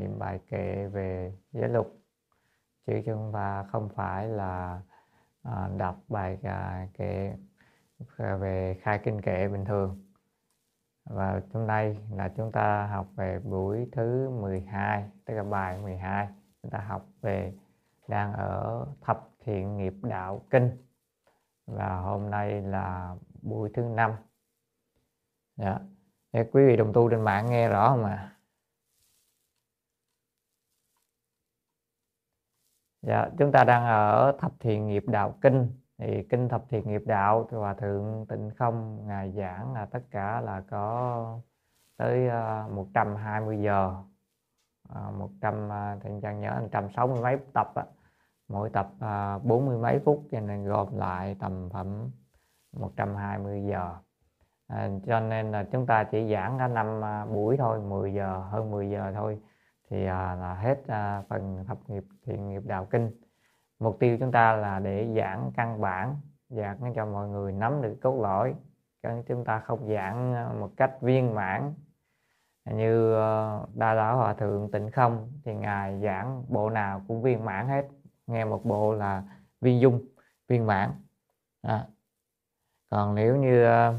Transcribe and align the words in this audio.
niệm 0.00 0.18
bài 0.18 0.40
kệ 0.50 0.86
về 0.86 1.32
giới 1.52 1.68
luật. 1.68 1.86
Chứ 2.86 3.02
chúng 3.06 3.30
ta 3.34 3.64
không 3.72 3.88
phải 3.88 4.28
là 4.28 4.80
à, 5.42 5.68
đọc 5.76 5.96
bài 6.08 6.38
à, 6.42 6.86
kệ 6.94 7.34
à, 8.16 8.36
về 8.36 8.78
khai 8.82 9.00
kinh 9.04 9.20
kệ 9.20 9.48
bình 9.48 9.64
thường. 9.64 10.06
Và 11.04 11.42
hôm 11.52 11.66
nay 11.66 11.96
là 12.12 12.28
chúng 12.36 12.52
ta 12.52 12.86
học 12.86 13.06
về 13.16 13.38
buổi 13.38 13.88
thứ 13.92 14.30
12 14.30 15.10
tức 15.24 15.34
là 15.34 15.42
bài 15.42 15.78
12 15.78 16.28
chúng 16.62 16.70
ta 16.70 16.78
học 16.78 17.06
về 17.20 17.52
đang 18.08 18.32
ở 18.32 18.86
thập 19.00 19.28
thiện 19.44 19.76
nghiệp 19.76 19.94
đạo 20.02 20.42
kinh. 20.50 20.70
Và 21.66 21.96
hôm 21.96 22.30
nay 22.30 22.62
là 22.62 23.16
buổi 23.42 23.70
thứ 23.74 23.82
năm. 23.82 24.12
Dạ. 25.56 25.78
Để 26.32 26.44
quý 26.52 26.66
vị 26.66 26.76
đồng 26.76 26.92
tu 26.92 27.10
trên 27.10 27.20
mạng 27.20 27.46
nghe 27.50 27.68
rõ 27.68 27.88
không 27.88 28.04
ạ? 28.04 28.14
à? 28.14 28.39
Dạ 33.02 33.28
chúng 33.38 33.52
ta 33.52 33.64
đang 33.64 33.84
ở 33.84 34.32
thập 34.38 34.52
thiện 34.60 34.86
nghiệp 34.86 35.04
đạo 35.06 35.34
kinh. 35.40 35.68
Thì 35.98 36.22
kinh 36.30 36.48
thập 36.48 36.64
thiện 36.68 36.88
nghiệp 36.88 37.02
đạo 37.06 37.46
thì 37.50 37.56
hòa 37.56 37.74
thượng 37.74 38.26
tịnh 38.28 38.50
không 38.58 39.06
ngài 39.06 39.32
giảng 39.32 39.72
là 39.72 39.86
tất 39.86 40.00
cả 40.10 40.40
là 40.40 40.62
có 40.70 41.38
tới 41.96 42.28
ờ, 42.28 42.68
120 42.70 43.58
giờ. 43.62 43.94
À, 44.94 45.10
100 45.10 45.68
uh, 45.68 46.22
trang 46.22 46.40
nhớ 46.40 46.58
160 46.60 47.22
mấy 47.22 47.38
tập 47.54 47.72
á. 47.74 47.84
Mỗi 48.48 48.70
tập 48.70 48.90
ờ, 49.00 49.34
à, 49.36 49.38
40 49.38 49.78
mấy 49.78 49.98
phút 50.04 50.22
cho 50.30 50.40
nên 50.40 50.64
gom 50.64 50.96
lại 50.96 51.36
tầm 51.40 51.70
phẩm 51.70 52.10
120 52.72 53.64
giờ. 53.70 53.96
À, 54.66 54.88
cho 55.06 55.20
nên 55.20 55.52
là 55.52 55.64
chúng 55.72 55.86
ta 55.86 56.04
chỉ 56.04 56.32
giảng 56.32 56.58
cả 56.58 56.68
năm 56.68 57.00
buổi 57.32 57.56
thôi 57.56 57.80
10 57.80 58.14
giờ 58.14 58.38
hơn 58.50 58.70
10 58.70 58.90
giờ 58.90 59.12
thôi 59.14 59.40
thì 59.90 60.06
à, 60.06 60.34
là 60.34 60.54
hết 60.54 60.78
à, 60.86 61.22
phần 61.28 61.64
thập 61.68 61.90
nghiệp 61.90 62.04
thiện 62.26 62.48
nghiệp 62.48 62.62
đạo 62.66 62.84
kinh. 62.90 63.10
Mục 63.78 63.96
tiêu 64.00 64.16
chúng 64.20 64.32
ta 64.32 64.56
là 64.56 64.78
để 64.78 65.08
giảng 65.16 65.52
căn 65.56 65.80
bản 65.80 66.16
giảng 66.48 66.92
cho 66.94 67.06
mọi 67.06 67.28
người 67.28 67.52
nắm 67.52 67.82
được 67.82 67.96
cốt 68.02 68.20
lõi 68.22 68.54
chúng 69.28 69.44
ta 69.44 69.58
không 69.58 69.88
giảng 69.88 70.34
à, 70.34 70.48
một 70.60 70.70
cách 70.76 71.00
viên 71.00 71.34
mãn. 71.34 71.74
Như 72.64 73.14
ờ, 73.14 73.66
đa 73.74 73.94
lão 73.94 74.16
hòa 74.16 74.34
thượng 74.34 74.70
tịnh 74.70 74.90
không 74.90 75.32
thì 75.44 75.54
ngài 75.54 76.00
giảng 76.00 76.44
bộ 76.48 76.70
nào 76.70 77.04
cũng 77.08 77.22
viên 77.22 77.44
mãn 77.44 77.68
hết. 77.68 77.88
Nghe 78.26 78.44
một 78.44 78.64
bộ 78.64 78.94
là 78.94 79.22
viên 79.60 79.80
dung 79.80 80.06
viên 80.48 80.66
mãn. 80.66 80.90
À, 81.62 81.86
còn 82.90 83.14
nếu 83.14 83.36
như 83.36 83.64
ờ, 83.64 83.94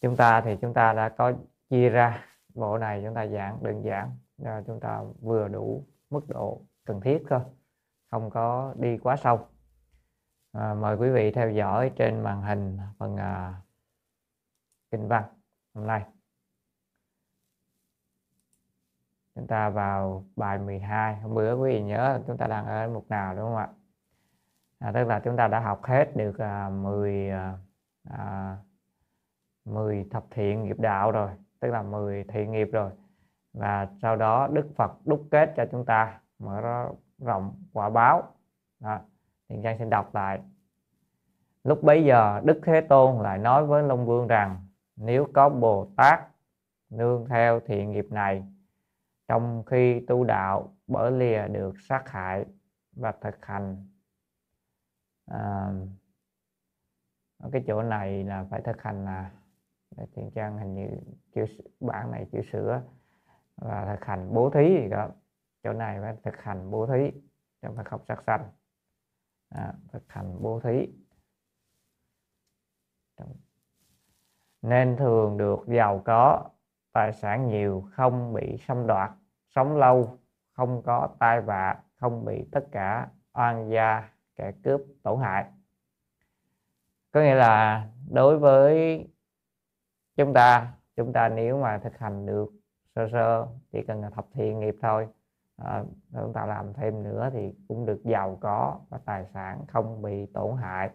chúng 0.00 0.16
ta 0.16 0.40
thì 0.40 0.56
chúng 0.60 0.74
ta 0.74 0.92
đã 0.92 1.08
có 1.08 1.32
chia 1.70 1.88
ra 1.88 2.24
bộ 2.54 2.78
này 2.78 3.02
chúng 3.04 3.14
ta 3.14 3.26
giảng 3.26 3.62
đơn 3.62 3.84
giản 3.84 4.10
à, 4.44 4.62
chúng 4.66 4.80
ta 4.80 5.02
vừa 5.20 5.48
đủ 5.48 5.86
mức 6.10 6.28
độ 6.28 6.62
cần 6.84 7.00
thiết 7.00 7.22
thôi 7.28 7.40
không 8.10 8.30
có 8.30 8.74
đi 8.78 8.98
quá 8.98 9.16
sâu. 9.16 9.48
À, 10.52 10.74
mời 10.74 10.96
quý 10.96 11.10
vị 11.10 11.30
theo 11.30 11.50
dõi 11.50 11.92
trên 11.96 12.22
màn 12.22 12.42
hình 12.42 12.78
phần 12.98 13.16
à, 13.16 13.54
kinh 14.90 15.08
văn 15.08 15.24
hôm 15.74 15.86
nay. 15.86 16.04
Chúng 19.34 19.46
ta 19.46 19.70
vào 19.70 20.24
bài 20.36 20.58
12 20.58 21.16
hôm 21.16 21.34
bữa 21.34 21.54
quý 21.54 21.70
vị 21.70 21.82
nhớ 21.82 22.22
chúng 22.26 22.36
ta 22.36 22.46
đang 22.46 22.66
ở 22.66 22.88
mục 22.88 23.08
nào 23.08 23.34
đúng 23.34 23.44
không 23.44 23.56
ạ? 23.56 23.68
À, 24.78 24.92
tức 24.92 25.04
là 25.04 25.20
chúng 25.24 25.36
ta 25.36 25.48
đã 25.48 25.60
học 25.60 25.84
hết 25.84 26.16
được 26.16 26.38
à, 26.38 26.68
10 26.68 27.30
à, 28.10 28.56
10 29.64 30.06
thập 30.10 30.24
thiện 30.30 30.64
nghiệp 30.64 30.78
đạo 30.78 31.12
rồi 31.12 31.30
tức 31.60 31.68
là 31.68 31.82
10 31.82 32.24
thiện 32.24 32.52
nghiệp 32.52 32.68
rồi 32.72 32.90
và 33.58 33.88
sau 34.02 34.16
đó 34.16 34.48
Đức 34.52 34.68
Phật 34.76 34.92
đúc 35.04 35.28
kết 35.30 35.52
cho 35.56 35.64
chúng 35.70 35.84
ta 35.84 36.20
mở 36.38 36.60
rộng 37.18 37.62
quả 37.72 37.90
báo. 37.90 38.22
Đó. 38.80 38.98
Thiện 39.48 39.62
Trang 39.62 39.78
xin 39.78 39.90
đọc 39.90 40.14
lại. 40.14 40.40
Lúc 41.64 41.82
bấy 41.82 42.04
giờ 42.04 42.40
Đức 42.44 42.60
Thế 42.64 42.80
Tôn 42.80 43.22
lại 43.22 43.38
nói 43.38 43.66
với 43.66 43.82
Long 43.82 44.06
Vương 44.06 44.26
rằng 44.26 44.66
nếu 44.96 45.28
có 45.34 45.48
Bồ 45.48 45.88
Tát 45.96 46.20
nương 46.90 47.26
theo 47.28 47.60
thiện 47.60 47.92
nghiệp 47.92 48.06
này 48.10 48.44
trong 49.28 49.62
khi 49.66 50.00
tu 50.06 50.24
đạo 50.24 50.74
bởi 50.86 51.12
lìa 51.12 51.48
được 51.48 51.74
sát 51.80 52.08
hại 52.08 52.44
và 52.92 53.12
thực 53.20 53.46
hành 53.46 53.86
à, 55.26 55.72
cái 57.52 57.64
chỗ 57.66 57.82
này 57.82 58.24
là 58.24 58.44
phải 58.50 58.60
thực 58.60 58.82
hành 58.82 59.04
là. 59.04 59.30
Thiện 60.14 60.30
trang 60.34 60.58
hình 60.58 60.74
như 60.74 60.88
chữ 61.34 61.44
bản 61.80 62.10
này 62.10 62.26
chữ 62.32 62.40
sửa 62.52 62.82
và 63.58 63.96
thực 63.96 64.04
hành 64.04 64.34
bố 64.34 64.50
thí 64.50 64.68
gì 64.82 64.88
đó. 64.88 65.08
Chỗ 65.62 65.72
này 65.72 65.98
phải 66.00 66.16
thực 66.24 66.36
hành 66.36 66.70
bố 66.70 66.86
thí 66.86 67.20
trong 67.62 67.76
phải 67.76 67.84
học 67.88 68.02
sát 68.08 68.22
sanh. 68.26 68.50
À, 69.48 69.72
thực 69.92 70.02
hành 70.08 70.36
bố 70.42 70.60
thí. 70.60 70.88
Nên 74.62 74.96
thường 74.96 75.38
được 75.38 75.58
giàu 75.66 76.02
có 76.04 76.50
tài 76.92 77.12
sản 77.12 77.48
nhiều 77.48 77.88
không 77.92 78.32
bị 78.32 78.56
xâm 78.66 78.86
đoạt 78.86 79.10
sống 79.48 79.76
lâu 79.76 80.18
không 80.52 80.82
có 80.82 81.08
tai 81.18 81.40
vạ 81.40 81.82
không 81.96 82.24
bị 82.24 82.48
tất 82.52 82.66
cả 82.72 83.08
oan 83.32 83.70
gia 83.70 84.08
kẻ 84.36 84.52
cướp 84.64 84.80
tổn 85.02 85.20
hại. 85.20 85.44
Có 87.10 87.20
nghĩa 87.20 87.34
là 87.34 87.88
đối 88.10 88.38
với 88.38 89.04
chúng 90.16 90.34
ta 90.34 90.72
chúng 90.96 91.12
ta 91.12 91.28
nếu 91.28 91.60
mà 91.60 91.78
thực 91.78 91.98
hành 91.98 92.26
được 92.26 92.57
sơ 92.98 93.08
sơ 93.12 93.46
chỉ 93.72 93.82
cần 93.82 94.00
là 94.00 94.10
thập 94.10 94.26
thiện 94.32 94.60
nghiệp 94.60 94.76
thôi. 94.82 95.08
À, 95.56 95.84
chúng 96.12 96.32
ta 96.32 96.46
làm 96.46 96.72
thêm 96.72 97.02
nữa 97.02 97.30
thì 97.32 97.54
cũng 97.68 97.86
được 97.86 98.00
giàu 98.04 98.38
có 98.40 98.80
và 98.88 98.98
tài 99.04 99.26
sản 99.34 99.64
không 99.68 100.02
bị 100.02 100.26
tổn 100.26 100.56
hại. 100.56 100.90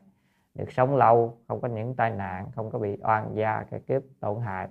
Được 0.53 0.71
sống 0.71 0.95
lâu 0.95 1.37
không 1.47 1.61
có 1.61 1.67
những 1.67 1.95
tai 1.95 2.11
nạn 2.11 2.51
không 2.55 2.71
có 2.71 2.79
bị 2.79 2.97
oan 3.01 3.35
gia 3.35 3.63
cái 3.63 3.79
kiếp 3.79 4.01
tổn 4.19 4.41
hại. 4.41 4.67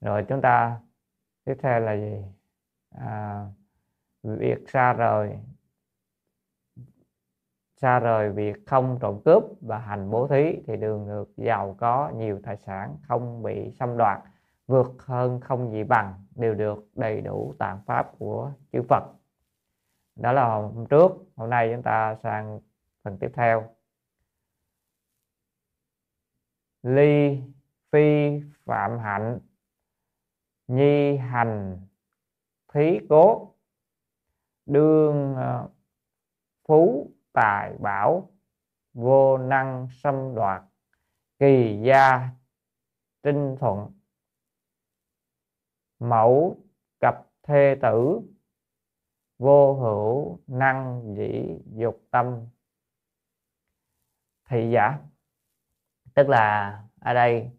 Rồi 0.00 0.24
chúng 0.28 0.40
ta 0.40 0.80
tiếp 1.44 1.54
theo 1.62 1.80
là 1.80 1.92
gì? 1.92 2.24
À, 2.90 3.46
việc 4.22 4.70
xa 4.70 4.92
rời. 4.92 5.38
Xa 7.76 7.98
rời 7.98 8.30
việc 8.30 8.56
không 8.66 8.98
trộm 9.00 9.20
cướp 9.24 9.42
và 9.60 9.78
hành 9.78 10.10
bố 10.10 10.28
thí 10.28 10.62
thì 10.66 10.76
đường 10.76 11.06
được 11.06 11.32
giàu 11.36 11.76
có 11.78 12.12
nhiều 12.16 12.40
tài 12.42 12.56
sản 12.56 12.96
không 13.08 13.42
bị 13.42 13.70
xâm 13.70 13.96
đoạt 13.96 14.22
vượt 14.72 14.92
hơn 14.98 15.40
không 15.40 15.70
gì 15.70 15.84
bằng 15.84 16.24
đều 16.34 16.54
được 16.54 16.88
đầy 16.94 17.20
đủ 17.20 17.54
tạng 17.58 17.82
pháp 17.86 18.12
của 18.18 18.52
chư 18.72 18.82
Phật. 18.88 19.02
Đó 20.16 20.32
là 20.32 20.54
hôm 20.54 20.86
trước, 20.86 21.12
hôm 21.36 21.50
nay 21.50 21.70
chúng 21.74 21.82
ta 21.82 22.16
sang 22.22 22.60
phần 23.02 23.18
tiếp 23.18 23.30
theo. 23.34 23.74
Ly 26.82 27.42
phi 27.90 28.40
phạm 28.64 28.98
hạnh, 28.98 29.38
nhi 30.68 31.16
hành 31.16 31.80
thí 32.74 33.00
cố, 33.08 33.54
đương 34.66 35.34
ờ, 35.36 35.68
phú 36.68 37.10
tài 37.32 37.72
bảo, 37.80 38.30
vô 38.94 39.38
năng 39.38 39.88
xâm 39.90 40.34
đoạt, 40.34 40.62
kỳ 41.38 41.80
gia 41.82 42.30
trinh 43.22 43.56
thuận 43.60 44.01
mẫu 46.02 46.56
cặp 47.00 47.14
thê 47.42 47.76
tử, 47.82 48.20
vô 49.38 49.74
hữu 49.74 50.38
năng 50.46 51.14
dĩ 51.16 51.58
dục 51.74 52.00
tâm. 52.10 52.46
Thị 54.48 54.70
giả, 54.70 54.98
tức 56.14 56.28
là 56.28 56.78
ở 57.00 57.14
đây 57.14 57.50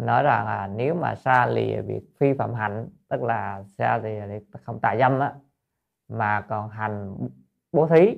nói 0.00 0.22
rằng 0.22 0.46
là 0.46 0.66
nếu 0.66 0.94
mà 0.94 1.14
xa 1.14 1.46
lìa 1.46 1.82
việc 1.82 2.02
phi 2.16 2.32
phạm 2.32 2.54
hạnh, 2.54 2.88
tức 3.08 3.22
là 3.22 3.64
xa 3.68 3.98
lìa 3.98 4.40
không 4.62 4.80
tà 4.80 4.96
dâm 4.98 5.20
á, 5.20 5.34
mà 6.08 6.40
còn 6.48 6.68
hành 6.68 7.16
bố 7.72 7.86
thí. 7.86 8.16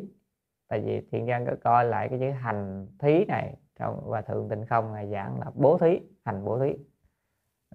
Tại 0.68 0.80
vì 0.80 1.06
thiện 1.10 1.24
nhân 1.24 1.46
có 1.46 1.56
coi 1.64 1.84
lại 1.84 2.08
cái 2.08 2.18
chữ 2.18 2.30
hành 2.30 2.88
thí 2.98 3.24
này 3.24 3.56
trong 3.78 4.00
và 4.04 4.22
thượng 4.22 4.48
tịnh 4.48 4.66
không 4.66 4.92
ngài 4.92 5.10
giảng 5.10 5.40
là 5.40 5.50
bố 5.54 5.78
thí, 5.78 6.00
hành 6.24 6.44
bố 6.44 6.58
thí. 6.58 6.76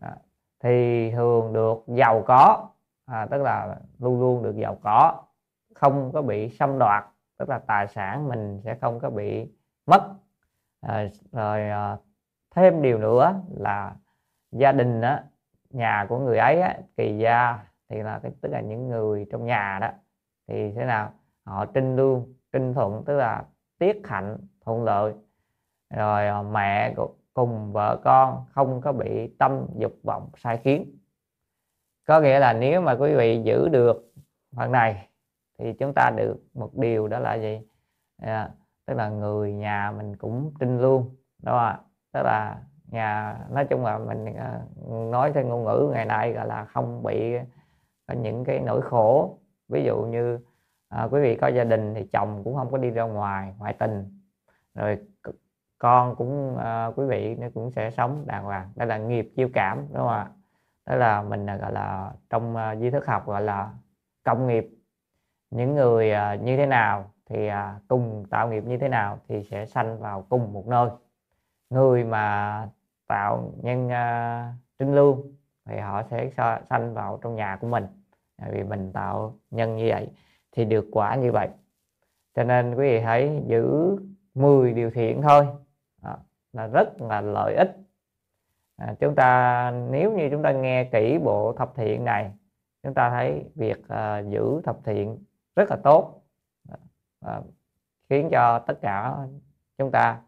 Đó 0.01 0.09
thì 0.63 1.11
thường 1.11 1.53
được 1.53 1.83
giàu 1.87 2.23
có 2.27 2.69
à, 3.05 3.27
tức 3.31 3.41
là 3.41 3.75
luôn 3.99 4.19
luôn 4.19 4.43
được 4.43 4.55
giàu 4.55 4.77
có 4.83 5.23
không 5.75 6.11
có 6.13 6.21
bị 6.21 6.49
xâm 6.49 6.79
đoạt 6.79 7.05
tức 7.37 7.49
là 7.49 7.59
tài 7.59 7.87
sản 7.87 8.27
mình 8.27 8.61
sẽ 8.63 8.75
không 8.81 8.99
có 8.99 9.09
bị 9.09 9.47
mất. 9.85 10.13
À, 10.81 11.09
rồi 11.31 11.69
à, 11.69 11.97
thêm 12.55 12.81
điều 12.81 12.97
nữa 12.97 13.41
là 13.57 13.95
gia 14.51 14.71
đình 14.71 15.01
đó 15.01 15.19
nhà 15.69 16.05
của 16.09 16.19
người 16.19 16.37
ấy 16.37 16.61
á, 16.61 16.77
kỳ 16.97 17.17
gia 17.17 17.59
thì 17.89 18.03
là 18.03 18.19
cái 18.23 18.31
tức 18.41 18.49
là 18.49 18.61
những 18.61 18.89
người 18.89 19.25
trong 19.31 19.45
nhà 19.45 19.77
đó 19.81 19.89
thì 20.47 20.71
thế 20.71 20.85
nào 20.85 21.11
họ 21.45 21.65
trinh 21.65 21.95
lương 21.95 22.33
trinh 22.53 22.73
thuận 22.73 23.03
tức 23.05 23.17
là 23.17 23.43
tiết 23.79 24.01
hạnh 24.07 24.37
thuận 24.65 24.83
lợi. 24.83 25.13
Rồi 25.89 26.27
à, 26.27 26.41
mẹ 26.41 26.93
mẹ 26.97 27.09
cùng 27.39 27.73
vợ 27.73 27.99
con 28.03 28.45
không 28.51 28.81
có 28.81 28.91
bị 28.91 29.27
tâm 29.37 29.65
dục 29.77 29.93
vọng 30.03 30.29
sai 30.37 30.57
khiến. 30.57 30.97
Có 32.07 32.21
nghĩa 32.21 32.39
là 32.39 32.53
nếu 32.53 32.81
mà 32.81 32.95
quý 32.99 33.15
vị 33.15 33.41
giữ 33.43 33.69
được 33.69 34.13
phần 34.55 34.71
này 34.71 35.07
thì 35.59 35.73
chúng 35.73 35.93
ta 35.93 36.11
được 36.17 36.37
một 36.53 36.77
điều 36.77 37.07
đó 37.07 37.19
là 37.19 37.35
gì? 37.35 37.61
À, 38.21 38.49
tức 38.85 38.93
là 38.93 39.09
người 39.09 39.53
nhà 39.53 39.93
mình 39.97 40.15
cũng 40.15 40.53
trinh 40.59 40.81
luôn 40.81 41.15
đó 41.43 41.57
à. 41.57 41.79
tức 42.13 42.21
là 42.23 42.61
nhà 42.91 43.37
nói 43.51 43.65
chung 43.69 43.85
là 43.85 43.97
mình 43.97 44.25
à, 44.35 44.61
nói 45.11 45.31
theo 45.33 45.45
ngôn 45.45 45.63
ngữ 45.63 45.89
ngày 45.93 46.05
nay 46.05 46.33
gọi 46.33 46.47
là 46.47 46.65
không 46.65 47.03
bị 47.03 47.33
có 48.07 48.13
những 48.13 48.43
cái 48.43 48.59
nỗi 48.59 48.81
khổ. 48.81 49.37
Ví 49.69 49.83
dụ 49.83 50.01
như 50.01 50.39
à, 50.89 51.07
quý 51.11 51.21
vị 51.21 51.35
có 51.35 51.47
gia 51.47 51.63
đình 51.63 51.93
thì 51.95 52.07
chồng 52.13 52.41
cũng 52.43 52.55
không 52.55 52.71
có 52.71 52.77
đi 52.77 52.89
ra 52.89 53.03
ngoài 53.03 53.53
ngoại 53.57 53.73
tình. 53.73 54.19
Rồi 54.75 54.97
con 55.79 56.15
cũng 56.15 56.55
uh, 56.55 56.97
quý 56.99 57.05
vị 57.05 57.35
nó 57.35 57.47
cũng 57.53 57.71
sẽ 57.71 57.91
sống 57.91 58.23
đàng 58.25 58.43
hoàng. 58.43 58.69
Đây 58.75 58.87
là 58.87 58.97
nghiệp 58.97 59.31
chiêu 59.35 59.49
cảm 59.53 59.77
đúng 59.77 59.97
không 59.97 60.07
ạ? 60.07 60.27
Đó 60.85 60.95
là 60.95 61.21
mình 61.21 61.45
ờ, 61.45 61.57
gọi 61.57 61.71
là 61.71 62.11
trong 62.29 62.55
ờ, 62.55 62.71
uh, 62.71 62.79
duy 62.79 62.89
thức 62.89 63.07
học 63.07 63.27
gọi 63.27 63.41
là 63.41 63.71
công 64.23 64.47
nghiệp. 64.47 64.67
Những 65.51 65.75
người 65.75 66.11
uh, 66.11 66.41
như 66.43 66.57
thế 66.57 66.65
nào 66.65 67.11
thì 67.25 67.49
uh, 67.49 67.53
cùng 67.87 68.25
tạo 68.29 68.49
nghiệp 68.49 68.63
như 68.65 68.77
thế 68.77 68.87
nào 68.87 69.19
thì 69.27 69.43
sẽ 69.43 69.65
sanh 69.65 69.99
vào 69.99 70.25
cùng 70.29 70.53
một 70.53 70.67
nơi. 70.67 70.89
Người 71.69 72.03
mà 72.03 72.67
tạo 73.07 73.53
nhân 73.61 73.87
uh, 73.87 74.55
trinh 74.79 74.95
lương 74.95 75.21
thì 75.65 75.79
họ 75.79 76.03
sẽ 76.03 76.29
sanh 76.69 76.93
vào 76.93 77.19
trong 77.21 77.35
nhà 77.35 77.57
của 77.61 77.67
mình. 77.67 77.87
Vì 78.51 78.63
mình 78.63 78.93
tạo 78.93 79.35
nhân 79.51 79.75
như 79.75 79.87
vậy 79.89 80.09
thì 80.51 80.65
được 80.65 80.85
quả 80.91 81.15
như 81.15 81.31
vậy. 81.31 81.49
Cho 82.35 82.43
nên 82.43 82.75
quý 82.75 82.89
vị 82.89 82.99
hãy 82.99 83.43
giữ 83.47 83.97
10 84.33 84.73
điều 84.73 84.91
thiện 84.91 85.21
thôi 85.21 85.47
là 86.53 86.67
rất 86.67 87.01
là 87.01 87.21
lợi 87.21 87.55
ích. 87.55 87.77
À, 88.77 88.95
chúng 88.99 89.15
ta 89.15 89.71
nếu 89.89 90.11
như 90.11 90.29
chúng 90.31 90.43
ta 90.43 90.51
nghe 90.51 90.83
kỹ 90.83 91.19
bộ 91.23 91.53
thập 91.53 91.75
thiện 91.75 92.05
này 92.05 92.31
chúng 92.83 92.93
ta 92.93 93.09
thấy 93.09 93.45
việc 93.55 93.87
à, 93.87 94.19
giữ 94.19 94.61
thập 94.63 94.77
thiện 94.85 95.23
rất 95.55 95.69
là 95.69 95.77
tốt 95.83 96.23
à, 96.69 96.77
à, 97.25 97.41
khiến 98.09 98.29
cho 98.31 98.59
tất 98.59 98.81
cả 98.81 99.15
chúng 99.77 99.91
ta 99.91 100.21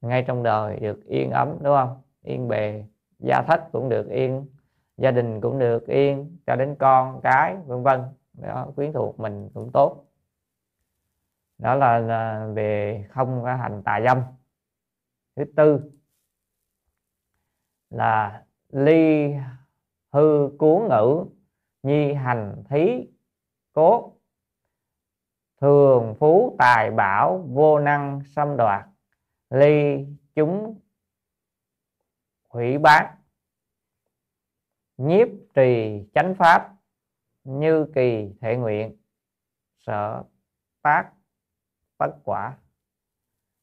ngay 0.00 0.24
trong 0.26 0.42
đời 0.42 0.76
được 0.80 1.04
yên 1.06 1.30
ấm 1.30 1.48
đúng 1.62 1.76
không? 1.76 2.02
Yên 2.22 2.48
bề 2.48 2.84
gia 3.18 3.42
thất 3.42 3.72
cũng 3.72 3.88
được 3.88 4.08
yên 4.10 4.46
gia 4.96 5.10
đình 5.10 5.40
cũng 5.40 5.58
được 5.58 5.86
yên 5.86 6.36
cho 6.46 6.56
đến 6.56 6.76
con 6.78 7.20
cái 7.20 7.56
vân 7.66 7.82
vân. 7.82 8.02
Đó 8.32 8.66
quyến 8.76 8.92
thuộc 8.92 9.20
mình 9.20 9.50
cũng 9.54 9.70
tốt. 9.72 10.04
Đó 11.58 11.74
là, 11.74 11.98
là 11.98 12.46
về 12.54 13.04
không 13.10 13.42
có 13.42 13.54
hành 13.54 13.82
tà 13.82 14.00
dâm 14.04 14.18
thứ 15.36 15.44
tư 15.56 15.90
là 17.90 18.44
ly 18.68 19.32
hư 20.12 20.50
cú 20.58 20.86
ngữ 20.90 21.24
nhi 21.82 22.14
hành 22.14 22.62
thí 22.70 23.08
cố. 23.72 24.16
Thường 25.60 26.14
phú 26.18 26.56
tài 26.58 26.90
bảo 26.90 27.38
vô 27.48 27.78
năng 27.78 28.22
xâm 28.24 28.56
đoạt, 28.56 28.84
ly 29.50 30.06
chúng 30.34 30.80
hủy 32.48 32.78
bát 32.78 33.16
nhiếp 34.96 35.28
trì 35.54 36.02
chánh 36.14 36.34
pháp 36.34 36.74
như 37.44 37.86
kỳ 37.94 38.34
thể 38.40 38.56
nguyện, 38.56 38.96
sở 39.78 40.22
tác 40.82 41.12
bất 41.98 42.16
quả. 42.24 42.56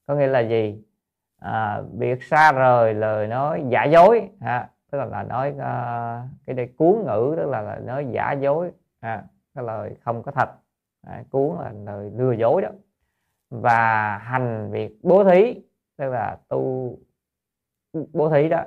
Có 0.05 0.15
nghĩa 0.15 0.27
là 0.27 0.39
gì? 0.39 0.83
À, 1.41 1.81
việc 1.97 2.23
xa 2.23 2.51
rời 2.51 2.93
lời 2.93 3.27
nói 3.27 3.63
giả 3.69 3.83
dối 3.83 4.29
ha 4.41 4.69
tức 4.91 4.97
là, 4.97 5.05
là 5.05 5.23
nói 5.23 5.49
uh, 5.49 6.29
cái 6.45 6.55
đây 6.55 6.73
cuốn 6.77 7.03
ngữ 7.05 7.33
tức 7.37 7.49
là, 7.49 7.61
là 7.61 7.75
nói 7.75 8.05
giả 8.11 8.31
dối 8.31 8.71
ha 9.01 9.23
cái 9.55 9.63
lời 9.63 9.95
không 10.05 10.23
có 10.23 10.31
thật. 10.31 10.49
À, 11.07 11.23
cuốn 11.29 11.57
là 11.59 11.71
lời 11.85 12.11
lừa 12.15 12.31
dối 12.31 12.61
đó. 12.61 12.69
Và 13.49 14.17
hành 14.17 14.71
việc 14.71 14.99
bố 15.03 15.23
thí 15.23 15.61
tức 15.97 16.09
là 16.09 16.37
tu 16.47 16.95
bố 18.13 18.29
thí 18.29 18.49
đó 18.49 18.63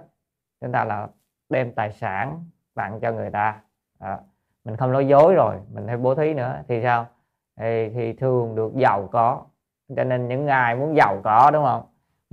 chúng 0.60 0.72
ta 0.72 0.84
là 0.84 1.08
đem 1.48 1.72
tài 1.72 1.92
sản 1.92 2.44
tặng 2.74 3.00
cho 3.00 3.12
người 3.12 3.30
ta. 3.30 3.60
À, 3.98 4.18
mình 4.64 4.76
không 4.76 4.92
nói 4.92 5.08
dối 5.08 5.34
rồi 5.34 5.56
mình 5.72 5.88
hay 5.88 5.96
bố 5.96 6.14
thí 6.14 6.34
nữa 6.34 6.62
thì 6.68 6.82
sao? 6.82 7.06
Thì, 7.56 7.88
thì 7.94 8.12
thường 8.12 8.54
được 8.54 8.72
giàu 8.74 9.08
có 9.12 9.44
cho 9.96 10.04
nên 10.04 10.28
những 10.28 10.46
ai 10.46 10.76
muốn 10.76 10.96
giàu 10.96 11.20
có 11.24 11.50
đúng 11.50 11.64
không? 11.64 11.82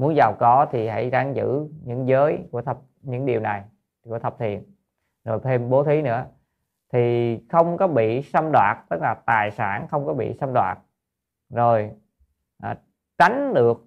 Muốn 0.01 0.15
giàu 0.15 0.35
có 0.39 0.67
thì 0.71 0.87
hãy 0.87 1.09
ráng 1.09 1.35
giữ 1.35 1.67
những 1.83 2.07
giới 2.07 2.39
của 2.51 2.61
thập 2.61 2.77
những 3.01 3.25
điều 3.25 3.39
này 3.39 3.63
của 4.03 4.19
thập 4.19 4.35
thiện. 4.39 4.63
Rồi 5.25 5.39
thêm 5.43 5.69
bố 5.69 5.83
thí 5.83 6.01
nữa. 6.01 6.25
Thì 6.93 7.37
không 7.49 7.77
có 7.77 7.87
bị 7.87 8.21
xâm 8.21 8.51
đoạt 8.51 8.77
tức 8.89 9.01
là 9.01 9.13
tài 9.25 9.51
sản 9.51 9.87
không 9.87 10.05
có 10.05 10.13
bị 10.13 10.33
xâm 10.39 10.53
đoạt. 10.53 10.77
Rồi 11.49 11.91
à, 12.59 12.77
tránh 13.17 13.53
được 13.53 13.85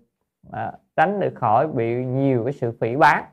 à, 0.52 0.72
tránh 0.96 1.20
được 1.20 1.34
khỏi 1.34 1.68
bị 1.68 2.04
nhiều 2.04 2.44
cái 2.44 2.52
sự 2.52 2.72
phỉ 2.80 2.96
bán 2.96 3.24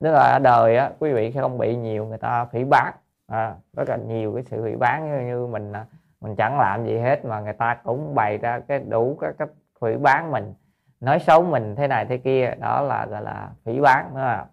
tức 0.00 0.12
là 0.12 0.32
ở 0.32 0.38
đời 0.38 0.76
á 0.76 0.90
quý 0.98 1.12
vị 1.12 1.32
không 1.32 1.58
bị 1.58 1.76
nhiều 1.76 2.06
người 2.06 2.18
ta 2.18 2.44
phỉ 2.44 2.64
bán 2.64 2.94
à, 3.26 3.54
rất 3.76 3.88
là 3.88 3.96
nhiều 3.96 4.34
cái 4.34 4.42
sự 4.42 4.64
phỉ 4.64 4.76
bán 4.76 5.10
như, 5.10 5.26
như 5.26 5.46
mình 5.46 5.72
à, 5.72 5.86
mình 6.20 6.36
chẳng 6.36 6.58
làm 6.60 6.86
gì 6.86 6.98
hết 6.98 7.24
mà 7.24 7.40
người 7.40 7.52
ta 7.52 7.74
cũng 7.84 8.14
bày 8.14 8.38
ra 8.38 8.60
cái 8.68 8.78
đủ 8.78 9.18
các 9.20 9.34
cách 9.38 9.50
phỉ 9.80 9.96
bán 9.96 10.30
mình 10.30 10.54
nói 11.00 11.18
xấu 11.20 11.42
mình 11.42 11.74
thế 11.76 11.88
này 11.88 12.06
thế 12.06 12.18
kia 12.18 12.54
đó 12.60 12.82
là 12.82 13.06
gọi 13.06 13.22
là 13.22 13.50
phỉ 13.64 13.80
bán 13.80 14.14
đó 14.14 14.46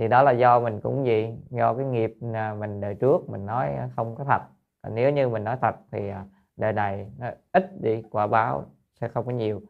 thì 0.00 0.08
đó 0.08 0.22
là 0.22 0.32
do 0.32 0.60
mình 0.60 0.80
cũng 0.80 1.06
gì 1.06 1.34
do 1.50 1.74
cái 1.74 1.84
nghiệp 1.84 2.14
à, 2.34 2.54
mình 2.54 2.80
đời 2.80 2.94
trước 2.94 3.28
mình 3.28 3.46
nói 3.46 3.76
không 3.96 4.16
có 4.16 4.24
thật. 4.24 4.42
Còn 4.82 4.94
nếu 4.94 5.10
như 5.10 5.28
mình 5.28 5.44
nói 5.44 5.56
thật 5.60 5.74
thì 5.92 6.08
à, 6.08 6.24
đời 6.56 6.72
này 6.72 7.10
nó 7.18 7.26
ít 7.52 7.80
đi 7.80 8.02
quả 8.10 8.26
báo 8.26 8.64
sẽ 9.00 9.08
không 9.08 9.26
có 9.26 9.32
nhiều. 9.32 9.62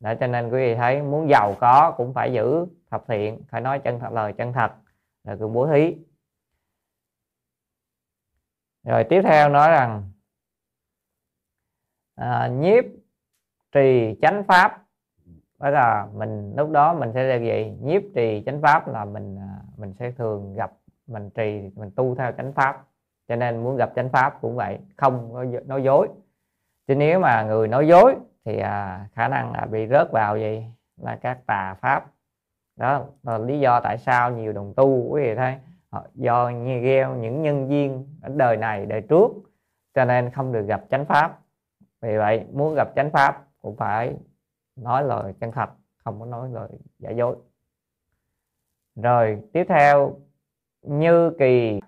Đó 0.00 0.14
cho 0.20 0.26
nên 0.26 0.44
quý 0.44 0.58
vị 0.58 0.74
thấy 0.74 1.02
muốn 1.02 1.28
giàu 1.28 1.54
có 1.60 1.94
cũng 1.96 2.14
phải 2.14 2.32
giữ 2.32 2.66
thập 2.90 3.04
thiện 3.08 3.42
phải 3.48 3.60
nói 3.60 3.78
chân 3.78 4.00
thật 4.00 4.12
lời 4.12 4.32
chân 4.32 4.52
thật 4.52 4.72
là 5.24 5.36
cứ 5.36 5.48
bố 5.48 5.66
thí. 5.66 5.96
Rồi 8.84 9.04
tiếp 9.04 9.22
theo 9.24 9.48
nói 9.48 9.70
rằng 9.70 10.10
à, 12.14 12.48
nhiếp 12.48 12.84
trì 13.72 14.16
chánh 14.22 14.44
pháp 14.44 14.83
đó 15.64 15.70
là 15.70 16.06
mình 16.14 16.52
lúc 16.56 16.70
đó 16.70 16.94
mình 16.94 17.12
sẽ 17.14 17.22
là 17.22 17.36
gì 17.36 17.72
nhiếp 17.82 18.02
trì 18.14 18.42
chánh 18.46 18.60
pháp 18.62 18.88
là 18.88 19.04
mình 19.04 19.38
à, 19.38 19.56
mình 19.76 19.94
sẽ 19.98 20.10
thường 20.10 20.54
gặp 20.54 20.72
mình 21.06 21.30
trì 21.30 21.70
mình 21.76 21.90
tu 21.96 22.14
theo 22.14 22.32
chánh 22.32 22.52
pháp. 22.52 22.84
Cho 23.28 23.36
nên 23.36 23.64
muốn 23.64 23.76
gặp 23.76 23.92
chánh 23.96 24.08
pháp 24.08 24.38
cũng 24.40 24.56
vậy 24.56 24.78
không 24.96 25.32
có 25.32 25.44
nói 25.66 25.82
dối. 25.82 26.08
Chứ 26.88 26.94
nếu 26.94 27.20
mà 27.20 27.42
người 27.42 27.68
nói 27.68 27.88
dối 27.88 28.16
thì 28.44 28.58
à, 28.58 29.06
khả 29.14 29.28
năng 29.28 29.52
là 29.52 29.66
bị 29.66 29.86
rớt 29.88 30.12
vào 30.12 30.38
gì 30.38 30.66
là 30.96 31.16
các 31.16 31.38
tà 31.46 31.74
pháp. 31.80 32.06
Đó 32.76 33.04
là 33.22 33.38
lý 33.38 33.60
do 33.60 33.80
tại 33.80 33.98
sao 33.98 34.30
nhiều 34.30 34.52
đồng 34.52 34.74
tu 34.76 35.08
quý 35.08 35.22
vị 35.22 35.34
thấy 35.34 35.54
do 36.14 36.48
như 36.48 36.80
gieo 36.82 37.14
những 37.14 37.42
nhân 37.42 37.68
viên 37.68 38.06
ở 38.22 38.30
đời 38.36 38.56
này 38.56 38.86
đời 38.86 39.00
trước 39.00 39.30
cho 39.94 40.04
nên 40.04 40.30
không 40.30 40.52
được 40.52 40.66
gặp 40.66 40.84
chánh 40.90 41.04
pháp. 41.04 41.38
Vì 42.02 42.16
vậy 42.16 42.44
muốn 42.52 42.74
gặp 42.74 42.88
chánh 42.96 43.10
pháp 43.10 43.42
cũng 43.62 43.76
phải 43.76 44.14
nói 44.76 45.04
lời 45.04 45.32
chân 45.40 45.52
thật 45.52 45.70
không 46.04 46.20
có 46.20 46.26
nói 46.26 46.48
lời 46.52 46.68
giả 46.98 47.10
dối. 47.10 47.36
Rồi 48.96 49.42
tiếp 49.52 49.64
theo 49.68 50.16
như 50.82 51.30
kỳ. 51.38 51.80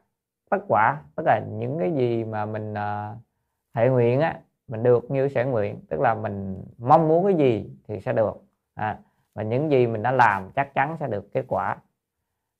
Tất 0.50 0.58
quả 0.68 1.02
tức 1.16 1.22
là 1.26 1.40
những 1.48 1.78
cái 1.78 1.92
gì 1.94 2.24
mà 2.24 2.46
mình 2.46 2.74
à, 2.74 3.10
uh, 3.10 3.18
thể 3.74 3.88
nguyện 3.88 4.20
á 4.20 4.40
mình 4.68 4.82
được 4.82 5.10
như 5.10 5.28
sẽ 5.28 5.44
nguyện 5.44 5.80
tức 5.88 6.00
là 6.00 6.14
mình 6.14 6.64
mong 6.78 7.08
muốn 7.08 7.24
cái 7.24 7.34
gì 7.34 7.70
thì 7.88 8.00
sẽ 8.00 8.12
được 8.12 8.42
à, 8.74 8.98
và 9.34 9.42
những 9.42 9.70
gì 9.70 9.86
mình 9.86 10.02
đã 10.02 10.12
làm 10.12 10.50
chắc 10.50 10.74
chắn 10.74 10.96
sẽ 11.00 11.06
được 11.06 11.32
kết 11.32 11.44
quả. 11.48 11.76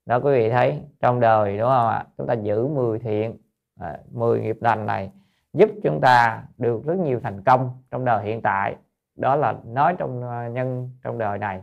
Đó 0.06 0.21
quý 0.21 0.33
vị 0.33 0.50
thấy 0.50 0.80
trong 1.00 1.21
đời 1.21 1.59
đúng 1.59 1.68
không 1.68 1.88
ạ? 1.88 2.06
Chúng 2.18 2.26
ta 2.26 2.35
giữ 2.35 2.66
10 2.66 2.99
thiện 2.99 3.37
à, 3.80 3.99
10 4.12 4.40
nghiệp 4.40 4.56
lành 4.61 4.87
này 4.87 5.11
giúp 5.52 5.71
chúng 5.83 6.00
ta 6.00 6.45
được 6.59 6.85
rất 6.87 6.99
nhiều 6.99 7.21
thành 7.21 7.42
công 7.42 7.71
trong 7.90 8.04
đời 8.04 8.25
hiện 8.25 8.40
tại 8.42 8.76
đó 9.17 9.37
là 9.37 9.55
nói 9.65 9.95
trong 9.99 10.23
ờ, 10.23 10.49
nhân 10.49 10.91
trong 11.05 11.19
đời 11.19 11.39
này. 11.39 11.63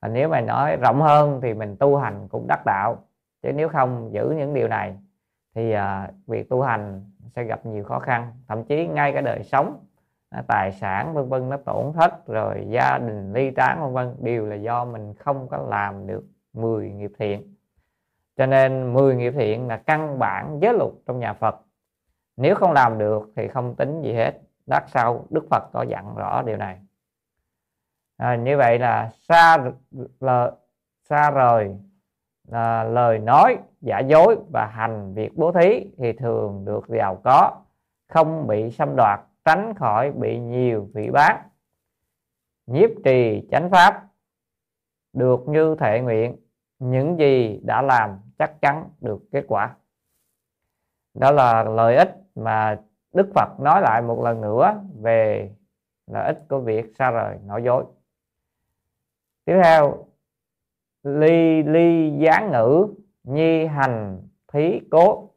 Và 0.00 0.08
nếu 0.08 0.28
mà 0.28 0.40
nói 0.40 0.76
rộng 0.76 1.00
hơn 1.00 1.40
thì 1.42 1.54
mình 1.54 1.76
tu 1.76 1.96
hành 1.96 2.28
cũng 2.28 2.46
đắc 2.48 2.62
đạo. 2.66 2.96
Chứ 3.42 3.52
nếu 3.52 3.68
không 3.68 4.10
giữ 4.12 4.34
những 4.38 4.54
điều 4.54 4.68
này 4.68 4.96
thì 5.54 5.72
à, 5.72 6.10
việc 6.26 6.48
tu 6.48 6.62
hành 6.62 7.04
sẽ 7.36 7.44
gặp 7.44 7.66
nhiều 7.66 7.84
khó 7.84 7.98
khăn. 7.98 8.32
Thậm 8.48 8.64
chí 8.64 8.86
ngay 8.86 9.12
cả 9.12 9.20
đời 9.20 9.42
sống 9.42 9.84
ờ, 10.30 10.42
tài 10.48 10.72
sản 10.72 11.14
vân 11.14 11.28
vân 11.28 11.48
nó 11.48 11.56
tổn 11.56 11.92
thất 11.92 12.26
rồi 12.26 12.66
gia 12.68 12.98
đình 12.98 13.32
ly 13.32 13.50
tán 13.50 13.80
vân 13.82 13.92
vân 13.92 14.16
đều 14.20 14.46
là 14.46 14.56
do 14.56 14.84
mình 14.84 15.14
không 15.14 15.48
có 15.48 15.66
làm 15.68 16.06
được 16.06 16.24
10 16.52 16.90
nghiệp 16.90 17.12
thiện. 17.18 17.54
Cho 18.36 18.46
nên 18.46 18.92
10 18.92 19.16
nghiệp 19.16 19.32
thiện 19.36 19.68
là 19.68 19.76
căn 19.76 20.18
bản 20.18 20.58
giới 20.60 20.74
luật 20.74 20.90
trong 21.06 21.18
nhà 21.18 21.32
Phật. 21.32 21.60
Nếu 22.36 22.54
không 22.54 22.72
làm 22.72 22.98
được 22.98 23.30
thì 23.36 23.48
không 23.48 23.74
tính 23.74 24.02
gì 24.02 24.12
hết. 24.12 24.32
Đắc 24.66 24.84
sau 24.86 25.26
Đức 25.30 25.46
Phật 25.50 25.62
có 25.72 25.82
dặn 25.88 26.14
rõ 26.16 26.42
điều 26.42 26.56
này 26.56 26.78
à, 28.22 28.36
như 28.36 28.56
vậy 28.56 28.78
là 28.78 29.10
xa 29.28 29.58
là 30.20 30.50
xa 31.02 31.30
rời 31.30 31.76
là 32.48 32.84
lời 32.84 33.18
nói 33.18 33.58
giả 33.80 33.98
dối 33.98 34.36
và 34.52 34.66
hành 34.66 35.14
việc 35.14 35.36
bố 35.36 35.52
thí 35.52 35.86
thì 35.98 36.12
thường 36.12 36.64
được 36.64 36.88
giàu 36.88 37.20
có 37.24 37.62
không 38.08 38.46
bị 38.46 38.70
xâm 38.70 38.96
đoạt 38.96 39.20
tránh 39.44 39.74
khỏi 39.74 40.12
bị 40.12 40.38
nhiều 40.38 40.88
vị 40.94 41.10
bán. 41.10 41.42
Nhiếp 42.66 42.90
trì 43.04 43.48
chánh 43.50 43.70
pháp 43.70 44.04
được 45.12 45.48
như 45.48 45.76
thệ 45.80 46.00
nguyện 46.00 46.36
những 46.78 47.18
gì 47.18 47.60
đã 47.64 47.82
làm 47.82 48.18
chắc 48.38 48.60
chắn 48.60 48.88
được 49.00 49.18
kết 49.32 49.44
quả. 49.48 49.74
Đó 51.14 51.30
là 51.30 51.62
lợi 51.62 51.96
ích 51.96 52.16
mà 52.34 52.80
Đức 53.12 53.30
Phật 53.34 53.60
nói 53.60 53.80
lại 53.80 54.02
một 54.02 54.22
lần 54.24 54.40
nữa 54.40 54.80
về 55.00 55.50
lợi 56.06 56.26
ích 56.26 56.38
của 56.48 56.60
việc 56.60 56.92
xa 56.98 57.10
rời 57.10 57.38
nói 57.44 57.62
dối 57.62 57.84
tiếp 59.44 59.60
theo, 59.64 60.06
ly 61.02 61.62
ly 61.62 62.18
gián 62.18 62.50
ngữ, 62.52 62.86
nhi 63.24 63.66
hành, 63.66 64.28
thí 64.52 64.80
cố 64.90 65.30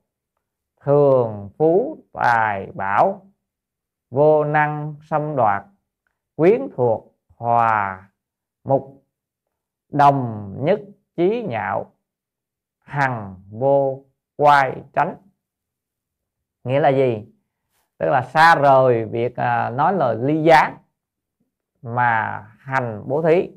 thường, 0.82 1.50
phú, 1.58 1.98
tài, 2.14 2.72
bảo, 2.74 3.26
vô 4.10 4.44
năng 4.44 4.96
xâm 5.02 5.36
đoạt, 5.36 5.64
quyến 6.36 6.68
thuộc, 6.76 7.16
hòa, 7.36 8.10
mục, 8.64 9.04
đồng 9.90 10.56
nhất 10.60 10.80
trí 11.18 11.44
nhạo, 11.44 11.94
hằng, 12.80 13.36
vô, 13.52 14.06
quay, 14.36 14.82
tránh. 14.94 15.16
Nghĩa 16.64 16.80
là 16.80 16.90
gì? 16.90 17.26
Tức 17.98 18.10
là 18.10 18.22
xa 18.22 18.56
rời 18.56 19.06
việc 19.06 19.36
à, 19.36 19.70
nói 19.70 19.94
lời 19.94 20.18
ly 20.22 20.44
gián 20.44 20.78
mà 21.82 22.42
hành 22.60 23.04
bố 23.06 23.22
thí 23.22 23.52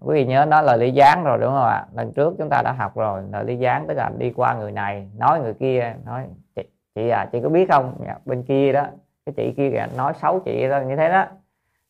quý 0.00 0.14
vị 0.14 0.24
nhớ 0.24 0.44
nói 0.44 0.62
lời 0.62 0.78
ly 0.78 0.90
gián 0.90 1.24
rồi 1.24 1.38
đúng 1.38 1.50
không 1.50 1.68
ạ? 1.68 1.86
Lần 1.94 2.12
trước 2.12 2.34
chúng 2.38 2.48
ta 2.48 2.62
đã 2.62 2.72
học 2.72 2.96
rồi 2.96 3.22
lời 3.32 3.44
ly 3.44 3.56
gián 3.56 3.86
tức 3.88 3.94
là 3.94 4.10
đi 4.18 4.32
qua 4.36 4.54
người 4.54 4.72
này 4.72 5.08
nói 5.16 5.40
người 5.40 5.54
kia 5.54 5.94
nói 6.04 6.24
chị, 6.56 6.62
chị 6.94 7.08
à 7.08 7.28
chị 7.32 7.40
có 7.42 7.48
biết 7.48 7.70
không? 7.70 7.94
Dạ, 8.06 8.16
bên 8.24 8.42
kia 8.42 8.72
đó 8.72 8.86
cái 9.26 9.32
chị 9.36 9.54
kia 9.56 9.70
kìa 9.70 9.86
nói 9.96 10.12
xấu 10.14 10.40
chị 10.40 10.68
đó 10.68 10.80
như 10.80 10.96
thế 10.96 11.08
đó. 11.08 11.26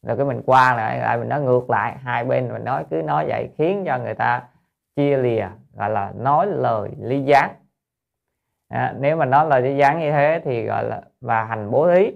Rồi 0.03 0.17
cái 0.17 0.27
mình 0.27 0.43
qua 0.47 0.75
lại 0.77 0.99
lại 0.99 1.19
mình 1.19 1.29
nói 1.29 1.41
ngược 1.41 1.71
lại 1.71 1.97
hai 2.03 2.25
bên 2.25 2.53
mình 2.53 2.65
nói 2.65 2.85
cứ 2.91 3.03
nói 3.03 3.25
vậy 3.29 3.51
khiến 3.59 3.85
cho 3.87 3.99
người 3.99 4.15
ta 4.15 4.43
chia 4.97 5.17
lìa 5.17 5.47
gọi 5.77 5.91
là 5.91 6.13
nói 6.17 6.47
lời 6.47 6.91
ly 7.01 7.23
gián 7.25 7.51
à, 8.69 8.95
nếu 8.99 9.17
mà 9.17 9.25
nói 9.25 9.47
lời 9.47 9.63
ly 9.63 9.77
gián 9.77 9.99
như 9.99 10.13
thế 10.13 10.41
thì 10.45 10.65
gọi 10.65 10.85
là 10.85 11.01
và 11.21 11.45
hành 11.45 11.71
bố 11.71 11.95
thí 11.95 12.13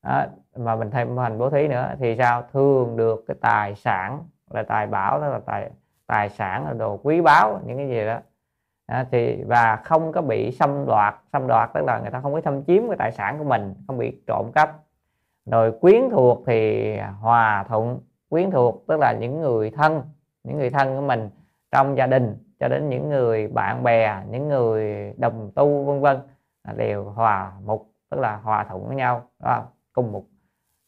à, 0.00 0.28
mà 0.56 0.76
mình 0.76 0.90
thêm 0.90 1.16
hành 1.16 1.38
bố 1.38 1.50
thí 1.50 1.68
nữa 1.68 1.94
thì 1.98 2.16
sao? 2.16 2.42
Thường 2.52 2.96
được 2.96 3.24
cái 3.28 3.36
tài 3.40 3.74
sản 3.74 4.18
là 4.54 4.62
tài 4.62 4.86
bảo 4.86 5.20
đó 5.20 5.28
là 5.28 5.40
tài 5.46 5.70
tài 6.06 6.28
sản 6.28 6.64
là 6.66 6.72
đồ 6.72 7.00
quý 7.02 7.20
báu 7.20 7.60
những 7.66 7.76
cái 7.76 7.88
gì 7.88 8.06
đó. 8.06 8.18
À, 8.86 9.06
thì 9.10 9.42
và 9.46 9.76
không 9.76 10.12
có 10.12 10.22
bị 10.22 10.52
xâm 10.52 10.86
đoạt 10.86 11.14
xâm 11.32 11.46
đoạt 11.46 11.70
tức 11.74 11.84
là 11.84 11.98
người 11.98 12.10
ta 12.10 12.20
không 12.20 12.32
có 12.32 12.40
xâm 12.40 12.64
chiếm 12.64 12.88
cái 12.88 12.96
tài 12.96 13.12
sản 13.12 13.38
của 13.38 13.44
mình 13.44 13.74
không 13.86 13.98
bị 13.98 14.22
trộm 14.26 14.52
cắp. 14.54 14.76
Rồi 15.46 15.72
quyến 15.80 16.10
thuộc 16.10 16.42
thì 16.46 16.96
hòa 17.20 17.64
thuận 17.68 17.98
quyến 18.28 18.50
thuộc 18.50 18.84
tức 18.88 19.00
là 19.00 19.12
những 19.12 19.40
người 19.40 19.70
thân 19.70 20.02
những 20.44 20.58
người 20.58 20.70
thân 20.70 20.96
của 20.96 21.02
mình 21.02 21.30
trong 21.70 21.96
gia 21.96 22.06
đình 22.06 22.36
cho 22.60 22.68
đến 22.68 22.88
những 22.88 23.08
người 23.08 23.48
bạn 23.48 23.82
bè 23.82 24.16
những 24.30 24.48
người 24.48 25.12
đồng 25.16 25.50
tu 25.54 25.84
vân 25.84 26.00
vân 26.00 26.18
đều 26.76 27.04
hòa 27.04 27.52
mục 27.64 27.90
tức 28.10 28.20
là 28.20 28.36
hòa 28.36 28.64
thuận 28.64 28.86
với 28.86 28.96
nhau 28.96 29.22
đó, 29.44 29.64
cùng 29.92 30.12
một 30.12 30.24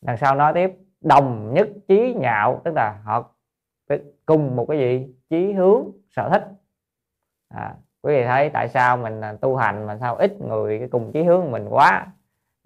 đằng 0.01 0.17
sau 0.17 0.35
nói 0.35 0.53
tiếp 0.55 0.79
đồng 1.01 1.55
nhất 1.55 1.69
trí 1.89 2.15
nhạo 2.15 2.61
tức 2.65 2.75
là 2.75 2.99
họ 3.05 3.31
cùng 4.27 4.57
một 4.57 4.67
cái 4.69 4.79
gì? 4.79 5.15
Chí 5.31 5.53
hướng 5.53 5.85
sở 6.11 6.29
thích. 6.29 6.49
À, 7.49 7.75
quý 8.03 8.15
vị 8.15 8.25
thấy 8.25 8.51
tại 8.51 8.69
sao 8.69 8.97
mình 8.97 9.21
à, 9.21 9.35
tu 9.41 9.57
hành 9.57 9.87
mà 9.87 9.97
sao 9.97 10.17
ít 10.17 10.41
người 10.41 10.79
cái 10.79 10.89
cùng 10.89 11.13
chí 11.13 11.23
hướng 11.23 11.51
mình 11.51 11.67
quá? 11.71 12.07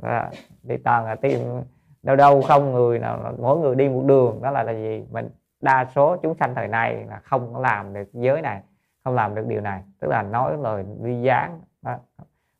À, 0.02 0.30
đi 0.62 0.76
toàn 0.76 1.04
là 1.04 1.14
tìm 1.14 1.38
đâu 2.02 2.16
đâu 2.16 2.42
không 2.42 2.72
người 2.72 2.98
nào 2.98 3.34
mỗi 3.38 3.58
người 3.58 3.74
đi 3.74 3.88
một 3.88 4.02
đường 4.06 4.42
đó 4.42 4.50
là 4.50 4.62
là 4.62 4.72
gì? 4.72 5.04
Mình 5.10 5.28
đa 5.60 5.86
số 5.94 6.16
chúng 6.16 6.34
sanh 6.34 6.54
thời 6.54 6.68
này 6.68 7.04
là 7.08 7.18
không 7.18 7.54
có 7.54 7.60
làm 7.60 7.94
được 7.94 8.08
giới 8.12 8.42
này 8.42 8.62
không 9.04 9.14
làm 9.14 9.34
được 9.34 9.46
điều 9.46 9.60
này. 9.60 9.82
Tức 10.00 10.08
là 10.08 10.22
nói 10.22 10.56
lời 10.62 10.84
vi 11.00 11.22
gián 11.22 11.60
đó. 11.82 11.96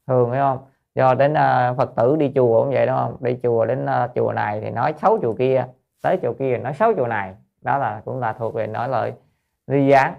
thường 0.07 0.31
phải 0.31 0.39
không? 0.39 0.59
Do 0.95 1.15
đến 1.15 1.33
uh, 1.33 1.77
phật 1.77 1.93
tử 1.97 2.17
đi 2.17 2.33
chùa 2.35 2.63
cũng 2.63 2.73
vậy 2.73 2.87
đúng 2.87 2.97
không? 2.97 3.17
Đi 3.21 3.39
chùa 3.43 3.65
đến 3.65 3.85
uh, 3.85 4.11
chùa 4.15 4.33
này 4.33 4.61
thì 4.61 4.71
nói 4.71 4.95
xấu 4.97 5.19
chùa 5.23 5.35
kia 5.35 5.67
tới 6.03 6.19
chùa 6.23 6.33
kia 6.39 6.59
nói 6.59 6.75
xấu 6.75 6.95
chùa 6.95 7.07
này 7.07 7.35
đó 7.69 7.79
là 7.79 8.03
cũng 8.05 8.19
là 8.19 8.33
thuộc 8.33 8.55
về 8.55 8.67
nói 8.67 8.89
lời 8.89 9.13
ly 9.67 9.87
gián. 9.87 10.15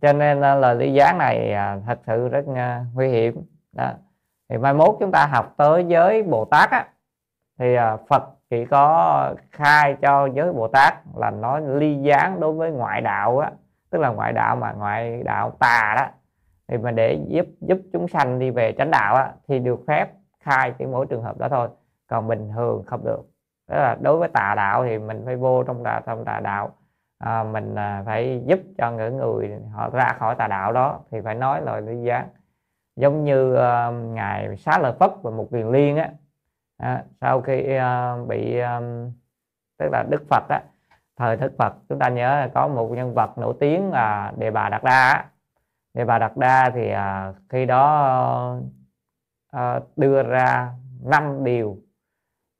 Cho 0.00 0.12
nên 0.12 0.40
à, 0.40 0.54
lời 0.54 0.74
ly 0.74 0.92
gián 0.92 1.18
này 1.18 1.52
à, 1.52 1.78
thật 1.86 1.98
sự 2.06 2.28
rất 2.28 2.44
à, 2.54 2.84
nguy 2.94 3.08
hiểm. 3.08 3.42
Đó. 3.72 3.90
thì 4.48 4.58
mai 4.58 4.74
mốt 4.74 4.96
chúng 5.00 5.12
ta 5.12 5.26
học 5.26 5.54
tới 5.56 5.84
giới 5.88 6.22
bồ 6.22 6.44
tát 6.44 6.70
á 6.70 6.86
thì 7.58 7.76
phật 8.08 8.22
chỉ 8.50 8.64
có 8.64 9.34
khai 9.50 9.96
cho 10.02 10.28
giới 10.34 10.52
bồ 10.52 10.68
tát 10.68 10.94
là 11.16 11.30
nói 11.30 11.62
ly 11.66 11.96
gián 12.02 12.40
đối 12.40 12.52
với 12.52 12.70
ngoại 12.70 13.00
đạo 13.00 13.38
á 13.38 13.50
tức 13.90 13.98
là 13.98 14.08
ngoại 14.08 14.32
đạo 14.32 14.56
mà 14.56 14.72
ngoại 14.72 15.22
đạo 15.22 15.50
tà 15.50 15.94
đó. 15.96 16.06
Thì 16.68 16.78
mà 16.78 16.90
để 16.90 17.18
giúp 17.28 17.46
giúp 17.60 17.78
chúng 17.92 18.08
sanh 18.08 18.38
đi 18.38 18.50
về 18.50 18.72
chánh 18.78 18.90
đạo 18.90 19.14
á, 19.14 19.32
thì 19.48 19.58
được 19.58 19.80
phép 19.86 20.06
khai 20.40 20.72
chỉ 20.78 20.86
mỗi 20.86 21.06
trường 21.06 21.22
hợp 21.22 21.38
đó 21.38 21.48
thôi. 21.48 21.68
Còn 22.06 22.28
bình 22.28 22.50
thường 22.54 22.82
không 22.86 23.04
được 23.04 23.33
đó 23.68 23.76
là 23.76 23.96
đối 24.00 24.18
với 24.18 24.28
tà 24.28 24.54
đạo 24.56 24.84
thì 24.84 24.98
mình 24.98 25.22
phải 25.26 25.36
vô 25.36 25.62
trong 25.62 25.84
tà 25.84 26.00
trong 26.06 26.24
tà 26.24 26.40
đạo. 26.40 26.74
À, 27.18 27.44
mình 27.44 27.74
à, 27.74 28.02
phải 28.06 28.42
giúp 28.46 28.60
cho 28.78 28.90
những 28.90 29.16
người 29.16 29.52
họ 29.72 29.90
ra 29.90 30.16
khỏi 30.18 30.34
tà 30.34 30.48
đạo 30.48 30.72
đó 30.72 31.00
thì 31.10 31.20
phải 31.20 31.34
nói 31.34 31.60
lời 31.62 31.82
lý 31.82 32.02
gián 32.02 32.28
giống 32.96 33.24
như 33.24 33.54
à, 33.54 33.90
ngài 33.90 34.56
xá 34.56 34.78
lợi 34.78 34.92
phất 34.98 35.10
và 35.22 35.30
một 35.30 35.48
kiền 35.52 35.72
liên 35.72 35.96
á. 35.96 36.10
À, 36.76 37.04
sau 37.20 37.40
khi 37.40 37.76
à, 37.76 38.16
bị 38.28 38.58
à, 38.58 38.80
tức 39.78 39.88
là 39.92 40.04
đức 40.10 40.22
phật 40.30 40.48
á 40.48 40.62
thời 41.16 41.36
đức 41.36 41.52
phật 41.58 41.74
chúng 41.88 41.98
ta 41.98 42.08
nhớ 42.08 42.28
là 42.40 42.50
có 42.54 42.68
một 42.68 42.88
nhân 42.90 43.14
vật 43.14 43.38
nổi 43.38 43.54
tiếng 43.60 43.90
là 43.90 44.32
đề 44.38 44.50
bà 44.50 44.68
đạt 44.68 44.84
đa 44.84 45.12
á. 45.12 45.26
Đề 45.94 46.04
bà 46.04 46.18
đạt 46.18 46.32
đa 46.36 46.70
thì 46.74 46.90
à, 46.90 47.32
khi 47.48 47.66
đó 47.66 48.56
à, 49.50 49.80
đưa 49.96 50.22
ra 50.22 50.72
năm 51.02 51.44
điều 51.44 51.78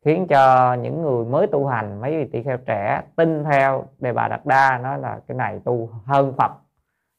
khiến 0.05 0.27
cho 0.27 0.75
những 0.75 1.03
người 1.03 1.25
mới 1.25 1.47
tu 1.47 1.67
hành 1.67 2.01
mấy 2.01 2.17
vị 2.17 2.31
tỳ 2.33 2.43
kheo 2.43 2.57
trẻ 2.57 3.03
tin 3.17 3.45
theo 3.45 3.85
đề 3.99 4.13
bà 4.13 4.29
đạt 4.29 4.47
đa 4.47 4.79
nói 4.83 4.99
là 4.99 5.21
cái 5.29 5.37
này 5.37 5.61
tu 5.65 5.89
hơn 6.05 6.33
phật. 6.39 6.53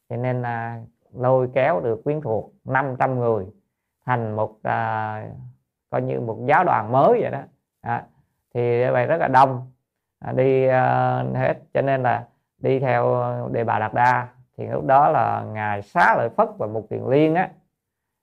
Cho 0.09 0.15
nên 0.15 0.41
à, 0.41 0.81
lôi 1.13 1.49
kéo 1.53 1.79
được 1.79 2.03
quyến 2.03 2.21
thuộc 2.21 2.53
500 2.65 3.19
người 3.19 3.45
thành 4.05 4.35
một 4.35 4.55
à, 4.63 5.29
coi 5.89 6.01
như 6.01 6.19
một 6.19 6.37
giáo 6.47 6.63
đoàn 6.63 6.91
mới 6.91 7.21
vậy 7.21 7.31
đó. 7.31 7.41
À, 7.81 8.05
thì 8.53 8.89
vậy 8.91 9.05
rất 9.05 9.17
là 9.17 9.27
đông. 9.27 9.71
À, 10.19 10.31
đi 10.31 10.67
à, 10.67 11.23
hết. 11.35 11.53
Cho 11.73 11.81
nên 11.81 12.03
là 12.03 12.27
đi 12.57 12.79
theo 12.79 13.25
đề 13.51 13.63
bà 13.63 13.79
đạt 13.79 13.93
đa 13.93 14.27
thì 14.57 14.67
lúc 14.67 14.85
đó 14.85 15.09
là 15.09 15.43
ngài 15.53 15.81
xá 15.81 16.15
lợi 16.17 16.29
phất 16.29 16.49
và 16.57 16.67
một 16.67 16.83
tiền 16.89 17.07
liên 17.07 17.35
á 17.35 17.49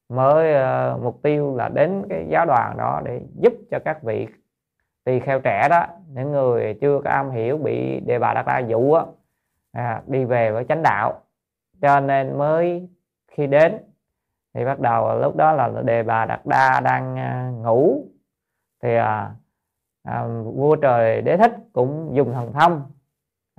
mới 0.09 0.55
uh, 0.55 1.03
mục 1.03 1.23
tiêu 1.23 1.57
là 1.57 1.69
đến 1.69 2.03
cái 2.09 2.27
giáo 2.29 2.47
đoàn 2.47 2.77
đó 2.77 3.01
để 3.05 3.21
giúp 3.35 3.53
cho 3.71 3.79
các 3.85 4.03
vị 4.03 4.29
tỳ 5.05 5.21
kheo 5.21 5.41
trẻ 5.41 5.69
đó 5.71 5.87
những 6.09 6.33
người 6.33 6.79
chưa 6.81 7.01
có 7.05 7.11
am 7.11 7.31
hiểu 7.31 7.59
bị 7.59 8.01
đề 8.01 8.19
bà 8.19 8.35
đạt 8.35 8.47
đa 8.47 8.59
dụ 8.59 8.93
á 8.93 9.05
à, 9.73 10.03
đi 10.07 10.25
về 10.25 10.53
với 10.53 10.65
chánh 10.69 10.83
đạo. 10.83 11.21
Cho 11.83 12.01
nên 12.01 12.39
mới 12.39 12.89
khi 13.29 13.47
đến 13.47 13.79
thì 14.55 14.65
bắt 14.65 14.81
đầu 14.81 15.19
lúc 15.21 15.37
đó 15.37 15.53
là 15.53 15.83
đề 15.85 16.03
bà 16.03 16.25
đạt 16.25 16.41
đa 16.47 16.81
đang 16.81 17.19
à, 17.19 17.51
ngủ. 17.55 18.05
Thì 18.83 18.97
à, 18.97 19.31
à, 20.03 20.27
vua 20.45 20.77
trời 20.77 21.23
đế 21.23 21.37
thích 21.37 21.53
cũng 21.73 22.11
dùng 22.15 22.33
thần 22.33 22.53
thông 22.53 22.83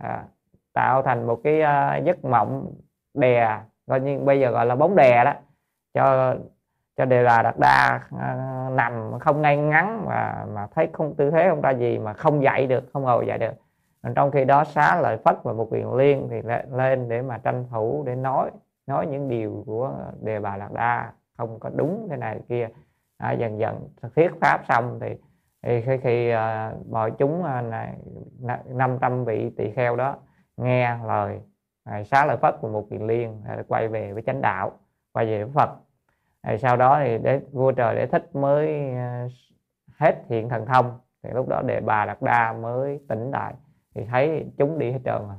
à, 0.02 0.26
tạo 0.74 1.02
thành 1.02 1.28
một 1.28 1.42
cái 1.44 1.62
à, 1.62 1.98
giấc 1.98 2.26
mộng 2.26 2.74
đè 3.14 3.60
coi 3.88 4.00
như 4.00 4.20
bây 4.20 4.40
giờ 4.40 4.52
gọi 4.52 4.66
là 4.66 4.76
bóng 4.76 4.96
đè 4.96 5.24
đó 5.26 5.34
cho 5.94 6.36
cho 6.98 7.06
đề 7.06 7.24
bà 7.24 7.42
đạt 7.42 7.56
đa 7.60 8.02
à, 8.20 8.36
nằm 8.72 9.20
không 9.20 9.42
ngay 9.42 9.58
ngắn 9.58 10.06
mà 10.06 10.46
mà 10.54 10.68
thấy 10.76 10.90
không 10.94 11.16
tư 11.16 11.32
thế 11.32 11.50
không 11.50 11.62
ra 11.62 11.72
gì 11.72 12.00
mà 12.00 12.14
không 12.14 12.44
dậy 12.44 12.68
được 12.68 12.84
không 12.94 13.04
ngồi 13.04 13.28
dậy 13.28 13.38
được. 13.38 13.54
Trong 14.16 14.32
khi 14.32 14.46
đó 14.46 14.64
xá 14.64 15.02
lợi 15.02 15.18
phất 15.18 15.44
và 15.44 15.54
một 15.54 15.68
quyền 15.72 15.94
liên 15.94 16.28
thì 16.32 16.42
lên 16.72 17.10
để 17.10 17.22
mà 17.22 17.38
tranh 17.38 17.66
thủ 17.72 18.04
để 18.06 18.16
nói 18.16 18.52
nói 18.88 19.08
những 19.08 19.30
điều 19.30 19.64
của 19.66 19.94
đề 20.22 20.40
bà 20.40 20.58
lạc 20.58 20.72
đa 20.72 21.12
không 21.38 21.60
có 21.60 21.70
đúng 21.76 22.08
thế 22.10 22.18
này 22.18 22.40
kia. 22.50 22.68
À, 23.18 23.32
dần 23.32 23.60
dần 23.60 23.90
thuyết 24.16 24.32
pháp 24.42 24.66
xong 24.68 25.00
thì, 25.02 25.16
thì 25.64 25.82
khi, 25.82 25.98
khi 25.98 26.30
à, 26.30 26.72
uh, 26.76 26.88
mọi 26.88 27.12
chúng 27.12 27.44
à, 27.44 27.64
uh, 28.44 28.68
500 28.68 29.26
vị 29.26 29.52
tỳ 29.58 29.72
kheo 29.72 29.96
đó 29.96 30.16
nghe 30.58 30.98
lời 31.06 31.40
uh, 31.90 32.08
xá 32.08 32.26
lợi 32.26 32.38
phất 32.38 32.56
của 32.62 32.70
một 32.70 32.88
quyền 32.90 33.06
liên 33.06 33.42
uh, 33.60 33.68
quay 33.68 33.88
về 33.88 34.14
với 34.14 34.24
chánh 34.26 34.42
đạo 34.42 34.72
quay 35.14 35.26
về 35.26 35.44
với 35.44 35.54
phật 35.54 35.70
rồi 36.48 36.58
sau 36.58 36.78
đó 36.78 37.00
thì 37.04 37.18
để 37.18 37.42
vua 37.52 37.72
trời 37.72 37.96
để 37.96 38.08
thích 38.08 38.36
mới 38.36 38.94
ờ, 38.96 39.28
hết 39.98 40.16
hiện 40.30 40.50
thần 40.50 40.66
thông. 40.66 41.00
Thì 41.24 41.30
lúc 41.34 41.48
đó 41.48 41.62
đề 41.62 41.80
bà 41.80 42.06
đạt 42.06 42.22
đa 42.22 42.54
mới 42.54 43.00
tỉnh 43.10 43.32
lại. 43.32 43.54
Thì 43.96 44.06
thấy 44.06 44.46
chúng 44.58 44.80
đi 44.80 44.92
hết 44.92 45.00
trơn 45.06 45.28
rồi. 45.28 45.38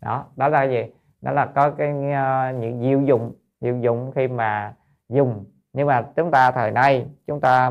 Đó 0.00 0.26
đó 0.36 0.48
là 0.48 0.64
gì? 0.64 0.84
Đó 1.20 1.32
là 1.32 1.46
có 1.46 1.70
cái 1.70 1.90
uh, 1.90 2.60
những 2.60 2.80
diệu 2.82 3.00
dụng 3.00 3.32
diệu 3.60 3.76
dụng 3.76 4.12
khi 4.14 4.28
mà 4.28 4.74
dùng. 5.08 5.44
Nhưng 5.72 5.86
mà 5.86 6.02
chúng 6.16 6.30
ta 6.30 6.50
thời 6.50 6.70
nay 6.70 7.06
chúng 7.26 7.40
ta 7.40 7.70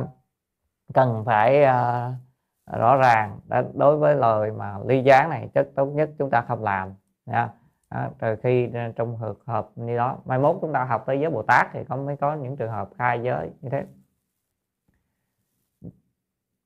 cần 0.94 1.24
phải 1.26 1.64
uh, 1.64 2.80
rõ 2.80 2.96
ràng 2.96 3.40
đối 3.74 3.98
với 3.98 4.16
lời 4.16 4.52
mà 4.52 4.78
ly 4.88 5.04
gián 5.04 5.30
này 5.30 5.50
chất 5.54 5.70
tốt 5.76 5.86
nhất 5.86 6.10
chúng 6.20 6.30
ta 6.30 6.42
không 6.42 6.64
làm 6.64 6.94
nha 7.26 7.50
à, 7.90 8.10
từ 8.20 8.36
khi 8.44 8.70
ờ, 8.74 8.92
trong 8.96 9.18
hợp 9.18 9.36
hợp 9.46 9.70
như 9.76 9.98
đó 9.98 10.18
mai 10.26 10.40
mốt 10.40 10.58
chúng 10.62 10.74
ta 10.74 10.84
học 10.84 11.04
tới 11.06 11.20
giới 11.20 11.32
bồ 11.32 11.42
tát 11.44 11.68
thì 11.74 11.80
có 11.90 11.96
mới 11.98 12.18
có 12.18 12.34
những 12.36 12.58
trường 12.58 12.72
hợp 12.72 12.90
khai 12.98 13.22
giới 13.24 13.52
như 13.62 13.70
thế. 13.70 13.86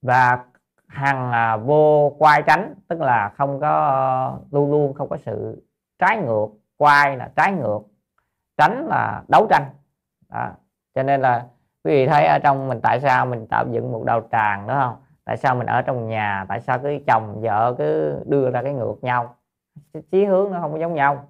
Và 0.02 0.46
hằng 0.88 1.32
à, 1.32 1.58
vô 1.58 2.10
quay 2.20 2.44
tránh 2.48 2.76
tức 2.88 3.02
là 3.02 3.30
không 3.38 3.60
có 3.60 3.88
ờ, 3.88 4.40
luôn 4.52 4.72
luôn 4.72 4.94
không 4.94 5.10
có 5.10 5.18
sự 5.18 5.64
trái 6.00 6.18
ngược 6.18 6.48
quay 6.78 7.18
là 7.18 7.32
trái 7.36 7.52
ngược 7.52 7.80
tránh 8.58 8.88
là 8.88 9.24
đấu 9.28 9.48
tranh. 9.50 9.64
Đó. 10.30 10.52
cho 10.96 11.04
nên 11.04 11.22
là 11.22 11.46
quý 11.84 11.92
vị 11.92 12.08
thấy 12.08 12.26
ở 12.26 12.40
trong 12.40 12.68
mình 12.68 12.80
tại 12.84 13.00
sao 13.02 13.26
mình 13.26 13.48
tạo 13.48 13.66
dựng 13.72 13.92
một 13.92 14.04
đầu 14.06 14.22
tràng 14.32 14.68
đúng 14.68 14.78
không? 14.78 14.96
Tại 15.26 15.38
sao 15.38 15.56
mình 15.56 15.68
ở 15.68 15.82
trong 15.82 16.08
nhà 16.08 16.46
tại 16.50 16.62
sao 16.62 16.80
cứ 16.80 16.98
chồng 17.08 17.42
vợ 17.42 17.76
cứ 17.78 18.20
đưa 18.26 18.52
ra 18.52 18.64
cái 18.64 18.74
ngược 18.74 18.96
nhau? 19.02 19.36
Chí 20.12 20.26
hướng 20.26 20.52
nó 20.52 20.62
không 20.62 20.72
có 20.72 20.80
giống 20.80 20.94
nhau. 20.94 21.28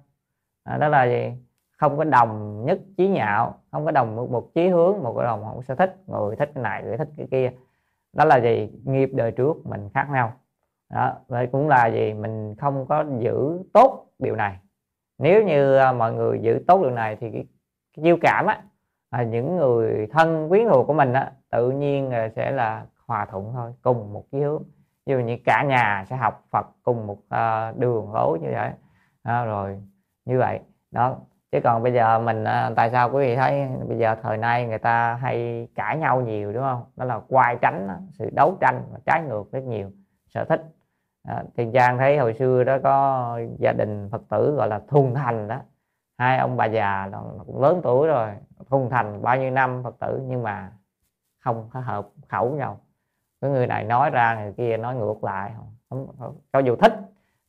À, 0.64 0.76
đó 0.76 0.88
là 0.88 1.04
gì? 1.04 1.32
Không 1.78 1.96
có 1.98 2.04
đồng 2.04 2.64
nhất 2.64 2.78
chí 2.96 3.08
nhạo 3.08 3.54
không 3.70 3.84
có 3.84 3.90
đồng 3.90 4.16
một, 4.16 4.30
một 4.30 4.54
chí 4.54 4.68
hướng 4.68 5.02
một 5.02 5.14
cái 5.16 5.24
đồng 5.24 5.44
không 5.44 5.62
sở 5.62 5.74
thích. 5.74 5.96
Người 6.06 6.36
thích 6.36 6.50
cái 6.54 6.62
này 6.62 6.82
người 6.82 6.96
thích 6.96 7.08
cái 7.16 7.26
kia. 7.30 7.52
Đó 8.12 8.24
là 8.24 8.40
gì? 8.40 8.70
Nghiệp 8.84 9.10
đời 9.12 9.30
trước 9.30 9.66
mình 9.66 9.88
khác 9.94 10.08
nhau. 10.12 10.32
Đó 10.90 11.14
vậy 11.28 11.48
cũng 11.52 11.68
là 11.68 11.86
gì? 11.86 12.14
Mình 12.14 12.54
không 12.58 12.86
có 12.86 13.04
giữ 13.18 13.58
tốt 13.72 14.06
điều 14.18 14.36
này. 14.36 14.58
Nếu 15.18 15.44
như 15.44 15.76
à, 15.76 15.92
mọi 15.92 16.12
người 16.12 16.38
giữ 16.42 16.64
tốt 16.66 16.82
điều 16.82 16.90
này 16.90 17.16
thì 17.20 17.30
cái, 17.30 17.44
cái 17.96 18.02
chiêu 18.02 18.16
cảm 18.20 18.46
á 18.46 18.62
à, 19.10 19.22
những 19.22 19.56
người 19.56 20.06
thân 20.10 20.48
quyến 20.48 20.68
thuộc 20.68 20.86
của 20.86 20.92
mình 20.92 21.12
á 21.12 21.32
tự 21.50 21.70
nhiên 21.70 22.10
à, 22.10 22.28
sẽ 22.36 22.50
là 22.50 22.86
hòa 23.06 23.26
thuận 23.30 23.52
thôi 23.52 23.72
cùng 23.82 24.12
một 24.12 24.24
chí 24.32 24.40
hướng 24.40 24.62
ví 25.06 25.14
dụ 25.14 25.18
như 25.18 25.36
cả 25.44 25.64
nhà 25.68 26.04
sẽ 26.06 26.16
học 26.16 26.44
Phật 26.50 26.66
cùng 26.82 27.06
một 27.06 27.18
uh, 27.18 27.78
đường 27.78 28.12
lối 28.12 28.38
như 28.38 28.48
vậy. 28.52 28.70
À, 29.22 29.44
rồi 29.44 29.82
như 30.24 30.38
vậy. 30.38 30.60
Đó 30.90 31.16
chứ 31.52 31.60
còn 31.64 31.82
bây 31.82 31.92
giờ 31.92 32.18
mình 32.18 32.42
uh, 32.42 32.76
tại 32.76 32.90
sao 32.90 33.10
quý 33.10 33.26
vị 33.26 33.36
thấy 33.36 33.68
bây 33.88 33.98
giờ 33.98 34.16
thời 34.22 34.36
nay 34.36 34.66
người 34.66 34.78
ta 34.78 35.14
hay 35.14 35.68
cãi 35.74 35.96
nhau 35.96 36.20
nhiều 36.20 36.52
đúng 36.52 36.62
không? 36.62 36.84
Đó 36.96 37.04
là 37.04 37.20
quay 37.28 37.56
tránh 37.62 37.88
đó, 37.88 37.94
sự 38.12 38.30
đấu 38.32 38.56
tranh 38.60 38.82
và 38.92 38.98
trái 39.06 39.22
ngược 39.22 39.52
rất 39.52 39.62
nhiều 39.62 39.90
sở 40.28 40.44
thích. 40.44 40.62
À, 41.28 41.42
thiên 41.56 41.72
Giang 41.72 41.98
thấy 41.98 42.18
hồi 42.18 42.34
xưa 42.34 42.64
đó 42.64 42.78
có 42.82 43.40
gia 43.58 43.72
đình 43.72 44.08
Phật 44.12 44.22
tử 44.30 44.54
gọi 44.56 44.68
là 44.68 44.80
thuần 44.88 45.14
thành 45.14 45.48
đó. 45.48 45.56
Hai 46.18 46.38
ông 46.38 46.56
bà 46.56 46.64
già 46.64 47.08
đó, 47.12 47.24
cũng 47.46 47.62
lớn 47.62 47.80
tuổi 47.82 48.08
rồi 48.08 48.30
thuần 48.70 48.90
thành 48.90 49.22
bao 49.22 49.36
nhiêu 49.36 49.50
năm 49.50 49.82
Phật 49.82 49.94
tử 50.00 50.22
nhưng 50.26 50.42
mà 50.42 50.72
không 51.44 51.68
có 51.72 51.80
hợp 51.80 52.08
khẩu 52.28 52.50
nhau 52.50 52.80
cái 53.40 53.50
người 53.50 53.66
này 53.66 53.84
nói 53.84 54.10
ra 54.10 54.42
người 54.42 54.52
kia 54.52 54.76
nói 54.76 54.94
ngược 54.94 55.24
lại. 55.24 55.52
Không, 55.90 56.08
không, 56.18 56.38
cho 56.52 56.58
dù 56.58 56.76
thích 56.76 56.92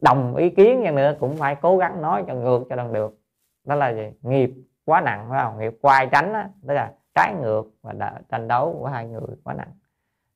đồng 0.02 0.36
ý 0.36 0.50
kiến 0.50 0.82
nhưng 0.84 0.96
nữa 0.96 1.16
cũng 1.20 1.38
phải 1.38 1.56
cố 1.56 1.78
gắng 1.78 2.02
nói 2.02 2.24
cho 2.28 2.34
ngược 2.34 2.64
cho 2.70 2.76
bằng 2.76 2.94
được. 2.94 3.18
Đó 3.64 3.76
là 3.76 3.94
gì? 3.94 4.12
Nghiệp 4.22 4.54
quá 4.86 5.02
nặng 5.02 5.28
phải 5.30 5.44
không? 5.44 5.60
Nghiệp 5.60 5.74
quay 5.82 6.08
tránh 6.12 6.34
đó, 6.34 6.44
tức 6.68 6.74
là 6.74 6.94
trái 7.16 7.34
ngược 7.42 7.64
và 7.82 8.22
tranh 8.30 8.48
đấu 8.48 8.76
của 8.80 8.88
hai 8.88 9.08
người 9.08 9.36
quá 9.44 9.54
nặng. 9.54 9.72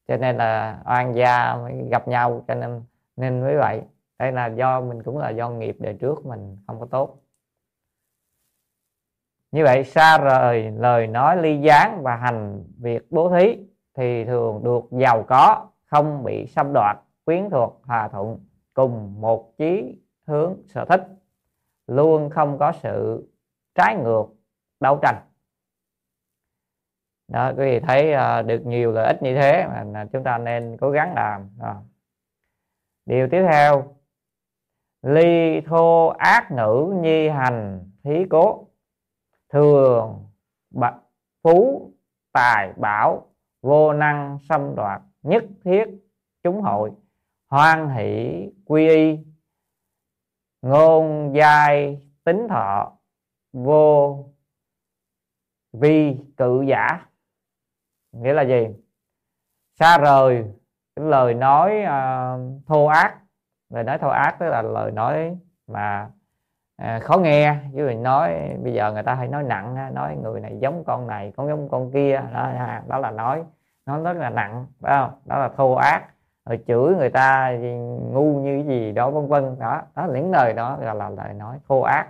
Cho 0.08 0.18
nên 0.18 0.38
là 0.38 0.80
oan 0.86 1.16
gia 1.16 1.56
mới 1.56 1.88
gặp 1.92 2.08
nhau 2.08 2.44
cho 2.48 2.56
nên 2.56 2.84
nên 3.16 3.42
mới 3.42 3.58
vậy. 3.58 3.82
Đây 4.20 4.32
là 4.32 4.46
do 4.46 4.82
mình 4.82 5.04
cũng 5.04 5.18
là 5.18 5.30
do 5.30 5.50
nghiệp 5.50 5.76
đời 5.80 5.94
trước 5.94 6.26
mình 6.26 6.58
không 6.68 6.80
có 6.80 6.86
tốt. 6.86 7.18
Như 9.52 9.64
vậy 9.64 9.84
xa 9.84 10.18
rời 10.18 10.72
lời 10.72 11.08
nói 11.08 11.38
ly 11.38 11.62
gián 11.62 12.04
và 12.04 12.16
hành 12.16 12.64
việc 12.78 13.12
bố 13.12 13.30
thí 13.30 13.65
thì 13.96 14.26
thường 14.26 14.64
được 14.64 14.82
giàu 14.92 15.24
có 15.28 15.68
không 15.86 16.24
bị 16.24 16.48
xâm 16.48 16.72
đoạt 16.74 16.98
quyến 17.26 17.50
thuộc 17.50 17.82
hòa 17.84 18.08
thuận 18.08 18.40
cùng 18.74 19.22
một 19.22 19.58
chí 19.58 19.98
hướng 20.28 20.56
sở 20.68 20.86
thích 20.86 21.08
luôn 21.88 22.30
không 22.30 22.58
có 22.58 22.72
sự 22.72 23.28
trái 23.76 23.96
ngược 23.96 24.26
đấu 24.80 25.00
tranh. 25.02 25.16
Đó 27.28 27.52
quý 27.58 27.66
vị 27.66 27.80
thấy 27.80 28.14
uh, 28.14 28.46
được 28.46 28.66
nhiều 28.66 28.92
lợi 28.92 29.08
ích 29.08 29.24
như 29.24 29.36
thế 29.36 29.68
mà 29.68 30.06
chúng 30.14 30.24
ta 30.24 30.38
nên 30.38 30.78
cố 30.82 30.92
gắng 30.92 31.14
làm. 31.16 31.50
Đó. 31.60 31.82
điều 33.06 33.28
tiếp 33.32 33.46
theo 33.52 33.96
ly 35.02 35.62
thô 35.62 36.08
ác 36.08 36.52
ngữ 36.52 36.94
nhi 37.02 37.30
hành 37.30 37.90
thí 38.04 38.26
cố. 38.30 38.68
Thường 39.50 40.26
bạch 40.70 40.96
phú 41.44 41.92
tài 42.32 42.74
bảo 42.78 43.28
vô 43.66 43.94
năng 43.94 44.40
xâm 44.40 44.76
đoạt 44.76 45.02
nhất 45.24 45.44
thiết 45.64 45.86
chúng 46.44 46.62
hội 46.62 46.92
hoan 47.50 47.90
hỷ 47.90 48.44
quy 48.66 48.88
y 48.88 49.18
ngôn 50.62 51.32
giai 51.36 52.02
tính 52.24 52.48
thọ 52.50 52.92
vô 53.54 54.26
vi 55.74 56.18
cự 56.38 56.62
giả. 56.62 57.06
Nghĩa 58.12 58.34
là 58.34 58.42
gì? 58.42 58.68
Xa 59.80 59.98
rời 59.98 60.46
cái 60.96 61.06
lời 61.06 61.34
nói 61.34 61.76
uh, 61.84 62.66
thô 62.68 62.86
ác. 62.86 63.20
Lời 63.70 63.84
nói 63.84 63.98
thô 63.98 64.10
ác 64.10 64.36
tức 64.40 64.46
là 64.46 64.62
lời 64.62 64.92
nói 64.92 65.38
mà 65.68 66.12
à, 66.78 67.00
khó 67.00 67.18
nghe 67.18 67.56
chứ 67.76 67.86
mình 67.88 68.04
nói 68.04 68.34
bây 68.64 68.74
giờ 68.74 68.94
người 68.94 69.04
ta 69.04 69.16
hay 69.16 69.28
nói 69.28 69.44
nặng 69.44 69.94
nói 69.94 70.18
người 70.24 70.42
này 70.42 70.58
giống 70.60 70.84
con 70.84 71.08
này 71.08 71.34
con 71.36 71.48
giống 71.48 71.70
con 71.70 71.92
kia 71.92 72.22
đó, 72.34 72.52
đó 72.88 72.98
là 72.98 73.12
nói 73.12 73.44
nó 73.86 74.00
rất 74.00 74.18
là 74.18 74.30
nặng 74.30 74.66
phải 74.82 74.98
không? 74.98 75.12
Đó 75.26 75.38
là 75.40 75.50
thô 75.58 75.74
ác 75.74 76.04
rồi 76.46 76.60
chửi 76.68 76.96
người 76.96 77.10
ta 77.10 77.52
ngu 78.12 78.40
như 78.40 78.64
gì 78.68 78.92
đó 78.92 79.10
vân 79.10 79.28
vân 79.28 79.60
đó 79.60 79.82
đó 79.96 80.08
những 80.14 80.32
lời 80.32 80.54
đó 80.54 80.78
gọi 80.82 80.96
là 80.96 81.10
lời 81.10 81.34
nói 81.34 81.58
thô 81.68 81.82
ác. 81.82 82.08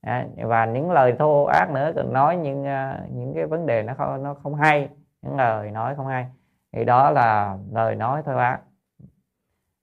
À, 0.00 0.26
và 0.36 0.64
những 0.64 0.90
lời 0.90 1.14
thô 1.18 1.44
ác 1.44 1.70
nữa 1.70 1.92
còn 1.96 2.12
nói 2.12 2.36
những 2.36 2.64
à, 2.64 3.00
những 3.12 3.34
cái 3.34 3.46
vấn 3.46 3.66
đề 3.66 3.82
nó 3.82 3.94
không 3.94 4.22
nó 4.22 4.34
không 4.34 4.54
hay 4.54 4.88
những 5.22 5.36
lời 5.36 5.70
nói 5.70 5.94
không 5.94 6.06
hay 6.06 6.26
thì 6.72 6.84
đó 6.84 7.10
là 7.10 7.56
lời 7.72 7.94
nói 7.94 8.22
thô 8.22 8.36
ác. 8.36 8.60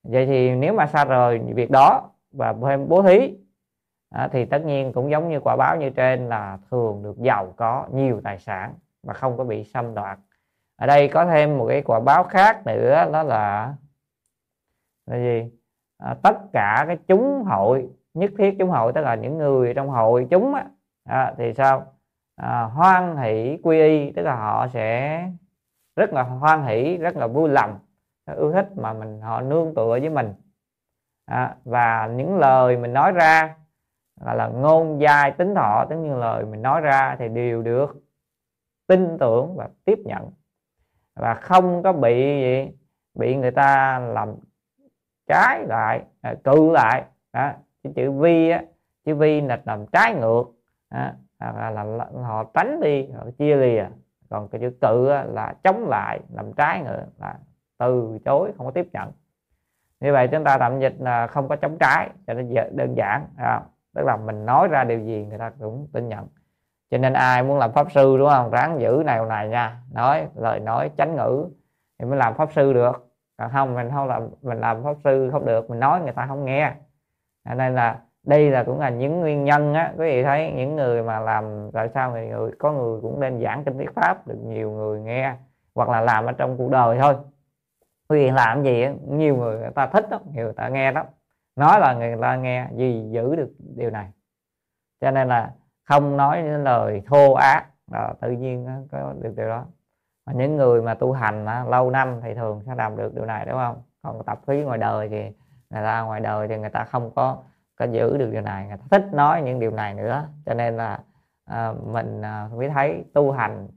Vậy 0.03 0.25
thì 0.25 0.55
nếu 0.55 0.73
mà 0.73 0.87
xa 0.87 1.05
rời 1.05 1.39
việc 1.39 1.71
đó 1.71 2.09
và 2.31 2.53
thêm 2.67 2.89
bố 2.89 3.01
thí 3.01 3.37
à, 4.11 4.29
thì 4.31 4.45
tất 4.45 4.65
nhiên 4.65 4.93
cũng 4.93 5.11
giống 5.11 5.29
như 5.29 5.39
quả 5.39 5.55
báo 5.55 5.77
như 5.77 5.89
trên 5.89 6.29
là 6.29 6.57
thường 6.71 7.03
được 7.03 7.17
giàu 7.17 7.53
có 7.57 7.87
nhiều 7.91 8.21
tài 8.23 8.39
sản 8.39 8.73
và 9.03 9.13
không 9.13 9.37
có 9.37 9.43
bị 9.43 9.63
xâm 9.63 9.95
đoạt. 9.95 10.19
Ở 10.75 10.87
đây 10.87 11.07
có 11.07 11.25
thêm 11.25 11.57
một 11.57 11.65
cái 11.69 11.81
quả 11.81 11.99
báo 11.99 12.23
khác 12.23 12.65
nữa 12.65 13.09
đó 13.13 13.23
là 13.23 13.73
là 15.05 15.17
gì? 15.17 15.51
À, 15.97 16.15
tất 16.23 16.37
cả 16.53 16.83
cái 16.87 16.97
chúng 17.07 17.43
hội 17.43 17.89
nhất 18.13 18.31
thiết 18.37 18.55
chúng 18.59 18.69
hội 18.69 18.93
tức 18.93 19.01
là 19.01 19.15
những 19.15 19.37
người 19.37 19.73
trong 19.73 19.89
hội 19.89 20.27
chúng 20.29 20.53
á, 20.55 20.65
à, 21.03 21.33
thì 21.37 21.53
sao? 21.53 21.85
À, 22.35 22.61
hoan 22.61 23.17
hỷ 23.17 23.57
quy 23.63 23.79
y 23.79 24.11
tức 24.11 24.21
là 24.23 24.35
họ 24.35 24.67
sẽ 24.67 25.21
rất 25.95 26.13
là 26.13 26.23
hoan 26.23 26.63
hỷ 26.63 26.97
rất 26.97 27.17
là 27.17 27.27
vui 27.27 27.49
lòng 27.49 27.79
ưa 28.25 28.51
thích 28.51 28.67
mà 28.75 28.93
mình 28.93 29.21
họ 29.21 29.41
nương 29.41 29.75
tựa 29.75 29.99
với 30.01 30.09
mình. 30.09 30.33
À, 31.25 31.55
và 31.65 32.07
những 32.07 32.37
lời 32.37 32.77
mình 32.77 32.93
nói 32.93 33.11
ra 33.11 33.55
là, 34.25 34.33
là 34.33 34.47
ngôn 34.47 35.01
dài 35.01 35.31
tính 35.31 35.55
thọ 35.55 35.85
tức 35.89 35.95
như 35.95 36.15
lời 36.15 36.45
mình 36.45 36.61
nói 36.61 36.81
ra 36.81 37.15
thì 37.19 37.29
đều 37.29 37.61
được 37.61 37.97
tin 38.87 39.17
tưởng 39.19 39.55
và 39.55 39.69
tiếp 39.85 39.99
nhận. 40.05 40.29
Và 41.15 41.33
không 41.33 41.83
có 41.83 41.93
bị 41.93 42.15
gì 42.41 42.71
bị 43.13 43.35
người 43.35 43.51
ta 43.51 43.99
làm 43.99 44.35
trái 45.27 45.65
lại 45.67 46.01
à, 46.21 46.35
cự 46.43 46.71
lại. 46.71 47.03
Đó 47.33 47.51
cái 47.83 47.93
chữ 47.95 48.11
vi 48.11 48.49
á 48.49 48.63
chữ 49.05 49.15
vi 49.15 49.41
là 49.41 49.61
làm 49.65 49.85
trái 49.87 50.15
ngược. 50.15 50.43
À, 50.89 51.15
là, 51.39 51.69
là, 51.69 51.83
là, 51.83 52.05
họ 52.23 52.43
tránh 52.53 52.79
đi 52.81 53.07
họ 53.07 53.25
chia 53.37 53.55
lìa. 53.55 53.85
Còn 54.29 54.47
cái 54.47 54.61
chữ 54.61 54.71
cự 54.81 55.09
á, 55.09 55.23
là 55.23 55.53
chống 55.63 55.89
lại 55.89 56.19
làm 56.33 56.53
trái 56.53 56.81
ngược 56.83 57.05
là 57.19 57.35
từ 57.77 58.17
chối 58.25 58.51
không 58.57 58.65
có 58.65 58.71
tiếp 58.71 58.87
nhận. 58.93 59.11
Như 59.99 60.13
vậy 60.13 60.27
chúng 60.31 60.43
ta 60.43 60.57
tạm 60.57 60.79
dịch 60.79 60.95
là 60.99 61.27
không 61.27 61.47
có 61.47 61.55
chống 61.55 61.77
trái 61.79 62.09
cho 62.27 62.33
nó 62.33 62.41
đơn 62.71 62.93
giản 62.97 63.25
à, 63.37 63.61
tức 63.95 64.05
là 64.05 64.17
mình 64.17 64.45
nói 64.45 64.67
ra 64.67 64.83
điều 64.83 64.99
gì 64.99 65.25
người 65.29 65.37
ta 65.37 65.51
cũng 65.59 65.87
tin 65.93 66.09
nhận. 66.09 66.27
Cho 66.91 66.97
nên 66.97 67.13
ai 67.13 67.43
muốn 67.43 67.57
làm 67.57 67.71
pháp 67.71 67.91
sư 67.91 68.17
đúng 68.17 68.29
không? 68.29 68.51
Ráng 68.51 68.79
giữ 68.81 69.03
này 69.05 69.25
này 69.25 69.49
nha. 69.49 69.77
Nói 69.93 70.27
lời 70.35 70.59
nói 70.59 70.91
tránh 70.97 71.15
ngữ 71.15 71.45
thì 71.99 72.05
mới 72.05 72.17
làm 72.17 72.33
pháp 72.33 72.49
sư 72.55 72.73
được. 72.73 73.07
Còn 73.37 73.51
không 73.53 73.73
mình 73.73 73.89
không 73.91 74.07
làm 74.07 74.29
mình 74.41 74.59
làm 74.59 74.83
pháp 74.83 74.95
sư 75.03 75.29
không 75.31 75.45
được 75.45 75.69
mình 75.69 75.79
nói 75.79 76.01
người 76.01 76.13
ta 76.13 76.25
không 76.27 76.45
nghe. 76.45 76.73
Nên 77.55 77.75
là 77.75 77.99
đây 78.23 78.51
là 78.51 78.63
cũng 78.63 78.79
là 78.79 78.89
những 78.89 79.19
nguyên 79.19 79.43
nhân 79.43 79.73
á. 79.73 79.93
Quý 79.97 80.05
vị 80.05 80.23
thấy 80.23 80.53
những 80.55 80.75
người 80.75 81.03
mà 81.03 81.19
làm 81.19 81.71
tại 81.73 81.89
sao 81.93 82.11
người, 82.11 82.27
người 82.27 82.51
có 82.59 82.71
người 82.71 83.01
cũng 83.01 83.19
nên 83.19 83.41
giảng 83.43 83.63
kinh 83.63 83.77
thuyết 83.77 83.95
pháp 83.95 84.27
được 84.27 84.37
nhiều 84.45 84.71
người 84.71 84.99
nghe 84.99 85.33
hoặc 85.75 85.89
là 85.89 86.01
làm 86.01 86.25
ở 86.25 86.31
trong 86.31 86.57
cuộc 86.57 86.69
đời 86.71 86.97
thôi. 86.99 87.15
Quý 88.09 88.17
vị 88.25 88.31
làm 88.31 88.63
gì 88.63 88.81
á 88.81 88.91
nhiều 89.07 89.35
người 89.35 89.57
người 89.57 89.71
ta 89.75 89.87
thích 89.87 90.11
lắm 90.11 90.21
nhiều 90.33 90.45
người 90.45 90.53
ta 90.53 90.67
nghe 90.67 90.91
lắm 90.91 91.05
nói 91.61 91.79
là 91.79 91.93
người 91.93 92.17
ta 92.21 92.35
nghe 92.35 92.67
gì 92.75 93.09
giữ 93.11 93.35
được 93.35 93.49
điều 93.75 93.89
này. 93.89 94.07
Cho 95.01 95.11
nên 95.11 95.27
là 95.27 95.51
không 95.83 96.17
nói 96.17 96.43
những 96.43 96.63
lời 96.63 97.01
thô 97.05 97.33
ác 97.33 97.65
đó, 97.91 98.13
tự 98.21 98.31
nhiên 98.31 98.87
có 98.91 99.13
được 99.21 99.33
điều 99.37 99.47
đó. 99.47 99.65
Mà 100.25 100.33
những 100.33 100.55
người 100.55 100.81
mà 100.81 100.93
tu 100.93 101.11
hành 101.11 101.45
đó, 101.45 101.63
lâu 101.63 101.89
năm 101.89 102.19
thì 102.23 102.33
thường 102.33 102.61
sẽ 102.65 102.75
làm 102.75 102.97
được 102.97 103.15
điều 103.15 103.25
này 103.25 103.45
đúng 103.45 103.55
không? 103.55 103.81
Còn 104.01 104.23
tập 104.25 104.39
khí 104.47 104.63
ngoài 104.63 104.77
đời 104.77 105.09
thì 105.09 105.21
người 105.69 105.83
ta 105.83 106.01
ngoài 106.01 106.19
đời 106.19 106.47
thì 106.47 106.57
người 106.57 106.69
ta 106.69 106.83
không 106.83 107.11
có 107.15 107.37
có 107.75 107.85
giữ 107.85 108.17
được 108.17 108.29
điều 108.31 108.41
này. 108.41 108.67
Người 108.67 108.77
ta 108.77 108.83
thích 108.91 109.13
nói 109.13 109.41
những 109.41 109.59
điều 109.59 109.71
này 109.71 109.93
nữa. 109.93 110.27
Cho 110.45 110.53
nên 110.53 110.77
là 110.77 110.99
à, 111.45 111.73
mình 111.85 112.21
à, 112.21 112.49
mới 112.55 112.69
thấy 112.69 113.03
tu 113.13 113.31
hành 113.31 113.67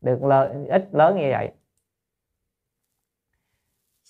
được 0.00 0.24
lợi 0.24 0.66
ích 0.68 0.88
lớn 0.92 1.16
như 1.16 1.28
vậy 1.30 1.52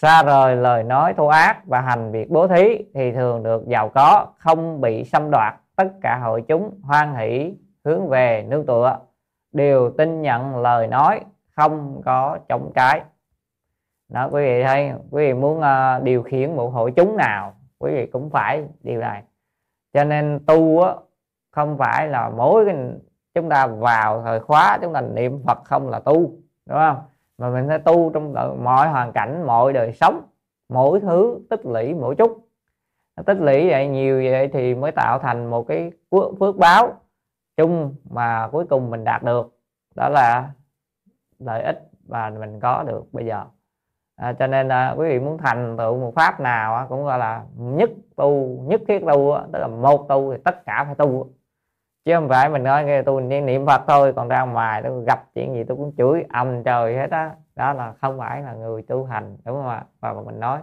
xa 0.02 0.22
rời 0.22 0.56
lời 0.56 0.82
nói 0.84 1.14
thô 1.14 1.26
ác 1.26 1.66
và 1.66 1.80
hành 1.80 2.12
việc 2.12 2.30
bố 2.30 2.48
thí 2.48 2.84
thì 2.94 3.12
thường 3.12 3.42
được 3.42 3.66
giàu 3.66 3.88
có 3.88 4.26
không 4.38 4.80
bị 4.80 5.04
xâm 5.04 5.30
đoạt. 5.30 5.54
Tất 5.76 5.88
cả 6.02 6.18
hội 6.22 6.44
chúng 6.48 6.80
hoan 6.82 7.14
hỷ 7.14 7.54
hướng 7.84 8.08
về 8.08 8.46
nương 8.48 8.66
tựa. 8.66 8.98
Đều 9.52 9.90
tin 9.98 10.22
nhận 10.22 10.56
lời 10.56 10.86
nói 10.86 11.20
không 11.56 12.02
có 12.04 12.38
chống 12.48 12.70
trái. 12.74 13.02
Đó 14.08 14.28
quý 14.32 14.42
vị 14.42 14.62
thấy 14.62 14.92
quý 15.10 15.26
vị 15.26 15.34
muốn 15.34 15.58
uh, 15.58 16.02
điều 16.02 16.22
khiển 16.22 16.56
một 16.56 16.68
hội 16.68 16.92
chúng 16.96 17.16
nào 17.16 17.54
quý 17.78 17.92
vị 17.94 18.06
cũng 18.06 18.30
phải 18.30 18.64
điều 18.82 19.00
này. 19.00 19.22
Cho 19.92 20.04
nên 20.04 20.40
tu 20.46 20.82
á, 20.82 20.94
không 21.50 21.78
phải 21.78 22.08
là 22.08 22.28
mỗi 22.28 22.64
cái 22.66 22.76
chúng 23.34 23.48
ta 23.48 23.66
vào 23.66 24.22
thời 24.22 24.40
khóa 24.40 24.78
chúng 24.82 24.92
ta 24.92 25.00
niệm 25.00 25.42
phật 25.46 25.58
không 25.64 25.88
là 25.88 26.00
tu 26.00 26.14
đúng 26.66 26.78
không? 26.78 26.96
Mà 27.38 27.50
mình 27.50 27.68
phải 27.68 27.78
tu 27.78 28.10
trong 28.14 28.34
mọi 28.64 28.88
hoàn 28.88 29.12
cảnh 29.12 29.46
mọi 29.46 29.72
đời 29.72 29.92
sống 29.92 30.22
mỗi 30.68 31.00
thứ 31.00 31.40
tích 31.50 31.66
lũy 31.66 31.94
mỗi 31.94 32.14
chút. 32.14 32.48
Tích 33.26 33.38
lũy 33.40 33.68
vậy 33.68 33.88
nhiều 33.88 34.16
vậy 34.16 34.48
thì 34.48 34.74
mới 34.74 34.92
tạo 34.92 35.18
thành 35.18 35.46
một 35.46 35.66
cái 35.68 35.92
phước 36.10 36.56
báo 36.56 36.92
chung 37.56 37.94
mà 38.10 38.48
cuối 38.52 38.64
cùng 38.70 38.90
mình 38.90 39.04
đạt 39.04 39.22
được. 39.22 39.58
Đó 39.94 40.08
là 40.08 40.50
lợi 41.38 41.62
ích 41.62 41.90
và 42.08 42.30
mình 42.30 42.60
có 42.60 42.82
được 42.82 43.04
bây 43.12 43.26
giờ. 43.26 43.44
À, 44.16 44.32
cho 44.32 44.46
nên 44.46 44.68
à, 44.68 44.94
quý 44.96 45.08
vị 45.08 45.18
muốn 45.18 45.38
thành 45.38 45.76
tựu 45.78 45.98
một 45.98 46.14
pháp 46.14 46.40
nào 46.40 46.86
cũng 46.88 47.04
gọi 47.04 47.18
là 47.18 47.44
nhất 47.56 47.90
tu 48.16 48.58
nhất 48.62 48.80
thiết 48.88 48.98
tu 49.06 49.38
tức 49.52 49.58
là 49.58 49.66
một 49.66 50.08
tu 50.08 50.32
thì 50.32 50.40
tất 50.44 50.64
cả 50.66 50.84
phải 50.84 50.94
tu 50.94 51.28
chứ 52.08 52.14
không 52.14 52.28
phải 52.28 52.48
mình 52.48 52.62
nói 52.62 52.84
nghe 52.84 53.02
tôi 53.02 53.22
niệm 53.22 53.66
phật 53.66 53.82
thôi 53.88 54.12
còn 54.16 54.28
ra 54.28 54.42
ngoài 54.42 54.82
tôi 54.82 55.04
gặp 55.04 55.24
chuyện 55.34 55.54
gì 55.54 55.64
tôi 55.64 55.76
cũng 55.76 55.94
chửi 55.96 56.24
ầm 56.28 56.62
trời 56.64 56.96
hết 56.96 57.10
á. 57.10 57.28
Đó. 57.28 57.34
đó 57.56 57.72
là 57.72 57.92
không 57.92 58.18
phải 58.18 58.42
là 58.42 58.54
người 58.54 58.82
tu 58.82 59.04
hành 59.04 59.36
đúng 59.44 59.56
không 59.56 59.68
ạ? 59.68 59.84
Và 60.00 60.12
mình 60.12 60.40
nói 60.40 60.60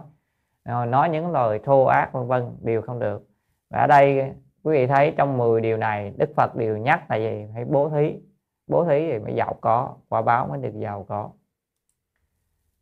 ờ, 0.64 0.84
nói 0.84 1.08
những 1.08 1.32
lời 1.32 1.60
thô 1.64 1.84
ác 1.84 2.12
vân 2.12 2.26
vân 2.26 2.56
đều 2.62 2.82
không 2.82 2.98
được. 2.98 3.26
Và 3.70 3.78
ở 3.78 3.86
đây 3.86 4.32
quý 4.62 4.72
vị 4.72 4.86
thấy 4.86 5.14
trong 5.16 5.38
10 5.38 5.60
điều 5.60 5.76
này 5.76 6.12
đức 6.16 6.30
phật 6.36 6.56
đều 6.56 6.76
nhắc 6.76 7.10
là 7.10 7.16
gì? 7.16 7.46
Hãy 7.54 7.64
bố 7.64 7.90
thí 7.90 8.20
bố 8.66 8.84
thí 8.84 9.10
thì 9.12 9.18
mới 9.18 9.34
giàu 9.34 9.56
có 9.60 9.94
quả 10.08 10.22
báo 10.22 10.46
mới 10.46 10.58
được 10.58 10.80
giàu 10.80 11.04
có. 11.08 11.30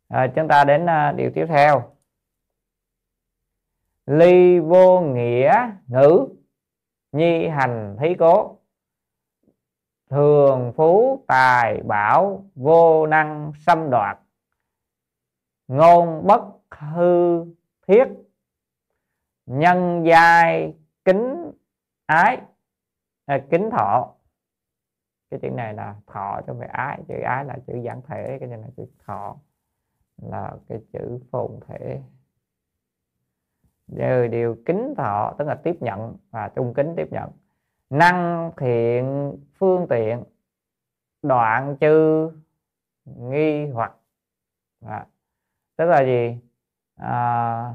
À, 0.07 0.27
chúng 0.35 0.47
ta 0.47 0.63
đến 0.63 0.85
uh, 0.85 1.15
điều 1.15 1.31
tiếp 1.35 1.45
theo. 1.49 1.83
Ly 4.05 4.59
vô 4.59 5.01
nghĩa 5.01 5.71
ngữ 5.87 6.27
nhi 7.15 7.47
hành 7.47 7.97
thí 7.99 8.15
cố. 8.19 8.57
Thường 10.09 10.73
phú 10.75 11.23
tài 11.27 11.81
bảo 11.81 12.45
vô 12.55 13.07
năng 13.07 13.51
xâm 13.57 13.89
đoạt. 13.89 14.19
Ngôn 15.67 16.27
bất 16.27 16.41
hư 16.69 17.45
thiết. 17.87 18.05
Nhân 19.45 20.03
giai 20.05 20.73
kính 21.05 21.51
ái. 22.05 22.41
À, 23.25 23.39
kính 23.49 23.69
thọ. 23.71 24.13
Cái 25.29 25.39
chữ 25.39 25.49
này 25.49 25.73
là 25.73 25.95
thọ 26.07 26.41
cho 26.47 26.53
về 26.53 26.67
ái. 26.67 27.01
Chữ 27.07 27.15
ái 27.25 27.45
là 27.45 27.57
chữ 27.67 27.73
giản 27.83 28.01
thể 28.07 28.37
cái 28.39 28.49
này 28.49 28.59
là 28.59 28.67
chữ 28.77 28.85
thọ. 29.05 29.37
Là 30.21 30.51
cái 30.69 30.79
chữ 30.93 31.19
phồn 31.31 31.59
thể 31.67 32.01
đều 33.87 34.27
điều 34.27 34.55
kính 34.65 34.93
thọ 34.97 35.33
tức 35.37 35.47
là 35.47 35.55
tiếp 35.55 35.75
nhận 35.79 36.17
và 36.31 36.49
trung 36.55 36.73
kính 36.73 36.93
tiếp 36.97 37.07
nhận. 37.11 37.29
Năng 37.89 38.51
thiện 38.57 39.33
phương 39.59 39.87
tiện 39.89 40.23
đoạn 41.21 41.77
chư 41.81 42.29
nghi 43.05 43.67
hoặc. 43.67 43.93
À, 44.85 45.05
tức 45.77 45.85
là 45.85 46.01
gì? 46.01 46.37
À, 46.95 47.73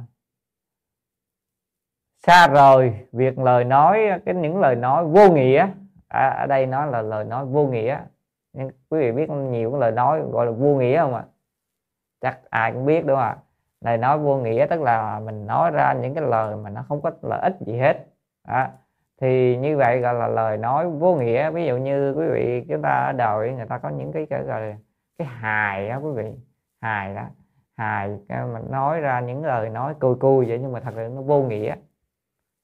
xa 2.26 2.48
rời 2.48 3.06
việc 3.12 3.38
lời 3.38 3.64
nói 3.64 4.00
cái 4.26 4.34
những 4.34 4.60
lời 4.60 4.76
nói 4.76 5.04
vô 5.06 5.30
nghĩa. 5.30 5.68
À, 6.08 6.28
ở 6.28 6.46
đây 6.46 6.66
nó 6.66 6.86
là 6.86 7.02
lời 7.02 7.24
nói 7.24 7.46
vô 7.46 7.66
nghĩa. 7.66 8.00
Nhưng 8.52 8.70
quý 8.88 9.00
vị 9.00 9.12
biết 9.12 9.30
nhiều 9.30 9.70
cái 9.70 9.80
lời 9.80 9.90
nói 9.92 10.22
gọi 10.32 10.46
là 10.46 10.52
vô 10.52 10.74
nghĩa 10.74 11.00
không 11.00 11.14
ạ? 11.14 11.24
Chắc 12.20 12.40
ai 12.50 12.72
cũng 12.72 12.86
biết 12.86 13.06
đúng 13.06 13.16
không 13.16 13.24
ạ? 13.24 13.36
Lời 13.84 13.98
nói 13.98 14.18
vô 14.18 14.36
nghĩa 14.36 14.66
tức 14.70 14.80
là 14.82 15.20
mình 15.20 15.46
nói 15.46 15.70
ra 15.70 15.92
những 15.92 16.14
cái 16.14 16.24
lời 16.24 16.56
mà 16.56 16.70
nó 16.70 16.84
không 16.88 17.00
có 17.00 17.10
lợi 17.22 17.40
ích 17.42 17.54
gì 17.66 17.78
hết. 17.78 18.06
À, 18.42 18.70
thì 19.20 19.56
như 19.56 19.76
vậy 19.76 20.00
gọi 20.00 20.14
là 20.14 20.28
lời 20.28 20.56
nói 20.56 20.90
vô 20.90 21.14
nghĩa. 21.14 21.50
Ví 21.50 21.66
dụ 21.66 21.76
như 21.76 22.12
quý 22.12 22.26
vị 22.26 22.64
chúng 22.68 22.82
ta 22.82 22.90
ở 22.90 23.12
đời 23.12 23.52
người 23.52 23.66
ta 23.66 23.78
có 23.78 23.88
những 23.88 24.12
cái 24.12 24.26
cái 24.30 24.42
gọi 24.42 24.60
là 24.60 24.76
cái 25.18 25.28
hài 25.28 25.88
đó 25.88 25.98
quý 25.98 26.10
vị. 26.14 26.32
Hài 26.80 27.14
đó. 27.14 27.22
Hài 27.76 28.08
mình 28.28 28.70
nói 28.70 29.00
ra 29.00 29.20
những 29.20 29.44
lời 29.44 29.68
nói 29.68 29.94
cùi 30.00 30.14
cùi 30.14 30.46
vậy 30.46 30.58
nhưng 30.58 30.72
mà 30.72 30.80
thật 30.80 30.92
sự 30.96 31.08
nó 31.14 31.22
vô 31.22 31.42
nghĩa. 31.42 31.74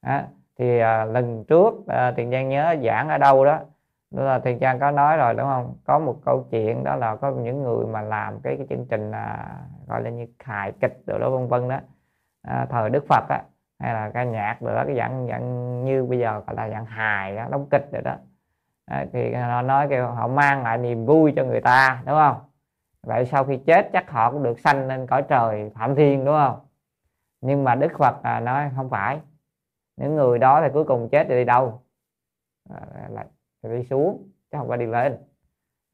À, 0.01 0.27
thì 0.59 0.79
à, 0.79 1.05
lần 1.05 1.45
trước 1.45 1.73
à, 1.87 2.13
tiền 2.15 2.31
giang 2.31 2.49
nhớ 2.49 2.75
giảng 2.83 3.09
ở 3.09 3.17
đâu 3.17 3.45
đó 3.45 3.59
đó 4.11 4.23
là 4.23 4.39
thiền 4.39 4.59
giang 4.59 4.79
có 4.79 4.91
nói 4.91 5.17
rồi 5.17 5.33
đúng 5.33 5.47
không? 5.47 5.75
Có 5.85 5.99
một 5.99 6.15
câu 6.25 6.45
chuyện 6.51 6.83
đó 6.83 6.95
là 6.95 7.15
có 7.15 7.31
những 7.31 7.63
người 7.63 7.85
mà 7.85 8.01
làm 8.01 8.39
cái, 8.43 8.57
cái 8.57 8.67
chương 8.69 8.85
trình 8.89 9.11
à, 9.11 9.55
gọi 9.87 10.01
là 10.01 10.09
như 10.09 10.27
hài 10.39 10.71
kịch 10.81 11.03
rồi 11.07 11.19
đó 11.19 11.29
vân 11.29 11.47
vân 11.47 11.69
đó. 11.69 11.79
À, 12.41 12.65
thời 12.69 12.89
đức 12.89 13.05
phật 13.07 13.29
á 13.29 13.43
hay 13.79 13.93
là 13.93 14.09
ca 14.13 14.23
nhạc 14.23 14.57
rồi 14.61 14.75
đó 14.75 14.83
cái 14.87 14.95
dạng 14.95 15.27
dạng 15.29 15.85
như 15.85 16.05
bây 16.05 16.19
giờ 16.19 16.41
gọi 16.47 16.55
là 16.55 16.69
dạng 16.69 16.85
hài 16.85 17.35
đó, 17.35 17.47
đóng 17.51 17.67
kịch 17.71 17.89
rồi 17.91 18.01
đó. 18.01 18.15
À, 18.85 19.05
thì 19.13 19.33
họ 19.33 19.61
nói 19.61 19.87
kêu 19.89 20.07
họ 20.07 20.27
mang 20.27 20.63
lại 20.63 20.77
niềm 20.77 21.05
vui 21.05 21.33
cho 21.35 21.43
người 21.43 21.61
ta 21.61 22.03
đúng 22.05 22.15
không? 22.15 22.37
Vậy 23.03 23.25
sau 23.25 23.43
khi 23.43 23.57
chết 23.65 23.89
chắc 23.93 24.11
họ 24.11 24.31
cũng 24.31 24.43
được 24.43 24.59
sanh 24.59 24.87
lên 24.87 25.07
cõi 25.07 25.23
trời 25.29 25.71
phạm 25.75 25.95
thiên 25.95 26.25
đúng 26.25 26.35
không? 26.35 26.59
Nhưng 27.41 27.63
mà 27.63 27.75
đức 27.75 27.91
phật 27.99 28.23
à, 28.23 28.39
nói 28.39 28.71
không 28.75 28.89
phải. 28.89 29.19
Những 29.97 30.15
người 30.15 30.39
đó 30.39 30.61
thì 30.61 30.67
cuối 30.73 30.83
cùng 30.83 31.09
chết 31.11 31.25
thì 31.29 31.35
đi 31.35 31.43
đâu? 31.43 31.81
À, 32.69 33.07
lại 33.09 33.25
đi 33.63 33.83
xuống 33.83 34.29
chứ 34.51 34.57
không 34.57 34.67
phải 34.69 34.77
đi 34.77 34.85
lên. 34.85 35.17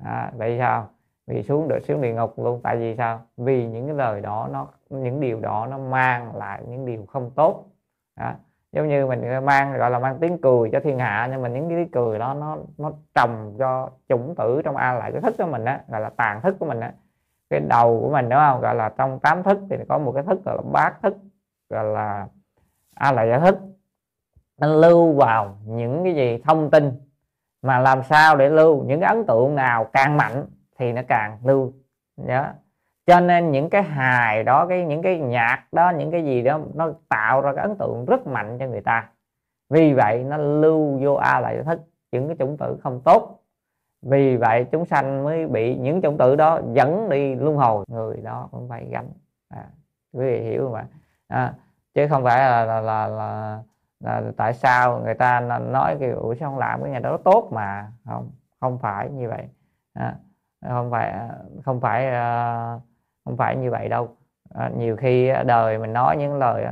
À, 0.03 0.31
vậy 0.35 0.55
sao? 0.59 0.89
Vì 1.27 1.43
xuống 1.43 1.67
được 1.67 1.79
xuống 1.79 2.01
địa 2.01 2.13
ngục 2.13 2.39
luôn 2.39 2.59
tại 2.63 2.77
vì 2.77 2.95
sao? 2.95 3.21
Vì 3.37 3.67
những 3.67 3.87
cái 3.87 3.95
lời 3.95 4.21
đó 4.21 4.49
nó, 4.51 4.67
những 4.89 5.19
điều 5.19 5.39
đó 5.39 5.67
nó 5.71 5.77
mang 5.77 6.35
lại 6.35 6.61
những 6.67 6.85
điều 6.85 7.05
không 7.05 7.31
tốt. 7.35 7.65
Đó. 8.19 8.31
giống 8.71 8.89
như 8.89 9.07
mình 9.07 9.45
mang, 9.45 9.77
gọi 9.77 9.91
là 9.91 9.99
mang 9.99 10.17
tiếng 10.19 10.41
cười 10.41 10.69
cho 10.71 10.79
thiên 10.83 10.99
hạ, 10.99 11.27
nhưng 11.31 11.41
mà 11.41 11.49
những 11.49 11.69
cái 11.69 11.77
tiếng 11.77 11.91
cười 11.91 12.19
đó 12.19 12.33
nó 12.33 12.57
nó 12.77 12.91
trồng 13.15 13.55
cho 13.59 13.89
chủng 14.09 14.35
tử 14.35 14.61
trong 14.65 14.75
a 14.75 14.93
lại 14.93 15.11
cái 15.11 15.21
thức 15.21 15.35
của 15.37 15.45
mình 15.45 15.65
á, 15.65 15.81
gọi 15.87 16.01
là 16.01 16.09
tàn 16.09 16.41
thức 16.41 16.55
của 16.59 16.65
mình 16.65 16.79
á. 16.79 16.93
Cái 17.49 17.59
đầu 17.59 17.99
của 18.01 18.09
mình, 18.09 18.29
đúng 18.29 18.39
không? 18.39 18.61
Gọi 18.61 18.75
là 18.75 18.89
trong 18.89 19.19
tám 19.19 19.43
thức 19.43 19.59
thì 19.69 19.77
có 19.89 19.97
một 19.97 20.11
cái 20.11 20.23
thức 20.23 20.45
gọi 20.45 20.55
là 20.55 20.61
bát 20.71 21.01
thức, 21.01 21.17
gọi 21.69 21.85
là 21.85 22.27
a 22.95 23.11
lại 23.11 23.29
giải 23.29 23.39
thức. 23.39 23.59
Nó 24.57 24.67
lưu 24.67 25.13
vào 25.13 25.57
những 25.65 26.03
cái 26.03 26.15
gì 26.15 26.41
thông 26.45 26.71
tin, 26.71 26.91
mà 27.61 27.79
làm 27.79 28.03
sao 28.03 28.35
để 28.35 28.49
lưu 28.49 28.83
những 28.83 28.99
cái 28.99 29.09
ấn 29.09 29.25
tượng 29.25 29.55
nào 29.55 29.85
càng 29.93 30.17
mạnh 30.17 30.45
thì 30.79 30.93
nó 30.93 31.01
càng 31.07 31.37
lưu. 31.43 31.73
Nhớ. 32.17 32.53
Cho 33.05 33.19
nên 33.19 33.51
những 33.51 33.69
cái 33.69 33.83
hài 33.83 34.43
đó 34.43 34.65
cái 34.67 34.85
những 34.85 35.01
cái 35.01 35.19
nhạc 35.19 35.67
đó 35.71 35.89
những 35.89 36.11
cái 36.11 36.23
gì 36.23 36.41
đó 36.41 36.59
nó 36.73 36.91
tạo 37.09 37.41
ra 37.41 37.53
cái 37.55 37.65
ấn 37.67 37.75
tượng 37.77 38.05
rất 38.05 38.27
mạnh 38.27 38.57
cho 38.59 38.67
người 38.67 38.81
ta. 38.81 39.09
Vì 39.69 39.93
vậy 39.93 40.23
nó 40.23 40.37
lưu 40.37 40.99
vô 41.01 41.13
a 41.13 41.39
lại 41.39 41.63
thức 41.65 41.81
những 42.11 42.27
cái 42.27 42.35
chủng 42.39 42.57
tử 42.57 42.77
không 42.83 43.01
tốt. 43.05 43.39
Vì 44.01 44.37
vậy 44.37 44.65
chúng 44.71 44.85
sanh 44.85 45.23
mới 45.23 45.47
bị 45.47 45.75
những 45.75 46.01
chủng 46.01 46.17
tử 46.17 46.35
đó 46.35 46.59
dẫn 46.73 47.09
đi 47.09 47.35
luân 47.35 47.55
hồi. 47.55 47.85
Người 47.87 48.21
đó 48.23 48.47
cũng 48.51 48.69
phải 48.69 48.85
gánh. 48.91 49.09
À, 49.49 49.65
quý 50.13 50.25
vị 50.25 50.41
hiểu 50.41 50.65
không 50.65 50.73
ạ? 50.73 50.85
À, 51.27 51.53
chứ 51.93 52.07
không 52.07 52.23
phải 52.23 52.39
là 52.39 52.65
là, 52.65 52.81
là, 52.81 53.07
là, 53.07 53.59
là 53.99 54.21
tại 54.37 54.53
sao 54.53 54.99
người 54.99 55.13
ta 55.13 55.39
nói 55.71 55.97
kiểu 55.99 56.33
sao 56.39 56.49
không 56.49 56.59
làm 56.59 56.81
cái 56.83 56.91
nhà 56.91 56.99
đó 56.99 57.17
tốt 57.23 57.49
mà? 57.51 57.91
Không 58.05 58.31
không 58.59 58.79
phải 58.79 59.09
như 59.09 59.29
vậy. 59.29 59.47
À, 59.93 60.15
không 60.69 60.91
phải 60.91 61.13
không 61.65 61.81
phải 61.81 62.09
ờ, 62.09 62.79
không 63.25 63.37
phải 63.37 63.55
như 63.55 63.71
vậy 63.71 63.89
đâu. 63.89 64.15
Ờ, 64.49 64.69
nhiều 64.77 64.95
khi 64.95 65.27
ờ, 65.27 65.43
đời 65.43 65.77
mình 65.77 65.93
nói 65.93 66.17
những 66.17 66.37
lời 66.37 66.65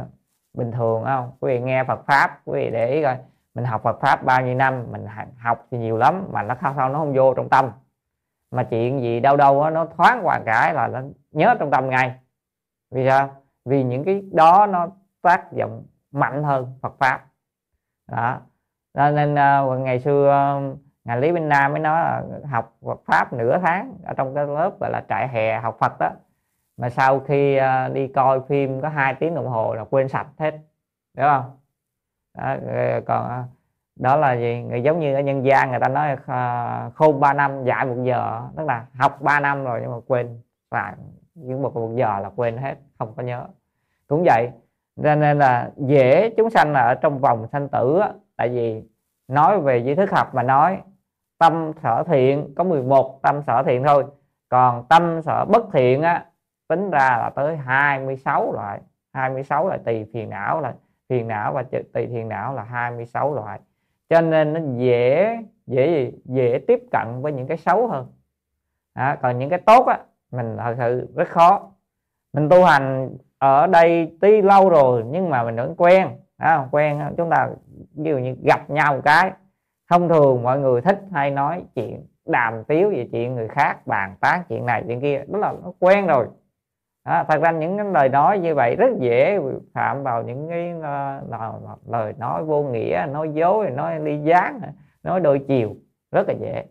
bình 0.53 0.71
thường 0.71 1.03
không? 1.03 1.31
Quý 1.39 1.53
vị 1.53 1.59
nghe 1.59 1.83
Phật 1.83 2.05
pháp 2.07 2.41
quý 2.45 2.59
vị 2.59 2.69
để 2.71 2.87
ý 2.87 3.03
coi 3.03 3.17
mình 3.55 3.65
học 3.65 3.81
Phật 3.83 3.99
pháp 4.01 4.23
bao 4.25 4.41
nhiêu 4.41 4.55
năm 4.55 4.85
mình 4.91 5.05
học 5.37 5.67
thì 5.71 5.77
nhiều 5.77 5.97
lắm 5.97 6.27
mà 6.31 6.43
nó 6.43 6.55
sao 6.61 6.89
nó 6.89 6.99
không 6.99 7.13
vô 7.13 7.33
trong 7.33 7.49
tâm. 7.49 7.71
Mà 8.51 8.63
chuyện 8.63 9.01
gì 9.01 9.19
đâu 9.19 9.37
đâu 9.37 9.63
đó, 9.63 9.69
nó 9.69 9.85
thoáng 9.85 10.19
qua 10.23 10.39
cái 10.45 10.73
là 10.73 10.87
nó 10.87 11.01
nhớ 11.31 11.55
trong 11.59 11.71
tâm 11.71 11.89
ngay. 11.89 12.15
Vì 12.91 13.07
sao? 13.07 13.29
Vì 13.65 13.83
những 13.83 14.03
cái 14.03 14.23
đó 14.31 14.67
nó 14.69 14.87
tác 15.21 15.51
dụng 15.53 15.83
mạnh 16.11 16.43
hơn 16.43 16.73
Phật 16.81 16.93
pháp. 16.99 17.25
Đó. 18.07 18.39
Nên 18.93 19.35
ngày 19.83 19.99
xưa 19.99 20.59
ngài 21.05 21.21
Lý 21.21 21.31
Minh 21.31 21.49
Nam 21.49 21.71
mới 21.71 21.79
nói 21.79 22.01
là 22.01 22.23
học 22.51 22.77
Phật 22.85 23.01
pháp 23.05 23.33
nửa 23.33 23.57
tháng 23.57 23.93
ở 24.05 24.13
trong 24.13 24.35
cái 24.35 24.45
lớp 24.47 24.71
gọi 24.79 24.91
là 24.91 25.03
trại 25.09 25.27
hè 25.27 25.59
học 25.59 25.77
Phật 25.79 25.99
đó 25.99 26.11
mà 26.77 26.89
sau 26.89 27.19
khi 27.19 27.57
ờ, 27.57 27.89
đi 27.89 28.07
coi 28.07 28.41
phim 28.49 28.81
có 28.81 28.89
hai 28.89 29.13
tiếng 29.13 29.35
đồng 29.35 29.47
hồ 29.47 29.73
là 29.75 29.83
quên 29.89 30.07
sạch 30.07 30.27
hết 30.37 30.51
đúng 31.17 31.25
không? 31.25 31.57
Đó, 32.37 32.55
ờ, 32.67 33.01
còn 33.05 33.29
ờ, 33.29 33.43
đó 33.95 34.15
là 34.15 34.33
gì? 34.33 34.61
Người 34.61 34.83
giống 34.83 34.99
như 34.99 35.15
ở 35.15 35.19
nhân 35.21 35.45
gian 35.45 35.69
người 35.69 35.79
ta 35.79 35.87
nói 35.87 36.17
khôn 36.95 37.19
3 37.19 37.33
năm 37.33 37.63
dạy 37.63 37.85
một 37.85 38.03
giờ 38.03 38.41
tức 38.57 38.63
là 38.67 38.85
học 38.93 39.21
3 39.21 39.39
năm 39.39 39.63
rồi 39.63 39.79
nhưng 39.81 39.91
mà 39.91 39.97
quên 40.07 40.41
và 40.71 40.95
những 41.35 41.61
một 41.61 41.75
một 41.75 41.91
giờ 41.95 42.19
là 42.19 42.31
quên 42.35 42.57
hết 42.57 42.75
không 42.99 43.13
có 43.17 43.23
nhớ. 43.23 43.45
Cũng 44.07 44.23
vậy 44.25 44.49
cho 45.03 45.15
nên 45.15 45.39
là 45.39 45.71
dễ 45.77 46.29
chúng 46.37 46.49
sanh 46.49 46.71
là 46.71 46.81
ở 46.81 46.95
trong 46.95 47.19
vòng 47.19 47.47
sanh 47.51 47.69
tử 47.69 47.99
á, 47.99 48.13
tại 48.37 48.49
vì 48.49 48.83
nói 49.27 49.61
về 49.61 49.83
di 49.83 49.95
thức 49.95 50.11
học 50.11 50.35
mà 50.35 50.43
nói 50.43 50.81
tâm 51.41 51.71
sở 51.83 52.03
thiện 52.03 52.53
có 52.55 52.63
11 52.63 53.19
tâm 53.21 53.41
sở 53.47 53.63
thiện 53.63 53.83
thôi. 53.83 54.05
Còn 54.49 54.85
tâm 54.89 55.21
sở 55.21 55.45
bất 55.45 55.63
thiện 55.73 56.01
á 56.01 56.25
tính 56.67 56.89
ra 56.91 57.17
là 57.17 57.31
tới 57.35 57.57
26 57.57 58.53
loại 58.53 58.81
26 59.13 59.67
loại 59.67 59.79
tùy 59.85 60.05
phiền 60.13 60.29
não 60.29 60.61
là 60.61 60.73
phiền 61.09 61.27
não 61.27 61.53
và 61.53 61.63
tùy 61.93 62.07
phiền 62.07 62.29
não 62.29 62.53
là 62.53 62.63
26 62.63 63.35
loại. 63.35 63.59
Cho 64.09 64.21
nên 64.21 64.53
nó 64.53 64.59
dễ 64.77 65.37
dễ 65.67 65.87
gì? 65.87 66.11
Dễ 66.25 66.59
tiếp 66.67 66.79
cận 66.91 67.21
với 67.21 67.31
những 67.31 67.47
cái 67.47 67.57
xấu 67.57 67.87
hơn. 67.87 68.07
À, 68.93 69.17
còn 69.21 69.39
những 69.39 69.49
cái 69.49 69.59
tốt 69.59 69.85
á 69.85 69.99
mình 70.31 70.57
thật 70.57 70.75
sự 70.77 71.13
rất 71.15 71.27
khó. 71.27 71.71
Mình 72.33 72.49
tu 72.49 72.63
hành 72.63 73.17
ở 73.37 73.67
đây 73.67 74.17
tí 74.21 74.41
lâu 74.41 74.69
rồi 74.69 75.03
nhưng 75.07 75.29
mà 75.29 75.43
mình 75.43 75.55
vẫn 75.55 75.75
quen 75.77 76.07
à, 76.37 76.67
quen 76.71 77.01
chúng 77.17 77.29
ta 77.29 77.49
ví 77.95 78.11
dụ 78.11 78.17
như 78.17 78.35
gặp 78.43 78.69
nhau 78.69 78.93
một 78.93 79.01
cái 79.03 79.31
thông 79.91 80.09
thường 80.09 80.43
mọi 80.43 80.59
người 80.59 80.81
thích 80.81 80.99
hay 81.11 81.31
nói 81.31 81.63
chuyện 81.75 82.07
đàm 82.25 82.63
tiếu 82.63 82.89
về 82.89 83.07
chuyện 83.11 83.35
người 83.35 83.47
khác 83.47 83.87
bàn 83.87 84.15
tán 84.19 84.41
chuyện 84.49 84.65
này 84.65 84.83
chuyện 84.87 85.01
kia 85.01 85.23
đó 85.27 85.39
là 85.39 85.53
nó 85.63 85.71
quen 85.79 86.07
rồi. 86.07 86.27
Đó, 87.05 87.23
thật 87.27 87.41
ra 87.41 87.51
những 87.51 87.77
cái 87.77 87.85
lời 87.93 88.09
nói 88.09 88.39
như 88.39 88.55
vậy 88.55 88.75
rất 88.75 88.91
dễ 88.99 89.39
phạm 89.73 90.03
vào 90.03 90.23
những 90.23 90.49
cái 90.49 90.73
uh, 90.77 91.89
lời 91.89 92.13
nói 92.17 92.43
vô 92.43 92.63
nghĩa 92.63 93.05
nói 93.09 93.29
dối 93.33 93.69
nói 93.69 93.99
ly 93.99 94.19
gián 94.23 94.61
nói 95.03 95.19
đôi 95.19 95.39
chiều 95.47 95.75
rất 96.11 96.27
là 96.27 96.33
dễ. 96.39 96.65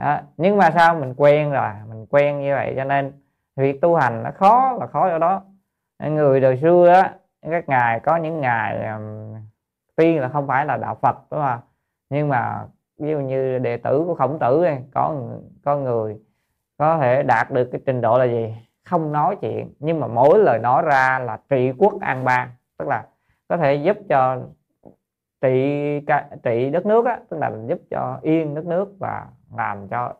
Đó. 0.00 0.18
nhưng 0.36 0.56
mà 0.56 0.70
sao 0.70 0.94
mình 0.94 1.14
quen 1.16 1.50
rồi 1.50 1.70
mình 1.88 2.06
quen 2.10 2.40
như 2.40 2.54
vậy 2.54 2.74
cho 2.76 2.84
nên 2.84 3.12
việc 3.56 3.80
tu 3.80 3.94
hành 3.94 4.22
nó 4.22 4.30
khó 4.30 4.76
là 4.80 4.86
khó 4.86 5.08
ở 5.08 5.18
đó. 5.18 5.42
Người 5.98 6.40
đời 6.40 6.58
xưa 6.62 6.88
á 6.88 7.14
các 7.50 7.68
ngài 7.68 8.00
có 8.00 8.16
những 8.16 8.40
ngài 8.40 8.86
um, 8.86 9.34
tiên 9.96 10.20
là 10.20 10.28
không 10.28 10.46
phải 10.46 10.66
là 10.66 10.76
đạo 10.76 10.94
Phật 11.02 11.16
đúng 11.30 11.40
không? 11.40 11.60
Nhưng 12.10 12.28
mà 12.28 12.66
ví 12.98 13.10
dụ 13.10 13.18
như 13.18 13.58
đệ 13.58 13.76
tử 13.76 14.04
của 14.06 14.14
khổng 14.14 14.38
tử 14.38 14.64
ấy, 14.64 14.78
có 14.94 15.14
có 15.64 15.76
người 15.76 16.16
có 16.78 16.98
thể 16.98 17.22
đạt 17.22 17.50
được 17.50 17.68
cái 17.72 17.80
trình 17.86 18.00
độ 18.00 18.18
là 18.18 18.24
gì? 18.24 18.54
Không 18.84 19.12
nói 19.12 19.36
chuyện 19.40 19.74
nhưng 19.78 20.00
mà 20.00 20.06
mỗi 20.06 20.38
lời 20.38 20.58
nói 20.58 20.82
ra 20.82 21.18
là 21.18 21.38
trị 21.48 21.72
quốc 21.78 22.00
an 22.00 22.24
bang 22.24 22.48
tức 22.78 22.88
là 22.88 23.06
có 23.48 23.56
thể 23.56 23.74
giúp 23.74 23.96
cho 24.08 24.38
trị 25.40 26.00
trị 26.42 26.70
đất 26.70 26.86
nước 26.86 27.06
á, 27.06 27.20
tức 27.30 27.36
là 27.36 27.52
giúp 27.66 27.78
cho 27.90 28.18
yên 28.22 28.54
đất 28.54 28.66
nước 28.66 28.94
và 28.98 29.26
làm 29.56 29.88
cho 29.88 30.14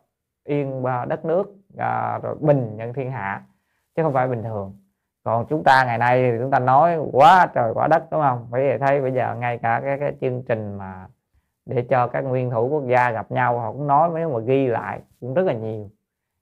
yên 0.44 0.82
đất 1.08 1.24
nước 1.24 1.54
à, 1.78 2.18
rồi 2.22 2.36
bình 2.40 2.76
nhân 2.76 2.92
thiên 2.92 3.10
hạ 3.10 3.42
chứ 3.96 4.02
không 4.02 4.12
phải 4.12 4.28
bình 4.28 4.42
thường. 4.42 4.74
Còn 5.24 5.46
chúng 5.46 5.64
ta 5.64 5.84
ngày 5.84 5.98
nay 5.98 6.22
thì 6.22 6.38
chúng 6.40 6.50
ta 6.50 6.58
nói 6.58 6.98
quá 7.12 7.46
trời 7.54 7.72
quá 7.74 7.86
đất 7.86 8.04
đúng 8.10 8.20
không? 8.20 8.46
Bởi 8.50 8.68
vì 8.68 8.78
thấy 8.78 9.00
bây 9.00 9.12
giờ 9.12 9.34
ngay 9.34 9.58
cả 9.58 9.80
cái, 9.84 9.98
cái 9.98 10.12
chương 10.20 10.42
trình 10.42 10.78
mà 10.78 11.06
để 11.66 11.86
cho 11.90 12.06
các 12.06 12.20
nguyên 12.20 12.50
thủ 12.50 12.68
quốc 12.68 12.86
gia 12.86 13.10
gặp 13.10 13.32
nhau 13.32 13.58
họ 13.58 13.72
cũng 13.72 13.86
nói 13.86 14.10
nếu 14.14 14.30
mà 14.30 14.38
ghi 14.38 14.66
lại 14.66 15.00
cũng 15.20 15.34
rất 15.34 15.42
là 15.42 15.52
nhiều. 15.52 15.90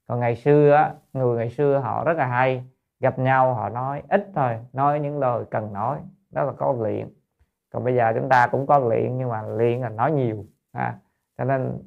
Còn 0.07 0.19
ngày 0.19 0.35
xưa 0.35 0.73
á, 0.73 0.93
người 1.13 1.37
ngày 1.37 1.49
xưa 1.49 1.77
họ 1.77 2.03
rất 2.03 2.17
là 2.17 2.25
hay 2.25 2.63
gặp 2.99 3.19
nhau 3.19 3.53
họ 3.53 3.69
nói 3.69 4.03
ít 4.09 4.27
thôi 4.35 4.59
nói 4.73 4.99
những 4.99 5.19
lời 5.19 5.45
cần 5.51 5.73
nói 5.73 5.99
đó 6.31 6.43
là 6.43 6.51
có 6.51 6.75
luyện. 6.79 7.09
Còn 7.73 7.83
bây 7.83 7.95
giờ 7.95 8.11
chúng 8.15 8.29
ta 8.29 8.47
cũng 8.47 8.67
có 8.67 8.79
luyện 8.79 9.17
nhưng 9.17 9.29
mà 9.29 9.41
luyện 9.41 9.81
là 9.81 9.89
nói 9.89 10.11
nhiều 10.11 10.45
ha. 10.73 10.95
cho 11.37 11.43
nên 11.43 11.77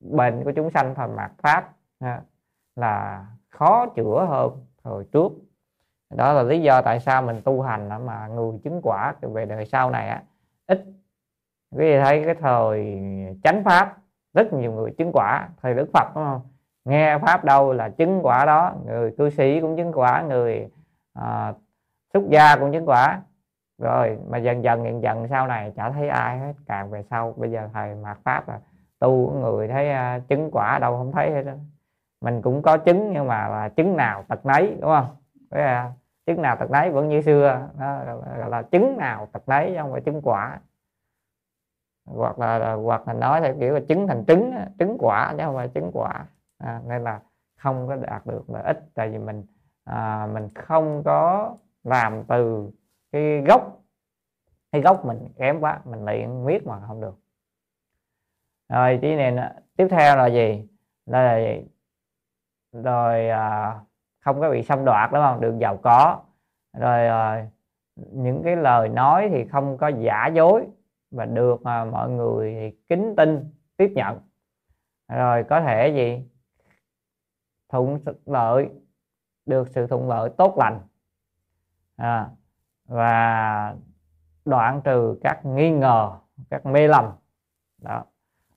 bệnh 0.00 0.44
của 0.44 0.52
chúng 0.56 0.70
sanh 0.70 0.94
thời 0.94 1.08
mạt 1.08 1.30
pháp 1.42 1.72
ha, 2.00 2.20
là 2.76 3.26
khó 3.48 3.86
chữa 3.86 4.26
hơn 4.28 4.64
thời 4.84 5.04
trước. 5.12 5.32
Đó 6.10 6.32
là 6.32 6.42
lý 6.42 6.62
do 6.62 6.82
tại 6.82 7.00
sao 7.00 7.22
mình 7.22 7.42
tu 7.44 7.62
hành 7.62 8.06
mà 8.06 8.28
người 8.28 8.58
chứng 8.64 8.80
quả 8.82 9.14
về 9.20 9.46
đời 9.46 9.66
sau 9.66 9.90
này 9.90 10.08
á 10.08 10.22
ít 10.66 10.84
quý 11.70 11.84
vị 11.84 11.98
thấy 11.98 12.24
cái 12.24 12.34
thời 12.34 12.98
chánh 13.44 13.64
pháp 13.64 13.96
rất 14.34 14.52
nhiều 14.52 14.72
người 14.72 14.94
chứng 14.98 15.10
quả 15.12 15.48
thời 15.62 15.74
đức 15.74 15.86
phật 15.92 16.12
đúng 16.14 16.24
không? 16.24 16.40
Nghe 16.84 17.18
pháp 17.18 17.44
đâu 17.44 17.72
là 17.72 17.88
chứng 17.88 18.20
quả 18.22 18.44
đó 18.44 18.74
người 18.86 19.14
cư 19.18 19.30
sĩ 19.30 19.60
cũng 19.60 19.76
chứng 19.76 19.92
quả 19.92 20.22
người 20.22 20.68
à, 21.14 21.52
xuất 22.12 22.22
gia 22.28 22.56
cũng 22.56 22.72
chứng 22.72 22.88
quả. 22.88 23.20
Rồi 23.78 24.18
mà 24.28 24.38
dần 24.38 24.64
dần 24.64 24.84
dần 24.84 25.02
dần 25.02 25.28
sau 25.28 25.46
này 25.46 25.72
chả 25.76 25.90
thấy 25.90 26.08
ai 26.08 26.38
hết 26.38 26.52
càng 26.66 26.90
về 26.90 27.02
sau 27.10 27.34
bây 27.36 27.50
giờ 27.50 27.68
thầy 27.72 27.94
mạt 27.94 28.18
pháp 28.24 28.48
là 28.48 28.60
tu 28.98 29.30
người 29.40 29.68
thấy 29.68 29.90
uh, 29.90 30.28
chứng 30.28 30.50
quả 30.52 30.78
đâu 30.78 30.96
không 30.96 31.12
thấy 31.12 31.30
hết 31.30 31.42
đó. 31.42 31.52
mình 32.20 32.42
cũng 32.42 32.62
có 32.62 32.76
chứng 32.76 33.12
nhưng 33.12 33.26
mà 33.26 33.48
là 33.48 33.68
chứng 33.68 33.96
nào 33.96 34.24
tật 34.28 34.46
nấy 34.46 34.76
đúng 34.80 34.90
không? 34.90 35.06
Với, 35.50 35.62
uh, 35.62 35.66
à, 35.66 35.92
chứng 36.26 36.42
nào 36.42 36.56
tật 36.56 36.70
nấy 36.70 36.90
vẫn 36.90 37.08
như 37.08 37.22
xưa 37.22 37.68
đó, 37.78 37.98
là, 38.36 38.48
là 38.48 38.62
chứng 38.62 38.96
nào 38.96 39.28
tật 39.32 39.48
nấy 39.48 39.76
không 39.78 39.92
phải 39.92 40.00
chứng 40.00 40.20
quả 40.22 40.58
hoặc 42.16 42.38
là 42.38 42.74
hoặc 42.74 43.08
là 43.08 43.14
nói 43.14 43.40
theo 43.40 43.54
kiểu 43.60 43.74
là 43.74 43.80
trứng 43.88 44.06
thành 44.06 44.24
trứng 44.26 44.54
trứng 44.78 44.96
quả 44.98 45.34
chứ 45.38 45.44
không 45.44 45.54
phải 45.54 45.70
trứng 45.74 45.90
quả. 45.92 46.26
À, 46.58 46.80
nên 46.86 47.04
là 47.04 47.20
không 47.56 47.88
có 47.88 47.96
đạt 47.96 48.26
được 48.26 48.50
lợi 48.50 48.62
ích. 48.62 48.80
Tại 48.94 49.08
vì 49.10 49.18
mình 49.18 49.44
à, 49.84 50.28
mình 50.32 50.48
không 50.54 51.02
có 51.04 51.54
làm 51.84 52.24
từ 52.24 52.70
cái 53.12 53.42
gốc 53.48 53.82
cái 54.72 54.82
gốc 54.82 55.04
mình 55.04 55.28
kém 55.36 55.60
quá 55.60 55.80
mình 55.84 56.04
luyện 56.04 56.44
miết 56.44 56.66
mà 56.66 56.80
không 56.86 57.00
được. 57.00 57.18
Rồi 58.68 58.98
tí 59.02 59.16
này 59.16 59.52
tiếp 59.76 59.88
theo 59.90 60.16
là 60.16 60.26
gì? 60.26 60.68
Là 61.06 61.38
gì? 61.38 61.68
rồi 62.72 63.28
à, 63.28 63.74
không 64.20 64.40
có 64.40 64.50
bị 64.50 64.62
xâm 64.62 64.84
đoạt 64.84 65.10
đúng 65.12 65.22
không? 65.22 65.40
Được 65.40 65.58
giàu 65.58 65.76
có. 65.76 66.20
Rồi 66.78 67.06
à, 67.06 67.46
những 67.96 68.42
cái 68.44 68.56
lời 68.56 68.88
nói 68.88 69.28
thì 69.32 69.44
không 69.44 69.78
có 69.78 69.88
giả 69.88 70.26
dối 70.26 70.66
và 71.10 71.24
được 71.24 71.64
à, 71.64 71.84
mọi 71.84 72.10
người 72.10 72.54
thì 72.54 72.78
kính 72.88 73.14
tin 73.16 73.50
tiếp 73.76 73.92
nhận. 73.94 74.18
Rồi 75.08 75.44
có 75.44 75.60
thể 75.60 75.88
gì? 75.88 76.28
Thuận 77.68 77.98
lợi 78.26 78.70
được 79.46 79.68
sự 79.68 79.86
thuận 79.86 80.08
lợi 80.08 80.30
tốt 80.36 80.58
lành. 80.58 80.80
À, 81.96 82.30
và 82.84 83.74
đoạn 84.44 84.80
trừ 84.84 85.18
các 85.22 85.44
nghi 85.44 85.70
ngờ 85.70 86.10
các 86.50 86.66
mê 86.66 86.88
lầm. 86.88 87.12
Đó. 87.82 88.04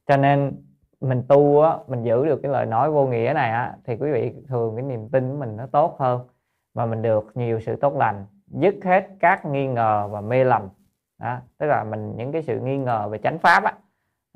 Cho 0.06 0.18
nên 0.18 0.64
mình 1.02 1.24
tu 1.28 1.62
á, 1.62 1.78
mình 1.88 2.04
giữ 2.04 2.26
được 2.26 2.40
cái 2.44 2.52
lời 2.52 2.66
nói 2.66 2.92
vô 2.92 3.08
nghĩa 3.08 3.32
này 3.36 3.52
á, 3.52 3.78
thì 3.86 3.96
quý 3.96 4.12
vị 4.12 4.34
thường 4.48 4.76
cái 4.76 4.84
niềm 4.84 5.10
tin 5.10 5.32
của 5.32 5.38
mình 5.38 5.58
nó 5.58 5.68
tốt 5.68 5.96
hơn. 6.00 6.28
Và 6.74 6.86
mình 6.86 7.02
được 7.02 7.32
nhiều 7.34 7.60
sự 7.60 7.76
tốt 7.76 7.96
lành 7.98 8.26
dứt 8.48 8.76
hết 8.84 9.08
các 9.20 9.46
nghi 9.46 9.68
ngờ 9.68 10.08
và 10.12 10.22
mê 10.22 10.44
lầm 10.44 10.70
đó. 11.22 11.40
tức 11.58 11.68
là 11.68 11.84
mình 11.84 12.16
những 12.18 12.32
cái 12.32 12.44
sự 12.44 12.60
nghi 12.60 12.78
ngờ 12.78 13.10
về 13.10 13.18
chánh 13.18 13.40
pháp 13.40 13.64
á, 13.64 13.74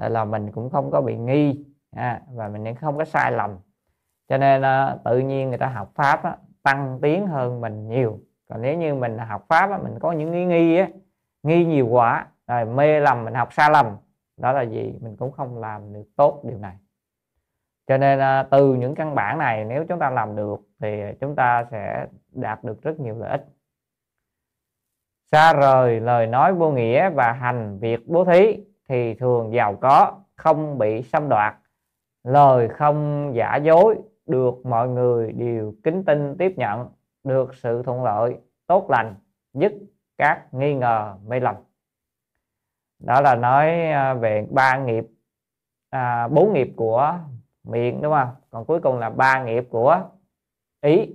là 0.10 0.26
mình 0.26 0.52
cũng 0.52 0.70
không 0.70 0.92
có 0.92 1.02
bị 1.02 1.18
nghi 1.18 1.66
à, 1.96 2.22
và 2.34 2.48
mình 2.48 2.76
không 2.76 2.98
có 2.98 3.06
sai 3.06 3.32
lầm. 3.32 3.58
Cho 4.30 4.38
nên 4.38 4.62
à, 4.62 4.98
tự 5.06 5.20
nhiên 5.20 5.50
người 5.50 5.58
ta 5.58 5.68
học 5.68 5.92
pháp 5.96 6.24
á, 6.24 6.38
tăng 6.64 7.00
tiến 7.02 7.28
hơn 7.28 7.62
mình 7.62 7.88
nhiều. 7.88 8.20
Còn 8.50 8.62
nếu 8.62 8.78
như 8.78 8.96
mình 8.96 9.18
học 9.18 9.46
pháp 9.50 9.72
á, 9.72 9.78
mình 9.78 10.00
có 10.00 10.12
những 10.12 10.32
nghi 10.32 10.46
nghi 10.46 10.78
á, 10.78 10.88
nghi 11.44 11.66
nhiều 11.66 11.88
quá 11.88 12.28
rồi 12.48 12.66
mê 12.66 13.00
lầm 13.00 13.26
mình 13.26 13.34
học 13.34 13.54
sai 13.54 13.70
lầm 13.72 13.98
đó 14.38 14.52
là 14.52 14.62
gì? 14.62 14.94
Mình 15.02 15.16
cũng 15.16 15.32
không 15.32 15.58
làm 15.58 15.94
được 15.94 16.06
tốt 16.16 16.42
điều 16.44 16.58
này. 16.58 16.76
Cho 17.88 17.98
nên 17.98 18.20
à, 18.20 18.44
từ 18.44 18.74
những 18.74 18.96
căn 18.96 19.16
bản 19.16 19.38
này 19.38 19.66
nếu 19.66 19.86
chúng 19.90 20.00
ta 20.00 20.10
làm 20.10 20.36
được 20.36 20.60
thì 20.80 21.02
chúng 21.20 21.36
ta 21.36 21.66
sẽ 21.72 22.08
đạt 22.32 22.64
được 22.64 22.82
rất 22.82 23.00
nhiều 23.00 23.16
lợi 23.20 23.30
ích 23.30 23.46
xa 25.32 25.54
rời 25.54 26.00
lời 26.00 26.28
nói 26.28 26.54
vô 26.54 26.72
nghĩa 26.72 27.10
và 27.10 27.32
hành 27.32 27.80
việc 27.80 28.08
bố 28.08 28.26
thí 28.26 28.60
thì 28.90 29.14
thường 29.14 29.54
giàu 29.54 29.76
có 29.76 30.20
không 30.36 30.78
bị 30.78 31.02
xâm 31.02 31.30
đoạt. 31.30 31.56
Lời 32.24 32.68
không 32.68 33.32
giả 33.36 33.56
dối 33.56 33.96
được 34.26 34.66
mọi 34.66 34.90
người 34.90 35.32
đều 35.32 35.74
kính 35.84 36.04
tin 36.06 36.38
tiếp 36.38 36.54
nhận 36.58 36.90
được 37.24 37.56
sự 37.56 37.84
thuận 37.84 38.04
lợi 38.04 38.38
tốt 38.68 38.90
lành 38.90 39.16
dứt 39.54 39.74
các 40.18 40.54
nghi 40.54 40.74
ngờ 40.74 41.16
mê 41.28 41.40
lầm. 41.40 41.56
Đó 43.00 43.22
là 43.22 43.36
nói 43.36 43.82
à, 43.82 44.14
về 44.14 44.48
ba 44.52 44.78
nghiệp 44.78 45.06
à, 45.90 46.28
bốn 46.28 46.54
nghiệp 46.54 46.74
của 46.76 47.20
miệng 47.64 48.02
đúng 48.02 48.14
không? 48.14 48.30
Còn 48.50 48.66
cuối 48.66 48.80
cùng 48.80 49.00
là 49.00 49.10
ba 49.10 49.44
nghiệp 49.44 49.68
của 49.70 50.02
ý 50.82 51.14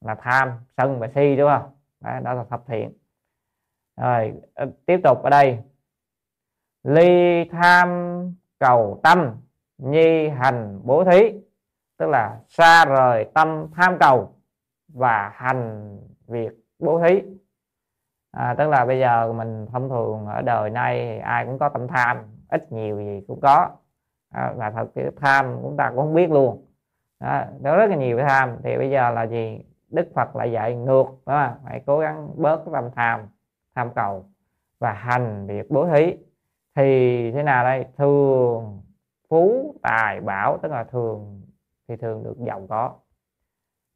là 0.00 0.14
tham 0.14 0.50
sân 0.76 0.98
và 0.98 1.08
si 1.14 1.36
đúng 1.36 1.50
không? 1.50 1.70
Đó, 2.00 2.20
đó 2.20 2.32
là 2.32 2.44
thập 2.44 2.66
thiện 2.66 2.92
rồi 3.96 4.32
ờ, 4.54 4.66
tiếp 4.86 5.00
tục 5.04 5.22
ở 5.22 5.30
đây. 5.30 5.58
Ly 6.84 7.44
tham 7.44 7.88
cầu 8.58 9.00
tâm 9.02 9.36
nhi 9.78 10.28
hành 10.28 10.80
bố 10.84 11.04
thí 11.04 11.32
tức 11.98 12.06
là 12.08 12.40
xa 12.48 12.84
rời 12.84 13.24
tâm 13.34 13.66
tham 13.74 13.96
cầu 14.00 14.34
và 14.94 15.32
hành 15.34 15.96
việc 16.26 16.52
bố 16.78 17.02
thí. 17.02 17.22
À, 18.32 18.54
tức 18.58 18.68
là 18.68 18.84
bây 18.84 19.00
giờ 19.00 19.32
mình 19.32 19.66
thông 19.72 19.88
thường 19.88 20.26
ở 20.26 20.42
đời 20.42 20.70
nay 20.70 21.18
ai 21.18 21.46
cũng 21.46 21.58
có 21.58 21.68
tâm 21.68 21.88
tham 21.88 22.18
ít 22.48 22.72
nhiều 22.72 22.98
gì 22.98 23.24
cũng 23.28 23.40
có. 23.40 23.70
À, 24.30 24.52
và 24.56 24.70
thật 24.70 24.86
cái 24.94 25.04
tham 25.20 25.58
chúng 25.62 25.76
ta 25.76 25.88
cũng 25.88 25.98
không 25.98 26.14
biết 26.14 26.30
luôn. 26.30 26.66
Đó, 27.20 27.44
đó 27.60 27.76
rất 27.76 27.90
là 27.90 27.96
nhiều 27.96 28.16
cái 28.16 28.26
tham. 28.28 28.56
Thì 28.62 28.76
bây 28.76 28.90
giờ 28.90 29.10
là 29.10 29.26
gì? 29.26 29.64
Đức 29.88 30.08
phật 30.14 30.36
lại 30.36 30.52
dạy 30.52 30.74
ngược 30.74 31.06
đó 31.26 31.50
phải 31.64 31.82
cố 31.86 31.98
gắng 31.98 32.30
bớt 32.34 32.56
cái 32.56 32.72
tâm 32.72 32.90
tham 32.96 33.20
tham 33.74 33.90
cầu 33.94 34.24
và 34.78 34.92
hành 34.92 35.46
việc 35.46 35.70
bố 35.70 35.86
thí. 35.86 36.16
Thì 36.74 37.32
thế 37.32 37.42
nào 37.42 37.64
đây? 37.64 37.86
Thường 37.96 38.82
phú 39.28 39.74
tài 39.82 40.20
bảo, 40.20 40.58
tức 40.62 40.72
là 40.72 40.84
thường 40.84 41.42
thì 41.88 41.96
thường 41.96 42.24
được 42.24 42.36
giàu 42.38 42.66
có. 42.68 42.94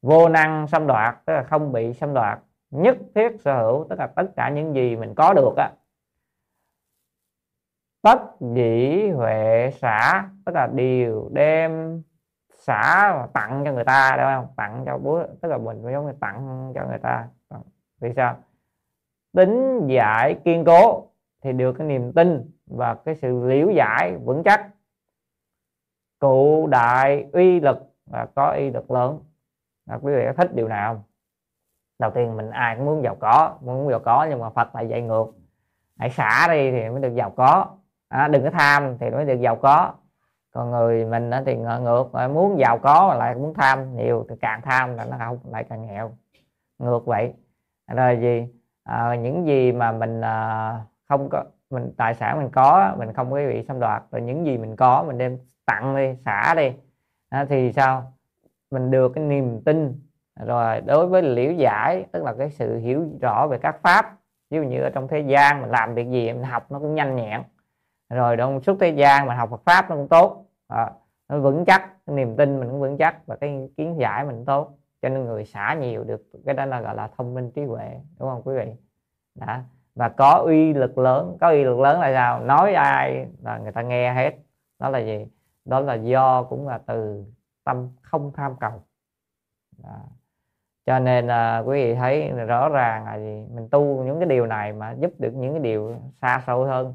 Vô 0.01 0.29
năng 0.29 0.67
xâm 0.67 0.87
đoạt, 0.87 1.17
tức 1.25 1.33
là 1.33 1.43
không 1.43 1.71
bị 1.71 1.93
xâm 1.93 2.13
đoạt. 2.13 2.39
Nhất 2.71 2.97
thiết 3.15 3.41
sở 3.41 3.57
hữu, 3.57 3.85
tức 3.89 3.99
là 3.99 4.07
tất 4.07 4.25
cả 4.35 4.49
những 4.49 4.73
gì 4.75 4.95
mình 4.95 5.13
có 5.15 5.33
được 5.33 5.53
á. 5.57 5.71
Tất 8.01 8.19
dĩ 8.39 9.09
huệ 9.09 9.71
xả, 9.71 10.29
tức 10.45 10.55
là 10.55 10.67
điều 10.67 11.29
đem 11.33 12.01
xả 12.49 13.13
và 13.13 13.27
tặng 13.33 13.61
cho 13.65 13.71
người 13.71 13.83
ta, 13.83 14.15
đúng 14.17 14.25
không? 14.25 14.47
Tặng 14.55 14.83
cho 14.85 14.97
bố, 14.97 15.23
tức 15.41 15.49
là 15.49 15.57
mình 15.57 15.81
giống 15.91 16.05
như 16.07 16.13
tặng 16.19 16.71
cho 16.75 16.85
người 16.87 16.99
ta. 16.99 17.27
Vì 17.99 18.13
sao? 18.13 18.35
Tính 19.37 19.87
giải 19.87 20.35
kiên 20.45 20.63
cố 20.65 21.07
thì 21.43 21.53
được 21.53 21.73
cái 21.73 21.87
niềm 21.87 22.13
tin 22.13 22.51
và 22.65 22.93
cái 22.93 23.15
sự 23.15 23.45
liễu 23.45 23.69
giải 23.69 24.17
vững 24.23 24.43
chắc. 24.45 24.69
Cụ 26.19 26.67
đại 26.67 27.25
uy 27.33 27.59
lực 27.59 27.77
và 28.05 28.27
có 28.35 28.51
uy 28.51 28.69
lực 28.69 28.91
lớn. 28.91 29.19
À, 29.89 29.99
quý 30.01 30.13
vị 30.13 30.23
có 30.25 30.33
thích 30.33 30.55
điều 30.55 30.67
nào 30.67 30.93
không? 30.93 31.03
Đầu 31.99 32.11
tiên 32.11 32.37
mình 32.37 32.49
ai 32.49 32.75
cũng 32.75 32.85
muốn 32.85 33.03
giàu 33.03 33.15
có 33.19 33.57
muốn 33.61 33.89
giàu 33.89 33.99
có 33.99 34.27
nhưng 34.29 34.39
mà 34.39 34.49
phật 34.49 34.75
lại 34.75 34.87
dạy 34.87 35.01
ngược. 35.01 35.25
Hãy 35.97 36.09
xả 36.09 36.47
đi 36.51 36.71
thì 36.71 36.89
mới 36.89 37.01
được 37.01 37.15
giàu 37.15 37.29
có. 37.29 37.65
À, 38.07 38.27
đừng 38.27 38.43
có 38.43 38.49
tham 38.49 38.97
thì 38.99 39.09
mới 39.09 39.25
được 39.25 39.39
giàu 39.39 39.55
có. 39.55 39.93
Còn 40.51 40.71
người 40.71 41.05
mình 41.05 41.31
thì 41.45 41.55
ngược 41.55 42.09
muốn 42.33 42.59
giàu 42.59 42.79
có 42.79 43.07
mà 43.07 43.15
lại 43.15 43.35
muốn 43.35 43.53
tham 43.53 43.95
nhiều 43.95 44.25
thì 44.29 44.35
càng 44.41 44.61
tham 44.61 44.95
là 44.95 45.05
nó 45.05 45.17
không 45.19 45.39
lại 45.51 45.63
càng 45.63 45.87
nghèo. 45.87 46.11
Ngược 46.79 47.05
vậy. 47.05 47.33
Rồi 47.87 48.17
gì? 48.21 48.56
À, 48.87 49.15
những 49.15 49.47
gì 49.47 49.71
mà 49.71 49.91
mình 49.91 50.21
à, 50.21 50.79
không 51.09 51.29
có 51.29 51.43
mình 51.69 51.93
tài 51.97 52.15
sản 52.15 52.39
mình 52.39 52.49
có 52.49 52.95
mình 52.97 53.13
không 53.13 53.31
có 53.31 53.37
bị 53.37 53.63
xâm 53.63 53.79
đoạt 53.79 54.03
rồi 54.11 54.21
những 54.21 54.45
gì 54.45 54.57
mình 54.57 54.75
có 54.75 55.03
mình 55.07 55.17
đem 55.17 55.37
tặng 55.65 55.95
đi 55.95 56.15
xả 56.25 56.53
đi. 56.57 56.71
À, 57.29 57.45
thì 57.49 57.73
sao? 57.73 58.13
Mình 58.71 58.91
được 58.91 59.11
cái 59.15 59.23
niềm 59.23 59.61
tin. 59.65 59.99
Rồi 60.45 60.81
đối 60.81 61.07
với 61.07 61.21
liễu 61.21 61.51
giải 61.51 62.05
tức 62.11 62.23
là 62.23 62.33
cái 62.39 62.49
sự 62.49 62.77
hiểu 62.77 63.05
rõ 63.21 63.47
về 63.47 63.57
các 63.57 63.75
pháp 63.81 64.17
ví 64.49 64.57
dụ 64.57 64.63
như 64.63 64.81
ở 64.81 64.89
trong 64.89 65.07
thế 65.07 65.19
gian 65.19 65.61
mình 65.61 65.71
làm 65.71 65.95
việc 65.95 66.09
gì 66.09 66.33
mình 66.33 66.43
học 66.43 66.71
nó 66.71 66.79
cũng 66.79 66.95
nhanh 66.95 67.15
nhẹn. 67.15 67.41
Rồi 68.09 68.37
trong 68.37 68.61
suốt 68.61 68.77
thế 68.79 68.89
gian 68.89 69.27
mình 69.27 69.37
học 69.37 69.49
Phật 69.49 69.61
pháp 69.65 69.89
nó 69.89 69.95
cũng 69.95 70.07
tốt. 70.07 70.45
À, 70.67 70.91
nó 71.29 71.39
vững 71.39 71.65
chắc 71.65 71.81
cái 72.05 72.15
niềm 72.15 72.35
tin 72.37 72.59
mình 72.59 72.69
cũng 72.69 72.79
vững 72.79 72.97
chắc 72.97 73.25
và 73.25 73.35
cái 73.35 73.69
kiến 73.77 73.95
giải 73.99 74.25
mình 74.25 74.45
tốt 74.45 74.77
cho 75.01 75.09
nên 75.09 75.25
người 75.25 75.45
xả 75.45 75.73
nhiều 75.73 76.03
được 76.03 76.21
cái 76.45 76.55
đó 76.55 76.65
là 76.65 76.81
gọi 76.81 76.95
là 76.95 77.07
thông 77.17 77.33
minh 77.33 77.51
trí 77.51 77.63
huệ 77.63 77.99
đúng 78.19 78.29
không 78.29 78.41
quý 78.45 78.55
vị? 78.55 78.71
Đó. 79.35 79.59
Và 79.95 80.09
có 80.09 80.31
uy 80.45 80.73
lực 80.73 80.97
lớn 80.97 81.37
có 81.41 81.49
uy 81.49 81.63
lực 81.63 81.79
lớn 81.79 81.99
là 81.99 82.13
sao? 82.13 82.39
Nói 82.39 82.73
ai 82.73 83.27
là 83.43 83.57
người 83.57 83.71
ta 83.71 83.81
nghe 83.81 84.13
hết. 84.13 84.31
Đó 84.79 84.89
là 84.89 84.99
gì? 84.99 85.27
Đó 85.65 85.79
là 85.79 85.93
do 85.93 86.43
cũng 86.43 86.67
là 86.67 86.77
từ 86.77 87.25
tâm 87.63 87.89
không 88.01 88.31
tham 88.35 88.55
cầu. 88.59 88.83
Đó. 89.83 89.99
cho 90.85 90.99
nên 90.99 91.27
à, 91.27 91.59
quý 91.59 91.83
vị 91.83 91.95
thấy 91.95 92.29
rõ 92.29 92.69
ràng 92.69 93.05
là 93.05 93.15
gì? 93.19 93.45
Mình 93.53 93.69
tu 93.71 94.03
những 94.03 94.19
cái 94.19 94.29
điều 94.29 94.45
này 94.45 94.73
mà 94.73 94.91
giúp 94.99 95.11
được 95.19 95.31
những 95.35 95.53
cái 95.53 95.61
điều 95.61 95.95
xa 96.21 96.43
sâu 96.47 96.65
hơn. 96.65 96.93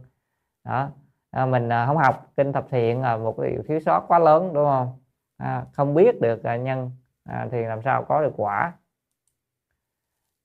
Đó. 0.65 0.91
À, 1.31 1.47
mình 1.47 1.69
à, 1.73 1.87
không 1.87 1.97
học 1.97 2.27
kinh 2.37 2.53
thập 2.53 2.67
thiện 2.71 3.03
là 3.03 3.17
một 3.17 3.35
cái 3.39 3.51
điều 3.51 3.63
thiếu 3.69 3.81
sót 3.81 4.05
quá 4.09 4.19
lớn 4.19 4.51
đúng 4.55 4.65
không? 4.65 4.99
À, 5.37 5.65
không 5.73 5.95
biết 5.95 6.21
được 6.21 6.45
à, 6.45 6.57
nhân 6.57 6.91
à, 7.25 7.49
thì 7.53 7.63
làm 7.63 7.83
sao 7.83 8.05
có 8.05 8.23
được 8.23 8.33
quả? 8.37 8.73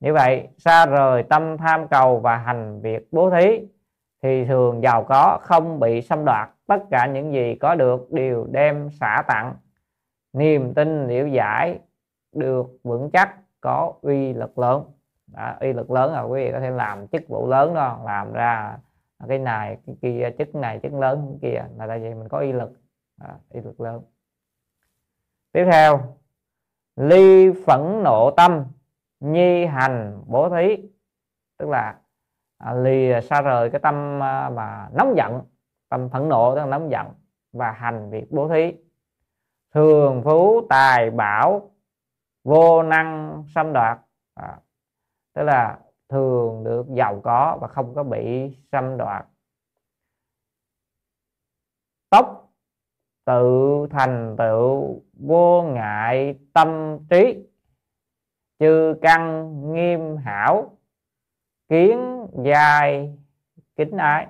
Như 0.00 0.12
vậy 0.12 0.48
xa 0.58 0.86
rời 0.86 1.22
tâm 1.22 1.56
tham 1.56 1.88
cầu 1.88 2.20
và 2.20 2.36
hành 2.36 2.80
việc 2.80 3.08
bố 3.12 3.30
thí 3.30 3.60
thì 4.22 4.44
thường 4.44 4.82
giàu 4.82 5.04
có 5.04 5.38
không 5.42 5.80
bị 5.80 6.02
xâm 6.02 6.24
đoạt 6.24 6.50
tất 6.66 6.78
cả 6.90 7.06
những 7.06 7.32
gì 7.32 7.54
có 7.54 7.74
được 7.74 8.12
đều 8.12 8.46
đem 8.50 8.90
xả 8.90 9.22
tặng. 9.28 9.54
Niềm 10.32 10.74
tin 10.74 11.06
liễu 11.06 11.26
giải 11.26 11.78
được 12.32 12.66
vững 12.82 13.10
chắc 13.10 13.34
có 13.60 13.92
uy 14.02 14.32
lực 14.32 14.58
lớn. 14.58 14.84
Đó, 15.26 15.54
uy 15.60 15.72
lực 15.72 15.90
lớn 15.90 16.12
là 16.12 16.22
quý 16.22 16.44
vị 16.44 16.52
có 16.52 16.60
thể 16.60 16.70
làm 16.70 17.08
chức 17.08 17.28
vụ 17.28 17.46
lớn 17.48 17.74
đó 17.74 18.00
làm 18.04 18.32
ra 18.32 18.78
cái 19.28 19.38
này 19.38 19.78
cái 19.86 19.96
kia 20.02 20.30
chức 20.38 20.54
này 20.54 20.80
chức 20.82 20.92
lớn 20.92 21.26
cái 21.28 21.38
kia 21.52 21.64
là 21.76 21.86
tại 21.86 21.98
vì 21.98 22.14
mình 22.14 22.28
có 22.28 22.38
uy 22.38 22.52
lực. 22.52 22.72
Đó, 23.16 23.28
uy 23.50 23.60
lực 23.60 23.80
lớn. 23.80 24.02
Tiếp 25.52 25.64
theo 25.72 26.00
ly 26.98 27.52
phẫn 27.66 28.02
nộ 28.02 28.30
tâm 28.30 28.64
nhi 29.20 29.66
hành 29.66 30.22
bố 30.26 30.48
thí. 30.50 30.76
Tức 31.58 31.68
là 31.68 31.98
à, 32.58 32.72
lì 32.72 33.10
à, 33.10 33.20
xa 33.20 33.42
rời 33.42 33.70
cái 33.70 33.80
tâm 33.80 34.22
à, 34.22 34.50
mà 34.50 34.88
nóng 34.92 35.16
giận 35.16 35.40
tâm 35.88 36.08
phẫn 36.08 36.28
nộ 36.28 36.54
tức 36.54 36.60
là 36.60 36.66
nóng 36.66 36.90
giận 36.90 37.06
và 37.52 37.70
hành 37.70 38.10
việc 38.10 38.26
bố 38.30 38.48
thí. 38.48 38.72
Thường 39.74 40.22
phú 40.24 40.66
tài 40.68 41.10
bảo 41.10 41.70
vô 42.44 42.82
năng 42.82 43.42
xâm 43.54 43.72
đoạt. 43.72 43.98
À, 44.34 44.60
tức 45.34 45.42
là 45.42 45.78
thường 46.08 46.64
được 46.64 46.86
giàu 46.88 47.20
có 47.24 47.58
và 47.60 47.68
không 47.68 47.94
có 47.94 48.02
bị 48.02 48.56
xâm 48.72 48.96
đoạt. 48.96 49.26
Tốc 52.10 52.47
tự 53.28 53.86
thành 53.90 54.36
tựu 54.38 55.02
vô 55.12 55.62
ngại 55.62 56.38
tâm 56.52 56.98
trí. 57.10 57.46
Chư 58.58 58.94
căn 59.02 59.52
nghiêm 59.72 60.16
hảo 60.16 60.70
kiến 61.68 62.26
dài 62.44 63.16
kính 63.76 63.96
ái. 63.96 64.26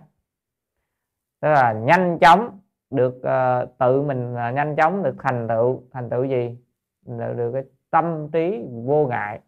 Tức 1.40 1.49
là 1.49 1.72
nhanh 1.72 2.18
chóng 2.20 2.61
được 2.90 3.16
uh, 3.16 3.78
tự 3.78 4.03
mình 4.03 4.32
uh, 4.32 4.55
nhanh 4.55 4.76
chóng 4.76 5.03
được 5.03 5.14
thành 5.18 5.49
tựu. 5.49 5.82
Thành 5.92 6.11
tựu 6.11 6.24
gì? 6.24 6.59
Được, 7.07 7.34
được 7.36 7.51
cái 7.53 7.62
tâm 7.90 8.28
trí 8.32 8.64
vô 8.84 9.07
ngại. 9.07 9.40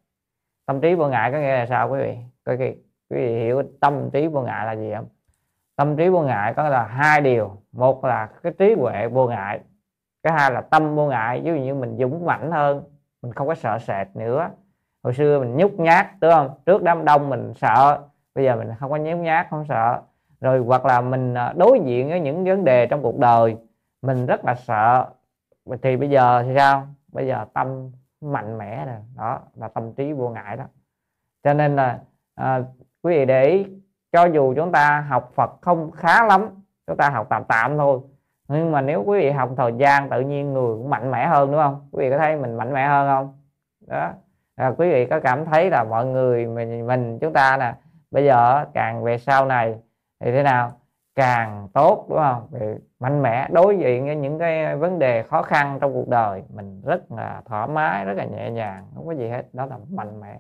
Tâm 0.66 0.80
trí 0.80 0.94
vô 0.94 1.08
ngại 1.08 1.32
có 1.32 1.38
nghĩa 1.38 1.52
là 1.52 1.66
sao 1.66 1.90
quý 1.90 1.98
vị? 2.00 2.16
Quý 2.46 2.56
vị 2.56 2.76
quý 3.10 3.16
vị 3.16 3.38
hiểu 3.38 3.62
tâm 3.80 4.10
trí 4.12 4.26
vô 4.26 4.42
ngại 4.42 4.66
là 4.66 4.72
gì 4.72 4.92
không? 4.96 5.06
Tâm 5.80 5.96
trí 5.96 6.08
vô 6.08 6.22
ngại 6.22 6.54
có 6.54 6.68
là 6.68 6.84
hai 6.84 7.20
điều. 7.20 7.56
Một 7.72 8.04
là 8.04 8.28
cái 8.42 8.52
trí 8.58 8.74
huệ 8.74 9.08
vô 9.08 9.28
ngại 9.28 9.60
cái 10.22 10.32
hai 10.32 10.50
là 10.50 10.60
tâm 10.60 10.96
vô 10.96 11.06
ngại. 11.06 11.40
Ví 11.40 11.50
dụ 11.50 11.56
như 11.56 11.74
mình 11.74 11.96
dũng 11.98 12.26
mãnh 12.26 12.50
hơn 12.50 12.82
mình 13.22 13.32
không 13.32 13.46
có 13.46 13.54
sợ 13.54 13.78
sệt 13.78 14.06
nữa. 14.14 14.50
Hồi 15.02 15.14
xưa 15.14 15.40
mình 15.40 15.56
nhút 15.56 15.72
nhát 15.72 16.06
đúng 16.20 16.32
không? 16.32 16.50
Trước 16.66 16.82
đám 16.82 17.04
đông 17.04 17.28
mình 17.28 17.54
sợ 17.54 18.00
bây 18.34 18.44
giờ 18.44 18.56
mình 18.56 18.68
không 18.78 18.90
có 18.90 18.96
nhút 18.96 19.18
nhát 19.18 19.46
không 19.50 19.64
sợ. 19.68 20.00
Rồi 20.40 20.58
hoặc 20.58 20.84
là 20.84 21.00
mình 21.00 21.34
à, 21.34 21.52
đối 21.56 21.80
diện 21.80 22.08
với 22.08 22.20
những 22.20 22.44
vấn 22.44 22.64
đề 22.64 22.86
trong 22.86 23.02
cuộc 23.02 23.18
đời 23.18 23.56
mình 24.02 24.26
rất 24.26 24.44
là 24.44 24.54
sợ. 24.54 25.06
Thì 25.82 25.96
bây 25.96 26.10
giờ 26.10 26.42
thì 26.42 26.54
sao? 26.56 26.86
Bây 27.12 27.26
giờ 27.26 27.44
tâm 27.54 27.90
mạnh 28.20 28.58
mẽ 28.58 28.86
rồi 28.86 28.96
đó 29.16 29.40
là 29.54 29.68
tâm 29.68 29.92
trí 29.92 30.12
vô 30.12 30.28
ngại 30.28 30.56
đó. 30.56 30.64
Cho 31.44 31.54
nên 31.54 31.76
là 31.76 31.98
à, 32.34 32.62
quý 33.02 33.18
vị 33.18 33.24
để 33.24 33.44
ý 33.44 33.66
cho 34.12 34.24
dù 34.24 34.54
chúng 34.54 34.72
ta 34.72 35.00
học 35.08 35.30
Phật 35.34 35.50
không 35.60 35.90
khá 35.90 36.26
lắm 36.26 36.48
chúng 36.86 36.96
ta 36.96 37.10
học 37.10 37.26
tạm 37.30 37.44
tạm 37.44 37.78
thôi. 37.78 38.00
Nhưng 38.48 38.72
mà 38.72 38.80
nếu 38.80 39.04
quý 39.06 39.18
vị 39.18 39.30
học 39.30 39.50
thời 39.56 39.72
gian 39.72 40.08
tự 40.08 40.20
nhiên 40.20 40.52
người 40.52 40.76
cũng 40.76 40.90
mạnh 40.90 41.10
mẽ 41.10 41.26
hơn 41.26 41.50
đúng 41.50 41.60
không? 41.60 41.88
Quý 41.92 42.04
vị 42.04 42.10
có 42.10 42.18
thấy 42.18 42.36
mình 42.36 42.56
mạnh 42.56 42.72
mẽ 42.72 42.86
hơn 42.86 43.08
không? 43.08 43.38
Đó. 43.86 44.12
À, 44.56 44.72
quý 44.78 44.90
vị 44.90 45.06
có 45.06 45.20
cảm 45.20 45.44
thấy 45.44 45.70
là 45.70 45.84
mọi 45.84 46.06
người 46.06 46.46
mình 46.46 46.86
mình 46.86 47.18
chúng 47.18 47.32
ta 47.32 47.56
nè 47.56 47.74
bây 48.10 48.24
giờ 48.24 48.64
càng 48.74 49.02
về 49.02 49.18
sau 49.18 49.46
này 49.46 49.74
thì 50.20 50.32
thế 50.32 50.42
nào? 50.42 50.72
Càng 51.14 51.68
tốt 51.72 52.06
đúng 52.08 52.18
không? 52.18 52.48
Thì 52.52 52.66
mạnh 53.00 53.22
mẽ 53.22 53.48
đối 53.50 53.78
diện 53.78 54.06
với 54.06 54.16
những 54.16 54.38
cái 54.38 54.76
vấn 54.76 54.98
đề 54.98 55.22
khó 55.22 55.42
khăn 55.42 55.78
trong 55.80 55.94
cuộc 55.94 56.08
đời 56.08 56.42
mình 56.54 56.82
rất 56.84 57.12
là 57.12 57.42
thoải 57.44 57.68
mái 57.68 58.04
rất 58.04 58.14
là 58.16 58.24
nhẹ 58.24 58.50
nhàng 58.50 58.86
không 58.94 59.06
có 59.06 59.12
gì 59.12 59.28
hết. 59.28 59.42
Đó 59.52 59.66
là 59.66 59.76
mạnh 59.90 60.20
mẽ 60.20 60.38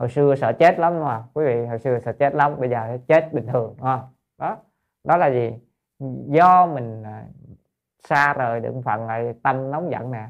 hồi 0.00 0.08
xưa 0.08 0.34
sợ 0.34 0.52
chết 0.52 0.78
lắm 0.78 0.94
đúng 0.94 1.04
không 1.04 1.22
quý 1.34 1.44
vị, 1.44 1.66
hồi 1.66 1.78
xưa 1.78 1.98
sợ 1.98 2.12
chết 2.12 2.34
lắm, 2.34 2.54
bây 2.58 2.70
giờ 2.70 2.98
chết 3.08 3.32
bình 3.32 3.46
thường, 3.46 3.74
đúng 3.78 3.86
không? 3.86 4.00
Đó 4.38 4.56
đó 5.04 5.16
là 5.16 5.30
gì? 5.30 5.54
Do 6.26 6.66
mình 6.66 7.02
à, 7.02 7.24
xa 8.08 8.32
rời 8.32 8.60
được 8.60 8.74
phần 8.84 9.06
này 9.06 9.34
tâm 9.42 9.70
nóng 9.70 9.90
giận 9.90 10.10
nè. 10.10 10.26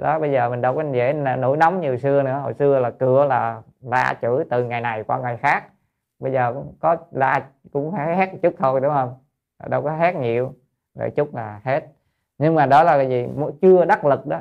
Đó, 0.00 0.18
bây 0.18 0.32
giờ 0.32 0.50
mình 0.50 0.60
đâu 0.60 0.74
có 0.74 0.84
dễ 0.92 1.12
nổi 1.12 1.56
nóng 1.56 1.80
như 1.80 1.96
xưa 1.96 2.22
nữa. 2.22 2.40
Hồi 2.42 2.54
xưa 2.54 2.78
là 2.78 2.90
cửa 2.90 3.24
là 3.24 3.62
la 3.80 4.14
chửi 4.22 4.44
từ 4.50 4.64
ngày 4.64 4.80
này 4.80 5.04
qua 5.04 5.18
ngày 5.18 5.36
khác. 5.36 5.64
Bây 6.18 6.32
giờ 6.32 6.52
cũng 6.54 6.74
có 6.80 6.96
la, 7.10 7.48
cũng 7.72 7.92
hét 7.92 8.30
chút 8.42 8.54
thôi, 8.58 8.80
đúng 8.80 8.92
không? 8.94 9.14
Đâu 9.68 9.82
có 9.82 9.90
hét 9.90 10.14
nhiều 10.14 10.54
rồi 10.94 11.10
chút 11.10 11.34
là 11.34 11.60
hết. 11.64 11.86
Nhưng 12.38 12.54
mà 12.54 12.66
đó 12.66 12.82
là 12.82 12.96
cái 12.96 13.08
gì? 13.08 13.28
Chưa 13.62 13.84
đắc 13.84 14.04
lực 14.04 14.26
đó. 14.26 14.38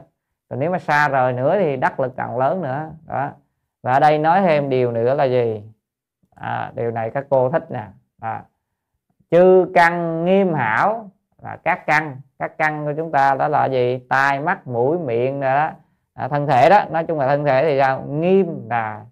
Còn 0.49 0.59
nếu 0.59 0.71
mà 0.71 0.79
xa 0.79 1.07
rời 1.07 1.33
nữa 1.33 1.55
thì 1.59 1.77
đắc 1.77 1.99
lực 1.99 2.13
càng 2.17 2.37
lớn 2.37 2.61
nữa. 2.61 2.89
Đó 3.07 3.31
và 3.83 3.93
ở 3.93 3.99
đây 3.99 4.17
nói 4.17 4.41
thêm 4.41 4.69
điều 4.69 4.91
nữa 4.91 5.13
là 5.13 5.23
gì? 5.23 5.63
À, 6.35 6.71
điều 6.75 6.91
này 6.91 7.09
các 7.09 7.25
cô 7.29 7.49
thích 7.49 7.71
nè. 7.71 7.87
À, 8.21 8.43
chư 9.31 9.71
căn 9.73 10.25
nghiêm 10.25 10.53
hảo 10.53 11.09
là 11.43 11.57
các 11.63 11.85
căn. 11.85 12.21
Các 12.39 12.57
căn 12.57 12.85
của 12.85 12.93
chúng 12.97 13.11
ta 13.11 13.35
đó 13.35 13.47
là 13.47 13.65
gì? 13.65 13.99
Tai 14.09 14.39
mắt 14.39 14.67
mũi 14.67 14.97
miệng 14.97 15.39
đó 15.39 15.71
à, 16.13 16.27
thân 16.27 16.47
thể 16.47 16.69
đó 16.69 16.85
nói 16.91 17.03
chung 17.03 17.19
là 17.19 17.27
thân 17.27 17.45
thể 17.45 17.63
thì 17.63 17.79
sao? 17.79 18.01
Nghiêm 18.01 18.69
là 18.69 19.05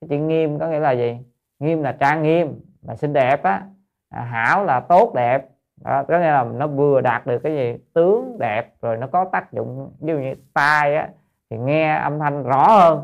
cái 0.00 0.08
chữ 0.08 0.16
nghiêm 0.16 0.58
có 0.58 0.66
nghĩa 0.66 0.80
là 0.80 0.92
gì? 0.92 1.18
Nghiêm 1.58 1.82
là 1.82 1.92
trang 1.92 2.22
nghiêm 2.22 2.60
là 2.82 2.96
xinh 2.96 3.12
đẹp 3.12 3.42
á. 3.42 3.62
À, 4.10 4.22
hảo 4.22 4.64
là 4.64 4.80
tốt 4.80 5.14
đẹp. 5.14 5.48
Đó, 5.84 6.04
có 6.08 6.18
nghĩa 6.18 6.30
là 6.30 6.44
nó 6.44 6.66
vừa 6.66 7.00
đạt 7.00 7.26
được 7.26 7.38
cái 7.38 7.52
gì? 7.52 7.76
Tướng 7.94 8.38
đẹp 8.38 8.74
rồi 8.82 8.96
nó 8.96 9.06
có 9.06 9.24
tác 9.24 9.52
dụng. 9.52 9.92
Ví 10.00 10.12
dụ 10.12 10.18
như 10.18 10.34
tai 10.54 10.96
á 10.96 11.08
thì 11.50 11.58
nghe 11.58 11.96
âm 11.96 12.18
thanh 12.18 12.42
rõ 12.42 12.68
hơn 12.68 13.02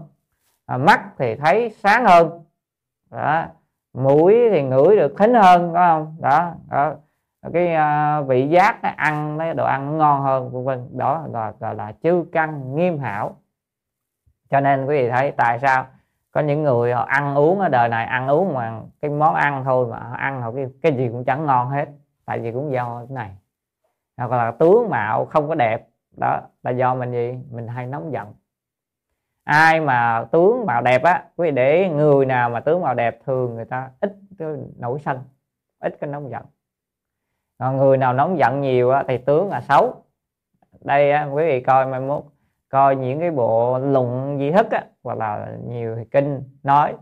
à, 0.71 0.77
mắt 0.77 1.01
thì 1.19 1.35
thấy 1.35 1.71
sáng 1.71 2.05
hơn. 2.05 2.43
Đó 3.11 3.45
mũi 3.93 4.35
thì 4.51 4.63
ngửi 4.63 4.97
được 4.97 5.15
thính 5.19 5.35
hơn 5.35 5.73
có 5.73 5.87
không? 5.87 6.17
Đó, 6.21 6.53
đó. 6.71 6.95
cái 7.53 7.75
uh, 8.21 8.29
vị 8.29 8.49
giác 8.49 8.83
nó 8.83 8.91
ăn 8.97 9.39
cái 9.39 9.55
đồ 9.55 9.65
ăn 9.65 9.99
ngon 9.99 10.23
hơn 10.23 10.51
vân 10.53 10.65
vân. 10.65 10.99
Đó 10.99 11.27
là 11.33 11.53
gọi 11.61 11.75
là 11.75 11.93
chư 12.03 12.25
căn 12.33 12.77
nghiêm 12.77 12.99
hảo. 12.99 13.37
Cho 14.51 14.61
nên 14.61 14.87
quý 14.87 15.03
vị 15.03 15.11
thấy 15.11 15.33
tại 15.37 15.59
sao 15.59 15.87
có 16.31 16.41
những 16.41 16.63
người 16.63 16.93
họ 16.93 17.03
ăn 17.03 17.35
uống 17.35 17.61
ở 17.61 17.69
đời 17.69 17.89
này 17.89 18.07
ăn 18.07 18.29
uống 18.29 18.55
mà 18.55 18.81
cái 19.01 19.11
món 19.11 19.35
ăn 19.35 19.65
thôi 19.65 19.87
mà 19.91 19.99
họ 19.99 20.17
ăn 20.17 20.43
họ 20.43 20.53
cái, 20.53 20.67
cái 20.83 20.93
gì 20.93 21.09
cũng 21.09 21.25
chẳng 21.25 21.47
ngon 21.47 21.69
hết 21.69 21.89
tại 22.25 22.39
vì 22.39 22.53
cũng 22.53 22.73
do 22.73 22.99
cái 22.99 23.15
này. 23.15 23.31
Hoặc 24.17 24.31
là 24.31 24.51
tướng 24.51 24.91
mạo 24.91 25.25
không 25.25 25.49
có 25.49 25.55
đẹp. 25.55 25.87
Đó 26.17 26.41
là 26.63 26.71
do 26.71 26.95
mình 26.95 27.13
gì? 27.13 27.39
Mình 27.51 27.69
hay 27.69 27.87
nóng 27.87 28.13
giận 28.13 28.33
ai 29.45 29.81
mà 29.81 30.25
tướng 30.33 30.67
mạo 30.67 30.83
đẹp 30.83 31.03
á 31.03 31.25
quý 31.37 31.49
vị 31.49 31.51
để 31.51 31.89
người 31.89 32.27
nào 32.27 32.51
mà 32.51 32.61
tướng 32.61 32.81
mạo 32.81 32.95
đẹp 32.95 33.19
thường 33.27 33.55
người 33.55 33.65
ta 33.65 33.91
ít 34.01 34.17
cái 34.39 34.49
nổi 34.79 34.99
sân 35.05 35.19
ít 35.81 35.97
cái 36.01 36.11
nóng 36.11 36.31
giận. 36.31 36.43
Còn 37.59 37.77
người 37.77 37.97
nào 37.97 38.13
nóng 38.13 38.39
giận 38.39 38.61
nhiều 38.61 38.91
á, 38.91 39.05
thì 39.09 39.19
tướng 39.19 39.49
là 39.49 39.61
xấu. 39.61 40.05
Đây 40.81 41.13
á, 41.13 41.25
quý 41.25 41.47
vị 41.47 41.61
coi 41.61 41.87
mai 41.87 42.01
mốt 42.01 42.25
coi 42.69 42.97
những 42.97 43.21
cái 43.21 43.31
bộ 43.31 43.79
luận 43.79 44.37
di 44.39 44.51
thức 44.51 44.71
á, 44.71 44.85
hoặc 45.03 45.19
là 45.19 45.49
nhiều 45.69 46.05
kinh 46.11 46.43
nói. 46.63 46.95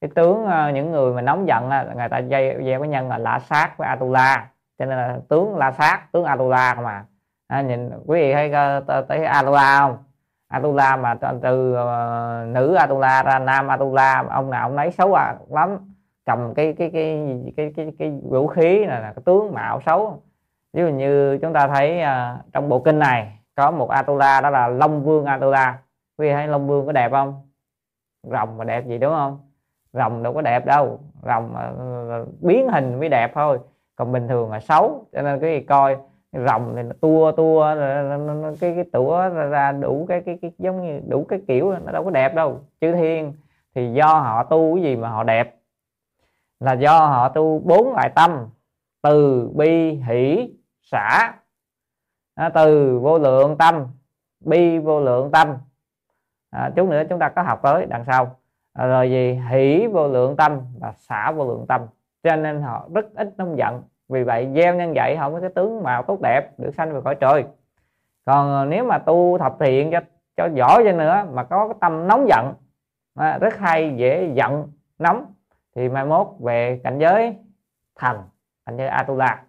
Cái 0.00 0.10
tướng 0.14 0.44
ờ, 0.44 0.70
những 0.70 0.90
người 0.90 1.12
mà 1.12 1.22
nóng 1.22 1.48
giận 1.48 1.70
á, 1.70 1.86
người 1.96 2.08
ta 2.08 2.18
dây 2.18 2.56
gieo 2.64 2.80
cái 2.80 2.88
nhân 2.88 3.08
là 3.08 3.18
lạ 3.18 3.38
sát 3.38 3.78
với 3.78 3.88
atula. 3.88 4.50
Cho 4.78 4.84
nên 4.84 4.98
là 4.98 5.18
tướng 5.28 5.56
la 5.56 5.72
sát 5.72 6.12
tướng 6.12 6.24
atula 6.24 6.74
mà. 6.74 7.04
À, 7.46 7.62
nhìn 7.62 7.90
quý 8.06 8.20
vị 8.20 8.32
thấy 8.32 8.52
ờ, 8.52 8.76
uh, 8.98 9.08
tới 9.08 9.24
atula 9.24 9.78
không? 9.78 10.04
Atula 10.48 10.96
mà 10.96 11.14
từ 11.42 11.72
uh, 11.72 12.48
nữ 12.54 12.74
atula 12.74 13.22
ra 13.22 13.38
nam 13.38 13.68
atula 13.68 14.24
ông 14.30 14.50
nào 14.50 14.68
ông 14.68 14.76
lấy 14.76 14.90
xấu 14.90 15.14
à, 15.14 15.34
lắm. 15.50 15.78
Cầm 16.26 16.54
cái 16.54 16.74
cái 16.78 16.90
cái 16.90 17.20
cái 17.56 17.72
cái, 17.76 17.92
cái 17.98 18.10
vũ 18.22 18.46
khí 18.46 18.86
này 18.86 19.00
là 19.00 19.12
cái 19.12 19.22
tướng 19.24 19.54
mạo 19.54 19.80
xấu. 19.86 20.22
Ví 20.72 20.82
dụ 20.82 20.88
như 20.88 21.38
chúng 21.42 21.52
ta 21.52 21.68
thấy 21.68 22.02
uh, 22.02 22.52
trong 22.52 22.68
bộ 22.68 22.78
kinh 22.78 22.98
này 22.98 23.38
có 23.54 23.70
một 23.70 23.90
atula 23.90 24.40
đó 24.40 24.50
là 24.50 24.68
long 24.68 25.04
vương 25.04 25.24
atula. 25.24 25.78
Quý 26.18 26.28
vị 26.28 26.32
thấy 26.32 26.48
long 26.48 26.66
vương 26.66 26.86
có 26.86 26.92
đẹp 26.92 27.12
không? 27.12 27.34
Rồng 28.22 28.58
mà 28.58 28.64
đẹp 28.64 28.86
gì 28.86 28.98
đúng 28.98 29.12
không? 29.12 29.38
Rồng 29.92 30.22
đâu 30.22 30.34
có 30.34 30.42
đẹp 30.42 30.66
đâu. 30.66 31.00
Rồng 31.22 31.54
uh, 31.54 32.42
biến 32.42 32.68
hình 32.68 33.00
mới 33.00 33.08
đẹp 33.08 33.32
thôi. 33.34 33.58
Còn 33.96 34.12
bình 34.12 34.28
thường 34.28 34.50
là 34.50 34.60
xấu 34.60 35.04
cho 35.12 35.22
nên 35.22 35.40
cái 35.40 35.50
gì 35.50 35.60
coi 35.66 35.96
rồng 36.32 36.72
thì 36.76 36.82
nó 36.82 36.92
tua 37.00 37.32
tua 37.32 37.74
cái 38.60 38.74
cái 38.74 38.84
tủa 38.92 39.28
ra 39.28 39.72
đủ 39.72 40.06
cái 40.08 40.20
cái 40.20 40.38
cái 40.42 40.52
giống 40.58 40.82
như 40.82 41.00
đủ 41.08 41.24
cái 41.28 41.40
kiểu 41.48 41.74
nó 41.84 41.92
đâu 41.92 42.04
có 42.04 42.10
đẹp 42.10 42.34
đâu. 42.34 42.60
Chư 42.80 42.92
thiên 42.92 43.32
thì 43.74 43.92
do 43.92 44.06
họ 44.06 44.44
tu 44.44 44.74
cái 44.74 44.82
gì 44.82 44.96
mà 44.96 45.08
họ 45.08 45.24
đẹp? 45.24 45.56
Là 46.60 46.72
do 46.72 46.98
họ 46.98 47.28
tu 47.28 47.58
bốn 47.58 47.92
loại 47.92 48.10
tâm 48.14 48.46
từ 49.02 49.48
bi 49.54 49.90
hỷ 49.90 50.54
xả. 50.82 51.34
À, 52.34 52.48
từ 52.48 52.98
vô 52.98 53.18
lượng 53.18 53.58
tâm 53.58 53.86
bi 54.40 54.78
vô 54.78 55.00
lượng 55.00 55.30
tâm. 55.30 55.48
À, 56.50 56.70
chút 56.76 56.88
nữa 56.88 57.02
chúng 57.08 57.18
ta 57.18 57.28
có 57.28 57.42
học 57.42 57.60
tới 57.62 57.86
đằng 57.86 58.04
sau. 58.04 58.36
À, 58.72 58.86
rồi 58.86 59.10
gì? 59.10 59.40
Hỷ 59.50 59.86
vô 59.86 60.08
lượng 60.08 60.36
tâm 60.36 60.60
và 60.80 60.92
xả 60.92 61.32
vô 61.32 61.48
lượng 61.48 61.66
tâm. 61.68 61.80
Cho 62.22 62.36
nên 62.36 62.62
họ 62.62 62.88
rất 62.94 63.06
ít 63.14 63.34
nóng 63.36 63.58
giận 63.58 63.82
vì 64.08 64.24
vậy 64.24 64.48
gieo 64.54 64.74
nhân 64.74 64.92
vậy 64.94 65.16
không 65.20 65.32
có 65.32 65.40
cái 65.40 65.50
tướng 65.50 65.82
mạo 65.82 66.02
tốt 66.02 66.20
đẹp 66.22 66.50
được 66.58 66.74
sanh 66.76 66.94
về 66.94 67.00
cõi 67.04 67.14
trời. 67.14 67.44
Còn 68.24 68.52
ờ, 68.52 68.64
nếu 68.64 68.84
mà 68.84 68.98
tu 68.98 69.38
thập 69.38 69.56
thiện 69.60 69.90
cho 69.92 70.00
cho 70.36 70.48
giỏi 70.54 70.82
cho 70.84 70.92
nữa 70.92 71.26
mà 71.32 71.44
có 71.44 71.68
cái 71.68 71.76
tâm 71.80 72.08
nóng 72.08 72.28
giận 72.28 72.54
à, 73.14 73.38
rất 73.38 73.58
hay 73.58 73.94
dễ 73.96 74.30
giận 74.34 74.72
nóng 74.98 75.26
thì 75.76 75.88
mai 75.88 76.04
mốt 76.04 76.26
về 76.40 76.80
cảnh 76.84 76.98
giới 76.98 77.36
thần, 77.96 78.22
cảnh 78.66 78.76
giới 78.76 78.88
atula. 78.88 79.42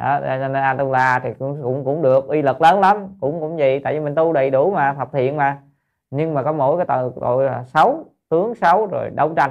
Đó, 0.00 0.20
nên 0.20 0.52
atula 0.52 1.18
thì 1.18 1.34
cũng 1.38 1.62
cũng 1.62 1.84
cũng 1.84 2.02
được 2.02 2.28
uy 2.28 2.42
lực 2.42 2.60
lớn 2.60 2.80
lắm 2.80 3.16
cũng 3.20 3.40
cũng 3.40 3.58
gì 3.58 3.78
tại 3.78 3.94
vì 3.94 4.00
mình 4.00 4.14
tu 4.14 4.32
đầy 4.32 4.50
đủ 4.50 4.70
mà 4.70 4.94
thập 4.94 5.12
thiện 5.12 5.36
mà. 5.36 5.58
Nhưng 6.10 6.34
mà 6.34 6.42
có 6.42 6.52
mỗi 6.52 6.76
cái 6.76 6.86
tội 6.86 7.12
tội 7.20 7.48
xấu 7.66 8.04
tướng 8.28 8.54
xấu 8.54 8.86
rồi 8.86 9.10
đấu 9.10 9.32
tranh 9.36 9.50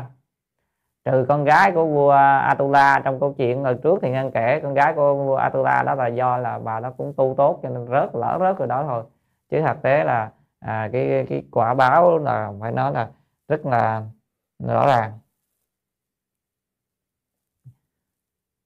trừ 1.06 1.26
con 1.30 1.44
gái 1.44 1.72
của 1.72 1.86
vua 1.86 2.12
Atula 2.40 3.02
trong 3.04 3.20
câu 3.20 3.34
chuyện 3.34 3.64
lần 3.64 3.82
trước 3.82 4.00
thì 4.02 4.10
ngân 4.12 4.32
kể 4.32 4.60
con 4.64 4.74
gái 4.74 4.94
của 4.96 5.16
vua 5.16 5.36
Atula 5.36 5.84
đó 5.84 5.96
là 5.96 6.08
do 6.08 6.38
là 6.38 6.60
bà 6.60 6.80
đó 6.80 6.92
cũng 6.98 7.14
tu 7.18 7.34
tốt 7.38 7.60
cho 7.64 7.70
nên 7.70 7.88
rớt 7.88 8.10
lỡ 8.16 8.38
rớt 8.40 8.58
rồi 8.58 8.68
đó 8.68 8.84
thôi. 8.88 9.04
Chứ 9.50 9.62
thực 9.68 9.82
tế 9.82 10.04
là 10.04 10.32
à, 10.60 10.90
cái 10.94 11.26
cái 11.30 11.44
quả 11.52 11.74
báo 11.74 12.18
là 12.18 12.52
phải 12.62 12.72
nói 12.72 12.94
là 12.94 13.10
rất 13.48 13.66
là 13.66 14.04
rõ 14.68 14.88
ràng. 14.88 15.20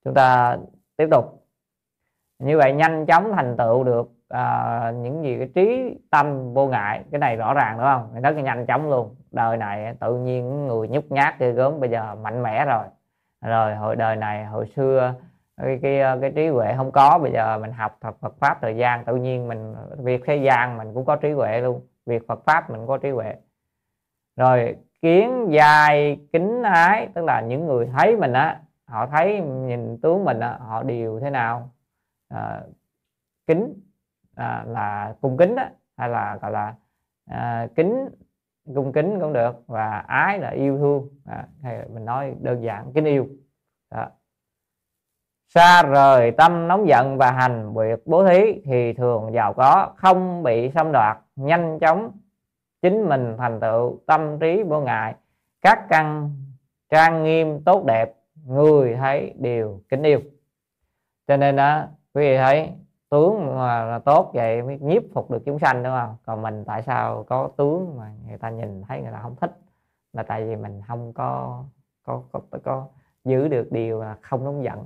Chúng 0.06 0.14
ta 0.14 0.58
tiếp 0.98 1.08
tục. 1.12 1.48
Như 2.40 2.58
vậy 2.58 2.74
nhanh 2.74 3.06
chóng 3.06 3.32
thành 3.34 3.58
tựu 3.58 3.84
được 3.84 4.12
à, 4.30 4.92
những 4.92 5.24
gì 5.24 5.38
cái 5.38 5.50
trí 5.56 5.98
tâm 6.10 6.54
vô 6.54 6.68
ngại. 6.68 7.04
Cái 7.12 7.20
này 7.20 7.36
rõ 7.36 7.54
ràng 7.54 7.78
đúng 7.78 7.86
không? 7.86 8.22
Rất 8.22 8.32
là 8.36 8.42
nhanh 8.42 8.66
chóng 8.66 8.90
luôn 8.90 9.16
đời 9.34 9.58
này 9.58 9.96
tự 10.00 10.18
nhiên 10.18 10.68
người 10.68 10.88
nhút 10.88 11.06
nhát 11.10 11.40
ghê 11.40 11.52
gớm 11.52 11.80
bây 11.80 11.90
giờ 11.90 12.16
mạnh 12.16 12.44
mẽ 12.44 12.66
rồi. 12.66 12.86
Rồi 13.42 13.76
hồi 13.76 13.96
đời 13.96 14.16
này 14.16 14.46
hồi 14.46 14.68
xưa 14.68 15.14
cái 15.58 15.80
cái, 15.82 16.02
cái 16.22 16.32
trí 16.36 16.48
huệ 16.48 16.74
không 16.78 16.92
có 16.92 17.20
bây 17.24 17.32
giờ 17.32 17.58
mình 17.58 17.72
học 17.72 17.98
Phật, 18.02 18.16
Phật 18.20 18.34
pháp 18.40 18.58
thời 18.62 18.78
gian 18.78 19.06
tự 19.06 19.16
nhiên 19.16 19.48
mình 19.48 19.76
việc 19.98 20.22
thế 20.26 20.36
gian 20.36 20.78
mình 20.78 20.94
cũng 20.94 21.06
có 21.06 21.16
trí 21.16 21.32
huệ 21.32 21.62
luôn. 21.62 21.82
Việc 22.06 22.28
Phật 22.28 22.40
pháp 22.46 22.70
mình 22.70 22.88
có 22.88 22.98
trí 22.98 23.10
huệ. 23.10 23.36
Rồi 24.36 24.76
kiến 25.02 25.48
dài 25.50 26.20
kính 26.34 26.64
ái 26.64 27.08
tức 27.14 27.26
là 27.26 27.42
những 27.42 27.66
người 27.66 27.90
thấy 27.98 28.16
mình 28.16 28.34
á 28.34 28.62
họ 28.86 29.08
thấy 29.08 29.42
nhìn 29.42 29.98
tướng 30.02 30.26
mình 30.26 30.40
á 30.40 30.58
họ 30.60 30.84
đều 30.84 31.20
thế 31.20 31.30
nào? 31.30 31.70
À, 32.30 32.62
kính 33.48 33.74
à, 34.36 34.64
là 34.68 35.16
cung 35.22 35.38
kính 35.38 35.56
á 35.56 35.72
hay 35.98 36.10
là 36.10 36.38
gọi 36.42 36.52
là 36.52 36.74
à, 37.30 37.68
kính 37.76 38.10
cung 38.76 38.93
kính 38.93 39.20
cũng 39.20 39.34
được 39.34 39.64
và 39.68 39.99
ái 40.07 40.39
là 40.39 40.49
yêu 40.49 40.78
thương. 40.78 41.09
À, 41.26 41.47
hay 41.64 41.80
mình 41.93 42.05
nói 42.05 42.36
đơn 42.41 42.64
giản 42.64 42.91
kính 42.93 43.05
yêu. 43.05 43.28
Đó. 43.91 44.07
xa 45.47 45.84
rời 45.84 46.32
tâm 46.32 46.68
nóng 46.68 46.88
giận 46.88 47.18
và 47.18 47.32
hành 47.32 47.74
việc 47.74 48.07
bố 48.07 48.28
thí 48.28 48.61
thì 48.66 48.93
thường 48.93 49.34
giàu 49.34 49.53
có 49.53 49.93
không 49.95 50.43
bị 50.43 50.72
xâm 50.72 50.91
đoạt 50.91 51.18
nhanh 51.36 51.80
chóng 51.80 52.11
chính 52.82 53.09
mình 53.09 53.36
thành 53.38 53.59
tựu 53.59 53.99
tâm 54.07 54.39
trí 54.39 54.64
vô 54.64 54.82
ngại. 54.82 55.16
Các 55.61 55.86
căn 55.89 56.32
trang 56.89 57.24
nghiêm 57.24 57.64
tốt 57.64 57.86
đẹp 57.86 58.14
người 58.45 58.95
thấy 58.95 59.34
đều 59.39 59.82
kính 59.89 60.03
yêu. 60.03 60.22
Cho 61.28 61.38
nên 61.38 61.55
đó 61.55 61.88
quý 62.14 62.22
vị 62.22 62.38
thấy 62.38 62.70
tướng 63.14 63.55
mà 63.57 63.86
là 63.86 63.99
tốt 63.99 64.32
vậy 64.34 64.61
mới 64.61 64.78
nhiếp 64.80 65.03
phục 65.14 65.32
được 65.32 65.41
chúng 65.45 65.59
sanh 65.59 65.84
đúng 65.84 65.93
không? 65.93 66.16
Còn 66.26 66.41
mình 66.41 66.64
tại 66.66 66.82
sao 66.82 67.24
có 67.24 67.49
tướng 67.57 67.97
mà 67.97 68.11
người 68.28 68.38
ta 68.38 68.49
nhìn 68.49 68.84
thấy 68.88 69.01
người 69.01 69.11
ta 69.11 69.20
không 69.22 69.36
thích? 69.36 69.57
Là 70.14 70.24
tại 70.24 70.45
vì 70.45 70.55
mình 70.55 70.82
không 70.88 71.14
có 71.14 71.64
có 72.03 72.22
có, 72.32 72.39
có, 72.51 72.57
có 72.64 72.88
giữ 73.24 73.47
được 73.47 73.72
điều 73.72 74.01
là 74.01 74.18
không 74.22 74.43
nóng 74.43 74.64
giận. 74.64 74.86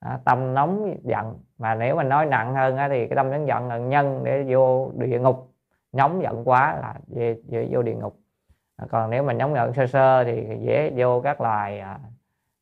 À, 0.00 0.20
tâm 0.24 0.54
nóng 0.54 0.96
giận 1.02 1.38
mà 1.58 1.74
nếu 1.74 1.96
mà 1.96 2.02
nói 2.02 2.26
nặng 2.26 2.54
hơn 2.54 2.76
á, 2.76 2.88
thì 2.88 3.08
cái 3.08 3.16
tâm 3.16 3.30
nóng 3.30 3.46
giận 3.46 3.68
là 3.68 3.78
nhân 3.78 4.20
để 4.24 4.44
vô 4.48 4.90
địa 4.94 5.20
ngục. 5.20 5.52
Nóng 5.92 6.22
giận 6.22 6.48
quá 6.48 6.76
là 6.80 6.94
về, 7.06 7.40
về 7.48 7.68
vô 7.70 7.82
địa 7.82 7.94
ngục. 7.94 8.16
À, 8.76 8.86
còn 8.90 9.10
nếu 9.10 9.22
mà 9.22 9.32
nóng 9.32 9.54
giận 9.54 9.74
sơ 9.74 9.86
sơ 9.86 10.24
thì 10.24 10.58
dễ 10.60 10.92
vô 10.96 11.20
các 11.20 11.40
loài 11.40 11.80
à, 11.80 12.00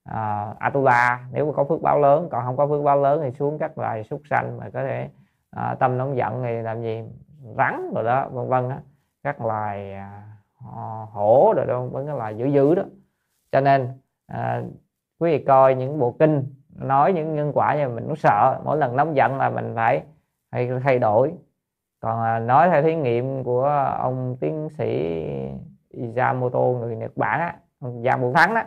Ờ, 0.08 0.50
uh, 0.50 0.58
Atula 0.58 1.20
nếu 1.32 1.46
mà 1.46 1.52
có 1.52 1.64
phước 1.64 1.82
báo 1.82 2.00
lớn 2.00 2.28
còn 2.30 2.44
không 2.44 2.56
có 2.56 2.66
phước 2.66 2.84
báo 2.84 3.00
lớn 3.00 3.20
thì 3.22 3.30
xuống 3.30 3.58
các 3.58 3.78
loài 3.78 4.04
súc 4.04 4.20
sanh 4.30 4.58
mà 4.58 4.70
có 4.72 4.82
thể 4.82 5.08
uh, 5.56 5.78
tâm 5.78 5.98
nóng 5.98 6.16
giận 6.16 6.42
thì 6.42 6.62
làm 6.62 6.82
gì? 6.82 7.02
Rắn 7.56 7.90
rồi 7.94 8.04
đó 8.04 8.28
vân 8.28 8.48
vân 8.48 8.68
đó 8.68 8.76
các 9.22 9.40
loài 9.40 9.94
uh, 10.58 11.08
hổ 11.10 11.52
rồi 11.56 11.66
đó 11.66 11.82
với 11.82 12.06
cái 12.06 12.16
loài 12.16 12.36
dữ 12.36 12.46
dữ 12.46 12.74
đó. 12.74 12.82
Cho 13.52 13.60
nên 13.60 13.88
uh, 14.32 14.64
quý 15.18 15.30
vị 15.30 15.44
coi 15.44 15.74
những 15.74 15.98
bộ 15.98 16.16
kinh 16.18 16.44
nói 16.76 17.12
những 17.12 17.36
nhân 17.36 17.52
quả 17.54 17.76
như 17.76 17.88
mình 17.88 18.04
cũng 18.06 18.16
sợ 18.16 18.60
mỗi 18.64 18.76
lần 18.76 18.96
nóng 18.96 19.16
giận 19.16 19.38
là 19.38 19.50
mình 19.50 19.72
phải 19.74 20.02
hay 20.52 20.70
thay 20.84 20.98
đổi. 20.98 21.34
Còn 22.00 22.46
nói 22.46 22.68
theo 22.70 22.82
thí 22.82 22.94
nghiệm 22.94 23.44
của 23.44 23.64
ông 23.98 24.36
tiến 24.40 24.68
sĩ 24.78 25.20
Isamoto 25.88 26.60
người 26.60 26.96
Nhật 26.96 27.16
Bản 27.16 27.40
á 27.40 27.56
ông 27.80 28.04
Gia 28.04 28.16
Mưu 28.16 28.32
Thắng 28.32 28.54
đó 28.54 28.62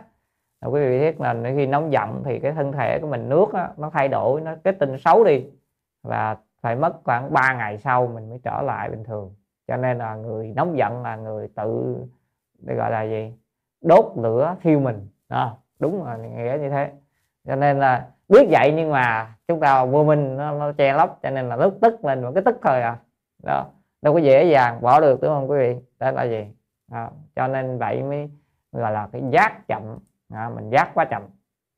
quý 0.66 0.80
vị 0.80 1.00
biết 1.00 1.20
là 1.20 1.34
khi 1.56 1.66
nóng 1.66 1.92
giận 1.92 2.22
thì 2.24 2.38
cái 2.38 2.52
thân 2.52 2.72
thể 2.72 2.98
của 2.98 3.06
mình 3.06 3.28
nước 3.28 3.46
đó, 3.52 3.68
nó 3.76 3.90
thay 3.90 4.08
đổi 4.08 4.40
nó 4.40 4.54
kết 4.64 4.76
tinh 4.78 4.98
xấu 4.98 5.24
đi. 5.24 5.46
Và 6.02 6.36
phải 6.62 6.76
mất 6.76 6.92
khoảng 7.04 7.32
3 7.32 7.54
ngày 7.54 7.78
sau 7.78 8.06
mình 8.06 8.30
mới 8.30 8.40
trở 8.44 8.62
lại 8.62 8.90
bình 8.90 9.04
thường. 9.04 9.34
Cho 9.68 9.76
nên 9.76 9.98
là 9.98 10.14
người 10.14 10.52
nóng 10.56 10.78
giận 10.78 11.02
là 11.02 11.16
người 11.16 11.48
tự 11.56 11.96
để 12.58 12.74
gọi 12.74 12.90
là 12.90 13.02
gì? 13.02 13.34
Đốt 13.80 14.12
lửa 14.16 14.56
thiêu 14.62 14.80
mình. 14.80 15.08
Đó 15.28 15.56
đúng 15.78 16.04
là 16.04 16.16
nghĩa 16.16 16.58
như 16.60 16.70
thế. 16.70 16.92
Cho 17.46 17.56
nên 17.56 17.78
là 17.78 18.08
biết 18.28 18.48
vậy 18.50 18.72
nhưng 18.76 18.90
mà 18.90 19.34
chúng 19.48 19.60
ta 19.60 19.84
vô 19.84 20.04
minh 20.04 20.36
nó, 20.36 20.52
nó 20.52 20.72
che 20.72 20.92
lấp. 20.92 21.18
Cho 21.22 21.30
nên 21.30 21.48
là 21.48 21.56
lúc 21.56 21.78
tức 21.80 22.04
lên 22.04 22.22
một 22.22 22.30
cái 22.34 22.42
tức 22.44 22.58
thôi 22.62 22.82
à. 22.82 22.96
Đó 23.42 23.66
đâu 24.02 24.14
có 24.14 24.20
dễ 24.20 24.44
dàng 24.44 24.80
bỏ 24.80 25.00
được 25.00 25.20
đúng 25.22 25.34
không 25.34 25.50
quý 25.50 25.58
vị? 25.58 25.76
Đó 25.98 26.10
là 26.10 26.24
gì? 26.24 26.46
Đó. 26.90 27.10
cho 27.36 27.48
nên 27.48 27.78
vậy 27.78 28.02
mới 28.02 28.30
gọi 28.72 28.92
là 28.92 29.08
cái 29.12 29.22
giác 29.30 29.68
chậm 29.68 29.82
à, 30.32 30.48
mình 30.48 30.70
giác 30.70 30.90
quá 30.94 31.04
chậm. 31.04 31.22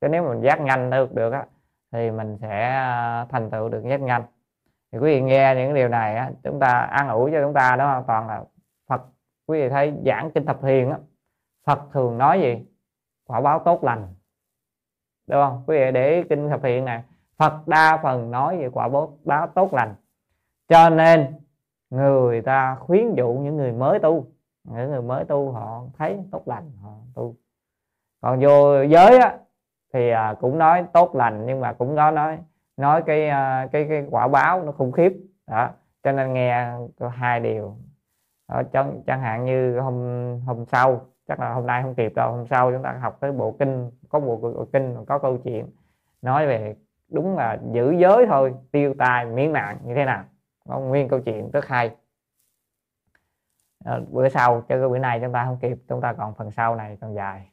Chứ 0.00 0.08
nếu 0.08 0.28
mình 0.28 0.40
giác 0.40 0.60
nhanh 0.60 0.90
được 0.90 1.14
được 1.14 1.32
á 1.32 1.46
thì 1.92 2.10
mình 2.10 2.38
sẽ 2.40 2.64
à, 2.64 3.24
thành 3.24 3.50
tựu 3.50 3.68
được 3.68 3.82
giác 3.88 4.00
nhanh. 4.00 4.22
Thì 4.92 4.98
quý 4.98 5.14
vị 5.14 5.20
nghe 5.20 5.54
những 5.54 5.74
điều 5.74 5.88
này 5.88 6.16
á, 6.16 6.30
chúng 6.42 6.60
ta 6.60 6.68
ăn 6.68 7.08
ủi 7.08 7.30
cho 7.32 7.42
chúng 7.42 7.54
ta 7.54 7.76
đó 7.76 7.86
hoàn 7.86 8.04
toàn 8.04 8.28
là 8.28 8.44
Phật. 8.88 9.02
Quý 9.46 9.62
vị 9.62 9.68
thấy 9.68 9.94
giảng 10.06 10.30
kinh 10.30 10.46
thập 10.46 10.62
thiền 10.62 10.90
á 10.90 10.98
Phật 11.66 11.80
thường 11.92 12.18
nói 12.18 12.40
gì? 12.40 12.66
Quả 13.26 13.40
báo 13.40 13.58
tốt 13.58 13.84
lành. 13.84 14.14
Đúng 15.26 15.42
không? 15.42 15.62
Quý 15.66 15.78
vị 15.78 15.92
để 15.92 16.24
kinh 16.28 16.48
thập 16.48 16.62
thiện 16.62 16.84
này 16.84 17.02
Phật 17.36 17.68
đa 17.68 18.00
phần 18.02 18.30
nói 18.30 18.58
về 18.58 18.70
quả 18.70 18.88
báo 18.88 19.18
báo 19.24 19.46
tốt 19.46 19.74
lành. 19.74 19.94
Cho 20.68 20.90
nên 20.90 21.40
người 21.90 22.42
ta 22.42 22.74
khuyến 22.74 23.14
dụ 23.14 23.32
những 23.32 23.56
người 23.56 23.72
mới 23.72 23.98
tu. 23.98 24.26
Những 24.64 24.90
người 24.90 25.02
mới 25.02 25.24
tu 25.24 25.52
họ 25.52 25.82
thấy 25.98 26.18
tốt 26.30 26.42
lành 26.48 26.70
họ 26.82 26.90
tu 27.14 27.34
còn 28.20 28.40
vô 28.40 28.82
giới 28.82 29.18
á 29.18 29.38
thì 29.92 30.10
à, 30.10 30.34
cũng 30.40 30.58
nói 30.58 30.84
tốt 30.92 31.14
lành 31.14 31.46
nhưng 31.46 31.60
mà 31.60 31.72
cũng 31.72 31.96
có 31.96 32.10
nói 32.10 32.38
nói 32.76 33.02
cái 33.06 33.28
à, 33.28 33.68
cái 33.72 33.86
cái 33.88 34.06
quả 34.10 34.28
báo 34.28 34.62
nó 34.62 34.72
khủng 34.72 34.92
khiếp. 34.92 35.12
Đó 35.46 35.70
cho 36.02 36.12
nên 36.12 36.32
nghe 36.32 36.72
có 36.98 37.08
hai 37.08 37.40
điều. 37.40 37.76
Ở 38.46 38.62
chẳng, 38.72 39.02
chẳng 39.06 39.20
hạn 39.20 39.44
như 39.44 39.80
hôm 39.80 39.94
hôm 40.46 40.64
sau 40.66 41.06
chắc 41.28 41.40
là 41.40 41.52
hôm 41.52 41.66
nay 41.66 41.82
không 41.82 41.94
kịp 41.94 42.12
đâu 42.16 42.32
hôm 42.32 42.46
sau 42.46 42.72
chúng 42.72 42.82
ta 42.82 42.92
học 42.92 43.16
tới 43.20 43.32
bộ 43.32 43.56
kinh 43.58 43.90
có 44.08 44.20
bộ, 44.20 44.36
bộ 44.36 44.66
kinh 44.72 45.04
có 45.06 45.18
câu 45.18 45.38
chuyện 45.44 45.66
nói 46.22 46.46
về 46.46 46.76
đúng 47.10 47.36
là 47.36 47.58
giữ 47.72 47.90
giới 47.90 48.26
thôi 48.26 48.54
tiêu 48.72 48.94
tài 48.98 49.26
miễn 49.26 49.52
nạn 49.52 49.78
như 49.84 49.94
thế 49.94 50.04
nào. 50.04 50.24
Có 50.68 50.78
nguyên 50.78 51.08
câu 51.08 51.20
chuyện 51.20 51.50
rất 51.50 51.66
hay. 51.66 51.96
À, 53.84 54.00
bữa 54.10 54.28
sau 54.28 54.62
cho 54.68 54.88
bữa 54.88 54.98
này 54.98 55.20
chúng 55.22 55.32
ta 55.32 55.44
không 55.44 55.58
kịp 55.60 55.78
chúng 55.88 56.00
ta 56.00 56.12
còn 56.12 56.34
phần 56.34 56.50
sau 56.50 56.74
này 56.74 56.98
còn 57.00 57.14
dài 57.14 57.50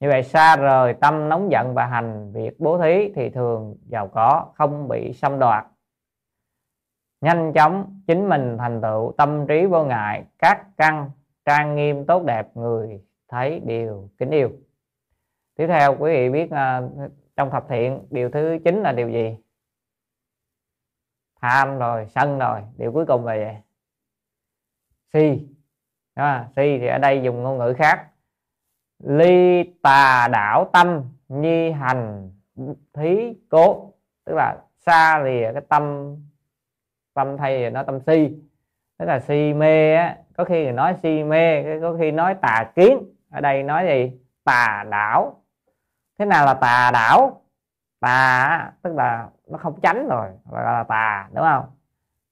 như 0.00 0.08
vậy 0.08 0.22
xa 0.22 0.56
rời 0.56 0.94
tâm 0.94 1.28
nóng 1.28 1.50
giận 1.50 1.74
và 1.74 1.86
hành 1.86 2.32
việc 2.32 2.60
bố 2.60 2.78
thí 2.78 3.12
thì 3.14 3.30
thường 3.30 3.76
giàu 3.86 4.08
có 4.08 4.52
không 4.54 4.88
bị 4.88 5.12
xâm 5.12 5.38
đoạt. 5.38 5.66
Nhanh 7.20 7.52
chóng 7.52 8.00
chính 8.06 8.28
mình 8.28 8.56
thành 8.58 8.80
tựu 8.82 9.12
tâm 9.16 9.46
trí 9.46 9.66
vô 9.66 9.84
ngại 9.84 10.24
các 10.38 10.66
căn 10.76 11.10
trang 11.44 11.76
nghiêm 11.76 12.06
tốt 12.06 12.22
đẹp 12.24 12.56
người 12.56 13.02
thấy 13.28 13.60
điều 13.64 14.08
kính 14.18 14.30
yêu. 14.30 14.50
Tiếp 15.56 15.66
theo 15.66 15.96
quý 15.98 16.12
vị 16.12 16.30
biết 16.30 16.44
uh, 16.44 17.10
trong 17.36 17.50
thập 17.50 17.68
thiện 17.68 18.06
điều 18.10 18.30
thứ 18.30 18.58
chín 18.64 18.82
là 18.82 18.92
điều 18.92 19.08
gì? 19.10 19.38
Tham 21.40 21.78
rồi 21.78 22.06
sân 22.14 22.38
rồi 22.38 22.60
điều 22.76 22.92
cuối 22.92 23.06
cùng 23.06 23.26
là 23.26 23.34
gì? 23.34 23.58
Si. 25.12 25.48
Đó, 26.14 26.44
si 26.56 26.78
thì 26.80 26.86
ở 26.86 26.98
đây 26.98 27.22
dùng 27.22 27.42
ngôn 27.42 27.58
ngữ 27.58 27.74
khác 27.78 28.08
ly 29.06 29.64
tà 29.82 30.28
đảo 30.32 30.70
tâm 30.72 31.02
nhi 31.28 31.70
hành 31.70 32.30
thí 32.94 33.34
cố. 33.50 33.92
Tức 34.24 34.34
là 34.34 34.56
xa 34.86 35.18
lìa 35.18 35.52
cái 35.52 35.62
tâm 35.68 36.16
tâm 37.14 37.36
thay 37.36 37.70
nó 37.70 37.82
tâm 37.82 38.00
si. 38.00 38.36
Tức 38.98 39.04
là 39.04 39.20
si 39.20 39.52
mê 39.54 39.94
á 39.94 40.16
có 40.36 40.44
khi 40.44 40.64
người 40.64 40.72
nói 40.72 40.94
si 41.02 41.24
mê 41.24 41.64
có 41.80 41.96
khi 41.98 42.10
nói 42.10 42.34
tà 42.34 42.70
kiến. 42.74 42.98
Ở 43.30 43.40
đây 43.40 43.62
nói 43.62 43.86
gì? 43.86 44.20
Tà 44.44 44.84
đảo. 44.90 45.42
Thế 46.18 46.24
nào 46.24 46.46
là 46.46 46.54
tà 46.54 46.90
đảo? 46.92 47.40
Tà 48.00 48.72
tức 48.82 48.94
là 48.94 49.28
nó 49.48 49.58
không 49.58 49.80
tránh 49.82 50.08
rồi 50.08 50.28
gọi 50.50 50.64
là 50.64 50.84
tà 50.88 51.28
đúng 51.32 51.44
không? 51.44 51.64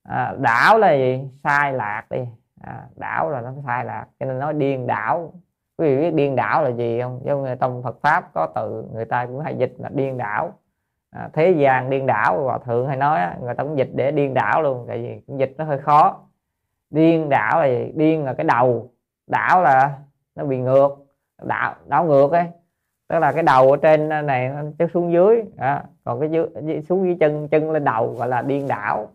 À, 0.03 0.33
đảo 0.39 0.77
là 0.77 0.93
gì? 0.93 1.29
Sai 1.43 1.73
lạc 1.73 2.03
đi. 2.09 2.19
À, 2.61 2.83
đảo 2.95 3.29
là 3.29 3.41
nó 3.41 3.53
sai 3.65 3.85
lạc 3.85 4.05
cho 4.19 4.25
nên 4.25 4.39
nói 4.39 4.53
điên 4.53 4.87
đảo 4.87 5.33
quý 5.77 5.95
vị 5.95 6.01
biết 6.01 6.13
điên 6.13 6.35
đảo 6.35 6.63
là 6.63 6.69
gì 6.69 7.01
không? 7.01 7.21
Giống 7.25 7.43
như 7.43 7.55
trong 7.55 7.83
Phật 7.83 8.01
pháp 8.01 8.33
có 8.33 8.47
từ 8.55 8.85
người 8.93 9.05
ta 9.05 9.25
cũng 9.25 9.39
hay 9.39 9.55
dịch 9.57 9.73
là 9.77 9.89
điên 9.93 10.17
đảo. 10.17 10.53
À, 11.11 11.29
thế 11.33 11.51
gian 11.51 11.89
điên 11.89 12.05
đảo 12.05 12.43
và 12.43 12.57
thượng 12.57 12.87
hay 12.87 12.97
nói 12.97 13.19
người 13.41 13.55
ta 13.55 13.63
cũng 13.63 13.77
dịch 13.77 13.89
để 13.93 14.11
điên 14.11 14.33
đảo 14.33 14.61
luôn 14.61 14.85
tại 14.87 14.97
vì 14.97 15.21
cũng 15.27 15.39
dịch 15.39 15.53
nó 15.57 15.65
hơi 15.65 15.77
khó. 15.77 16.19
Điên 16.89 17.29
đảo 17.29 17.59
là 17.59 17.67
gì? 17.67 17.91
Điên 17.95 18.25
là 18.25 18.33
cái 18.33 18.43
đầu. 18.43 18.91
Đảo 19.27 19.61
là 19.61 19.99
nó 20.35 20.43
bị 20.45 20.57
ngược. 20.57 20.89
Đảo 21.43 21.75
đảo 21.85 22.05
ngược 22.05 22.31
ấy. 22.31 22.45
Tức 23.07 23.19
là 23.19 23.31
cái 23.31 23.43
đầu 23.43 23.71
ở 23.71 23.77
trên 23.77 24.09
này 24.09 24.51
nó 24.79 24.87
xuống 24.93 25.11
dưới 25.13 25.43
đó. 25.55 25.79
còn 26.03 26.19
cái 26.19 26.29
dưới 26.29 26.81
xuống 26.81 27.05
dưới 27.05 27.17
chân 27.19 27.47
chân 27.47 27.71
lên 27.71 27.83
đầu 27.83 28.07
gọi 28.07 28.27
là 28.27 28.41
điên 28.41 28.67
đảo. 28.67 29.07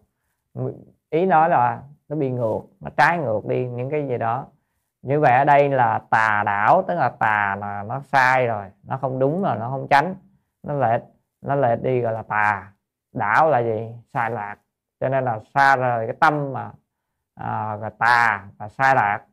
Ý 1.10 1.26
nói 1.26 1.48
là 1.48 1.82
nó 2.08 2.16
bị 2.16 2.30
ngược 2.30 2.60
nó 2.80 2.90
trái 2.96 3.18
ngược 3.18 3.46
đi 3.46 3.66
những 3.66 3.90
cái 3.90 4.08
gì 4.08 4.18
đó 4.18 4.46
như 5.02 5.20
vậy 5.20 5.32
ở 5.32 5.44
đây 5.44 5.68
là 5.68 6.02
tà 6.10 6.42
đảo 6.46 6.84
tức 6.88 6.94
là 6.94 7.08
tà 7.08 7.56
là 7.60 7.82
nó 7.82 8.00
sai 8.00 8.46
rồi 8.46 8.66
nó 8.84 8.96
không 8.96 9.18
đúng 9.18 9.42
rồi 9.42 9.56
nó 9.58 9.70
không 9.70 9.86
tránh 9.90 10.14
nó 10.62 10.74
lệch 10.74 11.02
nó 11.42 11.54
lệch 11.54 11.82
đi 11.82 12.00
gọi 12.00 12.12
là 12.12 12.22
tà. 12.22 12.72
Đảo 13.12 13.50
là 13.50 13.58
gì? 13.58 13.94
Sai 14.12 14.30
lạc. 14.30 14.56
Cho 15.00 15.08
nên 15.08 15.24
là 15.24 15.40
xa 15.54 15.76
rời 15.76 16.06
cái 16.06 16.16
tâm 16.20 16.52
mà 16.52 16.70
à, 17.34 17.76
và 17.76 17.90
tà 17.90 18.48
và 18.58 18.68
sai 18.68 18.94
lạc. 18.94 19.24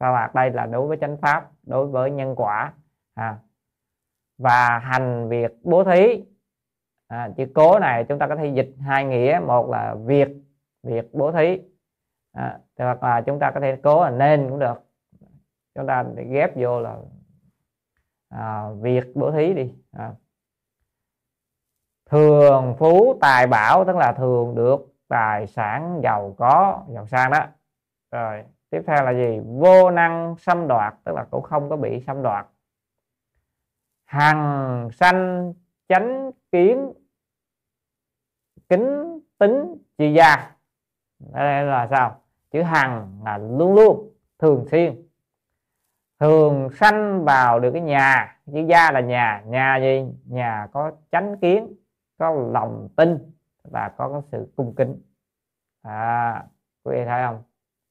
Sai 0.00 0.12
lạc 0.12 0.34
đây 0.34 0.50
là 0.50 0.66
đối 0.66 0.86
với 0.86 0.96
chánh 0.96 1.16
pháp 1.16 1.50
đối 1.62 1.86
với 1.86 2.10
nhân 2.10 2.34
quả 2.36 2.72
à, 3.14 3.36
và 4.38 4.78
hành 4.78 5.28
việc 5.28 5.52
bố 5.62 5.84
thí. 5.84 6.24
À, 7.08 7.28
chữ 7.36 7.46
cố 7.54 7.78
này 7.78 8.04
chúng 8.04 8.18
ta 8.18 8.26
có 8.26 8.36
thể 8.36 8.46
dịch 8.46 8.74
hai 8.80 9.04
nghĩa. 9.04 9.40
Một 9.46 9.70
là 9.70 9.94
việc 9.94 10.28
việc 10.82 11.14
bố 11.14 11.32
thí. 11.32 11.62
À, 12.32 12.58
hoặc 12.78 13.02
là 13.02 13.20
chúng 13.20 13.38
ta 13.38 13.50
có 13.50 13.60
thể 13.60 13.76
cố 13.82 14.04
là 14.04 14.10
nên 14.10 14.50
cũng 14.50 14.58
được 14.58 14.91
chúng 15.74 15.86
ta 15.86 16.04
để 16.14 16.24
ghép 16.24 16.56
vô 16.56 16.80
là 16.80 16.96
à, 18.28 18.70
việc 18.80 19.04
bố 19.14 19.32
thí 19.32 19.54
đi. 19.54 19.74
À. 19.92 20.12
thường 22.10 22.74
phú 22.78 23.18
tài 23.20 23.46
bảo 23.46 23.84
tức 23.84 23.96
là 23.96 24.12
thường 24.12 24.54
được 24.54 24.94
tài 25.08 25.46
sản 25.46 26.00
giàu 26.02 26.34
có 26.38 26.84
giàu 26.88 27.06
sang 27.06 27.30
đó. 27.30 27.46
Rồi 28.10 28.44
tiếp 28.70 28.82
theo 28.86 29.04
là 29.04 29.12
gì? 29.12 29.40
Vô 29.46 29.90
năng 29.90 30.36
xâm 30.38 30.68
đoạt 30.68 30.94
tức 31.04 31.12
là 31.12 31.24
cũng 31.30 31.42
không 31.42 31.70
có 31.70 31.76
bị 31.76 32.00
xâm 32.00 32.22
đoạt. 32.22 32.46
Hằng 34.04 34.88
sanh 34.92 35.52
chánh 35.88 36.30
kiến 36.52 36.92
kính 38.68 39.20
tính 39.38 39.76
chi 39.98 40.14
gia. 40.14 40.56
Đây 41.18 41.64
là 41.64 41.86
sao? 41.90 42.20
Chữ 42.50 42.62
hằng 42.62 43.20
là 43.24 43.38
luôn 43.38 43.74
luôn 43.74 44.12
thường 44.38 44.66
xuyên 44.70 45.11
thường 46.22 46.70
sanh 46.70 47.24
vào 47.24 47.60
được 47.60 47.70
cái 47.72 47.82
nhà 47.82 48.36
chữ 48.52 48.60
gia 48.60 48.92
là 48.92 49.00
nhà 49.00 49.42
nhà 49.46 49.76
gì? 49.76 50.06
Nhà 50.24 50.66
có 50.72 50.92
chánh 51.12 51.36
kiến 51.38 51.74
có 52.18 52.30
lòng 52.30 52.88
tin 52.96 53.18
và 53.70 53.88
có 53.96 54.08
cái 54.08 54.20
sự 54.32 54.52
cung 54.56 54.74
kính. 54.74 55.02
À 55.82 56.44
quý 56.84 56.96
vị 56.96 57.04
thấy 57.04 57.22
không? 57.26 57.42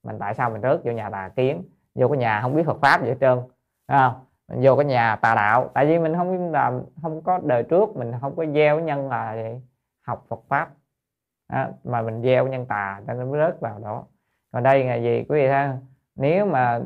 Mình 0.04 0.20
tại 0.20 0.36
sao 0.36 0.50
mình 0.50 0.62
rớt 0.62 0.84
vô 0.84 0.92
nhà 0.92 1.10
tà 1.10 1.30
kiến? 1.36 1.64
Vô 1.96 2.08
cái 2.08 2.18
nhà 2.18 2.42
không 2.42 2.56
biết 2.56 2.64
Phật 2.66 2.78
pháp 2.82 3.02
gì 3.02 3.10
hết 3.10 3.18
trơn 3.20 3.40
không? 3.88 4.14
Mình 4.48 4.60
vô 4.64 4.76
cái 4.76 4.86
nhà 4.86 5.16
tà 5.16 5.36
đạo 5.36 5.70
tại 5.74 5.86
vì 5.86 6.00
mình 6.00 6.16
không 6.16 6.52
làm 6.52 6.82
không 7.02 7.22
có 7.22 7.40
đời 7.44 7.64
trước 7.64 7.96
mình 7.96 8.12
không 8.22 8.36
có 8.36 8.46
gieo 8.46 8.80
nhân 8.80 9.10
là 9.10 9.36
học 10.08 10.26
Phật 10.30 10.40
pháp. 10.48 10.70
À, 11.48 11.70
mà 11.84 12.02
mình 12.02 12.22
gieo 12.22 12.48
nhân 12.48 12.66
tà 12.66 13.02
cho 13.08 13.14
nên 13.14 13.32
mới 13.32 13.40
rớt 13.40 13.60
vào 13.60 13.80
đó. 13.80 14.04
Còn 14.52 14.64
đây 14.64 14.84
là 14.84 14.96
gì? 14.96 15.26
Quý 15.30 15.42
vị 15.42 15.48
thấy 15.48 15.70
nếu 16.16 16.46
mà 16.46 16.80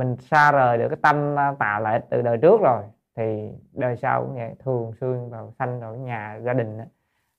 mình 0.00 0.16
xa 0.16 0.52
rời 0.52 0.78
được 0.78 0.88
cái 0.88 0.98
tâm 1.02 1.36
tà 1.58 1.80
lệ 1.84 2.00
từ 2.10 2.22
đời 2.22 2.38
trước 2.42 2.60
rồi 2.60 2.82
thì 3.16 3.50
đời 3.72 3.96
sau 3.96 4.22
cũng 4.22 4.34
vậy 4.34 4.54
thường 4.58 4.92
xuyên 5.00 5.30
vào 5.30 5.52
sanh 5.58 5.80
vào 5.80 5.94
nhà 5.94 6.40
gia 6.42 6.52
đình 6.52 6.78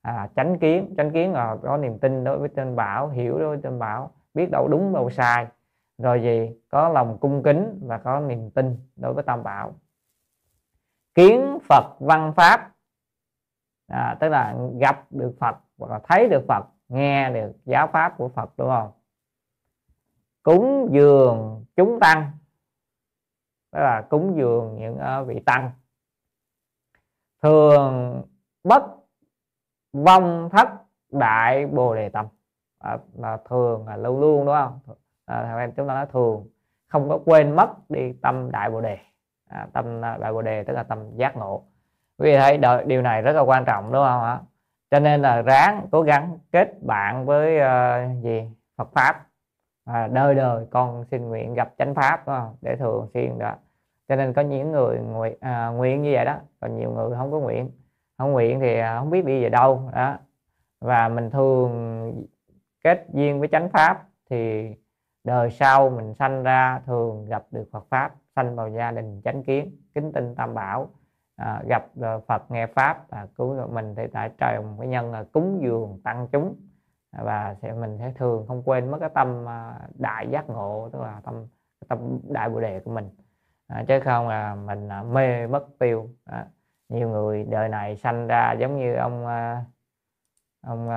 à, 0.01 0.29
tránh 0.35 0.57
kiến 0.57 0.93
tránh 0.97 1.11
kiến 1.11 1.33
là 1.33 1.57
có 1.63 1.77
niềm 1.77 1.99
tin 1.99 2.23
đối 2.23 2.37
với 2.37 2.49
trên 2.55 2.75
bảo 2.75 3.09
hiểu 3.09 3.39
đối 3.39 3.47
với 3.47 3.59
trên 3.63 3.79
bảo 3.79 4.11
biết 4.33 4.51
đâu 4.51 4.67
đúng 4.67 4.93
đâu 4.93 5.09
sai. 5.09 5.47
Rồi 5.97 6.21
gì? 6.21 6.55
Có 6.69 6.89
lòng 6.89 7.17
cung 7.21 7.43
kính 7.43 7.79
và 7.85 7.97
có 7.97 8.19
niềm 8.19 8.49
tin 8.49 8.77
đối 8.95 9.13
với 9.13 9.23
tam 9.23 9.43
bảo. 9.43 9.73
Kiến 11.15 11.57
phật 11.69 11.95
văn 11.99 12.33
pháp. 12.35 12.71
À, 13.87 14.17
tức 14.19 14.29
là 14.29 14.55
gặp 14.79 15.05
được 15.09 15.35
phật 15.39 15.55
hoặc 15.77 15.91
là 15.91 15.99
thấy 16.03 16.27
được 16.27 16.45
phật 16.47 16.65
nghe 16.89 17.29
được 17.29 17.51
giáo 17.65 17.87
pháp 17.87 18.17
của 18.17 18.27
phật 18.27 18.49
đúng 18.57 18.69
không? 18.69 18.91
Cúng 20.43 20.89
dường 20.91 21.65
chúng 21.75 21.99
tăng 21.99 22.31
đó 23.71 23.79
là 23.79 24.01
cúng 24.09 24.33
dường 24.37 24.77
những 24.79 24.97
uh, 25.21 25.27
vị 25.27 25.39
tăng. 25.45 25.71
Thường 27.41 28.23
bất 28.63 28.83
vong 29.93 30.49
thất 30.51 30.69
đại 31.11 31.65
bồ 31.65 31.95
đề 31.95 32.09
tâm. 32.09 32.25
À, 32.79 32.97
là 33.17 33.37
thường 33.49 33.87
là 33.87 33.97
lâu 33.97 34.19
luôn 34.19 34.45
đúng 34.45 34.55
không? 34.55 34.79
À, 35.25 35.55
em 35.59 35.71
chúng 35.71 35.87
ta 35.87 35.93
nói 35.93 36.05
thường. 36.05 36.47
Không 36.87 37.09
có 37.09 37.19
quên 37.25 37.55
mất 37.55 37.89
đi 37.89 38.13
tâm 38.21 38.51
đại 38.51 38.69
bồ 38.69 38.81
đề. 38.81 38.97
À, 39.49 39.67
tâm 39.73 40.05
à, 40.05 40.17
đại 40.17 40.33
bồ 40.33 40.41
đề 40.41 40.63
tức 40.63 40.73
là 40.73 40.83
tâm 40.83 41.17
giác 41.17 41.37
ngộ. 41.37 41.63
Quý 42.17 42.31
vị 42.31 42.37
thấy 42.37 42.57
đợi, 42.57 42.85
điều 42.85 43.01
này 43.01 43.21
rất 43.21 43.31
là 43.31 43.41
quan 43.41 43.65
trọng 43.65 43.83
đúng 43.91 44.03
không 44.05 44.23
ạ? 44.23 44.39
Cho 44.91 44.99
nên 44.99 45.21
là 45.21 45.41
ráng 45.41 45.87
cố 45.91 46.01
gắng 46.01 46.37
kết 46.51 46.83
bạn 46.83 47.25
với 47.25 47.57
uh, 47.57 48.23
gì? 48.23 48.49
Phật 48.77 48.89
pháp 48.93 49.27
à, 49.93 50.07
đời 50.07 50.35
đời 50.35 50.65
con 50.69 51.05
xin 51.11 51.29
nguyện 51.29 51.53
gặp 51.53 51.73
chánh 51.77 51.95
pháp 51.95 52.27
đúng 52.27 52.35
không? 52.35 52.55
để 52.61 52.75
thường 52.75 53.07
xuyên 53.13 53.39
đó. 53.39 53.55
Cho 54.07 54.15
nên 54.15 54.33
có 54.33 54.41
những 54.41 54.71
người 54.71 54.99
nguyện, 54.99 55.37
à, 55.39 55.67
nguyện 55.67 56.01
như 56.01 56.11
vậy 56.13 56.25
đó 56.25 56.37
còn 56.59 56.77
nhiều 56.77 56.91
người 56.91 57.15
không 57.15 57.31
có 57.31 57.39
nguyện. 57.39 57.71
Không 58.17 58.31
nguyện 58.31 58.59
thì 58.59 58.79
à, 58.79 58.99
không 58.99 59.09
biết 59.09 59.25
đi 59.25 59.43
về 59.43 59.49
đâu 59.49 59.89
đó. 59.95 60.17
Và 60.81 61.09
mình 61.09 61.29
thường 61.29 61.71
kết 62.83 63.05
duyên 63.13 63.39
với 63.39 63.47
chánh 63.47 63.69
pháp 63.69 64.03
thì 64.29 64.71
đời 65.23 65.51
sau 65.51 65.89
mình 65.89 66.13
sanh 66.13 66.43
ra 66.43 66.81
thường 66.85 67.25
gặp 67.25 67.43
được 67.51 67.69
Phật 67.71 67.85
pháp 67.89 68.15
sanh 68.35 68.55
vào 68.55 68.69
gia 68.69 68.91
đình 68.91 69.21
chánh 69.23 69.43
kiến 69.43 69.77
kính 69.95 70.11
tinh 70.13 70.35
tam 70.35 70.53
bảo 70.53 70.89
à, 71.35 71.61
gặp 71.67 71.85
à, 72.01 72.17
Phật 72.27 72.51
nghe 72.51 72.67
pháp 72.67 73.09
và 73.09 73.27
cứu 73.37 73.67
mình 73.67 73.95
thì 73.97 74.03
tại 74.13 74.29
trời 74.37 74.61
một 74.61 74.75
cái 74.79 74.87
nhân 74.87 75.11
là 75.11 75.23
cúng 75.31 75.59
dường 75.61 76.01
tăng 76.03 76.27
chúng 76.31 76.55
và 77.11 77.55
sẽ 77.61 77.73
mình 77.73 77.97
sẽ 77.99 78.11
thường 78.15 78.45
không 78.47 78.63
quên 78.65 78.91
mất 78.91 78.97
cái 78.99 79.09
tâm 79.13 79.49
à, 79.49 79.79
đại 79.99 80.27
giác 80.29 80.49
ngộ 80.49 80.89
tức 80.93 81.01
là 81.01 81.21
tâm 81.23 81.47
tâm 81.87 82.19
đại 82.29 82.49
bồ 82.49 82.61
đề 82.61 82.79
của 82.79 82.91
mình. 82.91 83.09
À, 83.67 83.83
chứ 83.87 83.99
không 83.99 84.27
là 84.27 84.55
mình 84.55 84.89
à, 84.89 85.03
mê 85.03 85.47
mất 85.47 85.65
tiêu. 85.79 86.09
À, 86.25 86.47
nhiều 86.89 87.09
người 87.09 87.43
đời 87.43 87.69
này 87.69 87.97
sanh 87.97 88.27
ra 88.27 88.53
giống 88.53 88.79
như 88.79 88.95
ông 88.95 89.27
à, 89.27 89.65
ông 90.61 90.89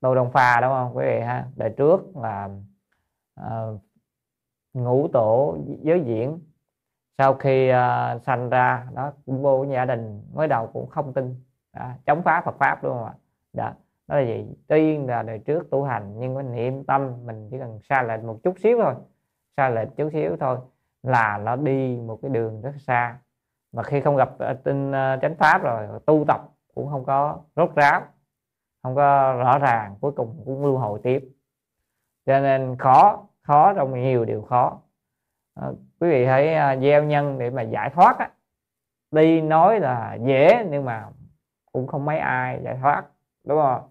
tô 0.00 0.14
đông 0.14 0.30
pha 0.32 0.60
đúng 0.60 0.70
không? 0.70 0.96
Quý 0.96 1.04
vị 1.06 1.20
ha? 1.20 1.46
Đời 1.56 1.74
trước 1.76 2.16
là 2.16 2.48
à, 3.34 3.66
ngũ 4.74 5.08
tổ 5.12 5.58
giới 5.82 6.00
diễn. 6.00 6.38
Sau 7.18 7.34
khi 7.34 7.70
uh, 7.70 8.22
sanh 8.22 8.50
ra 8.50 8.86
đó 8.94 9.12
cũng 9.26 9.42
vô 9.42 9.64
gia 9.64 9.84
đình 9.84 10.22
mới 10.34 10.48
đầu 10.48 10.66
cũng 10.72 10.86
không 10.86 11.12
tin. 11.12 11.42
Đó, 11.72 11.90
chống 12.06 12.22
phá 12.22 12.42
Phật 12.44 12.56
pháp 12.58 12.82
đúng 12.82 12.92
không 12.92 13.04
ạ? 13.04 13.14
Đó 13.52 13.72
đó 14.06 14.16
là 14.16 14.22
gì? 14.22 14.46
Tuy 14.68 14.98
là 14.98 15.22
đời 15.22 15.38
trước 15.38 15.70
tu 15.70 15.84
hành 15.84 16.14
nhưng 16.18 16.34
mà 16.34 16.42
niệm 16.42 16.84
tâm 16.84 17.26
mình 17.26 17.48
chỉ 17.50 17.58
cần 17.58 17.78
xa 17.82 18.02
lệch 18.02 18.24
một 18.24 18.38
chút 18.42 18.54
xíu 18.58 18.78
thôi 18.82 18.94
xa 19.56 19.68
lệch 19.68 19.88
chút 19.96 20.10
xíu 20.12 20.36
thôi 20.40 20.58
là 21.02 21.38
nó 21.38 21.56
đi 21.56 21.96
một 22.06 22.18
cái 22.22 22.30
đường 22.30 22.60
rất 22.62 22.72
xa. 22.78 23.18
Mà 23.72 23.82
khi 23.82 24.00
không 24.00 24.16
gặp 24.16 24.30
ờ, 24.38 24.54
tinh 24.64 24.92
ờ, 24.92 25.18
chánh 25.22 25.34
pháp 25.34 25.62
rồi 25.62 26.00
tu 26.06 26.24
tập 26.28 26.48
cũng 26.74 26.88
không 26.90 27.04
có 27.04 27.38
rốt 27.56 27.74
ráo 27.74 28.02
không 28.82 28.94
có 28.94 29.34
rõ 29.38 29.58
ràng 29.58 29.96
cuối 30.00 30.12
cùng 30.12 30.42
cũng 30.44 30.64
lưu 30.64 30.78
hồi 30.78 31.00
tiếp. 31.02 31.28
Cho 32.26 32.40
nên 32.40 32.76
khó 32.78 33.26
khó 33.42 33.74
trong 33.74 34.02
nhiều 34.02 34.24
điều 34.24 34.42
khó. 34.42 34.80
À, 35.54 35.68
quý 36.00 36.10
vị 36.10 36.24
hãy 36.24 36.78
gieo 36.80 37.04
nhân 37.04 37.38
để 37.38 37.50
mà 37.50 37.62
giải 37.62 37.90
thoát 37.90 38.18
á. 38.18 38.30
Đi 39.10 39.40
nói 39.40 39.80
là 39.80 40.14
dễ 40.14 40.66
nhưng 40.70 40.84
mà 40.84 41.08
cũng 41.72 41.86
không 41.86 42.04
mấy 42.04 42.18
ai 42.18 42.60
giải 42.64 42.78
thoát 42.80 43.04
đúng 43.44 43.58
không? 43.58 43.88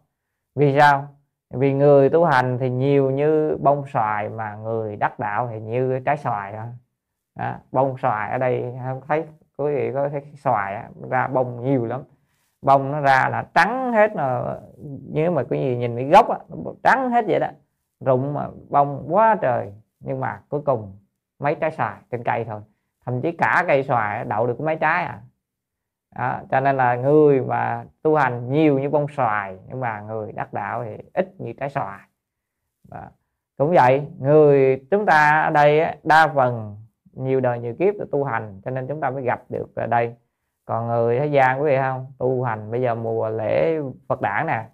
Vì 0.55 0.79
sao? 0.79 1.07
Vì 1.49 1.73
người 1.73 2.09
tu 2.09 2.25
hành 2.25 2.57
thì 2.57 2.69
nhiều 2.69 3.11
như 3.11 3.57
bông 3.61 3.87
xoài 3.87 4.29
mà 4.29 4.55
người 4.55 4.95
đắc 4.95 5.19
đạo 5.19 5.47
thì 5.51 5.59
như 5.59 5.99
trái 6.05 6.17
xoài 6.17 6.53
đó. 6.53 6.65
Đó, 7.35 7.55
bông 7.71 7.97
xoài 7.97 8.31
ở 8.31 8.37
đây 8.37 8.73
không 8.85 9.01
thấy 9.07 9.23
quý 9.57 9.75
vị 9.75 9.91
có 9.93 10.09
thấy 10.09 10.21
xoài 10.35 10.75
đó, 10.75 10.81
ra 11.09 11.27
bông 11.27 11.63
nhiều 11.63 11.85
lắm. 11.85 12.01
Bông 12.61 12.91
nó 12.91 12.99
ra 12.99 13.29
là 13.31 13.45
trắng 13.53 13.93
hết 13.93 14.15
mà 14.15 14.41
nếu 15.13 15.31
mà 15.31 15.43
cái 15.49 15.59
gì 15.59 15.75
nhìn 15.77 15.95
cái 15.95 16.05
gốc 16.05 16.29
á, 16.29 16.37
trắng 16.83 17.09
hết 17.09 17.25
vậy 17.27 17.39
đó. 17.39 17.47
Rụng 18.05 18.33
mà 18.33 18.47
bông 18.69 19.05
quá 19.09 19.35
trời 19.41 19.73
nhưng 19.99 20.19
mà 20.19 20.39
cuối 20.49 20.61
cùng 20.65 20.97
mấy 21.39 21.55
trái 21.55 21.71
xoài 21.71 21.97
trên 22.11 22.23
cây 22.23 22.45
thôi. 22.45 22.61
Thậm 23.05 23.21
chí 23.21 23.31
cả 23.31 23.63
cây 23.67 23.83
xoài 23.83 24.25
đậu 24.25 24.47
được 24.47 24.61
mấy 24.61 24.75
trái 24.75 25.03
à 25.03 25.21
đó, 26.15 26.39
cho 26.51 26.59
nên 26.59 26.77
là 26.77 26.95
người 26.95 27.41
mà 27.41 27.85
tu 28.01 28.15
hành 28.15 28.51
nhiều 28.51 28.79
như 28.79 28.89
bông 28.89 29.07
xoài 29.07 29.57
nhưng 29.67 29.79
mà 29.79 30.01
người 30.01 30.31
đắc 30.31 30.53
đạo 30.53 30.83
thì 30.83 30.97
ít 31.13 31.33
như 31.37 31.53
trái 31.53 31.69
xoài. 31.69 31.99
Đó. 32.89 33.01
cũng 33.57 33.71
vậy 33.71 34.07
người 34.19 34.85
chúng 34.91 35.05
ta 35.05 35.41
ở 35.41 35.49
đây 35.49 35.95
đa 36.03 36.27
phần 36.27 36.77
nhiều 37.13 37.39
đời 37.39 37.59
nhiều 37.59 37.75
kiếp 37.79 37.93
để 37.99 38.05
tu 38.11 38.23
hành 38.23 38.61
cho 38.65 38.71
nên 38.71 38.87
chúng 38.87 39.01
ta 39.01 39.09
mới 39.09 39.23
gặp 39.23 39.43
được 39.49 39.75
ở 39.75 39.87
đây. 39.87 40.15
Còn 40.65 40.87
người 40.87 41.19
thế 41.19 41.25
gian 41.25 41.61
quý 41.61 41.69
vị 41.69 41.77
không? 41.77 42.11
Tu 42.17 42.43
hành 42.43 42.71
bây 42.71 42.81
giờ 42.81 42.95
mùa 42.95 43.29
lễ 43.29 43.79
Phật 44.07 44.21
đản 44.21 44.47
nè 44.47 44.65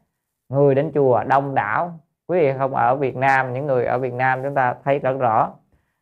người 0.50 0.76
đến 0.76 0.92
chùa 0.94 1.24
đông 1.24 1.56
đảo. 1.56 2.00
Quý 2.28 2.40
vị 2.40 2.54
không 2.58 2.76
ở 2.76 2.96
Việt 2.96 3.16
Nam 3.16 3.54
những 3.54 3.66
người 3.66 3.86
ở 3.86 3.98
Việt 3.98 4.14
Nam 4.14 4.44
chúng 4.44 4.56
ta 4.56 4.76
thấy 4.84 5.00
rất 5.00 5.18
rõ 5.20 5.54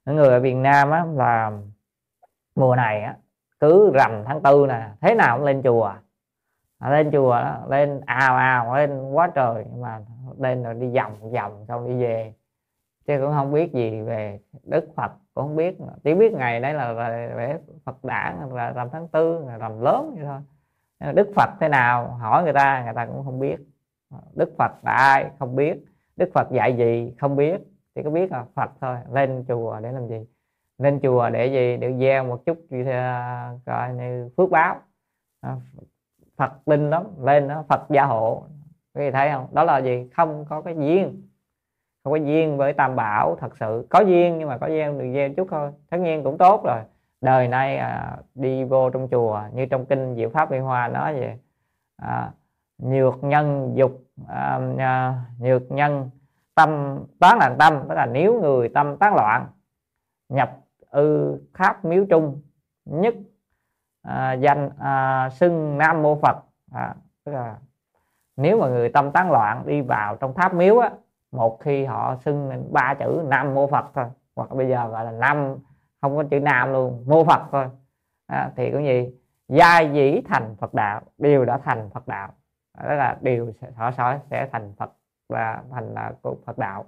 những 0.05 0.15
người 0.15 0.29
ở 0.29 0.39
Việt 0.39 0.55
Nam 0.55 0.91
á, 0.91 1.05
là 1.15 1.51
mùa 2.55 2.75
này 2.75 3.01
á 3.01 3.15
cứ 3.59 3.91
rằm 3.93 4.23
tháng 4.25 4.41
tư 4.41 4.65
nè 4.69 4.89
thế 5.01 5.15
nào 5.15 5.37
cũng 5.37 5.45
lên 5.45 5.61
chùa. 5.63 5.93
À, 6.79 6.89
lên 6.89 7.11
chùa 7.11 7.31
đó, 7.31 7.61
lên 7.69 8.01
ào 8.05 8.35
ào 8.35 8.75
lên 8.75 9.11
quá 9.11 9.31
trời 9.35 9.65
mà 9.77 9.99
lên 10.37 10.63
rồi 10.63 10.73
đi 10.73 10.95
vòng 10.95 11.31
vòng 11.31 11.65
xong 11.67 11.87
đi 11.87 12.03
về. 12.03 12.33
Chứ 13.07 13.17
cũng 13.21 13.31
không 13.33 13.53
biết 13.53 13.73
gì 13.73 14.01
về 14.01 14.39
đức 14.63 14.87
phật 14.95 15.11
cũng 15.33 15.43
không 15.43 15.55
biết 15.55 15.77
chỉ 16.03 16.13
biết 16.13 16.33
ngày 16.33 16.59
đấy 16.59 16.73
là 16.73 16.93
về 17.35 17.57
phật 17.85 18.03
đản 18.03 18.49
là 18.51 18.71
rằm 18.71 18.89
tháng 18.89 19.07
tư 19.07 19.45
là 19.47 19.57
rằm 19.57 19.81
lớn 19.81 20.15
vậy 20.15 20.25
thôi. 20.25 20.41
Đức 21.13 21.31
phật 21.35 21.49
thế 21.59 21.67
nào? 21.67 22.07
Hỏi 22.07 22.43
người 22.43 22.53
ta 22.53 22.83
người 22.83 22.93
ta 22.93 23.05
cũng 23.05 23.25
không 23.25 23.39
biết. 23.39 23.57
Đức 24.33 24.53
phật 24.57 24.71
là 24.83 24.91
ai? 24.91 25.29
Không 25.39 25.55
biết. 25.55 25.77
Đức 26.15 26.29
phật 26.33 26.51
dạy 26.51 26.77
gì? 26.77 27.15
Không 27.19 27.35
biết. 27.35 27.61
Chỉ 27.95 28.03
có 28.03 28.09
biết 28.09 28.31
là 28.31 28.45
phật 28.55 28.71
thôi 28.81 28.97
lên 29.11 29.45
chùa 29.47 29.79
để 29.79 29.91
làm 29.91 30.07
gì? 30.07 30.25
Lên 30.77 30.99
chùa 31.03 31.29
để 31.29 31.47
gì? 31.47 31.77
Để 31.77 31.93
gieo 31.99 32.23
một 32.23 32.45
chút 32.45 32.57
gì 32.69 32.83
coi 33.65 33.93
như 33.93 34.29
phước 34.37 34.49
báo. 34.49 34.75
À, 35.41 35.55
phật 36.37 36.51
tin 36.65 36.89
lắm 36.89 37.03
lên 37.19 37.47
đó 37.47 37.63
phật 37.69 37.85
gia 37.89 38.03
hộ. 38.05 38.43
Quý 38.93 39.05
vị 39.05 39.11
thấy 39.11 39.29
không? 39.31 39.47
Đó 39.51 39.63
là 39.63 39.77
gì? 39.77 40.09
Không 40.15 40.45
có 40.49 40.61
cái 40.61 40.75
duyên. 40.75 41.27
Không 42.03 42.13
có 42.13 42.17
duyên 42.17 42.57
với 42.57 42.73
tam 42.73 42.95
bảo 42.95 43.35
thật 43.39 43.57
sự. 43.59 43.87
Có 43.89 43.99
duyên 43.99 44.37
nhưng 44.37 44.49
mà 44.49 44.57
có 44.57 44.67
gieo 44.67 44.93
được 44.93 45.11
gieo 45.13 45.29
chút 45.33 45.47
thôi. 45.51 45.71
Tất 45.89 45.97
nhiên 45.97 46.23
cũng 46.23 46.37
tốt 46.37 46.63
rồi. 46.65 46.79
Đời 47.21 47.47
nay 47.47 47.77
à, 47.77 48.17
đi 48.35 48.63
vô 48.63 48.89
trong 48.89 49.07
chùa 49.11 49.41
như 49.53 49.65
trong 49.65 49.85
kinh 49.85 50.15
diệu 50.15 50.29
pháp 50.29 50.51
liên 50.51 50.61
hoa 50.61 50.87
nói 50.87 51.13
về 51.13 51.37
à, 52.01 52.31
nhược 52.77 53.23
nhân 53.23 53.73
dục 53.75 54.03
à, 54.27 54.59
à, 54.77 55.15
nhược 55.39 55.71
nhân 55.71 56.09
tâm 56.55 56.99
tán 57.19 57.37
là 57.37 57.55
tâm. 57.59 57.79
Tức 57.89 57.95
là 57.95 58.05
nếu 58.05 58.41
người 58.41 58.69
tâm 58.69 58.97
tán 58.97 59.15
loạn 59.15 59.47
nhập 60.29 60.57
ư 60.89 61.37
khắp 61.53 61.85
miếu 61.85 62.05
trung 62.09 62.41
nhất 62.85 63.15
à, 64.01 64.33
danh 64.33 64.69
à, 64.79 65.29
xưng 65.29 65.77
nam 65.77 66.03
mô 66.03 66.15
phật. 66.15 66.37
À, 66.71 66.95
tức 67.25 67.31
là 67.31 67.55
nếu 68.37 68.59
mà 68.61 68.67
người 68.67 68.89
tâm 68.89 69.11
tán 69.11 69.31
loạn 69.31 69.63
đi 69.65 69.81
vào 69.81 70.15
trong 70.15 70.33
tháp 70.33 70.53
miếu 70.53 70.79
á 70.79 70.91
một 71.31 71.59
khi 71.61 71.85
họ 71.85 72.15
xưng 72.25 72.67
ba 72.73 72.93
chữ 72.93 73.21
nam 73.25 73.53
mô 73.55 73.67
phật 73.67 73.85
thôi 73.93 74.05
hoặc 74.35 74.49
bây 74.55 74.69
giờ 74.69 74.87
gọi 74.87 75.05
là 75.05 75.11
nam 75.11 75.55
không 76.01 76.15
có 76.17 76.23
chữ 76.31 76.39
nam 76.39 76.71
luôn 76.71 77.03
mô 77.07 77.23
phật 77.23 77.41
thôi 77.51 77.69
à, 78.27 78.51
thì 78.55 78.71
cũng 78.71 78.85
gì 78.85 79.13
giai 79.47 79.93
dĩ 79.93 80.21
thành 80.27 80.55
phật 80.55 80.73
đạo 80.73 81.01
đều 81.17 81.45
đã 81.45 81.57
thành 81.57 81.89
phật 81.89 82.07
đạo. 82.07 82.33
À, 82.77 82.89
Đó 82.89 82.95
là 82.95 83.17
điều 83.21 83.53
họ 83.75 83.91
sẽ 83.91 84.19
sẽ 84.29 84.47
thành 84.51 84.73
phật 84.77 84.91
và 85.29 85.63
thành 85.71 85.93
là 85.93 86.13
phật 86.45 86.57
đạo. 86.57 86.85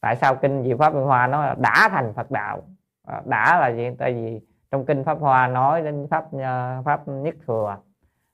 Tại 0.00 0.16
sao 0.16 0.34
kinh 0.34 0.62
diệu 0.64 0.76
pháp 0.76 0.94
Minh 0.94 1.04
hoa 1.04 1.26
nó 1.26 1.46
là 1.46 1.54
đã 1.58 1.88
thành 1.90 2.12
phật 2.14 2.30
đạo? 2.30 2.62
À, 3.06 3.22
đã 3.24 3.60
là 3.60 3.68
gì? 3.68 3.90
Tại 3.98 4.14
vì 4.14 4.40
trong 4.70 4.86
kinh 4.86 5.04
pháp 5.04 5.18
hoa 5.20 5.46
nói 5.46 5.82
đến 5.82 6.06
pháp 6.10 6.24
ờ, 6.32 6.82
pháp 6.84 7.08
nhất 7.08 7.34
thừa 7.46 7.76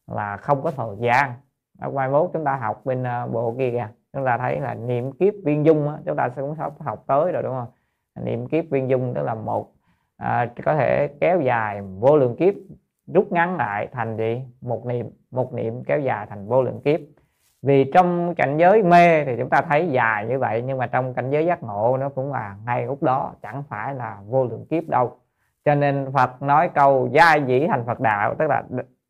là 0.06 0.36
không 0.36 0.62
có 0.62 0.70
thời 0.70 0.96
gian. 0.98 1.32
Ở 1.78 1.90
ngoài 1.90 2.08
mốt 2.08 2.30
chúng 2.32 2.44
ta 2.44 2.56
học 2.56 2.80
bên 2.84 3.02
ờ, 3.02 3.26
bộ 3.26 3.54
kia 3.58 3.70
kìa. 3.70 3.88
Chúng 4.12 4.24
ta 4.24 4.38
thấy 4.38 4.60
là 4.60 4.74
niệm 4.74 5.12
kiếp 5.12 5.34
viên 5.44 5.64
dung 5.64 5.88
á, 5.88 5.98
chúng 6.06 6.16
ta 6.16 6.28
sẽ 6.36 6.42
cũng 6.42 6.54
sắp 6.58 6.72
học 6.78 7.04
tới 7.06 7.32
rồi 7.32 7.42
đúng 7.42 7.52
không? 7.52 7.68
Niệm 8.24 8.48
kiếp 8.48 8.64
viên 8.70 8.90
dung 8.90 9.14
tức 9.14 9.22
là 9.22 9.34
một 9.34 9.72
à, 10.16 10.50
có 10.64 10.74
thể 10.74 11.08
kéo 11.20 11.40
dài 11.40 11.82
vô 11.82 12.16
lượng 12.16 12.36
kiếp 12.36 12.54
rút 13.06 13.32
ngắn 13.32 13.56
lại 13.56 13.88
thành 13.92 14.16
gì? 14.16 14.42
Một 14.60 14.86
niệm 14.86 15.10
một 15.30 15.54
niệm 15.54 15.84
kéo 15.84 16.00
dài 16.00 16.26
thành 16.26 16.46
vô 16.48 16.62
lượng 16.62 16.80
kiếp 16.84 17.00
vì 17.62 17.90
trong 17.94 18.34
cảnh 18.34 18.56
giới 18.56 18.82
mê 18.82 19.24
thì 19.24 19.36
chúng 19.38 19.50
ta 19.50 19.60
thấy 19.68 19.88
dài 19.88 20.26
như 20.26 20.38
vậy 20.38 20.62
nhưng 20.66 20.78
mà 20.78 20.86
trong 20.86 21.14
cảnh 21.14 21.30
giới 21.30 21.46
giác 21.46 21.62
ngộ 21.62 21.96
nó 21.96 22.08
cũng 22.08 22.32
là 22.32 22.56
ngay 22.66 22.86
lúc 22.86 23.02
đó 23.02 23.32
chẳng 23.42 23.62
phải 23.68 23.94
là 23.94 24.18
vô 24.26 24.44
lượng 24.44 24.66
kiếp 24.70 24.88
đâu. 24.88 25.16
Cho 25.64 25.74
nên 25.74 26.12
Phật 26.12 26.42
nói 26.42 26.70
câu 26.74 27.08
gia 27.12 27.34
dĩ 27.34 27.66
thành 27.66 27.84
Phật 27.86 28.00
đạo 28.00 28.34
tức 28.38 28.46
là 28.46 28.62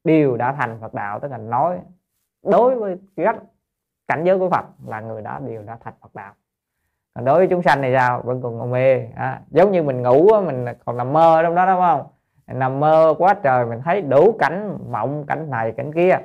điều 0.05 0.37
đã 0.37 0.53
thành 0.53 0.79
Phật 0.81 0.95
đạo 0.95 1.21
tức 1.21 1.31
là 1.31 1.39
nói 1.39 1.79
đối 2.43 2.75
với 2.75 2.97
các 3.17 3.37
cảnh 4.09 4.25
giới 4.25 4.39
của 4.39 4.51
Phật 4.51 4.65
là 4.87 5.01
người 5.01 5.23
đó 5.23 5.39
đều 5.47 5.63
đã 5.63 5.79
thành 5.85 5.95
Phật 6.01 6.15
đạo. 6.15 6.33
Còn 7.15 7.25
đối 7.25 7.39
với 7.39 7.47
chúng 7.47 7.63
sanh 7.63 7.81
này 7.81 7.95
sao? 7.99 8.23
Vẫn 8.25 8.43
còn 8.43 8.59
còn 8.59 8.71
mê 8.71 9.07
à, 9.17 9.41
giống 9.51 9.73
như 9.73 9.83
mình 9.83 10.03
ngủ 10.03 10.29
mình 10.47 10.65
còn 10.85 10.97
nằm 10.97 11.13
mơ 11.13 11.41
trong 11.43 11.55
đó 11.55 11.67
đúng 11.67 11.81
không? 11.81 12.07
Nằm 12.47 12.81
mơ 12.81 13.15
quá 13.19 13.35
trời 13.43 13.67
mình 13.67 13.81
thấy 13.85 14.03
đủ 14.03 14.33
cảnh 14.39 14.79
mộng 14.91 15.25
cảnh 15.27 15.51
này 15.51 15.73
cảnh 15.73 15.93
kia 15.93 16.19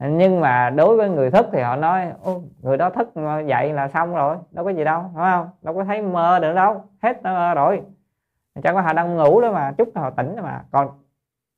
nhưng 0.00 0.40
mà 0.40 0.70
đối 0.70 0.96
với 0.96 1.08
người 1.08 1.30
thức 1.30 1.46
thì 1.52 1.60
họ 1.60 1.76
nói 1.76 2.12
người 2.62 2.76
đó 2.76 2.90
thức 2.90 3.08
dậy 3.46 3.72
là 3.72 3.88
xong 3.88 4.14
rồi, 4.14 4.36
đâu 4.50 4.64
có 4.64 4.70
gì 4.70 4.84
đâu 4.84 5.02
đúng 5.02 5.22
không? 5.22 5.48
Đâu 5.62 5.74
có 5.74 5.84
thấy 5.84 6.02
mơ 6.02 6.38
được 6.38 6.54
đâu, 6.54 6.82
hết 7.02 7.22
mơ 7.22 7.54
rồi. 7.54 7.82
Chẳng 8.62 8.74
có 8.74 8.80
họ 8.80 8.92
đang 8.92 9.16
ngủ 9.16 9.40
đó 9.40 9.52
mà, 9.52 9.72
chút 9.78 9.88
họ 9.94 10.10
tỉnh 10.10 10.36
mà. 10.42 10.64
Còn, 10.70 10.88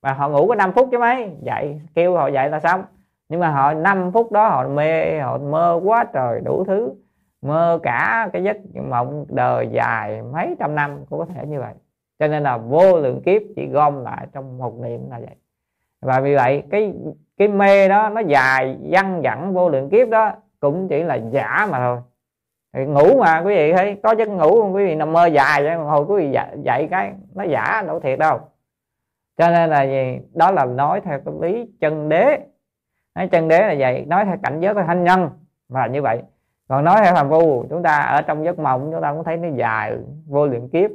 mà 0.01 0.13
họ 0.13 0.29
ngủ 0.29 0.47
có 0.47 0.55
5 0.55 0.71
phút 0.71 0.87
chứ 0.91 0.97
mấy, 0.97 1.31
dậy, 1.41 1.81
kêu 1.95 2.15
họ 2.15 2.27
dậy 2.27 2.49
là 2.49 2.59
xong. 2.59 2.83
Nhưng 3.29 3.39
mà 3.39 3.49
họ 3.51 3.73
5 3.73 4.11
phút 4.11 4.31
đó 4.31 4.47
họ 4.47 4.67
mê, 4.67 5.19
họ 5.19 5.37
mơ 5.37 5.79
quá 5.83 6.05
trời 6.13 6.41
đủ 6.45 6.63
thứ. 6.67 6.93
Mơ 7.41 7.79
cả 7.83 8.29
cái 8.33 8.43
giấc 8.43 8.57
mộng 8.89 9.25
đời 9.29 9.67
dài 9.71 10.21
mấy 10.21 10.55
trăm 10.59 10.75
năm 10.75 11.05
cũng 11.09 11.19
có 11.19 11.25
thể 11.25 11.45
như 11.45 11.59
vậy. 11.59 11.73
Cho 12.19 12.27
nên 12.27 12.43
là 12.43 12.57
vô 12.57 12.99
lượng 12.99 13.21
kiếp 13.25 13.41
chỉ 13.55 13.67
gom 13.67 14.03
lại 14.03 14.27
trong 14.33 14.57
một 14.57 14.79
niệm 14.79 15.09
là 15.09 15.19
vậy. 15.19 15.35
Và 16.01 16.19
vì 16.19 16.35
vậy, 16.35 16.63
cái 16.71 16.93
cái 17.41 17.47
mê 17.47 17.87
đó 17.87 18.09
nó 18.09 18.21
dài 18.21 18.77
văng 18.81 19.21
vẳng 19.21 19.53
vô 19.53 19.69
lượng 19.69 19.89
kiếp 19.89 20.09
đó 20.09 20.31
cũng 20.59 20.87
chỉ 20.87 21.03
là 21.03 21.15
giả 21.15 21.67
mà 21.71 21.79
thôi. 21.79 21.97
Thì 22.73 22.85
ngủ 22.85 23.19
mà 23.19 23.41
quý 23.45 23.55
vị 23.55 23.73
thấy 23.73 23.99
có 24.03 24.11
giấc 24.11 24.29
ngủ 24.29 24.71
quý 24.73 24.85
vị 24.85 24.95
nằm 24.95 25.13
mơ 25.13 25.25
dài 25.25 25.63
vậy 25.63 25.75
hồi 25.75 26.05
quý 26.05 26.15
vị 26.15 26.31
dậy, 26.31 26.47
dậy 26.63 26.87
cái 26.91 27.13
nó 27.35 27.43
giả 27.43 27.83
đâu 27.87 27.99
thiệt 27.99 28.19
đâu. 28.19 28.39
Cho 29.37 29.49
nên 29.49 29.69
là 29.69 29.83
gì? 29.83 30.19
Đó 30.33 30.51
là 30.51 30.65
nói 30.65 31.01
theo 31.01 31.19
cái 31.25 31.33
lý 31.41 31.67
chân 31.79 32.09
đế. 32.09 32.39
Nói 33.15 33.27
chân 33.27 33.47
đế 33.47 33.59
là 33.59 33.75
vậy 33.79 34.05
nói 34.07 34.25
theo 34.25 34.37
cảnh 34.43 34.59
giới 34.59 34.73
của 34.73 34.83
thanh 34.87 35.03
nhân 35.03 35.29
là 35.69 35.87
như 35.87 36.01
vậy. 36.01 36.21
Còn 36.69 36.83
nói 36.83 37.01
theo 37.03 37.15
phàm 37.15 37.29
phu 37.29 37.65
chúng 37.69 37.83
ta 37.83 38.01
ở 38.01 38.21
trong 38.21 38.45
giấc 38.45 38.59
mộng 38.59 38.89
chúng 38.91 39.01
ta 39.01 39.13
cũng 39.13 39.23
thấy 39.23 39.37
nó 39.37 39.47
dài 39.55 39.97
vô 40.27 40.47
lượng 40.47 40.69
kiếp 40.69 40.91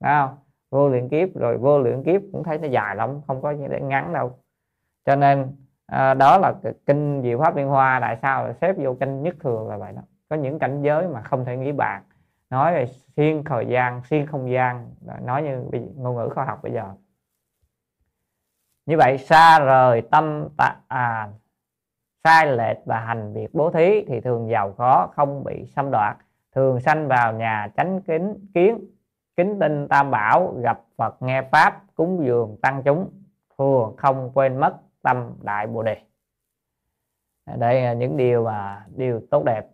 phải 0.00 0.14
không? 0.14 0.36
Vô 0.70 0.88
lượng 0.88 1.08
kiếp 1.08 1.28
rồi 1.34 1.56
vô 1.56 1.78
lượng 1.78 2.02
kiếp 2.04 2.20
cũng 2.32 2.44
thấy 2.44 2.58
nó 2.58 2.68
dài 2.68 2.96
lắm 2.96 3.20
không 3.26 3.42
có 3.42 3.50
gì 3.50 3.64
để 3.70 3.80
ngắn 3.80 4.12
đâu. 4.12 4.32
Cho 5.06 5.16
nên 5.16 5.48
à, 5.86 6.14
đó 6.14 6.38
là 6.38 6.54
kinh 6.86 7.22
diệu 7.22 7.38
pháp 7.38 7.56
liên 7.56 7.68
hoa 7.68 7.98
tại 8.00 8.16
sao 8.22 8.46
là 8.46 8.52
xếp 8.52 8.74
vô 8.78 8.96
kinh 9.00 9.22
nhất 9.22 9.36
thường 9.40 9.68
là 9.68 9.76
vậy 9.76 9.92
đó? 9.92 10.02
Có 10.28 10.36
những 10.36 10.58
cảnh 10.58 10.82
giới 10.82 11.08
mà 11.08 11.20
không 11.20 11.44
thể 11.44 11.56
nghĩ 11.56 11.72
bàn. 11.72 12.02
Nói 12.50 12.72
về 12.74 12.86
xuyên 13.16 13.44
thời 13.44 13.66
gian 13.66 14.02
xuyên 14.04 14.26
không 14.26 14.50
gian 14.50 14.90
nói 15.22 15.42
như 15.42 15.64
ngôn 15.96 16.16
ngữ 16.16 16.28
khoa 16.34 16.44
học 16.44 16.58
bây 16.62 16.72
giờ. 16.72 16.92
Như 18.86 18.96
vậy 18.98 19.18
xa 19.18 19.58
rời 19.58 20.02
tâm 20.10 20.48
tạ 20.56 20.76
à, 20.88 21.28
sai 22.24 22.46
lệch 22.46 22.76
và 22.84 23.00
hành 23.00 23.32
việc 23.32 23.54
bố 23.54 23.70
thí 23.70 24.04
thì 24.08 24.20
thường 24.20 24.48
giàu 24.50 24.72
có 24.78 25.08
không 25.14 25.44
bị 25.44 25.66
xâm 25.66 25.90
đoạt. 25.90 26.16
Thường 26.54 26.80
sanh 26.80 27.08
vào 27.08 27.32
nhà 27.32 27.68
tránh 27.76 28.00
kính 28.00 28.46
kiến 28.54 28.78
kính 29.36 29.58
tinh 29.60 29.88
tam 29.88 30.10
bảo 30.10 30.54
gặp 30.62 30.80
phật 30.96 31.22
nghe 31.22 31.42
pháp 31.42 31.82
cúng 31.94 32.24
dường 32.24 32.56
tăng 32.62 32.82
chúng. 32.82 33.10
Thường 33.58 33.94
không 33.96 34.30
quên 34.34 34.60
mất 34.60 34.76
tâm 35.04 35.34
đại 35.42 35.66
bồ 35.66 35.82
đề. 35.82 35.96
Đây 37.56 37.82
là 37.82 37.92
những 37.92 38.16
điều 38.16 38.44
mà, 38.44 38.86
điều 38.96 39.20
tốt 39.30 39.44
đẹp. 39.44 39.66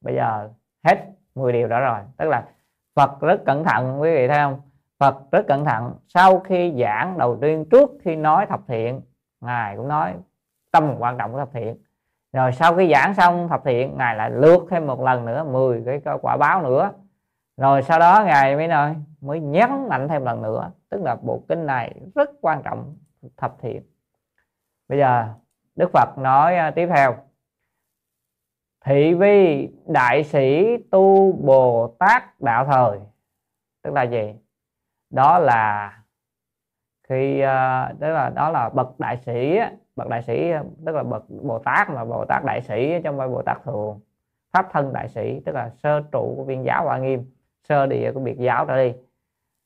Bây 0.00 0.14
giờ 0.14 0.50
hết 0.84 1.06
10 1.34 1.52
điều 1.52 1.68
đó 1.68 1.80
rồi. 1.80 2.00
Tức 2.16 2.28
là 2.28 2.48
Phật 2.94 3.20
rất 3.20 3.40
cẩn 3.46 3.64
thận, 3.64 4.00
quý 4.00 4.14
vị 4.14 4.28
thấy 4.28 4.38
không? 4.38 4.60
Phật 4.98 5.16
rất 5.32 5.46
cẩn 5.48 5.64
thận. 5.64 5.94
Sau 6.08 6.40
khi 6.40 6.74
giảng 6.82 7.18
đầu 7.18 7.38
tiên, 7.40 7.64
trước 7.70 7.90
khi 8.02 8.16
nói 8.16 8.46
thập 8.46 8.60
thiện, 8.68 9.00
ngài 9.40 9.76
cũng 9.76 9.88
nói 9.88 10.14
tâm 10.70 10.94
quan 10.98 11.18
trọng 11.18 11.32
của 11.32 11.38
thập 11.38 11.52
thiện. 11.52 11.76
Rồi 12.32 12.52
sau 12.52 12.76
khi 12.76 12.92
giảng 12.92 13.14
xong 13.14 13.48
thập 13.48 13.64
thiện, 13.64 13.96
ngài 13.98 14.16
lại 14.16 14.30
lượt 14.30 14.66
thêm 14.70 14.86
một 14.86 15.00
lần 15.00 15.24
nữa 15.24 15.44
10 15.44 15.82
cái 15.86 16.00
quả 16.22 16.36
báo 16.36 16.62
nữa. 16.62 16.92
Rồi 17.56 17.82
sau 17.82 17.98
đó 17.98 18.22
ngài 18.26 18.56
mới 18.56 18.68
nói, 18.68 18.96
mới 19.20 19.40
nhấn 19.40 19.88
mạnh 19.88 20.08
thêm 20.08 20.24
lần 20.24 20.42
nữa. 20.42 20.70
Tức 20.88 21.02
là 21.02 21.16
bộ 21.22 21.42
kinh 21.48 21.66
này 21.66 22.00
rất 22.14 22.30
quan 22.40 22.62
trọng, 22.62 22.96
thập 23.36 23.56
thiện 23.60 23.82
bây 24.88 24.98
giờ 24.98 25.28
đức 25.76 25.90
phật 25.92 26.18
nói 26.18 26.56
à, 26.56 26.70
tiếp 26.70 26.88
theo. 26.94 27.16
Thị 28.84 29.14
vi 29.14 29.68
đại 29.86 30.24
sĩ 30.24 30.76
tu 30.90 31.32
bồ 31.32 31.96
tát 31.98 32.40
đạo 32.40 32.64
thời. 32.64 32.98
Tức 33.82 33.94
là 33.94 34.02
gì? 34.02 34.34
Đó 35.10 35.38
là 35.38 35.92
khi 37.08 37.40
à, 37.40 37.92
tức 38.00 38.12
là 38.12 38.30
đó 38.30 38.50
là 38.50 38.68
bậc 38.68 39.00
đại 39.00 39.16
sĩ 39.16 39.58
bậc 39.96 40.08
đại 40.08 40.22
sĩ 40.22 40.52
tức 40.86 40.94
là 40.94 41.02
bậc 41.02 41.24
bồ 41.28 41.58
tát 41.58 41.90
mà 41.90 42.04
bồ 42.04 42.24
tát 42.24 42.44
đại 42.44 42.62
sĩ 42.62 43.00
trong 43.04 43.16
vai 43.16 43.28
bồ 43.28 43.42
tát 43.42 43.62
thường. 43.64 44.00
Pháp 44.52 44.68
thân 44.72 44.92
đại 44.92 45.08
sĩ 45.08 45.40
tức 45.46 45.54
là 45.54 45.70
sơ 45.70 46.00
trụ 46.12 46.34
của 46.36 46.44
viên 46.44 46.64
giáo 46.64 46.84
hoa 46.84 46.98
nghiêm 46.98 47.30
sơ 47.68 47.86
địa 47.86 48.12
của 48.14 48.20
biệt 48.20 48.36
giáo 48.38 48.66
trở 48.66 48.76
đi. 48.76 48.94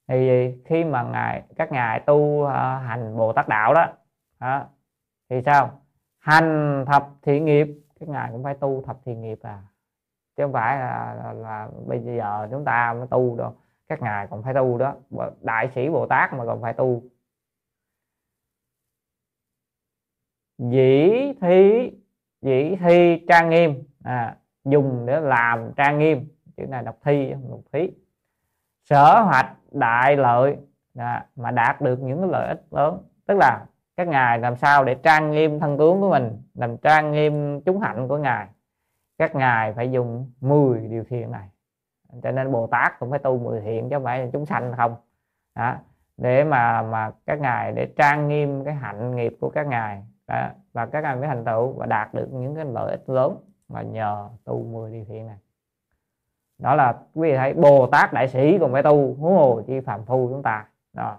Thì 0.08 0.50
khi 0.64 0.84
mà 0.84 1.02
ngài 1.02 1.42
các 1.56 1.72
ngài 1.72 2.00
tu 2.00 2.44
à, 2.44 2.78
hành 2.78 3.16
bồ 3.16 3.32
tát 3.32 3.48
đạo 3.48 3.74
đó, 3.74 3.86
đó 4.40 4.66
thì 5.32 5.42
sao? 5.46 5.80
Hành 6.18 6.84
thập 6.86 7.08
thiện 7.22 7.44
nghiệp. 7.44 7.66
Các 8.00 8.08
ngài 8.08 8.30
cũng 8.32 8.42
phải 8.42 8.54
tu 8.54 8.82
thập 8.86 8.98
thiện 9.04 9.20
nghiệp 9.20 9.38
à. 9.42 9.62
Chứ 10.36 10.44
không 10.44 10.52
phải 10.52 10.78
là, 10.78 11.14
là, 11.14 11.32
là 11.32 11.68
bây 11.86 12.00
giờ 12.00 12.48
chúng 12.50 12.64
ta 12.64 12.94
mới 12.94 13.06
tu 13.10 13.36
đâu. 13.36 13.56
Các 13.88 14.02
ngài 14.02 14.26
còn 14.26 14.42
phải 14.42 14.54
tu 14.54 14.78
đó. 14.78 14.94
Đại 15.40 15.70
sĩ 15.74 15.88
bồ 15.88 16.06
tát 16.06 16.32
mà 16.32 16.44
còn 16.46 16.62
phải 16.62 16.72
tu. 16.72 17.02
Dĩ 20.58 21.32
thi 21.40 21.90
dĩ 22.42 22.76
thi 22.80 23.24
trang 23.28 23.50
nghiêm. 23.50 23.82
À, 24.04 24.36
dùng 24.64 25.06
để 25.06 25.20
làm 25.20 25.72
trang 25.76 25.98
nghiêm. 25.98 26.28
Chữ 26.56 26.66
này 26.66 26.82
đọc 26.82 26.96
thi 27.04 27.32
không 27.32 27.50
đọc 27.50 27.60
thí. 27.72 27.90
Sở 28.84 29.22
hoạch 29.22 29.56
đại 29.70 30.16
lợi. 30.16 30.56
À, 30.96 31.26
mà 31.36 31.50
đạt 31.50 31.80
được 31.80 32.00
những 32.00 32.30
lợi 32.30 32.48
ích 32.48 32.64
lớn. 32.70 33.02
Tức 33.26 33.34
là 33.40 33.66
các 34.02 34.08
ngài 34.08 34.38
làm 34.38 34.56
sao 34.56 34.84
để 34.84 34.94
trang 34.94 35.30
nghiêm 35.30 35.60
thân 35.60 35.78
tướng 35.78 36.00
của 36.00 36.10
mình, 36.10 36.42
làm 36.54 36.76
trang 36.76 37.12
nghiêm 37.12 37.60
chúng 37.60 37.80
hạnh 37.80 38.08
của 38.08 38.16
ngài. 38.16 38.46
Các 39.18 39.34
ngài 39.34 39.72
phải 39.72 39.90
dùng 39.92 40.30
10 40.40 40.80
điều 40.88 41.04
thiện 41.04 41.30
này. 41.30 41.48
Cho 42.22 42.30
nên 42.30 42.52
bồ 42.52 42.66
tát 42.66 42.98
cũng 42.98 43.10
phải 43.10 43.18
tu 43.18 43.38
10 43.38 43.60
thiện 43.60 43.90
chứ 43.90 43.96
không 43.96 44.04
phải 44.04 44.18
là 44.18 44.30
chúng 44.32 44.46
sanh 44.46 44.72
không. 44.76 44.96
Đó. 45.54 45.74
để 46.16 46.44
mà 46.44 46.82
mà 46.82 47.10
các 47.26 47.40
ngài 47.40 47.72
để 47.72 47.88
trang 47.96 48.28
nghiêm 48.28 48.64
cái 48.64 48.74
hạnh 48.74 49.16
nghiệp 49.16 49.36
của 49.40 49.50
các 49.50 49.66
ngài, 49.66 50.02
đó. 50.26 50.48
và 50.72 50.86
các 50.86 51.00
ngài 51.00 51.16
mới 51.16 51.26
thành 51.26 51.44
tựu 51.44 51.72
và 51.72 51.86
đạt 51.86 52.14
được 52.14 52.28
những 52.32 52.54
cái 52.54 52.64
lợi 52.64 52.90
ích 52.90 53.08
lớn 53.08 53.36
mà 53.68 53.82
nhờ 53.82 54.28
tu 54.44 54.64
10 54.72 54.92
điều 54.92 55.04
thiện 55.04 55.26
này. 55.26 55.36
Đó 56.58 56.74
là 56.74 56.98
quý 57.14 57.30
vị 57.30 57.36
thấy 57.36 57.54
bồ 57.54 57.86
tát 57.86 58.12
đại 58.12 58.28
sĩ 58.28 58.58
còn 58.58 58.72
phải 58.72 58.82
tu. 58.82 59.14
Huống 59.14 59.36
hồ 59.36 59.62
chi 59.66 59.80
phạm 59.80 60.04
phu 60.04 60.28
chúng 60.28 60.42
ta. 60.42 60.66
Đó. 60.92 61.18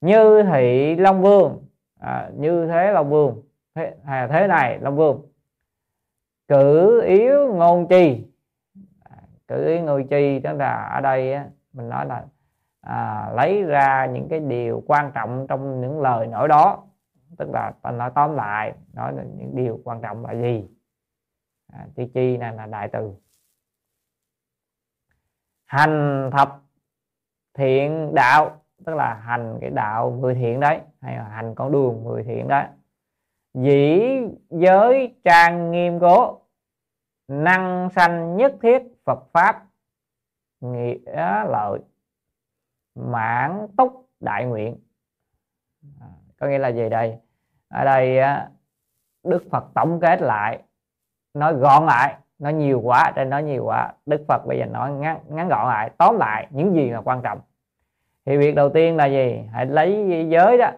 Như 0.00 0.42
thị 0.42 0.96
long 0.96 1.22
vương 1.22 1.69
à, 2.00 2.30
như 2.36 2.66
thế 2.66 2.92
long 2.92 3.10
vương. 3.10 3.42
Thế, 3.74 3.94
hay 4.04 4.28
thế 4.28 4.46
này 4.46 4.78
long 4.80 4.96
vương. 4.96 5.26
Cử 6.48 7.00
yếu 7.02 7.54
ngôn 7.54 7.88
chi. 7.88 8.24
À, 9.04 9.16
cử 9.48 9.66
yếu 9.66 9.80
ngôn 9.84 10.08
chi 10.08 10.40
tức 10.44 10.52
là 10.52 10.84
ở 10.84 11.00
đây 11.00 11.32
á, 11.32 11.48
mình 11.72 11.88
nói 11.88 12.06
là 12.06 12.24
à, 12.80 13.30
lấy 13.36 13.62
ra 13.62 14.06
những 14.06 14.28
cái 14.28 14.40
điều 14.40 14.82
quan 14.86 15.12
trọng 15.14 15.46
trong 15.48 15.80
những 15.80 16.00
lời 16.00 16.26
nói 16.26 16.48
đó. 16.48 16.84
Tức 17.38 17.48
là 17.52 17.72
ta 17.82 17.90
nói 17.90 18.10
tóm 18.14 18.36
lại 18.36 18.74
nói 18.92 19.12
là 19.12 19.22
những 19.22 19.56
điều 19.56 19.80
quan 19.84 20.00
trọng 20.00 20.26
là 20.26 20.34
gì. 20.34 20.68
À, 21.72 21.86
chi 21.96 22.10
chi 22.14 22.36
này 22.36 22.54
là 22.54 22.66
đại 22.66 22.88
từ. 22.92 23.12
Hành 25.66 26.30
thập 26.32 26.60
thiện 27.54 28.14
đạo. 28.14 28.56
Tức 28.84 28.94
là 28.94 29.14
hành 29.14 29.58
cái 29.60 29.70
đạo 29.70 30.10
vừa 30.10 30.34
thiện 30.34 30.60
đấy 30.60 30.80
hay 31.00 31.16
là 31.16 31.24
hành 31.24 31.54
con 31.54 31.72
đường 31.72 32.04
mười 32.04 32.22
thiện 32.22 32.48
đó. 32.48 32.64
Dĩ 33.54 34.00
giới 34.50 35.14
trang 35.24 35.70
nghiêm 35.70 36.00
cố 36.00 36.40
năng 37.28 37.90
sanh 37.90 38.36
nhất 38.36 38.54
thiết 38.62 38.82
Phật 39.04 39.18
pháp 39.32 39.66
nghĩa 40.60 41.44
lợi 41.44 41.80
mãn 42.94 43.66
túc 43.76 44.08
đại 44.20 44.44
nguyện. 44.44 44.76
À, 46.00 46.06
có 46.40 46.46
nghĩa 46.46 46.58
là 46.58 46.68
gì 46.68 46.88
đây? 46.88 47.18
Ở 47.68 47.84
đây 47.84 48.20
Đức 49.24 49.44
Phật 49.50 49.64
tổng 49.74 50.00
kết 50.00 50.22
lại 50.22 50.62
nói 51.34 51.54
gọn 51.54 51.86
lại 51.86 52.16
nó 52.38 52.50
nhiều 52.50 52.80
quá 52.80 53.12
trên 53.16 53.30
nói 53.30 53.42
nhiều 53.42 53.64
quá 53.64 53.92
Đức 54.06 54.24
Phật 54.28 54.46
bây 54.46 54.58
giờ 54.58 54.66
nói 54.66 54.92
ngắn, 54.92 55.20
ngắn 55.28 55.48
gọn 55.48 55.66
lại 55.66 55.90
tóm 55.98 56.18
lại 56.18 56.46
những 56.50 56.74
gì 56.74 56.90
là 56.90 57.00
quan 57.00 57.22
trọng. 57.22 57.40
Thì 58.24 58.36
việc 58.36 58.54
đầu 58.54 58.68
tiên 58.68 58.96
là 58.96 59.06
gì? 59.06 59.42
Hãy 59.52 59.66
lấy 59.66 60.26
giới 60.30 60.58
đó 60.58 60.70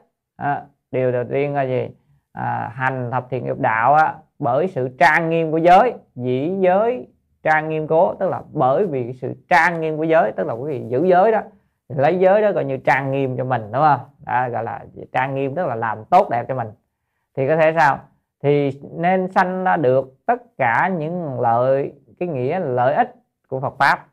à, 0.43 0.62
điều 0.90 1.12
đầu 1.12 1.24
tiên 1.30 1.55
là 1.55 1.62
gì? 1.62 1.88
À, 2.32 2.72
hành 2.74 3.11
thập 3.11 3.26
thiện 3.30 3.45
nghiệp 3.45 3.59
đạo 3.59 3.95
á, 3.95 4.14
bởi 4.38 4.68
sự 4.68 4.88
trang 4.99 5.30
nghiêm 5.30 5.53
của 5.53 5.59
giới 5.59 5.95
dĩ 6.14 6.57
giới 6.61 7.09
trang 7.43 7.68
nghiêm 7.68 7.86
cố 7.86 8.14
tức 8.14 8.28
là 8.28 8.43
bởi 8.53 8.86
vì 8.86 9.12
sự 9.12 9.34
trang 9.49 9.80
nghiêm 9.80 9.97
của 9.97 10.05
giới 10.05 10.32
tức 10.32 10.47
là 10.47 10.53
quý 10.53 10.72
vị 10.72 10.88
giữ 10.88 11.05
giới 11.05 11.32
đó 11.32 11.40
lấy 11.88 12.18
giới 12.18 12.43
đó 12.43 12.51
coi 12.55 12.64
như 12.64 12.76
trang 12.76 13.11
nghiêm 13.11 13.36
cho 13.36 13.45
mình 13.45 13.62
đúng 13.62 13.82
không? 13.82 14.01
Đó, 14.26 14.49
gọi 14.49 14.64
là 14.64 14.84
trang 15.12 15.34
nghiêm 15.34 15.55
tức 15.55 15.66
là 15.66 15.74
làm 15.74 16.05
tốt 16.05 16.30
đẹp 16.30 16.45
cho 16.49 16.55
mình. 16.55 16.68
Thì 17.36 17.49
có 17.49 17.57
thể 17.57 17.74
sao? 17.78 18.01
Thì 18.43 18.80
nên 18.93 19.32
sanh 19.32 19.64
ra 19.64 19.76
được 19.76 20.26
tất 20.26 20.43
cả 20.59 20.90
những 20.99 21.40
lợi 21.40 21.93
cái 22.18 22.28
nghĩa 22.28 22.61
lợi 22.61 22.95
ích 22.95 23.14
của 23.49 23.61
Phật 23.61 23.74
pháp. 23.78 24.07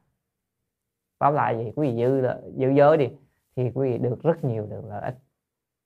Tóm 1.20 1.34
lại 1.34 1.58
gì? 1.58 1.72
Quý 1.76 1.88
vị 1.88 1.96
giữ 1.96 2.28
giữ 2.56 2.70
giới 2.70 2.98
đi 2.98 3.10
thì 3.56 3.72
quý 3.74 3.92
vị 3.92 3.98
được 3.98 4.24
rất 4.24 4.44
nhiều 4.44 4.66
được 4.70 4.82
lợi 4.90 5.02
ích 5.02 5.16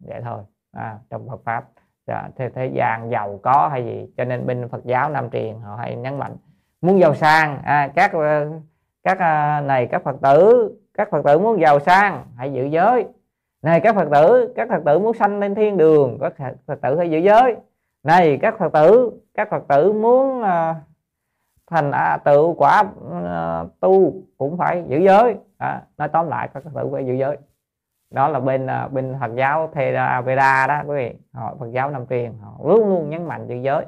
vậy 0.08 0.22
thôi. 0.24 0.39
À, 0.72 0.97
trong 1.10 1.30
Phật 1.30 1.41
pháp 1.45 1.66
dạ, 2.08 2.30
thế, 2.38 2.49
thế 2.56 2.72
gian 2.74 3.10
giàu 3.12 3.39
có 3.43 3.70
hay 3.72 3.86
gì 3.86 4.08
cho 4.18 4.26
nên 4.26 4.45
bên 4.45 4.70
Phật 4.70 4.86
giáo 4.86 5.10
Nam 5.10 5.30
truyền 5.30 5.60
họ 5.60 5.76
hay 5.76 5.95
nhấn 5.95 6.18
mạnh 6.20 6.36
muốn 6.82 6.99
giàu 6.99 7.16
sang. 7.16 7.60
À, 7.64 7.91
các 7.95 8.12
ờ, 8.14 8.51
các 9.04 9.20
à, 9.20 9.62
này 9.62 9.88
các 9.88 10.04
Phật 10.04 10.16
tử 10.22 10.70
các 10.93 11.10
Phật 11.12 11.26
tử 11.26 11.39
muốn 11.39 11.62
giàu 11.62 11.80
sang 11.80 12.26
hãy 12.38 12.54
giữ 12.54 12.66
giới. 12.66 13.06
Này 13.62 13.80
các 13.80 13.95
Phật 13.95 14.08
tử 14.12 14.54
các 14.56 14.70
Phật 14.70 14.82
tử 14.86 14.99
muốn 14.99 15.14
sanh 15.14 15.39
lên 15.39 15.56
thiên 15.56 15.78
đường 15.78 16.18
các 16.22 16.34
Phật 16.68 16.82
tử 16.82 16.97
hãy 16.97 17.12
giữ 17.12 17.18
giới. 17.18 17.56
Này 18.04 18.39
các 18.41 18.56
Phật 18.60 18.74
tử 18.74 19.12
các 19.34 19.49
Phật 19.49 19.64
tử 19.68 19.93
muốn 19.93 20.41
uh, 20.41 20.76
thành 21.68 21.91
à, 21.91 22.18
tự 22.18 22.54
quả 22.58 22.84
à, 23.24 23.64
tu 23.80 24.14
cũng 24.38 24.58
phải 24.58 24.84
giữ 24.88 24.97
giới. 24.97 25.36
À, 25.58 25.82
nói 25.97 26.08
tóm 26.08 26.28
lại 26.28 26.49
các 26.54 26.64
Phật 26.64 26.72
tử 26.76 26.89
phải 26.93 27.06
giữ 27.06 27.14
giới 27.14 27.38
đó 28.14 28.28
là 28.28 28.39
bên 28.39 28.68
à, 28.68 28.88
bên 28.88 29.16
Phật 29.20 29.36
giáo 29.36 29.70
Theravada 29.74 30.68
đó, 30.68 30.82
quý 30.88 30.95
vị. 30.95 31.16
Họ, 31.34 31.55
Phật 31.59 31.72
giáo 31.72 31.89
Nam 31.89 32.05
truyền 32.09 32.34
họ 32.41 32.53
luôn 32.64 32.89
luôn 32.89 33.09
nhấn 33.09 33.28
mạnh 33.28 33.47
chữ 33.47 33.55
giới 33.55 33.86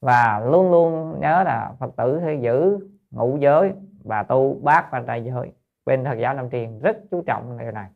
và 0.00 0.40
luôn 0.44 0.70
luôn 0.70 1.20
nhớ 1.20 1.42
là 1.42 1.72
Phật 1.78 1.96
tử 1.96 2.20
phải 2.24 2.40
giữ 2.40 2.78
ngũ 3.10 3.36
giới 3.36 3.72
và 4.04 4.22
tu 4.22 4.56
bát 4.62 4.92
và 4.92 5.02
trai 5.06 5.24
giới. 5.24 5.52
Bên 5.86 6.04
Phật 6.04 6.18
giáo 6.18 6.34
Nam 6.34 6.50
truyền 6.50 6.78
rất 6.78 6.96
chú 7.10 7.22
trọng 7.26 7.58
điều 7.58 7.70
này. 7.70 7.86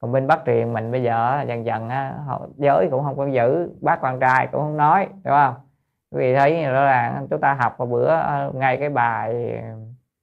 Còn 0.00 0.12
bên 0.12 0.26
Bắc 0.26 0.40
truyền 0.46 0.72
mình 0.72 0.92
bây 0.92 1.02
giờ 1.02 1.44
dần 1.48 1.66
dần 1.66 1.88
họ, 2.26 2.46
giới 2.56 2.88
cũng 2.90 3.04
không 3.04 3.16
có 3.16 3.26
giữ 3.26 3.70
bác 3.80 4.04
quan 4.04 4.20
trai 4.20 4.48
cũng 4.52 4.60
không 4.60 4.76
nói, 4.76 5.08
đúng 5.24 5.34
không? 5.34 5.54
Quý 6.10 6.18
vị 6.18 6.34
thấy 6.34 6.64
rõ 6.64 6.84
ràng, 6.84 7.26
chúng 7.30 7.40
ta 7.40 7.54
học 7.54 7.74
vào 7.78 7.86
bữa 7.86 8.08
à, 8.08 8.48
ngay 8.54 8.76
cái 8.76 8.88
bài 8.88 9.60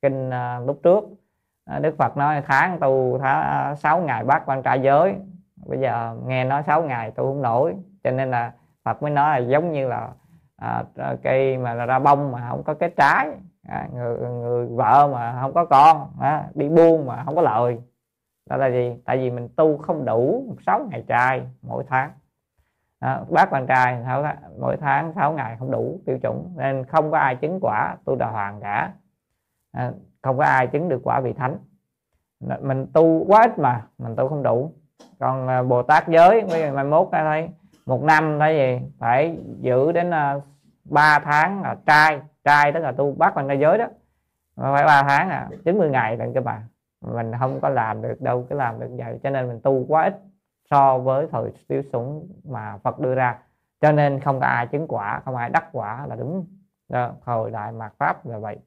kinh 0.02 0.30
à, 0.30 0.60
lúc 0.60 0.80
trước. 0.84 1.04
À, 1.70 1.80
Đức 1.80 1.96
Phật 1.98 2.18
nói 2.18 2.42
tháng 2.48 2.80
tu 2.80 3.20
tháng 3.20 3.76
6 3.76 4.02
ngày 4.02 4.24
bác 4.24 4.46
quan 4.46 4.64
trai 4.64 4.82
giới. 4.82 5.16
Bây 5.66 5.80
giờ 5.80 6.18
nghe 6.26 6.44
nói 6.44 6.64
6 6.68 6.84
ngày 6.84 7.12
tu 7.12 7.24
không 7.24 7.42
nổi 7.42 7.76
cho 8.04 8.12
nên 8.12 8.32
là 8.32 8.52
Phật 8.84 9.02
mới 9.02 9.12
nói 9.12 9.42
là 9.42 9.48
giống 9.48 9.72
như 9.72 9.88
là 9.88 10.10
à, 10.58 10.84
à 10.98 11.16
cây 11.24 11.58
mà 11.58 11.74
là 11.74 11.86
ra 11.86 12.00
bông 12.00 12.32
mà 12.32 12.50
không 12.50 12.64
có 12.64 12.74
cái 12.74 12.90
trái. 12.98 13.30
À, 13.68 13.88
người, 13.94 14.18
người 14.18 14.68
vợ 14.68 15.10
mà 15.14 15.38
không 15.42 15.54
có 15.54 15.66
con 15.66 16.12
à, 16.20 16.44
đi 16.54 16.70
buôn 16.70 17.08
mà 17.08 17.24
không 17.26 17.36
có 17.36 17.42
lời. 17.42 17.82
đó 18.50 18.58
là 18.58 18.68
gì? 18.68 18.96
Tại 19.06 19.18
vì 19.18 19.32
mình 19.32 19.50
tu 19.56 19.78
không 19.78 20.06
đủ 20.06 20.56
6 20.66 20.88
ngày 20.92 21.04
trai 21.08 21.42
mỗi 21.62 21.84
tháng. 21.88 22.12
À, 23.00 23.22
bác 23.30 23.50
quan 23.54 23.68
trai 23.68 23.98
mỗi 24.60 24.78
tháng 24.78 25.14
6 25.16 25.34
ngày 25.34 25.56
không 25.60 25.72
đủ 25.72 26.00
tiêu 26.06 26.18
chuẩn 26.22 26.54
nên 26.56 26.86
không 26.86 27.12
có 27.12 27.18
ai 27.18 27.36
chứng 27.36 27.60
quả 27.62 27.96
tu 28.06 28.16
đà 28.16 28.30
hoàng 28.30 28.60
cả. 28.62 28.92
À, 29.72 29.92
không 30.22 30.38
có 30.38 30.44
ai 30.44 30.68
chứng 30.68 30.90
được 30.90 31.02
quả 31.04 31.20
vị 31.20 31.34
thánh. 31.34 31.58
Mình 32.62 32.88
tu 32.94 33.26
quá 33.28 33.42
ít 33.44 33.60
mà 33.60 33.86
mình 33.98 34.16
tu 34.16 34.28
không 34.28 34.44
đủ. 34.44 34.72
Còn 35.20 35.48
à, 35.48 35.64
bồ 35.64 35.84
tát 35.84 36.08
giới 36.08 36.42
bây 36.42 36.72
mai 36.72 36.84
mốt 36.84 37.12
ra 37.12 37.24
thấy 37.24 37.50
một 37.86 38.04
năm 38.04 38.40
thấy 38.40 38.56
gì 38.56 38.88
phải 39.00 39.38
giữ 39.60 39.92
đến 39.92 40.14
à, 40.14 40.36
3 40.84 41.20
tháng 41.20 41.62
là 41.62 41.76
trai 41.86 42.22
trai 42.44 42.72
tức 42.72 42.80
là 42.80 42.92
tu 42.92 43.12
bát 43.12 43.36
ra 43.36 43.54
giới 43.54 43.78
đó. 43.78 43.86
Phải 44.56 44.86
ba 44.86 45.04
tháng 45.04 45.30
à 45.30 45.50
90 45.66 45.90
ngày 45.90 46.18
lận 46.18 46.34
cho 46.34 46.42
bạn, 46.42 46.62
mình 47.02 47.32
không 47.40 47.60
có 47.62 47.70
làm 47.70 48.02
được 48.02 48.22
đâu 48.22 48.46
cái 48.50 48.58
làm 48.58 48.80
được 48.80 48.90
vậy. 48.98 49.20
Cho 49.24 49.30
nên 49.30 49.48
mình 49.48 49.60
tu 49.64 49.86
quá 49.88 50.04
ít 50.04 50.20
so 50.70 50.98
với 50.98 51.28
thời 51.32 51.52
tiêu 51.68 51.82
sủng 51.94 52.28
mà 52.44 52.78
Phật 52.84 53.00
đưa 53.00 53.16
ra. 53.16 53.40
Cho 53.82 53.92
nên 53.92 54.20
không 54.20 54.40
có 54.40 54.46
ai 54.46 54.68
chứng 54.68 54.88
quả 54.88 55.22
không 55.26 55.36
ai 55.36 55.50
đắc 55.50 55.66
quả 55.72 56.06
là 56.08 56.16
đúng. 56.16 56.46
Đó, 56.90 57.12
thời 57.26 57.52
đại 57.52 57.72
mạt 57.72 57.94
pháp 57.98 58.28
là 58.28 58.38
vậy 58.38 58.60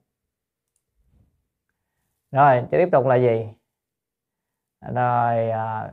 rồi 2.32 2.64
tiếp 2.70 2.88
tục 2.92 3.06
là 3.06 3.16
gì? 3.16 3.48
Rồi 4.94 5.50
à, 5.50 5.92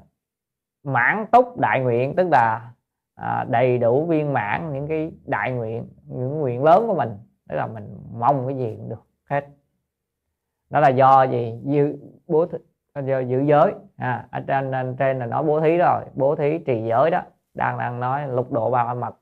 mãn 0.84 1.26
túc 1.32 1.60
đại 1.60 1.80
nguyện 1.80 2.16
tức 2.16 2.28
là 2.32 2.72
à, 3.16 3.46
đầy 3.50 3.78
đủ 3.78 4.06
viên 4.06 4.34
mãn 4.34 4.74
những 4.74 4.88
cái 4.88 5.12
đại 5.26 5.52
nguyện 5.52 5.88
những 6.06 6.40
nguyện 6.40 6.64
lớn 6.64 6.88
của 6.88 6.96
mình. 6.96 7.18
Tức 7.50 7.56
là 7.56 7.68
mình 7.68 7.98
mong 8.14 8.48
cái 8.48 8.58
gì 8.58 8.76
cũng 8.78 8.90
được 8.90 9.04
hết. 9.30 9.48
Đó 10.70 10.80
là 10.80 10.90
do 10.90 11.24
gì? 11.24 11.60
Dự 11.64 11.98
bố 12.28 12.46
thí, 12.46 12.58
do 13.06 13.20
giữ 13.20 13.42
giới. 13.42 13.74
À, 13.96 14.28
ở 14.32 14.40
trên 14.48 14.72
ở 14.72 14.96
trên 15.00 15.20
là 15.20 15.26
nói 15.26 15.44
bố 15.44 15.62
thí 15.62 15.78
rồi. 15.78 16.06
Bố 16.16 16.36
thí 16.36 16.58
trì 16.66 16.88
giới 16.90 17.12
đó. 17.12 17.22
Đang 17.54 17.78
đang 17.78 18.00
nói 18.00 18.28
lục 18.28 18.52
độ 18.52 18.72
ba 18.72 18.94
mật. 18.94 19.16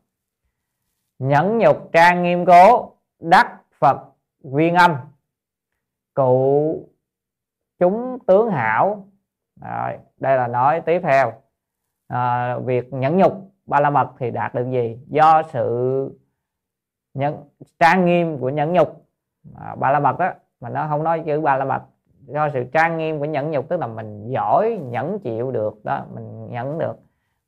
Nhẫn 1.20 1.58
nhục 1.58 1.90
trang 1.94 2.24
nghiêm 2.24 2.46
cố 2.46 2.92
đắc 3.20 3.62
phật 3.80 3.98
viên 4.44 4.76
âm. 4.76 4.96
Cụ 6.14 6.90
chúng 7.80 8.20
tướng 8.28 8.50
hảo. 8.50 9.06
Rồi, 9.62 9.98
đây 10.20 10.38
là 10.38 10.48
nói 10.48 10.82
tiếp 10.82 11.02
theo. 11.04 11.32
À, 12.08 12.58
việc 12.60 12.94
nhẫn 12.94 13.18
nhục 13.18 13.34
ba 13.66 13.80
la 13.80 13.90
mật 13.90 14.10
thì 14.20 14.32
đạt 14.32 14.54
được 14.54 14.72
gì? 14.72 15.00
Do 15.08 15.44
sự 15.44 16.20
nhẫn 17.14 17.44
trang 17.80 18.06
nghiêm 18.06 18.40
của 18.40 18.50
nhẫn 18.50 18.74
nhục 18.74 19.06
à, 19.56 19.76
ba 19.76 19.92
la 19.92 20.00
mật 20.00 20.20
đó 20.20 20.32
mà 20.62 20.70
nó 20.70 20.88
không 20.90 21.04
nói 21.04 21.24
chữ 21.26 21.42
ba 21.42 21.58
la 21.58 21.66
mật. 21.66 21.82
Do 22.26 22.50
sự 22.50 22.64
trang 22.74 22.98
nghiêm 22.98 23.20
của 23.20 23.26
nhẫn 23.26 23.52
nhục 23.52 23.70
tức 23.70 23.80
là 23.80 23.88
mình 23.88 24.30
giỏi 24.30 24.80
nhẫn 24.84 25.20
chịu 25.20 25.52
được 25.52 25.86
đó 25.86 26.06
mình 26.14 26.52
nhẫn 26.52 26.80
được 26.80 26.96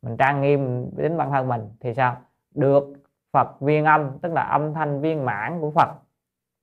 mình 0.02 0.18
trang 0.18 0.42
nghiêm 0.42 0.90
đến 0.98 1.18
bản 1.18 1.32
thân 1.32 1.48
mình 1.48 1.70
thì 1.80 1.94
sao? 1.94 2.18
Được 2.56 2.84
Phật 3.32 3.62
viên 3.62 3.86
âm 3.86 4.20
tức 4.22 4.34
là 4.34 4.42
âm 4.42 4.74
thanh 4.74 5.02
viên 5.02 5.26
mãn 5.26 5.62
của 5.62 5.72
Phật. 5.72 5.90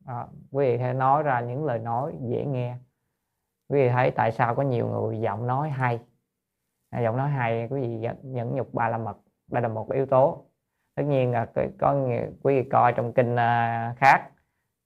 À, 0.06 0.26
quý 0.52 0.66
vị 0.66 0.78
hãy 0.78 0.94
nói 0.94 1.22
ra 1.22 1.40
những 1.40 1.64
lời 1.64 1.78
nói 1.78 2.12
dễ 2.20 2.44
nghe 2.44 2.74
quý 3.68 3.82
vị 3.82 3.88
thấy 3.88 4.10
tại 4.10 4.32
sao 4.32 4.54
có 4.54 4.62
nhiều 4.62 4.86
người 4.86 5.20
giọng 5.20 5.46
nói 5.46 5.70
hay? 5.70 6.00
À, 6.90 7.00
giọng 7.00 7.16
nói 7.16 7.30
hay 7.30 7.68
quý 7.70 7.80
vị 7.80 8.08
nhẫn 8.22 8.54
nhục 8.54 8.74
ba 8.74 8.88
la 8.88 8.98
mật. 8.98 9.16
Đây 9.50 9.62
là 9.62 9.68
một 9.68 9.92
yếu 9.92 10.06
tố. 10.06 10.44
Tất 10.96 11.02
nhiên 11.02 11.32
là 11.32 11.46
có 11.78 11.94
quý 12.42 12.62
vị 12.62 12.68
coi 12.70 12.92
trong 12.92 13.12
kinh 13.12 13.36
à, 13.36 13.94
khác 13.96 14.22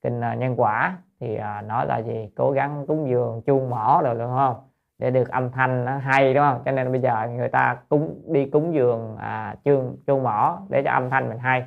kinh 0.01 0.21
à, 0.21 0.33
nhân 0.35 0.55
quả 0.57 0.97
thì 1.19 1.35
à, 1.35 1.61
nói 1.61 1.85
là 1.85 1.97
gì? 2.01 2.29
Cố 2.35 2.51
gắng 2.51 2.85
cúng 2.87 3.09
dường 3.09 3.41
chuông 3.45 3.69
mỏ 3.69 4.01
rồi 4.03 4.15
đúng 4.15 4.31
không? 4.35 4.55
Để 4.97 5.11
được 5.11 5.29
âm 5.29 5.51
thanh 5.51 5.85
nó 5.85 5.97
hay 5.97 6.33
đúng 6.33 6.43
không? 6.43 6.61
Cho 6.65 6.71
nên 6.71 6.91
bây 6.91 7.01
giờ 7.01 7.27
người 7.27 7.49
ta 7.49 7.77
cúng 7.89 8.21
đi 8.27 8.45
cúng 8.45 8.73
dường 8.73 9.17
à, 9.17 9.55
chuông 9.63 9.97
chuông 10.07 10.23
mỏ 10.23 10.61
để 10.69 10.83
cho 10.85 10.91
âm 10.91 11.09
thanh 11.09 11.29
mình 11.29 11.37
hay. 11.37 11.65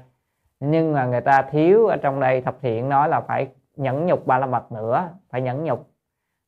Nhưng 0.61 0.93
mà 0.93 1.07
người 1.07 1.21
ta 1.21 1.43
thiếu 1.43 1.87
ở 1.87 1.97
trong 1.97 2.21
đây 2.21 2.41
thập 2.41 2.57
thiện 2.61 2.89
nói 2.89 3.09
là 3.09 3.21
phải 3.21 3.49
nhẫn 3.77 4.07
nhục 4.07 4.27
ba 4.27 4.39
la 4.39 4.47
mật 4.47 4.73
nữa 4.73 5.09
phải 5.31 5.41
nhẫn 5.41 5.65
nhục 5.65 5.93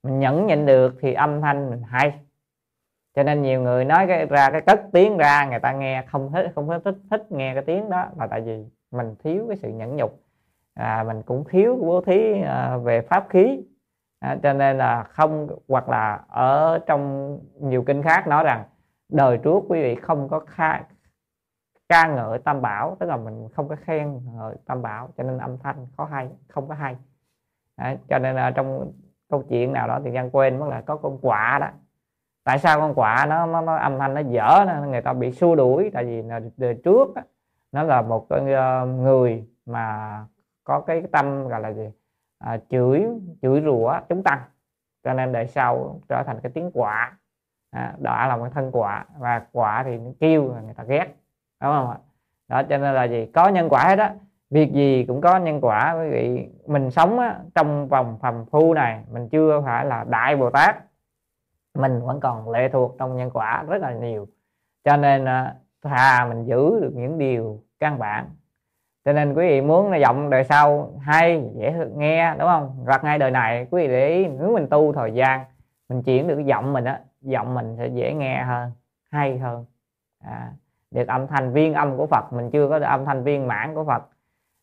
mình 0.07 0.21
nhẫn 0.21 0.47
nhịn 0.47 0.67
được 0.67 0.95
thì 1.01 1.13
âm 1.13 1.41
thanh 1.41 1.71
mình 1.71 1.83
hay. 1.83 2.21
Cho 3.15 3.23
nên 3.23 3.43
nhiều 3.43 3.63
người 3.63 3.85
nói 3.85 4.07
cái 4.07 4.27
ra 4.27 4.51
cái 4.51 4.61
cất 4.61 4.81
tiếng 4.93 5.17
ra 5.17 5.47
người 5.47 5.59
ta 5.59 5.73
nghe 5.73 6.05
không 6.07 6.33
thích 6.33 6.53
không 6.55 6.69
thích 6.69 6.81
thích, 6.85 6.97
thích 7.11 7.33
nghe 7.33 7.55
cái 7.55 7.63
tiếng 7.63 7.91
đó 7.91 8.07
là 8.19 8.27
tại 8.27 8.41
vì 8.41 8.65
mình 8.91 9.15
thiếu 9.25 9.45
cái 9.49 9.57
sự 9.57 9.69
nhẫn 9.69 9.97
nhục. 9.97 10.21
À, 10.75 11.05
mình 11.07 11.23
cũng 11.23 11.45
thiếu 11.51 11.79
bố 11.83 12.01
thí 12.01 12.43
à, 12.43 12.77
về 12.77 13.01
pháp 13.01 13.27
khí. 13.31 13.63
À, 14.21 14.37
cho 14.43 14.53
nên 14.53 14.79
là 14.79 15.03
không 15.03 15.49
hoặc 15.69 15.89
là 15.89 16.21
ở 16.29 16.79
trong 16.87 17.39
nhiều 17.61 17.83
kinh 17.83 18.03
khác 18.03 18.27
nói 18.27 18.45
rằng 18.45 18.65
đời 19.09 19.39
trước 19.39 19.61
quý 19.69 19.83
vị 19.83 19.95
không 19.95 20.29
có 20.29 20.41
kha, 20.41 20.83
ca 21.89 22.09
ngợi 22.09 22.39
tam 22.39 22.63
bảo 22.63 22.97
tức 23.01 23.07
là 23.07 23.17
mình 23.17 23.49
không 23.55 23.69
có 23.69 23.77
khen 23.77 24.21
ngợi 24.35 24.57
tam 24.67 24.83
bảo 24.83 25.09
cho 25.17 25.25
nên 25.25 25.39
âm 25.39 25.59
thanh 25.59 25.87
có 25.97 26.05
hay 26.05 26.29
không 26.49 26.69
có 26.69 26.75
hay. 26.75 26.97
À, 27.77 27.97
cho 28.09 28.19
nên 28.19 28.37
là 28.37 28.51
trong 28.51 28.93
câu 29.29 29.43
chuyện 29.49 29.73
nào 29.73 29.89
đó 29.89 30.01
thì 30.05 30.11
dân 30.11 30.31
quên 30.31 30.59
mất 30.59 30.67
là 30.69 30.81
có 30.81 30.97
con 30.97 31.19
quạ 31.19 31.59
đó. 31.61 31.69
Tại 32.45 32.59
sao 32.59 32.81
con 32.81 32.95
quạ 32.95 33.27
nó 33.29 33.47
nó, 33.47 33.61
nó 33.61 33.77
âm 33.77 33.99
thanh 33.99 34.15
nó 34.15 34.21
dở 34.21 34.65
nó, 34.67 34.87
người 34.87 35.03
ta 35.03 35.13
bị 35.13 35.33
xua 35.33 35.55
đuổi? 35.55 35.91
Tại 35.95 36.05
vì 36.05 36.23
từ 36.23 36.51
đời 36.57 36.81
trước 36.85 37.15
đó, 37.15 37.23
nó 37.73 37.83
là 37.83 38.03
một 38.03 38.27
cái 38.31 38.53
ờ, 38.53 38.87
người 38.87 39.49
mà 39.67 40.19
có 40.65 40.81
cái 40.81 41.03
tâm 41.13 41.49
gọi 41.49 41.61
là 41.61 41.73
gì? 41.73 41.91
À, 42.39 42.59
chửi 42.71 43.07
chửi 43.43 43.63
rủa 43.65 43.99
chúng 44.09 44.23
tăng. 44.23 44.41
Cho 45.05 45.13
nên 45.15 45.33
đời 45.33 45.47
sau 45.47 46.01
trở 46.09 46.23
thành 46.27 46.41
cái 46.43 46.53
tiếng 46.55 46.71
quạ. 46.71 47.19
À, 47.71 47.95
đó 47.99 48.27
là 48.27 48.37
một 48.37 48.49
thân 48.55 48.73
quạ. 48.73 49.05
Và 49.19 49.43
quạ 49.53 49.83
thì 49.87 49.99
nó 49.99 50.11
kêu 50.21 50.43
người 50.43 50.75
ta 50.75 50.85
ghét. 50.85 51.07
Đúng 51.63 51.73
không 51.73 51.91
ạ? 51.91 51.99
Đó 52.49 52.63
cho 52.63 52.79
nên 52.79 52.95
là 52.95 53.05
gì? 53.05 53.31
Có 53.35 53.49
nhân 53.49 53.69
quả 53.69 53.85
hết 53.85 53.97
đó 53.97 54.09
việc 54.51 54.73
gì 54.73 55.05
cũng 55.05 55.21
có 55.21 55.39
nhân 55.39 55.61
quả 55.61 55.97
quý 56.01 56.11
vị. 56.11 56.49
Mình 56.67 56.91
sống 56.91 57.19
á, 57.19 57.39
trong 57.55 57.89
vòng 57.89 58.19
phàm 58.21 58.45
phu 58.47 58.75
này 58.75 59.05
mình 59.13 59.29
chưa 59.29 59.63
phải 59.65 59.85
là 59.85 60.05
đại 60.09 60.37
bồ 60.37 60.51
tát. 60.51 60.77
Mình 61.75 62.01
vẫn 62.01 62.21
còn 62.21 62.51
lệ 62.51 62.69
thuộc 62.69 62.97
trong 62.99 63.17
nhân 63.17 63.31
quả 63.31 63.65
rất 63.69 63.83
là 63.83 63.93
nhiều. 63.93 64.27
Cho 64.85 64.97
nên 64.97 65.27
thà 65.83 66.27
mình 66.29 66.45
giữ 66.45 66.81
được 66.81 66.93
những 66.95 67.19
điều 67.19 67.61
căn 67.81 67.99
bản. 67.99 68.27
Cho 69.05 69.13
nên 69.13 69.35
quý 69.35 69.49
vị 69.49 69.61
muốn 69.61 69.91
là 69.91 69.97
giọng 69.97 70.31
đời 70.31 70.45
sau 70.45 70.93
hay 71.01 71.51
dễ 71.55 71.75
nghe 71.97 72.35
đúng 72.39 72.49
không? 72.49 72.77
Hoặc 72.85 73.05
ngay 73.05 73.19
đời 73.19 73.31
này 73.31 73.67
quý 73.71 73.83
vị 73.83 73.89
để 73.89 74.09
ý 74.09 74.27
nếu 74.27 74.53
mình 74.53 74.67
tu 74.71 74.93
thời 74.93 75.15
gian 75.15 75.41
mình 75.89 76.03
chuyển 76.03 76.29
được 76.29 76.35
cái 76.35 76.45
giọng 76.45 76.73
mình 76.73 76.85
á 76.85 77.01
giọng 77.21 77.55
mình 77.55 77.77
sẽ 77.79 77.87
dễ 77.87 78.15
nghe 78.15 78.43
hơn 78.43 78.71
hay 79.11 79.39
hơn. 79.39 79.65
À, 80.25 80.53
được 80.91 81.09
âm 81.09 81.27
thanh 81.27 81.53
viên 81.53 81.75
âm 81.75 81.97
của 81.97 82.07
Phật 82.07 82.33
mình 82.33 82.51
chưa 82.51 82.69
có 82.69 82.79
được 82.79 82.85
âm 82.85 83.05
thanh 83.05 83.25
viên 83.25 83.47
mãn 83.47 83.75
của 83.75 83.85
Phật 83.85 84.09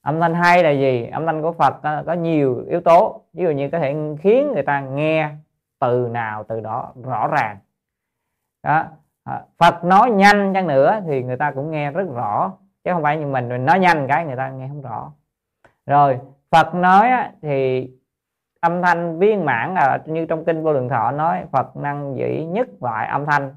âm 0.03 0.19
thanh 0.19 0.33
hay 0.33 0.63
là 0.63 0.69
gì? 0.69 1.09
Âm 1.11 1.25
thanh 1.25 1.41
của 1.41 1.51
Phật 1.51 1.81
ờ, 1.81 2.03
có, 2.05 2.13
nhiều 2.13 2.63
yếu 2.69 2.81
tố. 2.81 3.21
Ví 3.33 3.43
dụ 3.43 3.49
như 3.49 3.69
có 3.69 3.79
thể 3.79 3.95
khiến 4.19 4.51
người 4.53 4.63
ta 4.63 4.81
nghe 4.81 5.29
từ 5.79 6.09
nào 6.11 6.43
từ 6.43 6.59
đó 6.59 6.93
rõ 7.03 7.27
ràng. 7.27 7.57
Đó. 8.63 8.85
Ờ, 9.23 9.45
Phật 9.57 9.83
nói 9.83 10.11
nhanh 10.11 10.53
chăng 10.53 10.67
nữa 10.67 10.99
thì 11.07 11.23
người 11.23 11.37
ta 11.37 11.51
cũng 11.51 11.71
nghe 11.71 11.91
rất 11.91 12.05
rõ 12.15 12.53
chứ 12.83 12.91
không 12.93 13.03
phải 13.03 13.17
như 13.17 13.25
mình 13.25 13.49
mình 13.49 13.65
nói 13.65 13.79
nhanh 13.79 14.07
cái 14.07 14.25
người 14.25 14.35
ta 14.35 14.49
nghe 14.49 14.67
không 14.67 14.81
rõ. 14.81 15.11
Rồi 15.85 16.19
Phật 16.51 16.75
nói 16.75 17.11
thì 17.41 17.89
âm 18.59 18.81
thanh 18.81 19.19
viên 19.19 19.45
mãn 19.45 19.73
là 19.73 19.99
như 20.05 20.25
trong 20.25 20.45
kinh 20.45 20.63
vô 20.63 20.73
lượng 20.73 20.89
thọ 20.89 21.11
nói 21.11 21.43
Phật 21.51 21.77
năng 21.77 22.15
dĩ 22.17 22.45
nhất 22.45 22.67
loại 22.81 23.07
âm 23.07 23.25
thanh 23.25 23.55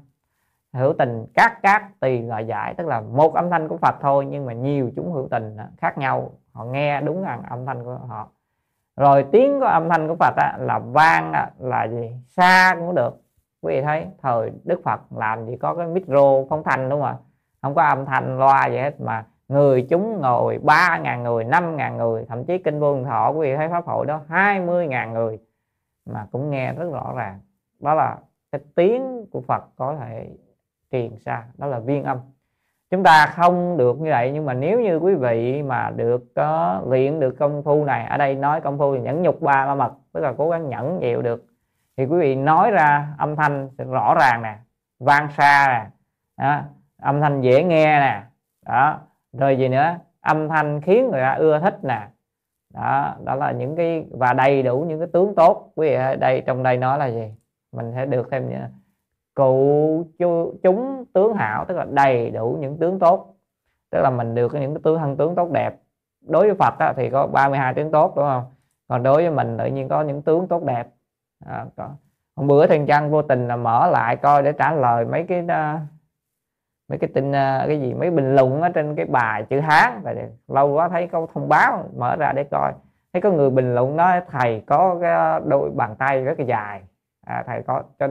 hữu 0.77 0.93
tình 0.93 1.25
các 1.33 1.59
các 1.61 1.99
tùy 1.99 2.21
loại 2.21 2.47
giải 2.47 2.73
tức 2.73 2.87
là 2.87 3.01
một 3.01 3.33
âm 3.33 3.49
thanh 3.49 3.67
của 3.67 3.77
Phật 3.77 3.95
thôi 4.01 4.25
nhưng 4.29 4.45
mà 4.45 4.53
nhiều 4.53 4.91
chúng 4.95 5.11
hữu 5.11 5.27
tình 5.31 5.57
khác 5.77 5.97
nhau. 5.97 6.31
Họ 6.53 6.65
nghe 6.65 7.01
đúng 7.01 7.23
rằng 7.23 7.43
âm 7.49 7.65
thanh 7.65 7.83
của 7.83 7.99
họ. 8.07 8.27
Rồi 8.97 9.25
tiếng 9.31 9.59
của 9.59 9.65
âm 9.65 9.89
thanh 9.89 10.07
của 10.07 10.15
Phật 10.15 10.33
á, 10.35 10.57
là 10.59 10.79
vang 10.79 11.33
á, 11.33 11.49
là 11.59 11.87
gì? 11.87 12.11
Xa 12.27 12.75
cũng 12.79 12.95
được. 12.95 13.21
Quý 13.61 13.75
vị 13.75 13.81
thấy 13.81 14.07
thời 14.21 14.51
Đức 14.63 14.81
Phật 14.83 14.99
làm 15.17 15.45
gì 15.45 15.57
có 15.57 15.73
cái 15.75 15.87
micro 15.87 16.43
phóng 16.49 16.63
thanh 16.63 16.89
đúng 16.89 17.01
không 17.01 17.09
ạ? 17.09 17.15
Không 17.61 17.75
có 17.75 17.83
âm 17.83 18.05
thanh 18.05 18.39
loa 18.39 18.67
gì 18.67 18.77
hết 18.77 19.01
mà 19.01 19.25
người 19.47 19.87
chúng 19.89 20.21
ngồi 20.21 20.57
ba 20.63 20.97
ngàn 20.97 21.23
người 21.23 21.43
năm 21.43 21.75
ngàn 21.75 21.97
người 21.97 22.25
thậm 22.29 22.45
chí 22.45 22.57
kinh 22.57 22.79
vương 22.79 23.03
thọ 23.03 23.31
quý 23.31 23.47
vị 23.47 23.55
thấy 23.55 23.69
pháp 23.69 23.85
hội 23.85 24.05
đó 24.05 24.21
hai 24.27 24.59
mươi 24.59 24.87
ngàn 24.87 25.13
người 25.13 25.39
mà 26.05 26.27
cũng 26.31 26.49
nghe 26.49 26.73
rất 26.73 26.91
rõ 26.91 27.13
ràng. 27.15 27.39
Đó 27.79 27.93
là 27.93 28.17
cái 28.51 28.61
tiếng 28.75 29.25
của 29.31 29.41
Phật 29.41 29.63
có 29.75 29.95
thể 29.99 30.29
truyền 30.91 31.17
xa 31.25 31.43
đó 31.57 31.67
là 31.67 31.79
viên 31.79 32.03
âm. 32.03 32.17
Chúng 32.89 33.03
ta 33.03 33.25
không 33.35 33.77
được 33.77 34.01
như 34.01 34.09
vậy 34.09 34.31
nhưng 34.33 34.45
mà 34.45 34.53
nếu 34.53 34.81
như 34.81 34.97
quý 34.97 35.15
vị 35.15 35.63
mà 35.63 35.91
được 35.95 36.23
có 36.35 36.81
luyện 36.87 37.19
được 37.19 37.35
công 37.39 37.63
phu 37.63 37.85
này 37.85 38.05
ở 38.05 38.17
đây 38.17 38.35
nói 38.35 38.61
công 38.61 38.77
phu 38.77 38.95
thì 38.95 39.01
nhẫn 39.01 39.21
nhục 39.21 39.41
ba 39.41 39.65
ba 39.65 39.75
mật 39.75 39.93
tức 40.13 40.21
là 40.21 40.33
cố 40.37 40.49
gắng 40.49 40.69
nhẫn 40.69 40.99
chịu 41.01 41.21
được 41.21 41.45
thì 41.97 42.05
quý 42.05 42.19
vị 42.19 42.35
nói 42.35 42.71
ra 42.71 43.07
âm 43.17 43.35
thanh 43.35 43.69
rõ 43.91 44.15
ràng 44.19 44.41
nè 44.41 44.57
vang 44.99 45.27
xa 45.37 45.67
nè 45.67 45.89
đó, 46.45 46.61
âm 47.01 47.21
thanh 47.21 47.41
dễ 47.41 47.63
nghe 47.63 47.99
nè 47.99 48.23
đó 48.65 48.99
rồi 49.33 49.57
gì 49.57 49.67
nữa 49.67 49.95
âm 50.21 50.49
thanh 50.49 50.81
khiến 50.81 51.11
người 51.11 51.21
ta 51.21 51.33
ưa 51.33 51.59
thích 51.59 51.83
nè 51.83 52.07
đó 52.73 53.15
đó 53.23 53.35
là 53.35 53.51
những 53.51 53.75
cái 53.75 54.05
và 54.11 54.33
đầy 54.33 54.63
đủ 54.63 54.85
những 54.87 54.99
cái 54.99 55.07
tướng 55.13 55.35
tốt. 55.35 55.71
Quý 55.75 55.89
vị 55.89 55.97
đây 56.19 56.43
trong 56.45 56.63
đây 56.63 56.77
nói 56.77 56.99
là 56.99 57.05
gì? 57.05 57.33
Mình 57.71 57.91
sẽ 57.95 58.05
được 58.05 58.27
thêm 58.31 58.49
cụ 59.37 60.03
chúng 60.63 61.05
tướng 61.13 61.33
hảo 61.33 61.65
tức 61.65 61.77
là 61.77 61.85
đầy 61.89 62.29
đủ 62.29 62.57
những 62.59 62.77
tướng 62.77 62.99
tốt. 62.99 63.35
Tức 63.91 64.01
là 64.01 64.09
mình 64.09 64.35
được 64.35 64.53
những 64.53 64.73
cái 64.73 64.81
tướng 64.83 64.99
thân 64.99 65.17
tướng 65.17 65.35
tốt 65.35 65.51
đẹp. 65.51 65.75
Đối 66.27 66.45
với 66.45 66.55
Phật 66.55 66.79
á, 66.79 66.93
thì 66.97 67.09
có 67.09 67.27
32 67.27 67.73
tướng 67.73 67.91
tốt 67.91 68.13
đúng 68.15 68.25
không? 68.25 68.43
Còn 68.87 69.03
đối 69.03 69.15
với 69.15 69.31
mình 69.31 69.57
tự 69.57 69.65
nhiên 69.65 69.89
có 69.89 70.01
những 70.01 70.21
tướng 70.21 70.47
tốt 70.47 70.63
đẹp. 70.63 70.87
À, 71.45 71.65
có. 71.75 71.89
hôm 72.35 72.47
bữa 72.47 72.67
thiên 72.67 72.85
trăng 72.85 73.11
vô 73.11 73.21
tình 73.21 73.47
là 73.47 73.55
mở 73.55 73.89
lại 73.89 74.15
coi 74.15 74.43
để 74.43 74.51
trả 74.51 74.71
lời 74.71 75.05
mấy 75.05 75.23
cái 75.23 75.39
uh, 75.39 75.79
mấy 76.89 76.97
cái 76.99 77.09
tin 77.13 77.29
uh, 77.29 77.67
cái 77.67 77.81
gì 77.81 77.93
mấy 77.93 78.11
bình 78.11 78.35
luận 78.35 78.61
ở 78.61 78.69
trên 78.69 78.95
cái 78.95 79.05
bài 79.05 79.43
chữ 79.49 79.59
hán. 79.59 80.01
Tại 80.03 80.15
lâu 80.47 80.73
quá 80.73 80.89
thấy 80.89 81.07
có 81.07 81.27
thông 81.33 81.49
báo 81.49 81.89
mở 81.97 82.15
ra 82.15 82.31
để 82.31 82.43
coi. 82.51 82.73
Thấy 83.13 83.21
có 83.21 83.31
người 83.31 83.49
bình 83.49 83.75
luận 83.75 83.95
nói 83.95 84.21
thầy 84.27 84.63
có 84.67 84.97
cái 85.01 85.11
à, 85.11 85.39
đôi 85.39 85.69
bàn 85.69 85.95
tay 85.95 86.23
rất 86.23 86.39
là 86.39 86.45
dài. 86.45 86.81
À, 87.25 87.43
thầy 87.47 87.63
có 87.63 87.83
cho 87.99 88.07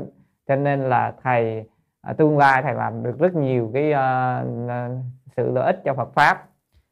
cho 0.49 0.57
nên 0.57 0.81
là 0.81 1.15
thầy 1.23 1.65
à, 2.03 2.13
tương 2.13 2.39
lai 2.39 2.63
thầy 2.63 2.75
làm 2.75 3.03
được 3.03 3.19
rất 3.19 3.35
nhiều 3.35 3.71
cái 3.75 3.93
uh, 3.93 4.47
sự 5.37 5.51
lợi 5.51 5.67
ích 5.67 5.81
cho 5.85 5.95
Phật 5.95 6.09
pháp. 6.15 6.49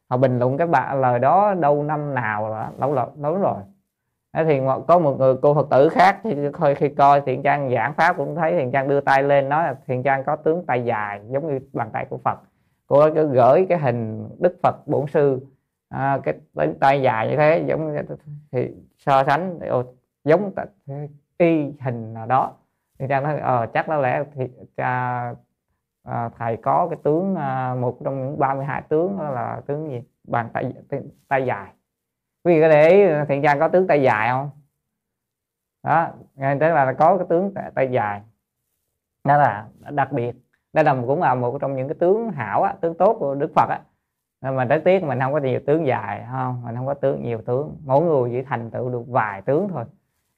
Họ 0.09 0.17
bình 0.17 0.39
luận 0.39 0.57
các 0.57 0.69
bạn 0.69 1.01
lời 1.01 1.19
đó 1.19 1.53
đâu 1.53 1.83
năm 1.83 2.13
nào 2.13 2.49
là 2.49 2.71
lâu 2.79 2.93
rồi 2.93 3.07
lâu 3.17 3.37
rồi. 3.37 3.57
Thì 4.33 4.61
có 4.87 4.99
một 4.99 5.19
người 5.19 5.35
cô 5.41 5.53
Phật 5.53 5.67
tử 5.69 5.89
khác 5.89 6.19
thì 6.23 6.35
khi, 6.53 6.73
khi 6.75 6.89
coi 6.89 7.21
thiện 7.21 7.43
trang 7.43 7.71
giảng 7.75 7.93
pháp 7.93 8.17
cũng 8.17 8.35
thấy 8.35 8.51
thiện 8.51 8.71
trang 8.71 8.87
đưa 8.89 9.01
tay 9.01 9.23
lên 9.23 9.49
nói 9.49 9.63
là 9.63 9.75
thiện 9.87 10.03
trang 10.03 10.23
có 10.23 10.35
tướng 10.35 10.65
tay 10.65 10.85
dài 10.85 11.21
giống 11.27 11.47
như 11.47 11.59
bàn 11.73 11.89
tay 11.93 12.05
của 12.09 12.17
Phật. 12.17 12.39
Cô 12.87 12.99
ấy 12.99 13.11
cứ 13.15 13.27
gửi 13.27 13.65
cái 13.69 13.77
hình 13.77 14.29
Đức 14.39 14.57
Phật 14.63 14.87
bổn 14.87 15.07
sư 15.07 15.39
à, 15.89 16.19
cái 16.23 16.35
tay 16.79 17.01
dài 17.01 17.27
như 17.27 17.37
thế 17.37 17.63
giống 17.67 17.97
thì 18.51 18.73
so 18.97 19.23
sánh 19.23 19.59
giống 20.23 20.51
y 21.37 21.73
hình 21.79 22.13
nào 22.13 22.25
đó 22.25 22.53
thì 22.99 23.05
trang 23.09 23.23
nói 23.23 23.39
ờ 23.39 23.67
chắc 23.73 23.85
có 23.87 23.97
lẽ 23.97 24.23
thì 24.35 24.43
cha 24.77 25.33
à, 26.03 26.29
thầy 26.37 26.57
có 26.57 26.87
cái 26.89 26.99
tướng 27.03 27.35
à, 27.35 27.75
một 27.75 27.97
trong 28.03 28.19
những 28.19 28.39
32 28.39 28.81
tướng 28.89 29.17
đó 29.17 29.29
là 29.29 29.61
tướng 29.67 29.89
gì? 29.89 30.03
Bàn 30.23 30.49
tay 30.53 30.73
tay 31.27 31.45
dài. 31.45 31.67
Quý 32.43 32.55
vị 32.55 32.61
có 32.61 32.67
để 32.67 33.07
ờ, 33.07 33.25
thiện 33.25 33.41
trang 33.41 33.59
có 33.59 33.67
tướng 33.67 33.87
tay 33.87 34.01
dài 34.01 34.29
không? 34.29 34.49
Đó 35.83 36.07
nghe 36.35 36.55
tức 36.55 36.67
là 36.67 36.93
có 36.93 37.17
cái 37.17 37.27
tướng 37.29 37.53
tay 37.75 37.91
dài. 37.91 38.21
Đó 39.23 39.37
là 39.37 39.65
đặc 39.89 40.11
biệt. 40.11 40.35
Đây 40.73 40.83
là 40.83 40.95
cũng 41.07 41.21
là 41.21 41.35
một 41.35 41.57
trong 41.61 41.75
những 41.75 41.87
cái 41.87 41.95
tướng 41.99 42.31
hảo 42.31 42.63
á, 42.63 42.75
tướng 42.81 42.97
tốt 42.97 43.17
của 43.19 43.35
đức 43.35 43.51
phật 43.55 43.69
á. 43.69 43.81
Mà 44.41 44.65
rất 44.65 44.81
tiếc 44.85 45.03
mình 45.03 45.19
không 45.19 45.33
có 45.33 45.39
nhiều 45.39 45.59
tướng 45.67 45.85
dài 45.85 46.25
không? 46.31 46.61
Mình 46.65 46.75
không 46.75 46.85
có 46.85 46.93
tướng 46.93 47.23
nhiều 47.23 47.41
tướng. 47.41 47.77
Mỗi 47.85 48.01
người 48.01 48.29
chỉ 48.31 48.41
thành 48.41 48.71
tựu 48.71 48.89
được 48.89 49.03
vài 49.07 49.41
tướng 49.41 49.67
thôi 49.69 49.85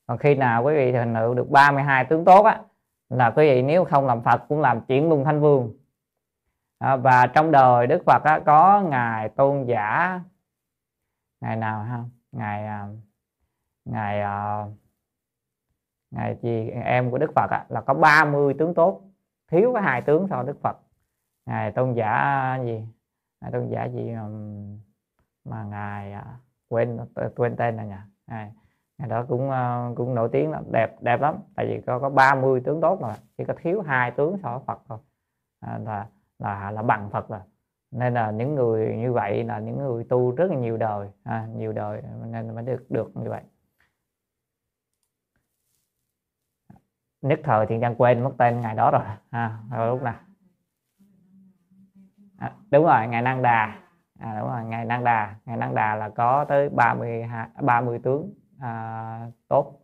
còn 0.08 0.18
khi 0.18 0.36
nào 0.36 0.64
quý 0.64 0.74
vị 0.76 0.92
thành 0.92 1.16
tựu 1.16 1.34
được 1.34 1.50
32 1.50 2.06
tướng 2.06 2.26
tốt 2.26 2.46
á 2.46 2.62
là 3.10 3.32
quý 3.32 3.50
vị 3.50 3.62
nếu 3.62 3.86
không 3.86 4.06
làm 4.06 4.24
Phật 4.24 4.44
cũng 4.50 4.62
làm 4.62 4.82
chuyển 4.82 5.10
luân 5.10 5.24
thanh 5.24 5.42
vương. 5.42 5.78
À, 6.80 6.96
và 6.96 7.28
trong 7.28 7.52
đời 7.52 7.88
Đức 7.88 8.04
Phật 8.06 8.24
á, 8.24 8.40
có 8.46 8.82
ngài 8.82 9.30
tôn 9.30 9.66
giả. 9.66 10.20
Ngày 11.42 11.56
nào 11.56 11.84
ha? 11.84 12.04
Ngày 12.32 12.66
à, 12.66 12.88
ngày 13.86 14.22
à, 14.22 14.66
ngày 16.12 16.36
gì? 16.36 16.40
Chị 16.42 16.72
em 16.84 17.12
của 17.12 17.18
Đức 17.18 17.32
Phật 17.36 17.52
á, 17.52 17.66
là 17.70 17.82
có 17.82 17.94
30 17.94 18.54
tướng 18.60 18.74
tốt. 18.74 19.02
Thiếu 19.48 19.74
có 19.74 19.80
hai 19.80 20.02
tướng 20.02 20.28
so 20.30 20.44
Đức 20.44 20.58
Phật. 20.62 20.78
Ngài 21.46 21.72
tôn 21.72 21.94
giả 21.94 22.60
gì? 22.64 22.88
Ngài 23.42 23.52
tôn 23.52 23.70
giả 23.70 23.86
gì 23.86 24.12
mà 25.46 25.64
ngài 25.64 26.14
à, 26.14 26.26
quên 26.70 27.00
quên 27.36 27.56
tên 27.56 27.78
rồi 27.78 27.86
nhỉ 27.86 28.36
ngày 28.98 29.10
đó 29.10 29.26
cũng 29.28 29.50
ờ, 29.50 29.94
cũng 29.96 30.16
nổi 30.16 30.30
tiếng 30.32 30.52
lắm 30.52 30.64
đẹp 30.72 31.02
đẹp 31.02 31.22
lắm. 31.22 31.36
Tại 31.56 31.66
vì 31.68 31.82
có 31.82 32.00
có 32.00 32.10
30 32.10 32.62
tướng 32.66 32.82
tốt 32.82 33.02
rồi 33.02 33.14
chỉ 33.38 33.44
có 33.46 33.54
thiếu 33.58 33.82
hai 33.82 34.12
tướng 34.12 34.38
so 34.44 34.52
với 34.52 34.64
Phật 34.68 34.82
thôi. 34.88 34.98
À, 35.60 35.80
là 35.86 36.08
là 36.40 36.72
là 36.72 36.82
bằng 36.82 37.10
Phật 37.10 37.30
rồi. 37.30 37.40
Nên 37.92 38.14
là 38.14 38.32
những 38.32 38.56
người 38.56 38.96
như 38.98 39.14
vậy 39.14 39.44
là 39.44 39.60
những 39.60 39.78
người 39.78 40.04
tu 40.04 40.32
rất 40.32 40.52
là 40.52 40.56
nhiều 40.58 40.78
đời 40.78 41.10
à, 41.24 41.48
nhiều 41.56 41.74
đời 41.74 42.02
nên 42.26 42.56
mới 42.56 42.64
được 42.64 42.92
được 42.92 43.12
như 43.18 43.30
vậy. 43.30 43.42
Nhất 47.22 47.40
thời 47.44 47.66
thì 47.66 47.80
đang 47.80 47.96
quên 47.96 48.24
mất 48.24 48.32
tên 48.38 48.62
ngày 48.62 48.76
đó 48.76 48.92
rồi 48.92 49.04
à, 49.30 49.60
rồi 49.72 49.88
lúc 49.88 50.02
nào. 50.02 50.16
À, 52.38 52.52
đúng 52.72 52.86
rồi 52.86 53.08
ngày 53.08 53.22
năng 53.22 53.42
đà. 53.42 53.80
À, 54.20 54.40
đúng 54.40 54.50
rồi 54.50 54.66
ngày 54.66 54.86
năng 54.86 55.04
đà. 55.04 55.36
Ngày 55.46 55.58
năng 55.58 55.76
đà 55.76 55.96
là 55.96 56.10
có 56.10 56.46
tới 56.46 56.70
30 56.70 57.26
30 57.62 58.00
tướng 58.04 58.34
à, 58.60 59.32
tốt. 59.48 59.80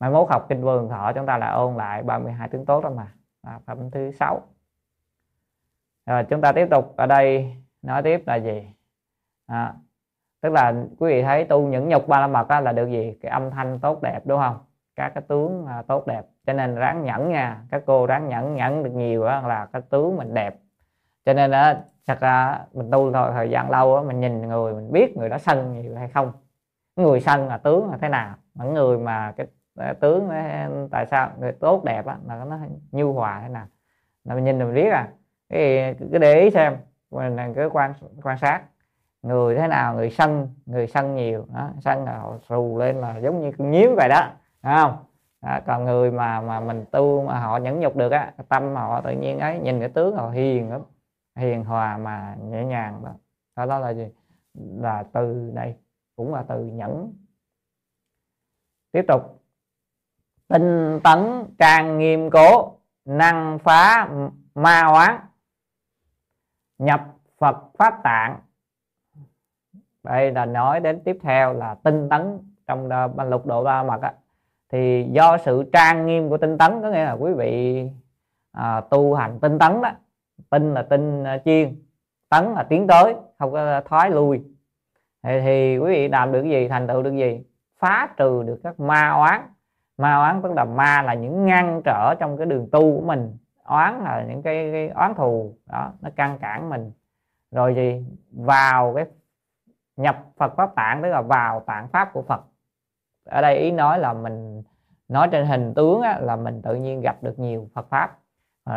Mai 0.00 0.10
mốt 0.10 0.28
học 0.30 0.46
kinh 0.48 0.62
vườn 0.62 0.88
thọ 0.88 1.12
chúng 1.12 1.26
ta 1.26 1.38
lại 1.38 1.52
ôn 1.52 1.76
lại 1.76 2.02
32 2.02 2.48
tướng 2.48 2.64
tốt 2.64 2.84
đó 2.84 2.90
mà. 2.90 3.12
À, 3.42 3.58
phẩm 3.66 3.90
thứ 3.90 4.10
sáu. 4.10 4.42
Rồi 6.06 6.24
chúng 6.24 6.40
ta 6.40 6.52
tiếp 6.52 6.68
tục 6.70 6.94
ở 6.96 7.06
đây 7.06 7.56
nói 7.82 8.02
tiếp 8.02 8.22
là 8.26 8.36
gì? 8.36 8.72
À, 9.46 9.74
tức 10.40 10.52
là 10.52 10.74
quý 10.98 11.12
vị 11.12 11.22
thấy 11.22 11.44
tu 11.44 11.66
những 11.66 11.88
nhục 11.88 12.08
ba 12.08 12.20
la 12.20 12.26
mật 12.26 12.50
là 12.50 12.72
được 12.72 12.86
gì? 12.86 13.18
Cái 13.22 13.30
âm 13.30 13.50
thanh 13.50 13.78
tốt 13.78 14.02
đẹp 14.02 14.20
đúng 14.24 14.40
không? 14.40 14.58
Các 14.96 15.12
cái 15.14 15.22
tướng 15.28 15.66
à, 15.66 15.82
tốt 15.82 16.06
đẹp. 16.06 16.26
Cho 16.46 16.52
nên 16.52 16.74
ráng 16.74 17.04
nhẫn 17.04 17.30
nha. 17.32 17.62
Các 17.70 17.82
cô 17.86 18.06
ráng 18.06 18.28
nhẫn 18.28 18.54
nhẫn 18.54 18.82
được 18.82 18.90
nhiều 18.90 19.24
đó 19.24 19.40
là 19.40 19.66
cái 19.72 19.82
tướng 19.82 20.16
mình 20.16 20.34
đẹp. 20.34 20.56
Cho 21.24 21.32
nên 21.32 21.50
đó 21.50 21.74
thật 22.06 22.20
ra 22.20 22.64
mình 22.72 22.90
tu 22.90 23.12
thôi 23.12 23.30
thời 23.32 23.50
gian 23.50 23.70
lâu 23.70 23.96
đó, 23.96 24.02
mình 24.02 24.20
nhìn 24.20 24.48
người 24.48 24.74
mình 24.74 24.92
biết 24.92 25.16
người 25.16 25.28
đó 25.28 25.38
sân 25.38 25.72
nhiều 25.72 25.96
hay 25.96 26.08
không 26.08 26.32
người 26.96 27.20
sân 27.20 27.48
là 27.48 27.58
tướng 27.58 27.90
là 27.90 27.96
thế 28.00 28.08
nào? 28.08 28.34
Những 28.54 28.74
người 28.74 28.98
mà 28.98 29.32
cái, 29.36 29.46
à, 29.76 29.94
tướng 30.00 30.28
à, 30.28 30.70
tại 30.90 31.06
sao 31.06 31.30
người 31.40 31.52
tốt 31.52 31.84
đẹp 31.84 32.06
á, 32.06 32.16
là 32.26 32.44
nó 32.44 32.58
nhu 32.92 33.12
hòa 33.12 33.40
thế 33.42 33.48
nào? 33.48 33.66
Là 34.24 34.34
mình 34.34 34.44
nhìn 34.44 34.58
mình 34.58 34.74
biết 34.74 34.90
à. 34.90 35.08
Cái 35.48 35.94
cứ 36.12 36.18
để 36.18 36.40
ý 36.40 36.50
xem 36.50 36.76
mình 37.10 37.54
cứ 37.54 37.68
quan 37.72 37.92
quan 38.22 38.38
sát. 38.38 38.62
Người 39.22 39.56
thế 39.56 39.68
nào? 39.68 39.94
Người 39.94 40.10
sân 40.10 40.48
người 40.66 40.86
sân 40.86 41.14
nhiều. 41.14 41.46
Đó 41.54 41.70
sân 41.80 42.04
là 42.04 42.18
họ 42.18 42.38
xù 42.48 42.78
lên 42.78 42.96
là 42.96 43.18
giống 43.18 43.40
như 43.40 43.52
con 43.58 43.70
nhím 43.70 43.94
vậy 43.96 44.08
đó 44.08 44.30
Đúng 44.62 44.72
không? 44.74 44.96
Đó, 45.42 45.60
còn 45.66 45.84
người 45.84 46.10
mà 46.10 46.40
mà 46.40 46.60
mình 46.60 46.84
tu 46.90 47.22
mà 47.22 47.40
họ 47.40 47.56
nhẫn 47.56 47.80
nhục 47.80 47.96
được 47.96 48.12
á 48.12 48.32
tâm 48.48 48.74
họ 48.74 49.00
tự 49.00 49.10
nhiên 49.10 49.38
ấy 49.38 49.58
nhìn 49.58 49.80
cái 49.80 49.88
tướng 49.88 50.16
họ 50.16 50.30
hiền 50.30 50.70
lắm 50.70 50.80
hiền 51.36 51.64
hòa 51.64 51.96
mà 51.96 52.36
nhẹ 52.50 52.64
nhàng 52.64 53.02
đó. 53.04 53.14
Đó, 53.56 53.66
đó 53.66 53.78
là 53.78 53.90
gì? 53.90 54.08
Là 54.54 55.04
từ 55.12 55.50
đây 55.54 55.74
cũng 56.20 56.34
là 56.34 56.44
từ 56.48 56.64
nhẫn. 56.64 57.12
Tiếp 58.92 59.04
tục. 59.08 59.42
Tinh 60.48 61.00
tấn 61.04 61.44
càng 61.58 61.98
nghiêm 61.98 62.30
cố 62.30 62.78
năng 63.04 63.58
phá 63.58 64.08
ma 64.54 64.80
oán 64.80 65.20
nhập 66.78 67.06
Phật 67.38 67.56
pháp 67.78 68.00
tạng. 68.04 68.40
Đây 70.02 70.32
là 70.32 70.46
nói 70.46 70.80
đến 70.80 71.02
tiếp 71.04 71.18
theo 71.22 71.52
là 71.52 71.74
tinh 71.74 72.08
tấn 72.08 72.38
trong 72.66 72.88
ờ, 72.88 73.08
ban 73.08 73.28
lục 73.28 73.46
độ 73.46 73.64
ba 73.64 73.82
mật 73.82 74.02
á. 74.02 74.14
Thì 74.72 75.06
do 75.10 75.38
sự 75.38 75.70
trang 75.72 76.06
nghiêm 76.06 76.28
của 76.28 76.38
tinh 76.38 76.58
tấn 76.58 76.82
có 76.82 76.90
nghĩa 76.90 77.04
là 77.04 77.12
quý 77.12 77.32
vị 77.32 77.84
à, 78.52 78.80
tu 78.80 79.14
hành 79.14 79.40
tinh 79.40 79.58
tấn 79.58 79.82
đó 79.82 79.90
tinh 80.50 80.74
là 80.74 80.82
tinh 80.82 81.24
à, 81.24 81.38
chiên 81.44 81.82
tấn 82.28 82.44
là 82.54 82.62
tiến 82.62 82.86
tới 82.86 83.14
không 83.38 83.52
có 83.52 83.80
thoái 83.84 84.10
lui 84.10 84.42
thì, 85.22 85.40
thì 85.40 85.78
quý 85.78 85.92
vị 85.92 86.08
làm 86.08 86.32
được 86.32 86.42
gì 86.42 86.68
thành 86.68 86.86
tựu 86.86 87.02
được 87.02 87.12
gì? 87.16 87.44
Phá 87.78 88.08
trừ 88.16 88.42
được 88.42 88.60
các 88.62 88.80
ma 88.80 89.10
oán. 89.10 89.40
Ma 89.98 90.16
oán 90.16 90.42
tức 90.42 90.52
là 90.52 90.64
ma 90.64 91.02
là 91.02 91.14
những 91.14 91.46
ngăn 91.46 91.82
trở 91.84 92.14
trong 92.14 92.36
cái 92.36 92.46
đường 92.46 92.68
tu 92.72 93.00
của 93.00 93.06
mình. 93.06 93.36
Oán 93.64 94.04
là 94.04 94.24
những 94.28 94.42
cái, 94.42 94.70
cái 94.72 94.88
oán 94.88 95.14
thù. 95.14 95.54
Đó 95.66 95.92
nó 96.00 96.10
căng 96.16 96.38
cản 96.38 96.68
mình. 96.68 96.92
Rồi 97.50 97.74
gì 97.74 98.04
vào 98.32 98.94
cái 98.94 99.04
nhập 99.96 100.24
Phật 100.36 100.56
pháp 100.56 100.74
tạng 100.74 101.02
tức 101.02 101.08
là 101.08 101.22
vào 101.22 101.60
tạng 101.60 101.88
pháp 101.88 102.12
của 102.12 102.22
Phật. 102.22 102.40
Ở 103.24 103.42
đây 103.42 103.56
ý 103.56 103.70
nói 103.70 103.98
là 103.98 104.12
mình 104.12 104.62
nói 105.08 105.28
trên 105.32 105.46
hình 105.46 105.74
tướng 105.74 106.00
á, 106.00 106.18
là 106.20 106.36
mình 106.36 106.62
tự 106.62 106.74
nhiên 106.74 107.00
gặp 107.00 107.16
được 107.22 107.38
nhiều 107.38 107.68
Phật 107.74 107.86
pháp. 107.88 108.18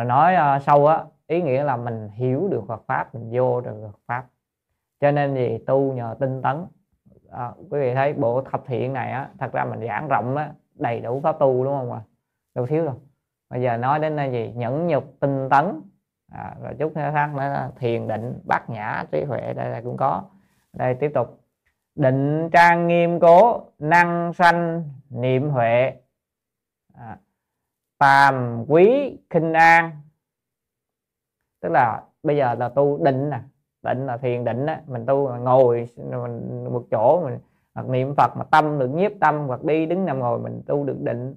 Nói 0.06 0.34
uh, 0.56 0.62
sâu 0.62 0.86
á 0.86 1.04
ý 1.26 1.42
nghĩa 1.42 1.64
là 1.64 1.76
mình 1.76 2.08
hiểu 2.08 2.48
được 2.50 2.62
Phật 2.68 2.82
pháp 2.86 3.14
mình 3.14 3.30
vô 3.32 3.60
được 3.60 3.90
Phật 3.92 3.98
pháp 4.06 4.24
cho 5.04 5.10
nên 5.10 5.34
gì 5.34 5.58
tu 5.66 5.92
nhờ 5.92 6.16
tinh 6.20 6.42
tấn. 6.42 6.66
À, 7.30 7.52
quý 7.70 7.80
vị 7.80 7.94
thấy 7.94 8.12
bộ 8.12 8.42
thập 8.42 8.62
thiện 8.66 8.92
này 8.92 9.12
á 9.12 9.28
thật 9.38 9.52
ra 9.52 9.64
mình 9.64 9.86
giảng 9.86 10.08
rộng 10.08 10.36
á 10.36 10.52
đầy 10.74 11.00
đủ 11.00 11.20
pháp 11.20 11.38
tu 11.38 11.64
đúng 11.64 11.74
không 11.78 11.92
ạ? 11.92 12.00
Đâu 12.54 12.66
thiếu 12.66 12.84
đâu. 12.84 13.00
Bây 13.50 13.62
giờ 13.62 13.76
nói 13.76 13.98
đến 13.98 14.16
là 14.16 14.24
gì 14.24 14.52
nhẫn 14.54 14.86
nhục 14.86 15.04
tinh 15.20 15.48
tấn. 15.50 15.80
À, 16.32 16.54
rồi 16.62 16.74
chút 16.78 16.96
nữa 16.96 17.10
khác 17.14 17.30
nữa 17.34 17.38
là 17.42 17.70
thiền 17.76 18.08
định 18.08 18.40
bát 18.44 18.70
nhã 18.70 19.04
trí 19.12 19.24
huệ 19.24 19.52
đây 19.52 19.70
là 19.70 19.80
cũng 19.80 19.96
có. 19.96 20.22
Đây 20.72 20.94
tiếp 20.94 21.10
tục. 21.14 21.40
Định 21.94 22.50
trang 22.52 22.86
nghiêm 22.86 23.20
cố 23.20 23.62
năng 23.78 24.32
sanh 24.32 24.84
niệm 25.10 25.50
huệ. 25.50 25.92
À, 26.94 27.18
tàm 27.98 28.64
quý 28.68 29.18
khinh 29.30 29.52
an. 29.52 29.90
Tức 31.60 31.68
là 31.72 32.02
bây 32.22 32.36
giờ 32.36 32.54
là 32.54 32.68
tu 32.68 33.04
định 33.04 33.30
nè 33.30 33.40
định 33.84 34.06
là 34.06 34.16
thiền 34.16 34.44
định 34.44 34.66
á 34.66 34.80
mình 34.86 35.06
tu 35.06 35.28
ngồi 35.28 35.88
mình 35.96 36.64
một 36.72 36.84
chỗ 36.90 37.22
mình 37.24 37.38
hoặc 37.74 37.88
niệm 37.88 38.14
phật 38.14 38.36
mà 38.36 38.44
tâm 38.50 38.78
được 38.78 38.88
nhiếp 38.88 39.12
tâm 39.20 39.46
hoặc 39.46 39.64
đi 39.64 39.86
đứng 39.86 40.04
nằm 40.04 40.18
ngồi 40.18 40.38
mình 40.38 40.62
tu 40.66 40.84
được 40.84 41.00
định. 41.00 41.34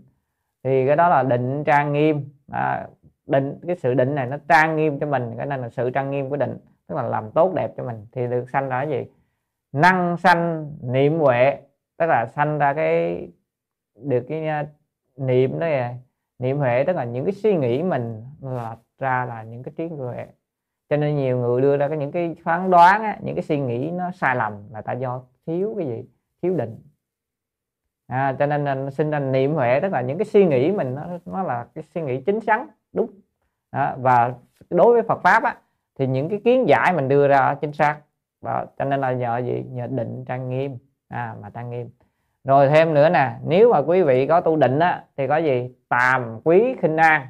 Thì 0.64 0.88
cái 0.88 0.96
đó 0.96 1.10
là 1.10 1.24
định 1.24 1.64
trang 1.64 1.94
nghiêm. 1.94 2.30
À, 2.52 2.88
định 3.28 3.60
cái 3.68 3.76
sự 3.76 3.94
định 3.94 4.16
này 4.16 4.26
nó 4.26 4.38
trang 4.50 4.76
nghiêm 4.76 5.00
cho 5.00 5.08
mình 5.08 5.34
cái 5.38 5.46
nên 5.46 5.62
là 5.62 5.70
sự 5.70 5.90
trang 5.90 6.12
nghiêm 6.12 6.30
của 6.30 6.36
định 6.36 6.58
tức 6.88 6.96
là 6.96 7.04
làm 7.04 7.32
tốt 7.32 7.54
đẹp 7.54 7.74
cho 7.78 7.84
mình. 7.84 8.06
Thì 8.12 8.28
được 8.28 8.50
sanh 8.50 8.70
ra 8.70 8.86
cái 8.86 8.90
gì? 8.90 9.12
Năng 9.72 10.18
sanh 10.18 10.72
niệm 10.82 11.20
huệ 11.20 11.58
tức 11.98 12.06
là 12.06 12.26
sanh 12.26 12.58
ra 12.58 12.74
cái 12.74 13.28
được 13.96 14.26
cái 14.28 14.64
uh, 14.64 14.68
niệm 15.20 15.60
đó 15.60 15.68
là 15.68 15.96
niệm 16.40 16.58
huệ 16.58 16.84
tức 16.84 16.96
là 16.96 17.04
những 17.04 17.26
cái 17.26 17.34
suy 17.34 17.56
nghĩ 17.56 17.84
mình 17.84 18.24
là 18.42 18.78
ra 19.00 19.26
là 19.26 19.44
những 19.44 19.64
cái 19.64 19.74
trí 19.78 19.88
huệ 19.88 20.26
cho 20.90 20.98
nên 20.98 21.16
nhiều 21.16 21.38
người 21.38 21.62
đưa 21.62 21.78
ra 21.78 21.88
cái 21.88 21.98
những 21.98 22.12
cái 22.12 22.36
phán 22.44 22.72
đoán 22.72 23.04
á, 23.04 23.18
những 23.22 23.36
cái 23.36 23.44
suy 23.44 23.60
nghĩ 23.60 23.92
nó 23.92 24.12
sai 24.12 24.36
lầm 24.36 24.54
là 24.72 24.82
tại 24.82 25.00
do 25.00 25.22
thiếu 25.46 25.76
cái 25.78 25.88
gì? 25.88 26.04
Thiếu 26.42 26.54
định. 26.54 26.82
À, 28.08 28.36
cho 28.40 28.46
nên 28.46 28.66
là 28.66 28.90
sinh 28.90 29.12
ra 29.12 29.20
niệm 29.20 29.54
huệ 29.54 29.80
tức 29.80 29.92
là 29.92 30.02
những 30.02 30.18
cái 30.18 30.26
suy 30.26 30.46
nghĩ 30.46 30.72
mình 30.72 30.96
nó, 30.96 31.08
nó 31.26 31.44
là 31.44 31.66
cái 31.76 31.84
suy 31.94 32.02
nghĩ 32.02 32.22
chính 32.22 32.40
xác 32.40 32.66
đúng. 32.94 33.10
À, 33.72 33.96
và 34.00 34.34
đối 34.70 34.94
với 34.94 35.02
Phật 35.02 35.22
pháp 35.24 35.44
á, 35.44 35.58
thì 36.00 36.08
những 36.08 36.30
cái 36.30 36.42
kiến 36.46 36.68
giải 36.68 36.94
mình 36.94 37.08
đưa 37.08 37.28
ra 37.28 37.56
chính 37.62 37.74
xác. 37.74 37.98
Và 38.42 38.66
cho 38.78 38.86
nên 38.86 39.02
là 39.02 39.12
nhờ 39.12 39.38
gì? 39.38 39.66
Nhờ 39.72 39.88
định 39.88 40.26
trang 40.28 40.50
nghiêm. 40.50 40.78
À, 41.08 41.36
mà 41.42 41.50
trang 41.50 41.70
nghiêm. 41.70 41.90
Rồi 42.44 42.70
thêm 42.70 42.94
nữa 42.94 43.10
nè 43.10 43.36
nếu 43.46 43.72
mà 43.72 43.80
quý 43.80 44.04
vị 44.04 44.28
có 44.28 44.42
tu 44.42 44.56
định 44.56 44.80
á, 44.80 45.04
thì 45.18 45.28
có 45.28 45.38
gì? 45.38 45.72
Tàm 45.90 46.40
quý 46.44 46.76
khinh 46.82 46.98
an. 46.98 47.28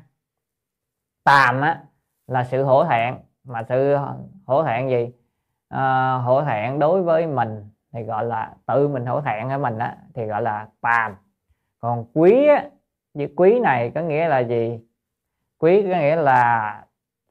Tàm 1.24 1.62
á, 1.62 1.84
là 2.28 2.44
sự 2.44 2.64
hổ 2.64 2.86
thẹn 2.86 3.16
mà 3.48 3.64
sự 3.70 3.98
hổ 4.46 4.64
thẹn 4.64 4.90
gì? 4.90 5.12
À, 5.70 6.14
hổ 6.14 6.44
thẹn 6.44 6.80
đối 6.80 7.02
với 7.02 7.28
mình 7.28 7.70
thì 7.94 8.04
gọi 8.04 8.26
là 8.26 8.54
tự 8.66 8.88
mình 8.88 9.06
hổ 9.06 9.22
thẹn 9.22 9.50
ở 9.50 9.58
mình 9.58 9.78
á 9.78 9.98
thì 10.14 10.26
gọi 10.26 10.42
là 10.42 10.68
tàm. 10.82 11.16
Còn 11.80 12.06
quý 12.14 12.48
á 12.48 12.70
chữ 13.14 13.28
quý 13.36 13.60
này 13.60 13.92
có 13.96 14.02
nghĩa 14.02 14.28
là 14.28 14.40
gì? 14.40 14.80
Quý 15.60 15.82
có 15.82 15.90
nghĩa 15.90 16.16
là 16.16 16.84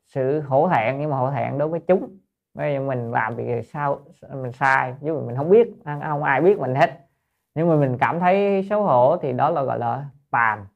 sự 0.06 0.40
hổ 0.40 0.68
thẹn 0.68 1.00
nhưng 1.00 1.10
mà 1.10 1.16
hổ 1.16 1.30
thẹn 1.30 1.58
đối 1.58 1.68
với 1.68 1.80
chúng. 1.80 2.18
Bây 2.54 2.74
giờ 2.74 2.80
mình 2.80 3.10
làm 3.10 3.36
việc 3.36 3.66
sao 3.66 3.98
mình 4.32 4.52
sai 4.52 4.94
chứ 5.00 5.20
mình 5.26 5.36
không 5.36 5.50
biết 5.50 5.68
không 5.84 6.22
ai 6.22 6.40
biết 6.40 6.58
mình 6.58 6.74
hết. 6.74 7.00
Nhưng 7.54 7.68
mà 7.68 7.74
mình 7.74 7.98
cảm 7.98 8.20
thấy 8.20 8.66
xấu 8.70 8.82
hổ 8.82 9.16
thì 9.16 9.32
đó 9.32 9.50
là 9.50 9.62
gọi 9.62 9.78
là 9.78 10.04
tàm 10.30 10.66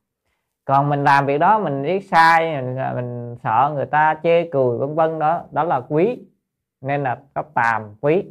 còn 0.71 0.89
mình 0.89 1.05
làm 1.05 1.27
việc 1.27 1.39
đó 1.39 1.59
mình 1.59 1.83
biết 1.83 2.09
sai 2.09 2.63
mình, 2.63 2.77
à, 2.77 2.93
mình 2.95 3.37
sợ 3.43 3.73
người 3.75 3.87
ta 3.87 4.15
chê 4.23 4.49
cười 4.53 4.79
vân 4.79 4.95
vân 4.95 5.19
đó. 5.19 5.43
Đó 5.51 5.65
là 5.65 5.81
quý. 5.89 6.19
Nên 6.81 7.03
là 7.03 7.19
có 7.35 7.43
tàm 7.55 7.83
quý. 8.01 8.25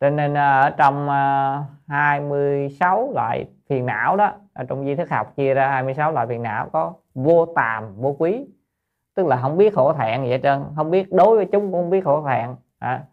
Cho 0.00 0.10
nên 0.10 0.34
à, 0.34 0.60
ở 0.60 0.70
trong 0.70 1.08
à, 1.08 1.64
26 1.88 3.12
loại 3.14 3.46
phiền 3.68 3.86
não 3.86 4.16
đó 4.16 4.32
ở 4.54 4.64
trong 4.68 4.84
di 4.84 4.94
thức 4.94 5.10
học 5.10 5.36
chia 5.36 5.54
ra 5.54 5.68
26 5.68 6.12
loại 6.12 6.26
phiền 6.26 6.42
não 6.42 6.68
có 6.72 6.92
vô 7.14 7.46
tàm 7.46 7.94
vô 7.96 8.16
quý. 8.18 8.46
Tức 9.16 9.26
là 9.26 9.36
không 9.36 9.56
biết 9.56 9.74
khổ 9.74 9.92
thẹn 9.92 10.24
gì 10.24 10.30
hết 10.30 10.40
trơn. 10.42 10.64
Không 10.76 10.90
biết 10.90 11.12
đối 11.12 11.36
với 11.36 11.46
chúng 11.52 11.72
cũng 11.72 11.82
không 11.82 11.90
biết 11.90 12.04
khổ 12.04 12.26
thẹn. 12.28 12.54
À, 12.78 13.04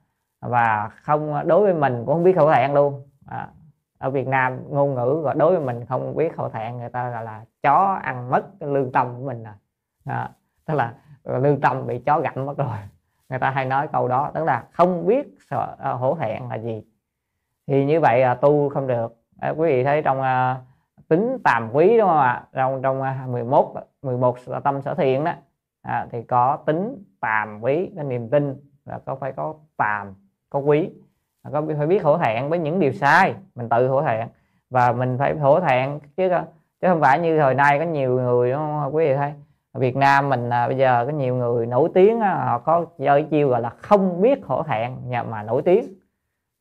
và 0.41 0.89
không 1.01 1.47
đối 1.47 1.61
với 1.61 1.73
mình 1.73 2.03
cũng 2.05 2.15
không 2.15 2.23
biết 2.23 2.35
khổ 2.35 2.53
thẹn 2.53 2.73
luôn. 2.73 3.09
À, 3.27 3.47
ở 3.97 4.09
Việt 4.09 4.27
Nam 4.27 4.59
ngôn 4.69 4.93
ngữ 4.93 5.21
gọi 5.23 5.35
đối 5.35 5.51
với 5.51 5.65
mình 5.65 5.85
không 5.85 6.15
biết 6.15 6.35
khổ 6.37 6.49
thẹn 6.49 6.77
người 6.77 6.89
ta 6.89 7.09
gọi 7.09 7.23
là 7.23 7.45
chó 7.63 7.99
ăn 8.03 8.29
mất 8.29 8.43
lương 8.59 8.91
tâm 8.91 9.15
của 9.17 9.25
mình 9.25 9.43
à. 9.43 9.55
à 10.05 10.29
tức 10.65 10.73
là 10.73 10.93
lương 11.23 11.61
tâm 11.61 11.87
bị 11.87 11.99
chó 11.99 12.19
gặm 12.19 12.45
mất 12.45 12.57
rồi. 12.57 12.77
Người 13.29 13.39
ta 13.39 13.49
hay 13.49 13.65
nói 13.65 13.87
câu 13.87 14.07
đó 14.07 14.31
tức 14.33 14.43
là 14.43 14.65
không 14.71 15.05
biết 15.07 15.27
sợ, 15.49 15.75
uh, 15.93 15.99
hổ 15.99 16.15
thẹn 16.15 16.43
là 16.49 16.55
gì. 16.55 16.83
Thì 17.67 17.85
như 17.85 17.99
vậy 17.99 18.19
là 18.19 18.35
tu 18.35 18.69
không 18.69 18.87
được. 18.87 19.15
À, 19.39 19.49
quý 19.49 19.69
vị 19.69 19.83
thấy 19.83 20.01
trong 20.01 20.19
uh, 20.19 20.57
tính 21.07 21.37
tàm 21.43 21.69
quý 21.73 21.97
đúng 21.97 22.07
không 22.07 22.17
ạ? 22.17 22.43
Trong 22.53 22.81
trong 22.81 23.01
uh, 23.01 23.29
11 23.29 23.75
11 24.01 24.37
tâm 24.63 24.81
sở 24.81 24.95
thiện 24.95 25.23
đó 25.23 25.33
à, 25.81 26.07
thì 26.11 26.23
có 26.23 26.57
tính 26.65 27.03
tàm 27.19 27.61
quý 27.61 27.91
cái 27.95 28.03
niềm 28.03 28.29
tin 28.29 28.55
là 28.85 28.99
có 29.05 29.15
phải 29.15 29.31
có 29.31 29.53
tàm 29.77 30.13
có 30.49 30.59
quý 30.59 30.89
có 31.53 31.63
phải 31.77 31.87
biết 31.87 32.03
hổ 32.03 32.17
thẹn 32.17 32.49
với 32.49 32.59
những 32.59 32.79
điều 32.79 32.91
sai 32.91 33.33
mình 33.55 33.69
tự 33.69 33.87
hổ 33.87 34.01
thẹn. 34.01 34.27
Và 34.69 34.91
mình 34.91 35.17
phải 35.19 35.37
hổ 35.37 35.59
thẹn 35.59 35.99
chứ 36.17 36.29
chứ 36.81 36.87
không 36.87 37.01
phải 37.01 37.19
như 37.19 37.39
thời 37.39 37.53
nay 37.53 37.79
có 37.79 37.85
nhiều 37.85 38.15
người 38.15 38.51
đúng 38.51 38.59
không? 38.59 38.95
Quý 38.95 39.07
vị 39.07 39.15
thấy 39.15 39.33
Việt 39.73 39.95
Nam 39.95 40.29
mình 40.29 40.49
à, 40.49 40.67
bây 40.67 40.77
giờ 40.77 41.05
có 41.05 41.11
nhiều 41.11 41.35
người 41.35 41.65
nổi 41.65 41.89
tiếng 41.93 42.19
á, 42.19 42.35
họ 42.35 42.59
có 42.59 42.85
chơi 42.99 43.23
chiêu 43.23 43.49
gọi 43.49 43.61
là 43.61 43.69
không 43.69 44.21
biết 44.21 44.45
hổ 44.45 44.63
thẹn 44.63 44.91
mà 45.29 45.43
nổi 45.43 45.61
tiếng. 45.61 45.85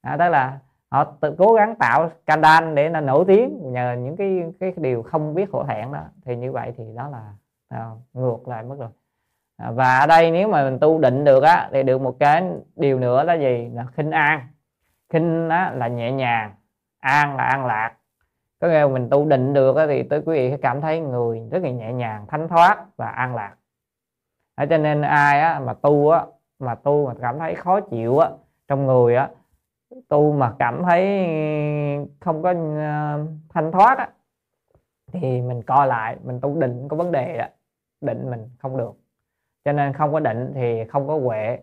À, 0.03 0.17
tức 0.19 0.29
là 0.29 0.59
họ 0.91 1.05
tự 1.05 1.35
cố 1.39 1.53
gắng 1.53 1.75
tạo 1.75 2.11
scandal 2.23 2.75
để 2.75 2.89
là 2.89 3.01
nổi 3.01 3.25
tiếng 3.27 3.73
nhờ 3.73 3.97
những 3.99 4.17
cái 4.17 4.43
cái 4.61 4.73
điều 4.77 5.03
không 5.03 5.35
biết 5.35 5.51
hổ 5.53 5.65
thẹn 5.65 5.93
đó. 5.93 6.01
Thì 6.25 6.37
như 6.37 6.53
vậy 6.53 6.73
thì 6.77 6.85
đó 6.97 7.09
là 7.09 7.23
à, 7.69 7.91
ngược 8.13 8.49
lại 8.49 8.63
mất 8.63 8.77
rồi. 8.79 8.89
À, 9.57 9.71
và 9.71 9.99
ở 9.99 10.07
đây 10.07 10.31
nếu 10.31 10.49
mà 10.49 10.65
mình 10.65 10.79
tu 10.79 10.99
định 10.99 11.25
được 11.25 11.43
á 11.43 11.69
thì 11.73 11.83
được 11.83 12.01
một 12.01 12.17
cái 12.19 12.45
điều 12.77 12.99
nữa 12.99 13.23
là 13.23 13.35
gì? 13.35 13.71
Là 13.75 13.87
khinh 13.97 14.11
an 14.11 14.41
khinh 15.09 15.49
á, 15.49 15.73
là 15.77 15.89
nhẹ 15.89 16.13
nhàng 16.13 16.55
an 17.01 17.37
là 17.37 17.45
an 17.45 17.67
lạc. 17.67 17.97
Có 18.61 18.69
nghĩa 18.69 18.87
mình 18.93 19.09
tu 19.11 19.25
định 19.25 19.53
được 19.53 19.77
á, 19.77 19.87
thì 19.87 20.03
tới 20.03 20.23
quý 20.27 20.35
vị 20.51 20.57
cảm 20.63 20.81
thấy 20.81 21.01
người 21.01 21.49
rất 21.51 21.63
là 21.63 21.71
nhẹ 21.71 21.93
nhàng 21.93 22.27
thanh 22.29 22.49
thoát 22.49 22.85
và 22.97 23.09
an 23.09 23.35
lạc. 23.35 23.55
À, 24.55 24.67
cho 24.71 24.79
nên 24.79 25.03
ai 25.03 25.41
á, 25.41 25.61
mà 25.61 25.75
tu 25.75 26.11
á, 26.11 26.27
mà 26.59 26.75
tu 26.75 27.07
mà 27.07 27.15
cảm 27.21 27.39
thấy 27.39 27.55
khó 27.55 27.81
chịu 27.81 28.19
á, 28.19 28.31
trong 28.69 28.87
người 28.87 29.17
á 29.17 29.29
tu 30.09 30.33
mà 30.33 30.55
cảm 30.59 30.83
thấy 30.83 31.27
không 32.21 32.43
có 32.43 32.55
ờ, 32.79 33.27
thanh 33.49 33.73
thoát 33.73 33.99
á, 33.99 34.09
thì 35.13 35.43
mình 35.43 35.63
coi 35.63 35.87
lại 35.87 36.17
mình 36.25 36.41
tu 36.41 36.61
định 36.61 36.89
có 36.89 36.97
vấn 36.97 37.13
đề 37.13 37.39
đó 37.39 37.45
định 38.01 38.31
mình 38.31 38.51
không 38.59 38.77
được. 38.77 38.93
Cho 39.65 39.73
nên 39.73 39.93
không 39.93 40.13
có 40.13 40.21
định 40.21 40.53
thì 40.55 40.85
không 40.85 41.09
có 41.09 41.19
huệ 41.19 41.59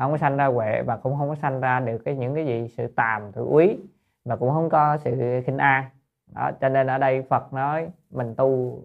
không 0.00 0.12
có 0.12 0.18
sanh 0.18 0.36
ra 0.36 0.46
huệ 0.46 0.82
và 0.82 0.96
cũng 0.96 1.16
không 1.18 1.28
có 1.28 1.34
sanh 1.34 1.60
ra 1.60 1.80
được 1.80 1.98
cái 2.04 2.16
những 2.16 2.34
cái 2.34 2.46
gì 2.46 2.68
sự 2.68 2.86
tàm 2.86 3.32
sự 3.32 3.44
úy 3.44 3.78
và 4.24 4.36
cũng 4.36 4.50
không 4.50 4.68
có 4.68 4.96
sự 4.96 5.40
khinh 5.46 5.58
an. 5.58 5.84
Đó 6.26 6.50
cho 6.60 6.68
nên 6.68 6.86
ở 6.86 6.98
đây 6.98 7.22
Phật 7.22 7.52
nói 7.52 7.88
mình 8.10 8.34
tu 8.34 8.82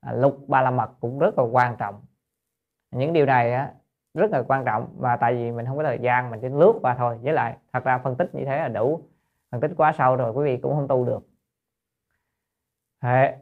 à, 0.00 0.12
lục 0.12 0.38
ba 0.48 0.62
la 0.62 0.70
mật 0.70 0.90
cũng 1.00 1.18
rất 1.18 1.38
là 1.38 1.44
quan 1.44 1.76
trọng. 1.76 2.00
Những 2.90 3.12
điều 3.12 3.26
này 3.26 3.52
á, 3.52 3.72
rất 4.14 4.30
là 4.30 4.42
quan 4.42 4.64
trọng 4.64 4.94
và 4.98 5.16
tại 5.16 5.34
vì 5.34 5.52
mình 5.52 5.66
không 5.66 5.76
có 5.76 5.82
thời 5.82 5.98
gian 5.98 6.30
mình 6.30 6.40
chỉ 6.40 6.48
lướt 6.48 6.72
qua 6.82 6.94
thôi. 6.98 7.18
Với 7.22 7.32
lại 7.32 7.56
thật 7.72 7.84
ra 7.84 7.98
phân 7.98 8.16
tích 8.16 8.34
như 8.34 8.44
thế 8.44 8.58
là 8.58 8.68
đủ. 8.68 9.00
Phân 9.50 9.60
tích 9.60 9.70
quá 9.76 9.92
sâu 9.98 10.16
rồi 10.16 10.32
quý 10.32 10.44
vị 10.44 10.56
cũng 10.56 10.74
không 10.74 10.88
tu 10.88 11.04
được. 11.04 11.26
Huệ 13.02 13.34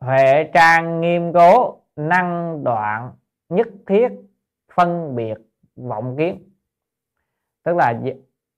huệ 0.00 0.50
trang 0.54 1.00
nghiêm 1.00 1.32
cố 1.32 1.80
năng 1.96 2.64
đoạn 2.64 3.12
nhất 3.48 3.68
thiết 3.86 4.08
phân 4.74 5.16
biệt 5.16 5.38
vọng 5.76 6.16
kiến 6.18 6.49
tức 7.64 7.76
là 7.76 8.00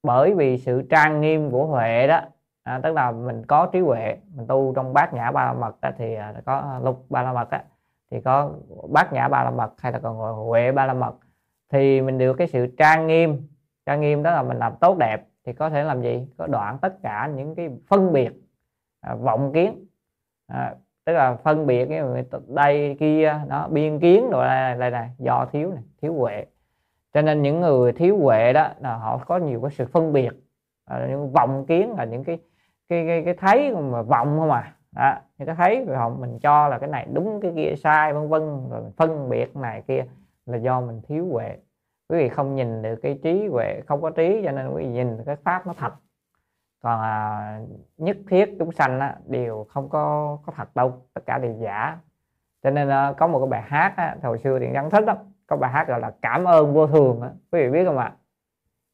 bởi 0.03 0.35
vì 0.35 0.59
sự 0.59 0.83
trang 0.91 1.21
nghiêm 1.21 1.51
của 1.51 1.67
huệ 1.67 2.07
đó 2.07 2.21
à, 2.63 2.81
tức 2.83 2.93
là 2.95 3.13
mình 3.13 3.47
có 3.47 3.67
trí 3.67 3.81
huệ 3.81 4.17
mình 4.35 4.47
tu 4.47 4.73
trong 4.77 4.93
bát 4.93 5.15
nhã 5.15 5.31
ba 5.31 5.45
la 5.45 5.53
mật 5.53 5.81
đó, 5.81 5.91
thì 5.99 6.15
à, 6.15 6.35
có 6.47 6.81
lục 6.83 7.07
ba 7.11 7.23
la 7.23 7.33
mật 7.33 7.51
đó, 7.51 7.59
thì 8.11 8.21
có 8.21 8.51
bát 8.89 9.13
nhã 9.13 9.29
ba 9.29 9.45
la 9.45 9.51
mật 9.51 9.73
hay 9.79 9.93
là 9.93 9.99
còn 9.99 10.19
gọi 10.19 10.33
huệ 10.33 10.73
ba 10.73 10.87
la 10.87 10.95
mật 10.95 11.15
thì 11.73 12.01
mình 12.01 12.19
được 12.19 12.35
cái 12.35 12.47
sự 12.47 12.67
trang 12.79 13.07
nghiêm. 13.07 13.49
Trang 13.87 14.01
nghiêm 14.01 14.23
đó 14.23 14.31
là 14.31 14.43
mình 14.43 14.59
làm 14.59 14.73
tốt 14.81 14.99
đẹp 14.99 15.27
thì 15.47 15.53
có 15.53 15.71
thể 15.71 15.83
làm 15.83 16.03
gì? 16.03 16.29
Có 16.37 16.47
đoạn 16.47 16.79
tất 16.79 17.03
cả 17.03 17.31
những 17.35 17.55
cái 17.55 17.71
phân 17.89 18.13
biệt 18.13 18.33
à, 19.01 19.15
vọng 19.15 19.53
kiến. 19.55 19.87
À, 20.47 20.75
tức 21.05 21.13
là 21.13 21.35
phân 21.35 21.67
biệt 21.67 21.87
cái 21.87 22.03
đây 22.47 22.97
kia 23.01 23.41
nó 23.47 23.69
biên 23.69 24.01
kiến 24.01 24.31
rồi 24.31 24.47
đây, 24.47 24.75
này, 24.75 24.91
này 24.91 25.11
do 25.19 25.47
thiếu 25.53 25.71
này 25.71 25.83
thiếu 26.03 26.15
huệ 26.15 26.47
cho 27.13 27.23
nên 27.23 27.43
những 27.43 27.61
người 27.61 27.93
thiếu 27.93 28.19
huệ 28.19 28.53
đó 28.53 28.69
là 28.81 28.97
họ 28.97 29.19
có 29.19 29.37
nhiều 29.37 29.61
cái 29.61 29.71
sự 29.71 29.87
phân 29.93 30.13
biệt. 30.13 30.31
À, 30.85 31.07
những 31.11 31.33
vọng 31.33 31.67
kiến 31.67 31.95
là 31.99 32.05
những 32.05 32.25
cái 32.25 32.39
cái 32.89 33.05
cái, 33.07 33.23
cái 33.25 33.35
thấy 33.35 33.75
mà 33.75 34.03
vọng 34.03 34.39
không 34.39 34.51
à. 34.51 34.75
Đó, 34.97 35.15
những 35.39 35.47
cái 35.47 35.57
thấy 35.57 35.85
rồi 35.85 35.97
họ 35.97 36.09
mình 36.09 36.39
cho 36.39 36.69
là 36.69 36.79
cái 36.79 36.89
này 36.89 37.07
đúng 37.13 37.41
cái 37.41 37.53
kia 37.57 37.75
sai 37.77 38.13
vân 38.13 38.29
vân 38.29 38.71
rồi 38.71 38.83
phân 38.97 39.29
biệt 39.29 39.57
này 39.57 39.83
kia 39.89 40.05
là 40.47 40.57
do 40.57 40.81
mình 40.81 41.01
thiếu 41.09 41.27
huệ. 41.27 41.57
Quý 42.09 42.19
vị 42.19 42.29
không 42.29 42.55
nhìn 42.55 42.83
được 42.83 42.97
cái 43.03 43.19
trí 43.23 43.47
huệ 43.47 43.81
không 43.87 44.03
có 44.03 44.11
trí 44.11 44.43
cho 44.45 44.51
nên 44.53 44.69
quý 44.75 44.83
vị 44.85 44.89
nhìn 44.89 45.19
cái 45.27 45.37
pháp 45.37 45.67
nó 45.67 45.75
thật. 45.79 45.93
Còn 46.83 47.01
à, 47.01 47.61
nhất 47.97 48.17
thiết 48.29 48.55
chúng 48.59 48.73
sanh 48.73 49.01
á, 49.01 49.17
đều 49.27 49.67
không 49.69 49.89
có 49.89 50.39
có 50.47 50.53
thật 50.57 50.77
đâu 50.77 50.93
tất 51.15 51.23
cả 51.27 51.39
đều 51.39 51.55
giả. 51.61 51.99
Cho 52.63 52.71
nên 52.71 52.89
à, 52.89 53.13
có 53.19 53.27
một 53.27 53.39
cái 53.39 53.49
bài 53.49 53.63
hát 53.63 53.95
á, 53.97 54.17
hồi 54.23 54.39
xưa 54.39 54.59
thì 54.59 54.67
gắn 54.73 54.91
thích 54.91 55.05
lắm 55.05 55.17
có 55.47 55.57
bài 55.57 55.71
hát 55.71 55.89
gọi 55.89 56.01
là 56.01 56.13
cảm 56.23 56.45
ơn 56.45 56.75
vô 56.75 56.87
thường 56.87 57.21
á. 57.21 57.31
quý 57.53 57.63
vị 57.63 57.71
biết 57.71 57.85
không 57.85 57.99
ạ? 57.99 58.13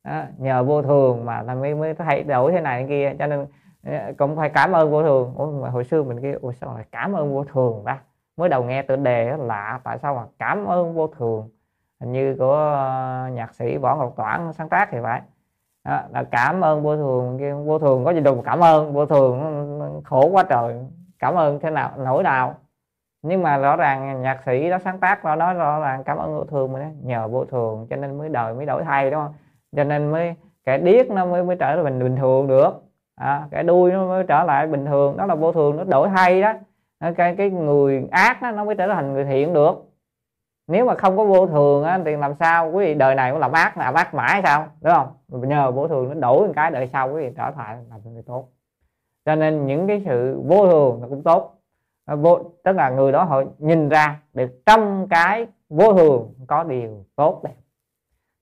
À, 0.03 0.29
nhờ 0.39 0.65
vô 0.65 0.83
thường 0.83 1.25
mà 1.25 1.43
ta 1.47 1.55
mới 1.55 1.75
mới 1.75 1.95
thay 1.95 2.23
đổi 2.23 2.53
thế 2.53 2.61
này 2.61 2.83
thế 2.83 2.89
kia 2.89 3.16
cho 3.19 3.27
nên 3.27 3.47
ờ, 3.85 4.12
cũng 4.19 4.37
phải 4.37 4.51
cảm 4.51 4.73
ơn 4.73 4.91
vô 4.91 5.03
thường. 5.03 5.35
Ủa, 5.37 5.51
mà 5.51 5.69
hồi 5.70 5.85
xưa 5.85 6.03
mình 6.03 6.23
kia 6.23 6.33
ủa 6.41 6.53
sao 6.53 6.75
lại 6.75 6.85
cảm 6.93 7.12
ơn 7.12 7.35
vô 7.35 7.45
thường 7.45 7.83
ta? 7.87 8.01
Mới 8.37 8.49
đầu 8.49 8.65
nghe 8.65 8.83
tựa 8.83 8.97
đề 8.97 9.37
lạ 9.37 9.81
tại 9.85 9.99
sao 9.99 10.15
mà 10.15 10.23
cảm 10.39 10.65
ơn 10.65 10.95
vô 10.95 11.07
thường? 11.07 11.49
Hình 12.01 12.12
như 12.12 12.37
của 12.39 12.55
ờ, 12.55 13.29
nhạc 13.33 13.55
sĩ 13.55 13.77
võ 13.77 13.97
ngọc 13.97 14.15
toản 14.16 14.53
sáng 14.53 14.69
tác 14.69 14.89
thì 14.93 14.99
phải. 15.03 15.23
Đó, 15.85 16.03
là 16.11 16.25
cảm 16.31 16.61
ơn 16.65 16.83
vô 16.83 16.97
thường 16.97 17.66
vô 17.66 17.79
thường 17.79 18.05
có 18.05 18.11
gì 18.12 18.20
đâu 18.20 18.43
cảm 18.45 18.61
ơn 18.61 18.93
vô 18.93 19.07
thường 19.07 20.03
khổ 20.05 20.27
quá 20.27 20.43
trời. 20.43 20.87
Cảm 21.19 21.35
ơn 21.35 21.61
thế 21.61 21.70
nào 21.70 21.93
nỗi 21.97 22.23
nào? 22.23 22.55
Nhưng 23.23 23.43
mà 23.43 23.59
rõ 23.59 23.77
ràng 23.77 24.23
nhạc 24.23 24.43
sĩ 24.47 24.70
đó 24.70 24.78
sáng 24.85 24.99
tác 24.99 25.24
nó 25.24 25.35
nói 25.36 25.55
rõ 25.55 25.81
ràng 25.81 26.05
cảm 26.05 26.19
ơn 26.19 26.35
vô 26.35 26.45
thường 26.45 26.73
mà 26.73 26.90
nhờ 27.03 27.28
vô 27.28 27.45
thường 27.45 27.86
cho 27.90 27.97
nên 27.97 28.19
mới 28.19 28.28
đời 28.28 28.55
mới 28.55 28.66
đổi 28.66 28.85
thay 28.85 29.11
đúng 29.11 29.20
không? 29.20 29.35
Cho 29.77 29.85
nên 29.85 30.11
mới 30.11 30.35
cái 30.65 30.78
điếc 30.78 31.11
nó 31.11 31.27
mới 31.27 31.45
mới 31.45 31.57
trở 31.57 31.74
lại 31.74 31.85
bình 31.85 31.99
bình 31.99 32.16
thường 32.16 32.47
được. 32.47 32.70
À, 33.16 33.47
cái 33.51 33.62
đuôi 33.62 33.93
nó 33.93 34.07
mới 34.07 34.24
trở 34.28 34.45
lại 34.45 34.66
bình 34.66 34.86
thường. 34.86 35.16
Đó 35.16 35.27
là 35.27 35.35
vô 35.35 35.53
thường 35.53 35.77
nó 35.77 35.85
đổi 35.85 36.09
thay 36.09 36.43
đó. 36.43 36.53
Cái 37.16 37.35
cái 37.36 37.51
người 37.51 38.09
ác 38.11 38.43
đó, 38.43 38.51
nó 38.51 38.65
mới 38.65 38.74
trở 38.74 38.89
thành 38.89 39.12
người 39.12 39.24
thiện 39.24 39.53
được. 39.53 39.85
Nếu 40.69 40.85
mà 40.86 40.95
không 40.95 41.16
có 41.16 41.24
vô 41.24 41.47
thường 41.47 41.85
á, 41.85 42.01
thì 42.05 42.16
làm 42.16 42.35
sao? 42.35 42.70
Quý 42.70 42.86
vị 42.86 42.95
đời 42.95 43.15
này 43.15 43.31
cũng 43.31 43.40
làm 43.40 43.53
ác 43.53 43.78
làm 43.78 43.95
ác 43.95 44.15
mãi 44.15 44.40
sao? 44.45 44.66
Đúng 44.81 44.95
không? 44.95 45.09
Nhờ 45.49 45.70
vô 45.70 45.89
thường 45.89 46.09
nó 46.09 46.15
đổi 46.15 46.47
một 46.47 46.53
cái 46.57 46.70
đời 46.70 46.86
sau 46.86 47.12
quý 47.12 47.23
vị 47.23 47.32
trở 47.36 47.51
thành 47.51 47.85
làm 47.90 48.01
người 48.15 48.23
tốt. 48.27 48.49
Cho 49.24 49.35
nên 49.35 49.66
những 49.66 49.86
cái 49.86 50.03
sự 50.07 50.43
vô 50.47 50.66
thường 50.66 51.01
nó 51.01 51.09
cũng 51.09 51.23
tốt. 51.23 51.57
Ờ, 52.09 52.16
vô 52.16 52.39
tức 52.64 52.72
là 52.72 52.90
người 52.90 53.12
đó 53.12 53.24
họ 53.24 53.43
nhìn 53.59 53.89
ra 53.89 54.20
được 54.32 54.62
trong 54.66 55.06
cái 55.10 55.47
vô 55.68 55.94
thường 55.94 56.35
có 56.47 56.64
điều 56.64 57.05
tốt 57.16 57.40
đẹp. 57.44 57.55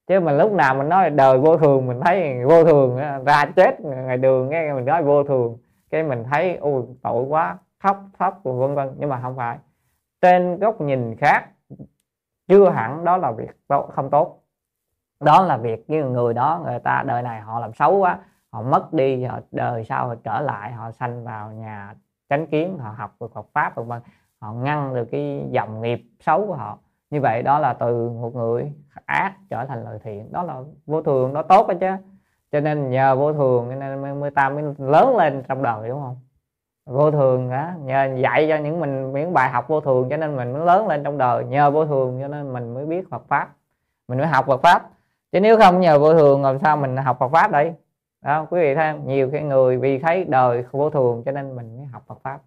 Chứ 0.06 0.20
mà 0.20 0.32
lúc 0.32 0.52
nào 0.52 0.74
mình 0.74 0.88
nói 0.88 1.10
đời 1.10 1.38
vô 1.38 1.56
thường 1.56 1.86
mình 1.86 2.00
thấy 2.04 2.44
vô 2.44 2.64
thường 2.64 2.96
ờ, 2.96 3.22
ra 3.26 3.44
chết 3.56 3.80
ngày 3.80 4.16
đường 4.16 4.48
nghe 4.48 4.72
mình 4.72 4.84
nói 4.84 5.02
vô 5.02 5.24
thường 5.24 5.58
cái 5.90 6.02
mình 6.02 6.24
thấy 6.30 6.56
ôi 6.56 6.82
tội 7.02 7.24
quá 7.24 7.58
khóc 7.82 7.96
khóc 8.18 8.40
vân 8.42 8.74
vân. 8.74 8.94
Nhưng 8.98 9.08
mà 9.08 9.20
không 9.22 9.36
phải. 9.36 9.58
Trên 10.20 10.58
góc 10.58 10.80
nhìn 10.80 11.16
khác 11.16 11.48
chưa 12.48 12.70
hẳn 12.70 13.04
đó 13.04 13.16
là 13.16 13.32
việc 13.32 13.50
tốt, 13.68 13.90
không 13.92 14.10
tốt. 14.10 14.42
Đó 15.20 15.42
là 15.42 15.56
việc 15.56 15.90
như 15.90 16.04
người 16.04 16.34
đó 16.34 16.62
người 16.64 16.78
ta 16.78 17.02
đời 17.06 17.22
này 17.22 17.40
họ 17.40 17.60
làm 17.60 17.74
xấu 17.74 17.98
quá 17.98 18.18
họ 18.50 18.62
mất 18.62 18.92
đi 18.92 19.24
họ 19.24 19.40
đời 19.50 19.84
sau 19.84 20.08
họ 20.08 20.14
trở 20.24 20.40
lại 20.40 20.72
họ 20.72 20.90
sanh 20.90 21.24
vào 21.24 21.52
nhà 21.52 21.94
chánh 22.28 22.46
kiến, 22.46 22.78
họ 22.78 22.94
học 22.96 23.14
được 23.20 23.34
Phật 23.34 23.46
pháp 23.52 23.74
vân 23.74 23.86
vân, 23.88 24.00
họ 24.40 24.52
ngăn 24.52 24.94
được 24.94 25.08
cái 25.12 25.46
dòng 25.50 25.82
nghiệp 25.82 26.02
xấu 26.20 26.46
của 26.46 26.54
họ. 26.54 26.78
Như 27.10 27.20
vậy 27.20 27.42
đó 27.42 27.58
là 27.58 27.72
từ 27.72 28.10
một 28.10 28.34
người 28.34 28.72
ác 29.04 29.32
trở 29.50 29.64
thành 29.64 29.84
lời 29.84 29.98
thiện. 30.04 30.32
Đó 30.32 30.42
là 30.42 30.60
vô 30.86 31.02
thường, 31.02 31.34
đó 31.34 31.42
tốt 31.42 31.68
đó 31.68 31.74
chứ. 31.80 31.90
Cho 32.52 32.60
nên 32.60 32.90
nhờ 32.90 33.16
vô 33.16 33.32
thường 33.32 33.78
nên 33.78 34.20
mới 34.20 34.30
ta 34.30 34.48
mới 34.48 34.64
lớn 34.78 35.16
lên 35.16 35.42
trong 35.48 35.62
đời, 35.62 35.88
đúng 35.88 36.00
không? 36.00 36.16
Vô 36.86 37.10
thường 37.10 37.50
á, 37.50 37.74
nhờ 37.84 38.14
dạy 38.16 38.46
cho 38.48 38.56
những 38.56 38.80
mình 38.80 39.12
những 39.12 39.32
bài 39.32 39.50
học 39.50 39.68
vô 39.68 39.80
thường 39.80 40.08
cho 40.10 40.16
nên 40.16 40.36
mình 40.36 40.52
mới 40.52 40.66
lớn 40.66 40.88
lên 40.88 41.04
trong 41.04 41.18
đời. 41.18 41.44
Nhờ 41.44 41.70
vô 41.70 41.86
thường 41.86 42.18
cho 42.20 42.28
nên 42.28 42.52
mình 42.52 42.74
mới 42.74 42.86
biết 42.86 43.10
Phật 43.10 43.22
pháp. 43.28 43.48
Mình 44.08 44.18
mới 44.18 44.26
học 44.26 44.46
Phật 44.46 44.62
pháp. 44.62 44.90
Chứ 45.32 45.40
nếu 45.40 45.58
không 45.58 45.80
nhờ 45.80 45.98
vô 45.98 46.14
thường 46.14 46.42
làm 46.42 46.58
sao 46.58 46.76
mình 46.76 46.96
học 46.96 47.16
Phật 47.20 47.28
pháp 47.28 47.50
đây? 47.50 47.74
Đó 48.26 48.46
quý 48.50 48.60
vị 48.60 48.74
thấy 48.74 48.98
nhiều 49.04 49.30
cái 49.32 49.42
người 49.42 49.78
vì 49.78 49.98
thấy 49.98 50.24
đời 50.24 50.64
vô 50.70 50.90
thường 50.90 51.22
cho 51.24 51.32
nên 51.32 51.56
mình 51.56 51.76
mới 51.76 51.86
học 51.86 52.02
Phật 52.06 52.18
pháp. 52.22 52.40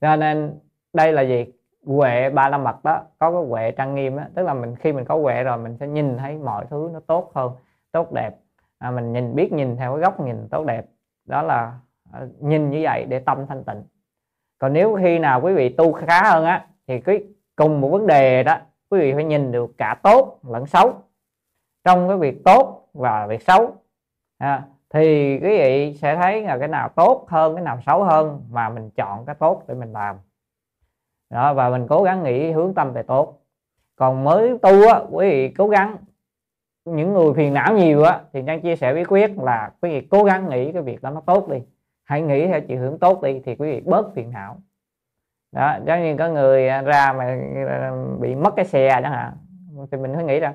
Cho 0.00 0.16
nên 0.16 0.58
đây 0.92 1.12
là 1.12 1.22
gì 1.22 1.46
huệ 1.86 2.30
ba 2.30 2.48
la 2.48 2.58
mật 2.58 2.84
đó 2.84 3.02
có 3.18 3.30
cái 3.30 3.42
huệ 3.48 3.70
trang 3.70 3.94
nghiêm 3.94 4.16
đó 4.16 4.22
tức 4.34 4.42
là 4.42 4.54
mình 4.54 4.74
khi 4.76 4.92
mình 4.92 5.04
có 5.04 5.16
huệ 5.16 5.42
rồi 5.42 5.58
mình 5.58 5.76
sẽ 5.80 5.86
nhìn 5.86 6.16
thấy 6.18 6.36
mọi 6.36 6.66
thứ 6.70 6.90
nó 6.92 7.00
tốt 7.06 7.32
hơn 7.34 7.52
tốt 7.92 8.12
đẹp. 8.12 8.36
À, 8.78 8.90
mình 8.90 9.12
nhìn 9.12 9.34
biết 9.34 9.52
nhìn 9.52 9.76
theo 9.76 9.92
cái 9.92 10.00
góc 10.00 10.20
nhìn 10.20 10.48
tốt 10.50 10.64
đẹp. 10.66 10.86
Đó 11.24 11.42
là 11.42 11.78
à, 12.12 12.20
nhìn 12.40 12.70
như 12.70 12.80
vậy 12.82 13.04
để 13.04 13.18
tâm 13.18 13.46
thanh 13.46 13.64
tịnh. 13.64 13.82
Còn 14.58 14.72
nếu 14.72 14.96
khi 15.02 15.18
nào 15.18 15.40
quý 15.40 15.54
vị 15.54 15.68
tu 15.68 15.92
khá 15.92 16.22
hơn 16.22 16.44
á 16.44 16.66
thì 16.86 17.00
cái 17.00 17.24
cùng 17.56 17.80
một 17.80 17.88
vấn 17.88 18.06
đề 18.06 18.42
đó 18.42 18.56
quý 18.90 19.00
vị 19.00 19.12
phải 19.14 19.24
nhìn 19.24 19.52
được 19.52 19.70
cả 19.78 19.96
tốt 20.02 20.38
lẫn 20.48 20.66
xấu. 20.66 20.94
Trong 21.84 22.08
cái 22.08 22.16
việc 22.16 22.44
tốt 22.44 22.88
và 22.92 23.26
việc 23.26 23.42
xấu 23.42 23.76
à, 24.38 24.62
thì 24.94 25.38
quý 25.42 25.48
vị 25.48 25.94
sẽ 25.94 26.16
thấy 26.16 26.42
là 26.42 26.58
cái 26.58 26.68
nào 26.68 26.88
tốt 26.88 27.26
hơn, 27.28 27.54
cái 27.54 27.64
nào 27.64 27.78
xấu 27.86 28.04
hơn 28.04 28.40
mà 28.50 28.68
mình 28.68 28.90
chọn 28.90 29.26
cái 29.26 29.34
tốt 29.34 29.62
để 29.68 29.74
mình 29.74 29.92
làm. 29.92 30.16
Đó, 31.30 31.54
và 31.54 31.70
mình 31.70 31.86
cố 31.88 32.02
gắng 32.02 32.22
nghĩ 32.22 32.52
hướng 32.52 32.74
tâm 32.74 32.92
về 32.92 33.02
tốt. 33.02 33.40
Còn 33.96 34.24
mới 34.24 34.58
tu 34.62 34.88
á, 34.88 35.00
quý 35.10 35.30
vị 35.30 35.48
cố 35.48 35.68
gắng, 35.68 35.96
những 36.84 37.12
người 37.12 37.34
phiền 37.34 37.54
não 37.54 37.76
nhiều 37.76 38.02
á, 38.02 38.20
thì 38.32 38.42
đang 38.42 38.60
chia 38.60 38.76
sẻ 38.76 38.94
bí 38.94 39.04
quyết 39.04 39.38
là 39.38 39.70
quý 39.80 39.90
vị 39.90 40.06
cố 40.10 40.24
gắng 40.24 40.48
nghĩ 40.48 40.72
cái 40.72 40.82
việc 40.82 41.02
đó 41.02 41.10
nó 41.10 41.20
tốt 41.20 41.48
đi. 41.48 41.58
Hãy 42.04 42.22
nghĩ 42.22 42.46
theo 42.46 42.60
chiều 42.60 42.80
hướng 42.80 42.98
tốt 42.98 43.22
đi 43.22 43.40
thì 43.44 43.56
quý 43.56 43.72
vị 43.72 43.80
bớt 43.80 44.14
phiền 44.14 44.30
não. 44.30 44.56
Đó, 45.52 45.78
giống 45.86 46.02
như 46.02 46.16
có 46.18 46.28
người 46.28 46.66
ra 46.66 47.12
mà 47.12 47.38
ờ, 47.66 48.06
bị 48.20 48.34
mất 48.34 48.56
cái 48.56 48.64
xe 48.64 48.88
chẳng 49.02 49.12
hạn, 49.12 49.32
thì 49.90 49.98
mình 49.98 50.14
phải 50.14 50.24
nghĩ 50.24 50.40
rằng 50.40 50.54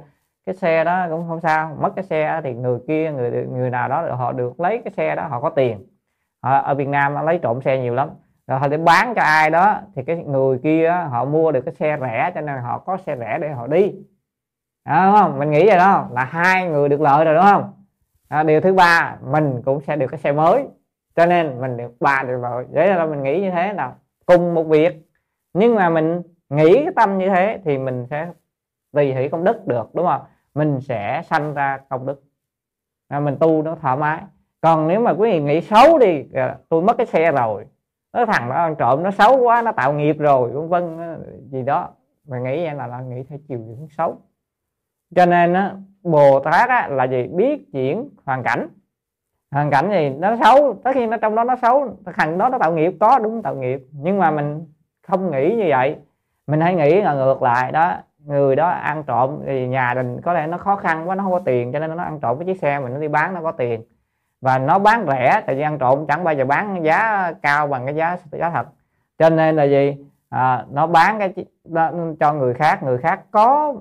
cái 0.50 0.56
xe 0.56 0.84
đó 0.84 1.08
cũng 1.10 1.28
không 1.28 1.40
sao 1.40 1.78
mất 1.80 1.96
cái 1.96 2.04
xe 2.04 2.42
thì 2.44 2.54
người 2.54 2.80
kia 2.88 3.12
người 3.12 3.32
người 3.32 3.70
nào 3.70 3.90
đó 3.90 4.16
họ 4.16 4.32
được 4.32 4.60
lấy 4.60 4.82
cái 4.86 4.92
xe 4.92 5.16
đó 5.16 5.28
họ 5.28 5.42
có 5.42 5.50
tiền. 5.50 5.86
Họ, 6.44 6.58
ở 6.58 6.76
Việt 6.76 6.88
Nam 6.88 7.14
nó 7.14 7.22
lấy 7.22 7.38
trộm 7.38 7.62
xe 7.62 7.80
nhiều 7.80 7.94
lắm. 7.94 8.10
Rồi 8.48 8.60
họ 8.60 8.68
để 8.68 8.78
bán 8.78 9.14
cho 9.16 9.22
ai 9.22 9.50
đó 9.50 9.80
thì 9.96 10.04
cái 10.04 10.16
người 10.16 10.60
kia 10.64 11.06
họ 11.10 11.26
mua 11.26 11.52
được 11.52 11.62
cái 11.62 11.74
xe 11.74 11.98
rẻ 12.02 12.32
cho 12.36 12.42
nên 12.42 12.58
họ 12.62 12.78
có 12.78 12.98
xe 12.98 13.18
rẻ 13.20 13.38
để 13.42 13.50
họ 13.50 13.68
đi. 13.68 13.96
À, 14.84 15.06
đúng 15.06 15.16
không? 15.16 15.40
Mình 15.40 15.52
nghĩ 15.52 15.68
vậy 15.68 15.78
đó 15.78 16.08
là 16.12 16.24
hai 16.24 16.68
người 16.68 16.90
được 16.90 17.02
lợi 17.02 17.26
rồi 17.26 17.36
đúng 17.36 17.44
không? 17.44 17.74
À, 18.28 18.44
điều 18.44 18.62
thứ 18.62 18.74
ba 18.74 19.16
mình 19.22 19.62
cũng 19.66 19.82
sẽ 19.82 19.96
được 19.96 20.08
cái 20.08 20.20
xe 20.20 20.32
mới. 20.32 20.68
Cho 21.16 21.26
nên 21.26 21.62
mình 21.62 21.78
được 21.78 21.92
ba 22.00 22.24
được 22.28 22.40
lợi. 22.42 22.66
Vậy 22.72 22.88
là 22.88 23.06
mình 23.06 23.24
nghĩ 23.24 23.42
như 23.42 23.52
thế 23.52 23.74
là 23.74 23.94
cùng 24.26 24.54
một 24.54 24.64
việc. 24.64 25.10
Nhưng 25.54 25.76
mà 25.76 25.90
mình 25.90 26.22
nghĩ 26.50 26.74
cái 26.74 26.94
tâm 26.96 27.18
như 27.18 27.30
thế 27.30 27.60
thì 27.66 27.78
mình 27.78 28.08
sẽ 28.10 28.28
tùy 28.94 29.14
hỷ 29.14 29.30
công 29.30 29.44
đức 29.44 29.68
được 29.68 29.96
đúng 29.96 30.06
không? 30.06 30.22
Mình 30.60 30.82
sẽ 30.82 31.22
sanh 31.26 31.54
ra 31.54 31.80
công 31.90 32.06
đức. 32.06 32.24
À, 33.08 33.20
mình 33.20 33.38
tu 33.40 33.62
nó 33.62 33.76
thoải 33.76 33.98
mái. 33.98 34.22
Còn 34.62 34.88
nếu 34.88 35.00
mà 35.00 35.12
quý 35.12 35.32
vị 35.32 35.42
nghĩ 35.42 35.62
xấu 35.62 35.98
đi 35.98 36.26
à, 36.34 36.58
tôi 36.70 36.82
mất 36.82 36.98
cái 36.98 37.06
xe 37.06 37.32
rồi. 37.32 37.66
Nó 38.14 38.26
thằng 38.26 38.50
nó 38.50 38.56
ăn 38.56 38.76
trộm 38.76 39.04
nó 39.04 39.12
xấu 39.12 39.38
quá 39.38 39.62
nó 39.62 39.72
tạo 39.72 39.94
nghiệp 39.94 40.16
rồi 40.20 40.52
vân 40.52 40.70
vân 40.70 40.98
ờ, 40.98 41.20
gì 41.52 41.62
đó. 41.62 41.90
Mà 42.28 42.40
nghĩ 42.40 42.66
vậy 42.66 42.76
là, 42.76 42.88
là 42.88 43.02
nghĩ 43.02 43.24
theo 43.24 43.40
chiều 43.48 43.58
hướng 43.58 43.88
xấu. 43.98 44.18
Cho 45.16 45.26
nên 45.26 45.54
á, 45.54 45.76
bồ 46.04 46.40
tát 46.40 46.70
á, 46.70 46.88
là 46.88 47.04
gì? 47.04 47.28
Biết 47.28 47.72
chuyển 47.72 48.10
hoàn 48.26 48.44
cảnh. 48.44 48.68
Hoàn 49.52 49.70
cảnh 49.70 49.90
gì 49.92 50.10
nó 50.10 50.36
xấu 50.44 50.74
tất 50.84 50.96
nhiên 50.96 51.10
nó 51.10 51.18
trong 51.18 51.36
đó 51.36 51.44
nó 51.44 51.56
xấu 51.62 51.98
thằng 52.06 52.38
đó 52.38 52.50
nó 52.50 52.58
tạo 52.58 52.74
nghiệp 52.74 52.94
có 53.00 53.20
đúng 53.20 53.42
tạo 53.42 53.56
nghiệp. 53.56 53.80
Nhưng 53.92 54.18
mà 54.18 54.32
mình 54.32 54.66
không 55.08 55.32
nghĩ 55.32 55.56
như 55.56 55.66
vậy. 55.70 55.98
Mình 56.48 56.62
hãy 56.62 56.76
nghĩ 56.76 57.02
là 57.02 57.14
ngược 57.14 57.42
lại 57.42 57.72
đó 57.72 57.96
người 58.26 58.56
đó 58.56 58.70
ăn 58.70 59.04
trộm 59.04 59.40
thì 59.46 59.68
nhà 59.68 59.94
đình 59.94 60.22
có 60.22 60.34
lẽ 60.34 60.48
nó 60.48 60.58
khó 60.58 60.76
khăn 60.76 61.10
quá 61.10 61.16
nó 61.16 61.24
không 61.24 61.32
có 61.32 61.40
tiền 61.40 61.72
cho 61.72 61.80
nên 61.80 61.98
nó 61.98 62.04
ăn 62.04 62.20
trộm 62.20 62.38
cái 62.38 62.46
chiếc 62.46 62.60
xe 62.60 62.80
mình 62.80 62.94
nó 62.94 63.00
đi 63.00 63.08
bán 63.08 63.34
nó 63.34 63.42
có 63.42 63.52
tiền. 63.52 63.84
Và 64.42 64.58
nó 64.58 64.80
bán 64.80 65.06
rẻ 65.08 65.42
tại 65.46 65.56
vì 65.56 65.62
ăn 65.62 65.78
trộm 65.80 66.06
chẳng 66.08 66.24
bao 66.24 66.34
giờ 66.34 66.46
bán 66.46 66.84
giá 66.84 67.32
cao 67.42 67.68
bằng 67.68 67.86
cái 67.86 67.96
giá 67.96 68.18
giá 68.32 68.50
thật. 68.50 68.68
Cho 69.18 69.30
nên 69.30 69.56
là 69.56 69.64
gì? 69.64 69.98
À, 70.30 70.66
nó 70.72 70.88
bán 70.88 71.20
cái 71.20 71.34
nó, 71.66 71.92
cho 72.20 72.34
người 72.34 72.54
khác 72.54 72.84
người 72.84 72.98
khác 72.98 73.22
có 73.32 73.74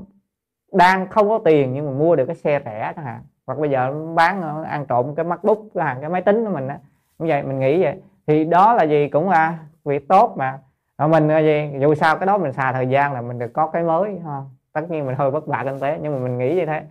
đang 0.73 1.09
không 1.09 1.29
có 1.29 1.39
tiền 1.45 1.73
nhưng 1.75 1.87
mà 1.87 1.93
mua 1.93 2.17
được 2.17 2.27
cái 2.27 2.37
xe 2.37 2.61
rẻ 2.65 2.93
chẳng 2.97 3.05
hạn. 3.05 3.21
Hoặc 3.47 3.59
bây 3.59 3.71
giờ 3.71 3.95
bán 4.15 4.43
ờ, 4.43 4.63
ăn 4.63 4.87
trộm 4.87 5.15
cái 5.15 5.25
macbook 5.25 5.59
cái 5.75 5.85
hàng 5.85 5.97
cái 6.01 6.11
máy 6.11 6.23
tính 6.23 6.45
của 6.45 6.51
mình 6.51 6.69
á 6.69 6.79
như 7.19 7.27
vậy 7.29 7.43
mình 7.43 7.59
nghĩ 7.59 7.83
vậy. 7.83 8.01
Thì 8.27 8.45
đó 8.45 8.75
là 8.75 8.85
gì? 8.85 9.09
Cũng 9.09 9.31
là 9.31 9.59
việc 9.85 10.09
tốt 10.09 10.35
mà 10.37 10.59
mà 10.99 11.07
mình 11.07 11.29
ờ, 11.29 11.39
gì 11.39 11.71
dù 11.81 11.95
sao 11.95 12.17
cái 12.17 12.27
đó 12.27 12.39
mình 12.39 12.53
xài 12.53 12.73
thời 12.73 12.89
gian 12.89 13.13
là 13.13 13.23
mình 13.23 13.39
được 13.39 13.53
có 13.53 13.67
cái 13.67 13.83
mới 13.83 14.19
ha. 14.19 14.43
Tất 14.73 14.91
nhiên 14.91 15.07
mình 15.07 15.17
hơi 15.17 15.31
vất 15.31 15.47
vả 15.47 15.63
kinh 15.65 15.81
tế 15.81 15.99
nhưng 16.03 16.13
mà 16.13 16.19
mình 16.19 16.39
nghĩ 16.39 16.55
như 16.55 16.67
thế 16.67 16.85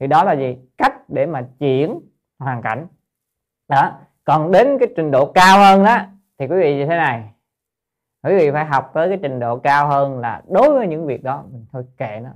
thì 0.00 0.06
đó 0.06 0.24
là 0.24 0.32
gì? 0.32 0.58
Cách 0.78 0.94
để 1.08 1.26
mà 1.26 1.46
chuyển 1.58 2.00
hoàn 2.38 2.62
cảnh. 2.62 2.86
Đó 3.68 3.92
còn 4.24 4.50
đến 4.50 4.78
cái 4.78 4.88
trình 4.96 5.10
độ 5.10 5.32
cao 5.32 5.58
hơn 5.58 5.84
đó 5.84 5.98
thì 6.38 6.46
quý 6.46 6.56
vị 6.56 6.76
như 6.76 6.86
thế 6.86 6.96
này. 6.96 7.30
Quý 8.22 8.36
vị 8.36 8.50
phải 8.50 8.64
học 8.64 8.90
tới 8.94 9.08
cái 9.08 9.18
trình 9.22 9.40
độ 9.40 9.56
cao 9.56 9.88
hơn 9.88 10.18
là 10.18 10.42
đối 10.48 10.72
với 10.72 10.86
những 10.86 11.06
việc 11.06 11.22
đó 11.22 11.44
mình 11.52 11.66
thôi 11.72 11.84
kệ 11.96 12.20
nó. 12.22 12.30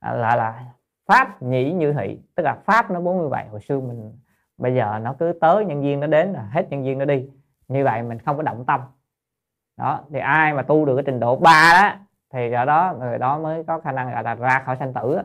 À, 0.00 0.12
là 0.12 0.36
là 0.36 0.64
pháp 1.06 1.42
nhĩ 1.42 1.72
như 1.72 1.92
thị 1.92 2.18
tức 2.34 2.42
là 2.42 2.56
pháp 2.64 2.90
nó 2.90 3.00
bốn 3.00 3.22
như 3.22 3.28
vậy 3.28 3.44
hồi 3.50 3.60
xưa 3.60 3.80
mình 3.80 4.12
bây 4.58 4.74
giờ 4.74 4.98
nó 5.02 5.14
cứ 5.18 5.32
tới 5.40 5.64
nhân 5.64 5.82
viên 5.82 6.00
nó 6.00 6.06
đến 6.06 6.32
là 6.32 6.48
hết 6.52 6.70
nhân 6.70 6.84
viên 6.84 6.98
nó 6.98 7.04
đi. 7.04 7.28
Như 7.68 7.84
vậy 7.84 8.02
mình 8.02 8.18
không 8.18 8.36
có 8.36 8.42
động 8.42 8.64
tâm 8.64 8.80
đó 9.78 10.00
thì 10.12 10.18
ai 10.18 10.54
mà 10.54 10.62
tu 10.62 10.84
được 10.84 10.96
cái 10.96 11.04
trình 11.06 11.20
độ 11.20 11.36
ba 11.36 11.80
đó 11.82 11.92
thì 12.32 12.52
ở 12.52 12.64
đó 12.64 12.94
người 12.98 13.18
đó 13.18 13.38
mới 13.38 13.64
có 13.64 13.80
khả 13.80 13.92
năng 13.92 14.10
gọi 14.12 14.22
là 14.22 14.34
ra 14.34 14.62
khỏi 14.66 14.76
sanh 14.76 14.94
tử 14.94 15.18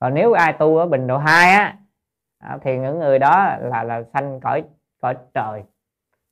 còn 0.00 0.14
nếu 0.14 0.32
ai 0.32 0.52
tu 0.52 0.76
ở 0.76 0.86
bình 0.86 1.06
độ 1.06 1.18
2 1.18 1.52
á 1.52 1.76
à, 2.38 2.58
thì 2.62 2.78
những 2.78 2.98
người 2.98 3.18
đó 3.18 3.56
là 3.60 3.82
là 3.82 4.02
sanh 4.12 4.40
cõi 4.40 4.64
cõi 5.00 5.16
trời 5.34 5.62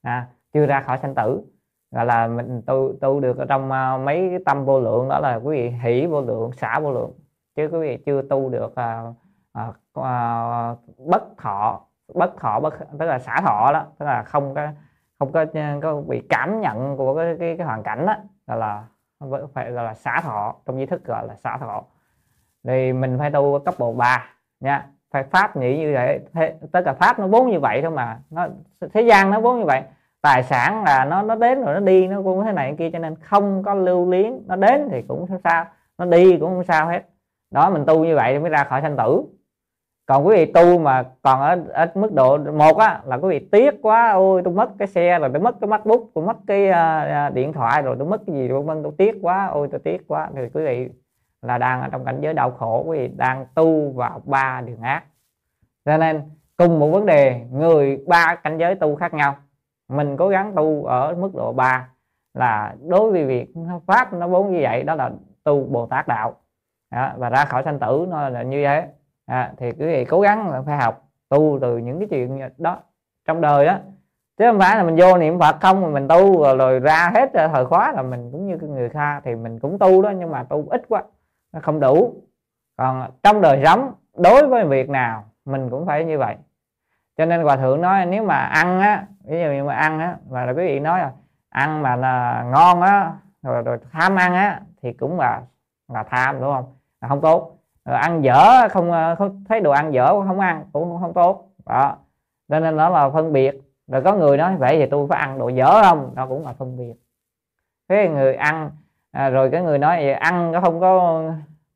à, 0.03 0.27
chưa 0.53 0.67
ra 0.67 0.81
khỏi 0.81 0.99
sanh 1.03 1.15
tử. 1.15 1.43
Gọi 1.91 2.07
là 2.07 2.27
mình 2.27 2.63
tu 2.67 2.93
tu 3.01 3.21
được 3.21 3.39
ở 3.39 3.47
trong 3.49 3.65
uh, 3.65 4.01
mấy 4.07 4.29
cái 4.31 4.39
tâm 4.47 4.65
vô 4.65 4.81
lượng 4.81 5.09
đó 5.09 5.21
là 5.21 5.37
quý 5.37 5.57
vị 5.57 5.71
hỷ 5.71 6.07
vô 6.07 6.21
lượng 6.21 6.53
xả 6.53 6.81
vô 6.81 6.93
lượng. 6.93 7.13
Chứ 7.57 7.69
quý 7.73 7.79
vị 7.81 7.99
chưa 8.07 8.23
tu 8.23 8.49
được 8.49 8.73
uh, 8.73 9.17
uh, 9.59 9.75
uh, 9.99 10.99
bất 10.99 11.23
thọ 11.39 11.81
bất 12.15 12.37
thọ 12.41 12.61
bất 12.61 12.75
tức 12.99 13.07
là 13.07 13.19
xả 13.19 13.41
thọ 13.41 13.73
đó 13.73 13.87
tức 13.99 14.07
là 14.07 14.23
không 14.23 14.55
có 14.55 14.69
không 15.19 15.33
có 15.33 15.45
ờ, 15.55 15.79
có 15.83 16.01
bị 16.01 16.23
cảm 16.29 16.61
nhận 16.61 16.97
của 16.97 17.15
cái 17.17 17.37
cái, 17.41 17.57
cái 17.59 17.67
hoàn 17.67 17.83
cảnh 17.83 18.07
đó 18.07 18.17
là 18.47 18.57
là 18.57 18.83
phải 19.55 19.73
gọi 19.73 19.85
là 19.85 19.95
xả 19.95 20.21
thọ 20.21 20.55
trong 20.67 20.77
giới 20.77 20.87
thức 20.87 21.05
gọi 21.05 21.27
là 21.27 21.35
xả 21.35 21.59
thọ. 21.59 21.85
Thì 22.65 22.93
mình 22.93 23.19
phải 23.19 23.31
tu 23.31 23.59
cấp 23.59 23.75
độ 23.79 23.93
3 23.93 24.27
nha. 24.61 24.87
Phải 25.11 25.23
pháp 25.23 25.57
nghĩ 25.57 25.79
như 25.79 25.93
vậy 25.95 26.21
thế, 26.35 26.55
tất 26.73 26.83
cả 26.85 26.93
pháp 26.93 27.19
nó 27.19 27.27
vốn 27.27 27.51
như 27.51 27.61
vậy 27.61 27.83
thôi 27.83 27.91
mà 27.91 28.21
nó 28.31 28.49
thế 28.93 29.03
gian 29.03 29.31
nó 29.31 29.41
vốn 29.41 29.59
như 29.59 29.65
vậy. 29.65 29.83
Tài 30.21 30.43
sản 30.43 30.85
là 30.85 31.05
nó 31.05 31.23
nó 31.23 31.35
đến 31.35 31.65
rồi 31.65 31.75
nó 31.75 31.81
đi 31.81 32.09
nó 32.09 32.23
cũng 32.23 32.45
thế 32.45 32.53
này 32.53 32.75
kia 32.79 32.91
cho 32.91 32.99
nên 32.99 33.17
không 33.17 33.63
có 33.63 33.75
lưu 33.75 34.11
luyến. 34.11 34.43
Nó 34.47 34.57
đến 34.57 34.89
thì 34.91 35.03
cũng 35.09 35.27
không 35.27 35.39
sao 35.45 35.67
nó 35.99 36.05
đi 36.05 36.39
cũng 36.39 36.55
không 36.55 36.65
sao 36.65 36.89
hết. 36.89 37.03
Đó 37.51 37.71
mình 37.71 37.85
tu 37.87 38.05
như 38.05 38.17
vậy 38.17 38.39
mới 38.39 38.51
ra 38.51 38.65
khỏi 38.65 38.83
sanh 38.83 38.97
tử 38.97 39.23
còn 40.09 40.27
quý 40.27 40.37
vị 40.37 40.53
tu 40.53 40.79
mà 40.79 41.05
còn 41.23 41.41
ở, 41.41 41.57
ở 41.73 41.87
mức 41.95 42.13
độ 42.13 42.39
một 42.39 42.77
á 42.79 43.01
là 43.05 43.17
quý 43.17 43.29
vị 43.29 43.49
tiếc 43.53 43.75
quá 43.83 44.11
ôi 44.11 44.43
tôi 44.45 44.55
mất 44.55 44.71
cái 44.79 44.89
xe 44.89 45.19
rồi 45.19 45.31
tôi 45.33 45.43
mất 45.43 45.57
cái 45.61 45.69
macbook 45.69 46.01
tôi 46.15 46.27
mất 46.27 46.37
cái 46.47 46.71
uh, 46.71 47.35
điện 47.35 47.53
thoại 47.53 47.83
rồi 47.83 47.97
tôi 47.99 48.09
mất 48.09 48.21
cái 48.27 48.37
gì 48.37 48.49
vân 48.49 48.67
vân 48.67 48.83
tôi 48.83 48.93
tiếc 48.99 49.19
quá 49.23 49.47
ôi 49.47 49.69
tôi 49.71 49.81
tiếc 49.85 50.09
quá. 50.09 50.31
Thì 50.35 50.43
quý 50.55 50.65
vị 50.65 50.89
là 51.43 51.59
đang 51.59 51.83
ở 51.83 51.89
trong 51.93 52.05
cảnh 52.05 52.19
giới 52.21 52.35
đau 52.35 52.51
khổ 52.51 52.85
quý 52.87 52.99
vị 52.99 53.11
đang 53.17 53.47
tu 53.55 53.91
vào 53.91 54.23
ba 54.25 54.61
đường 54.61 54.81
ác. 54.81 55.05
Cho 55.85 55.97
nên 55.97 56.23
cùng 56.57 56.79
một 56.79 56.89
vấn 56.89 57.07
đề 57.07 57.41
người 57.53 58.05
ba 58.07 58.35
cảnh 58.35 58.59
giới 58.59 58.75
tu 58.75 58.97
khác 58.97 59.15
nhau. 59.15 59.37
Mình 59.89 60.17
cố 60.17 60.29
gắng 60.29 60.53
tu 60.57 60.85
ở 60.85 61.15
mức 61.15 61.35
độ 61.35 61.53
3 61.53 61.89
là 62.35 62.75
đối 62.89 63.13
với 63.13 63.25
việc 63.25 63.55
pháp 63.87 64.13
nó 64.13 64.29
vốn 64.29 64.53
như 64.53 64.59
vậy 64.63 64.83
đó 64.83 64.95
là 64.95 65.11
tu 65.45 65.65
bồ 65.65 65.87
tát 65.87 66.09
đạo. 66.09 66.37
Đó, 66.91 67.13
và 67.17 67.31
ra 67.31 67.45
khỏi 67.45 67.63
sanh 67.63 67.79
tử 67.79 68.07
nó 68.11 68.29
là 68.29 68.43
như 68.43 68.65
thế 68.65 68.89
à, 69.29 69.53
thì 69.57 69.73
quý 69.73 69.87
vị 69.87 70.05
cố 70.05 70.21
gắng 70.21 70.51
là 70.51 70.63
phải 70.63 70.77
học 70.77 71.09
tu 71.29 71.59
từ 71.61 71.79
những 71.79 71.99
cái 71.99 72.09
chuyện 72.11 72.41
đó. 72.59 72.79
Trong 73.27 73.41
đời 73.41 73.67
đó 73.67 73.79
chứ 74.39 74.45
không 74.51 74.59
phải 74.59 74.77
là 74.77 74.83
mình 74.83 74.97
vô 74.97 75.19
niệm 75.19 75.39
phật 75.39 75.57
không 75.61 75.81
mà 75.83 75.89
mình 75.89 76.09
tu 76.09 76.43
rồi, 76.43 76.57
rồi 76.57 76.81
ra 76.81 77.11
hết 77.15 77.31
thời 77.53 77.67
khóa 77.67 77.93
là 77.93 78.03
mình 78.03 78.33
cũng 78.33 78.47
như 78.47 78.57
người 78.57 78.89
kha 78.89 79.21
thì 79.21 79.35
mình 79.35 79.59
cũng 79.59 79.79
tu 79.79 80.03
đó 80.03 80.11
nhưng 80.11 80.31
mà 80.31 80.43
tu 80.43 80.69
ít 80.71 80.83
quá 80.89 81.03
nó 81.53 81.61
không 81.63 81.81
đủ. 81.81 82.15
Còn 82.77 83.11
trong 83.23 83.41
đời 83.41 83.63
sống 83.65 83.93
đối 84.17 84.47
với 84.47 84.65
việc 84.65 84.91
nào 84.91 85.25
mình 85.45 85.71
cũng 85.71 85.87
phải 85.87 86.05
như 86.05 86.19
vậy. 86.19 86.37
Cho 87.17 87.25
nên 87.25 87.43
hòa 87.43 87.57
thượng 87.57 87.81
nói 87.81 88.07
nếu 88.07 88.25
mà 88.25 88.37
ăn 88.37 88.81
á 88.81 89.07
ví 89.25 89.41
dụ 89.41 89.51
như 89.51 89.65
mà 89.65 89.75
ăn 89.75 90.01
á 90.01 90.17
mà 90.31 90.45
là 90.45 90.53
quý 90.53 90.67
vị 90.67 90.81
nói 90.81 90.99
là 90.99 91.13
ăn 91.49 91.83
mà 91.83 91.97
là 91.97 92.45
ngon 92.53 92.83
á 92.83 93.13
rồi, 93.43 93.63
rồi 93.63 93.79
tham 93.93 94.17
ăn 94.17 94.35
á 94.35 94.61
thì 94.83 94.93
cũng 94.93 95.19
là 95.19 95.43
là 95.89 96.03
tham 96.03 96.41
đúng 96.41 96.53
không? 96.55 96.75
Là 97.01 97.09
không 97.09 97.21
tốt 97.21 97.58
ăn 97.95 98.25
dở 98.25 98.69
không, 98.69 98.93
ờ, 98.93 99.15
không 99.15 99.45
thấy 99.49 99.61
đồ 99.61 99.71
ăn 99.71 99.95
dở 99.95 100.21
không 100.27 100.41
ăn 100.41 100.65
cũng 100.73 100.99
không 101.01 101.15
tốt. 101.15 101.49
Đó. 101.67 101.97
Cho 102.49 102.61
nên 102.61 102.77
nó 102.77 102.89
là 102.89 103.11
phân 103.11 103.33
biệt. 103.33 103.61
Rồi 103.87 104.03
có 104.03 104.15
người 104.15 104.37
nói 104.37 104.57
vậy 104.57 104.77
thì 104.79 104.87
tôi 104.87 105.07
phải 105.09 105.19
ăn 105.19 105.39
đồ 105.39 105.49
dở 105.49 105.83
không? 105.83 106.13
Nó 106.15 106.27
cũng 106.27 106.47
là 106.47 106.53
phân 106.53 106.77
biệt. 106.77 106.95
Cái 107.89 108.09
người 108.09 108.35
ăn 108.35 108.71
à, 109.11 109.31
rồi 109.31 109.51
cái 109.51 109.63
người 109.63 109.79
nói 109.79 109.97
vậy 109.97 110.13
ăn 110.13 110.53
nó 110.53 110.61
không 110.61 110.81
có 110.81 111.23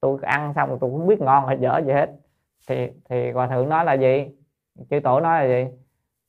tôi 0.01 0.19
ăn 0.23 0.53
xong 0.57 0.69
rồi 0.69 0.79
tôi 0.81 0.91
không 0.91 1.07
biết 1.07 1.21
ngon 1.21 1.47
hay 1.47 1.59
dở 1.61 1.81
gì 1.87 1.93
hết. 1.93 2.11
Thì 2.69 2.91
thì 3.09 3.31
hòa 3.31 3.47
thượng 3.47 3.69
nói 3.69 3.85
là 3.85 3.93
gì? 3.93 4.29
Chư 4.91 5.01
tổ 5.01 5.21
nói 5.21 5.41
là 5.41 5.49
gì? 5.49 5.71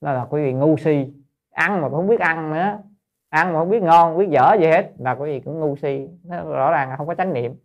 Đó 0.02 0.14
là 0.14 0.26
quý 0.30 0.44
vị 0.44 0.54
ngu 0.54 0.78
si. 0.78 1.14
Ăn 1.52 1.82
mà 1.82 1.90
không 1.90 2.08
biết 2.08 2.20
ăn 2.20 2.54
nữa. 2.54 2.78
Ăn 3.30 3.54
mà 3.54 3.60
không 3.60 3.70
biết 3.70 3.84
ngon 3.84 4.10
không 4.10 4.18
biết 4.18 4.30
dở 4.30 4.54
gì 4.60 4.68
hết 4.68 4.92
là 4.98 5.16
quý 5.16 5.32
vị 5.32 5.40
cũng 5.40 5.60
ngu 5.60 5.76
si. 5.76 6.08
Nó 6.24 6.44
rõ 6.44 6.72
ràng 6.72 6.90
là 6.90 6.96
không 6.96 7.08
có 7.08 7.16
chánh 7.16 7.34
niệm. 7.34 7.56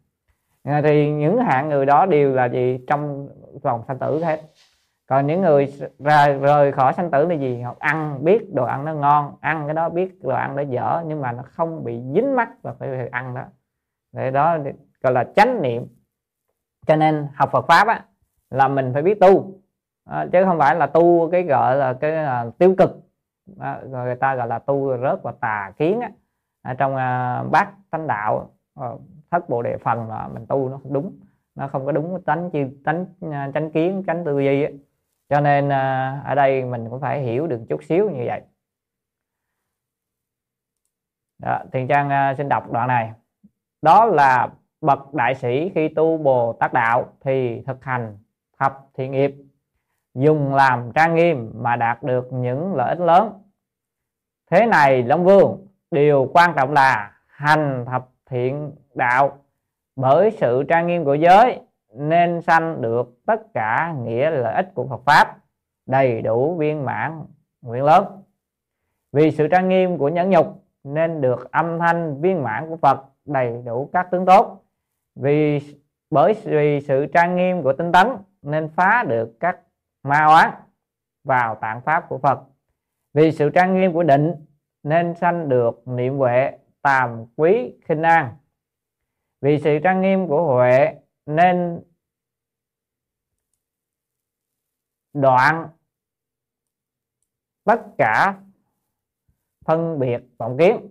Ờ, 0.68 0.80
thì 0.82 1.10
những 1.10 1.38
hạng 1.38 1.68
người 1.68 1.86
đó 1.86 2.06
đều 2.06 2.34
là 2.34 2.44
gì? 2.44 2.80
Trong 2.86 3.28
vòng 3.62 3.82
sanh 3.88 3.98
tử 3.98 4.24
hết. 4.24 4.40
Còn 5.06 5.26
những 5.26 5.40
người 5.40 5.74
ra 5.98 6.28
rời 6.28 6.72
khỏi 6.72 6.92
sanh 6.92 7.10
tử 7.10 7.26
là 7.26 7.34
gì? 7.34 7.60
Họ 7.60 7.74
ăn 7.78 8.24
biết 8.24 8.54
đồ 8.54 8.64
ăn 8.64 8.84
nó 8.84 8.94
ngon 8.94 9.36
ăn 9.40 9.62
cái 9.66 9.74
đó 9.74 9.88
biết 9.88 10.22
đồ 10.22 10.34
ăn 10.34 10.56
nó 10.56 10.62
dở 10.62 11.02
nhưng 11.06 11.20
mà 11.20 11.32
nó 11.32 11.42
không 11.46 11.84
bị 11.84 12.02
dính 12.14 12.36
mắt 12.36 12.48
và 12.62 12.74
phải 12.78 13.08
ăn 13.12 13.34
đó. 13.34 13.42
Để 14.12 14.30
đó 14.30 14.58
gọi 15.02 15.12
là 15.12 15.24
chánh 15.36 15.62
niệm. 15.62 15.86
Cho 16.86 16.96
nên 16.96 17.28
học 17.34 17.50
Phật 17.52 17.66
pháp 17.68 17.88
á 17.88 18.04
là 18.50 18.68
mình 18.68 18.90
phải 18.92 19.02
biết 19.02 19.20
tu. 19.20 19.52
À, 20.04 20.26
chứ 20.32 20.44
không 20.44 20.58
phải 20.58 20.74
là 20.74 20.86
tu 20.86 21.28
cái 21.32 21.42
gọi 21.42 21.76
là 21.76 21.92
cái 21.92 22.46
uh, 22.46 22.58
tiêu 22.58 22.74
cực. 22.78 22.90
À, 23.58 23.80
người 23.88 24.14
ta 24.14 24.34
gọi 24.34 24.48
là 24.48 24.58
tu 24.58 24.96
rớt 25.02 25.22
vào 25.22 25.34
tà 25.40 25.72
kiến 25.78 26.00
á. 26.00 26.10
À, 26.62 26.74
trong 26.78 26.92
uh, 26.92 27.52
bát 27.52 27.68
tánh 27.90 28.06
đạo 28.06 28.50
ờ, 28.74 28.96
thất 29.30 29.48
bộ 29.48 29.62
đề 29.62 29.76
phần 29.76 30.08
là 30.08 30.28
mình 30.28 30.46
tu 30.46 30.68
nó 30.68 30.80
không 30.82 30.92
đúng. 30.92 31.18
Nó 31.54 31.68
không 31.68 31.86
có 31.86 31.92
đúng 31.92 32.22
tánh 32.22 32.50
chi 32.50 32.64
tánh 32.84 33.06
tránh 33.20 33.52
chánh 33.54 33.70
kiến 33.70 34.02
chánh 34.06 34.24
tư 34.24 34.40
duy 34.40 34.66
cho 35.28 35.40
nên 35.40 35.68
à, 35.68 36.22
ở 36.24 36.34
đây 36.34 36.64
mình 36.64 36.90
cũng 36.90 37.00
phải 37.00 37.22
hiểu 37.22 37.46
được 37.46 37.60
chút 37.68 37.84
xíu 37.84 38.10
như 38.10 38.24
vậy. 38.26 38.42
Đó, 41.38 41.60
thiền 41.72 41.88
trang 41.88 42.10
à, 42.10 42.34
xin 42.34 42.48
đọc 42.48 42.72
đoạn 42.72 42.88
này. 42.88 43.12
Đó 43.82 44.04
là 44.04 44.48
bậc 44.80 45.14
đại 45.14 45.34
sĩ 45.34 45.70
khi 45.74 45.88
tu 45.88 46.18
bồ 46.18 46.52
tát 46.52 46.72
đạo 46.72 47.12
thì 47.20 47.62
thực 47.66 47.84
hành 47.84 48.18
thập 48.58 48.86
thiện 48.94 49.12
nghiệp. 49.12 49.34
Dùng 50.14 50.54
làm 50.54 50.92
trang 50.92 51.14
nghiêm 51.14 51.52
mà 51.54 51.76
đạt 51.76 52.02
được 52.02 52.32
những 52.32 52.74
lợi 52.74 52.88
ích 52.88 53.00
lớn. 53.00 53.42
Thế 54.50 54.66
này 54.66 55.02
long 55.02 55.24
vương 55.24 55.66
điều 55.90 56.30
quan 56.34 56.52
trọng 56.56 56.72
là 56.72 57.20
hành 57.26 57.84
thập 57.86 58.08
thiện 58.26 58.72
đạo. 58.98 59.38
Bởi 59.96 60.30
sự 60.30 60.62
trang 60.68 60.86
nghiêm 60.86 61.04
của 61.04 61.14
giới 61.14 61.60
nên 61.94 62.42
sanh 62.42 62.82
được 62.82 63.26
tất 63.26 63.54
cả 63.54 63.94
nghĩa 64.02 64.30
lợi 64.30 64.54
ích 64.54 64.74
của 64.74 64.86
Phật 64.86 65.00
pháp, 65.06 65.36
đầy 65.86 66.22
đủ 66.22 66.56
viên 66.56 66.84
mãn 66.84 67.24
nguyện 67.62 67.84
lớn. 67.84 68.04
Vì 69.12 69.30
sự 69.30 69.48
trang 69.48 69.68
nghiêm 69.68 69.98
của 69.98 70.08
nhẫn 70.08 70.30
nhục 70.30 70.64
nên 70.84 71.20
được 71.20 71.50
âm 71.50 71.78
thanh 71.78 72.20
viên 72.20 72.42
mãn 72.42 72.68
của 72.68 72.76
Phật 72.76 73.04
đầy 73.24 73.62
đủ 73.64 73.90
các 73.92 74.10
tướng 74.10 74.26
tốt. 74.26 74.62
Vì 75.14 75.60
bởi 76.10 76.34
vì 76.44 76.80
sự 76.80 77.06
trang 77.06 77.36
nghiêm 77.36 77.62
của 77.62 77.72
tinh 77.72 77.92
tấn 77.92 78.06
nên 78.42 78.68
phá 78.68 79.04
được 79.08 79.40
các 79.40 79.58
ma 80.02 80.24
oán 80.24 80.50
vào 81.24 81.54
tạng 81.54 81.80
pháp 81.80 82.08
của 82.08 82.18
Phật. 82.18 82.40
Vì 83.14 83.32
sự 83.32 83.50
trang 83.50 83.74
nghiêm 83.74 83.92
của 83.92 84.02
định 84.02 84.34
nên 84.82 85.14
sanh 85.14 85.48
được 85.48 85.88
niệm 85.88 86.16
huệ 86.16 86.58
tàm 86.82 87.26
quý 87.36 87.74
khinh 87.84 88.02
an 88.02 88.28
vì 89.40 89.58
sự 89.58 89.78
trang 89.84 90.00
nghiêm 90.00 90.28
của 90.28 90.54
huệ 90.54 90.94
nên 91.26 91.82
đoạn 95.12 95.68
tất 97.64 97.82
cả 97.98 98.40
phân 99.64 99.98
biệt 99.98 100.22
vọng 100.38 100.56
kiến. 100.58 100.88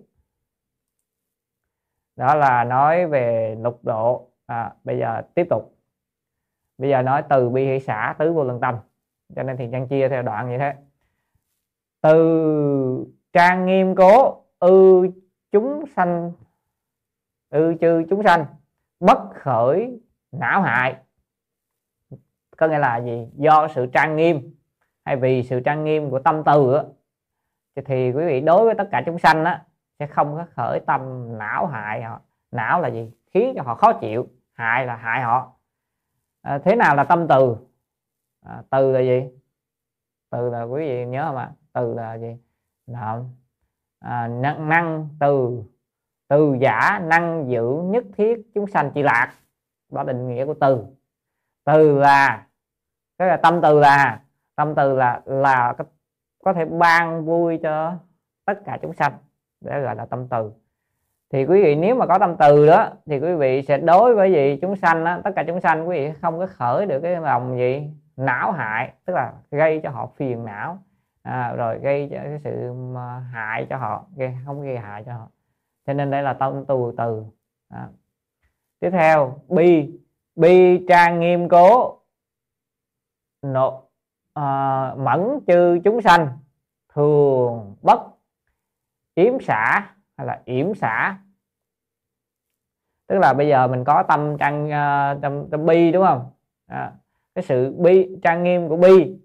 Đó 2.15 2.35
là 2.35 2.63
nói 2.63 3.07
về 3.07 3.55
lục 3.59 3.79
độ. 3.83 4.29
À, 4.45 4.75
bây 4.83 4.99
giờ 4.99 5.21
tiếp 5.35 5.47
tục. 5.49 5.75
Bây 6.77 6.89
giờ 6.89 7.01
nói 7.01 7.23
từ 7.29 7.49
bi 7.49 7.65
hỷ 7.65 7.79
xã 7.79 8.15
tứ 8.19 8.33
vô 8.33 8.43
lượng 8.43 8.59
tâm. 8.61 8.75
Cho 9.35 9.43
nên 9.43 9.57
thì 9.57 9.67
nhân 9.67 9.87
chia 9.87 10.09
theo 10.09 10.21
đoạn 10.21 10.49
như 10.49 10.57
thế. 10.57 10.73
Từ 12.01 13.05
trang 13.33 13.65
nghiêm 13.65 13.95
cố 13.95 14.43
ư 14.59 15.07
chúng 15.51 15.83
sanh 15.95 16.31
ư 17.49 17.75
chư 17.81 18.03
chúng 18.09 18.23
sanh 18.23 18.45
bất 18.99 19.17
khởi 19.33 19.99
não 20.31 20.61
hại. 20.61 20.95
Có 22.57 22.67
nghĩa 22.67 22.79
là 22.79 22.97
gì? 22.97 23.27
Do 23.33 23.67
sự 23.75 23.85
trang 23.93 24.15
nghiêm 24.15 24.55
hay 25.05 25.15
vì 25.15 25.43
sự 25.43 25.59
trang 25.59 25.83
nghiêm 25.83 26.09
của 26.09 26.19
tâm 26.19 26.43
từ 26.45 26.73
á, 26.73 26.83
thì 27.85 28.11
quý 28.11 28.25
vị 28.25 28.41
đối 28.41 28.65
với 28.65 28.75
tất 28.75 28.87
cả 28.91 29.03
chúng 29.05 29.19
sanh 29.19 29.45
á, 29.45 29.65
sẽ 29.99 30.07
không 30.07 30.35
có 30.35 30.45
khởi 30.55 30.79
tâm 30.79 31.01
não 31.37 31.67
hại 31.67 32.03
họ. 32.03 32.21
Não 32.51 32.81
là 32.81 32.87
gì? 32.87 33.11
Khiến 33.33 33.53
cho 33.55 33.63
họ 33.63 33.75
khó 33.75 33.93
chịu 33.93 34.27
hại 34.53 34.85
là 34.85 34.95
hại 34.95 35.21
họ. 35.21 35.53
À, 36.41 36.57
thế 36.57 36.75
nào 36.75 36.95
là 36.95 37.03
tâm 37.03 37.27
từ? 37.29 37.57
À, 38.45 38.63
từ 38.69 38.91
là 38.91 38.99
gì? 38.99 39.23
Từ 40.29 40.49
là 40.49 40.63
quý 40.63 40.79
vị 40.79 41.05
nhớ 41.05 41.25
không 41.25 41.37
ạ? 41.37 41.51
Từ 41.73 41.93
là 41.93 42.17
gì? 42.17 42.37
Là 42.87 43.21
à, 43.99 44.27
năng, 44.27 44.69
năng 44.69 45.09
từ 45.19 45.63
từ 46.27 46.57
giả 46.59 46.99
năng 47.03 47.51
giữ 47.51 47.81
nhất 47.83 48.03
thiết 48.17 48.41
chúng 48.53 48.67
sanh 48.67 48.91
chỉ 48.93 49.03
lạc. 49.03 49.33
Đó 49.91 50.03
định 50.03 50.27
nghĩa 50.27 50.45
của 50.45 50.53
từ. 50.53 50.85
Từ 51.65 51.97
là 51.97 52.45
cái 53.17 53.27
là 53.27 53.37
tâm 53.37 53.59
từ 53.63 53.79
là 53.79 54.21
tâm 54.55 54.75
từ 54.75 54.95
là 54.95 55.21
là 55.25 55.75
có, 56.43 56.53
thể 56.53 56.65
ban 56.65 57.25
vui 57.25 57.59
cho 57.63 57.93
tất 58.45 58.59
cả 58.65 58.77
chúng 58.81 58.93
sanh. 58.93 59.13
Để 59.61 59.81
gọi 59.81 59.95
là 59.95 60.05
tâm 60.05 60.27
từ. 60.27 60.51
Thì 61.31 61.45
quý 61.45 61.63
vị 61.63 61.75
nếu 61.75 61.95
mà 61.95 62.05
có 62.05 62.19
tâm 62.19 62.35
từ 62.39 62.67
đó 62.67 62.89
thì 63.05 63.19
quý 63.19 63.33
vị 63.33 63.61
sẽ 63.61 63.77
đối 63.77 64.15
với 64.15 64.31
gì 64.31 64.59
chúng 64.61 64.75
sanh 64.75 65.03
đó, 65.03 65.19
tất 65.23 65.31
cả 65.35 65.43
chúng 65.47 65.61
sanh 65.61 65.89
quý 65.89 65.99
vị 65.99 66.13
không 66.21 66.39
có 66.39 66.47
khởi 66.47 66.85
được 66.85 66.99
cái 66.99 67.21
lòng 67.21 67.57
gì 67.57 67.89
não 68.17 68.51
hại 68.51 68.93
tức 69.05 69.13
là 69.13 69.33
gây 69.51 69.79
cho 69.83 69.89
họ 69.89 70.09
phiền 70.15 70.45
não 70.45 70.77
à, 71.23 71.53
rồi 71.57 71.79
gây 71.79 72.09
cho 72.11 72.17
cái 72.23 72.39
sự 72.43 72.73
hại 73.33 73.67
cho 73.69 73.77
họ 73.77 74.05
gây 74.15 74.37
không 74.45 74.61
gây 74.61 74.77
hại 74.77 75.03
cho 75.03 75.13
họ 75.13 75.27
cho 75.87 75.93
nên 75.93 76.11
đây 76.11 76.23
là 76.23 76.33
tâm 76.33 76.65
từ 76.67 76.93
từ. 76.97 77.25
À. 77.69 77.89
tiếp 78.79 78.89
theo 78.91 79.39
bi. 79.47 79.99
Bi 80.35 80.85
trang 80.87 81.19
nghiêm 81.19 81.49
cố. 81.49 81.99
Nộ 83.41 83.83
à, 84.33 84.95
mẫn 84.97 85.39
chư 85.47 85.79
chúng 85.83 86.01
sanh. 86.01 86.27
Thường 86.93 87.75
bất. 87.81 87.99
Yếm 89.15 89.39
xả 89.41 89.93
hay 90.17 90.27
là 90.27 90.41
yểm 90.45 90.75
xả. 90.75 91.17
Tức 93.07 93.19
là 93.19 93.33
bây 93.33 93.47
giờ 93.47 93.67
mình 93.67 93.83
có 93.83 94.03
tâm 94.03 94.37
trang 94.37 94.65
uh, 94.65 94.71
ờ, 94.71 95.19
tâm, 95.21 95.49
tâm 95.49 95.65
bi 95.65 95.91
đúng 95.91 96.05
không? 96.05 96.31
À, 96.65 96.93
cái 97.35 97.43
sự 97.43 97.75
bi 97.77 98.19
trang 98.23 98.43
nghiêm 98.43 98.69
của 98.69 98.77
bi. 98.77 99.19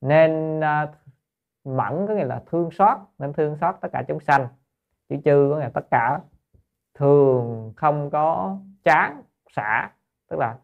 Nên 0.00 0.60
uh, 0.60 0.90
mẫn 1.64 2.06
có 2.08 2.14
nghĩa 2.14 2.24
là 2.24 2.42
thương 2.46 2.70
xót 2.70 2.98
nên 3.18 3.32
thương 3.32 3.56
xót 3.60 3.74
tất 3.80 3.88
cả 3.92 4.04
chúng 4.08 4.20
sanh 4.20 4.48
chữ 5.08 5.16
chư 5.24 5.48
có 5.50 5.56
nghĩa 5.56 5.64
là 5.64 5.70
tất 5.74 5.86
cả 5.90 6.20
thường 6.94 7.72
không 7.76 8.10
có 8.10 8.58
chán 8.84 9.22
xả. 9.50 9.90
Tức 10.28 10.36
là 10.38 10.58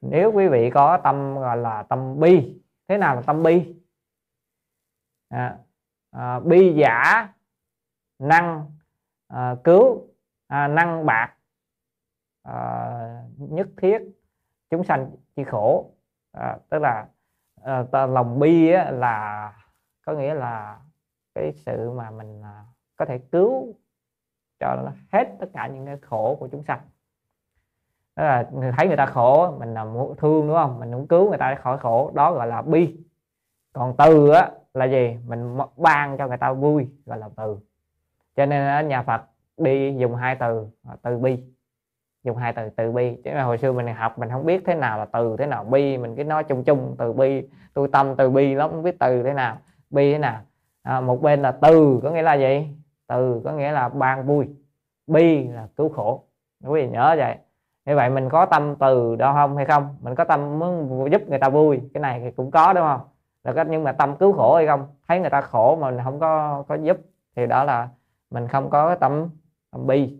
nếu 0.00 0.32
quý 0.32 0.48
vị 0.48 0.70
có 0.70 0.98
tâm 1.04 1.34
gọi 1.34 1.56
là 1.56 1.82
tâm 1.82 2.20
bi 2.20 2.60
thế 2.88 2.98
nào 2.98 3.14
là 3.14 3.22
tâm 3.22 3.42
bi? 3.42 3.74
À, 5.28 5.58
à, 6.10 6.40
bi 6.40 6.74
giả 6.74 7.28
năng 8.18 8.66
à, 9.28 9.56
cứu 9.64 10.06
à, 10.46 10.68
năng 10.68 11.06
bạc 11.06 11.36
à, 12.42 13.22
nhất 13.36 13.68
thiết 13.76 13.98
chúng 14.70 14.84
sanh 14.84 15.10
chi 15.36 15.44
khổ. 15.44 15.90
À, 16.32 16.58
tức 16.68 16.78
là 16.78 17.06
à, 17.62 18.06
lòng 18.06 18.38
bi 18.38 18.70
á, 18.70 18.90
là 18.90 19.52
có 20.06 20.12
nghĩa 20.12 20.34
là 20.34 20.80
cái 21.34 21.52
sự 21.52 21.90
mà 21.90 22.10
mình 22.10 22.42
à, 22.42 22.64
có 22.96 23.04
thể 23.04 23.18
cứu 23.18 23.74
cho 24.60 24.92
hết 25.12 25.28
tất 25.40 25.46
cả 25.52 25.66
những 25.66 25.86
cái 25.86 25.96
khổ 25.96 26.36
của 26.40 26.48
chúng 26.48 26.62
sanh. 26.62 26.80
Đó 28.16 28.24
là 28.24 28.50
thấy 28.76 28.86
người 28.86 28.96
ta 28.96 29.06
khổ 29.06 29.56
mình 29.58 29.74
là 29.74 29.84
muốn 29.84 30.16
thương 30.16 30.46
đúng 30.46 30.56
không? 30.56 30.80
Mình 30.80 30.92
muốn 30.92 31.06
cứu 31.06 31.28
người 31.28 31.38
ta 31.38 31.54
khỏi 31.54 31.78
khổ 31.78 32.10
đó 32.14 32.32
gọi 32.32 32.46
là 32.46 32.62
bi. 32.62 32.96
Còn 33.72 33.94
từ 33.98 34.30
á 34.30 34.50
là 34.74 34.84
gì? 34.84 35.16
Mình 35.26 35.58
ban 35.76 36.18
cho 36.18 36.28
người 36.28 36.36
ta 36.36 36.52
vui 36.52 36.88
gọi 37.06 37.18
là 37.18 37.28
từ. 37.36 37.58
Cho 38.36 38.46
nên 38.46 38.88
nhà 38.88 39.02
Phật 39.02 39.22
đi 39.56 39.96
dùng 39.98 40.14
hai 40.14 40.34
từ 40.34 40.66
từ 41.02 41.18
bi. 41.18 41.44
Dùng 42.24 42.36
hai 42.36 42.52
từ 42.52 42.70
từ 42.70 42.92
bi. 42.92 43.16
Chứ 43.24 43.30
mà 43.34 43.42
hồi 43.42 43.58
xưa 43.58 43.72
mình 43.72 43.86
học 43.86 44.18
mình 44.18 44.30
không 44.30 44.46
biết 44.46 44.62
thế 44.66 44.74
nào 44.74 44.98
là 44.98 45.04
từ 45.04 45.36
thế 45.38 45.46
nào 45.46 45.64
bi. 45.64 45.98
Mình 45.98 46.16
cứ 46.16 46.24
nói 46.24 46.44
chung 46.44 46.64
chung 46.64 46.94
từ 46.98 47.12
bi. 47.12 47.48
Tôi 47.74 47.88
tâm 47.92 48.16
từ 48.16 48.30
bi 48.30 48.54
lắm 48.54 48.70
không 48.70 48.82
biết 48.82 48.98
từ 48.98 49.22
thế 49.22 49.32
nào 49.32 49.58
bi 49.90 50.12
thế 50.12 50.18
nào. 50.18 50.40
À, 50.82 51.00
một 51.00 51.22
bên 51.22 51.42
là 51.42 51.52
từ 51.52 52.00
có 52.02 52.10
nghĩa 52.10 52.22
là 52.22 52.34
gì? 52.34 52.68
Từ 53.06 53.40
có 53.44 53.52
nghĩa 53.52 53.72
là 53.72 53.88
ban 53.88 54.26
vui 54.26 54.48
bi 55.06 55.48
là 55.48 55.68
cứu 55.76 55.88
khổ. 55.88 56.24
Quý 56.64 56.82
vị 56.82 56.88
nhớ 56.88 57.14
vậy. 57.18 57.36
Như 57.86 57.96
vậy 57.96 58.10
mình 58.10 58.28
có 58.28 58.46
tâm 58.46 58.76
từ 58.80 59.16
đó 59.16 59.32
không 59.32 59.56
hay 59.56 59.66
không? 59.66 59.96
Mình 60.00 60.14
có 60.14 60.24
tâm 60.24 60.58
muốn 60.58 61.08
giúp 61.12 61.22
người 61.28 61.38
ta 61.38 61.48
vui 61.48 61.80
cái 61.94 62.00
này 62.00 62.20
thì 62.20 62.30
cũng 62.30 62.50
có 62.50 62.72
đúng 62.72 62.84
không? 62.84 63.00
Là 63.44 63.64
nhưng 63.64 63.84
mà 63.84 63.92
tâm 63.92 64.16
cứu 64.16 64.32
khổ 64.32 64.56
hay 64.56 64.66
không? 64.66 64.86
Thấy 65.08 65.20
người 65.20 65.30
ta 65.30 65.40
khổ 65.40 65.76
mà 65.76 65.90
mình 65.90 66.00
không 66.04 66.20
có 66.20 66.64
có 66.68 66.74
giúp 66.74 66.96
thì 67.36 67.46
đó 67.46 67.64
là 67.64 67.88
mình 68.30 68.48
không 68.48 68.70
có 68.70 68.88
cái 68.88 68.96
tâm 69.00 69.28
tâm 69.70 69.86
bi. 69.86 70.18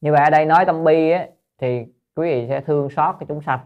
Như 0.00 0.12
vậy 0.12 0.24
ở 0.24 0.30
đây 0.30 0.46
nói 0.46 0.64
tâm 0.64 0.84
bi 0.84 1.10
ấy, 1.10 1.30
thì 1.58 1.86
quý 2.16 2.30
vị 2.30 2.46
sẽ 2.48 2.60
thương 2.60 2.90
xót 2.90 3.14
cái 3.20 3.26
chúng 3.28 3.42
sanh. 3.42 3.60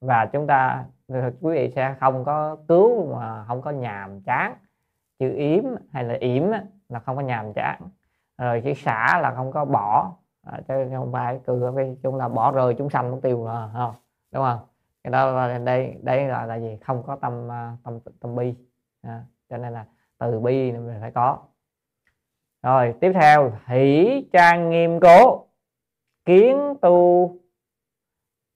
Và 0.00 0.26
chúng 0.26 0.46
ta 0.46 0.84
quý 1.40 1.54
vị 1.54 1.72
sẽ 1.74 1.94
không 2.00 2.24
có 2.24 2.56
cứu 2.68 3.14
mà 3.14 3.44
không 3.48 3.62
có 3.62 3.70
nhàm 3.70 4.20
chán 4.20 4.54
chữ 5.18 5.34
yếm 5.34 5.64
hay 5.92 6.04
là 6.04 6.14
yếm 6.20 6.42
là 6.88 7.00
không 7.00 7.16
có 7.16 7.22
nhàm 7.22 7.52
chán. 7.52 7.80
Rồi 8.38 8.62
chữ 8.64 8.74
xả 8.74 9.20
là 9.22 9.34
không 9.36 9.52
có 9.52 9.64
bỏ. 9.64 10.16
À, 10.42 10.60
chứ 10.68 10.74
không 10.96 11.12
phải 11.12 11.40
cứ 11.46 11.72
cái 11.76 11.96
chung 12.02 12.16
là 12.16 12.28
bỏ 12.28 12.52
rơi 12.52 12.74
chúng 12.78 12.90
sanh 12.90 13.10
cũng 13.10 13.20
tiêu 13.20 13.44
rồi 13.44 13.68
không? 13.72 13.94
Đúng 14.32 14.42
không? 14.42 14.58
Cái 15.04 15.10
đó 15.10 15.30
là 15.30 15.58
đây 15.58 15.96
đây 16.02 16.24
là 16.24 16.46
là 16.46 16.56
gì? 16.56 16.78
Không 16.82 17.02
có 17.02 17.16
tâm 17.16 17.50
à, 17.50 17.76
tâm 17.84 17.98
tâm 18.20 18.36
bi. 18.36 18.54
À, 19.02 19.24
cho 19.48 19.56
nên 19.56 19.72
là 19.72 19.86
từ 20.18 20.40
bi 20.40 20.72
mình 20.72 20.98
phải 21.00 21.10
có. 21.10 21.38
Rồi 22.62 22.94
tiếp 23.00 23.12
theo 23.14 23.52
hỷ 23.66 24.28
trang 24.32 24.70
nghiêm 24.70 25.00
cố 25.00 25.46
kiến 26.24 26.74
tu 26.82 27.36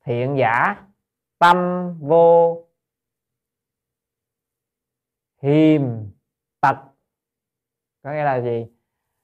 thiện 0.04 0.36
giả 0.38 0.86
tâm 1.38 1.90
vô 2.00 2.64
hiềm 5.42 5.82
tật. 6.66 6.76
Có 8.02 8.10
nghĩa 8.10 8.24
là 8.24 8.40
gì? 8.40 8.66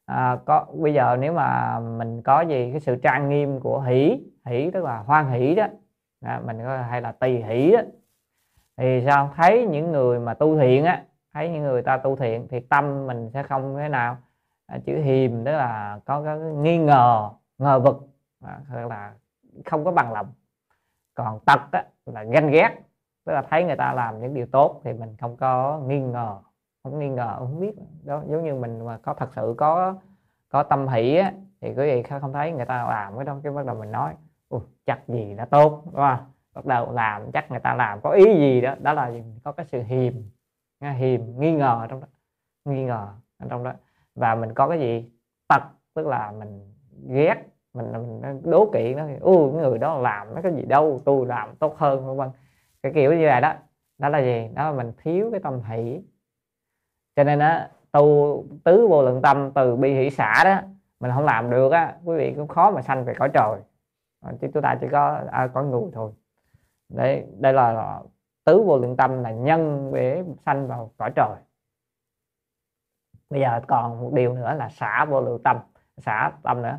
À, 0.06 0.38
có 0.46 0.66
bây 0.74 0.94
giờ 0.94 1.16
nếu 1.20 1.32
mà 1.32 1.80
mình 1.80 2.22
có 2.22 2.40
gì 2.40 2.70
cái 2.70 2.80
sự 2.80 2.96
trang 2.96 3.28
nghiêm 3.28 3.60
của 3.60 3.80
hỷ 3.80 4.20
hỷ 4.46 4.70
tức 4.70 4.84
là 4.84 4.98
hoan 4.98 5.30
hỷ 5.30 5.54
đó 5.54 5.66
à, 6.20 6.40
mình 6.46 6.58
có 6.64 6.76
hay 6.76 7.00
là 7.00 7.12
tỳ 7.12 7.42
hỷ 7.42 7.72
đó 7.72 7.80
thì 8.76 9.02
sao? 9.06 9.30
Thấy 9.36 9.66
những 9.66 9.92
người 9.92 10.20
mà 10.20 10.34
tu 10.34 10.58
thiện 10.58 10.84
á 10.84 11.04
thấy 11.32 11.48
những 11.48 11.62
người 11.62 11.82
ta 11.82 11.96
tu 11.96 12.16
thiện 12.16 12.48
thì 12.50 12.60
tâm 12.60 13.06
mình 13.06 13.30
sẽ 13.34 13.42
không 13.42 13.76
thế 13.76 13.88
nào. 13.88 14.16
À, 14.66 14.78
chữ 14.86 14.96
hiềm 14.96 15.44
tức 15.44 15.52
là 15.52 16.00
có 16.04 16.22
cái 16.24 16.38
nghi 16.38 16.78
ngờ 16.78 17.30
ngờ 17.58 17.80
vực 17.80 17.96
à, 18.44 18.60
là 18.70 19.14
không 19.64 19.84
có 19.84 19.90
bằng 19.90 20.12
lòng. 20.12 20.32
Còn 21.14 21.40
tật 21.46 21.60
á, 21.72 21.84
là 22.06 22.24
ganh 22.24 22.50
ghét 22.50 22.70
tức 23.24 23.32
là 23.32 23.42
thấy 23.50 23.64
người 23.64 23.76
ta 23.76 23.92
làm 23.92 24.20
những 24.20 24.34
điều 24.34 24.46
tốt 24.46 24.80
thì 24.84 24.92
mình 24.92 25.16
không 25.20 25.36
có 25.36 25.80
nghi 25.86 26.00
ngờ 26.00 26.38
không 26.84 26.98
nghi 26.98 27.08
ngờ 27.08 27.36
không 27.38 27.60
biết. 27.60 27.72
Đó 28.04 28.22
giống 28.28 28.44
như 28.44 28.54
mình 28.54 28.86
mà 28.86 28.98
có 29.02 29.14
thật 29.14 29.28
sự 29.36 29.54
có 29.58 29.94
có 30.48 30.62
tâm 30.62 30.88
hỷ 30.88 31.16
á, 31.16 31.32
thì 31.60 31.68
quý 31.68 31.74
vị 31.74 32.02
không 32.02 32.32
thấy 32.32 32.52
người 32.52 32.64
ta 32.64 32.86
làm 32.88 33.16
cái 33.16 33.24
đó 33.24 33.36
cái 33.42 33.52
bắt 33.52 33.66
đầu 33.66 33.76
mình 33.76 33.90
nói 33.92 34.14
chắc 34.86 35.08
gì 35.08 35.34
đã 35.34 35.44
tốt 35.44 35.82
đúng 35.84 35.94
không? 35.94 36.18
Bắt 36.54 36.66
đầu 36.66 36.92
làm 36.92 37.32
chắc 37.32 37.50
người 37.50 37.60
ta 37.60 37.74
làm 37.74 38.00
có 38.00 38.10
ý 38.10 38.24
gì 38.24 38.60
đó 38.60 38.74
đó 38.80 38.92
là 38.92 39.12
có 39.44 39.52
cái 39.52 39.66
sự 39.66 39.82
hiềm 39.82 40.12
hiềm 40.80 41.40
nghi 41.40 41.52
ngờ 41.52 41.86
trong 41.90 42.00
đó 42.00 42.06
nghi 42.64 42.84
ngờ 42.84 43.08
trong 43.50 43.64
đó. 43.64 43.72
Và 44.14 44.34
mình 44.34 44.54
có 44.54 44.68
cái 44.68 44.78
gì? 44.78 45.10
Tật 45.48 45.62
tức 45.94 46.06
là 46.06 46.32
mình 46.38 46.72
ghét 47.08 47.36
mình 47.74 47.92
mình 47.92 48.42
đố 48.44 48.70
kỵ 48.72 48.94
nó 48.94 49.04
u 49.20 49.52
người 49.52 49.78
đó 49.78 49.98
làm 49.98 50.34
nó 50.34 50.42
cái 50.42 50.54
gì 50.54 50.62
đâu 50.62 51.00
tôi 51.04 51.26
làm 51.26 51.54
tốt 51.56 51.76
hơn 51.78 52.06
vân 52.06 52.16
vân. 52.16 52.30
Cái 52.82 52.92
kiểu 52.94 53.12
như 53.12 53.26
vậy 53.26 53.40
đó. 53.40 53.54
Đó 53.98 54.08
là 54.08 54.18
gì? 54.18 54.48
Đó 54.54 54.70
là 54.70 54.76
mình 54.76 54.92
thiếu 55.02 55.30
cái 55.30 55.40
tâm 55.40 55.60
hỷ 55.62 56.02
cho 57.16 57.24
nên 57.24 57.38
á 57.38 57.70
tu 57.92 58.44
tứ 58.64 58.86
vô 58.86 59.02
lượng 59.02 59.22
tâm 59.22 59.50
từ 59.54 59.76
bi 59.76 59.94
hỷ 59.94 60.10
xả 60.10 60.44
đó 60.44 60.60
mình 61.00 61.10
không 61.14 61.24
làm 61.24 61.50
được 61.50 61.72
á 61.72 61.94
quý 62.04 62.16
vị 62.16 62.32
cũng 62.36 62.48
khó 62.48 62.70
mà 62.70 62.82
sanh 62.82 63.04
về 63.04 63.14
cõi 63.18 63.30
trời. 63.34 63.60
Ờ, 64.20 64.32
chứ 64.40 64.48
chúng 64.54 64.62
ta 64.62 64.78
chỉ 64.80 64.86
có 64.92 65.20
à, 65.30 65.46
có 65.46 65.62
người 65.62 65.90
thôi. 65.92 66.12
Đấy 66.88 67.26
đây 67.38 67.52
là 67.52 68.00
tứ 68.44 68.62
vô 68.62 68.78
lượng 68.78 68.96
tâm 68.96 69.22
là 69.22 69.30
nhân 69.30 69.92
để 69.94 70.24
sanh 70.46 70.68
vào 70.68 70.90
cõi 70.96 71.12
trời. 71.14 71.36
Bây 73.30 73.40
giờ 73.40 73.60
còn 73.68 74.00
một 74.00 74.10
điều 74.12 74.34
nữa 74.34 74.54
là 74.54 74.68
xả 74.68 75.04
vô 75.04 75.20
lượng 75.20 75.42
tâm. 75.42 75.58
Xả 75.96 76.32
tâm 76.42 76.62
nữa. 76.62 76.78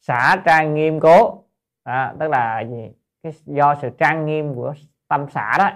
Xả 0.00 0.36
trang 0.44 0.74
nghiêm 0.74 1.00
cố. 1.00 1.42
À, 1.82 2.14
tức 2.20 2.28
là 2.28 2.60
gì? 2.60 2.92
Cái 3.22 3.32
do 3.44 3.74
sự 3.74 3.90
trang 3.98 4.26
nghiêm 4.26 4.54
của 4.54 4.74
tâm 5.08 5.30
xả 5.30 5.54
đó 5.58 5.70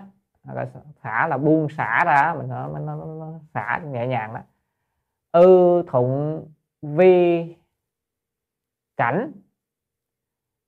xả 1.02 1.26
là 1.26 1.38
buông 1.38 1.68
xả 1.68 2.04
ra 2.06 2.34
mình 2.38 2.48
nó, 2.48 2.68
nó, 2.68 2.78
nó, 2.78 3.04
nó 3.04 3.32
xả 3.54 3.80
nhẹ 3.84 4.06
nhàng 4.06 4.34
đó. 4.34 4.40
Ư 5.32 5.82
thụng 5.86 6.46
vi 6.82 7.56
cảnh 8.96 9.32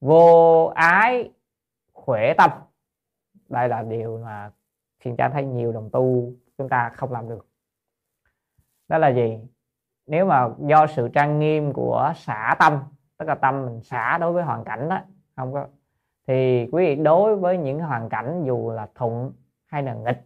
vô 0.01 0.65
ái 0.75 1.31
khỏe 1.93 2.35
tâm. 2.39 2.51
Đây 3.49 3.69
là 3.69 3.83
điều 3.83 4.19
mà 4.19 4.51
thiền 5.01 5.17
cha 5.17 5.29
thấy 5.29 5.45
nhiều 5.45 5.73
đồng 5.73 5.91
tu 5.93 6.33
chúng 6.59 6.69
ta 6.69 6.91
không 6.95 7.13
làm 7.13 7.29
được. 7.29 7.47
Đó 8.89 8.99
là 8.99 9.09
gì? 9.09 9.39
Nếu 10.07 10.27
mà 10.27 10.49
do 10.59 10.87
sự 10.87 11.09
trang 11.09 11.39
nghiêm 11.39 11.73
của 11.73 12.13
xả 12.17 12.57
tâm 12.59 12.83
tức 13.23 13.29
là 13.29 13.35
tâm 13.35 13.67
mình 13.67 13.83
xả 13.83 14.19
đối 14.19 14.33
với 14.33 14.45
hoàn 14.45 14.65
cảnh 14.65 14.89
đó 14.89 15.01
không 15.37 15.53
có 15.53 15.67
thì 16.27 16.69
quý 16.73 16.87
vị 16.87 17.03
đối 17.03 17.37
với 17.37 17.59
những 17.59 17.81
hoàn 17.81 18.09
cảnh 18.09 18.43
dù 18.47 18.71
là 18.71 18.89
thuận 18.95 19.33
hay 19.73 19.83
là 19.83 19.95
nghịch. 19.95 20.23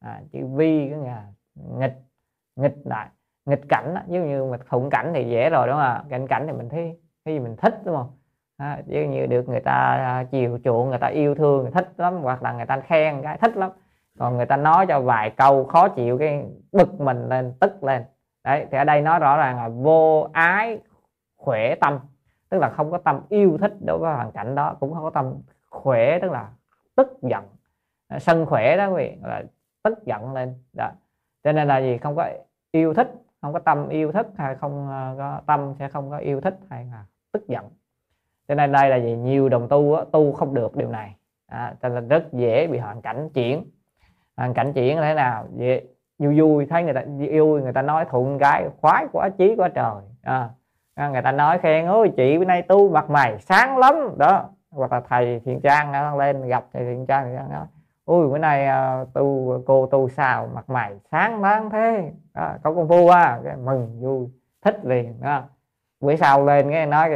À, 0.00 0.20
chữ 0.32 0.46
vi 0.46 0.90
có 0.90 0.96
nghĩa 0.96 1.10
là 1.10 1.26
nghịch 1.54 1.98
nghịch 2.56 2.76
lại 2.84 3.08
nghịch 3.46 3.68
cảnh 3.68 3.94
ví 4.08 4.18
dụ 4.18 4.24
như 4.24 4.44
mà 4.44 4.58
khủng 4.68 4.90
cảnh 4.90 5.12
thì 5.14 5.30
dễ 5.30 5.50
rồi 5.50 5.66
đúng 5.66 5.76
không? 5.76 6.08
Cảnh 6.08 6.26
cảnh 6.26 6.46
thì 6.46 6.52
mình 6.52 6.68
thấy 6.68 7.00
cái 7.24 7.34
gì 7.34 7.40
mình 7.40 7.56
thích 7.56 7.74
đúng 7.84 7.96
không? 7.96 8.10
À, 8.56 8.82
dụ 8.86 9.00
như 9.00 9.26
được 9.26 9.48
người 9.48 9.60
ta 9.60 9.72
à, 9.72 10.24
chiều 10.30 10.58
chuộng 10.64 10.88
người 10.88 10.98
ta 10.98 11.06
yêu 11.06 11.34
thương 11.34 11.62
người 11.62 11.70
thích 11.70 11.92
lắm 11.96 12.20
hoặc 12.22 12.42
là 12.42 12.52
người 12.52 12.66
ta 12.66 12.80
khen 12.80 13.22
cái 13.22 13.38
thích 13.38 13.56
lắm. 13.56 13.70
Còn 14.18 14.36
người 14.36 14.46
ta 14.46 14.56
nói 14.56 14.86
cho 14.86 15.00
vài 15.00 15.30
câu 15.30 15.64
khó 15.64 15.88
chịu 15.88 16.18
cái 16.18 16.44
bực 16.72 17.00
mình 17.00 17.28
lên 17.28 17.52
tức 17.60 17.84
lên. 17.84 18.04
Đấy 18.44 18.66
thì 18.70 18.78
ở 18.78 18.84
đây 18.84 19.00
nói 19.00 19.18
rõ 19.18 19.36
ràng 19.36 19.56
là 19.56 19.68
vô 19.68 20.28
ái 20.32 20.78
khỏe 21.36 21.74
tâm. 21.74 21.98
Tức 22.48 22.58
là 22.58 22.68
không 22.68 22.90
có 22.90 22.98
tâm 22.98 23.20
yêu 23.28 23.58
thích 23.58 23.72
đối 23.86 23.98
với 23.98 24.14
hoàn 24.14 24.32
cảnh 24.32 24.54
đó 24.54 24.76
cũng 24.80 24.94
không 24.94 25.04
có 25.04 25.10
tâm 25.10 25.34
khỏe 25.70 26.18
tức 26.22 26.30
là 26.30 26.48
tức 26.96 27.18
giận. 27.22 27.44
Ờ, 28.12 28.18
sân 28.18 28.46
khỏe 28.46 28.76
đó 28.76 28.88
quý 28.88 28.94
vị 28.94 29.16
là 29.22 29.42
tức 29.82 29.98
giận 30.06 30.32
lên. 30.32 30.54
Đó. 30.76 30.90
Cho 31.44 31.52
nên 31.52 31.68
là 31.68 31.78
gì? 31.78 31.98
Không 31.98 32.16
có 32.16 32.28
yêu 32.72 32.94
thích 32.94 33.12
không 33.42 33.52
có 33.52 33.58
tâm 33.58 33.88
yêu 33.88 34.12
thích 34.12 34.26
hay 34.36 34.54
không 34.54 34.88
ờ, 34.90 35.14
có 35.18 35.40
tâm 35.46 35.74
sẽ 35.78 35.88
không 35.88 36.10
có 36.10 36.16
yêu 36.16 36.40
thích 36.40 36.58
hay 36.70 36.84
là 36.84 37.04
tức 37.32 37.48
giận. 37.48 37.64
Cho 38.48 38.54
nên 38.54 38.72
đây 38.72 38.90
là 38.90 38.96
gì? 38.96 39.16
Nhiều 39.16 39.48
đồng 39.48 39.68
tu 39.68 39.94
á, 39.94 40.04
tu 40.12 40.32
không 40.32 40.54
được 40.54 40.76
điều 40.76 40.88
này. 40.88 41.16
À, 41.46 41.74
cho 41.82 41.88
nên 41.88 42.08
rất 42.08 42.32
dễ 42.32 42.66
bị 42.66 42.78
hoàn 42.78 43.02
cảnh 43.02 43.28
chuyển. 43.34 43.64
Hoàn 44.36 44.54
cảnh 44.54 44.72
chuyển 44.72 44.98
là 44.98 45.08
thế 45.08 45.14
nào? 45.14 45.46
Dễ 45.56 45.82
vui 46.18 46.40
vui 46.40 46.66
thấy 46.66 46.82
người 46.82 46.94
ta 46.94 47.02
vui 47.30 47.62
người 47.62 47.72
ta 47.72 47.82
nói 47.82 48.04
thuận 48.10 48.38
cái 48.38 48.68
khoái 48.80 49.06
quá 49.12 49.28
chí 49.28 49.54
quá 49.56 49.68
trời. 49.68 50.02
À, 50.22 51.08
người 51.08 51.22
ta 51.22 51.32
nói 51.32 51.58
khen 51.58 51.86
ôi 51.86 52.12
chị 52.16 52.38
bữa 52.38 52.44
nay 52.44 52.62
tu 52.62 52.90
mặt 52.90 53.10
mày 53.10 53.38
sáng 53.38 53.78
lắm. 53.78 53.94
Đó. 54.18 54.48
Hoặc 54.70 54.92
là 54.92 55.00
thầy 55.08 55.40
thiện 55.44 55.60
trang 55.60 55.92
ờ, 55.92 56.16
lên 56.16 56.46
gặp 56.46 56.64
thầy 56.72 56.84
thiện 56.84 57.06
trang 57.06 57.24
thì 57.24 57.54
nói 57.54 57.66
ui 58.12 58.28
bữa 58.28 58.38
nay 58.38 58.66
à, 58.66 59.04
tu 59.14 59.58
cô 59.66 59.86
tu 59.86 60.08
sao 60.08 60.48
mặt 60.54 60.70
mày 60.70 60.98
sáng 61.10 61.42
láng 61.42 61.70
thế. 61.70 62.12
Đó, 62.34 62.54
có 62.62 62.74
công 62.74 62.88
phu 62.88 63.04
quá 63.04 63.40
cái 63.44 63.56
mừng 63.56 64.00
vui 64.00 64.28
thích 64.62 64.84
liền 64.84 65.20
đó. 65.20 65.42
Bữa 66.00 66.16
sau 66.16 66.44
lên 66.44 66.70
cái 66.70 66.86
nói 66.86 67.10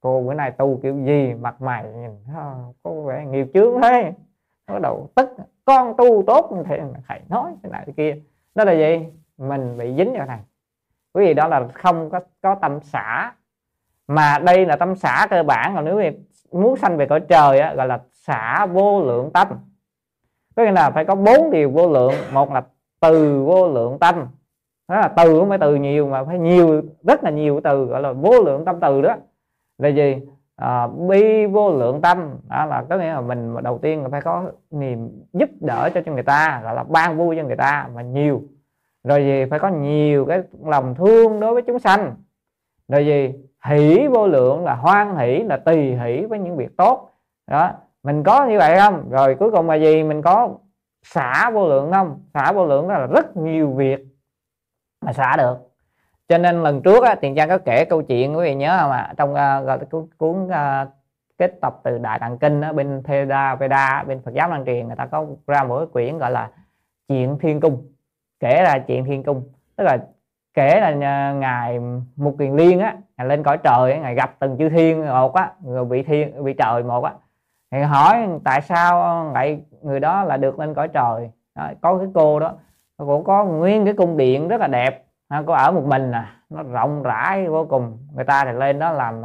cô 0.00 0.22
bữa 0.22 0.34
nay 0.34 0.50
tu 0.50 0.80
kiểu 0.82 1.04
gì 1.04 1.34
mặt 1.34 1.62
mày 1.62 1.84
nhìn 1.84 2.10
có 2.82 2.90
vẻ 2.90 3.26
nghiệp 3.26 3.46
chướng 3.54 3.82
thế. 3.82 4.12
Nó 4.68 4.78
đầu 4.78 5.10
tức 5.14 5.28
con 5.64 5.94
tu 5.96 6.22
tốt 6.26 6.52
như 6.52 6.62
thế 6.62 6.82
thầy 7.08 7.20
nói 7.28 7.52
thế 7.62 7.70
này 7.70 7.82
thế 7.86 7.92
kia. 7.96 8.16
Đó 8.54 8.64
là 8.64 8.72
gì? 8.72 9.06
Mình 9.38 9.78
bị 9.78 9.94
dính 9.96 10.12
vào 10.12 10.26
này 10.26 10.38
quý 11.12 11.24
vị 11.24 11.34
đó 11.34 11.48
là 11.48 11.68
không 11.74 12.10
có 12.10 12.20
có 12.42 12.54
tâm 12.54 12.80
xả. 12.80 13.32
Mà 14.08 14.38
đây 14.38 14.66
là 14.66 14.76
tâm 14.76 14.96
xả 14.96 15.26
cơ 15.30 15.42
bản 15.42 15.74
còn 15.74 15.84
nếu 15.84 16.12
muốn 16.52 16.76
sanh 16.76 16.96
về 16.96 17.06
cõi 17.06 17.20
trời 17.20 17.60
á, 17.60 17.74
gọi 17.74 17.86
là 17.86 18.00
xả 18.12 18.66
vô 18.66 19.02
lượng 19.04 19.30
tâm 19.34 19.48
có 20.56 20.64
nghĩa 20.64 20.72
là 20.72 20.90
phải 20.90 21.04
có 21.04 21.14
bốn 21.14 21.50
điều 21.50 21.70
vô 21.70 21.90
lượng. 21.90 22.12
Một 22.32 22.52
là 22.52 22.62
từ 23.00 23.44
vô 23.44 23.68
lượng 23.68 23.98
tâm. 23.98 24.26
Đó 24.88 25.00
là 25.00 25.08
từ 25.08 25.38
không 25.38 25.48
phải 25.48 25.58
từ 25.58 25.74
nhiều 25.74 26.06
mà 26.06 26.24
phải 26.24 26.38
nhiều 26.38 26.82
rất 27.02 27.24
là 27.24 27.30
nhiều 27.30 27.60
từ 27.64 27.84
gọi 27.84 28.00
là 28.02 28.12
vô 28.12 28.42
lượng 28.42 28.64
tâm 28.64 28.76
từ 28.80 29.02
đó. 29.02 29.16
Là 29.78 29.88
gì? 29.88 30.16
À, 30.56 30.86
bi 30.86 31.46
vô 31.46 31.70
lượng 31.70 32.00
tâm. 32.00 32.34
Đó 32.50 32.66
là 32.66 32.84
có 32.88 32.96
nghĩa 32.96 33.12
là 33.12 33.20
mình 33.20 33.54
đầu 33.62 33.78
tiên 33.78 34.02
là 34.02 34.08
phải 34.08 34.20
có 34.20 34.44
niềm 34.70 35.10
giúp 35.32 35.50
đỡ 35.60 35.90
cho 35.94 36.00
cho 36.06 36.12
người 36.12 36.22
ta 36.22 36.60
gọi 36.64 36.74
là 36.74 36.84
ban 36.88 37.16
vui 37.16 37.36
cho 37.36 37.42
người 37.42 37.56
ta 37.56 37.88
mà 37.94 38.02
nhiều. 38.02 38.42
Rồi 39.04 39.24
gì? 39.24 39.44
Phải 39.50 39.58
có 39.58 39.68
nhiều 39.68 40.24
cái 40.24 40.42
lòng 40.64 40.94
thương 40.94 41.40
đối 41.40 41.54
với 41.54 41.62
chúng 41.62 41.78
sanh. 41.78 42.14
Rồi 42.88 43.06
gì? 43.06 43.34
Hỷ 43.64 44.06
vô 44.06 44.26
lượng 44.26 44.64
là 44.64 44.74
hoan 44.74 45.16
hỷ 45.16 45.42
là 45.42 45.56
tùy 45.56 45.96
hỷ 45.96 46.26
với 46.26 46.38
những 46.38 46.56
việc 46.56 46.76
tốt. 46.76 47.10
Đó 47.50 47.70
mình 48.06 48.22
có 48.22 48.46
như 48.46 48.58
vậy 48.58 48.78
không? 48.78 49.10
Rồi 49.10 49.34
cuối 49.34 49.50
cùng 49.50 49.70
là 49.70 49.74
gì? 49.74 50.02
Mình 50.02 50.22
có 50.22 50.50
xả 51.02 51.50
vô 51.50 51.68
lượng 51.68 51.92
không? 51.92 52.20
Xả 52.34 52.52
vô 52.52 52.66
lượng 52.66 52.88
đó 52.88 52.98
là 52.98 53.06
rất 53.06 53.36
nhiều 53.36 53.70
việc 53.70 54.06
mà 55.04 55.12
xả 55.12 55.36
được. 55.36 55.56
Cho 56.28 56.38
nên 56.38 56.62
lần 56.62 56.82
trước 56.82 57.04
á, 57.04 57.14
tiền 57.14 57.34
trang 57.34 57.48
có 57.48 57.58
kể 57.58 57.84
câu 57.84 58.02
chuyện 58.02 58.36
quý 58.36 58.44
vị 58.44 58.54
nhớ 58.54 58.78
không 58.80 58.90
ạ? 58.90 59.14
Trong 59.16 59.30
uh, 59.30 59.66
gọi 59.66 59.78
cuốn, 59.90 60.06
cuốn 60.18 60.46
uh, 60.46 60.88
kết 61.38 61.60
tập 61.60 61.80
từ 61.84 61.98
đại 61.98 62.18
tạng 62.18 62.38
kinh 62.38 62.60
ở 62.60 62.72
bên 62.72 63.02
Theda 63.02 63.54
Veda 63.54 64.04
bên 64.06 64.22
Phật 64.24 64.34
giáo 64.34 64.50
Lan 64.50 64.64
truyền 64.64 64.86
người 64.86 64.96
ta 64.96 65.06
có 65.06 65.26
ra 65.46 65.64
một 65.64 65.78
cái 65.78 65.86
quyển 65.92 66.18
gọi 66.18 66.30
là 66.30 66.50
chuyện 67.08 67.38
thiên 67.38 67.60
cung. 67.60 67.92
Kể 68.40 68.62
là 68.62 68.78
chuyện 68.78 69.04
thiên 69.04 69.22
cung. 69.22 69.42
Tức 69.76 69.84
là 69.84 69.98
kể 70.54 70.80
là 70.80 70.88
ờ, 70.88 71.34
ngài 71.34 71.80
mục 72.16 72.36
kiền 72.38 72.56
liên 72.56 72.80
á 72.80 72.96
ngài 73.18 73.26
lên 73.26 73.42
cõi 73.42 73.58
trời 73.58 73.98
ngài 73.98 74.14
gặp 74.14 74.36
từng 74.38 74.56
chư 74.58 74.68
thiên 74.68 75.06
một 75.06 75.34
á 75.34 75.52
người 75.62 75.84
vị 75.84 76.02
thiên 76.02 76.44
vị 76.44 76.54
trời 76.58 76.82
một 76.82 77.04
á 77.04 77.12
thì 77.70 77.82
hỏi 77.82 78.28
tại 78.44 78.60
sao 78.62 79.24
lại 79.32 79.60
người 79.82 80.00
đó 80.00 80.24
là 80.24 80.36
được 80.36 80.58
lên 80.58 80.74
cõi 80.74 80.88
trời? 80.88 81.30
Đó, 81.54 81.70
có 81.80 81.98
cái 81.98 82.08
cô 82.14 82.40
đó 82.40 82.52
cũng 82.98 83.24
có 83.24 83.44
nguyên 83.44 83.84
cái 83.84 83.94
cung 83.94 84.16
điện 84.16 84.48
rất 84.48 84.60
là 84.60 84.66
đẹp. 84.66 85.04
Cô 85.46 85.52
ở 85.52 85.72
một 85.72 85.84
mình 85.86 86.12
à 86.12 86.32
nó 86.50 86.62
rộng 86.62 87.02
rãi 87.02 87.48
vô 87.48 87.66
cùng. 87.68 87.98
Người 88.14 88.24
ta 88.24 88.44
thì 88.44 88.52
lên 88.52 88.78
đó 88.78 88.92
làm 88.92 89.22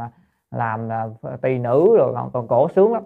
làm 0.50 0.92
à, 0.92 1.04
tỳ 1.42 1.58
nữ 1.58 1.96
rồi 1.98 2.12
còn 2.14 2.30
còn 2.32 2.48
cổ 2.48 2.68
sướng 2.68 2.92
lắm. 2.92 3.02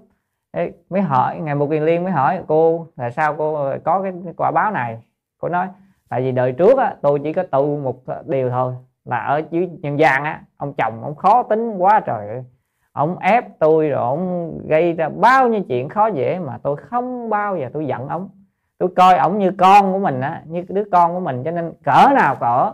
Ê, 0.52 0.72
mới 0.90 1.02
hỏi 1.02 1.38
ngày 1.40 1.54
một 1.54 1.66
kiền 1.70 1.82
liên 1.82 2.02
mới 2.04 2.12
hỏi 2.12 2.42
cô 2.48 2.86
tại 2.96 3.12
sao 3.12 3.34
cô 3.38 3.70
có 3.84 4.02
cái 4.02 4.12
quả 4.36 4.50
báo 4.50 4.70
này? 4.70 4.98
Cô 5.40 5.48
nói 5.48 5.68
tại 6.08 6.22
vì 6.22 6.32
đời 6.32 6.52
trước 6.52 6.78
á, 6.78 6.96
tôi 7.02 7.20
chỉ 7.24 7.32
có 7.32 7.42
tu 7.42 7.78
một 7.78 8.02
điều 8.26 8.50
thôi 8.50 8.74
là 9.04 9.18
ở 9.18 9.42
dưới 9.50 9.70
nhân 9.82 9.98
gian 9.98 10.24
á 10.24 10.42
ông 10.56 10.74
chồng 10.74 11.02
ông 11.02 11.14
khó 11.14 11.42
tính 11.42 11.76
quá 11.78 12.00
trời 12.00 12.44
ông 12.96 13.18
ép 13.18 13.58
tôi 13.58 13.88
rồi 13.88 14.00
ông 14.00 14.52
gây 14.68 14.92
ra 14.92 15.08
bao 15.08 15.48
nhiêu 15.48 15.62
chuyện 15.68 15.88
khó 15.88 16.06
dễ 16.06 16.38
mà 16.38 16.58
tôi 16.62 16.76
không 16.76 17.30
bao 17.30 17.56
giờ 17.56 17.68
tôi 17.72 17.86
giận 17.86 18.08
ông. 18.08 18.28
Tôi 18.78 18.88
coi 18.96 19.18
ổng 19.18 19.38
như 19.38 19.52
con 19.58 19.92
của 19.92 19.98
mình 19.98 20.20
á, 20.20 20.42
như 20.46 20.64
đứa 20.68 20.84
con 20.92 21.14
của 21.14 21.20
mình, 21.20 21.42
cho 21.44 21.50
nên 21.50 21.72
cỡ 21.84 22.08
nào 22.14 22.36
cỡ. 22.40 22.72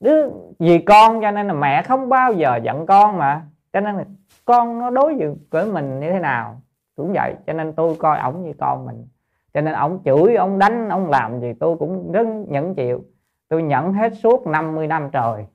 Đứa 0.00 0.28
vì 0.58 0.78
con 0.78 1.20
cho 1.22 1.30
nên 1.30 1.46
là 1.46 1.52
mẹ 1.52 1.82
không 1.82 2.08
bao 2.08 2.32
giờ 2.32 2.56
giận 2.62 2.86
con 2.86 3.18
mà. 3.18 3.42
Cho 3.72 3.80
nên 3.80 3.96
là 3.96 4.04
con 4.44 4.78
nó 4.78 4.90
đối 4.90 5.16
xử 5.18 5.34
với 5.50 5.66
mình 5.66 6.00
như 6.00 6.12
thế 6.12 6.18
nào, 6.18 6.60
cũng 6.96 7.12
vậy. 7.12 7.34
Cho 7.46 7.52
nên 7.52 7.72
tôi 7.72 7.96
coi 7.98 8.18
ổng 8.18 8.42
như 8.42 8.52
con 8.60 8.86
mình. 8.86 9.06
Cho 9.54 9.60
nên 9.60 9.74
ổng 9.74 9.98
chửi, 10.04 10.34
ông 10.34 10.58
đánh, 10.58 10.88
ông 10.88 11.10
làm 11.10 11.40
gì 11.40 11.52
tôi 11.60 11.76
cũng 11.76 12.12
rất 12.12 12.26
nhẫn 12.48 12.74
chịu. 12.74 13.04
Tôi 13.48 13.62
nhẫn 13.62 13.92
hết 13.92 14.12
suốt 14.14 14.46
50 14.46 14.86
năm 14.86 15.08
trời 15.12 15.46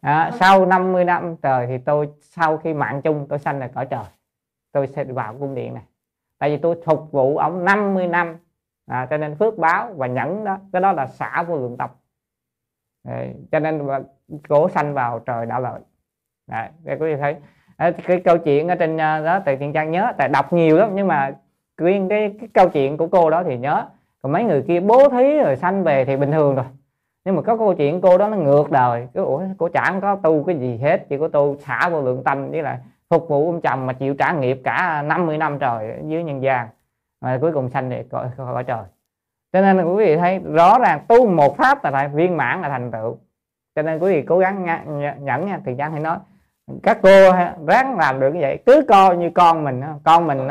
à, 0.00 0.30
sau 0.40 0.66
50 0.66 1.04
năm 1.04 1.36
trời 1.42 1.66
thì 1.66 1.78
tôi 1.78 2.08
sau 2.20 2.56
khi 2.56 2.74
mạng 2.74 3.00
chung 3.02 3.26
tôi 3.28 3.38
sanh 3.38 3.58
là 3.58 3.68
cõi 3.68 3.86
trời. 3.86 4.04
Tôi 4.72 4.86
sẽ 4.86 5.04
vào 5.04 5.36
cung 5.40 5.54
điện 5.54 5.74
này. 5.74 5.82
Tại 6.38 6.50
vì 6.50 6.56
tôi 6.56 6.76
phục 6.84 7.12
vụ 7.12 7.36
ông 7.36 7.64
50 7.64 8.06
năm. 8.06 8.36
À, 8.86 9.06
cho 9.10 9.16
nên 9.16 9.36
phước 9.36 9.58
báo 9.58 9.92
và 9.96 10.06
nhẫn 10.06 10.44
đó 10.44 10.58
cái 10.72 10.82
đó 10.82 10.92
là 10.92 11.06
xả 11.06 11.42
vô 11.48 11.56
lượng 11.56 11.76
tập 11.76 11.94
à, 13.08 13.24
cho 13.52 13.58
nên 13.58 13.88
cổ 14.48 14.68
sanh 14.68 14.94
vào 14.94 15.18
trời 15.18 15.46
đã 15.46 15.58
lợi. 15.58 15.80
Đấy, 16.46 16.68
để 16.84 16.96
quý 17.00 17.14
vị 17.14 17.16
thấy. 17.20 17.36
À, 17.76 17.90
cái 18.06 18.20
câu 18.24 18.38
chuyện 18.38 18.68
ở 18.68 18.74
trên 18.74 19.00
à, 19.00 19.20
đó 19.20 19.40
tại 19.44 19.56
thiện 19.56 19.72
trang 19.72 19.90
nhớ 19.90 20.12
tại 20.18 20.28
đọc 20.28 20.52
nhiều 20.52 20.76
lắm 20.76 20.90
nhưng 20.94 21.06
mà 21.06 21.34
riêng 21.76 22.08
cái, 22.08 22.34
cái 22.40 22.48
câu 22.54 22.68
chuyện 22.68 22.96
của 22.96 23.06
cô 23.06 23.30
đó 23.30 23.42
thì 23.44 23.58
nhớ. 23.58 23.86
Còn 24.22 24.32
mấy 24.32 24.44
người 24.44 24.64
kia 24.68 24.80
bố 24.80 25.08
thí 25.08 25.38
rồi 25.38 25.56
sanh 25.56 25.84
về 25.84 26.04
thì 26.04 26.16
bình 26.16 26.32
thường 26.32 26.54
rồi 26.54 26.64
nhưng 27.26 27.36
mà 27.36 27.42
có 27.42 27.56
câu 27.56 27.74
chuyện 27.74 28.00
cô 28.00 28.18
đó 28.18 28.28
nó 28.28 28.36
ngược 28.36 28.70
đời 28.70 29.08
cái 29.14 29.24
ủa 29.24 29.42
cô 29.58 29.68
chẳng 29.68 30.00
có 30.00 30.16
tu 30.16 30.44
cái 30.44 30.58
gì 30.58 30.78
hết 30.82 31.06
chỉ 31.08 31.18
có 31.18 31.28
tu 31.28 31.56
xả 31.60 31.88
vô 31.92 32.02
lượng 32.02 32.24
tâm 32.24 32.50
với 32.50 32.62
lại 32.62 32.78
phục 33.10 33.28
vụ 33.28 33.46
ông 33.46 33.60
chồng 33.60 33.86
mà 33.86 33.92
chịu 33.92 34.14
trả 34.14 34.32
nghiệp 34.32 34.60
cả 34.64 35.02
50 35.06 35.38
năm 35.38 35.58
trời 35.58 36.00
dưới 36.06 36.24
nhân 36.24 36.42
gian. 36.42 36.68
Mà 37.20 37.38
cuối 37.40 37.52
cùng 37.52 37.70
sanh 37.70 37.90
để 37.90 38.04
cõi 38.10 38.28
cõi 38.36 38.64
trời. 38.64 38.84
Cho 39.52 39.60
nên 39.60 39.84
quý 39.84 40.04
vị 40.04 40.16
thấy 40.16 40.38
rõ 40.38 40.78
ràng 40.78 41.00
tu 41.08 41.28
một 41.28 41.56
pháp 41.56 41.84
là 41.84 41.90
lại 41.90 42.08
viên 42.08 42.36
mãn 42.36 42.62
là 42.62 42.68
thành 42.68 42.90
tựu. 42.90 43.16
Cho 43.76 43.82
nên 43.82 43.98
quý 43.98 44.12
vị 44.12 44.22
cố 44.22 44.38
gắng 44.38 44.66
nhẫn 45.24 45.46
nha 45.46 45.60
thì 45.64 45.74
chẳng 45.78 45.92
hay 45.92 46.00
nói 46.00 46.18
các 46.82 46.98
cô 47.02 47.32
ráng 47.66 47.98
làm 47.98 48.20
được 48.20 48.34
như 48.34 48.40
vậy. 48.40 48.58
Cứ 48.66 48.84
coi 48.88 49.16
như 49.16 49.30
con 49.30 49.64
mình 49.64 49.82
con 50.04 50.26
mình 50.26 50.48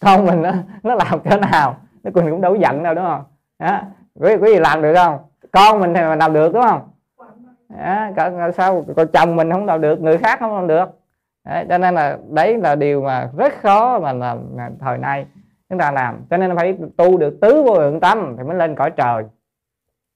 con 0.00 0.26
mình 0.26 0.42
nó 0.82 0.94
làm 0.94 1.20
thế 1.24 1.40
nào 1.52 1.76
nó 2.02 2.10
cũng 2.14 2.30
cũng 2.30 2.40
đâu 2.40 2.54
giận 2.54 2.82
đâu 2.82 2.94
đúng 2.94 3.04
không? 3.04 3.24
Đó. 3.58 3.80
quý, 4.20 4.36
quý 4.36 4.52
vị 4.52 4.58
làm 4.58 4.82
được 4.82 4.94
không? 4.94 5.18
Con 5.52 5.80
mình 5.80 5.94
thì 5.94 6.00
mà 6.00 6.16
làm 6.16 6.32
được 6.32 6.52
đúng 6.54 6.62
không? 6.62 6.80
Dạ, 7.68 8.12
Đó, 8.16 8.50
sao 8.50 8.84
còn 8.96 9.08
chồng 9.12 9.36
mình 9.36 9.52
không 9.52 9.66
làm 9.66 9.80
được 9.80 10.00
người 10.00 10.18
khác 10.18 10.40
không 10.40 10.54
làm 10.54 10.66
được. 10.66 10.88
Đấy, 11.44 11.66
cho 11.68 11.78
nên 11.78 11.94
là 11.94 12.18
đấy 12.30 12.58
là 12.58 12.74
điều 12.74 13.02
mà 13.02 13.30
rất 13.36 13.52
khó 13.62 13.98
mà 13.98 14.12
làm 14.12 14.38
thời 14.80 14.98
nay 14.98 15.26
chúng 15.68 15.78
ta 15.78 15.90
làm. 15.90 16.20
Cho 16.30 16.36
nên 16.36 16.56
phải 16.56 16.78
tu 16.96 17.18
được 17.18 17.38
tứ 17.40 17.62
vô 17.62 17.78
lượng 17.78 18.00
tâm 18.00 18.34
thì 18.38 18.44
mới 18.44 18.56
lên 18.56 18.74
cõi 18.74 18.90
trời. 18.90 19.24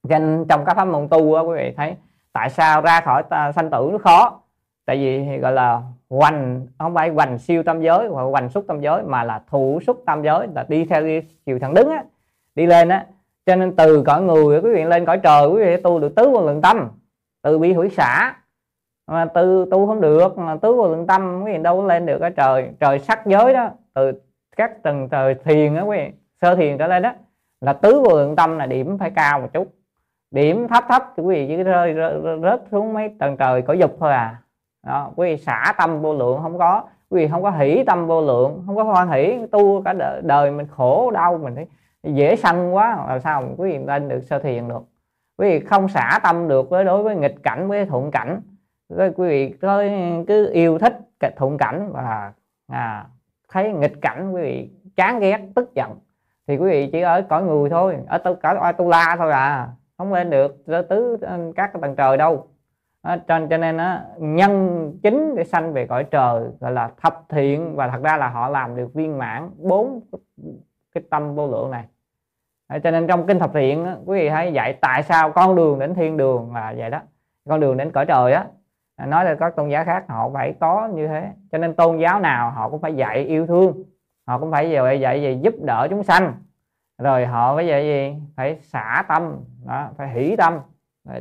Cho 0.08 0.18
nên 0.18 0.44
trong 0.48 0.64
các 0.64 0.74
pháp 0.76 0.84
môn 0.84 1.08
tu 1.08 1.34
á 1.34 1.42
quý 1.42 1.56
vị 1.58 1.74
thấy 1.76 1.96
tại 2.32 2.50
sao 2.50 2.80
ra 2.80 3.00
khỏi 3.00 3.22
sanh 3.30 3.70
tử 3.70 3.88
nó 3.92 3.98
khó? 3.98 4.40
Tại 4.86 4.96
vì 4.96 5.38
gọi 5.38 5.52
là 5.52 5.82
hoành 6.10 6.66
không 6.78 6.94
phải 6.94 7.08
hoành 7.08 7.38
siêu 7.38 7.62
tâm 7.62 7.80
giới 7.80 8.08
hoặc 8.08 8.22
hoành 8.22 8.48
xúc 8.48 8.64
tâm 8.68 8.80
giới 8.80 9.02
mà 9.02 9.24
là 9.24 9.42
thủ 9.50 9.80
xúc 9.86 10.02
tâm 10.06 10.22
giới 10.22 10.48
là 10.54 10.64
đi 10.68 10.84
theo 10.84 11.02
đi 11.02 11.20
chiều 11.46 11.58
thẳng 11.58 11.74
đứng 11.74 11.90
á 11.90 12.04
đi 12.54 12.66
lên 12.66 12.88
á 12.88 13.06
cho 13.46 13.56
nên 13.56 13.76
từ 13.76 14.02
cõi 14.06 14.22
người 14.22 14.60
quý 14.60 14.74
vị 14.74 14.84
lên 14.84 15.04
cõi 15.04 15.18
trời 15.22 15.48
quý 15.48 15.64
vị 15.64 15.76
tu 15.76 15.98
được 15.98 16.14
tứ 16.16 16.30
vô 16.30 16.40
lượng 16.46 16.60
tâm. 16.62 16.88
Từ 17.42 17.58
bi 17.58 17.72
hủy 17.72 17.88
xả. 17.88 18.36
Mà 19.06 19.24
từ 19.34 19.66
tu 19.70 19.86
không 19.86 20.00
được 20.00 20.38
mà 20.38 20.56
tứ 20.56 20.74
vô 20.74 20.88
lượng 20.88 21.06
tâm 21.06 21.42
quý 21.44 21.52
vị 21.52 21.58
đâu 21.58 21.80
có 21.80 21.86
lên 21.86 22.06
được 22.06 22.20
ở 22.20 22.30
trời. 22.30 22.70
Trời 22.80 22.98
sắc 22.98 23.26
giới 23.26 23.54
đó 23.54 23.68
từ 23.94 24.12
các 24.56 24.82
tầng 24.82 25.08
trời 25.08 25.34
thiền 25.44 25.74
đó 25.74 25.82
quý 25.82 25.98
vị 25.98 26.12
sơ 26.40 26.54
thiền 26.54 26.78
trở 26.78 26.86
lên 26.86 27.02
đó 27.02 27.12
là 27.60 27.72
tứ 27.72 28.00
vô 28.00 28.16
lượng 28.16 28.36
tâm 28.36 28.58
là 28.58 28.66
điểm 28.66 28.98
phải 28.98 29.10
cao 29.10 29.40
một 29.40 29.48
chút. 29.52 29.74
Điểm 30.30 30.68
thấp 30.68 30.84
thấp 30.88 31.12
thì 31.16 31.22
quý 31.22 31.34
vị 31.34 31.46
chỉ 31.48 31.62
rơi, 31.62 31.94
rớt 32.42 32.62
xuống 32.70 32.92
mấy 32.92 33.10
tầng 33.18 33.36
trời 33.36 33.62
cõi 33.62 33.78
dục 33.78 33.96
thôi 34.00 34.12
à. 34.12 34.42
Đó, 34.86 35.10
quý 35.16 35.30
vị 35.30 35.36
xả 35.36 35.74
tâm 35.78 36.00
vô 36.00 36.14
lượng 36.14 36.38
không 36.42 36.58
có 36.58 36.82
quý 37.10 37.20
vị 37.20 37.28
không 37.28 37.42
có 37.42 37.50
hỷ 37.50 37.84
tâm 37.86 38.06
vô 38.06 38.20
lượng 38.20 38.62
không 38.66 38.76
có 38.76 38.82
hoan 38.82 39.08
hỷ 39.08 39.38
tu 39.52 39.82
cả 39.84 39.92
đời, 39.92 40.22
đời 40.22 40.50
mình 40.50 40.66
khổ 40.76 41.10
đau 41.10 41.38
mình 41.38 41.54
thấy 41.54 41.66
dễ 42.02 42.36
sanh 42.36 42.74
quá 42.74 43.06
làm 43.08 43.20
sao 43.20 43.44
quý 43.56 43.70
vị 43.70 43.78
lên 43.86 44.08
được 44.08 44.20
sơ 44.20 44.38
thiền 44.38 44.68
được. 44.68 44.82
Quý 45.38 45.48
vị 45.50 45.60
không 45.66 45.88
xả 45.88 46.20
tâm 46.22 46.48
được 46.48 46.70
với 46.70 46.84
đối 46.84 47.02
với 47.02 47.16
nghịch 47.16 47.42
cảnh 47.42 47.68
với 47.68 47.86
thuận 47.86 48.10
cảnh. 48.10 48.40
Quý 48.88 49.08
vị 49.16 49.54
cứ, 49.60 49.82
cứ 50.28 50.52
yêu 50.52 50.78
thích 50.78 50.98
thuận 51.36 51.58
cảnh 51.58 51.92
và 51.92 52.32
à, 52.66 53.06
thấy 53.48 53.72
nghịch 53.72 54.00
cảnh 54.02 54.32
quý 54.32 54.42
vị 54.42 54.70
chán 54.96 55.20
ghét 55.20 55.40
tức 55.54 55.74
giận. 55.74 55.90
Thì 56.46 56.56
quý 56.56 56.70
vị 56.70 56.88
chỉ 56.92 57.00
ở 57.00 57.22
cõi 57.28 57.42
người 57.42 57.70
thôi 57.70 57.96
ở 58.08 58.18
tu 58.18 58.34
cõi 58.42 58.72
tu 58.72 58.88
la 58.88 59.16
thôi 59.18 59.32
à. 59.32 59.68
Không 59.98 60.12
lên 60.12 60.30
được 60.30 60.64
tứ 60.88 61.16
các 61.56 61.70
tầng 61.80 61.96
trời 61.96 62.16
đâu. 62.16 62.46
À, 63.02 63.20
cho, 63.28 63.40
cho 63.50 63.56
nên 63.56 63.76
á, 63.76 64.04
nhân 64.18 64.92
chính 65.02 65.34
để 65.36 65.44
sanh 65.44 65.72
về 65.72 65.86
cõi 65.86 66.04
trời 66.04 66.42
gọi 66.60 66.72
là 66.72 66.90
thập 67.02 67.24
thiện 67.28 67.76
và 67.76 67.88
thật 67.88 68.02
ra 68.02 68.16
là 68.16 68.28
họ 68.28 68.48
làm 68.48 68.76
được 68.76 68.94
viên 68.94 69.18
mãn 69.18 69.50
bốn 69.56 70.00
cái 70.94 71.04
tâm 71.10 71.34
vô 71.34 71.46
lượng 71.46 71.70
này 71.70 71.84
à, 72.66 72.78
cho 72.78 72.90
nên 72.90 73.06
trong 73.06 73.26
kinh 73.26 73.38
thập 73.38 73.52
thiện 73.54 73.86
quý 74.04 74.18
vị 74.18 74.28
hãy 74.28 74.52
dạy 74.52 74.78
tại 74.80 75.02
sao 75.02 75.32
con 75.32 75.56
đường 75.56 75.78
đến 75.78 75.94
thiên 75.94 76.16
đường 76.16 76.54
là 76.54 76.74
vậy 76.76 76.90
đó. 76.90 77.00
Con 77.48 77.60
đường 77.60 77.76
đến 77.76 77.90
cõi 77.90 78.06
trời 78.06 78.32
á 78.32 78.46
à, 78.96 79.06
nói 79.06 79.24
là 79.24 79.34
các 79.34 79.56
tôn 79.56 79.68
giáo 79.68 79.84
khác 79.84 80.04
họ 80.08 80.30
phải 80.34 80.54
có 80.60 80.88
như 80.94 81.08
thế. 81.08 81.28
Cho 81.52 81.58
nên 81.58 81.74
tôn 81.74 81.98
giáo 81.98 82.20
nào 82.20 82.50
họ 82.50 82.68
cũng 82.68 82.80
phải 82.80 82.94
dạy 82.94 83.18
yêu 83.18 83.46
thương. 83.46 83.84
Họ 84.26 84.38
cũng 84.38 84.50
phải 84.50 84.70
dạy 84.70 85.00
dạy 85.00 85.22
gì? 85.22 85.38
Giúp 85.42 85.54
đỡ 85.62 85.86
chúng 85.90 86.02
sanh. 86.02 86.34
Rồi 86.98 87.26
họ 87.26 87.56
phải 87.56 87.66
dạy 87.66 87.84
gì? 87.84 88.16
Phải 88.36 88.58
xả 88.62 89.04
tâm 89.08 89.36
đó, 89.66 89.88
phải 89.96 90.08
hỷ 90.08 90.36
tâm. 90.36 90.58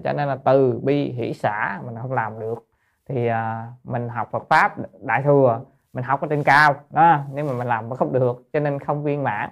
Cho 0.03 0.13
nên 0.13 0.27
là 0.27 0.37
từ 0.45 0.79
bi 0.83 1.11
hỷ 1.11 1.33
xả 1.33 1.79
mình 1.85 1.95
không 2.01 2.11
làm 2.11 2.39
được. 2.39 2.67
Thì 3.09 3.27
à, 3.27 3.67
mình 3.83 4.09
học 4.09 4.29
Phật 4.31 4.43
pháp 4.49 4.75
đại 5.01 5.21
thừa 5.23 5.61
mình 5.93 6.03
học 6.03 6.21
ở 6.21 6.27
trên 6.29 6.43
cao 6.43 6.75
đó 6.89 7.19
nhưng 7.33 7.47
mà 7.47 7.53
mình 7.53 7.67
làm 7.67 7.89
mà 7.89 7.95
không 7.95 8.13
được 8.13 8.43
cho 8.53 8.59
nên 8.59 8.79
không 8.79 9.03
viên 9.03 9.23
mãn 9.23 9.49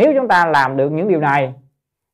nếu 0.00 0.12
chúng 0.14 0.28
ta 0.28 0.46
làm 0.46 0.76
được 0.76 0.92
những 0.92 1.08
điều 1.08 1.20
này 1.20 1.54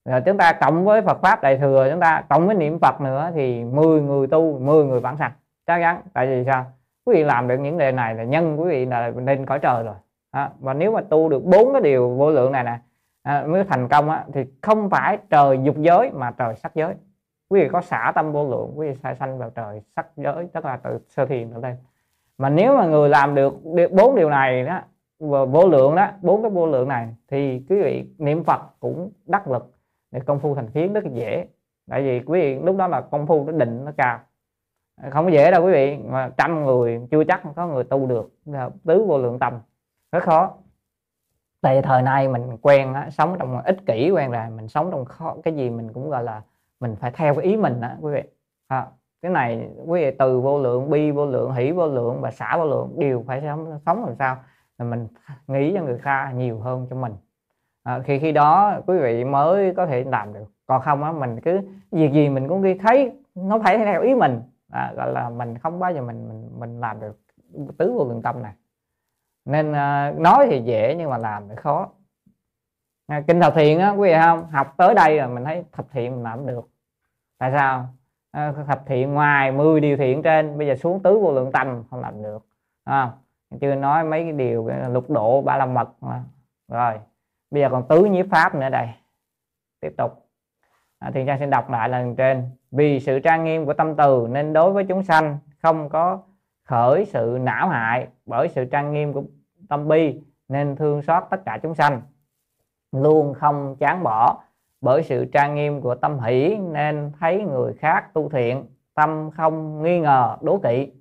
rồi 0.05 0.21
chúng 0.27 0.37
ta 0.37 0.53
cộng 0.53 0.85
với 0.85 1.03
Phật 1.03 1.19
pháp 1.23 1.43
đại 1.43 1.59
thừa 1.59 1.89
chúng 1.91 2.01
ta 2.01 2.25
cộng 2.29 2.47
với 2.47 2.55
niệm 2.55 2.79
Phật 2.79 3.01
nữa 3.01 3.31
thì 3.35 3.65
10 3.65 4.01
người 4.01 4.27
tu 4.27 4.59
10 4.59 4.85
người 4.85 5.01
vãng 5.01 5.17
sanh. 5.17 5.33
Chắc 5.67 5.79
chắn. 5.79 6.03
Tại 6.13 6.27
vì 6.27 6.45
sao? 6.45 6.67
Quý 7.05 7.15
vị 7.15 7.25
làm 7.25 7.49
được 7.49 7.57
những 7.57 7.79
điều 7.79 7.93
này 7.93 8.15
là 8.15 8.25
nhân 8.25 8.61
quý 8.61 8.69
vị 8.69 8.87
là 8.87 9.09
lên 9.09 9.47
cõi 9.47 9.59
trời 9.59 9.83
rồi. 9.83 9.95
À, 10.31 10.51
và 10.61 10.75
nếu 10.75 10.93
mà 10.93 11.01
tu 11.01 11.29
được 11.29 11.45
bốn 11.45 11.73
cái 11.73 11.83
điều 11.83 12.11
vô 12.11 12.31
lượng 12.31 12.53
này 12.53 12.65
nè 12.65 12.79
à, 13.23 13.45
mới 13.47 13.65
thành 13.65 13.89
công 13.89 14.11
á, 14.11 14.25
thì 14.33 14.45
không 14.63 14.91
phải 14.91 15.19
trời 15.31 15.61
dục 15.63 15.77
giới 15.79 16.11
mà 16.11 16.31
trời 16.31 16.55
sắc 16.55 16.75
giới. 16.75 16.95
Quý 17.49 17.61
vị 17.61 17.69
có 17.73 17.81
xả 17.81 18.13
tâm 18.15 18.33
vô 18.33 18.49
lượng 18.51 18.73
quý 18.77 18.89
vị 18.89 18.95
sai 19.03 19.15
sanh 19.15 19.39
vào 19.39 19.51
trời 19.51 19.83
sắc 19.97 20.07
giới 20.17 20.49
tức 20.53 20.65
là 20.65 20.77
từ 20.77 20.99
sơ 21.09 21.27
thiền 21.27 21.51
trở 21.51 21.59
lên. 21.61 21.77
Mà 22.39 22.49
nếu 22.49 22.77
mà 22.77 22.87
người 22.87 23.09
làm 23.09 23.35
được 23.35 23.55
bốn 23.91 24.17
điều 24.17 24.31
này 24.31 24.63
đó 24.63 24.81
vô 25.19 25.69
lượng 25.69 25.95
đó 25.95 26.09
bốn 26.23 26.43
cái 26.43 26.51
vô 26.51 26.67
lượng 26.67 26.89
này 26.89 27.15
thì 27.29 27.65
quý 27.69 27.83
vị 27.83 28.07
niệm 28.19 28.45
phật 28.45 28.61
cũng 28.81 29.11
đắc 29.27 29.49
lực 29.49 29.75
để 30.11 30.21
công 30.21 30.41
phu 30.41 30.55
thành 30.55 30.71
kiến 30.71 30.93
rất 30.93 31.05
là 31.05 31.11
dễ. 31.11 31.49
Tại 31.91 32.03
vì 32.03 32.21
quý 32.21 32.41
vị 32.41 32.59
lúc 32.65 32.77
đó 32.77 32.87
là 32.87 33.01
công 33.01 33.27
phu 33.27 33.45
nó 33.45 33.53
định 33.53 33.85
nó 33.85 33.93
cao. 33.97 34.21
Không 35.11 35.25
có 35.25 35.31
dễ 35.31 35.51
đâu 35.51 35.65
quý 35.65 35.73
vị 35.73 35.97
mà 35.97 36.31
trăm 36.37 36.65
người 36.65 37.01
chưa 37.11 37.25
chắc 37.25 37.43
có 37.57 37.67
người 37.67 37.85
tu 37.85 38.07
được. 38.07 38.31
Tứ 38.85 39.05
vô 39.05 39.19
lượng 39.19 39.39
tâm 39.39 39.61
rất 40.13 40.23
khó. 40.23 40.55
Tại 41.61 41.83
thời 41.83 42.03
nay 42.03 42.29
mình 42.29 42.57
quen 42.63 42.95
á, 42.95 43.11
sống 43.11 43.37
trong 43.39 43.63
ích 43.63 43.87
kỷ 43.87 44.11
quen 44.11 44.31
rồi 44.31 44.51
mình 44.57 44.69
sống 44.69 44.91
trong 44.91 45.05
khó, 45.05 45.37
cái 45.45 45.55
gì 45.55 45.71
mình 45.71 45.93
cũng 45.93 46.11
gọi 46.11 46.25
là 46.25 46.43
mình 46.81 46.97
phải 46.97 47.11
theo 47.11 47.35
cái 47.35 47.45
ý 47.45 47.57
mình 47.57 47.81
á 47.81 47.97
quý 48.01 48.13
vị. 48.13 48.23
À, 48.69 48.87
cái 49.23 49.33
này 49.33 49.71
quý 49.87 50.05
vị 50.05 50.17
từ 50.19 50.41
vô 50.41 50.59
lượng 50.59 50.91
bi 50.91 51.11
vô 51.11 51.27
lượng 51.27 51.53
hỷ 51.53 51.73
vô 51.73 51.87
lượng 51.87 52.21
và 52.21 52.31
xả 52.31 52.57
vô 52.57 52.65
lượng 52.65 52.95
đều 52.99 53.25
phải 53.27 53.41
sống 53.41 53.79
sống 53.87 54.05
làm 54.05 54.15
sao? 54.15 54.37
Là 54.79 54.85
mình 54.85 55.09
nghĩ 55.47 55.73
cho 55.75 55.83
người 55.83 55.99
ta 56.05 56.33
nhiều 56.35 56.61
hơn 56.61 56.87
cho 56.91 56.97
mình. 56.97 57.13
À, 57.83 58.01
khi 58.05 58.19
khi 58.19 58.33
đó 58.33 58.81
quý 58.87 58.99
vị 58.99 59.25
mới 59.25 59.75
có 59.77 59.87
thể 59.87 60.05
làm 60.05 60.33
được. 60.33 60.47
Còn 60.67 60.83
không 60.83 61.05
á 61.05 61.13
mình 61.13 61.41
cứ 61.41 61.61
việc 61.91 62.13
gì 62.13 62.29
mình 62.29 62.49
cũng 62.49 62.63
ghi 62.63 62.75
thấy 62.75 63.13
nó 63.35 63.59
phải 63.59 63.79
theo 63.79 64.03
ý 64.03 64.15
mình. 64.15 64.43
À, 64.71 64.93
gọi 64.97 65.13
là 65.13 65.31
mình 65.31 65.59
không 65.59 65.79
bao 65.79 65.93
giờ 65.93 66.03
mình 66.03 66.29
mình 66.29 66.51
mình 66.59 66.81
làm 66.81 67.01
được 67.01 67.21
tứ 67.79 67.93
vô 67.93 68.05
lượng 68.09 68.23
tâm 68.23 68.43
này. 68.43 68.53
Nên 69.45 69.73
à, 69.73 70.13
nói 70.19 70.47
thì 70.51 70.63
dễ 70.63 70.95
nhưng 70.99 71.11
mà 71.11 71.19
làm 71.19 71.49
thì 71.49 71.55
khó. 71.57 71.89
À, 73.07 73.23
kinh 73.27 73.41
thập 73.41 73.55
thiện 73.55 73.79
á 73.79 73.91
quý 73.91 74.09
vị 74.09 74.15
không? 74.23 74.47
Học 74.51 74.75
tới 74.77 74.95
đây 74.95 75.19
rồi 75.19 75.29
mình 75.29 75.45
thấy 75.45 75.65
thập 75.73 75.87
thiện 75.91 76.15
mình 76.15 76.23
làm 76.23 76.47
được. 76.47 76.69
Tại 77.39 77.53
sao? 77.53 77.89
À, 78.31 78.53
thập 78.67 78.83
thiện 78.87 79.15
ngoài 79.15 79.53
10 79.53 79.81
điều 79.81 79.97
thiện 79.97 80.23
trên 80.23 80.59
bây 80.59 80.67
giờ 80.67 80.75
xuống 80.75 81.03
tứ 81.03 81.19
vô 81.19 81.33
lượng 81.33 81.53
tâm 81.53 81.85
không 81.91 82.01
làm 82.01 82.23
được. 82.23 82.47
À, 82.85 83.13
chưa 83.61 83.75
nói 83.75 84.05
mấy 84.05 84.23
cái 84.23 84.33
điều 84.33 84.71
lục 84.89 85.11
độ 85.11 85.43
ba 85.43 85.57
la 85.57 85.67
mật 85.67 85.89
mà. 86.01 86.23
rồi 86.69 86.95
bây 87.51 87.63
giờ 87.63 87.69
còn 87.71 87.89
tứ 87.89 88.05
nhiếp 88.05 88.27
pháp 88.31 88.55
nữa 88.55 88.69
đây. 88.69 88.89
Tiếp 89.81 89.95
tục. 89.97 90.27
À, 90.99 91.11
thì 91.15 91.25
trang 91.27 91.39
xin 91.39 91.51
đọc 91.51 91.71
lại 91.71 91.89
lần 91.89 92.17
trên. 92.17 92.51
Vì 92.71 93.01
sự 93.01 93.19
trang 93.19 93.45
nghiêm 93.45 93.67
của 93.67 93.73
tâm 93.73 93.95
từ 93.97 94.27
nên 94.31 94.53
đối 94.53 94.73
với 94.73 94.85
chúng 94.85 95.03
sanh 95.03 95.39
không 95.63 95.89
có 95.89 96.23
khởi 96.65 97.05
sự 97.05 97.39
não 97.43 97.69
hại. 97.69 98.09
Bởi 98.27 98.49
sự 98.49 98.65
trang 98.65 98.93
nghiêm 98.93 99.13
của 99.13 99.23
tâm 99.69 99.89
bi 99.89 100.21
nên 100.49 100.77
thương 100.77 101.03
xót 101.03 101.23
tất 101.31 101.45
cả 101.45 101.59
chúng 101.63 101.75
sanh. 101.75 102.03
Luôn 102.93 103.35
không 103.35 103.77
chán 103.77 104.03
bỏ. 104.03 104.43
Bởi 104.81 105.03
sự 105.03 105.25
trang 105.25 105.55
nghiêm 105.55 105.81
của 105.81 105.95
tâm 105.95 106.19
hỷ 106.19 106.57
nên 106.57 107.13
thấy 107.21 107.43
người 107.43 107.75
khác 107.75 108.15
tu 108.15 108.29
thiện. 108.29 108.67
Tâm 108.95 109.31
không 109.31 109.83
nghi 109.83 110.01
ngờ 110.01 110.37
đố 110.41 110.61
kỵ 110.63 110.93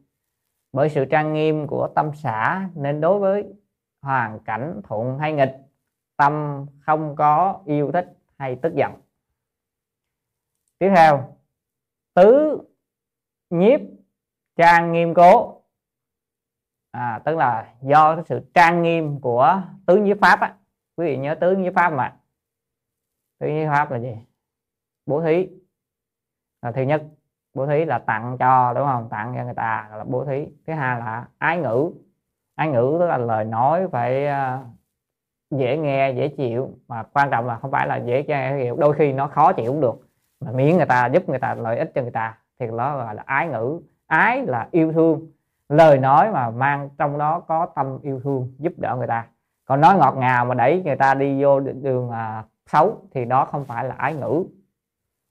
bởi 0.76 0.90
sự 0.90 1.06
trang 1.06 1.34
nghiêm 1.34 1.68
của 1.68 1.90
tâm 1.96 2.12
xã 2.16 2.70
nên 2.76 3.02
đối 3.02 3.20
với 3.20 3.54
hoàn 4.02 4.40
cảnh 4.40 4.82
thuận 4.84 5.20
hay 5.20 5.34
nghịch 5.34 5.56
tâm 6.18 6.66
không 6.80 7.16
có 7.16 7.62
yêu 7.66 7.92
thích 7.92 8.18
hay 8.38 8.56
tức 8.62 8.74
giận. 8.76 8.92
Tiếp 10.80 10.92
theo 10.96 11.38
tứ 12.14 12.60
nhiếp 13.50 13.80
trang 14.56 14.92
nghiêm 14.92 15.14
cố. 15.14 15.62
À, 16.92 17.22
tức 17.26 17.38
là 17.38 17.76
do 17.82 18.16
cái 18.16 18.24
sự 18.28 18.42
trang 18.54 18.82
nghiêm 18.82 19.20
của 19.22 19.62
tứ 19.86 19.98
nhiếp 19.98 20.18
pháp 20.22 20.42
á. 20.42 20.58
Quý 20.96 21.06
vị 21.06 21.18
nhớ 21.18 21.36
tứ 21.36 21.56
nhiếp 21.56 21.74
pháp 21.76 21.90
mà 21.90 22.18
tứ 23.40 23.48
nhiếp 23.48 23.68
pháp 23.68 23.92
là 23.92 24.00
gì? 24.00 24.16
Bố 25.06 25.22
thí. 25.22 25.50
Là 26.62 26.72
thứ 26.72 26.82
nhất 26.82 27.04
bố 27.56 27.68
thí 27.68 27.86
là 27.86 28.00
tặng 28.00 28.38
cho 28.40 28.74
đúng 28.74 28.86
không? 28.88 29.10
Tặng 29.10 29.34
cho 29.38 29.44
người 29.44 29.54
ta 29.54 29.88
là 29.92 30.04
bố 30.04 30.26
thí. 30.26 30.48
Thứ 30.68 30.74
hai 30.74 31.00
là 31.00 31.26
ái 31.38 31.58
ngữ. 31.58 31.92
Ái 32.56 32.70
ngữ 32.70 32.98
tức 33.00 33.08
là 33.08 33.18
lời 33.18 33.46
nói 33.46 33.88
phải 33.92 34.28
ờ, 34.28 34.60
dễ 35.52 35.78
nghe 35.78 36.12
dễ 36.12 36.28
chịu. 36.28 36.70
Mà 36.88 37.04
quan 37.04 37.30
trọng 37.30 37.48
là 37.48 37.56
không 37.56 37.72
phải 37.72 37.88
là 37.88 37.96
dễ 37.96 38.24
nghe 38.28 38.72
đôi 38.78 38.94
khi 38.94 39.14
nó 39.14 39.28
khó 39.28 39.54
chịu 39.54 39.72
cũng 39.72 39.82
được 39.82 40.06
mà 40.40 40.52
miễn 40.52 40.78
người 40.78 40.86
ta 40.86 41.06
giúp 41.06 41.30
người 41.30 41.40
ta 41.40 41.54
lợi 41.54 41.78
ích 41.78 41.92
cho 41.96 42.02
người 42.02 42.12
ta 42.12 42.38
thì 42.60 42.68
đó 42.78 42.98
gọi 42.98 43.16
là 43.16 43.24
ái 43.26 43.48
ngữ. 43.48 43.80
Ái 44.08 44.46
là 44.46 44.68
yêu 44.72 44.94
thương. 44.94 45.28
Lời 45.70 45.98
nói 45.98 46.32
mà 46.32 46.50
mang 46.50 46.90
trong 46.98 47.18
đó 47.18 47.40
có 47.40 47.66
tâm 47.66 48.00
yêu 48.02 48.20
thương 48.24 48.54
giúp 48.58 48.74
đỡ 48.78 48.96
người 48.98 49.08
ta. 49.08 49.28
Còn 49.66 49.82
nói 49.82 49.96
ngọt 49.98 50.16
ngào 50.18 50.46
mà 50.46 50.56
đẩy 50.56 50.82
người 50.86 50.96
ta 50.96 51.14
đi 51.14 51.44
vô 51.44 51.60
đường 51.60 52.10
à, 52.10 52.44
xấu 52.66 52.98
thì 53.14 53.26
đó 53.26 53.46
không 53.52 53.66
phải 53.66 53.84
là 53.84 53.96
ái 53.98 54.14
ngữ 54.14 54.46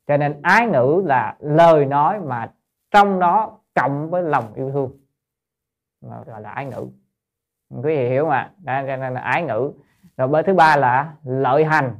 cho 0.07 0.17
nên 0.17 0.43
ái 0.43 0.67
ngữ 0.67 1.03
là 1.07 1.37
lời 1.39 1.87
nói 1.87 2.21
mà 2.21 2.53
trong 2.91 3.19
đó 3.19 3.59
cộng 3.75 4.11
với 4.11 4.23
lòng 4.23 4.55
yêu 4.55 4.71
thương. 4.71 4.91
Gọi 6.01 6.41
là 6.41 6.51
ái 6.51 6.67
ngữ. 6.67 6.87
Quý 7.71 7.97
vị 7.97 8.09
hiểu 8.09 8.27
mà. 8.27 8.51
Cho 8.67 8.97
nên 8.97 9.15
là 9.15 9.21
ái 9.21 9.43
ngữ. 9.43 9.73
Rồi 10.17 10.29
bên 10.29 10.45
thứ 10.45 10.55
ba 10.55 10.77
là 10.77 11.15
lợi 11.25 11.65
hành. 11.65 11.99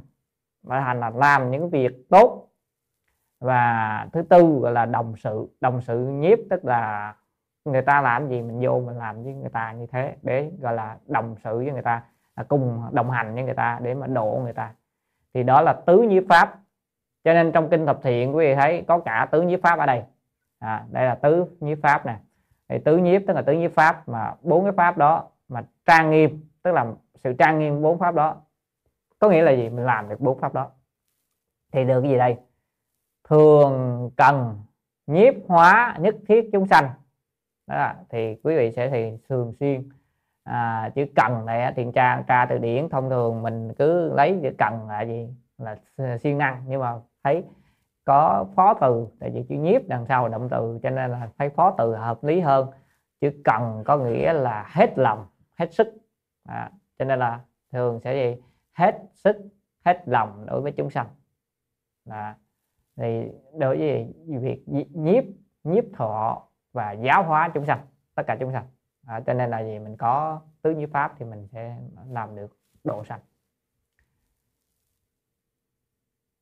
Lợi 0.63 0.81
hành 0.81 0.99
là 0.99 1.09
làm 1.09 1.51
những 1.51 1.69
việc 1.69 2.09
tốt. 2.09 2.47
Và 3.39 4.07
thứ 4.13 4.21
tư 4.21 4.59
gọi 4.61 4.71
là 4.71 4.85
đồng 4.85 5.13
sự. 5.17 5.47
Đồng 5.61 5.81
sự 5.81 5.99
nhiếp, 5.99 6.39
tức 6.49 6.65
là 6.65 7.15
người 7.65 7.81
ta 7.81 8.01
làm 8.01 8.29
gì 8.29 8.41
mình 8.41 8.59
vô 8.61 8.79
mình 8.79 8.97
làm 8.97 9.23
với 9.23 9.33
người 9.33 9.49
ta 9.49 9.71
như 9.71 9.87
thế. 9.87 10.15
Để 10.21 10.51
gọi 10.61 10.73
là 10.73 10.97
đồng 11.07 11.35
sự 11.43 11.57
với 11.57 11.71
người 11.71 11.81
ta. 11.81 12.03
Là 12.35 12.43
cùng 12.43 12.83
đồng 12.91 13.11
hành 13.11 13.33
với 13.33 13.43
người 13.43 13.53
ta 13.53 13.79
để 13.81 13.93
mà 13.93 14.07
độ 14.07 14.39
người 14.43 14.53
ta. 14.53 14.73
Thì 15.33 15.43
đó 15.43 15.61
là 15.61 15.73
tứ 15.73 16.01
nhiếp 16.01 16.23
pháp 16.29 16.59
cho 17.25 17.33
nên 17.33 17.51
trong 17.51 17.69
kinh 17.69 17.85
thập 17.85 17.99
thiện 18.03 18.35
quý 18.35 18.45
vị 18.45 18.55
thấy 18.55 18.83
có 18.87 18.99
cả 18.99 19.27
tứ 19.31 19.41
nhiếp 19.41 19.61
pháp 19.61 19.79
ở 19.79 19.85
đây. 19.85 20.03
À, 20.59 20.85
đây 20.91 21.05
là 21.05 21.15
tứ 21.15 21.45
nhiếp 21.59 21.77
pháp 21.83 22.05
nè. 22.05 22.17
Thì 22.69 22.77
tứ 22.85 22.97
nhiếp 22.97 23.21
tức 23.27 23.33
là 23.33 23.41
tứ 23.41 23.53
nhiếp 23.53 23.71
pháp 23.71 24.09
mà 24.09 24.33
bốn 24.41 24.63
cái 24.63 24.73
pháp 24.77 24.97
đó 24.97 25.27
mà 25.47 25.63
trang 25.85 26.11
nghiêm 26.11 26.45
tức 26.63 26.71
là 26.71 26.85
sự 27.23 27.33
trang 27.33 27.59
nghiêm 27.59 27.81
bốn 27.81 27.99
pháp 27.99 28.15
đó. 28.15 28.41
Có 29.19 29.29
nghĩa 29.29 29.41
là 29.41 29.51
gì? 29.51 29.69
Mình 29.69 29.85
làm 29.85 30.09
được 30.09 30.19
bốn 30.19 30.39
pháp 30.39 30.53
đó. 30.53 30.69
Thì 31.71 31.85
được 31.85 32.01
cái 32.01 32.11
gì 32.11 32.17
đây? 32.17 32.37
Thường 33.29 34.09
cần 34.15 34.57
nhiếp 35.07 35.33
hóa 35.47 35.97
nhất 35.99 36.15
thiết 36.27 36.49
chúng 36.53 36.67
sanh. 36.67 36.89
Đó 37.67 37.75
là, 37.75 37.95
thì 38.09 38.35
quý 38.43 38.55
vị 38.55 38.71
sẽ 38.71 38.89
thì 38.89 39.17
thường 39.29 39.53
xuyên 39.59 39.89
à, 40.43 40.89
chữ 40.95 41.05
cần 41.15 41.45
này 41.45 41.73
thì 41.75 41.85
tra 41.95 42.23
tra 42.27 42.45
từ 42.45 42.57
điển. 42.57 42.89
Thông 42.89 43.09
thường 43.09 43.41
mình 43.41 43.73
cứ 43.73 44.13
lấy 44.13 44.39
chữ 44.43 44.49
cần 44.57 44.87
là 44.87 45.01
gì? 45.01 45.29
Là 45.57 45.77
siêng 46.17 46.37
năng. 46.37 46.63
Nhưng 46.67 46.81
mà 46.81 46.93
thấy 47.25 47.43
có 48.05 48.45
phó 48.55 48.73
từ 48.73 49.07
tại 49.19 49.29
vì 49.33 49.43
chữ 49.49 49.55
nhiếp 49.55 49.81
đằng 49.87 50.05
sau 50.05 50.23
là 50.23 50.29
động 50.29 50.47
từ 50.51 50.79
cho 50.83 50.89
nên 50.89 51.11
là 51.11 51.29
thấy 51.37 51.49
phó 51.49 51.75
từ 51.77 51.95
hợp 51.95 52.23
lý 52.23 52.39
hơn. 52.39 52.69
Chữ 53.21 53.31
cần 53.43 53.83
có 53.85 53.97
nghĩa 53.97 54.33
là 54.33 54.65
hết 54.69 54.97
lòng 54.97 55.27
hết 55.55 55.73
sức. 55.73 55.87
À, 56.43 56.71
cho 56.99 57.05
nên 57.05 57.19
là 57.19 57.39
thường 57.71 57.99
sẽ 58.03 58.13
gì? 58.13 58.41
Hết 58.73 58.95
sức 59.13 59.37
hết 59.85 60.03
lòng 60.05 60.45
đối 60.45 60.61
với 60.61 60.71
chúng 60.71 60.89
sanh. 60.89 61.07
Là 62.05 62.35
thì 62.95 63.31
đối 63.59 63.77
với 63.77 64.13
việc 64.27 64.63
nhiếp 64.93 65.23
nhiếp 65.63 65.83
thọ 65.93 66.47
và 66.73 66.91
giáo 66.91 67.23
hóa 67.23 67.51
chúng 67.53 67.65
sanh 67.65 67.79
tất 68.15 68.23
cả 68.27 68.37
chúng 68.39 68.51
sanh. 68.51 68.65
À, 69.07 69.19
cho 69.25 69.33
nên 69.33 69.49
là 69.49 69.63
gì? 69.63 69.79
Mình 69.79 69.97
có 69.97 70.41
tứ 70.61 70.71
nhiếp 70.75 70.89
pháp 70.91 71.13
thì 71.17 71.25
mình 71.25 71.47
sẽ 71.51 71.77
làm 72.09 72.35
được 72.35 72.57
độ 72.83 73.03
sanh. 73.03 73.19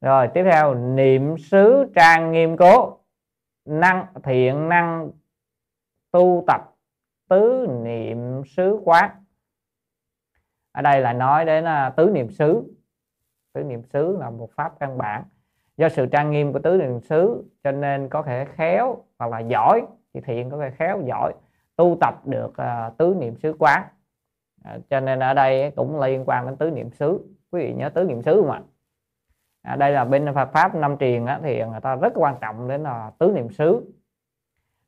Rồi 0.04 0.28
tiếp 0.34 0.44
theo 0.52 0.74
niệm 0.76 1.38
xứ 1.38 1.92
trang 1.96 2.32
nghiêm 2.32 2.58
cố. 2.58 2.98
Năng 3.66 4.06
thiện 4.24 4.70
năng 4.70 5.12
tu 6.12 6.44
tập 6.48 6.62
tứ 7.30 7.68
niệm 7.84 8.42
xứ 8.46 8.80
quán. 8.86 9.10
Ở 10.72 10.82
đây 10.82 11.02
là 11.02 11.14
nói 11.14 11.46
đến 11.46 11.64
uh, 11.64 11.96
tứ 11.96 12.10
niệm 12.10 12.30
xứ. 12.30 12.64
Tứ 13.54 13.64
niệm 13.64 13.84
xứ 13.84 14.18
là 14.18 14.30
một 14.30 14.50
pháp 14.56 14.80
căn 14.80 14.98
bản. 14.98 15.24
Do 15.78 15.90
sự 15.90 16.06
trang 16.06 16.32
nghiêm 16.32 16.54
của 16.54 16.60
tứ 16.60 16.78
niệm 16.78 17.00
xứ 17.00 17.44
cho 17.64 17.72
nên 17.72 18.10
có 18.10 18.22
thể 18.22 18.46
khéo 18.46 18.98
hoặc 19.20 19.32
là 19.32 19.40
giỏi 19.40 19.82
thì 20.14 20.22
thiện 20.22 20.50
có 20.50 20.58
thể 20.58 20.72
khéo 20.72 21.02
giỏi 21.06 21.34
tu 21.76 21.98
tập 22.02 22.28
được 22.28 22.52
uh, 22.52 22.98
tứ 22.98 23.16
niệm 23.20 23.36
xứ 23.36 23.56
quán. 23.60 23.84
À, 24.64 24.78
cho 24.90 25.00
nên 25.00 25.20
ở 25.20 25.34
đây 25.34 25.72
cũng 25.76 26.00
liên 26.00 26.24
quan 26.26 26.46
đến 26.46 26.56
tứ 26.56 26.72
niệm 26.72 26.92
xứ. 26.92 27.20
Quý 27.52 27.62
vị 27.62 27.74
nhớ 27.74 27.90
tứ 27.90 28.04
niệm 28.04 28.22
xứ 28.22 28.42
không 28.42 28.52
ạ? 28.52 28.62
À, 29.64 29.76
đây 29.76 29.91
là 29.91 30.06
bên 30.06 30.34
Phật 30.35 30.49
pháp 30.53 30.76
năm 30.76 30.98
truyền 30.98 31.26
á, 31.26 31.40
thì 31.44 31.65
người 31.65 31.81
ta 31.81 31.95
rất 31.95 32.14
quan 32.15 32.35
trọng 32.41 32.68
đến 32.68 32.84
là 32.84 33.11
tứ 33.18 33.31
niệm 33.35 33.49
xứ. 33.52 33.94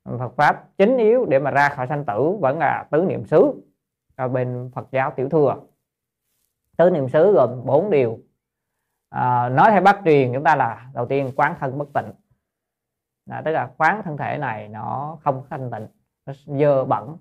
Phật 0.05 0.35
pháp 0.35 0.63
chính 0.77 0.97
yếu 0.97 1.25
để 1.25 1.39
mà 1.39 1.51
ra 1.51 1.69
khỏi 1.69 1.87
sanh 1.87 2.05
tử 2.05 2.37
vẫn 2.41 2.59
là 2.59 2.85
tứ 2.91 3.05
niệm 3.09 3.25
xứ 3.25 3.53
ở 4.15 4.27
bên 4.27 4.71
Phật 4.75 4.87
giáo 4.91 5.11
tiểu 5.15 5.29
thừa. 5.29 5.55
Tứ 6.77 6.89
niệm 6.89 7.09
xứ 7.09 7.31
gồm 7.31 7.65
bốn 7.65 7.89
điều. 7.89 8.19
À, 9.09 9.49
nói 9.49 9.71
theo 9.71 9.81
bác 9.81 10.01
truyền 10.05 10.33
chúng 10.33 10.43
ta 10.43 10.55
là 10.55 10.89
đầu 10.93 11.05
tiên 11.05 11.31
quán 11.35 11.55
thân 11.59 11.77
bất 11.77 11.87
tịnh. 11.93 12.11
À, 13.29 13.41
tức 13.45 13.51
là 13.51 13.69
quán 13.77 14.01
thân 14.03 14.17
thể 14.17 14.37
này 14.37 14.67
nó 14.67 15.17
không 15.23 15.43
thanh 15.49 15.71
tịnh 15.71 15.87
nó 16.25 16.33
dơ 16.45 16.85
bẩn. 16.85 17.17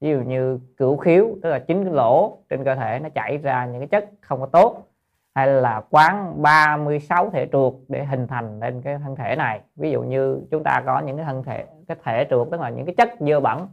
Ví 0.00 0.10
dụ 0.10 0.20
như 0.20 0.60
cửu 0.76 0.96
khiếu 0.96 1.36
tức 1.42 1.50
là 1.50 1.58
chính 1.58 1.84
cái 1.84 1.94
lỗ 1.94 2.38
trên 2.48 2.64
cơ 2.64 2.74
thể 2.74 2.98
nó 2.98 3.08
chảy 3.08 3.38
ra 3.38 3.66
những 3.66 3.80
cái 3.80 3.88
chất 3.88 4.10
không 4.20 4.40
có 4.40 4.46
tốt 4.46 4.91
hay 5.34 5.46
là 5.46 5.82
quán 5.90 6.42
36 6.42 7.30
thể 7.30 7.48
trượt 7.52 7.72
để 7.88 8.04
hình 8.04 8.26
thành 8.26 8.60
lên 8.60 8.82
cái 8.82 8.98
thân 8.98 9.16
thể 9.16 9.36
này. 9.36 9.60
Ví 9.76 9.90
dụ 9.90 10.02
như 10.02 10.40
chúng 10.50 10.62
ta 10.62 10.82
có 10.86 11.00
những 11.00 11.16
cái 11.16 11.26
thân 11.26 11.42
thể, 11.42 11.64
cái 11.88 11.96
thể 12.04 12.26
trượt 12.30 12.48
tức 12.50 12.60
là 12.60 12.68
những 12.68 12.86
cái 12.86 12.94
chất 12.94 13.10
dơ 13.20 13.40
bẩn. 13.40 13.68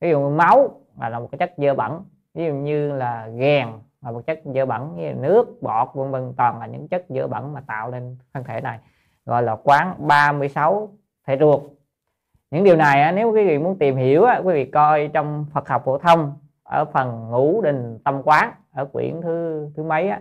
Ví 0.00 0.10
dụ 0.10 0.30
máu 0.30 0.68
là 0.98 1.18
một 1.18 1.28
cái 1.32 1.38
chất 1.38 1.52
dơ 1.56 1.74
bẩn. 1.74 2.04
Ví 2.34 2.46
dụ 2.46 2.52
như 2.52 2.92
là 2.92 3.28
ghèn 3.28 3.68
là 4.02 4.10
một 4.10 4.26
chất 4.26 4.40
dơ 4.44 4.66
bẩn. 4.66 4.96
Như 4.96 5.12
nước, 5.14 5.62
bọt, 5.62 5.88
vân 5.94 6.10
vân, 6.10 6.32
toàn 6.36 6.58
là 6.60 6.66
những 6.66 6.88
chất 6.88 7.04
dơ 7.08 7.26
bẩn 7.26 7.52
mà 7.52 7.60
tạo 7.66 7.90
lên 7.90 8.16
thân 8.34 8.44
thể 8.44 8.60
này. 8.60 8.78
Gọi 9.24 9.42
là 9.42 9.56
quán 9.56 9.94
36 9.98 10.88
thể 11.26 11.36
ruột 11.40 11.62
những 12.50 12.64
điều 12.64 12.76
này 12.76 13.12
nếu 13.12 13.32
quý 13.32 13.46
vị 13.46 13.58
muốn 13.58 13.78
tìm 13.78 13.96
hiểu 13.96 14.26
quý 14.44 14.54
vị 14.54 14.64
coi 14.64 15.10
trong 15.12 15.46
Phật 15.52 15.68
học 15.68 15.82
phổ 15.84 15.98
thông 15.98 16.32
ở 16.62 16.84
phần 16.84 17.30
ngũ 17.30 17.62
đình 17.62 17.98
tâm 18.04 18.22
quán, 18.24 18.52
ở 18.72 18.84
quyển 18.84 19.20
thứ 19.22 19.68
thứ 19.76 19.82
mấy 19.82 20.08
á 20.08 20.20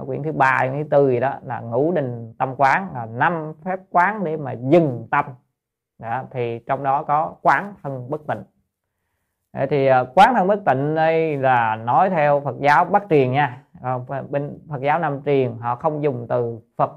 ở 0.00 0.04
quyển 0.04 0.22
thứ 0.22 0.32
ba 0.32 0.66
thứ 0.66 0.84
tư 0.90 1.10
gì 1.10 1.20
đó 1.20 1.34
là 1.42 1.60
ngũ 1.60 1.92
đình 1.92 2.34
tâm 2.38 2.54
quán 2.56 2.88
là 2.94 3.06
năm 3.06 3.52
phép 3.64 3.78
quán 3.90 4.24
để 4.24 4.36
mà 4.36 4.52
dừng 4.52 5.08
tâm. 5.10 5.24
Đó, 5.98 6.22
thì 6.30 6.58
trong 6.66 6.82
đó 6.82 7.02
có 7.02 7.34
quán 7.42 7.74
thân 7.82 8.10
bất 8.10 8.20
tịnh. 8.26 8.42
Thì 9.70 9.86
ờ, 9.86 10.04
quán 10.14 10.34
thân 10.34 10.46
bất 10.46 10.64
tịnh 10.66 10.94
đây 10.94 11.36
là 11.36 11.76
nói 11.76 12.10
theo 12.10 12.40
Phật 12.40 12.54
giáo 12.60 12.84
Bắc 12.84 13.02
truyền 13.10 13.32
nha. 13.32 13.62
Ờ, 13.82 13.98
bên 14.30 14.58
Phật 14.70 14.80
giáo 14.80 14.98
Nam 14.98 15.20
truyền 15.24 15.58
họ 15.58 15.76
không 15.76 16.02
dùng 16.02 16.26
từ 16.28 16.60
Phật 16.76 16.90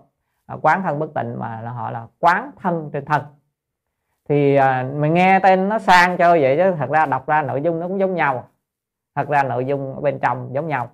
ờ, 0.46 0.60
quán 0.62 0.84
thân 0.84 1.00
bất 1.00 1.14
tịnh 1.16 1.40
mà 1.40 1.62
là 1.62 1.72
họ 1.72 1.92
là 1.92 2.08
quán 2.20 2.52
thân 2.62 2.90
trên 2.94 3.06
thân. 3.06 3.22
Thì 4.30 4.58
mình 4.96 5.14
nghe 5.14 5.40
tên 5.40 5.70
nó 5.70 5.80
sang 5.80 6.18
cho 6.18 6.32
vậy 6.32 6.58
chứ 6.58 6.76
thật 6.78 6.90
ra 6.90 7.06
đọc 7.06 7.28
ra 7.28 7.42
nội 7.42 7.62
dung 7.62 7.80
nó 7.80 7.88
cũng 7.88 8.00
giống 8.00 8.16
nhau. 8.16 8.48
Thật 9.16 9.28
ra 9.30 9.44
nội 9.44 9.66
dung 9.66 9.96
ở 9.96 10.02
bên 10.02 10.20
trong 10.20 10.50
giống 10.54 10.68
nhau 10.68 10.90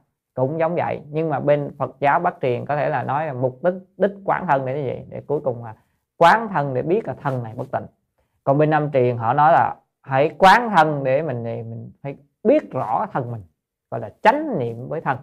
cũng 0.48 0.60
giống 0.60 0.76
vậy. 0.76 1.02
Nhưng 1.10 1.30
mà 1.30 1.40
bên 1.40 1.72
Phật 1.78 1.96
giáo 2.00 2.20
Bắc 2.20 2.36
truyền 2.42 2.66
có 2.66 2.76
thể 2.76 2.90
là 2.90 3.04
nói 3.04 3.28
là 3.28 3.34
mục 3.34 3.60
đích 3.64 3.74
đích 3.98 4.12
quán 4.26 4.48
thân 4.48 4.66
để 4.66 4.84
gì 4.84 5.06
để 5.10 5.22
cuối 5.28 5.40
cùng 5.44 5.64
là 5.64 5.76
quán 6.18 6.48
thân 6.48 6.74
để 6.74 6.82
biết 6.82 7.08
là 7.08 7.14
thân 7.14 7.44
này 7.44 7.54
bất 7.56 7.72
tịnh. 7.72 7.86
Còn 8.44 8.58
bên 8.58 8.70
Nam 8.70 8.92
truyền 8.92 9.18
họ 9.18 9.34
nói 9.34 9.52
là 9.54 9.76
hãy 10.02 10.36
quán 10.38 10.70
thân 10.70 11.04
để 11.04 11.22
mình 11.22 11.44
thì 11.44 11.64
mình 11.64 11.92
phải 12.04 12.18
biết 12.44 12.72
rõ 12.72 13.06
thân 13.14 13.32
mình 13.32 13.44
gọi 13.92 14.02
là 14.02 14.10
chánh 14.22 14.60
niệm 14.60 14.88
với 14.88 15.02
thân. 15.02 15.18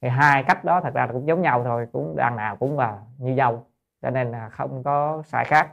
Thì 0.00 0.08
hai 0.08 0.42
cách 0.42 0.64
đó 0.64 0.80
thật 0.80 0.94
ra 0.94 1.06
cũng 1.12 1.26
giống 1.26 1.42
nhau 1.42 1.64
thôi 1.64 1.86
cũng 1.92 2.16
đằng 2.16 2.36
nào 2.36 2.56
cũng 2.56 2.78
là 2.78 2.98
như 3.18 3.34
nhau 3.34 3.66
cho 4.02 4.10
nên 4.10 4.30
là 4.30 4.48
không 4.48 4.82
có 4.82 5.22
sai 5.26 5.44
khác. 5.44 5.72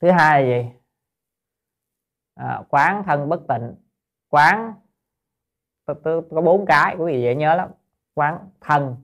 Thứ 0.00 0.10
hai 0.10 0.42
là 0.42 0.48
gì? 0.48 0.70
À, 2.34 2.62
quán 2.68 3.02
thân 3.06 3.28
bất 3.28 3.40
tịnh 3.48 3.74
quán 4.30 4.74
có 5.86 6.40
bốn 6.44 6.66
cái 6.66 6.96
quý 6.98 7.12
vị 7.12 7.22
dễ 7.22 7.34
nhớ 7.34 7.54
lắm. 7.54 7.68
Quán 8.14 8.38
thân 8.60 8.96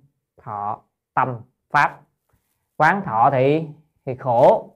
thọ 0.43 0.81
tâm 1.15 1.37
pháp. 1.71 2.01
Quán 2.77 3.03
thọ 3.05 3.31
thì 3.33 3.67
thì 4.07 4.15
khổ. 4.15 4.71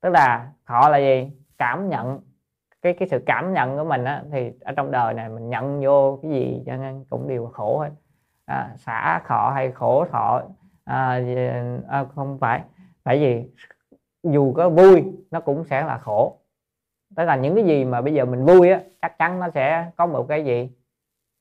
Tức 0.00 0.08
là 0.08 0.52
thọ 0.66 0.88
là 0.88 0.98
gì? 0.98 1.30
Cảm 1.58 1.88
nhận. 1.88 2.20
Cái 2.82 2.92
cái 2.92 3.08
sự 3.08 3.22
cảm 3.26 3.52
nhận 3.52 3.78
của 3.78 3.84
mình 3.84 4.04
á, 4.04 4.22
thì 4.32 4.52
ở 4.60 4.72
trong 4.72 4.90
đời 4.90 5.14
này 5.14 5.28
mình 5.28 5.48
nhận 5.48 5.80
vô 5.84 6.18
cái 6.22 6.30
gì 6.30 6.62
cho 6.66 6.76
nên 6.76 7.04
cũng 7.10 7.28
đều 7.28 7.46
khổ 7.46 7.78
hết. 7.78 7.90
À, 8.44 8.72
xả 8.76 9.22
thọ 9.26 9.50
hay 9.54 9.72
khổ 9.72 10.04
thọ 10.04 10.42
à, 10.84 11.20
à, 11.88 12.04
không 12.14 12.38
phải. 12.38 12.62
Phải 13.04 13.20
gì 13.20 13.50
dù 14.22 14.52
có 14.52 14.68
vui 14.68 15.04
nó 15.30 15.40
cũng 15.40 15.64
sẽ 15.64 15.84
là 15.84 15.98
khổ. 15.98 16.38
Tức 17.16 17.24
là 17.24 17.36
những 17.36 17.54
cái 17.54 17.64
gì 17.64 17.84
mà 17.84 18.00
bây 18.00 18.14
giờ 18.14 18.24
mình 18.24 18.44
vui 18.44 18.70
á 18.70 18.80
chắc 19.02 19.18
chắn 19.18 19.40
nó 19.40 19.50
sẽ 19.50 19.90
có 19.96 20.06
một 20.06 20.26
cái 20.28 20.44
gì? 20.44 20.70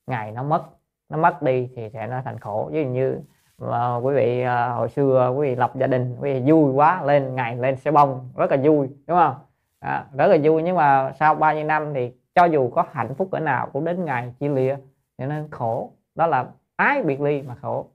Ngày 0.07 0.31
nó 0.31 0.43
mất 0.43 0.63
nó 1.09 1.17
mất 1.17 1.41
đi 1.41 1.69
thì 1.75 1.89
sẽ 1.89 2.07
nó 2.07 2.21
thành 2.25 2.39
khổ. 2.39 2.69
Ví 2.71 2.83
dụ 2.83 2.89
như 2.89 3.19
mà 3.57 3.95
quý 3.95 4.15
vị 4.15 4.41
à, 4.41 4.69
hồi 4.69 4.89
xưa 4.89 5.33
quý 5.35 5.49
vị 5.49 5.55
lập 5.55 5.71
gia 5.75 5.87
đình 5.87 6.17
quý 6.19 6.33
vị 6.33 6.51
vui 6.51 6.73
quá 6.73 7.03
lên 7.03 7.35
ngày 7.35 7.55
lên 7.55 7.75
xe 7.75 7.91
bông 7.91 8.29
rất 8.35 8.51
là 8.51 8.57
vui 8.63 8.89
đúng 9.07 9.17
không? 9.17 9.35
À, 9.79 10.05
rất 10.17 10.27
là 10.27 10.37
vui. 10.43 10.63
Nhưng 10.63 10.75
mà 10.75 11.11
sau 11.19 11.35
bao 11.35 11.55
nhiêu 11.55 11.63
năm 11.63 11.93
thì 11.93 12.13
cho 12.35 12.45
dù 12.45 12.69
có 12.69 12.85
hạnh 12.91 13.15
phúc 13.15 13.27
cỡ 13.31 13.39
nào 13.39 13.69
cũng 13.73 13.85
đến 13.85 14.05
ngày 14.05 14.33
chia 14.39 14.49
lìa 14.49 14.75
cho 15.17 15.25
nên 15.25 15.47
khổ. 15.51 15.91
Đó 16.15 16.27
là 16.27 16.45
ái 16.75 17.03
biệt 17.03 17.21
ly 17.21 17.41
mà 17.41 17.55
khổ. 17.61 17.85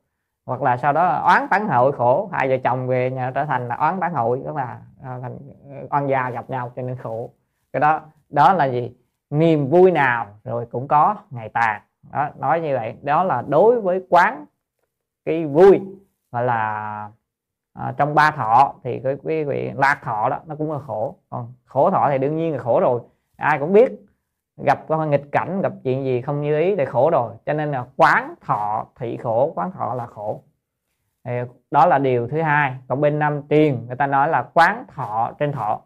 Hoặc 0.47 0.62
là 0.62 0.76
sau 0.76 0.93
đó 0.93 1.05
là 1.05 1.18
oán 1.18 1.47
tán 1.51 1.68
hội 1.68 1.93
khổ 1.93 2.28
hai 2.32 2.48
vợ 2.48 2.56
chồng 2.64 2.86
về 2.86 3.10
nhà 3.10 3.30
trở 3.34 3.44
thành 3.44 3.68
là 3.68 3.74
oán 3.74 4.01
tán 4.01 4.12
hội 4.12 4.43
tức 4.44 4.56
là 4.56 4.80
à, 5.02 5.18
thành 5.22 5.39
oan 5.90 6.09
gia 6.09 6.30
gặp 6.30 6.51
nhau 6.51 6.72
cho 6.76 6.82
nên 6.82 6.97
khổ. 6.97 7.30
Cái 7.72 7.80
đó 7.80 8.01
đó 8.28 8.52
là 8.52 8.64
gì? 8.64 8.97
Niềm 9.30 9.70
vui 9.70 9.90
nào 9.90 10.26
rồi 10.44 10.66
cũng 10.66 10.89
có 10.89 11.16
ngày 11.30 11.48
tàn 11.48 11.82
đó, 12.12 12.28
nói 12.39 12.60
như 12.60 12.74
vậy. 12.76 12.97
Đó 13.02 13.24
là 13.24 13.43
đối 13.48 13.80
với 13.80 14.06
quán 14.10 14.44
cái 15.24 15.47
vui 15.47 15.80
và 16.30 16.40
là 16.40 17.10
à, 17.74 17.94
trong 17.97 18.14
ba 18.14 18.30
thọ 18.30 18.74
thì 18.84 19.01
cái 19.05 19.16
quý 19.22 19.44
vị 19.44 19.70
lạc 19.74 20.01
thọ 20.02 20.28
đó 20.28 20.39
nó 20.47 20.55
cũng 20.55 20.72
là 20.72 20.78
khổ. 20.78 21.16
Còn 21.30 21.52
khổ 21.64 21.90
thọ 21.90 22.09
thì 22.10 22.18
đương 22.18 22.36
nhiên 22.36 22.52
là 22.52 22.59
khổ 22.59 22.80
rồi. 22.80 23.01
Ai 23.36 23.59
cũng 23.59 23.72
biết 23.72 23.93
gặp 24.66 24.84
con 24.89 25.10
nghịch 25.10 25.32
cảnh 25.32 25.60
gặp 25.62 25.72
chuyện 25.84 26.05
gì 26.05 26.20
không 26.20 26.43
như 26.43 26.59
ý 26.59 26.76
thì 26.76 26.84
khổ 26.84 27.10
rồi. 27.10 27.34
Cho 27.47 27.52
nên 27.52 27.70
là 27.70 27.84
quán 27.97 28.34
thọ 28.40 28.86
thị 28.97 29.16
khổ 29.16 29.52
quán 29.55 29.72
thọ 29.72 29.94
là 29.94 30.06
khổ. 30.06 30.43
Thì 31.24 31.32
đó 31.70 31.86
là 31.86 31.98
điều 31.98 32.28
thứ 32.28 32.43
hai. 32.43 32.76
Còn 32.89 33.01
bên 33.01 33.18
năm 33.18 33.43
tiền 33.48 33.84
người 33.86 33.97
ta 33.97 34.06
nói 34.06 34.28
là 34.28 34.43
quán 34.55 34.84
thọ 34.89 35.32
trên 35.39 35.52
thọ. 35.52 35.80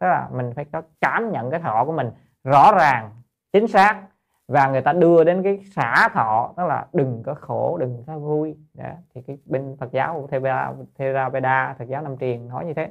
Tức 0.00 0.06
là 0.06 0.28
mình 0.32 0.52
phải 0.56 0.64
có 0.72 0.82
cảm 1.00 1.32
nhận 1.32 1.50
cái 1.50 1.60
thọ 1.60 1.84
của 1.84 1.92
mình 1.92 2.10
rõ 2.44 2.72
ràng 2.72 3.10
chính 3.52 3.68
xác 3.68 4.02
và 4.50 4.68
người 4.68 4.82
ta 4.82 4.92
đưa 4.92 5.24
đến 5.24 5.42
cái 5.42 5.58
xả 5.64 6.08
thọ 6.14 6.54
đó 6.56 6.66
là 6.66 6.86
đừng 6.92 7.22
có 7.26 7.34
khổ 7.34 7.78
đừng 7.80 8.04
có 8.06 8.18
vui. 8.18 8.56
Đó. 8.74 8.84
thì 9.14 9.22
cái 9.26 9.38
bên 9.44 9.76
Phật 9.80 9.92
giáo 9.92 10.28
Theravada, 10.30 10.74
Theravada 10.98 11.74
Phật 11.78 11.84
giáo 11.88 12.02
Nam 12.02 12.18
Truyền 12.18 12.48
nói 12.48 12.66
như 12.66 12.74
thế. 12.74 12.90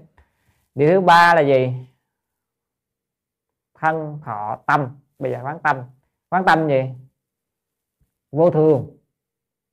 Điều 0.75 0.89
thứ 0.89 1.01
ba 1.01 1.35
là 1.35 1.41
gì? 1.41 1.73
Thân 3.79 4.19
thọ 4.25 4.57
tâm. 4.65 4.87
Bây 5.19 5.31
giờ 5.31 5.39
quán 5.43 5.59
tâm. 5.59 5.77
Quán 6.29 6.43
tâm 6.45 6.67
gì? 6.67 6.83
Vô 8.31 8.49
thường. 8.49 8.97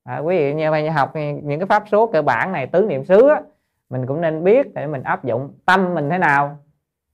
À, 0.04 0.18
quý 0.18 0.38
vị 0.38 0.54
như 0.54 0.70
vậy 0.70 0.90
học 0.90 1.12
những 1.42 1.58
cái 1.60 1.66
pháp 1.66 1.84
số 1.90 2.06
cơ 2.06 2.22
bản 2.22 2.52
này 2.52 2.66
tứ 2.66 2.86
niệm 2.88 3.04
xứ 3.04 3.28
á, 3.28 3.42
mình 3.90 4.06
cũng 4.06 4.20
nên 4.20 4.44
biết 4.44 4.74
để 4.74 4.86
mình 4.86 5.02
áp 5.02 5.24
dụng 5.24 5.54
tâm 5.66 5.94
mình 5.94 6.10
thế 6.10 6.18
nào 6.18 6.58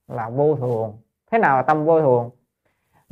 là 0.07 0.29
vô 0.29 0.55
thường. 0.55 0.97
Thế 1.31 1.37
nào 1.37 1.57
là 1.57 1.63
tâm 1.63 1.85
vô 1.85 2.01
thường? 2.01 2.29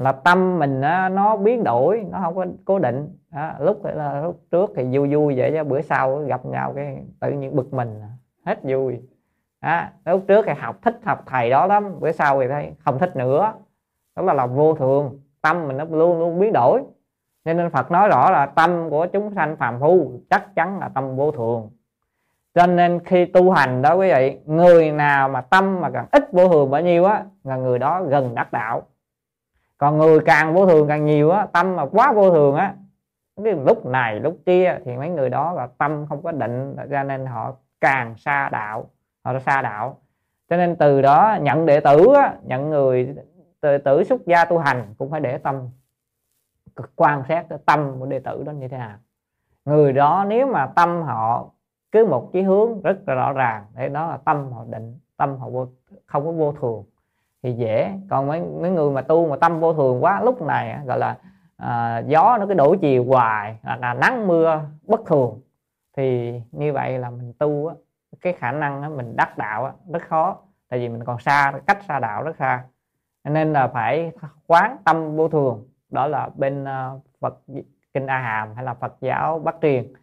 Là 0.01 0.11
tâm 0.11 0.59
mình 0.59 0.81
á, 0.81 1.09
nó 1.09 1.35
biến 1.35 1.63
đổi 1.63 2.05
nó 2.11 2.19
không 2.23 2.35
có 2.35 2.45
cố 2.65 2.79
định. 2.79 3.09
Đó, 3.31 3.51
lúc 3.59 3.85
là 3.85 4.21
lúc 4.21 4.39
trước 4.51 4.71
thì 4.75 4.97
vui 4.97 5.15
vui 5.15 5.37
vậy 5.37 5.51
chứ 5.51 5.63
bữa 5.63 5.81
sau 5.81 6.17
gặp 6.17 6.45
nhau 6.45 6.73
cái 6.75 6.97
tự 7.19 7.31
nhiên 7.31 7.55
bực 7.55 7.73
mình 7.73 8.01
hết 8.45 8.59
vui. 8.63 9.01
Đó, 9.61 9.83
lúc 10.05 10.23
trước 10.27 10.45
thì 10.47 10.53
học 10.59 10.75
thích 10.81 10.99
học 11.03 11.23
thầy 11.25 11.49
đó 11.49 11.65
lắm 11.65 11.99
bữa 11.99 12.11
sau 12.11 12.41
thì 12.41 12.47
thấy 12.47 12.71
không 12.85 12.99
thích 12.99 13.15
nữa. 13.15 13.53
Đó 14.15 14.23
là 14.23 14.33
lòng 14.33 14.55
vô 14.55 14.73
thường 14.73 15.19
tâm 15.41 15.67
mình 15.67 15.77
nó 15.77 15.85
luôn 15.89 16.19
luôn 16.19 16.39
biến 16.39 16.53
đổi. 16.53 16.81
Cho 17.45 17.53
nên 17.53 17.69
Phật 17.69 17.91
nói 17.91 18.07
rõ 18.07 18.31
là 18.31 18.45
tâm 18.45 18.89
của 18.89 19.05
chúng 19.05 19.33
sanh 19.35 19.55
phàm 19.55 19.79
phu 19.79 20.11
chắc 20.29 20.55
chắn 20.55 20.79
là 20.79 20.89
tâm 20.89 21.15
vô 21.15 21.31
thường. 21.31 21.69
Cho 22.55 22.67
nên 22.67 22.99
khi 23.05 23.25
tu 23.25 23.51
hành 23.51 23.81
đó 23.81 23.95
quý 23.95 24.11
vị 24.13 24.37
người 24.45 24.91
nào 24.91 25.29
mà 25.29 25.41
tâm 25.41 25.81
mà 25.81 25.89
càng 25.89 26.05
ít 26.11 26.31
vô 26.31 26.47
thường 26.47 26.71
bao 26.71 26.81
nhiêu 26.81 27.05
á 27.05 27.23
là 27.43 27.55
người 27.55 27.79
đó 27.79 28.03
gần 28.03 28.35
đắc 28.35 28.53
đạo 28.53 28.83
còn 29.81 29.97
người 29.97 30.19
càng 30.25 30.53
vô 30.53 30.65
thường 30.65 30.87
càng 30.87 31.05
nhiều 31.05 31.31
á 31.31 31.47
tâm 31.53 31.75
mà 31.75 31.85
quá 31.85 32.13
vô 32.13 32.31
thường 32.31 32.55
á 32.55 32.75
cái 33.43 33.53
lúc 33.53 33.85
này 33.85 34.19
lúc 34.19 34.37
kia 34.45 34.79
thì 34.85 34.97
mấy 34.97 35.09
người 35.09 35.29
đó 35.29 35.53
là 35.53 35.67
tâm 35.77 36.05
không 36.09 36.23
có 36.23 36.31
định 36.31 36.75
cho 36.91 37.03
nên 37.03 37.25
họ 37.25 37.55
càng 37.79 38.15
xa 38.17 38.49
đạo 38.49 38.89
họ 39.23 39.39
xa 39.39 39.61
đạo. 39.61 39.97
Cho 40.49 40.57
nên 40.57 40.75
từ 40.75 41.01
đó 41.01 41.37
nhận 41.41 41.65
đệ 41.65 41.79
tử 41.79 42.13
á, 42.15 42.35
nhận 42.43 42.69
người 42.69 43.15
đệ 43.61 43.77
tử 43.77 44.03
xuất 44.03 44.25
gia 44.25 44.45
tu 44.45 44.57
hành 44.57 44.93
cũng 44.97 45.11
phải 45.11 45.19
để 45.19 45.37
tâm 45.37 45.69
quan 46.95 47.23
sát 47.27 47.45
cái 47.49 47.59
tâm 47.65 47.99
của 47.99 48.05
đệ 48.05 48.19
tử 48.19 48.43
đó 48.43 48.51
như 48.51 48.67
thế 48.67 48.77
nào. 48.77 48.97
Người 49.65 49.93
đó 49.93 50.25
nếu 50.27 50.47
mà 50.47 50.67
tâm 50.75 51.01
họ 51.01 51.49
cứ 51.91 52.05
một 52.05 52.29
cái 52.33 52.43
hướng 52.43 52.81
rất 52.81 52.97
là 53.07 53.15
rõ 53.15 53.33
ràng 53.33 53.65
để 53.75 53.89
đó 53.89 54.07
là 54.07 54.17
tâm 54.17 54.51
họ 54.51 54.65
định 54.69 54.99
tâm 55.17 55.37
họ 55.37 55.49
vô, 55.49 55.67
không 56.05 56.25
có 56.25 56.31
vô 56.31 56.51
thường 56.51 56.83
thì 57.43 57.53
dễ. 57.53 57.91
Còn 58.09 58.27
mấy, 58.27 58.41
mấy 58.41 58.71
người 58.71 58.91
mà 58.91 59.01
tu 59.01 59.29
mà 59.29 59.35
tâm 59.35 59.59
vô 59.59 59.73
thường 59.73 60.03
quá 60.03 60.21
lúc 60.21 60.41
này 60.41 60.79
gọi 60.85 60.99
là 60.99 61.17
à, 61.57 61.99
gió 62.07 62.37
nó 62.39 62.45
cứ 62.47 62.53
đổi 62.53 62.77
chiều 62.81 63.05
hoài 63.05 63.57
là, 63.63 63.75
là 63.75 63.93
nắng 63.93 64.27
mưa 64.27 64.61
bất 64.87 65.01
thường 65.05 65.39
thì 65.97 66.33
như 66.51 66.73
vậy 66.73 66.99
là 66.99 67.09
mình 67.09 67.33
tu 67.39 67.67
á, 67.67 67.75
cái 68.21 68.33
khả 68.33 68.51
năng 68.51 68.81
á, 68.81 68.89
mình 68.89 69.15
đắc 69.15 69.37
đạo 69.37 69.65
á, 69.65 69.71
rất 69.93 70.01
khó. 70.07 70.37
Tại 70.69 70.79
vì 70.79 70.89
mình 70.89 71.03
còn 71.03 71.19
xa 71.19 71.53
cách 71.67 71.83
xa 71.87 71.99
đạo 71.99 72.23
rất 72.23 72.35
xa. 72.39 72.63
Nên 73.23 73.53
là 73.53 73.67
phải 73.67 74.11
quán 74.47 74.77
tâm 74.85 75.15
vô 75.15 75.27
thường. 75.27 75.67
Đó 75.89 76.07
là 76.07 76.29
bên 76.35 76.63
uh, 76.63 77.01
Phật 77.19 77.39
kinh 77.93 78.07
A 78.07 78.17
Hàm 78.17 78.55
hay 78.55 78.63
là 78.63 78.73
Phật 78.73 78.95
giáo 79.01 79.39
Bắc 79.39 79.55
truyền 79.61 79.93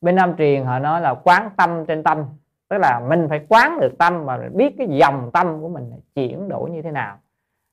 bên 0.00 0.16
Nam 0.16 0.36
truyền 0.38 0.64
họ 0.64 0.78
nói 0.78 1.00
là 1.00 1.14
quán 1.14 1.50
tâm 1.56 1.86
trên 1.86 2.02
tâm 2.02 2.24
tức 2.68 2.78
là 2.78 3.00
mình 3.08 3.26
phải 3.28 3.46
quán 3.48 3.80
được 3.80 3.98
tâm 3.98 4.24
và 4.24 4.48
biết 4.52 4.74
cái 4.78 4.86
dòng 4.90 5.30
tâm 5.32 5.60
của 5.60 5.68
mình 5.68 5.92
chuyển 6.14 6.48
đổi 6.48 6.70
như 6.70 6.82
thế 6.82 6.90
nào. 6.90 7.16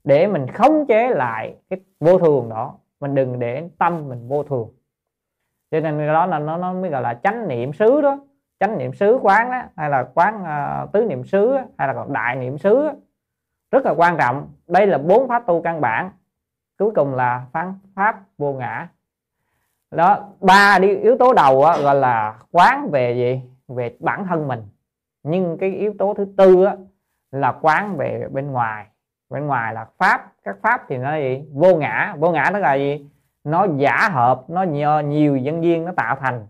Để 0.03 0.27
mình 0.27 0.47
khống 0.47 0.85
chế 0.87 1.09
lại 1.09 1.55
cái 1.69 1.79
vô 1.99 2.19
thường 2.19 2.49
đó 2.49 2.73
mình 2.99 3.15
đừng 3.15 3.39
để 3.39 3.69
tâm 3.77 4.09
mình 4.09 4.27
vô 4.27 4.43
thường. 4.43 4.69
Cho 5.71 5.79
nên 5.79 6.07
đó 6.07 6.25
là 6.25 6.39
nó 6.39 6.57
nó 6.57 6.73
mới 6.73 6.89
gọi 6.89 7.01
là 7.01 7.19
chánh 7.23 7.47
niệm 7.47 7.73
xứ 7.73 8.01
đó. 8.01 8.19
Chánh 8.59 8.77
niệm 8.77 8.93
xứ 8.93 9.19
quán 9.21 9.51
đó 9.51 9.61
hay 9.75 9.89
là 9.89 10.07
quán 10.13 10.43
uh, 10.43 10.91
tứ 10.91 11.05
niệm 11.05 11.23
xứ 11.23 11.57
hay 11.77 11.87
là 11.87 11.93
còn 11.93 12.13
đại 12.13 12.35
niệm 12.35 12.57
xứ 12.57 12.89
rất 13.71 13.85
là 13.85 13.93
quan 13.97 14.17
trọng. 14.17 14.49
Đây 14.67 14.87
là 14.87 14.97
bốn 14.97 15.27
pháp 15.27 15.43
tu 15.47 15.61
căn 15.61 15.81
bản. 15.81 16.09
Cuối 16.79 16.91
cùng 16.95 17.15
là 17.15 17.45
phán 17.51 17.73
pháp 17.95 18.21
vô 18.37 18.53
ngã. 18.53 18.87
Đó 19.91 20.29
ba 20.41 20.79
đi 20.79 20.95
yếu 20.95 21.17
tố 21.17 21.33
đầu 21.33 21.63
á, 21.63 21.77
gọi 21.77 21.95
là 21.95 22.39
quán 22.51 22.89
về 22.91 23.13
gì? 23.13 23.41
Về 23.67 23.95
bản 23.99 24.25
thân 24.25 24.47
mình 24.47 24.61
nhưng 25.25 25.57
cái 25.57 25.69
yếu 25.69 25.93
tố 25.99 26.13
thứ 26.13 26.27
tư 26.37 26.65
á, 26.65 26.75
là 27.31 27.51
quán 27.61 27.97
về 27.97 28.27
bên 28.31 28.51
ngoài. 28.51 28.85
Bên 29.29 29.47
ngoài 29.47 29.73
là 29.73 29.85
pháp. 29.97 30.31
Các 30.43 30.55
pháp 30.61 30.85
thì 30.87 30.97
nó 30.97 31.15
gì? 31.15 31.45
Vô 31.53 31.75
ngã. 31.75 32.15
Vô 32.17 32.31
ngã 32.31 32.49
tức 32.53 32.59
là 32.59 32.73
gì? 32.73 33.05
Nó 33.43 33.67
giả 33.77 34.09
hợp 34.11 34.43
nó 34.47 34.63
nhiều, 34.63 35.01
nhiều 35.01 35.37
nhân 35.37 35.61
viên 35.61 35.85
nó 35.85 35.91
tạo 35.91 36.15
thành. 36.15 36.47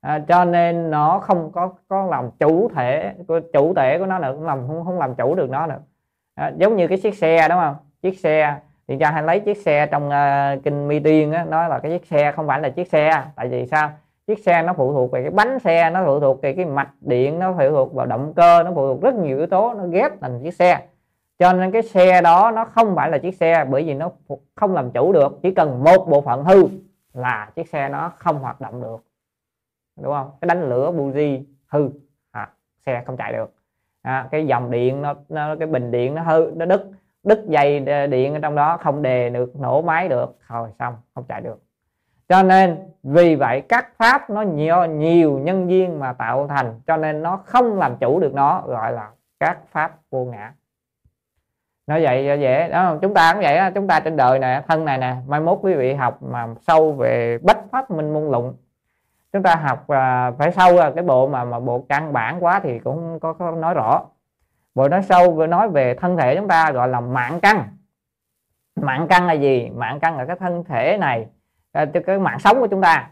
À, 0.00 0.18
cho 0.28 0.44
nên 0.44 0.90
nó 0.90 1.18
không 1.18 1.52
có 1.52 1.72
có 1.88 2.06
làm 2.06 2.30
chủ 2.40 2.70
thể 2.74 3.14
chủ 3.52 3.74
thể 3.74 3.98
của 3.98 4.06
nó 4.06 4.18
nữa 4.18 4.36
làm 4.40 4.66
không 4.66 4.84
không 4.84 4.98
làm 4.98 5.14
chủ 5.14 5.34
được 5.34 5.50
nó 5.50 5.66
nữa. 5.66 5.80
À, 6.34 6.52
giống 6.56 6.76
như 6.76 6.88
cái 6.88 6.98
chiếc 6.98 7.14
xe 7.14 7.48
đúng 7.48 7.58
không? 7.58 7.76
Chiếc 8.02 8.18
xe. 8.18 8.56
Thì 8.88 8.96
cha 9.00 9.10
hay 9.10 9.22
lấy 9.22 9.40
chiếc 9.40 9.56
xe 9.56 9.86
trong 9.86 10.08
uh, 10.08 10.64
kinh 10.64 10.88
mi 10.88 10.98
tiên 10.98 11.32
á 11.32 11.44
nói 11.44 11.68
là 11.68 11.78
cái 11.78 11.90
chiếc 11.90 12.06
xe 12.06 12.32
không 12.32 12.46
phải 12.46 12.60
là 12.60 12.68
chiếc 12.68 12.88
xe. 12.88 13.24
Tại 13.36 13.48
vì 13.48 13.66
sao? 13.66 13.90
Chiếc 14.26 14.38
xe 14.44 14.62
nó 14.62 14.72
phụ 14.72 14.92
thuộc 14.92 15.12
về 15.12 15.22
cái 15.22 15.30
bánh 15.30 15.58
xe 15.58 15.90
nó 15.90 16.04
phụ 16.06 16.20
thuộc 16.20 16.42
về 16.42 16.52
cái 16.52 16.64
mạch 16.64 16.90
điện 17.00 17.38
nó 17.38 17.54
phụ 17.58 17.70
thuộc 17.70 17.94
vào 17.94 18.06
động 18.06 18.32
cơ 18.36 18.62
nó 18.62 18.72
phụ 18.74 18.86
thuộc 18.86 19.02
rất 19.02 19.14
nhiều 19.14 19.36
yếu 19.38 19.46
tố 19.46 19.74
nó 19.74 19.86
ghép 19.86 20.20
thành 20.20 20.40
chiếc 20.42 20.54
xe. 20.54 20.86
Cho 21.38 21.52
nên 21.52 21.70
cái 21.70 21.82
xe 21.82 22.20
đó 22.20 22.50
nó 22.54 22.64
không 22.64 22.96
phải 22.96 23.10
là 23.10 23.18
chiếc 23.18 23.34
xe 23.36 23.64
bởi 23.64 23.84
vì 23.84 23.94
nó 23.94 24.10
không 24.54 24.74
làm 24.74 24.90
chủ 24.90 25.12
được 25.12 25.38
chỉ 25.42 25.50
cần 25.50 25.84
một 25.84 26.06
bộ 26.08 26.20
phận 26.20 26.44
hư 26.44 26.68
là 27.12 27.50
chiếc 27.56 27.68
xe 27.68 27.88
nó 27.88 28.12
không 28.16 28.38
hoạt 28.38 28.60
động 28.60 28.82
được. 28.82 29.04
Đúng 30.02 30.12
không? 30.12 30.30
Cái 30.40 30.46
đánh 30.46 30.68
lửa 30.68 30.92
buji 30.92 31.42
hư 31.68 31.90
à, 32.30 32.50
xe 32.86 33.02
không 33.06 33.16
chạy 33.16 33.32
được. 33.32 33.54
À, 34.02 34.28
cái 34.30 34.46
dòng 34.46 34.70
điện 34.70 35.02
nó, 35.02 35.14
nó 35.28 35.56
cái 35.56 35.68
bình 35.68 35.90
điện 35.90 36.14
nó 36.14 36.22
hư 36.22 36.52
nó 36.56 36.66
đứt 36.66 36.90
đứt 37.22 37.44
dây 37.48 37.80
điện 38.06 38.34
ở 38.34 38.38
trong 38.42 38.54
đó 38.54 38.76
không 38.76 39.02
đề 39.02 39.30
được 39.30 39.56
nổ 39.56 39.82
máy 39.82 40.08
được 40.08 40.36
thôi 40.48 40.68
xong 40.78 40.94
không 41.14 41.24
chạy 41.28 41.40
được 41.40 41.58
cho 42.32 42.42
nên 42.42 42.78
vì 43.02 43.34
vậy 43.34 43.62
các 43.68 43.88
pháp 43.96 44.30
nó 44.30 44.42
nhiều 44.42 44.84
nhiều 44.84 45.38
nhân 45.38 45.70
duyên 45.70 46.00
mà 46.00 46.12
tạo 46.12 46.46
thành 46.48 46.80
cho 46.86 46.96
nên 46.96 47.22
nó 47.22 47.36
không 47.36 47.78
làm 47.78 47.96
chủ 47.96 48.20
được 48.20 48.34
nó 48.34 48.62
gọi 48.66 48.92
là 48.92 49.10
các 49.40 49.58
pháp 49.70 49.92
vô 50.10 50.24
ngã. 50.24 50.52
Nói 51.86 52.02
vậy 52.02 52.24
cho 52.28 52.34
dễ 52.34 52.68
đó 52.68 52.96
chúng 53.02 53.14
ta 53.14 53.32
cũng 53.32 53.42
vậy 53.42 53.56
đó. 53.56 53.70
chúng 53.74 53.88
ta 53.88 54.00
trên 54.00 54.16
đời 54.16 54.38
này 54.38 54.62
thân 54.68 54.84
này 54.84 54.98
nè 54.98 55.16
mai 55.26 55.40
mốt 55.40 55.58
quý 55.62 55.74
vị 55.74 55.94
học 55.94 56.22
mà 56.22 56.46
sâu 56.66 56.92
về 56.92 57.38
bách 57.42 57.58
pháp 57.72 57.90
minh 57.90 58.12
môn 58.12 58.30
luận. 58.30 58.54
Chúng 59.32 59.42
ta 59.42 59.56
học 59.56 59.88
à, 59.88 60.30
phải 60.30 60.52
sâu 60.52 60.76
là 60.76 60.90
cái 60.90 61.04
bộ 61.04 61.28
mà 61.28 61.44
mà 61.44 61.60
bộ 61.60 61.86
căn 61.88 62.12
bản 62.12 62.44
quá 62.44 62.60
thì 62.62 62.78
cũng 62.78 63.20
có, 63.20 63.32
có 63.32 63.50
nói 63.50 63.74
rõ. 63.74 64.02
Bộ 64.74 64.88
nói 64.88 65.02
sâu 65.02 65.30
vừa 65.30 65.46
nói 65.46 65.68
về 65.68 65.94
thân 65.94 66.16
thể 66.16 66.36
chúng 66.36 66.48
ta 66.48 66.70
gọi 66.72 66.88
là 66.88 67.00
mạng 67.00 67.40
căn. 67.42 67.62
Mạng 68.76 69.06
căn 69.08 69.26
là 69.26 69.32
gì? 69.32 69.70
Mạng 69.74 70.00
căn 70.00 70.16
là 70.16 70.24
cái 70.24 70.36
thân 70.40 70.64
thể 70.64 70.96
này 71.00 71.26
à, 71.72 71.86
cái 72.06 72.18
mạng 72.18 72.38
sống 72.38 72.60
của 72.60 72.66
chúng 72.66 72.80
ta 72.80 73.10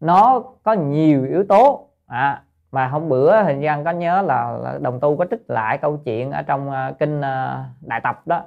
nó 0.00 0.42
có 0.62 0.72
nhiều 0.72 1.24
yếu 1.24 1.44
tố 1.44 1.88
à, 2.06 2.42
mà 2.72 2.88
hôm 2.88 3.08
bữa 3.08 3.42
hình 3.42 3.60
gian 3.60 3.84
có 3.84 3.90
nhớ 3.90 4.22
là, 4.22 4.52
là 4.62 4.78
đồng 4.80 5.00
tu 5.00 5.16
có 5.16 5.26
trích 5.30 5.50
lại 5.50 5.78
câu 5.78 5.96
chuyện 5.96 6.30
ở 6.30 6.42
trong 6.42 6.68
uh, 6.68 6.98
kinh 6.98 7.18
uh, 7.18 7.24
đại 7.80 8.00
tập 8.00 8.22
đó 8.26 8.42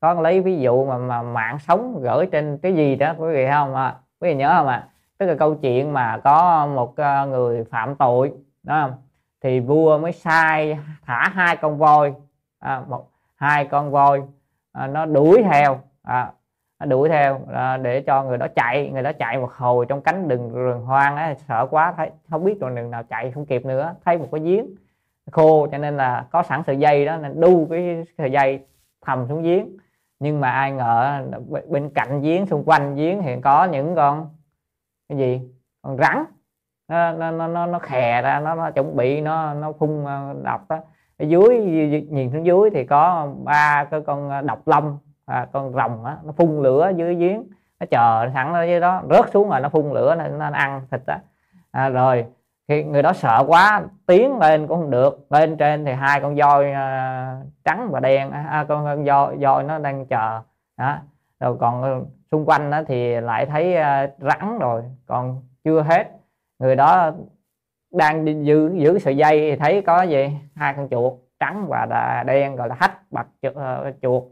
có 0.00 0.14
lấy 0.14 0.40
ví 0.40 0.58
dụ 0.58 0.86
mà, 0.86 0.98
mà 0.98 1.22
mạng 1.22 1.58
sống 1.58 2.00
gửi 2.02 2.26
trên 2.32 2.58
cái 2.58 2.74
gì 2.74 2.96
đó 2.96 3.14
quý 3.18 3.32
vị 3.32 3.46
không 3.52 3.74
à? 3.74 3.94
quý 4.20 4.28
vị 4.28 4.34
nhớ 4.34 4.54
không 4.56 4.66
ạ 4.66 4.74
à? 4.74 4.88
tức 5.18 5.26
là 5.26 5.34
câu 5.34 5.54
chuyện 5.54 5.92
mà 5.92 6.20
có 6.24 6.66
một 6.66 6.90
uh, 6.90 7.28
người 7.28 7.64
phạm 7.64 7.94
tội 7.94 8.32
đó 8.62 8.82
không? 8.82 8.92
thì 9.46 9.60
vua 9.60 9.98
mới 9.98 10.12
sai 10.12 10.78
thả 11.06 11.28
hai 11.34 11.56
con 11.56 11.78
voi 11.78 12.14
à, 12.58 12.82
một 12.88 13.10
hai 13.36 13.64
con 13.64 13.90
voi 13.90 14.22
à, 14.72 14.86
nó 14.86 15.06
đuổi 15.06 15.42
theo 15.52 15.80
à, 16.02 16.32
nó 16.80 16.86
đuổi 16.86 17.08
theo 17.08 17.40
à, 17.52 17.76
để 17.76 18.00
cho 18.00 18.24
người 18.24 18.38
đó 18.38 18.46
chạy 18.56 18.90
người 18.90 19.02
đó 19.02 19.12
chạy 19.18 19.38
một 19.38 19.52
hồi 19.52 19.86
trong 19.88 20.00
cánh 20.00 20.28
rừng 20.28 20.52
rừng 20.54 20.80
hoang 20.80 21.16
á 21.16 21.34
sợ 21.48 21.66
quá 21.70 21.94
thấy 21.96 22.10
không 22.30 22.44
biết 22.44 22.58
con 22.60 22.74
đường 22.74 22.90
nào 22.90 23.02
chạy 23.02 23.30
không 23.30 23.46
kịp 23.46 23.64
nữa 23.64 23.94
thấy 24.04 24.18
một 24.18 24.28
cái 24.32 24.40
giếng 24.40 24.66
khô 25.32 25.66
cho 25.72 25.78
nên 25.78 25.96
là 25.96 26.26
có 26.30 26.42
sẵn 26.42 26.62
sợi 26.66 26.76
dây 26.76 27.04
đó 27.04 27.16
nên 27.16 27.40
đu 27.40 27.66
cái 27.70 28.04
sợi 28.18 28.32
dây 28.32 28.60
thầm 29.00 29.26
xuống 29.28 29.42
giếng. 29.42 29.76
Nhưng 30.20 30.40
mà 30.40 30.50
ai 30.50 30.72
ngờ 30.72 31.22
bên 31.68 31.90
cạnh 31.94 32.20
giếng 32.22 32.46
xung 32.46 32.64
quanh 32.64 32.96
giếng 32.96 33.22
hiện 33.22 33.40
có 33.40 33.64
những 33.64 33.94
con 33.94 34.30
cái 35.08 35.18
gì 35.18 35.40
con 35.82 35.96
rắn. 35.96 36.24
Nó 36.88 37.12
nó 37.12 37.48
nó, 37.48 37.66
nó 37.66 37.78
khè 37.78 38.22
ra 38.22 38.40
nó, 38.40 38.54
nó 38.54 38.70
chuẩn 38.70 38.96
bị 38.96 39.20
nó 39.20 39.54
nó 39.54 39.72
phun 39.72 40.04
ờ, 40.04 40.34
độc 40.44 40.68
đó 40.68 40.78
ở 41.18 41.24
dưới 41.24 41.58
nhìn 42.10 42.30
xuống 42.32 42.46
dưới 42.46 42.70
thì 42.74 42.84
có 42.84 43.28
ba 43.44 43.84
cái 43.90 44.00
con 44.06 44.30
ờ, 44.30 44.42
độc 44.42 44.68
long 44.68 44.98
à, 45.26 45.46
con 45.52 45.72
rồng 45.72 46.04
á, 46.04 46.16
nó 46.24 46.32
phun 46.32 46.62
lửa 46.62 46.92
dưới 46.96 47.14
giếng 47.14 47.44
nó 47.80 47.86
chờ 47.90 48.30
sẵn 48.34 48.54
ở 48.54 48.64
dưới 48.64 48.80
đó 48.80 49.02
rớt 49.10 49.30
xuống 49.32 49.50
rồi 49.50 49.60
nó 49.60 49.68
phun 49.68 49.92
lửa 49.92 50.14
nó, 50.14 50.28
nó 50.28 50.50
ăn 50.52 50.82
thịt 50.90 51.00
đó 51.06 51.16
à, 51.70 51.88
rồi 51.88 52.26
khi 52.68 52.84
người 52.84 53.02
đó 53.02 53.12
sợ 53.12 53.44
quá 53.46 53.82
tiến 54.06 54.38
lên 54.38 54.66
cũng 54.66 54.80
không 54.80 54.90
được. 54.90 55.26
Lên 55.30 55.56
trên 55.56 55.84
thì 55.84 55.92
hai 55.92 56.20
con 56.20 56.34
voi 56.34 56.72
à, 56.72 57.36
trắng 57.64 57.88
và 57.90 58.00
đen 58.00 58.30
à, 58.30 58.46
à 58.50 58.64
con, 58.64 58.84
con 58.84 59.04
voi 59.04 59.36
voi 59.36 59.62
nó 59.62 59.78
đang 59.78 60.06
chờ 60.06 60.40
đó. 60.76 60.98
Rồi 61.40 61.56
còn 61.60 62.04
xung 62.30 62.44
quanh 62.44 62.70
đó 62.70 62.82
thì 62.86 63.20
lại 63.20 63.46
thấy 63.46 63.76
à, 63.76 64.10
rắn 64.18 64.58
rồi 64.58 64.82
còn 65.06 65.42
chưa 65.64 65.82
hết. 65.82 66.10
Người 66.58 66.76
đó 66.76 67.12
đang 67.92 68.44
giữ 68.46 68.70
giữ 68.74 68.98
sợi 68.98 69.16
dây 69.16 69.50
thì 69.50 69.56
thấy 69.56 69.82
có 69.82 70.02
gì? 70.02 70.30
Hai 70.54 70.74
con 70.74 70.88
chuột 70.90 71.12
trắng 71.40 71.66
và 71.68 71.86
đen 72.26 72.56
gọi 72.56 72.68
là 72.68 72.76
hách 72.80 72.98
bạch 73.10 73.26
ờ, 73.54 73.92
chuột 74.02 74.22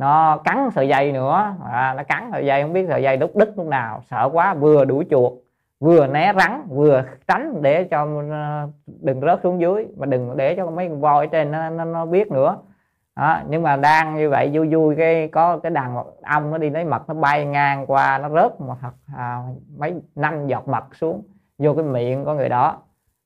nó 0.00 0.36
cắn 0.44 0.70
sợi 0.74 0.88
dây 0.88 1.12
nữa. 1.12 1.54
À, 1.70 1.94
nó 1.96 2.02
cắn 2.02 2.28
sợi 2.32 2.46
dây 2.46 2.62
không 2.62 2.72
biết 2.72 2.86
sợi 2.88 3.02
dây 3.02 3.16
đúc 3.16 3.36
đứt 3.36 3.52
lúc 3.56 3.66
nào. 3.66 4.00
Sợ 4.10 4.30
quá 4.32 4.54
vừa 4.54 4.84
đuổi 4.84 5.06
chuột 5.10 5.32
vừa 5.80 6.06
né 6.06 6.32
rắn 6.38 6.62
vừa 6.68 7.04
tránh 7.28 7.62
để 7.62 7.84
cho 7.84 8.06
ờ, 8.30 8.68
đừng 9.00 9.20
rớt 9.20 9.40
xuống 9.42 9.60
dưới 9.60 9.86
mà 9.96 10.06
đừng 10.06 10.36
để 10.36 10.54
cho 10.56 10.70
mấy 10.70 10.88
con 10.88 11.00
voi 11.00 11.26
trên 11.26 11.50
nó, 11.50 11.70
nó, 11.70 11.84
nó 11.84 12.06
biết 12.06 12.32
nữa. 12.32 12.56
Đó, 13.16 13.40
nhưng 13.48 13.62
mà 13.62 13.76
đang 13.76 14.16
như 14.16 14.30
vậy 14.30 14.50
vui 14.52 14.74
vui 14.74 14.96
cái 14.96 15.28
có 15.28 15.58
cái 15.58 15.70
đàn 15.70 15.96
ong 16.22 16.50
nó 16.50 16.58
đi 16.58 16.70
lấy 16.70 16.84
mật 16.84 17.08
nó 17.08 17.14
bay 17.14 17.46
ngang 17.46 17.86
qua 17.86 18.18
nó 18.18 18.28
rớt 18.28 18.60
một 18.60 18.74
thật 18.80 18.92
à, 19.16 19.38
mấy 19.78 19.94
năm 20.14 20.46
giọt 20.46 20.68
mật 20.68 20.96
xuống 20.96 21.22
vô 21.58 21.74
cái 21.74 21.84
miệng 21.84 22.24
của 22.24 22.34
người 22.34 22.48
đó. 22.48 22.78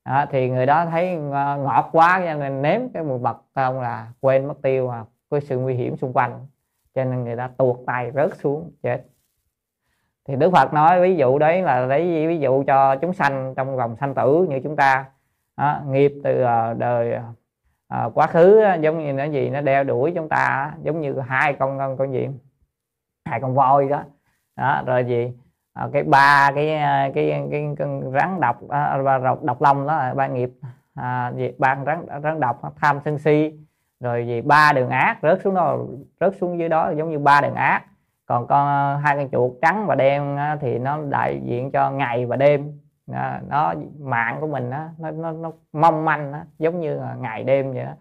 Đó, 0.05 0.24
thì 0.30 0.51
người 0.51 0.66
đó 0.66 0.86
thấy 0.86 1.18
ờ, 1.32 1.56
ngọt 1.56 1.88
quá 1.92 2.22
cho 2.26 2.34
nên 2.34 2.62
nếm 2.62 2.80
cái 2.94 3.02
mùi 3.02 3.18
mật 3.18 3.36
không 3.55 3.80
là 3.80 4.06
quên 4.20 4.48
mất 4.48 4.62
tiêu 4.62 4.90
à 4.90 5.05
cái 5.30 5.40
sự 5.40 5.59
nguy 5.59 5.74
hiểm 5.74 5.96
xung 5.96 6.12
quanh 6.12 6.46
cho 6.94 7.04
nên 7.04 7.24
người 7.24 7.36
ta 7.36 7.50
tuột 7.58 7.76
tay 7.86 8.10
rớt 8.14 8.36
xuống 8.36 8.72
chết. 8.82 9.04
Thì 10.28 10.36
Đức 10.36 10.50
Phật 10.52 10.72
nói 10.72 11.00
ví 11.00 11.16
dụ 11.16 11.38
đấy 11.38 11.62
là 11.62 11.80
lấy 11.80 12.26
ví 12.26 12.38
dụ 12.38 12.64
cho 12.66 12.96
chúng 12.96 13.12
sanh 13.12 13.54
trong 13.56 13.76
vòng 13.76 13.96
sanh 13.96 14.14
tử 14.14 14.46
như 14.50 14.60
chúng 14.64 14.76
ta. 14.76 15.04
Đó, 15.56 15.80
nghiệp 15.86 16.12
từ 16.24 16.42
ờ, 16.42 16.74
đời 16.74 17.18
à, 17.88 18.08
quá 18.14 18.26
khứ 18.26 18.62
giống 18.80 18.98
như 18.98 19.12
nó 19.12 19.24
gì 19.24 19.50
nó 19.50 19.60
đeo 19.60 19.84
đuổi 19.84 20.12
chúng 20.14 20.28
ta 20.28 20.74
giống 20.82 21.00
như 21.00 21.20
hai 21.20 21.52
con 21.52 21.78
con 21.78 21.96
con 21.96 22.12
gì? 22.12 22.28
Hai 23.24 23.40
con 23.40 23.54
voi 23.54 23.88
đó. 23.88 24.04
Đó 24.56 24.82
rồi 24.86 25.04
gì? 25.04 25.32
À, 25.72 25.88
cái 25.92 26.02
ba 26.02 26.52
cái 26.54 26.66
cái 27.14 27.48
cái, 27.50 27.74
cái 27.78 27.88
rắn 28.12 28.40
độc 28.40 28.58
và 28.68 29.18
độc, 29.24 29.42
độc 29.42 29.62
long 29.62 29.86
đó 29.86 30.14
ba 30.14 30.26
nghiệp. 30.26 30.50
À, 30.94 31.32
gì? 31.36 31.52
Ba 31.58 31.78
rắn 31.86 32.06
rắn 32.22 32.40
độc 32.40 32.60
tham 32.76 33.00
sân 33.04 33.18
si 33.18 33.63
rồi 34.00 34.26
gì 34.26 34.42
ba 34.42 34.72
đường 34.72 34.88
ác 34.88 35.18
rớt 35.22 35.40
xuống 35.44 35.54
đó 35.54 35.78
rớt 36.20 36.34
xuống 36.40 36.58
dưới 36.58 36.68
đó 36.68 36.92
giống 36.96 37.10
như 37.10 37.18
ba 37.18 37.40
đường 37.40 37.54
ác. 37.54 37.82
Còn 38.26 38.46
con 38.46 38.66
ờ, 38.66 38.96
hai 38.96 39.16
con 39.16 39.28
chuột 39.30 39.52
trắng 39.62 39.86
và 39.86 39.94
đen 39.94 40.38
thì 40.60 40.78
nó 40.78 40.98
đại 41.08 41.40
diện 41.44 41.70
cho 41.70 41.90
ngày 41.90 42.26
và 42.26 42.36
đêm. 42.36 42.78
Nó 43.48 43.74
mạng 43.98 44.36
của 44.40 44.46
mình 44.46 44.70
nó 44.70 44.88
nó 45.12 45.32
nó 45.32 45.52
mong 45.72 46.04
manh 46.04 46.32
đó, 46.32 46.38
giống 46.58 46.80
như 46.80 47.00
ngày 47.18 47.44
đêm 47.44 47.72
vậy 47.72 47.84
đó. 47.84 47.92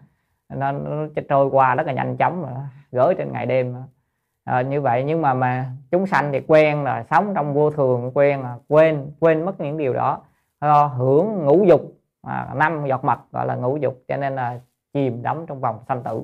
nó, 0.48 0.72
nó 0.72 1.06
trôi 1.28 1.46
qua 1.46 1.74
rất 1.74 1.86
là 1.86 1.92
nhanh 1.92 2.16
chóng 2.16 2.46
gửi 2.92 3.14
trên 3.14 3.32
ngày 3.32 3.46
đêm 3.46 3.74
à, 4.44 4.62
như 4.62 4.80
vậy 4.80 5.04
nhưng 5.04 5.22
mà 5.22 5.34
mà 5.34 5.66
chúng 5.90 6.06
sanh 6.06 6.32
thì 6.32 6.40
quen 6.46 6.84
là 6.84 7.04
sống 7.10 7.32
trong 7.34 7.54
vô 7.54 7.70
thường 7.70 8.10
quen 8.14 8.42
là 8.42 8.56
quên 8.68 9.12
quên 9.20 9.44
mất 9.44 9.60
những 9.60 9.78
điều 9.78 9.92
đó. 9.92 10.20
Hưởng 10.96 11.44
ngũ 11.44 11.64
dục 11.64 11.80
à, 12.22 12.48
năm 12.54 12.86
giọt 12.86 13.04
mật 13.04 13.18
gọi 13.32 13.46
là 13.46 13.54
ngũ 13.54 13.76
dục. 13.76 14.02
Cho 14.08 14.16
nên 14.16 14.34
là 14.34 14.60
chìm 14.94 15.22
đắm 15.22 15.44
trong 15.46 15.60
vòng 15.60 15.78
sanh 15.88 16.02
tử. 16.02 16.22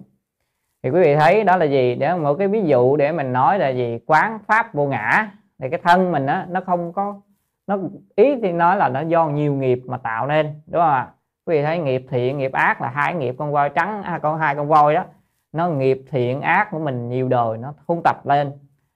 Thì 0.83 0.91
quý 0.91 1.01
vị 1.01 1.17
thấy 1.17 1.45
đó 1.45 1.57
là 1.57 1.65
gì? 1.65 1.95
Để 1.95 2.15
một 2.15 2.35
cái 2.35 2.49
ví 2.49 2.63
dụ 2.63 2.97
để 2.97 3.13
mình 3.13 3.33
nói 3.33 3.59
là 3.59 3.69
gì? 3.69 3.99
Quán 4.07 4.39
pháp 4.47 4.75
vô 4.75 4.87
ngã. 4.87 5.31
Thì 5.59 5.69
cái 5.71 5.81
thân 5.85 6.13
mình 6.13 6.27
á 6.27 6.47
nó 6.51 6.61
không 6.67 6.93
có 6.93 7.21
nó 7.67 7.79
ý 8.17 8.37
thì 8.43 8.53
nói 8.53 8.77
là 8.77 8.89
nó 8.89 9.01
do 9.01 9.29
nhiều 9.29 9.55
nghiệp 9.55 9.83
mà 9.87 9.99
tạo 9.99 10.27
nên 10.27 10.47
đúng 10.67 10.83
không 10.83 10.91
ạ? 10.91 11.09
Quý 11.47 11.57
vị 11.57 11.63
thấy 11.63 11.79
nghiệp 11.79 12.07
thiện 12.11 12.39
nghiệp 12.39 12.53
ác 12.53 12.81
là 12.81 12.89
hai 12.89 13.15
nghiệp 13.15 13.35
con 13.39 13.53
voi 13.53 13.69
trắng 13.69 14.03
à, 14.03 14.19
con 14.19 14.39
hai 14.39 14.55
con 14.55 14.69
voi 14.69 14.95
đó. 14.95 15.05
Nó 15.53 15.69
nghiệp 15.69 16.03
thiện 16.11 16.41
ác 16.41 16.69
của 16.71 16.79
mình 16.79 17.09
nhiều 17.09 17.29
đời 17.29 17.59
nó 17.59 17.75
thu 17.89 18.01
tập 18.05 18.27
lên. 18.27 18.53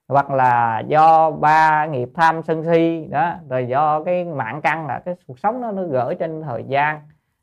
Hoặc 0.07 0.31
là 0.31 0.79
do 0.79 1.31
ba 1.31 1.85
nghiệp 1.85 2.09
tham 2.15 2.43
sân 2.43 2.63
si 2.63 3.07
đó 3.09 3.33
rồi 3.49 3.67
do 3.67 4.03
cái 4.03 4.23
mạng 4.25 4.61
căn 4.61 4.87
là 4.87 4.99
cái 4.99 5.15
cuộc 5.27 5.39
sống 5.39 5.61
nó 5.61 5.71
nó 5.71 5.83
gửi 5.83 6.15
trên 6.15 6.41
thời 6.41 6.63
gian 6.67 6.99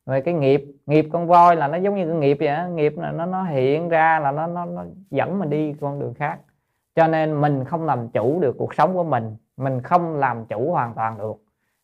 rồi 0.07 0.21
cái 0.21 0.35
nghiệp 0.35 0.65
nghiệp 0.87 1.09
con 1.13 1.27
voi 1.27 1.57
là 1.57 1.69
nó 1.69 1.77
giống 1.77 1.97
như 1.97 2.07
cái 2.07 2.17
nghiệp 2.17 2.37
vậy 2.41 2.49
đó. 2.49 2.67
nghiệp 2.67 2.95
là 2.97 3.13
nó 3.13 3.27
nó 3.27 3.45
hiện 3.45 3.89
ra 3.89 4.19
là 4.19 4.31
nó, 4.31 4.47
nó 4.47 4.65
nó 4.65 4.85
dẫn 5.11 5.39
mình 5.39 5.51
đi 5.51 5.75
con 5.81 6.01
đường 6.01 6.15
khác. 6.15 6.39
Cho 6.95 7.07
nên 7.07 7.41
mình 7.41 7.65
không 7.65 7.85
làm 7.85 8.09
chủ 8.09 8.41
được 8.41 8.57
cuộc 8.59 8.75
sống 8.75 8.95
của 8.95 9.05
mình. 9.05 9.37
Mình 9.57 9.83
không 9.83 10.17
làm 10.17 10.45
chủ 10.45 10.73
hoàn 10.73 10.95
toàn 10.95 11.19
được. 11.19 11.37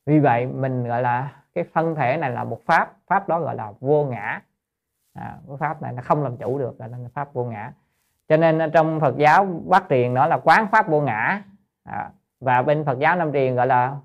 Vì 0.06 0.18
vậy 0.18 0.46
mình 0.46 0.88
gọi 0.88 1.02
là 1.02 1.32
cái 1.54 1.64
thân 1.74 1.94
thể 1.94 2.16
này 2.16 2.30
là 2.30 2.44
một 2.44 2.60
pháp. 2.66 2.92
Pháp 3.06 3.28
đó 3.28 3.40
gọi 3.40 3.54
là 3.54 3.72
vô 3.80 4.04
ngã. 4.04 4.40
À, 5.14 5.36
cái 5.48 5.56
pháp 5.56 5.82
này 5.82 5.92
nó 5.92 6.02
không 6.02 6.22
làm 6.22 6.36
chủ 6.36 6.58
được 6.58 6.80
là 6.80 6.88
pháp 7.14 7.32
vô 7.32 7.44
ngã. 7.44 7.72
Cho 8.28 8.36
nên 8.36 8.70
trong 8.72 9.00
Phật 9.00 9.16
giáo 9.16 9.46
Bắc 9.66 9.84
truyền 9.88 10.14
đó 10.14 10.26
là 10.26 10.38
quán 10.38 10.66
pháp 10.72 10.88
vô 10.88 11.00
ngã. 11.00 11.42
À, 11.84 12.10
và 12.40 12.62
bên 12.62 12.84
Phật 12.84 12.98
giáo 12.98 13.16
Nam 13.16 13.32
truyền 13.32 13.54
gọi 13.54 13.66
là 13.66 13.96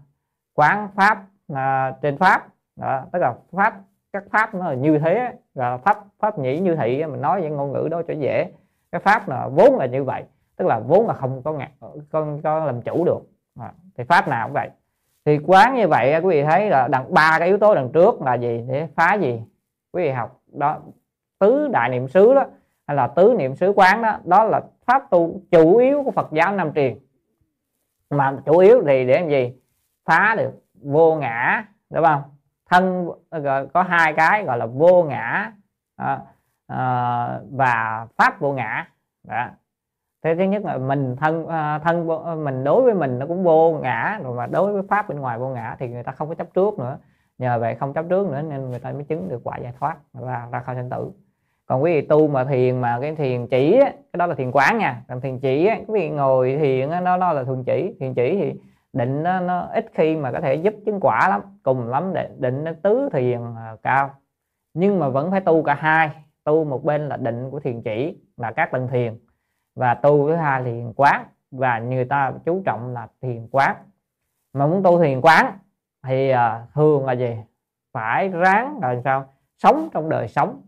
quán 0.53 0.88
pháp 0.95 1.23
à, 1.53 1.91
trên 2.02 2.18
pháp. 2.18 2.48
Đó, 2.76 3.06
tức 3.11 3.19
là 3.19 3.34
pháp 3.52 3.73
các 4.14 4.23
pháp 4.31 4.56
nó 4.56 4.69
là 4.69 4.76
như 4.76 4.99
thế 4.99 5.34
là 5.53 5.77
pháp 5.77 6.03
pháp 6.19 6.40
nhĩ 6.40 6.60
như 6.60 6.76
thị 6.76 7.06
mình 7.06 7.22
nói 7.22 7.41
những 7.41 7.56
ngôn 7.56 7.72
ngữ 7.72 7.88
đó 7.91 8.02
cho 8.07 8.14
dễ. 8.14 8.52
Cái 8.91 9.02
pháp 9.02 9.30
là 9.30 9.48
vốn 9.48 9.77
là 9.77 9.85
như 9.85 10.03
vậy 10.03 10.23
tức 10.56 10.65
là 10.65 10.80
vốn 10.80 11.07
là 11.07 11.14
không 11.14 11.41
có 11.44 11.53
ngạc 11.53 11.72
con 12.11 12.41
có 12.41 12.65
làm 12.65 12.81
chủ 12.81 13.06
được. 13.06 13.19
À, 13.60 13.73
thì 13.98 14.03
pháp 14.03 14.27
nào 14.27 14.48
cũng 14.48 14.53
vậy. 14.53 14.69
Thì 15.26 15.40
quán 15.45 15.76
như 15.76 15.88
vậy 15.88 16.22
quý 16.22 16.30
vị 16.30 16.44
thấy 16.44 16.69
là 16.69 16.88
đằng 16.88 17.14
ba 17.14 17.35
cái 17.40 17.48
yếu 17.48 17.57
tố 17.57 17.76
đằng 17.76 17.90
trước 17.91 18.22
là 18.22 18.34
gì? 18.34 18.65
Để 18.68 18.88
phá 18.95 19.14
gì? 19.14 19.41
Quý 19.91 20.03
vị 20.03 20.10
học 20.11 20.41
đó 20.52 20.80
tứ 21.40 21.68
đại 21.68 21.90
niệm 21.90 22.07
xứ 22.07 22.34
đó 22.34 22.45
hay 22.88 22.98
là 22.98 23.07
tứ 23.07 23.35
niệm 23.38 23.56
xứ 23.56 23.73
quán 23.76 24.02
đó 24.02 24.18
đó 24.23 24.44
là 24.44 24.61
pháp 24.85 25.10
tu 25.10 25.41
chủ 25.52 25.77
yếu 25.77 26.03
của 26.03 26.11
Phật 26.11 26.31
giáo 26.31 26.56
Nam 26.56 26.73
truyền 26.73 26.98
mà 28.10 28.38
chủ 28.45 28.57
yếu 28.57 28.84
thì 28.88 29.06
để 29.06 29.19
làm 29.19 29.30
gì? 29.30 29.53
Phá 30.06 30.35
được 30.38 30.52
vô 30.81 31.15
ngã 31.15 31.65
đúng 31.90 32.06
không? 32.06 32.22
Thân 32.74 33.10
ờ, 33.30 33.68
có 33.74 33.84
hai 33.84 34.14
cái 34.14 34.44
gọi 34.44 34.58
là 34.58 34.66
vô 34.66 35.04
ngã 35.04 35.52
à, 35.95 36.20
à, 36.68 37.40
và 37.52 38.08
pháp 38.18 38.40
vô 38.40 38.54
ngã. 38.54 38.88
Đó. 39.28 39.45
Thế 40.24 40.36
thứ 40.36 40.44
nhất 40.44 40.66
là 40.66 40.78
mình 40.78 41.16
thân 41.16 41.48
thân 41.84 42.08
mình 42.44 42.64
đối 42.64 42.84
với 42.84 42.94
mình 42.94 43.20
nó 43.20 43.26
cũng 43.28 43.44
vô 43.44 43.80
ngã 43.84 44.20
rồi 44.24 44.36
mà 44.36 44.48
đối 44.48 44.74
với 44.74 44.82
pháp 44.90 45.10
bên 45.10 45.20
ngoài 45.20 45.40
vô 45.40 45.48
ngã 45.50 45.76
thì 45.80 45.88
người 45.88 46.04
ta 46.04 46.12
không 46.12 46.30
có 46.30 46.36
chấp 46.36 46.48
trước 46.54 46.80
nữa. 46.80 46.98
Nhờ 47.38 47.60
vậy 47.60 47.76
không 47.76 47.94
chấp 47.94 48.06
trước 48.10 48.28
nữa 48.28 48.41
nên 48.41 48.70
người 48.70 48.80
ta 48.80 48.91
mới 48.91 49.04
chứng 49.04 49.30
được 49.30 49.41
quả 49.44 49.58
giải 49.58 49.74
thoát 49.80 49.95
và 50.14 50.48
ra 50.52 50.60
khỏi 50.60 50.76
sinh 50.76 50.90
tử. 50.90 51.12
Còn 51.66 51.84
quý 51.84 51.94
vị 51.94 52.08
tu 52.08 52.28
mà 52.28 52.44
thiền 52.44 52.82
mà 52.82 53.00
cái 53.02 53.16
thiền 53.16 53.48
chỉ 53.48 53.80
cái 53.82 54.18
đó 54.18 54.26
là 54.26 54.36
thiền 54.36 54.52
quán 54.52 54.78
nha. 54.78 55.02
Còn 55.08 55.22
thiền 55.22 55.40
chỉ 55.40 55.70
quý 55.88 56.00
vị 56.00 56.10
ngồi 56.10 56.58
thiền 56.62 56.90
nó 56.90 57.18
đó 57.18 57.34
là 57.34 57.44
thường 57.44 57.64
chỉ. 57.66 57.95
Thiền 58.00 58.14
chỉ 58.14 58.38
thì 58.41 58.54
định 58.94 59.24
nó, 59.24 59.40
nó 59.40 59.68
ít 59.74 59.86
khi 59.94 60.15
mà 60.15 60.32
có 60.32 60.41
thể 60.41 60.56
giúp 60.56 60.74
chứng 60.86 60.99
quả 60.99 61.30
lắm 61.30 61.41
cùng 61.64 61.88
lắm 61.88 62.14
để 62.14 62.30
định 62.38 62.64
nó 62.64 62.72
tứ 62.84 63.10
thiền 63.14 63.41
à, 63.57 63.76
cao. 63.84 64.15
Nhưng 64.74 64.99
mà 64.99 65.10
vẫn 65.10 65.32
phải 65.32 65.41
tu 65.41 65.64
cả 65.64 65.74
hai 65.74 66.11
tu 66.44 66.64
một 66.64 66.84
bên 66.84 67.10
là 67.10 67.18
định 67.18 67.52
của 67.52 67.60
thiền 67.60 67.82
chỉ 67.82 68.18
là 68.38 68.52
các 68.52 68.72
tầng 68.72 68.88
thiền 68.88 69.20
và 69.76 69.94
tu 69.94 70.28
thứ 70.28 70.36
hai 70.36 70.60
là 70.61 70.65
thiền 70.65 70.94
quán 70.95 71.26
và 71.52 71.80
người 71.80 72.06
ta 72.06 72.34
chú 72.45 72.61
trọng 72.65 72.94
là 72.94 73.07
thiền 73.22 73.48
quán. 73.52 73.76
Mà 74.53 74.68
muốn 74.68 74.84
tu 74.84 75.02
thiền 75.02 75.22
quán 75.22 75.57
thì 76.03 76.30
à, 76.30 76.65
thường 76.74 77.06
là 77.06 77.14
gì? 77.14 77.38
Phải 77.94 78.30
ráng 78.30 78.80
là 78.82 79.02
sao? 79.03 79.26
Sống 79.57 79.90
trong 79.94 80.10
đời 80.10 80.28
sống. 80.28 80.61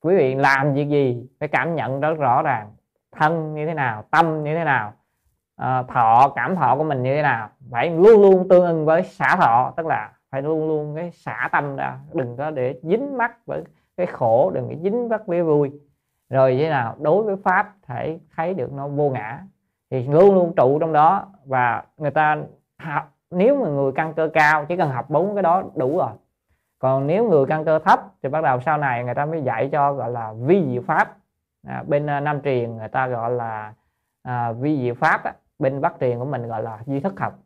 Quý 0.00 0.16
vị 0.16 0.34
làm 0.34 0.74
việc 0.74 0.88
gì 0.88 1.26
phải 1.40 1.48
cảm 1.48 1.74
nhận 1.74 2.00
rất 2.00 2.14
rõ 2.18 2.42
ràng 2.42 2.70
thân 3.12 3.54
như 3.54 3.66
thế 3.66 3.74
nào 3.74 4.04
tâm 4.10 4.44
như 4.44 4.54
thế 4.54 4.64
nào 4.64 4.92
à, 5.56 5.82
thọ 5.82 6.32
cảm 6.36 6.56
thọ 6.56 6.76
của 6.76 6.84
mình 6.84 7.02
như 7.02 7.14
thế 7.14 7.22
nào? 7.22 7.48
Phải 7.70 7.90
luôn 7.90 8.22
luôn 8.22 8.48
tương 8.48 8.66
ưng 8.66 8.86
với 8.86 9.02
xả 9.02 9.36
thọ 9.40 9.72
tức 9.76 9.86
là 9.86 10.12
phải 10.30 10.42
luôn 10.42 10.68
luôn 10.68 10.94
cái 10.96 11.10
xả 11.10 11.48
tâm 11.52 11.76
ra 11.76 11.98
đừng 12.12 12.36
có 12.36 12.50
để 12.50 12.78
dính 12.82 13.16
mắc 13.16 13.46
với 13.46 13.62
cái 13.96 14.06
khổ 14.06 14.50
đừng 14.54 14.68
có 14.68 14.74
dính 14.82 15.08
mắc 15.08 15.26
với 15.26 15.42
vui. 15.42 15.72
Rồi 16.30 16.56
như 16.56 16.62
thế 16.62 16.70
nào? 16.70 16.94
Đối 16.98 17.22
với 17.22 17.36
pháp 17.36 17.74
thể 17.86 18.18
thấy 18.36 18.54
được 18.54 18.72
nó 18.72 18.88
vô 18.88 19.10
ngã 19.10 19.40
thì 19.90 20.06
luôn 20.06 20.34
luôn 20.34 20.52
trụ 20.56 20.78
trong 20.78 20.92
đó 20.92 21.26
và 21.44 21.84
người 21.96 22.10
ta 22.10 22.36
học 22.78 23.12
nếu 23.30 23.64
mà 23.64 23.68
người 23.68 23.92
căn 23.92 24.14
cơ 24.14 24.28
cao 24.34 24.64
chỉ 24.64 24.76
cần 24.76 24.90
học 24.90 25.10
bốn 25.10 25.34
cái 25.34 25.42
đó 25.42 25.62
đủ 25.74 25.98
rồi. 25.98 26.10
Còn 26.78 27.06
nếu 27.06 27.28
người 27.28 27.46
căn 27.46 27.64
cơ 27.64 27.78
thấp 27.78 28.00
thì 28.22 28.28
bắt 28.28 28.44
đầu 28.44 28.60
sau 28.60 28.78
này 28.78 29.04
người 29.04 29.14
ta 29.14 29.26
mới 29.26 29.42
dạy 29.42 29.68
cho 29.72 29.92
gọi 29.92 30.10
là 30.10 30.32
vi 30.40 30.64
diệu 30.72 30.82
pháp. 30.82 31.16
À, 31.66 31.84
bên 31.86 32.10
à, 32.10 32.20
nam 32.20 32.42
truyền 32.42 32.76
người 32.76 32.88
ta 32.88 33.06
gọi 33.06 33.30
là 33.30 33.72
à, 34.22 34.52
vi 34.52 34.82
diệu 34.82 34.94
pháp 34.94 35.24
á 35.24 35.32
bên 35.58 35.80
bắc 35.80 35.94
truyền 36.00 36.18
của 36.18 36.24
mình 36.24 36.48
gọi 36.48 36.62
là 36.62 36.78
duy 36.86 37.00
thức 37.00 37.20
học. 37.20 37.38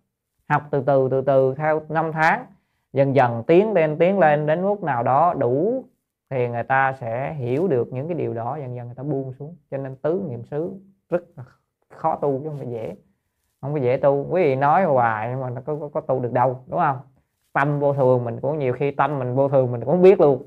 Học 0.48 0.62
từ 0.70 0.82
từ 0.86 1.08
từ 1.10 1.20
từ 1.20 1.54
theo 1.54 1.82
năm 1.88 2.12
tháng. 2.12 2.44
Dần 2.92 3.14
dần 3.14 3.42
tiến 3.46 3.72
lên 3.72 3.98
tiến 3.98 4.18
lên 4.18 4.46
đến 4.46 4.62
lúc 4.62 4.82
nào 4.82 5.02
đó 5.02 5.34
đủ 5.34 5.84
thì 6.30 6.48
người 6.48 6.62
ta 6.62 6.92
sẽ 6.92 7.34
hiểu 7.34 7.68
được 7.68 7.92
những 7.92 8.08
cái 8.08 8.14
điều 8.14 8.34
đó. 8.34 8.56
Dần 8.56 8.76
dần 8.76 8.86
người 8.86 8.94
ta 8.94 9.02
buông 9.02 9.32
xuống. 9.32 9.56
Cho 9.70 9.76
nên 9.76 9.96
tứ 9.96 10.22
niệm 10.28 10.44
xứ 10.44 10.72
rất 11.08 11.22
là 11.36 11.44
khó 11.88 12.16
tu 12.16 12.40
chứ 12.42 12.48
không 12.48 12.58
phải 12.58 12.70
dễ. 12.70 12.96
Không 13.60 13.72
có 13.72 13.80
dễ 13.80 13.96
tu. 13.96 14.26
Quý 14.30 14.42
vị 14.42 14.56
nói 14.56 14.84
hoài 14.84 15.30
nhưng 15.30 15.40
mà 15.40 15.50
nó 15.50 15.60
có, 15.64 15.76
có, 15.80 15.88
có 15.88 16.00
tu 16.00 16.20
được 16.20 16.32
đâu 16.32 16.64
đúng 16.66 16.80
không? 16.80 16.98
Tâm 17.52 17.80
vô 17.80 17.94
thường 17.94 18.24
mình 18.24 18.40
cũng 18.40 18.58
nhiều 18.58 18.72
khi 18.72 18.90
tâm 18.90 19.18
mình 19.18 19.34
vô 19.34 19.48
thường 19.48 19.72
mình 19.72 19.80
cũng 19.80 19.90
không 19.90 20.02
biết 20.02 20.20
luôn. 20.20 20.42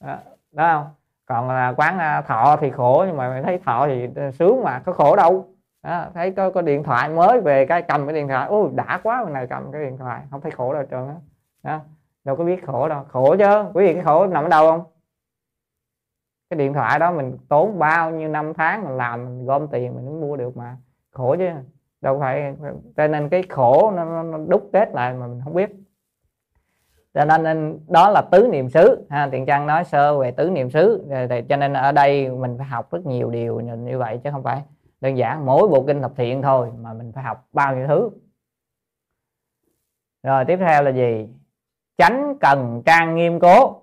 Đó, 0.00 0.18
đó 0.52 0.78
không? 0.78 0.90
Còn 1.26 1.48
là 1.48 1.74
quán 1.76 1.98
à, 1.98 2.22
thọ 2.22 2.56
thì 2.60 2.70
khổ 2.70 3.04
nhưng 3.06 3.16
mà 3.16 3.34
mình 3.34 3.42
thấy 3.42 3.58
thọ 3.58 3.86
thì 3.86 4.08
sướng 4.32 4.64
mà 4.64 4.78
có 4.78 4.92
khổ 4.92 5.16
đâu 5.16 5.46
đó, 5.82 6.06
thấy 6.14 6.30
có 6.30 6.50
có 6.50 6.62
điện 6.62 6.82
thoại 6.82 7.08
mới 7.08 7.40
về 7.40 7.66
cái 7.66 7.82
cầm 7.82 8.06
cái 8.06 8.14
điện 8.14 8.28
thoại. 8.28 8.46
Ôi 8.48 8.70
đã 8.74 9.00
quá 9.02 9.24
mà 9.24 9.30
này 9.30 9.46
cầm 9.46 9.72
cái 9.72 9.84
điện 9.84 9.98
thoại. 9.98 10.22
Không 10.30 10.40
thấy 10.40 10.50
khổ 10.50 10.74
đâu 10.74 10.82
trơn 10.90 11.08
á. 11.62 11.80
Đâu 12.24 12.36
có 12.36 12.44
biết 12.44 12.66
khổ 12.66 12.88
đâu. 12.88 13.04
Khổ 13.08 13.36
chứ. 13.38 13.64
Quý 13.74 13.86
vị 13.86 13.94
cái 13.94 14.02
khổ 14.02 14.26
nằm 14.26 14.44
ở 14.44 14.48
đâu 14.48 14.70
không? 14.70 14.84
Cái 16.50 16.58
điện 16.58 16.72
thoại 16.72 16.98
đó 16.98 17.12
mình 17.12 17.38
tốn 17.48 17.78
bao 17.78 18.10
nhiêu 18.10 18.28
năm 18.28 18.54
tháng 18.54 18.84
mình 18.84 18.96
làm 18.96 19.24
mình 19.24 19.46
gom 19.46 19.68
tiền 19.68 19.94
mình 19.94 20.06
mới 20.06 20.14
mua 20.14 20.36
được 20.36 20.56
mà. 20.56 20.76
Khổ 21.12 21.36
chứ. 21.38 21.48
Đâu 22.00 22.18
phải 22.20 22.54
cho 22.96 23.06
nên 23.06 23.28
cái 23.28 23.42
khổ 23.48 23.92
nó, 23.96 24.22
nó 24.22 24.38
đúc 24.48 24.70
kết 24.72 24.90
lại 24.92 25.14
mà 25.14 25.26
mình 25.26 25.40
không 25.44 25.54
biết. 25.54 25.70
Cho 27.14 27.24
nên, 27.24 27.42
nên 27.42 27.78
đó 27.88 28.10
là 28.10 28.22
tứ 28.30 28.48
niệm 28.52 28.68
xứ. 28.68 29.06
Ha 29.10 29.28
tiền 29.32 29.46
trang 29.46 29.66
nói 29.66 29.84
sơ 29.84 30.18
về 30.18 30.30
tứ 30.30 30.50
niệm 30.50 30.70
xứ. 30.70 31.06
Cho 31.48 31.56
nên 31.56 31.72
ở 31.72 31.92
đây 31.92 32.30
mình 32.30 32.58
phải 32.58 32.66
học 32.66 32.92
rất 32.92 33.06
nhiều 33.06 33.30
điều 33.30 33.60
như 33.60 33.98
vậy 33.98 34.20
chứ 34.24 34.30
không 34.32 34.42
phải 34.42 34.62
đơn 35.00 35.16
giản 35.16 35.46
mỗi 35.46 35.68
bộ 35.68 35.84
kinh 35.86 36.02
thập 36.02 36.12
thiện 36.16 36.42
thôi 36.42 36.72
mà 36.78 36.92
mình 36.92 37.12
phải 37.12 37.24
học 37.24 37.48
bao 37.52 37.76
nhiêu 37.76 37.86
thứ. 37.86 38.10
Rồi 40.22 40.44
tiếp 40.44 40.56
theo 40.56 40.82
là 40.82 40.90
gì? 40.90 41.28
Chánh 41.96 42.36
cần 42.40 42.82
trang 42.86 43.14
nghiêm 43.14 43.40
cố. 43.40 43.82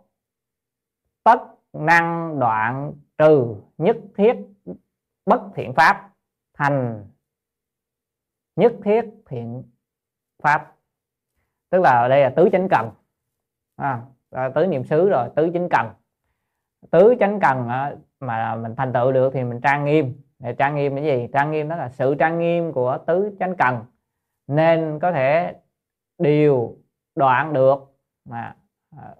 Tất 1.24 1.40
năng 1.74 2.40
đoạn 2.40 2.94
trừ 3.18 3.56
nhất 3.78 3.98
thiết 4.18 4.34
bất 5.26 5.42
thiện 5.56 5.74
pháp 5.74 6.10
thành 6.54 7.06
nhất 8.56 8.74
thiết 8.84 9.02
thiện 9.26 9.64
pháp. 10.44 10.76
Tức 11.70 11.82
là 11.82 11.90
ở 11.90 12.08
đây 12.08 12.22
là 12.22 12.34
tứ 12.36 12.50
chánh 12.52 12.68
cần. 12.70 12.90
À, 13.76 14.02
à 14.32 14.50
tứ 14.56 14.68
niệm 14.68 14.84
xứ 14.84 15.10
rồi 15.10 15.30
tứ 15.36 15.50
chánh 15.54 15.68
cần. 15.70 15.88
Tứ 16.92 17.16
chánh 17.20 17.40
cần 17.40 17.68
mà 18.20 18.56
mình 18.56 18.76
thành 18.76 18.94
tựu 18.94 19.12
được 19.12 19.32
thì 19.34 19.44
mình 19.44 19.62
trang 19.62 19.86
nghiêm 19.86 20.25
trang 20.58 20.76
nghiêm 20.76 20.96
cái 20.96 21.04
gì? 21.04 21.28
Trang 21.34 21.52
nghiêm 21.52 21.70
đó 21.70 21.76
là 21.76 21.90
sự 21.90 22.16
trang 22.20 22.40
nghiêm 22.40 22.72
của 22.72 22.98
tứ 23.08 23.36
chánh 23.40 23.56
cần. 23.56 23.86
Nên 24.48 25.00
có 25.00 25.12
thể 25.12 25.56
điều 26.18 26.78
đoạn 27.16 27.54
được 27.54 27.98
mà 28.26 28.56
à, 28.98 29.16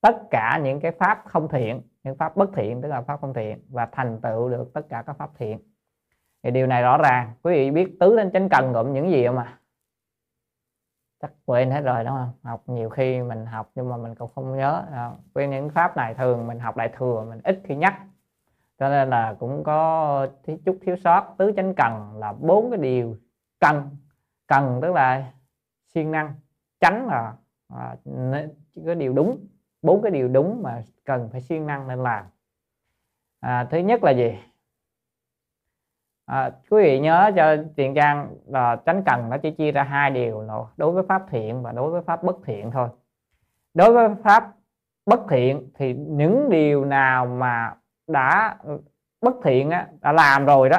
tất 0.00 0.16
cả 0.30 0.60
những 0.62 0.80
cái 0.80 0.92
pháp 0.92 1.22
không 1.26 1.48
thiện, 1.48 1.82
những 2.04 2.16
pháp 2.16 2.36
bất 2.36 2.50
thiện, 2.54 2.82
tức 2.82 2.88
là 2.88 3.02
pháp 3.02 3.20
không 3.20 3.34
thiện, 3.34 3.58
và 3.68 3.86
thành 3.92 4.20
tựu 4.20 4.48
được 4.48 4.70
tất 4.74 4.88
cả 4.88 5.02
các 5.06 5.16
pháp 5.16 5.30
thiện. 5.38 5.58
Thì 6.42 6.50
điều 6.50 6.66
này 6.66 6.82
rõ 6.82 6.98
ràng. 6.98 7.32
Quý 7.42 7.52
vị 7.52 7.70
biết 7.70 7.96
tứ 8.00 8.16
đến 8.16 8.30
chánh 8.32 8.48
cần 8.48 8.72
gồm 8.72 8.92
những 8.92 9.10
gì 9.10 9.26
không 9.26 9.38
à 9.38 9.58
chắc 11.22 11.32
quên 11.44 11.70
hết 11.70 11.80
rồi, 11.80 12.04
đúng 12.04 12.14
không? 12.14 12.32
Học 12.42 12.62
nhiều 12.66 12.90
khi 12.90 13.22
mình 13.22 13.46
học 13.46 13.70
nhưng 13.74 13.88
mà 13.88 13.96
mình 13.96 14.14
cũng 14.14 14.30
không 14.34 14.56
nhớ. 14.56 14.84
À, 14.92 15.10
quên 15.34 15.50
những 15.50 15.70
pháp 15.70 15.96
này 15.96 16.14
thường 16.14 16.46
mình 16.46 16.58
học 16.58 16.76
đại 16.76 16.92
thừa, 16.96 17.24
mình 17.28 17.40
ít 17.44 17.60
khi 17.64 17.76
nhắc 17.76 18.00
cho 18.82 18.88
nên 18.88 19.10
là 19.10 19.36
cũng 19.38 19.64
có 19.64 20.26
chút 20.64 20.78
thiếu 20.82 20.96
sót. 20.96 21.34
Tứ 21.38 21.52
chánh 21.56 21.74
cần 21.76 22.12
là 22.16 22.32
bốn 22.32 22.70
cái 22.70 22.78
điều 22.78 23.16
cần. 23.60 23.96
Cần 24.46 24.78
tức 24.82 24.94
là 24.94 25.32
siêng 25.94 26.10
năng 26.10 26.34
tránh 26.80 27.06
là 27.06 27.34
à, 27.68 27.96
cái 28.86 28.94
điều 28.94 29.12
đúng. 29.12 29.46
Bốn 29.82 30.02
cái 30.02 30.10
điều 30.10 30.28
đúng 30.28 30.62
mà 30.62 30.82
cần 31.04 31.28
phải 31.32 31.40
siêng 31.40 31.66
năng 31.66 31.88
nên 31.88 32.02
làm. 32.02 32.24
À, 33.40 33.64
thứ 33.70 33.78
nhất 33.78 34.04
là 34.04 34.10
gì? 34.10 34.38
À, 36.26 36.50
quý 36.70 36.82
vị 36.82 37.00
nhớ 37.00 37.30
cho 37.36 37.56
tiền 37.76 37.94
trang 37.94 38.36
là 38.46 38.76
tránh 38.86 39.02
cần 39.06 39.30
nó 39.30 39.36
chỉ 39.38 39.50
chia 39.50 39.72
ra 39.72 39.82
hai 39.82 40.10
điều 40.10 40.40
là 40.40 40.54
đối 40.76 40.92
với 40.92 41.04
pháp 41.08 41.22
thiện 41.30 41.62
và 41.62 41.72
đối 41.72 41.90
với 41.90 42.02
pháp 42.02 42.22
bất 42.22 42.36
thiện 42.44 42.70
thôi. 42.70 42.88
Đối 43.74 43.92
với 43.92 44.08
pháp 44.24 44.52
bất 45.06 45.20
thiện 45.30 45.70
thì 45.74 45.94
những 45.94 46.50
điều 46.50 46.84
nào 46.84 47.26
mà 47.26 47.74
đã 48.06 48.58
bất 49.20 49.34
thiện 49.44 49.70
á, 49.70 49.88
đã 50.00 50.12
làm 50.12 50.46
rồi 50.46 50.68
đó 50.68 50.78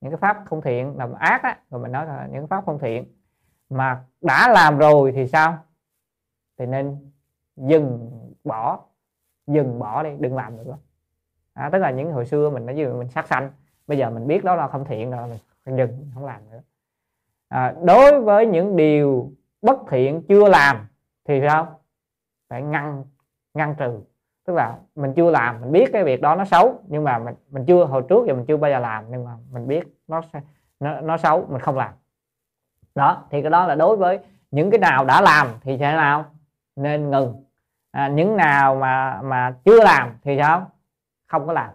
những 0.00 0.10
cái 0.10 0.18
pháp 0.18 0.44
không 0.46 0.60
thiện 0.60 0.96
làm 0.96 1.12
ác 1.12 1.42
á 1.42 1.58
rồi 1.70 1.80
mình 1.80 1.92
nói 1.92 2.06
là 2.06 2.28
những 2.32 2.46
pháp 2.46 2.64
không 2.66 2.78
thiện 2.78 3.04
mà 3.70 4.04
đã 4.20 4.48
làm 4.48 4.78
rồi 4.78 5.12
thì 5.12 5.28
sao? 5.28 5.58
Thì 6.58 6.66
nên 6.66 7.10
dừng 7.56 8.10
bỏ 8.44 8.80
dừng 9.46 9.78
bỏ 9.78 10.02
đi 10.02 10.10
đừng 10.20 10.36
làm 10.36 10.56
nữa. 10.56 10.78
À, 11.52 11.70
tức 11.72 11.78
là 11.78 11.90
những 11.90 12.12
hồi 12.12 12.26
xưa 12.26 12.50
mình 12.50 12.66
đã 12.66 12.72
dừng 12.72 12.98
mình 12.98 13.08
sát 13.08 13.26
sanh 13.26 13.50
bây 13.86 13.98
giờ 13.98 14.10
mình 14.10 14.26
biết 14.26 14.44
đó 14.44 14.56
là 14.56 14.68
không 14.68 14.84
thiện 14.84 15.10
rồi 15.10 15.40
mình 15.66 15.76
dừng 15.76 16.10
không 16.14 16.24
làm 16.24 16.50
nữa. 16.50 16.60
À, 17.48 17.74
đối 17.82 18.20
với 18.20 18.46
những 18.46 18.76
điều 18.76 19.32
bất 19.62 19.78
thiện 19.90 20.22
chưa 20.28 20.48
làm 20.48 20.86
thì 21.24 21.40
sao? 21.48 21.80
Phải 22.48 22.62
ngăn 22.62 23.04
ngăn 23.54 23.74
trừ 23.78 24.00
tức 24.46 24.52
là 24.52 24.76
mình 24.94 25.12
chưa 25.16 25.30
làm 25.30 25.60
mình 25.60 25.72
biết 25.72 25.90
cái 25.92 26.04
việc 26.04 26.22
đó 26.22 26.34
nó 26.34 26.44
xấu 26.44 26.74
nhưng 26.88 27.04
mà 27.04 27.18
mình 27.18 27.34
mình 27.50 27.64
chưa 27.66 27.84
hồi 27.84 28.02
trước 28.08 28.26
giờ 28.26 28.34
mình 28.34 28.44
chưa 28.46 28.56
bao 28.56 28.70
giờ 28.70 28.78
làm 28.78 29.04
nhưng 29.10 29.24
mà 29.24 29.30
mình 29.52 29.68
biết 29.68 29.84
nó 30.08 30.20
nó, 30.80 31.00
nó 31.00 31.16
xấu 31.16 31.46
mình 31.48 31.60
không 31.60 31.76
làm. 31.76 31.92
Đó 32.94 33.24
thì 33.30 33.42
cái 33.42 33.50
đó 33.50 33.66
là 33.66 33.74
đối 33.74 33.96
với 33.96 34.18
những 34.50 34.70
cái 34.70 34.78
nào 34.78 35.04
đã 35.04 35.20
làm 35.20 35.48
thì 35.60 35.76
thế 35.76 35.92
nào? 35.92 36.24
Nên 36.76 37.10
ngừng. 37.10 37.44
À, 37.90 38.08
những 38.08 38.36
nào 38.36 38.74
mà 38.74 39.22
mà 39.22 39.54
chưa 39.64 39.84
làm 39.84 40.18
thì 40.22 40.38
sao? 40.38 40.70
Không 41.28 41.46
có 41.46 41.52
làm. 41.52 41.70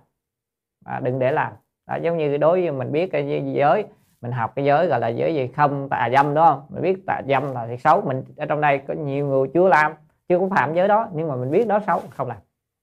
À, 0.85 0.99
đừng 0.99 1.19
để 1.19 1.31
làm. 1.31 1.53
Đó, 1.87 1.95
giống 1.95 2.17
như 2.17 2.37
đối 2.37 2.61
với 2.61 2.71
mình 2.71 2.91
biết 2.91 3.11
cái 3.11 3.53
giới 3.53 3.85
mình 4.21 4.31
học 4.31 4.51
cái 4.55 4.65
giới 4.65 4.87
gọi 4.87 4.99
là 4.99 5.07
giới 5.07 5.35
gì? 5.35 5.47
Không 5.47 5.89
tà 5.89 6.09
dâm 6.13 6.33
đúng 6.33 6.45
không? 6.45 6.65
Mình 6.69 6.81
biết 6.81 7.05
tà 7.07 7.21
dâm 7.27 7.53
là 7.53 7.67
thì 7.67 7.77
xấu 7.77 8.01
mình 8.01 8.23
ở 8.37 8.45
trong 8.45 8.61
đây 8.61 8.77
có 8.77 8.93
nhiều 8.93 9.25
người 9.25 9.47
chưa 9.53 9.67
làm 9.67 9.93
chưa 10.29 10.39
có 10.39 10.47
phạm 10.55 10.73
giới 10.73 10.87
đó 10.87 11.07
nhưng 11.13 11.27
mà 11.27 11.35
mình 11.35 11.51
biết 11.51 11.67
đó 11.67 11.79
xấu 11.87 12.01
không 12.09 12.27
làm 12.27 12.37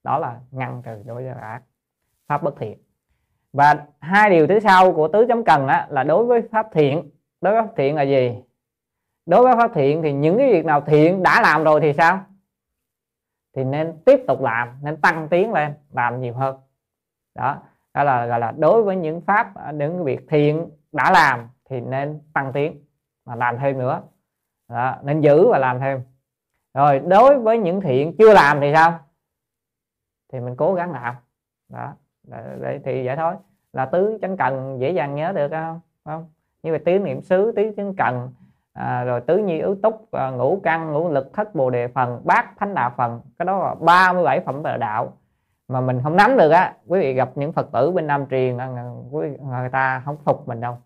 đó 0.05 0.17
là 0.17 0.39
ngăn 0.51 0.81
trừ 0.85 1.03
đối 1.05 1.23
với 1.23 1.33
ác 1.41 1.61
pháp 2.27 2.43
bất 2.43 2.55
thiện. 2.59 2.77
Và 3.53 3.85
hai 3.99 4.29
điều 4.29 4.47
thứ 4.47 4.59
sau 4.59 4.93
của 4.93 5.07
tứ 5.07 5.25
chấm 5.27 5.43
cần 5.43 5.67
á, 5.67 5.87
là 5.89 6.03
đối 6.03 6.25
với 6.25 6.41
pháp 6.51 6.67
thiện. 6.71 7.09
Đối 7.41 7.53
với 7.53 7.63
pháp 7.63 7.73
thiện 7.77 7.95
là 7.95 8.01
gì? 8.01 8.43
Đối 9.25 9.43
với 9.43 9.55
pháp 9.55 9.71
thiện 9.73 10.01
thì 10.01 10.13
những 10.13 10.37
cái 10.37 10.51
việc 10.51 10.65
nào 10.65 10.81
thiện 10.81 11.23
đã 11.23 11.41
làm 11.41 11.63
rồi 11.63 11.81
thì 11.81 11.93
sao? 11.93 12.19
Thì 13.55 13.63
nên 13.63 13.97
tiếp 14.05 14.19
tục 14.27 14.41
làm 14.41 14.69
nên 14.81 15.01
tăng 15.01 15.27
tiến 15.29 15.53
lên 15.53 15.73
làm 15.93 16.21
nhiều 16.21 16.33
hơn. 16.33 16.57
Đó 17.35 17.57
đó 17.93 18.03
là 18.03 18.25
gọi 18.25 18.39
là 18.39 18.53
đối 18.57 18.83
với 18.83 18.95
những 18.95 19.21
pháp 19.21 19.55
à, 19.55 19.71
những 19.71 20.03
việc 20.03 20.25
thiện 20.29 20.69
đã 20.91 21.11
làm 21.11 21.49
thì 21.69 21.81
nên 21.81 22.21
tăng 22.33 22.53
tiến 22.53 22.83
mà 23.25 23.35
làm 23.35 23.57
thêm 23.57 23.77
nữa. 23.77 24.01
Đó, 24.69 24.95
nên 25.03 25.21
giữ 25.21 25.47
và 25.49 25.57
làm 25.57 25.79
thêm. 25.79 26.01
Rồi 26.73 26.99
đối 26.99 27.39
với 27.39 27.57
những 27.57 27.81
thiện 27.81 28.15
chưa 28.17 28.33
làm 28.33 28.61
thì 28.61 28.71
sao? 28.73 28.99
Thì 30.33 30.39
mình 30.39 30.55
cố 30.55 30.73
gắng 30.73 30.91
làm. 30.91 31.15
Đó 31.69 31.93
để 32.61 32.79
thì 32.85 33.05
vậy 33.05 33.15
thôi. 33.15 33.35
Là 33.73 33.85
tứ 33.85 34.17
chánh 34.21 34.37
cần 34.37 34.77
dễ 34.79 34.91
dàng 34.91 35.15
nhớ 35.15 35.31
được 35.31 35.47
không 35.51 35.79
không? 36.05 36.25
Như 36.63 36.71
vậy 36.71 36.79
tứ 36.85 36.99
niệm 36.99 37.21
xứ 37.21 37.53
tứ 37.55 37.71
chánh 37.77 37.95
cần 37.95 38.29
à, 38.73 39.03
rồi 39.03 39.21
tứ 39.21 39.37
nhi 39.37 39.59
ứ 39.59 39.77
túc 39.83 40.11
à, 40.11 40.29
ngũ 40.29 40.59
căn 40.63 40.91
ngũ 40.91 41.09
lực 41.09 41.33
thất 41.33 41.55
bồ 41.55 41.69
đề 41.69 41.87
phần 41.87 42.21
bát 42.23 42.45
thánh 42.59 42.73
đạo 42.73 42.91
phần. 42.97 43.21
Cái 43.39 43.45
đó 43.45 43.59
là 43.59 43.75
37 43.79 44.39
phẩm 44.39 44.61
về 44.63 44.77
đạo 44.77 45.13
mà 45.67 45.81
mình 45.81 45.99
không 46.03 46.15
nắm 46.15 46.37
được 46.37 46.49
á. 46.49 46.73
Quý 46.87 46.99
vị 46.99 47.13
gặp 47.13 47.29
những 47.35 47.53
phật 47.53 47.71
tử 47.71 47.91
bên 47.91 48.07
nam 48.07 48.25
truyền 48.29 48.57
quý 49.11 49.27
à, 49.51 49.59
người 49.59 49.69
ta 49.69 50.01
không 50.05 50.17
phục 50.25 50.47
mình 50.47 50.61
đâu. 50.61 50.77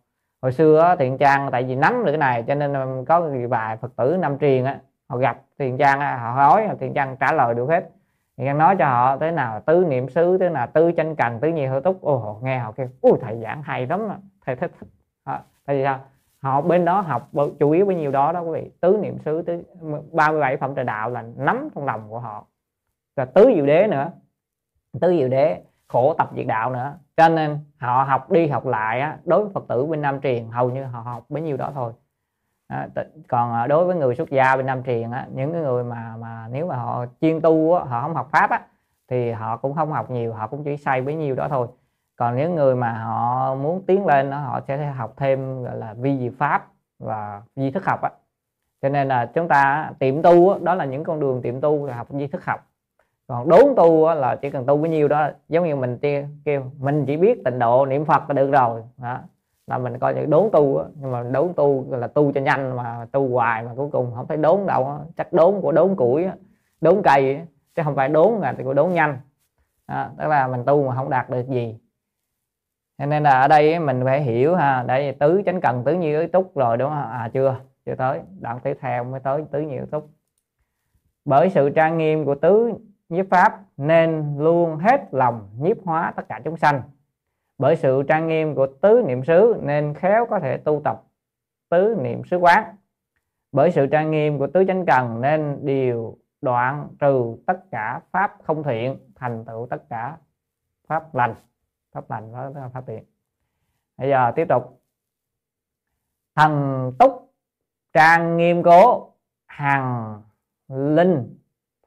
Hồi 0.42 0.52
xưa 0.52 0.80
á, 0.80 0.96
thiện 0.96 1.18
trang 1.18 1.50
tại 1.52 1.64
vì 1.64 1.76
nắm 1.76 2.06
được 2.06 2.12
cái 2.12 2.18
này 2.18 2.44
cho 2.48 2.56
nên 2.56 3.06
có 3.06 3.30
vài 3.50 3.78
phật 3.78 3.96
tử 3.96 4.18
nam 4.20 4.40
truyền 4.40 4.66
á 4.66 4.80
họ 5.10 5.18
gặp 5.18 5.42
thiện 5.60 5.78
trang 5.78 6.00
họ 6.00 6.32
hỏi 6.32 6.68
thiện 6.80 6.94
trang 6.94 7.18
trả 7.20 7.34
lời 7.34 7.54
được 7.54 7.70
hết 7.70 7.90
thì 8.40 8.46
em 8.46 8.58
nói 8.58 8.76
cho 8.80 8.86
họ 8.86 9.18
thế 9.18 9.32
nào 9.32 9.62
tứ 9.66 9.86
niệm 9.90 10.10
xứ 10.10 10.38
thế 10.38 10.50
nào 10.50 10.68
tứ 10.68 10.92
tranh 10.92 11.16
cần 11.16 11.40
tứ 11.40 11.48
nhi 11.48 11.66
hữu 11.66 11.82
túc. 11.82 12.02
Ô 12.02 12.18
họ 12.18 12.36
nghe 12.42 12.60
họ 12.60 12.72
kêu 12.72 12.88
ui 13.02 13.12
thầy 13.22 13.38
giảng 13.42 13.64
hay 13.64 13.88
lắm 13.88 14.08
thầy 14.46 14.56
thích. 14.56 14.72
Tại 15.26 15.42
vì 15.68 15.84
sao? 15.84 16.00
Họ 16.42 16.62
bên 16.62 16.86
đó 16.86 17.02
học 17.02 17.30
chủ 17.60 17.72
yếu 17.72 17.86
với 17.86 17.96
nhiêu 17.96 18.12
đó 18.12 18.32
đó 18.32 18.42
quý 18.42 18.62
vị. 18.62 18.72
Tứ 18.82 19.00
niệm 19.02 19.18
xứ 19.26 19.42
tứ 19.42 19.64
37 20.12 20.58
phẩm 20.58 20.76
trời 20.76 20.86
đạo 20.86 21.10
là 21.10 21.24
nắm 21.36 21.70
trong 21.76 21.86
lòng 21.86 22.10
của 22.10 22.20
họ. 22.20 22.46
Và 23.16 23.26
tứ 23.26 23.52
diệu 23.56 23.66
đế 23.66 23.88
nữa. 23.88 24.12
Tứ 25.02 25.18
diệu 25.20 25.28
đế 25.28 25.62
khổ 25.88 26.14
tập 26.14 26.30
diệt 26.36 26.48
đạo 26.48 26.72
nữa. 26.72 26.94
Cho 27.18 27.30
nên 27.30 27.60
họ 27.80 28.04
học 28.04 28.32
đi 28.32 28.48
học 28.48 28.66
lại 28.66 29.00
á, 29.00 29.18
đối 29.26 29.44
với 29.44 29.54
phật 29.54 29.64
tử 29.68 29.86
bên 29.86 30.02
nam 30.02 30.22
truyền 30.22 30.50
hầu 30.52 30.70
như 30.70 30.84
họ 30.84 31.00
học 31.00 31.26
bấy 31.30 31.42
nhiêu 31.42 31.58
đó 31.58 31.72
thôi 31.74 31.94
à, 32.70 32.88
còn 33.28 33.68
đối 33.68 33.86
với 33.86 33.96
người 33.96 34.16
xuất 34.16 34.30
gia 34.30 34.56
bên 34.56 34.66
nam 34.66 34.84
truyền 34.84 35.12
á, 35.12 35.28
những 35.34 35.54
cái 35.54 35.62
người 35.62 35.84
mà 35.84 36.16
mà 36.20 36.48
nếu 36.52 36.68
mà 36.68 36.76
họ 36.76 37.06
chuyên 37.22 37.42
tu 37.42 37.74
á, 37.74 37.84
họ 37.84 38.02
không 38.02 38.14
học 38.14 38.28
pháp 38.32 38.50
á, 38.50 38.62
thì 39.08 39.32
họ 39.32 39.58
cũng 39.58 39.74
không 39.74 39.92
học 39.92 40.12
nhiều 40.12 40.34
họ 40.34 40.48
cũng 40.48 40.64
chỉ 40.64 40.78
say 40.78 41.02
bấy 41.02 41.16
nhiêu 41.16 41.36
đó 41.36 41.48
thôi. 41.50 41.68
Còn 42.16 42.38
những 42.38 42.56
người 42.56 42.76
mà 42.76 43.04
họ 43.04 43.56
muốn 43.56 43.84
tiến 43.88 44.06
lên 44.06 44.30
đó, 44.30 44.38
họ 44.38 44.62
sẽ 44.68 44.86
học 44.86 45.14
thêm 45.18 45.64
gọi 45.64 45.76
là 45.76 45.94
vi 45.94 46.20
diệu 46.20 46.32
pháp 46.38 46.68
và 47.00 47.42
di 47.56 47.72
thức 47.72 47.86
học 47.86 48.02
á. 48.02 48.10
Cho 48.82 48.90
nên 48.90 49.08
là 49.08 49.26
chúng 49.26 49.48
ta 49.48 49.92
tiệm 50.00 50.22
tu 50.22 50.54
đó, 50.54 50.60
đó 50.62 50.76
là 50.76 50.86
những 50.86 51.04
con 51.04 51.20
đường 51.20 51.42
tiệm 51.42 51.62
tu 51.62 51.86
là 51.86 51.96
học 51.96 52.08
di 52.10 52.28
thức 52.28 52.46
học. 52.46 52.66
Còn 53.28 53.50
đốn 53.50 53.76
tu 53.78 54.06
á, 54.06 54.16
là 54.16 54.36
chỉ 54.36 54.50
cần 54.50 54.66
tu 54.66 54.78
bấy 54.78 54.90
nhiêu 54.90 55.08
đó 55.08 55.30
giống 55.50 55.66
như 55.66 55.76
mình 55.76 55.98
kêu 56.46 56.64
mình 56.80 57.06
chỉ 57.06 57.18
biết 57.18 57.44
tịnh 57.46 57.60
độ 57.60 57.86
niệm 57.86 58.06
phật 58.06 58.30
là 58.30 58.34
được 58.34 58.52
rồi 58.52 58.84
đó 58.98 59.20
là 59.70 59.78
mình 59.78 60.00
coi 60.00 60.16
như 60.16 60.26
đốn 60.26 60.50
tu 60.52 60.78
á. 60.78 60.86
nhưng 60.96 61.12
mà 61.12 61.24
đốn 61.24 61.54
tu 61.56 61.86
là 61.90 62.08
tu 62.08 62.32
cho 62.32 62.42
nhanh 62.42 62.76
mà 62.76 63.08
tu 63.12 63.30
hoài 63.30 63.64
mà 63.64 63.72
cuối 63.76 63.90
cùng 63.92 64.12
không 64.16 64.28
thấy 64.28 64.38
đốn 64.38 64.66
đâu 64.68 64.86
á. 64.86 64.98
chắc 65.18 65.34
đốn 65.34 65.62
của 65.62 65.72
đốn 65.72 65.96
củi 65.96 66.26
á. 66.26 66.36
đốn 66.82 67.02
cây 67.04 67.36
á. 67.36 67.46
chứ 67.76 67.82
không 67.86 67.96
phải 67.96 68.10
đốn 68.10 68.34
là 68.40 68.56
của 68.64 68.74
đốn 68.74 68.94
nhanh 68.94 69.18
đó, 69.88 70.10
tức 70.18 70.28
là 70.28 70.48
mình 70.48 70.64
tu 70.66 70.88
mà 70.88 70.96
không 70.96 71.10
đạt 71.10 71.30
được 71.30 71.48
gì 71.48 71.78
cho 72.98 73.06
nên 73.06 73.24
là 73.24 73.42
ở 73.42 73.48
đây 73.48 73.80
mình 73.80 74.02
phải 74.04 74.22
hiểu 74.22 74.56
ha 74.56 74.84
để 74.88 75.12
tứ 75.12 75.42
chánh 75.46 75.62
cần 75.62 75.84
tứ 75.86 75.94
như 75.94 76.28
túc 76.28 76.56
rồi 76.56 76.78
đúng 76.78 76.90
không 76.90 77.12
à 77.12 77.30
chưa 77.34 77.56
chưa 77.86 77.96
tới 77.96 78.22
đoạn 78.40 78.60
tiếp 78.64 78.78
theo 78.82 79.04
mới 79.04 79.20
tới 79.20 79.44
tứ 79.52 79.60
như 79.60 79.86
túc 79.92 80.10
bởi 81.26 81.50
sự 81.50 81.70
trang 81.70 81.98
nghiêm 81.98 82.26
của 82.26 82.36
tứ 82.36 82.74
nhiếp 83.10 83.26
pháp 83.30 83.60
nên 83.78 84.36
luôn 84.38 84.78
hết 84.78 85.02
lòng 85.12 85.50
nhiếp 85.60 85.78
hóa 85.86 86.14
tất 86.16 86.30
cả 86.30 86.42
chúng 86.44 86.58
sanh 86.58 86.82
bởi 87.60 87.76
sự 87.76 88.04
trang 88.08 88.28
nghiêm 88.28 88.56
của 88.56 88.68
tứ 88.82 89.04
niệm 89.08 89.24
xứ 89.24 89.60
nên 89.62 89.94
khéo 89.94 90.26
có 90.30 90.40
thể 90.40 90.58
tu 90.58 90.82
tập 90.84 91.04
tứ 91.70 91.98
niệm 92.02 92.22
xứ 92.26 92.38
quán. 92.38 92.76
Bởi 93.52 93.72
sự 93.72 93.88
trang 93.88 94.12
nghiêm 94.12 94.40
của 94.40 94.48
tứ 94.48 94.64
chánh 94.68 94.86
cần 94.86 95.22
nên 95.22 95.60
điều 95.66 96.18
đoạn 96.42 96.90
trừ 97.00 97.36
tất 97.46 97.60
cả 97.72 98.02
pháp 98.12 98.36
không 98.44 98.64
thiện, 98.64 99.00
thành 99.16 99.46
tựu 99.46 99.68
tất 99.70 99.84
cả 99.90 100.18
pháp 100.88 101.16
lành. 101.16 101.36
Pháp 101.92 102.12
lành 102.12 102.34
đó 102.34 102.50
là 102.56 102.70
pháp 102.70 102.84
thiện. 102.88 103.04
Bây 103.98 104.10
giờ 104.10 104.32
tiếp 104.36 104.46
tục. 104.50 104.82
Thần 106.36 106.94
túc, 107.00 107.34
trang 107.94 108.38
nghiêm 108.38 108.64
cố, 108.64 109.14
hằng 109.48 110.22
linh, 110.68 111.38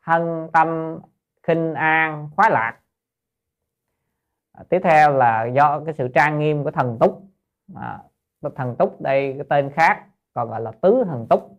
thân 0.03 0.49
tâm, 0.53 0.99
khinh 1.43 1.75
an, 1.75 2.31
khoái 2.37 2.51
lạc 2.51 2.79
tiếp 4.69 4.81
theo 4.85 5.13
là 5.13 5.45
do 5.45 5.81
cái 5.85 5.95
sự 5.95 6.09
trang 6.09 6.39
nghiêm 6.39 6.65
của 6.65 6.71
thần 6.71 6.99
túc. 7.01 7.23
À, 7.75 7.99
thần 8.57 8.77
túc 8.77 9.01
đây 9.01 9.35
cái 9.39 9.47
tên 9.49 9.71
khác 9.71 10.05
còn 10.35 10.51
gọi 10.51 10.61
là 10.61 10.73
tứ 10.81 11.05
thần 11.07 11.27
túc. 11.31 11.59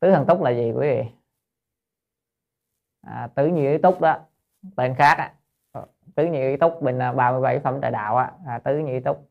Tứ 0.00 0.10
thần 0.10 0.26
túc 0.26 0.42
là 0.42 0.50
gì 0.50 0.72
quý 0.72 0.80
vị? 0.80 1.04
À, 3.06 3.28
tứ 3.34 3.46
như 3.46 3.72
ý 3.72 3.78
túc 3.78 4.00
đó 4.00 4.18
tên 4.76 4.94
khác 4.94 5.18
á. 5.18 5.32
Ờ, 5.72 5.86
tứ 6.14 6.24
như 6.24 6.48
ý 6.48 6.56
túc 6.56 6.82
bình 6.82 6.98
37 6.98 7.54
à, 7.54 7.60
phẩm 7.64 7.80
đại 7.80 7.90
đạo 7.90 8.16
á. 8.16 8.32
À, 8.46 8.58
tứ 8.58 8.78
như 8.78 8.92
ý 8.92 9.00
túc. 9.00 9.28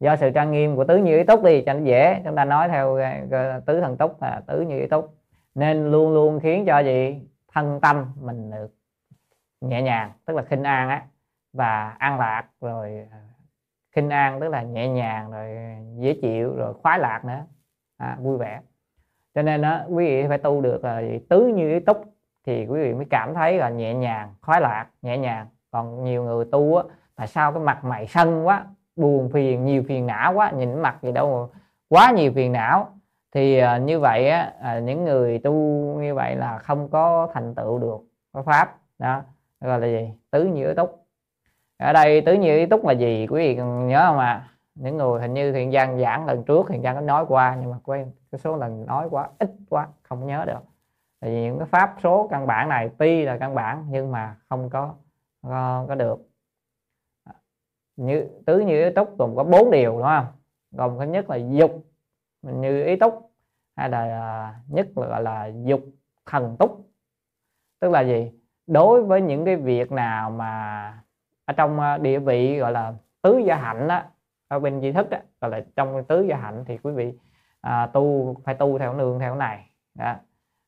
Do 0.00 0.16
sự 0.16 0.30
trang 0.30 0.50
nghiêm 0.50 0.76
của 0.76 0.84
tứ 0.84 0.96
như 0.96 1.16
ý 1.16 1.24
túc 1.24 1.44
đi 1.44 1.62
cho 1.66 1.72
nó 1.72 1.80
dễ 1.84 2.22
chúng 2.24 2.36
ta 2.36 2.44
nói 2.44 2.68
theo 2.68 2.96
à, 3.30 3.60
tứ 3.66 3.80
thần 3.80 3.96
túc 3.96 4.22
là 4.22 4.42
tứ 4.46 4.60
như 4.60 4.78
ý 4.78 4.86
túc. 4.86 5.14
Nên 5.54 5.90
luôn 5.90 6.14
luôn 6.14 6.40
khiến 6.40 6.64
cho 6.66 6.78
gì? 6.78 7.20
Thân 7.52 7.80
tâm 7.80 8.12
mình 8.20 8.50
được 8.50 8.74
nhẹ 9.60 9.82
nhàng 9.82 10.12
tức 10.24 10.36
là 10.36 10.42
khinh 10.42 10.62
an 10.62 10.88
á 10.88 11.06
và 11.56 11.96
an 11.98 12.18
lạc 12.18 12.44
rồi 12.60 13.06
à, 13.10 13.18
khinh 13.92 14.10
an 14.10 14.40
tức 14.40 14.48
là 14.48 14.62
nhẹ 14.62 14.88
nhàng 14.88 15.30
rồi 15.30 15.56
dễ 15.98 16.14
chịu 16.22 16.56
rồi 16.56 16.74
khoái 16.74 16.98
lạc 16.98 17.24
nữa. 17.24 17.44
À, 17.98 18.16
vui 18.20 18.38
vẻ. 18.38 18.60
Cho 19.34 19.42
nên 19.42 19.62
đó 19.62 19.80
quý 19.88 20.06
vị 20.06 20.28
phải 20.28 20.38
tu 20.38 20.60
được 20.60 20.84
là 20.84 21.02
tứ 21.28 21.46
như 21.46 21.68
ý 21.68 21.80
túc 21.80 22.04
thì 22.46 22.66
quý 22.66 22.82
vị 22.82 22.94
mới 22.94 23.06
cảm 23.10 23.34
thấy 23.34 23.58
là 23.58 23.68
nhẹ 23.68 23.94
nhàng 23.94 24.34
khoái 24.40 24.60
lạc 24.60 24.86
nhẹ 25.02 25.18
nhàng. 25.18 25.46
Còn 25.70 26.04
nhiều 26.04 26.24
người 26.24 26.44
tu 26.52 26.76
á 26.76 26.82
tại 27.16 27.26
sao 27.26 27.52
cái 27.52 27.60
mặt 27.60 27.84
mày 27.84 28.06
sân 28.06 28.46
quá 28.46 28.66
buồn 28.96 29.30
phiền 29.32 29.64
nhiều 29.64 29.82
phiền 29.88 30.06
não 30.06 30.32
quá 30.32 30.50
nhìn 30.50 30.82
mặt 30.82 30.98
gì 31.02 31.12
đâu 31.12 31.50
quá 31.88 32.12
nhiều 32.16 32.32
phiền 32.34 32.52
não. 32.52 32.88
Thì 33.32 33.62
uh, 33.62 33.82
như 33.82 34.00
vậy 34.00 34.30
á 34.30 34.52
uh, 34.58 34.82
những 34.82 35.04
người 35.04 35.38
tu 35.38 35.52
như 36.00 36.14
vậy 36.14 36.36
là 36.36 36.58
không 36.58 36.88
có 36.88 37.28
thành 37.34 37.54
tựu 37.54 37.78
được 37.78 37.98
có 38.32 38.42
pháp. 38.42 38.78
Đó 38.98 39.22
gọi 39.60 39.80
là 39.80 39.86
gì? 39.86 40.12
Tứ 40.30 40.44
như 40.44 40.68
ý 40.68 40.74
túc 40.74 41.05
ở 41.76 41.92
đây 41.92 42.20
tứ 42.20 42.32
như 42.32 42.56
ý 42.56 42.66
túc 42.66 42.86
là 42.86 42.92
gì? 42.92 43.26
Quý 43.30 43.38
vị 43.38 43.54
nhớ 43.56 44.04
không 44.06 44.18
ạ? 44.18 44.26
À? 44.26 44.48
những 44.76 44.96
người 44.96 45.20
hình 45.20 45.34
như 45.34 45.52
thiện 45.52 45.72
giang 45.72 45.98
giảng 45.98 46.26
lần 46.26 46.44
trước 46.44 46.66
thiện 46.68 46.82
giang 46.82 46.94
có 46.94 47.00
nói 47.00 47.24
qua 47.28 47.56
nhưng 47.60 47.70
mà 47.70 47.78
quên 47.82 48.12
cái 48.32 48.38
số 48.38 48.56
lần 48.56 48.86
nói 48.86 49.08
quá 49.10 49.28
ít 49.38 49.50
quá 49.68 49.88
không 50.02 50.26
nhớ 50.26 50.44
được. 50.46 50.60
Tại 51.20 51.30
vì 51.30 51.42
những 51.42 51.58
cái 51.58 51.66
pháp 51.66 51.96
số 52.02 52.28
căn 52.30 52.46
bản 52.46 52.68
này 52.68 52.90
tuy 52.98 53.24
là 53.24 53.38
căn 53.38 53.54
bản 53.54 53.86
nhưng 53.90 54.12
mà 54.12 54.36
không 54.48 54.70
có 54.70 54.94
có, 55.42 55.84
có 55.88 55.94
được. 55.94 56.18
Như 57.96 58.28
tứ 58.46 58.58
như 58.58 58.84
ý 58.84 58.90
túc 58.94 59.18
gồm 59.18 59.36
có 59.36 59.44
bốn 59.44 59.70
điều 59.70 59.92
đúng 59.92 60.02
không? 60.02 60.26
Gồm 60.70 60.98
cái 60.98 61.08
nhất 61.08 61.30
là 61.30 61.36
dục 61.36 61.84
như 62.42 62.84
ý 62.84 62.96
túc 62.96 63.30
hay 63.76 63.88
là 63.88 64.00
à, 64.00 64.60
nhất 64.68 64.88
là 64.96 65.06
gọi 65.06 65.22
là 65.22 65.50
dục 65.64 65.80
thần 66.26 66.56
túc. 66.58 66.90
Tức 67.80 67.90
là 67.90 68.00
gì? 68.00 68.32
Đối 68.66 69.04
với 69.04 69.20
những 69.20 69.44
cái 69.44 69.56
việc 69.56 69.92
nào 69.92 70.30
mà 70.30 71.02
ở 71.46 71.52
trong 71.52 71.80
à, 71.80 71.98
địa 71.98 72.18
vị 72.18 72.58
gọi 72.58 72.72
là 72.72 72.94
tứ 73.22 73.38
gia 73.38 73.56
hạnh 73.56 73.88
đó 73.88 74.02
ở 74.48 74.58
bên 74.58 74.80
di 74.80 74.92
thức 74.92 75.10
đó, 75.10 75.18
gọi 75.40 75.50
là 75.50 75.64
trong 75.76 76.04
tứ 76.04 76.22
gia 76.22 76.36
hạnh 76.36 76.64
thì 76.66 76.78
quý 76.82 76.92
vị 76.92 77.14
à, 77.60 77.86
tu 77.86 78.34
phải 78.44 78.54
tu 78.54 78.78
theo 78.78 78.94
nương 78.94 79.18
theo 79.18 79.34
này 79.34 79.70
đó. 79.94 80.14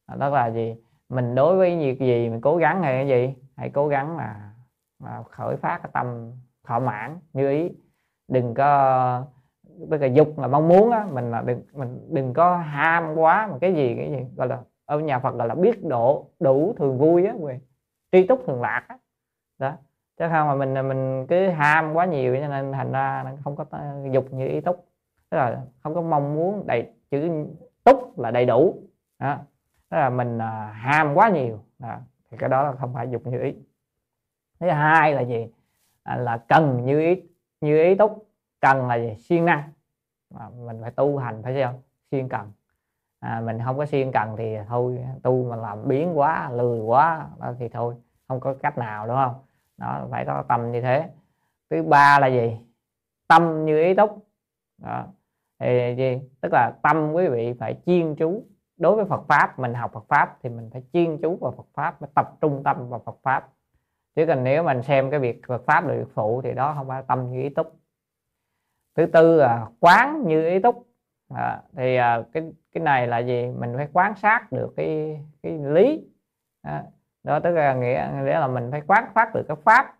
À, 0.06 0.16
đó 0.18 0.28
là 0.28 0.50
gì? 0.50 0.76
Mình 1.08 1.34
đối 1.34 1.56
với 1.56 1.76
việc 1.78 1.98
gì 2.00 2.28
mình 2.28 2.40
cố 2.40 2.56
gắng 2.56 2.82
hay 2.82 2.94
cái 2.94 3.08
gì? 3.08 3.34
Hãy 3.56 3.70
cố 3.70 3.88
gắng 3.88 4.16
mà, 4.16 4.52
mà 4.98 5.22
khởi 5.30 5.56
phát 5.56 5.80
cái 5.82 5.90
tâm 5.92 6.32
thỏa 6.66 6.78
mãn 6.78 7.18
như 7.32 7.50
ý. 7.50 7.70
Đừng 8.28 8.54
có 8.54 9.24
tức 9.90 10.00
là 10.00 10.06
dục 10.06 10.38
là 10.38 10.46
mong 10.46 10.68
muốn 10.68 10.90
á 10.90 11.06
mình 11.12 11.30
là 11.30 11.42
đừng 11.42 11.62
mình 11.72 12.08
đừng 12.10 12.34
có 12.34 12.56
ham 12.56 13.14
quá 13.14 13.46
mà 13.46 13.58
cái 13.60 13.74
gì 13.74 13.94
cái 13.96 14.10
gì 14.10 14.26
gọi 14.36 14.48
là 14.48 14.58
ở 14.84 14.98
nhà 15.00 15.18
Phật 15.18 15.34
gọi 15.34 15.48
là 15.48 15.54
biết 15.54 15.84
độ 15.84 16.30
đủ 16.40 16.74
thường 16.78 16.98
vui 16.98 17.26
á 17.26 17.34
tri 18.12 18.26
túc 18.26 18.42
thường 18.46 18.60
lạc 18.60 18.84
á 18.88 18.98
đó 19.58 19.72
chứ 20.18 20.24
không 20.30 20.48
mà 20.48 20.54
mình 20.54 20.88
mình 20.88 21.26
cứ 21.26 21.48
ham 21.48 21.94
quá 21.94 22.04
nhiều 22.04 22.36
cho 22.40 22.48
nên 22.48 22.72
thành 22.72 22.92
ra 22.92 23.22
nó 23.24 23.30
không 23.44 23.56
có 23.56 23.64
ờ, 23.70 23.80
dục 24.12 24.32
như 24.32 24.46
ý 24.46 24.60
túc. 24.60 24.86
Tức 25.30 25.36
là 25.36 25.60
không 25.82 25.94
có 25.94 26.00
mong 26.00 26.34
muốn 26.34 26.66
đầy 26.66 26.90
chữ 27.10 27.46
túc 27.84 28.18
là 28.18 28.30
đầy 28.30 28.46
đủ. 28.46 28.74
Đó. 29.18 29.38
tức 29.90 29.96
là 29.96 30.10
mình 30.10 30.38
à, 30.38 30.72
ham 30.74 31.14
quá 31.14 31.28
nhiều. 31.28 31.60
Đó. 31.78 31.96
thì 32.30 32.36
cái 32.36 32.48
đó 32.48 32.62
là 32.62 32.72
không 32.72 32.94
phải 32.94 33.10
dục 33.10 33.26
như 33.26 33.40
ý. 33.40 33.54
Thứ 34.60 34.70
hai 34.70 35.14
là 35.14 35.20
gì? 35.20 35.48
À, 36.02 36.16
là 36.16 36.36
cần 36.36 36.84
như 36.84 37.00
ý 37.00 37.22
như 37.60 37.82
ý 37.82 37.94
túc. 37.94 38.28
Cần 38.60 38.88
là 38.88 38.94
gì? 38.94 39.16
Siêng 39.18 39.44
năng. 39.44 39.62
À, 40.34 40.48
mình 40.66 40.78
phải 40.82 40.90
tu 40.90 41.18
hành 41.18 41.42
phải 41.42 41.62
không 41.62 41.80
siêng 42.10 42.28
cần. 42.28 42.52
À, 43.20 43.40
mình 43.40 43.58
không 43.64 43.78
có 43.78 43.86
siêng 43.86 44.12
cần 44.12 44.34
thì 44.38 44.56
thôi 44.68 44.98
tu 45.22 45.44
mà 45.50 45.56
làm 45.56 45.88
biến 45.88 46.18
quá 46.18 46.50
lười 46.50 46.80
quá 46.80 47.26
thì 47.58 47.68
thôi. 47.68 47.94
Không 48.28 48.40
có 48.40 48.54
cách 48.62 48.78
nào 48.78 49.06
đúng 49.06 49.16
không? 49.16 49.34
Đó 49.78 50.08
phải 50.10 50.24
có 50.24 50.44
tâm 50.48 50.72
như 50.72 50.80
thế. 50.80 51.08
Thứ 51.70 51.82
ba 51.82 52.18
là 52.18 52.26
gì? 52.26 52.58
Tâm 53.28 53.64
như 53.64 53.82
ý 53.82 53.94
túc. 53.94 54.26
Đó. 54.78 55.06
thì 55.60 55.94
gì? 55.96 56.20
Tức 56.40 56.52
là 56.52 56.72
tâm 56.82 57.12
quý 57.12 57.28
vị 57.28 57.54
phải 57.60 57.78
chuyên 57.86 58.14
chú. 58.14 58.44
Đối 58.76 58.96
với 58.96 59.04
Phật 59.04 59.22
pháp 59.28 59.58
mình 59.58 59.74
học 59.74 59.90
Phật 59.92 60.04
pháp 60.08 60.38
thì 60.42 60.48
mình 60.48 60.70
phải 60.72 60.82
chuyên 60.92 61.18
chú 61.22 61.36
vào 61.36 61.52
Phật 61.56 61.66
pháp 61.74 61.96
phải 62.00 62.08
tập 62.14 62.36
trung 62.40 62.62
tâm 62.64 62.88
vào 62.88 63.02
Phật 63.06 63.16
pháp. 63.22 63.48
Chứ 64.16 64.26
còn 64.26 64.44
nếu 64.44 64.62
mình 64.62 64.82
xem 64.82 65.10
cái 65.10 65.20
việc 65.20 65.42
Phật 65.46 65.62
pháp 65.66 65.86
là 65.86 65.94
việc 65.94 66.08
phụ 66.14 66.42
thì 66.42 66.54
đó 66.54 66.74
không 66.76 66.88
phải 66.88 67.02
tâm 67.08 67.30
như 67.30 67.42
ý 67.42 67.48
túc. 67.48 67.76
Thứ 68.96 69.06
tư 69.06 69.36
là 69.36 69.66
quán 69.80 70.22
như 70.26 70.48
ý 70.48 70.58
túc. 70.58 70.86
À, 71.34 71.62
thì 71.76 71.96
à, 71.96 72.22
cái 72.32 72.52
cái 72.72 72.82
này 72.82 73.06
là 73.06 73.18
gì? 73.18 73.46
Mình 73.58 73.72
phải 73.76 73.88
quán 73.92 74.16
sát 74.16 74.52
được 74.52 74.72
cái 74.76 75.20
cái 75.42 75.58
lý. 75.58 76.08
À, 76.62 76.84
đó 77.24 77.40
tức 77.40 77.50
là 77.50 77.74
nghĩa 77.74 78.10
nghĩa 78.24 78.40
là 78.40 78.46
mình 78.46 78.70
phải 78.70 78.82
quán 78.86 79.04
phát 79.14 79.34
được 79.34 79.42
cái 79.48 79.56
pháp. 79.64 79.94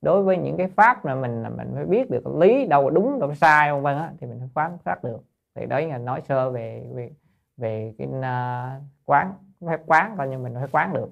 Đối 0.00 0.22
với 0.22 0.36
những 0.36 0.56
cái 0.56 0.68
pháp 0.68 1.04
mà 1.04 1.14
mình 1.14 1.42
mình 1.56 1.70
phải 1.74 1.84
biết 1.84 2.10
được 2.10 2.26
lý 2.26 2.66
đâu 2.66 2.90
đúng 2.90 3.20
đâu 3.20 3.34
sai 3.34 3.72
vân 3.72 3.82
vân 3.82 3.96
á, 3.96 4.12
thì 4.20 4.26
mình 4.26 4.38
phải 4.38 4.48
quán 4.54 4.78
phát 4.84 5.04
được. 5.04 5.20
Thì 5.54 5.66
đấy 5.66 5.86
là 5.86 5.98
nói 5.98 6.20
sơ 6.28 6.50
về 6.50 6.86
về 6.94 7.10
về 7.56 7.94
cái 7.98 8.08
uh, 8.08 8.82
quán 9.04 9.32
phép 9.66 9.80
quán 9.86 10.14
coi 10.18 10.28
như 10.28 10.38
mình 10.38 10.54
phải 10.54 10.68
quán 10.72 10.94
được. 10.94 11.08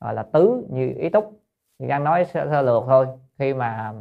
Gọi 0.00 0.14
là 0.14 0.22
tứ 0.22 0.66
như 0.70 0.94
ý 0.96 1.08
túc. 1.08 1.40
Thì 1.78 1.88
đang 1.88 2.04
nói 2.04 2.24
sơ, 2.24 2.46
sơ 2.50 2.62
lược 2.62 2.82
thôi. 2.86 3.06
Khi 3.38 3.54
mà 3.54 3.92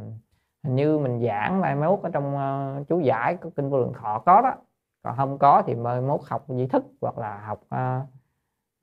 hình 0.63 0.75
như 0.75 0.99
mình 0.99 1.25
giảng 1.27 1.61
mai 1.61 1.75
mốt 1.75 1.99
ở 2.03 2.09
trong 2.13 2.35
uh, 2.35 2.88
chú 2.88 2.99
giải 2.99 3.35
của 3.35 3.49
kinh 3.49 3.69
vô 3.69 3.77
lượng 3.77 3.93
thọ 3.93 4.19
có 4.25 4.41
đó. 4.41 4.55
Còn 5.03 5.17
không 5.17 5.38
có 5.38 5.63
thì 5.65 5.75
mai 5.75 6.01
mốt 6.01 6.19
học 6.27 6.45
di 6.47 6.67
thức 6.67 6.84
hoặc 7.01 7.17
là 7.17 7.38
học 7.38 7.61
uh, 7.75 8.07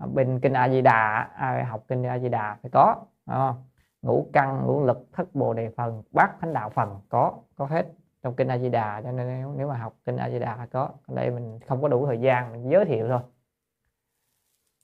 Ờ, 0.00 0.06
bên 0.06 0.40
kinh 0.42 0.52
a 0.52 0.68
di 0.68 0.80
đà 0.80 1.30
à, 1.36 1.66
học 1.70 1.84
kinh 1.88 2.06
a 2.06 2.18
di 2.18 2.28
đà 2.28 2.58
phải 2.62 2.70
có 2.70 2.96
uh, 3.30 3.56
ngũ 4.02 4.26
căn 4.32 4.66
ngũ 4.66 4.84
lực 4.84 5.06
thất 5.12 5.34
bồ 5.34 5.54
đề 5.54 5.70
phần 5.76 6.02
bát 6.12 6.30
thánh 6.40 6.52
đạo 6.52 6.70
phần 6.70 7.00
có 7.08 7.38
có 7.56 7.66
hết 7.66 7.86
trong 8.22 8.34
kinh 8.36 8.48
a 8.48 8.58
di 8.58 8.68
đà 8.68 9.02
cho 9.02 9.12
nên 9.12 9.26
nếu, 9.26 9.54
nếu 9.56 9.68
mà 9.68 9.76
học 9.76 9.94
kinh 10.04 10.16
a 10.16 10.30
di 10.30 10.38
đà 10.38 10.66
có. 10.72 10.90
Ở 11.06 11.14
đây 11.14 11.30
mình 11.30 11.58
không 11.66 11.82
có 11.82 11.88
đủ 11.88 12.06
thời 12.06 12.20
gian 12.20 12.52
mình 12.52 12.70
giới 12.70 12.84
thiệu 12.84 13.08
thôi. 13.08 13.20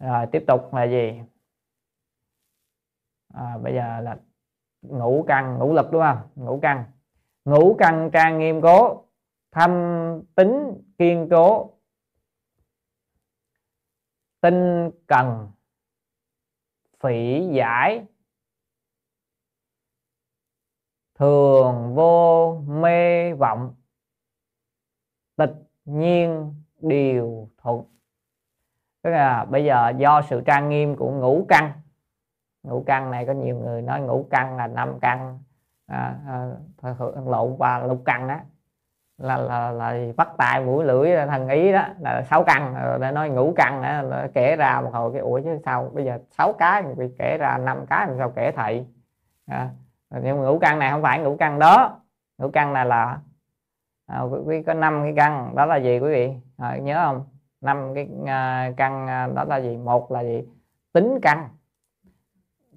Rồi 0.00 0.26
tiếp 0.32 0.44
tục 0.46 0.74
là 0.74 0.84
gì? 0.84 1.22
À, 3.34 3.58
bây 3.62 3.74
giờ 3.74 4.00
là 4.00 4.16
ngũ 4.82 5.24
căn 5.28 5.58
ngũ 5.58 5.72
lực 5.72 5.92
đúng 5.92 6.02
không? 6.02 6.18
Ngũ 6.34 6.58
căn. 6.62 6.84
Ngũ 7.44 7.74
căn 7.74 8.10
trang 8.12 8.38
nghiêm 8.38 8.60
cố 8.60 9.04
thanh 9.52 10.22
tính 10.34 10.82
kiên 10.98 11.28
cố 11.30 11.70
tinh 14.46 14.90
cần 15.06 15.48
phỉ 17.00 17.48
giải. 17.52 18.06
Thường 21.14 21.94
vô 21.94 22.54
mê 22.66 23.32
vọng. 23.32 23.74
Tịch 25.36 25.54
nhiên 25.84 26.54
điều 26.80 27.48
thuận. 27.58 27.84
Tức 29.02 29.10
là 29.10 29.44
bây 29.44 29.64
giờ 29.64 29.92
do 29.98 30.22
sự 30.22 30.42
trang 30.46 30.68
nghiêm 30.68 30.96
của 30.96 31.10
ngũ 31.10 31.46
căn. 31.48 31.72
Ngũ 32.62 32.84
căn 32.86 33.10
này 33.10 33.26
có 33.26 33.32
nhiều 33.32 33.56
người 33.56 33.82
nói 33.82 34.00
ngũ 34.00 34.26
căn 34.30 34.56
là 34.56 34.66
năm 34.66 34.98
căn. 35.00 35.38
À, 35.86 36.20
à, 36.26 36.94
lộn 37.26 37.56
và 37.58 37.78
lục 37.78 38.02
căn 38.04 38.28
đó 38.28 38.38
là 39.18 39.36
là 39.36 39.70
là 39.70 39.98
bắt 40.16 40.28
tay 40.38 40.64
mũi 40.64 40.84
lưỡi 40.84 41.26
thần 41.26 41.48
ý 41.48 41.72
đó 41.72 41.84
là 41.98 42.22
sáu 42.22 42.44
căn 42.44 42.74
ờ, 42.74 42.98
để 42.98 43.12
nói 43.12 43.30
ngũ 43.30 43.52
căn 43.56 43.82
đó, 43.82 44.02
là 44.02 44.28
kể 44.34 44.56
ra 44.56 44.80
một 44.80 44.90
hồi 44.92 45.12
cái 45.12 45.20
ủa 45.20 45.40
chứ 45.40 45.58
sao 45.64 45.90
bây 45.94 46.04
giờ 46.04 46.18
sáu 46.30 46.52
cái 46.52 46.82
bị 46.82 47.06
kể 47.18 47.38
ra 47.38 47.58
năm 47.58 47.86
cái 47.86 48.06
làm 48.06 48.18
sao 48.18 48.32
kể 48.36 48.52
thầy? 48.52 48.86
À, 49.46 49.70
nhưng 50.22 50.36
ngũ 50.36 50.58
căn 50.58 50.78
này 50.78 50.90
không 50.90 51.02
phải 51.02 51.18
ngũ 51.18 51.36
căn 51.36 51.58
đó. 51.58 52.00
Ngũ 52.38 52.50
căn 52.50 52.72
này 52.72 52.86
là 52.86 53.18
à, 54.06 54.20
quý, 54.20 54.38
quý 54.44 54.62
có 54.62 54.74
năm 54.74 55.00
cái 55.02 55.12
căn 55.16 55.56
đó 55.56 55.66
là 55.66 55.76
gì 55.76 55.98
quý 55.98 56.10
vị? 56.10 56.32
À, 56.58 56.76
nhớ 56.76 57.04
không? 57.04 57.24
Năm 57.60 57.94
cái 57.94 58.08
uh, 58.22 58.76
căn 58.76 59.06
à, 59.06 59.28
đó 59.34 59.44
là 59.44 59.56
gì? 59.56 59.76
Một 59.76 60.12
là 60.12 60.20
gì? 60.20 60.48
Tính 60.92 61.18
căn. 61.22 61.48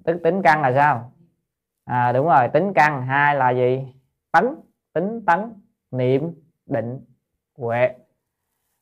Tức 0.04 0.20
tính 0.24 0.42
căn 0.42 0.62
là 0.62 0.72
sao? 0.72 1.12
À, 1.84 2.12
đúng 2.12 2.26
rồi 2.26 2.48
tính 2.48 2.72
căn. 2.74 3.02
Hai 3.06 3.34
là 3.34 3.50
gì? 3.50 3.94
Tấn 4.32 4.54
tính 4.92 5.24
tấn 5.26 5.59
niệm 5.90 6.32
định 6.66 7.00
huệ. 7.58 7.94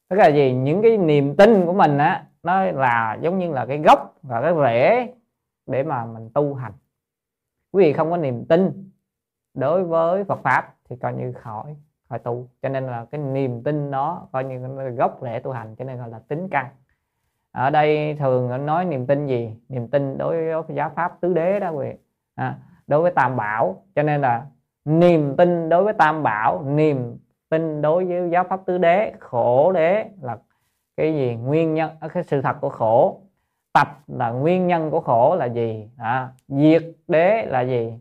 Tức 0.08 0.16
là 0.16 0.28
gì? 0.28 0.52
Những 0.52 0.82
cái 0.82 0.96
niềm 0.96 1.36
tin 1.36 1.66
của 1.66 1.72
mình 1.72 1.98
á 1.98 2.26
nó 2.42 2.64
là 2.64 3.18
giống 3.20 3.38
như 3.38 3.52
là 3.52 3.66
cái 3.66 3.78
gốc 3.78 4.14
và 4.22 4.42
cái 4.42 4.52
rễ 4.62 5.12
để 5.66 5.82
mà 5.82 6.04
mình 6.04 6.30
tu 6.34 6.54
hành. 6.54 6.72
Quý 7.72 7.84
vị 7.84 7.92
không 7.92 8.10
có 8.10 8.16
niềm 8.16 8.44
tin 8.44 8.90
đối 9.54 9.84
với 9.84 10.24
Phật 10.24 10.40
pháp 10.42 10.74
thì 10.88 10.96
coi 10.96 11.14
như 11.14 11.32
khỏi 11.32 11.76
khỏi 12.08 12.18
tu. 12.18 12.48
Cho 12.62 12.68
nên 12.68 12.86
là 12.86 13.06
cái 13.10 13.20
niềm 13.20 13.62
tin 13.62 13.90
đó 13.90 14.28
coi 14.32 14.44
như 14.44 14.66
là 14.76 14.88
gốc 14.88 15.18
rễ 15.22 15.40
tu 15.40 15.52
hành 15.52 15.76
cho 15.76 15.84
nên 15.84 15.98
gọi 15.98 16.08
là 16.08 16.18
tính 16.28 16.48
căn. 16.50 16.66
Ở 17.52 17.70
đây 17.70 18.16
thường 18.18 18.66
nói 18.66 18.84
niềm 18.84 19.06
tin 19.06 19.26
gì? 19.26 19.56
Niềm 19.68 19.88
tin 19.88 20.18
đối 20.18 20.62
với 20.62 20.76
giáo 20.76 20.90
pháp 20.96 21.20
tứ 21.20 21.34
đế 21.34 21.60
đó 21.60 21.70
quý 21.70 21.86
vị. 21.86 21.96
À, 22.34 22.58
đối 22.86 23.02
với 23.02 23.12
tam 23.12 23.36
bảo 23.36 23.82
cho 23.94 24.02
nên 24.02 24.20
là 24.20 24.46
niềm 24.88 25.36
tin 25.36 25.68
đối 25.68 25.84
với 25.84 25.92
tam 25.92 26.22
bảo 26.22 26.62
niềm 26.62 27.18
tin 27.50 27.82
đối 27.82 28.04
với 28.04 28.30
giáo 28.30 28.44
pháp 28.44 28.60
tứ 28.66 28.78
đế 28.78 29.12
khổ 29.20 29.72
đế 29.72 30.10
là 30.22 30.38
cái 30.96 31.14
gì? 31.14 31.34
Nguyên 31.34 31.74
nhân 31.74 31.90
à, 32.00 32.08
cái 32.08 32.22
sự 32.22 32.42
thật 32.42 32.56
của 32.60 32.68
khổ. 32.68 33.20
Tập 33.72 33.88
là 34.06 34.30
nguyên 34.30 34.66
nhân 34.66 34.90
của 34.90 35.00
khổ 35.00 35.36
là 35.36 35.44
gì? 35.46 35.90
À, 35.98 36.28
diệt 36.48 36.82
đế 37.08 37.46
là 37.46 37.60
gì? 37.60 37.94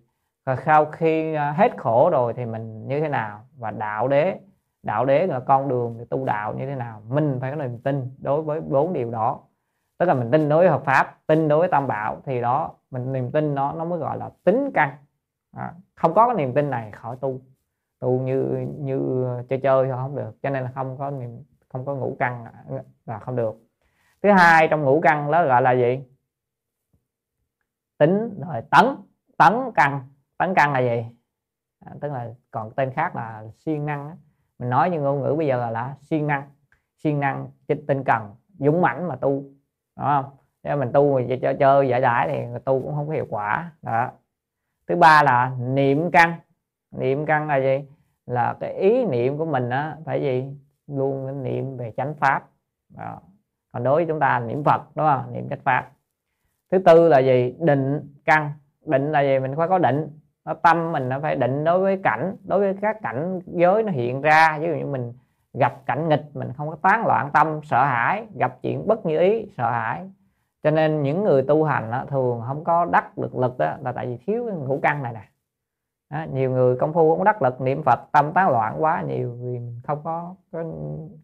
Và 0.45 0.55
sau 0.65 0.85
khi 0.85 1.33
à, 1.33 1.51
hết 1.51 1.77
khổ 1.77 2.09
rồi 2.09 2.33
thì 2.33 2.45
mình 2.45 2.87
như 2.87 2.99
thế 2.99 3.09
nào? 3.09 3.39
Và 3.57 3.71
đạo 3.71 4.07
đế 4.07 4.39
đạo 4.83 5.05
đế 5.05 5.27
là 5.27 5.39
con 5.39 5.69
đường 5.69 5.95
để 5.99 6.05
tu 6.09 6.25
đạo 6.25 6.53
như 6.53 6.65
thế 6.65 6.75
nào? 6.75 7.01
Mình 7.09 7.37
phải 7.41 7.51
có 7.51 7.57
niềm 7.57 7.79
tin 7.79 8.11
đối 8.17 8.41
với 8.41 8.61
bốn 8.61 8.93
điều 8.93 9.11
đó. 9.11 9.39
Tức 9.99 10.05
là 10.05 10.13
mình 10.13 10.31
tin 10.31 10.49
đối 10.49 10.59
với 10.59 10.69
hợp 10.69 10.81
pháp 10.85 11.17
tin 11.27 11.47
đối 11.47 11.59
với 11.59 11.67
tam 11.67 11.87
bảo 11.87 12.17
thì 12.25 12.41
đó 12.41 12.71
mình 12.91 13.13
niềm 13.13 13.31
tin 13.31 13.55
nó 13.55 13.73
nó 13.73 13.85
mới 13.85 13.99
gọi 13.99 14.17
là 14.17 14.29
tính 14.43 14.71
căn. 14.73 14.89
À, 15.57 15.73
không 15.97 16.13
có 16.13 16.27
cái 16.27 16.35
niềm 16.35 16.53
tin 16.53 16.69
này 16.69 16.91
khỏi 16.91 17.17
tu. 17.21 17.41
Tu 17.99 18.19
như 18.19 18.67
như 18.79 19.25
chơi 19.49 19.59
chơi 19.59 19.87
thôi 19.87 19.97
không 19.97 20.15
được. 20.15 20.37
Cho 20.43 20.49
nên 20.49 20.63
là 20.63 20.71
không 20.75 20.97
có 20.97 21.11
niềm 21.11 21.43
không 21.69 21.85
có 21.85 21.95
ngủ 21.95 22.15
căng 22.19 22.45
là 23.05 23.19
không 23.19 23.35
được. 23.35 23.55
Thứ 24.23 24.31
hai 24.31 24.67
trong 24.67 24.81
ngũ 24.81 25.01
căn 25.01 25.31
đó 25.31 25.45
gọi 25.45 25.61
là 25.61 25.71
gì? 25.71 26.03
Tính 27.97 28.39
rồi 28.47 28.61
tấn. 28.71 28.85
Tấn 29.37 29.53
căn. 29.75 30.07
Tấn 30.37 30.53
căn 30.55 30.73
là 30.73 30.79
gì? 30.79 31.05
À, 31.85 31.91
tức 32.01 32.11
là 32.11 32.29
còn 32.51 32.71
tên 32.71 32.91
khác 32.93 33.15
là 33.15 33.43
siêng 33.57 33.85
năng 33.85 34.17
mình 34.59 34.69
nói 34.69 34.89
như 34.89 35.01
ngôn 35.01 35.21
ngữ 35.21 35.35
bây 35.37 35.47
giờ 35.47 35.57
là, 35.57 35.71
là 35.71 35.95
siêng 36.01 36.27
năng. 36.27 36.49
Siêng 36.97 37.19
năng 37.19 37.47
tinh 37.87 38.03
cần 38.03 38.35
dũng 38.59 38.81
mãnh 38.81 39.07
mà 39.07 39.15
tu. 39.15 39.31
Đúng 39.31 40.05
không? 40.05 40.25
Nếu 40.63 40.77
mình 40.77 40.91
tu 40.93 41.19
mà 41.19 41.35
chơi 41.41 41.55
chơi 41.59 41.89
giải 41.89 42.01
đãi 42.01 42.27
thì 42.27 42.59
tu 42.65 42.81
cũng 42.81 42.95
không 42.95 43.07
có 43.07 43.13
hiệu 43.13 43.27
quả. 43.29 43.71
Đó 43.81 44.11
thứ 44.87 44.95
ba 44.95 45.23
là 45.23 45.51
niệm 45.59 46.11
căn. 46.11 46.33
Niệm 46.91 47.25
căn 47.25 47.47
là 47.47 47.57
gì? 47.57 47.85
Là 48.25 48.55
cái 48.59 48.73
ý 48.73 49.05
niệm 49.05 49.37
của 49.37 49.45
mình 49.45 49.69
á, 49.69 49.95
phải 50.05 50.21
gì? 50.21 50.45
Luôn 50.87 51.43
niệm 51.43 51.77
về 51.77 51.93
chánh 51.97 52.13
pháp. 52.15 52.43
Đó. 52.89 53.19
Còn 53.73 53.83
đối 53.83 53.95
với 53.95 54.05
chúng 54.05 54.19
ta 54.19 54.39
niệm 54.39 54.63
phật, 54.63 54.81
đúng 54.95 55.05
không? 55.05 55.33
Niệm 55.33 55.49
chánh 55.49 55.59
pháp. 55.63 55.91
Thứ 56.71 56.77
tư 56.77 57.07
là 57.07 57.19
gì? 57.19 57.55
Định 57.59 58.13
căn. 58.25 58.51
Định 58.85 59.11
là 59.11 59.21
gì? 59.21 59.39
Mình 59.39 59.55
phải 59.57 59.67
có 59.67 59.77
định. 59.77 60.19
Nó 60.45 60.53
tâm 60.53 60.91
mình 60.91 61.09
nó 61.09 61.19
phải 61.19 61.35
định 61.35 61.63
đối 61.63 61.79
với 61.79 61.99
cảnh. 62.03 62.35
Đối 62.43 62.59
với 62.59 62.75
các 62.81 63.01
cảnh 63.01 63.39
giới 63.45 63.83
nó 63.83 63.91
hiện 63.91 64.21
ra. 64.21 64.57
Ví 64.59 64.67
dụ 64.67 64.73
như 64.73 64.85
mình 64.85 65.13
gặp 65.53 65.85
cảnh 65.85 66.09
nghịch, 66.09 66.25
mình 66.33 66.53
không 66.57 66.69
có 66.69 66.75
tán 66.81 67.05
loạn 67.05 67.29
tâm, 67.33 67.59
sợ 67.63 67.83
hãi. 67.83 68.25
Gặp 68.35 68.57
chuyện 68.61 68.87
bất 68.87 69.05
như 69.05 69.19
ý, 69.19 69.45
sợ 69.57 69.71
hãi 69.71 70.09
cho 70.67 70.71
nên 70.71 71.03
những 71.03 71.23
người 71.23 71.43
tu 71.43 71.63
hành 71.63 71.91
đó, 71.91 72.05
thường 72.09 72.41
không 72.47 72.63
có 72.63 72.85
đắc 72.85 73.17
được 73.17 73.35
lực 73.35 73.57
đó 73.57 73.75
là 73.81 73.91
tại 73.91 74.07
vì 74.07 74.17
thiếu 74.17 74.45
cái 74.47 74.57
ngũ 74.57 74.79
căn 74.83 75.03
này 75.03 75.13
nè. 75.13 75.29
Đó, 76.09 76.25
nhiều 76.33 76.51
người 76.51 76.75
công 76.75 76.93
phu 76.93 77.15
cũng 77.15 77.23
đắc 77.23 77.41
lực 77.41 77.61
niệm 77.61 77.83
phật 77.83 77.99
tâm 78.11 78.33
tán 78.33 78.49
loạn 78.49 78.75
quá 78.79 79.03
nhiều 79.07 79.37
vì 79.41 79.59
không 79.83 79.99
có, 80.03 80.35
có 80.51 80.63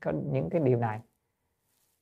có 0.02 0.12
những 0.32 0.50
cái 0.50 0.62
điều 0.62 0.78
này. 0.78 1.00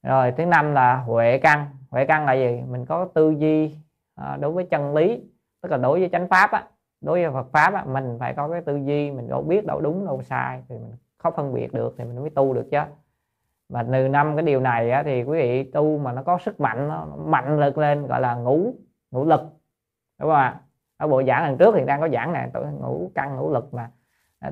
Rồi 0.03 0.31
thứ 0.38 0.45
năm 0.45 0.73
là 0.73 0.95
huệ 0.95 1.38
căn. 1.38 1.65
Huệ 1.89 2.05
căn 2.05 2.26
là 2.26 2.34
gì? 2.34 2.63
Mình 2.69 2.85
có 2.85 3.07
tư 3.13 3.30
duy 3.30 3.76
à, 4.15 4.38
đối 4.41 4.51
với 4.51 4.68
chân 4.72 4.95
lý 4.95 5.23
tức 5.61 5.72
là 5.72 5.77
đối 5.77 5.99
với 5.99 6.09
chánh 6.11 6.27
pháp 6.27 6.51
á 6.51 6.68
đối 7.01 7.22
với 7.22 7.31
Phật 7.31 7.51
pháp 7.51 7.73
á, 7.73 7.85
mình 7.85 8.18
phải 8.19 8.34
có 8.34 8.47
cái 8.47 8.61
tư 8.61 8.76
duy 8.76 9.11
mình 9.11 9.30
đâu 9.30 9.41
biết 9.41 9.65
đâu 9.65 9.81
đúng 9.81 10.05
đâu 10.05 10.22
sai 10.22 10.63
thì 10.69 10.76
mình 10.77 10.91
không 11.18 11.34
phân 11.35 11.53
biệt 11.53 11.73
được 11.73 11.95
thì 11.97 12.03
mình 12.03 12.19
mới 12.22 12.30
tu 12.30 12.53
được 12.53 12.68
chứ 12.72 12.81
và 13.72 13.85
từ 13.91 14.07
năm 14.07 14.35
cái 14.35 14.45
điều 14.45 14.60
này 14.60 14.91
á, 14.91 15.03
thì 15.03 15.23
quý 15.23 15.39
vị 15.39 15.64
tu 15.64 15.98
mà 15.98 16.14
nó 16.14 16.23
có 16.23 16.38
sức 16.38 16.60
mạnh 16.60 16.88
nó 16.88 17.06
mạnh 17.26 17.60
lực 17.60 17.77
lên 17.77 18.07
gọi 18.07 18.22
là 18.22 18.35
ngủ 18.35 18.73
ngủ 19.11 19.26
lực. 19.26 19.41
Đúng 20.19 20.30
không 20.30 20.38
ạ? 20.38 20.61
Ở 20.98 21.07
bộ 21.07 21.23
giảng 21.23 21.43
lần 21.43 21.57
trước 21.57 21.76
thì 21.77 21.85
đang 21.85 22.02
có 22.02 22.10
giảng 22.10 22.34
này 22.34 22.49
tôi 22.53 22.65
ngủ 22.65 23.11
căng 23.15 23.35
ngủ 23.35 23.53
lực 23.53 23.73
mà. 23.73 23.89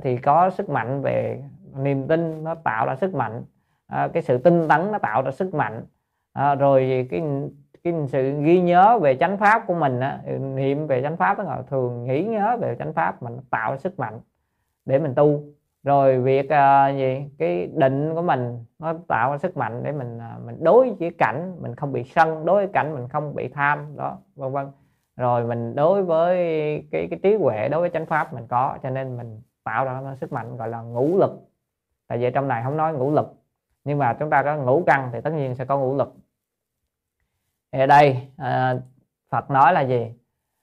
Thì 0.02 0.18
có 0.18 0.50
sức 0.50 0.70
mạnh 0.70 1.02
về 1.02 1.44
niềm 1.76 2.08
tin 2.08 2.44
nó 2.44 2.56
tạo 2.56 2.86
ra 2.86 2.96
sức 2.96 3.14
mạnh. 3.14 3.44
À, 3.88 4.08
cái 4.14 4.24
sự 4.24 4.38
tinh 4.38 4.68
tấn 4.68 4.92
nó 4.92 4.98
tạo 4.98 5.22
ra 5.22 5.32
sức 5.32 5.54
mạnh. 5.54 5.84
À, 6.34 6.56
rồi 6.56 7.08
cái 7.12 7.24
cái 7.84 7.94
sự 8.08 8.42
ghi 8.42 8.62
nhớ 8.62 9.00
về 9.02 9.16
chánh 9.16 9.38
pháp 9.38 9.64
của 9.68 9.74
mình 9.74 10.00
á, 10.00 10.20
niệm 10.40 10.88
về 10.88 11.02
chánh 11.02 11.18
pháp 11.18 11.38
đó 11.38 11.44
là 11.44 11.62
thường 11.62 12.04
nghĩ 12.04 12.24
nhớ 12.24 12.58
về 12.62 12.76
chánh 12.80 12.94
pháp 12.94 13.24
mình 13.24 13.38
tạo 13.50 13.72
ra 13.72 13.78
sức 13.78 14.00
mạnh 14.00 14.20
để 14.86 15.00
mình 15.00 15.16
tu 15.16 15.44
rồi 15.84 16.20
việc 16.20 16.46
uh, 16.46 16.96
gì? 16.98 17.26
Cái 17.38 17.70
định 17.74 18.16
của 18.16 18.22
mình 18.22 18.66
nó 18.80 18.94
tạo 19.08 19.32
ra 19.32 19.38
sức 19.38 19.58
mạnh 19.58 19.84
để 19.84 19.92
mình 19.92 20.18
uh, 20.18 20.46
mình 20.46 20.64
đối 20.64 20.92
với 20.92 21.12
cảnh 21.18 21.56
mình 21.62 21.76
không 21.76 21.92
bị 21.92 22.04
sân 22.04 22.46
đối 22.46 22.66
với 22.66 22.74
cảnh 22.74 22.96
mình 22.96 23.08
không 23.08 23.36
bị 23.36 23.48
tham 23.48 23.98
đó 23.98 24.18
vân 24.36 24.52
vân. 24.52 24.68
Rồi 25.16 25.44
mình 25.44 25.76
đối 25.76 26.04
với 26.04 26.38
cái 26.92 27.08
cái 27.12 27.20
trí 27.24 27.36
huệ 27.36 27.70
đối 27.70 27.82
với 27.82 27.90
chánh 27.90 28.06
pháp 28.06 28.34
mình 28.34 28.48
có 28.48 28.78
cho 28.84 28.90
nên 28.90 29.18
mình 29.18 29.42
tạo 29.64 29.86
ra 29.86 30.16
sức 30.16 30.34
mạnh 30.34 30.58
gọi 30.58 30.70
là 30.70 30.82
ngũ 30.82 31.18
lực. 31.18 31.32
Tại 32.08 32.18
vì 32.18 32.32
trong 32.32 32.48
này 32.48 32.64
không 32.64 32.78
nói 32.78 32.94
ngũ 32.94 33.12
lực 33.12 33.34
nhưng 33.84 33.98
mà 33.98 34.14
chúng 34.14 34.30
ta 34.30 34.44
có 34.44 34.58
ngũ 34.58 34.84
căn 34.86 35.10
thì 35.14 35.22
tất 35.22 35.34
nhiên 35.34 35.56
sẽ 35.56 35.66
có 35.66 35.78
ngũ 35.78 35.96
lực. 35.96 36.14
Thì 37.72 37.80
ở 37.80 37.86
đây 37.86 38.28
à, 38.38 38.76
Phật 39.30 39.52
nói 39.52 39.74
là 39.74 39.82
gì? 39.82 40.14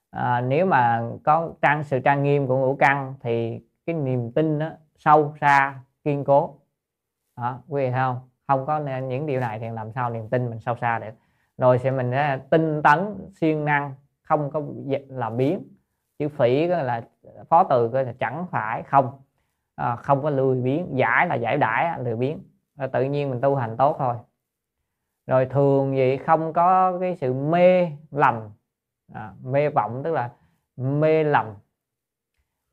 À, 0.09 0.41
nếu 0.41 0.65
mà 0.65 1.03
có 1.23 1.53
trang 1.61 1.83
sự 1.83 1.99
trang 1.99 2.23
nghiêm 2.23 2.47
của 2.47 2.57
ngũ 2.57 2.75
căn 2.75 3.13
thì 3.19 3.61
cái 3.85 3.95
niềm 3.95 4.31
tin 4.31 4.59
đó, 4.59 4.69
sâu 4.97 5.35
xa 5.41 5.79
kiên 6.03 6.23
cố. 6.23 6.55
Đó, 7.37 7.59
quý 7.67 7.83
vị 7.83 7.91
thấy 7.91 7.99
không? 7.99 8.19
Không 8.47 8.65
có 8.65 8.79
những 8.79 9.25
điều 9.25 9.39
này 9.39 9.59
thì 9.59 9.69
làm 9.69 9.91
sao 9.91 10.09
niềm 10.09 10.29
tin 10.29 10.49
mình 10.49 10.59
sâu 10.59 10.75
xa 10.81 10.99
được? 10.99 11.11
Rồi 11.57 11.79
sẽ 11.79 11.91
mình 11.91 12.11
sẽ 12.11 12.39
tinh 12.49 12.81
tấn 12.83 13.29
siêng 13.35 13.65
năng 13.65 13.93
không 14.21 14.51
có 14.51 14.61
là 15.07 15.29
biến. 15.29 15.63
Chữ 16.19 16.29
phỉ 16.29 16.67
là 16.67 17.01
phó 17.49 17.63
từ 17.63 17.91
là 17.93 18.13
chẳng 18.19 18.45
phải 18.51 18.83
không. 18.83 19.21
À, 19.75 19.95
không 19.95 20.23
có 20.23 20.29
lười 20.29 20.61
biến 20.61 20.97
giải 20.97 21.27
là 21.27 21.35
giải 21.35 21.57
đãi 21.57 21.99
lười 21.99 22.15
biến 22.15 22.39
à, 22.77 22.83
ờ, 22.83 22.87
tự 22.87 23.03
nhiên 23.03 23.29
mình 23.29 23.41
tu 23.41 23.55
hành 23.55 23.77
tốt 23.77 23.95
thôi. 23.99 24.15
Rồi 25.27 25.45
thường 25.45 25.95
gì 25.95 26.17
không 26.17 26.53
có 26.53 26.97
cái 26.99 27.15
sự 27.15 27.33
mê 27.33 27.91
lầm. 28.11 28.49
À, 29.13 29.33
mê 29.43 29.69
vọng 29.69 30.01
tức 30.03 30.11
là 30.11 30.31
mê 30.77 31.23
lầm 31.23 31.45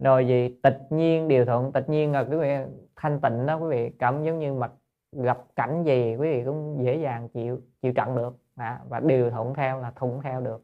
rồi 0.04 0.26
gì 0.28 0.58
tịch 0.62 0.78
nhiên 0.90 1.28
điều 1.28 1.44
thuận 1.44 1.72
tịch 1.72 1.88
nhiên 1.88 2.12
là 2.12 2.20
quý 2.20 2.36
vị 2.36 2.56
thanh 2.96 3.20
tịnh 3.20 3.46
đó 3.46 3.56
quý 3.56 3.68
vị 3.68 3.90
cảm 3.98 4.24
giống 4.24 4.38
như 4.38 4.52
mặt 4.52 4.72
gặp 5.12 5.38
cảnh 5.56 5.84
gì 5.84 6.16
quý 6.16 6.32
vị 6.32 6.42
cũng 6.44 6.84
dễ 6.84 6.96
dàng 6.96 7.28
chịu 7.28 7.60
chịu 7.82 7.92
trận 7.92 8.16
được. 8.16 8.36
À, 8.56 8.80
và 8.88 9.00
điều 9.00 9.30
thuận 9.30 9.54
theo 9.54 9.80
là 9.80 9.90
thuận 9.96 10.20
theo 10.22 10.40
được. 10.40 10.62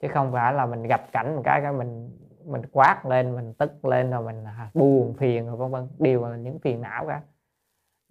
Chứ 0.00 0.08
không 0.08 0.32
phải 0.32 0.52
là 0.52 0.66
mình 0.66 0.82
gặp 0.82 1.12
cảnh 1.12 1.36
một 1.36 1.42
cái 1.44 1.60
cái 1.60 1.72
mình 1.72 2.10
mình 2.44 2.62
quát 2.72 3.06
lên 3.06 3.34
mình 3.34 3.54
tức 3.54 3.84
lên 3.84 4.10
rồi 4.10 4.22
mình 4.22 4.44
à, 4.44 4.70
buồn 4.74 5.14
phiền 5.18 5.46
rồi 5.46 5.56
vân 5.56 5.70
vân. 5.70 5.88
Đều 5.98 6.24
là 6.24 6.36
những 6.36 6.58
phiền 6.58 6.80
não 6.80 7.06
cả. 7.06 7.20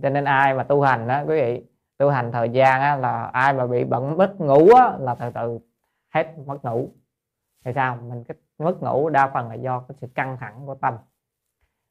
Cho 0.03 0.09
nên 0.09 0.25
ai 0.25 0.53
mà 0.53 0.63
tu 0.63 0.81
hành 0.81 1.07
đó 1.07 1.23
quý 1.27 1.41
vị 1.41 1.65
tu 1.97 2.09
hành 2.09 2.31
thời 2.31 2.49
gian 2.49 2.81
á, 2.81 2.95
là 2.95 3.23
ai 3.23 3.53
mà 3.53 3.67
bị 3.67 3.83
bận 3.83 4.17
mất 4.17 4.41
ngủ 4.41 4.69
á, 4.75 4.97
là 4.99 5.15
từ 5.15 5.29
từ 5.33 5.59
hết 6.09 6.37
mất 6.45 6.65
ngủ. 6.65 6.89
Thì 7.65 7.71
sao? 7.75 7.97
Mình 8.09 8.23
cái 8.23 8.37
mất 8.59 8.83
ngủ 8.83 9.09
đa 9.09 9.27
phần 9.33 9.49
là 9.49 9.55
do 9.55 9.79
cái 9.79 9.95
sự 10.01 10.07
căng 10.07 10.37
thẳng 10.39 10.61
của 10.65 10.75
tâm. 10.75 10.93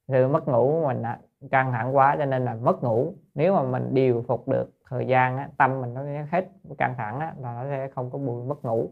Sự 0.08 0.28
mất 0.28 0.48
ngủ 0.48 0.86
mình 0.86 1.02
căng 1.50 1.72
thẳng 1.72 1.96
quá 1.96 2.16
cho 2.18 2.24
nên 2.24 2.44
là 2.44 2.54
mất 2.54 2.82
ngủ. 2.82 3.14
Nếu 3.34 3.54
mà 3.54 3.62
mình 3.62 3.94
điều 3.94 4.24
phục 4.28 4.48
được 4.48 4.70
thời 4.88 5.06
gian 5.06 5.38
á, 5.38 5.48
tâm 5.56 5.80
mình 5.80 5.94
nó 5.94 6.02
hết 6.30 6.48
căng 6.78 6.94
thẳng 6.98 7.20
á, 7.20 7.34
là 7.40 7.54
nó 7.54 7.64
sẽ 7.64 7.88
không 7.94 8.10
có 8.10 8.18
buồn 8.18 8.48
mất 8.48 8.64
ngủ. 8.64 8.90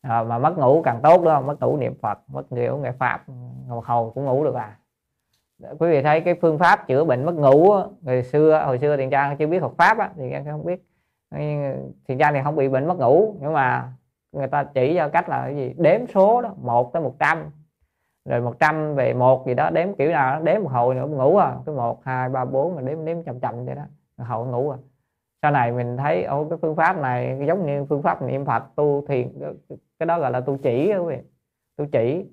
À, 0.00 0.22
mà 0.22 0.38
mất 0.38 0.58
ngủ 0.58 0.82
càng 0.82 1.00
tốt 1.02 1.22
đó 1.22 1.40
mất 1.40 1.60
ngủ 1.60 1.76
niệm 1.76 1.94
phật 2.02 2.18
mất 2.26 2.52
ngủ 2.52 2.76
nghệ 2.76 2.92
pháp 2.92 3.24
ngồi 3.68 3.82
hầu 3.84 4.10
cũng 4.10 4.24
ngủ 4.24 4.44
được 4.44 4.54
à. 4.54 4.78
Quý 5.78 5.90
vị 5.90 6.02
thấy 6.02 6.20
cái 6.20 6.34
phương 6.40 6.58
pháp 6.58 6.86
chữa 6.86 7.04
bệnh 7.04 7.26
mất 7.26 7.34
ngủ 7.34 7.74
ngày 8.00 8.22
xưa 8.22 8.62
hồi 8.66 8.78
xưa 8.78 8.96
tiền 8.96 9.10
trang 9.10 9.36
chưa 9.36 9.46
biết 9.46 9.60
Phật 9.60 9.72
pháp 9.78 9.98
á, 9.98 10.10
thì 10.16 10.32
không 10.50 10.64
biết. 10.64 10.86
Thì 12.08 12.16
trang 12.18 12.34
thì 12.34 12.40
không 12.44 12.56
bị 12.56 12.68
bệnh 12.68 12.88
mất 12.88 12.98
ngủ 12.98 13.36
nhưng 13.40 13.52
mà 13.52 13.92
người 14.32 14.46
ta 14.46 14.64
chỉ 14.64 14.94
cho 14.96 15.08
cách 15.08 15.28
là 15.28 15.42
cái 15.42 15.56
gì? 15.56 15.74
Đếm 15.78 16.06
số 16.06 16.42
đó 16.42 16.54
một 16.62 16.92
tới 16.92 17.02
một 17.02 17.14
trăm. 17.18 17.50
Rồi 18.24 18.40
100 18.40 18.94
về 18.94 19.14
một 19.14 19.46
gì 19.46 19.54
đó 19.54 19.70
đếm 19.70 19.94
kiểu 19.94 20.10
nào 20.10 20.34
đó, 20.34 20.40
đếm 20.44 20.62
một 20.62 20.70
hồi 20.72 20.94
nữa 20.94 21.06
ngủ 21.06 21.36
à. 21.36 21.56
Cái 21.66 21.74
một 21.74 22.04
hai 22.04 22.28
ba 22.28 22.44
bốn 22.44 22.76
mà 22.76 22.82
đếm 22.82 23.04
đếm 23.04 23.22
chậm 23.22 23.40
chậm 23.40 23.66
vậy 23.66 23.74
đó. 23.74 23.82
Hồi 24.16 24.46
ngủ 24.46 24.70
à. 24.70 24.78
Sau 25.42 25.50
này 25.50 25.72
mình 25.72 25.96
thấy 25.96 26.24
ô 26.24 26.46
cái 26.50 26.58
phương 26.62 26.76
pháp 26.76 26.98
này 26.98 27.38
giống 27.46 27.66
như 27.66 27.84
phương 27.84 28.02
pháp 28.02 28.22
niệm 28.22 28.44
phật 28.44 28.62
tu 28.76 29.04
thiền 29.08 29.28
cái 29.98 30.06
đó 30.06 30.18
gọi 30.18 30.30
là 30.30 30.40
tu 30.40 30.56
chỉ 30.56 30.94
quý 30.94 31.16
vị. 31.16 31.18
Tu 31.76 31.84
chỉ 31.92 32.24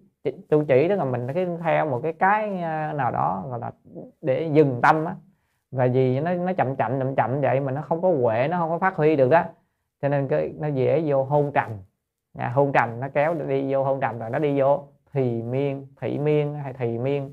tu 0.49 0.63
chỉ 0.63 0.87
tức 0.87 0.95
là 0.95 1.05
mình 1.05 1.27
cái 1.33 1.47
theo 1.63 1.85
một 1.85 1.99
cái 2.03 2.13
cái 2.13 2.61
à, 2.61 2.93
nào 2.93 3.11
đó 3.11 3.43
gọi 3.49 3.59
là 3.59 3.71
để 4.21 4.49
dừng 4.53 4.79
tâm 4.81 5.05
á. 5.05 5.15
Và 5.71 5.87
vì 5.93 6.19
nó 6.19 6.33
nó 6.33 6.53
chậm 6.53 6.75
chậm 6.75 6.99
chậm 6.99 7.15
chậm 7.15 7.41
vậy 7.41 7.59
mà 7.59 7.71
nó 7.71 7.81
không 7.81 8.01
có 8.01 8.11
huệ 8.11 8.47
nó 8.47 8.57
không 8.57 8.69
có 8.69 8.77
phát 8.77 8.95
huy 8.95 9.15
được 9.15 9.29
đó 9.29 9.43
cho 10.01 10.09
nên 10.09 10.27
cái 10.27 10.53
nó 10.59 10.67
dễ 10.67 11.03
vô 11.05 11.23
hôn 11.23 11.51
trầm 11.51 11.71
à, 12.37 12.49
hôn 12.49 12.71
trầm 12.71 12.99
nó 12.99 13.07
kéo 13.13 13.33
đi 13.33 13.73
vô 13.73 13.83
hôn 13.83 13.99
trầm 14.01 14.19
rồi 14.19 14.29
nó 14.29 14.39
đi 14.39 14.59
vô. 14.59 14.87
Thì 15.13 15.41
miên 15.41 15.87
thị 16.01 16.17
miên 16.17 16.53
hay 16.53 16.73
thì 16.73 16.97
miên. 16.97 17.31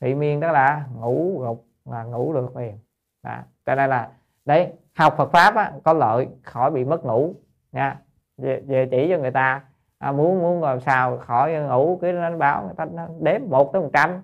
Thị 0.00 0.14
miên 0.14 0.40
đó 0.40 0.52
là 0.52 0.84
ngủ 0.94 1.38
gục 1.40 1.64
là 1.84 2.04
ngủ 2.04 2.32
được 2.32 2.56
liền. 2.56 2.78
Đó. 3.22 3.36
cho 3.66 3.74
nên 3.74 3.90
là 3.90 4.08
đấy 4.44 4.72
học 4.94 5.14
Phật 5.16 5.32
pháp 5.32 5.54
á, 5.54 5.72
có 5.84 5.92
lợi 5.92 6.28
khỏi 6.42 6.70
bị 6.70 6.84
mất 6.84 7.04
ngủ 7.04 7.34
nha. 7.72 8.00
Về, 8.36 8.60
về 8.66 8.88
chỉ 8.90 9.06
cho 9.10 9.18
người 9.18 9.30
ta 9.30 9.62
à, 9.98 10.12
muốn 10.12 10.42
muốn 10.42 10.62
làm 10.62 10.80
sao 10.80 11.18
khỏi 11.18 11.52
ngủ 11.52 11.98
cứ 12.02 12.12
nó 12.12 12.36
báo 12.36 12.62
người 12.64 12.74
ta 12.76 12.84
nó 12.84 13.08
đếm 13.20 13.40
một 13.48 13.72
tới 13.72 13.82
một 13.82 13.90
trăm. 13.92 14.22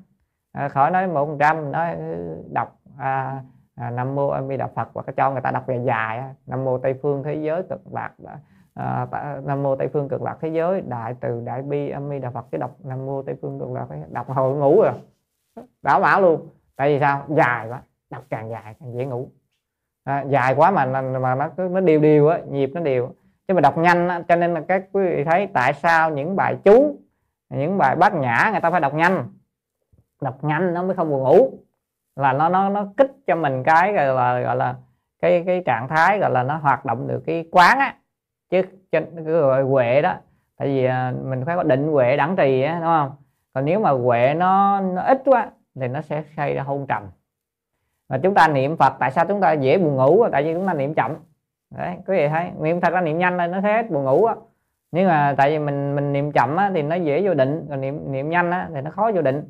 À, 0.53 0.69
khỏi 0.69 0.91
nói 0.91 1.07
một 1.07 1.37
trăm 1.41 1.73
nói 1.73 1.95
ừ, 1.95 2.37
đọc 2.53 2.81
à, 2.99 3.43
à, 3.75 3.91
nam 3.91 4.15
mô 4.15 4.29
a 4.29 4.43
di 4.43 4.57
đà 4.57 4.67
phật 4.67 4.89
và 4.95 5.03
cho 5.17 5.31
người 5.31 5.41
ta 5.41 5.51
đọc 5.51 5.65
dài 5.69 5.81
dài 5.85 6.25
nam 6.47 6.65
mô 6.65 6.79
tây 6.79 6.95
phương 7.03 7.23
thế 7.23 7.35
giới 7.35 7.63
cực 7.63 7.93
lạc 7.93 8.13
à, 8.75 9.07
nam 9.45 9.63
mô 9.63 9.77
tây 9.77 9.89
phương 9.89 10.09
cực 10.09 10.23
lạc 10.23 10.37
thế 10.41 10.49
giới 10.49 10.81
đại 10.81 11.15
từ 11.21 11.43
đại 11.45 11.63
bi 11.63 11.91
âm 11.91 12.09
mi 12.09 12.19
đà 12.19 12.31
phật 12.31 12.47
cái 12.51 12.59
đọc 12.59 12.77
nam 12.85 13.07
mô 13.07 13.23
tây 13.23 13.35
phương 13.43 13.59
cực 13.59 13.71
lạc 13.71 13.87
thế 13.91 13.97
đọc 14.11 14.31
hồi 14.31 14.57
ngủ 14.57 14.83
rồi. 14.83 14.93
Đảo 15.83 16.01
mã 16.01 16.19
luôn. 16.19 16.49
Tại 16.77 16.89
vì 16.89 17.01
sao? 17.01 17.25
Dài 17.29 17.69
quá. 17.69 17.83
Đọc 18.11 18.25
càng 18.31 18.51
dài 18.51 18.75
càng 18.81 18.95
dễ 18.95 19.05
ngủ. 19.05 19.29
À, 20.05 20.25
dài 20.29 20.55
quá 20.55 20.71
mà 20.71 20.87
mà 21.03 21.35
nó 21.35 21.49
cứ 21.57 21.69
nó 21.73 21.81
đều 21.81 22.01
đều 22.01 22.29
á 22.29 22.39
nhịp 22.51 22.71
nó 22.75 22.81
đều 22.81 23.13
chứ 23.49 23.55
mà 23.55 23.61
đọc 23.61 23.79
nhanh 23.79 24.09
á, 24.09 24.23
cho 24.29 24.37
nên 24.37 24.55
là 24.55 24.61
các 24.69 24.85
quý 24.93 25.03
vị 25.03 25.25
thấy 25.25 25.47
tại 25.47 25.75
sao 25.75 26.11
những 26.11 26.37
bài 26.37 26.57
chú 26.65 26.97
những 27.51 27.79
bài 27.79 27.97
bát 27.97 28.15
nhã 28.15 28.49
người 28.53 28.61
ta 28.61 28.71
phải 28.71 28.81
đọc 28.81 28.95
nhanh? 28.95 29.29
Đọc 30.21 30.45
nhanh 30.45 30.75
nó 30.75 30.83
mới 30.83 30.97
không 30.97 31.11
buồn 31.11 31.23
ngủ. 31.23 31.59
Là 32.17 32.33
nó 32.33 32.49
nó 32.49 32.69
nó 32.69 32.87
kích 32.97 33.11
cho 33.27 33.37
mình 33.37 33.63
cái 33.65 33.93
gọi 33.93 34.07
là 34.07 34.41
gọi 34.41 34.57
là 34.57 34.75
cái 35.23 35.43
cái 35.47 35.63
trạng 35.67 35.89
thái 35.89 36.19
gọi 36.19 36.31
là 36.31 36.43
nó 36.43 36.57
hoạt 36.57 36.85
động 36.85 37.09
được 37.09 37.23
cái 37.27 37.49
quán 37.53 37.79
á 37.79 37.97
chứ 38.51 38.63
trên 38.93 39.07
cái 39.15 39.25
gọi 39.25 39.63
huệ 39.63 40.03
đó 40.03 40.15
tại 40.57 40.69
vì 40.69 40.85
à, 40.85 41.13
mình 41.25 41.45
phải 41.45 41.57
có 41.57 41.63
định 41.63 41.89
huệ 41.89 42.17
đẳng 42.17 42.37
trì 42.37 42.63
á 42.63 42.75
đúng 42.75 42.85
không? 42.85 43.11
Còn 43.55 43.65
nếu 43.65 43.81
mà 43.81 43.91
huệ 43.91 44.35
nó, 44.35 44.81
nó 44.81 45.03
ít 45.03 45.23
quá 45.25 45.51
thì 45.75 45.89
nó 45.89 46.01
sẽ 46.01 46.23
gây 46.37 46.55
ra 46.55 46.63
hôn 46.63 46.87
trầm. 46.87 47.03
Và 48.09 48.19
chúng 48.19 48.35
ta 48.35 48.49
niệm 48.49 48.77
phật 48.77 48.93
tại 48.99 49.11
sao 49.11 49.25
chúng 49.29 49.41
ta 49.41 49.53
dễ 49.53 49.79
buồn 49.79 49.97
ngủ 49.97 50.27
tại 50.33 50.43
vì 50.43 50.55
chúng 50.55 50.67
ta 50.67 50.75
niệm 50.75 50.95
chậm. 50.95 51.15
Đấy 51.77 51.97
quý 52.07 52.17
vị 52.17 52.29
thấy 52.29 52.51
niệm 52.61 52.81
thật 52.81 52.93
ra 52.93 53.01
niệm 53.01 53.19
nhanh 53.19 53.37
lên 53.37 53.51
nó 53.51 53.61
hết 53.61 53.91
buồn 53.91 54.05
ngủ 54.05 54.25
á. 54.25 54.35
Nhưng 54.93 55.09
mà 55.09 55.35
tại 55.37 55.51
vì 55.51 55.59
mình 55.59 55.95
mình 55.95 56.13
niệm 56.13 56.33
chậm 56.33 56.57
á, 56.57 56.71
thì 56.75 56.83
nó 56.83 56.97
dễ 56.97 57.27
vô 57.27 57.35
định 57.35 57.67
còn 57.71 57.81
niệm 57.81 58.13
niệm 58.13 58.31
nhanh 58.31 58.51
á, 58.51 58.69
thì 58.75 58.81
nó 58.81 58.91
khó 58.91 59.11
vô 59.15 59.23
định. 59.23 59.45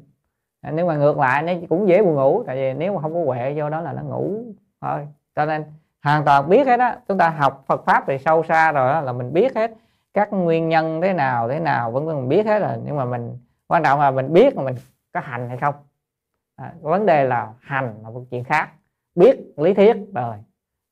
Nếu 0.73 0.87
mà 0.87 0.97
ngược 0.97 1.19
lại 1.19 1.43
nó 1.43 1.53
cũng 1.69 1.89
dễ 1.89 2.03
buồn 2.03 2.15
ngủ 2.15 2.43
tại 2.47 2.57
vì 2.57 2.73
nếu 2.73 2.95
mà 2.95 3.01
không 3.01 3.15
có 3.15 3.21
huệ 3.27 3.55
vô 3.57 3.71
đó 3.71 3.81
là 3.81 3.93
nó 3.93 4.03
ngủ 4.03 4.45
thôi. 4.81 5.09
Cho 5.37 5.47
nên 5.47 5.65
hoàn 6.03 6.25
toàn 6.25 6.49
biết 6.49 6.67
hết 6.67 6.81
á. 6.81 6.99
Chúng 7.09 7.19
ta 7.19 7.29
học 7.29 7.65
Phật 7.67 7.85
pháp 7.87 8.05
thì 8.07 8.19
sâu 8.19 8.43
xa 8.43 8.73
rồi 8.73 8.93
đó, 8.93 9.01
là 9.01 9.13
mình 9.13 9.33
biết 9.33 9.57
hết 9.57 9.71
các 10.15 10.33
nguyên 10.33 10.69
nhân 10.69 11.01
thế 11.01 11.13
nào 11.13 11.49
thế 11.49 11.61
nào 11.61 11.91
vẫn 11.91 12.07
mình 12.07 12.29
biết 12.29 12.47
hết 12.47 12.59
rồi. 12.59 12.73
Nhưng 12.85 12.97
mà 12.97 13.05
mình 13.05 13.39
quan 13.69 13.83
trọng 13.83 14.01
là 14.01 14.11
mình 14.11 14.33
biết 14.33 14.57
mà 14.57 14.63
mình 14.63 14.75
có 15.13 15.21
hành 15.21 15.49
hay 15.49 15.59
không. 15.59 15.75
À, 16.57 16.73
vấn 16.81 17.07
đề 17.07 17.25
là 17.25 17.49
hành 17.61 17.95
là 18.03 18.11
một 18.11 18.23
chuyện 18.31 18.45
khác. 18.45 18.69
Biết 19.15 19.39
lý 19.57 19.75
thuyết 19.75 19.97
rồi. 20.15 20.37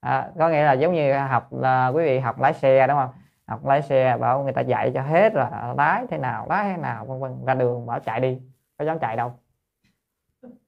À, 0.01 0.31
có 0.39 0.49
nghĩa 0.49 0.65
là 0.65 0.73
giống 0.73 0.95
như 0.95 1.19
học 1.19 1.53
là 1.53 1.89
quý 1.89 2.05
vị 2.05 2.19
học 2.19 2.41
lái 2.41 2.55
xe 2.55 2.87
đúng 2.87 2.97
không? 2.97 3.11
Học 3.47 3.67
lái 3.67 3.83
xe 3.83 4.17
bảo 4.21 4.43
người 4.43 4.53
ta 4.53 4.61
dạy 4.61 4.91
cho 4.95 5.03
hết 5.03 5.35
rồi 5.35 5.47
à, 5.53 5.75
lái 5.77 6.07
thế 6.11 6.19
nào 6.19 6.47
lái 6.49 6.65
thế 6.65 6.77
nào 6.77 7.05
vân 7.05 7.21
vân 7.21 7.45
ra 7.47 7.55
đường 7.55 7.87
bảo 7.87 8.01
chạy 8.01 8.21
đi 8.21 8.39
có 8.79 8.85
dám 8.85 8.99
chạy 8.99 9.17
đâu. 9.17 9.33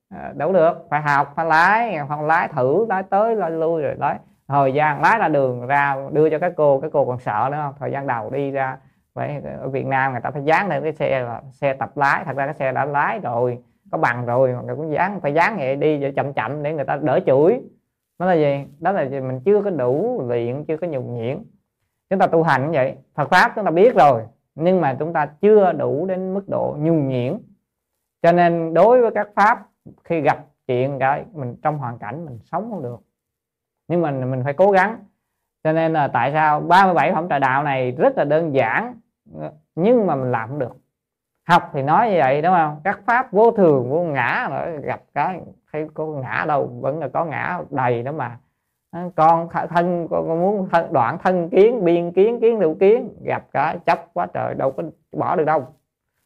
À, 0.09 0.33
đâu 0.37 0.53
được 0.53 0.87
phải 0.91 1.03
học 1.03 1.33
phải 1.37 1.47
lái 1.47 1.99
phải 2.09 2.23
lái 2.23 2.49
thử 2.49 2.87
lái 2.89 3.03
tới 3.03 3.37
lái 3.37 3.51
lui 3.51 3.83
rồi 3.83 3.95
lái 3.99 4.19
thời 4.51 4.72
gian 4.72 5.01
lái 5.01 5.18
ra 5.18 5.28
đường 5.28 5.66
ra, 5.66 5.97
đưa 6.12 6.31
cho 6.31 6.39
các 6.39 6.52
cô 6.56 6.81
các 6.81 6.90
cô 6.93 7.05
còn 7.05 7.18
sợ 7.18 7.48
nữa 7.51 7.59
không? 7.62 7.74
Thời 7.78 7.93
gian 7.93 8.06
đầu 8.06 8.31
đi 8.31 8.51
ra 8.51 8.78
vậy 9.14 9.43
ở 9.60 9.68
Việt 9.68 9.86
Nam 9.86 10.12
người 10.12 10.20
ta 10.20 10.31
phải 10.31 10.43
dán 10.44 10.68
lên 10.68 10.82
cái 10.82 10.93
xe 10.93 11.20
là 11.20 11.43
xe 11.52 11.74
tập 11.74 11.97
lái. 11.97 12.24
Thật 12.24 12.36
ra 12.36 12.44
cái 12.47 12.55
xe 12.55 12.72
đã 12.72 12.85
lái 12.85 13.18
rồi, 13.18 13.59
có 13.90 13.98
bằng 13.98 14.27
rồi, 14.27 14.56
mà 14.66 14.74
cũng 14.74 14.93
dán, 14.93 15.20
phải 15.20 15.35
dán 15.35 15.56
vậy 15.56 15.77
đi 15.77 16.12
chậm 16.16 16.32
chậm 16.32 16.62
để 16.62 16.72
người 16.72 16.85
ta 16.85 16.97
đỡ 16.97 17.20
chửi. 17.27 17.60
Đó 18.18 18.27
là 18.27 18.35
gì? 18.35 18.66
Đó 18.81 18.93
là 18.93 19.02
gì? 19.02 19.20
mình 19.20 19.40
chưa 19.44 19.62
có 19.62 19.70
đủ 19.70 20.22
luyện, 20.28 20.64
chưa 20.64 20.77
có 20.77 20.86
nhuần 20.86 21.14
nhuyễn. 21.14 21.44
Chúng 22.10 22.18
ta 22.18 22.27
tu 22.27 22.43
hành 22.43 22.70
như 22.70 22.78
vậy, 22.78 22.97
Phật 23.14 23.31
pháp 23.31 23.52
chúng 23.56 23.64
ta 23.64 23.70
biết 23.70 23.94
rồi, 23.94 24.22
nhưng 24.55 24.81
mà 24.81 24.97
chúng 24.98 25.12
ta 25.12 25.27
chưa 25.40 25.72
đủ 25.72 26.06
đến 26.06 26.35
mức 26.35 26.48
độ 26.48 26.77
nhuần 26.78 27.09
nhuyễn. 27.09 27.39
Cho 28.22 28.32
nên 28.32 28.74
đối 28.74 29.01
với 29.01 29.10
các 29.14 29.28
pháp, 29.35 29.66
khi 30.05 30.20
gặp 30.20 30.47
chuyện 30.66 30.98
cái, 30.98 31.24
mình 31.32 31.56
trong 31.62 31.78
hoàn 31.78 31.98
cảnh 31.98 32.24
mình 32.27 32.39
sống 32.44 32.70
không 32.70 32.82
được 32.82 33.01
nhưng 33.91 34.03
mình 34.03 34.31
mình 34.31 34.45
phải 34.45 34.53
cố 34.53 34.71
gắng. 34.71 34.97
Cho 35.65 35.73
nên 35.73 35.93
là 35.93 36.09
tại 36.09 36.33
sao 36.33 36.61
37 36.61 37.12
phẩm 37.15 37.29
trợ 37.29 37.39
đạo 37.39 37.62
này 37.62 37.91
rất 37.91 38.19
là 38.19 38.25
đơn 38.25 38.55
giản 38.55 38.95
nhưng 39.75 40.07
mà 40.07 40.15
mình 40.15 40.33
làm 40.33 40.49
không 40.49 40.59
được. 40.59 40.77
Học 41.49 41.71
thì 41.73 41.83
nói 41.83 42.11
như 42.11 42.17
vậy 42.19 42.43
đúng 42.43 42.53
không? 42.53 42.81
Các 42.85 43.01
pháp 43.07 43.33
vô 43.33 43.51
thường 43.51 43.91
vô 43.91 44.03
ngã 44.03 44.49
rồi 44.51 44.81
gặp 44.81 45.01
cái 45.15 45.41
thấy 45.73 45.89
có 45.95 46.07
ngã 46.07 46.45
đâu 46.49 46.67
vẫn 46.81 46.99
là 46.99 47.09
có 47.09 47.25
ngã 47.25 47.61
đầy 47.71 48.03
đó 48.03 48.12
mà. 48.12 48.39
Con 49.17 49.49
thân 49.71 50.09
con, 50.11 50.29
muốn 50.29 50.69
thân, 50.73 50.93
đoạn 50.93 51.19
thân 51.19 51.49
kiến 51.49 51.85
biên 51.85 52.12
kiến 52.12 52.41
kiến 52.41 52.61
đủ 52.61 52.77
kiến 52.81 53.09
gặp 53.25 53.43
cái 53.53 53.79
chấp 53.87 53.99
quá 54.12 54.27
trời 54.35 54.55
đâu 54.55 54.73
có 54.73 54.83
bỏ 55.12 55.37
được 55.37 55.45
đâu. 55.45 55.67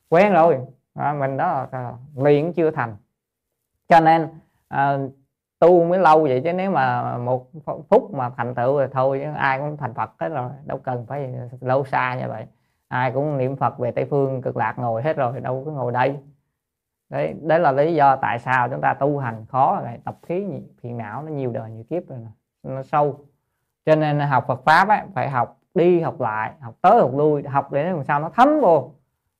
Quen 0.09 0.32
rồi. 0.32 0.59
À, 0.95 1.12
mình 1.12 1.36
đó 1.36 1.66
là 1.73 1.93
luyện 2.16 2.53
chưa 2.53 2.70
thành. 2.70 2.97
Cho 3.89 4.01
nên 4.01 4.28
à, 4.69 4.99
tu 5.65 5.85
mới 5.85 5.99
lâu 5.99 6.23
vậy 6.23 6.41
chứ 6.45 6.53
nếu 6.53 6.70
mà 6.70 7.16
một 7.19 7.47
phút 7.65 8.15
mà 8.15 8.31
thành 8.36 8.55
tựu 8.55 8.78
rồi 8.78 8.89
thôi 8.93 9.20
chứ 9.24 9.31
ai 9.36 9.59
cũng 9.59 9.77
thành 9.77 9.95
phật 9.95 10.11
hết 10.20 10.28
rồi 10.28 10.51
đâu 10.65 10.78
cần 10.78 11.07
phải 11.07 11.35
lâu 11.61 11.85
xa 11.85 12.16
như 12.20 12.28
vậy. 12.28 12.47
Ai 12.89 13.11
cũng 13.12 13.39
niệm 13.39 13.57
phật 13.57 13.78
về 13.78 13.91
tây 13.91 14.05
phương 14.11 14.43
cực 14.43 14.57
lạc 14.57 14.78
ngồi 14.78 15.03
hết 15.03 15.16
rồi 15.16 15.41
đâu 15.41 15.62
có 15.66 15.73
ngồi 15.73 15.93
đây. 15.93 16.16
Đấy 17.11 17.35
đấy 17.43 17.59
là 17.59 17.73
lý 17.73 17.95
do 17.95 18.16
tại 18.16 18.39
sao 18.39 18.69
chúng 18.69 18.81
ta 18.81 18.95
tu 18.95 19.19
hành 19.19 19.47
khó 19.49 19.81
này 19.85 19.99
tập 20.05 20.16
khí 20.23 20.47
phiền 20.82 20.99
não 20.99 21.23
nó 21.23 21.31
nhiều 21.31 21.53
đời 21.53 21.70
nhiều 21.70 21.85
kiếp 21.91 22.09
rồi 22.09 22.19
nó 22.62 22.82
sâu. 22.82 23.20
Cho 23.86 23.95
nên 23.95 24.20
học 24.20 24.45
Phật 24.47 24.65
pháp 24.65 24.89
ấy, 24.89 25.01
phải 25.15 25.31
học 25.31 25.57
đi 25.74 26.01
học 26.01 26.20
lại 26.20 26.53
học 26.61 26.74
tới 26.81 27.01
học 27.01 27.11
lui 27.15 27.43
học 27.43 27.73
để 27.73 27.85
làm 27.85 28.05
sao 28.05 28.20
nó 28.20 28.31
thấm 28.35 28.61
vô. 28.61 28.91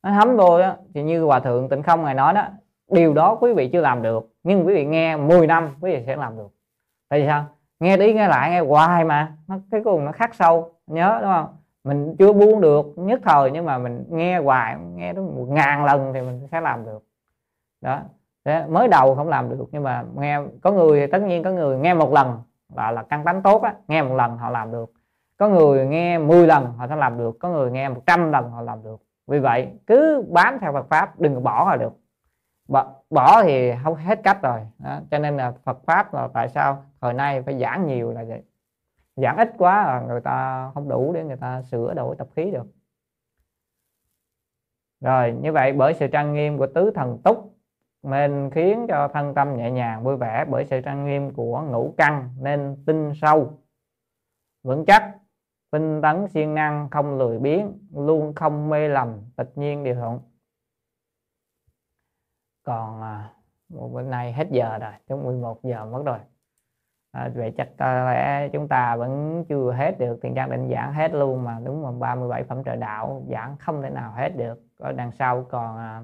Nó 0.03 0.11
thấm 0.11 0.37
vô 0.37 0.59
đó, 0.59 0.77
thì 0.95 1.03
như 1.03 1.25
hòa 1.25 1.41
thượng 1.41 1.69
tịnh 1.69 1.83
không 1.83 2.05
ngài 2.05 2.15
nói 2.15 2.35
đó 2.35 2.47
điều 2.95 3.15
đó 3.15 3.39
quý 3.41 3.53
vị 3.53 3.71
chưa 3.73 3.81
làm 3.81 4.03
được, 4.03 4.29
nhưng 4.43 4.67
quý 4.67 4.75
vị 4.75 4.85
nghe 4.85 5.17
10 5.17 5.47
năm 5.47 5.69
quý 5.81 5.91
vị 5.97 6.03
sẽ 6.07 6.17
làm 6.17 6.37
được. 6.37 6.49
Tại 7.09 7.21
vì 7.21 7.27
sao? 7.27 7.45
Nghe 7.81 7.97
đi 7.97 8.15
nghe 8.15 8.29
lại, 8.29 8.51
nghe 8.51 8.61
hoài 8.61 9.05
mà, 9.05 9.33
nó, 9.49 9.57
cái 9.71 9.81
cùng 9.85 10.05
nó 10.05 10.13
khắc 10.13 10.35
sâu, 10.35 10.73
nhớ, 10.87 11.19
đúng 11.23 11.33
không? 11.33 11.57
Mình 11.85 12.17
chưa 12.19 12.33
buông 12.33 12.61
được, 12.61 12.87
nhất 12.97 13.21
thời 13.25 13.51
nhưng 13.51 13.65
mà 13.65 13.79
mình 13.79 14.05
nghe 14.11 14.39
hoài, 14.39 14.77
nghe 14.95 15.13
đến 15.13 15.25
một 15.25 15.47
ngàn 15.49 15.85
lần 15.85 16.13
thì 16.15 16.21
mình 16.21 16.49
sẽ 16.51 16.61
làm 16.61 16.85
được. 16.85 17.05
Đó, 17.81 18.01
Thế 18.45 18.67
mới 18.67 18.89
đầu 18.89 19.15
không 19.15 19.29
làm 19.29 19.51
được, 19.51 19.65
nhưng 19.73 19.83
mà 19.83 20.05
nghe, 20.17 20.41
có 20.63 20.73
người 20.73 21.01
thì 21.01 21.13
tất 21.13 21.23
nhiên 21.23 21.43
có 21.43 21.51
người 21.51 21.79
nghe 21.79 21.95
một 21.95 22.13
lần 22.13 22.39
là 22.77 22.91
là 22.91 23.03
căn 23.03 23.25
tánh 23.25 23.43
tốt 23.43 23.63
á, 23.63 23.75
nghe 23.89 24.03
một 24.03 24.15
lần 24.15 24.37
họ 24.37 24.51
làm 24.51 24.73
được. 24.73 24.93
Có 25.37 25.49
người 25.49 25.87
nghe 25.87 26.19
10 26.19 26.47
lần 26.47 26.73
họ 26.77 26.87
sẽ 26.89 26.97
làm 26.97 27.19
được, 27.19 27.37
có 27.39 27.49
người 27.49 27.71
nghe 27.71 27.89
100 27.89 28.33
lần 28.33 28.51
họ 28.51 28.63
làm 28.63 28.83
được. 28.85 28.97
Vì 29.27 29.39
vậy, 29.39 29.69
cứ 29.87 30.25
bám 30.31 30.59
theo 30.61 30.73
Phật 30.73 30.89
pháp, 30.89 31.21
đừng 31.21 31.43
bỏ 31.43 31.67
là 31.71 31.77
được 31.77 31.93
bỏ, 32.69 32.95
bỏ 33.11 33.43
thì 33.43 33.73
không 33.85 33.95
hết 33.95 34.21
cách 34.25 34.43
rồi. 34.43 34.61
Đó. 34.79 35.01
cho 35.11 35.19
nên 35.19 35.37
là 35.37 35.53
Phật 35.65 35.79
pháp 35.85 36.15
là 36.15 36.29
tại 36.35 36.49
sao 36.49 36.85
thời 37.01 37.13
nay 37.13 37.43
phải 37.43 37.59
giảng 37.59 37.87
nhiều 37.87 38.13
là 38.13 38.25
vậy? 38.25 38.43
Giảng 39.17 39.37
ít 39.37 39.55
quá 39.59 39.87
là 39.87 40.01
người 40.01 40.21
ta 40.21 40.71
không 40.75 40.89
đủ 40.89 41.13
để 41.13 41.25
người 41.25 41.37
ta 41.37 41.63
sửa 41.63 41.95
đổi 41.95 42.17
tập 42.17 42.29
khí 42.37 42.51
được. 42.51 42.67
Rồi 45.01 45.33
như 45.33 45.53
vậy 45.53 45.73
bởi 45.73 45.95
sự 45.95 46.07
trang 46.07 46.35
nghiêm 46.35 46.59
của 46.59 46.67
tứ 46.67 46.91
thần 46.95 47.19
túc 47.25 47.55
nên 48.03 48.51
khiến 48.51 48.87
cho 48.89 49.09
thân 49.09 49.35
tâm 49.35 49.57
nhẹ 49.57 49.71
nhàng 49.71 50.05
vui 50.05 50.17
vẻ. 50.17 50.45
Bởi 50.49 50.65
sự 50.65 50.81
trang 50.81 51.05
nghiêm 51.05 51.35
của 51.35 51.61
ngũ 51.61 51.95
căn 51.97 52.29
nên 52.41 52.77
tinh 52.87 53.13
sâu 53.15 53.53
vững 54.63 54.85
chắc 54.87 55.15
tinh 55.71 56.03
tấn 56.03 56.29
siêng 56.29 56.55
năng 56.55 56.89
không 56.91 57.19
lười 57.19 57.39
biếng 57.39 57.73
luôn 57.95 58.35
không 58.35 58.69
mê 58.69 58.89
lầm 58.89 59.19
tự 59.37 59.45
nhiên 59.55 59.85
điều 59.85 59.95
thuận 59.95 60.19
còn 62.65 63.03
à, 63.03 63.31
một 63.69 63.89
bữa 63.93 64.03
nay 64.03 64.33
hết 64.33 64.51
giờ 64.51 64.79
rồi 64.79 64.93
chúng 65.09 65.25
11 65.25 65.63
giờ 65.63 65.87
mất 65.87 66.03
rồi. 66.07 66.19
À, 67.13 67.31
vậy 67.35 67.53
chắc 67.57 67.69
có 67.79 68.05
lẽ 68.05 68.49
chúng 68.49 68.69
ta 68.69 68.97
vẫn 68.97 69.45
chưa 69.49 69.73
hết 69.73 69.99
được 69.99 70.19
tiền 70.23 70.35
trang 70.35 70.51
định 70.51 70.71
giảng 70.71 70.93
hết 70.93 71.13
luôn 71.13 71.45
mà 71.45 71.61
đúng 71.65 71.83
mà 71.83 71.91
37 71.91 72.45
phẩm 72.45 72.65
trợ 72.65 72.77
đạo 72.77 73.23
giảng 73.31 73.57
không 73.57 73.83
thể 73.83 73.91
nào 73.91 74.13
hết 74.13 74.29
được. 74.37 74.63
Ở 74.79 74.93
đằng 74.93 75.13
sau 75.13 75.47
còn 75.51 75.77
à, 75.77 76.03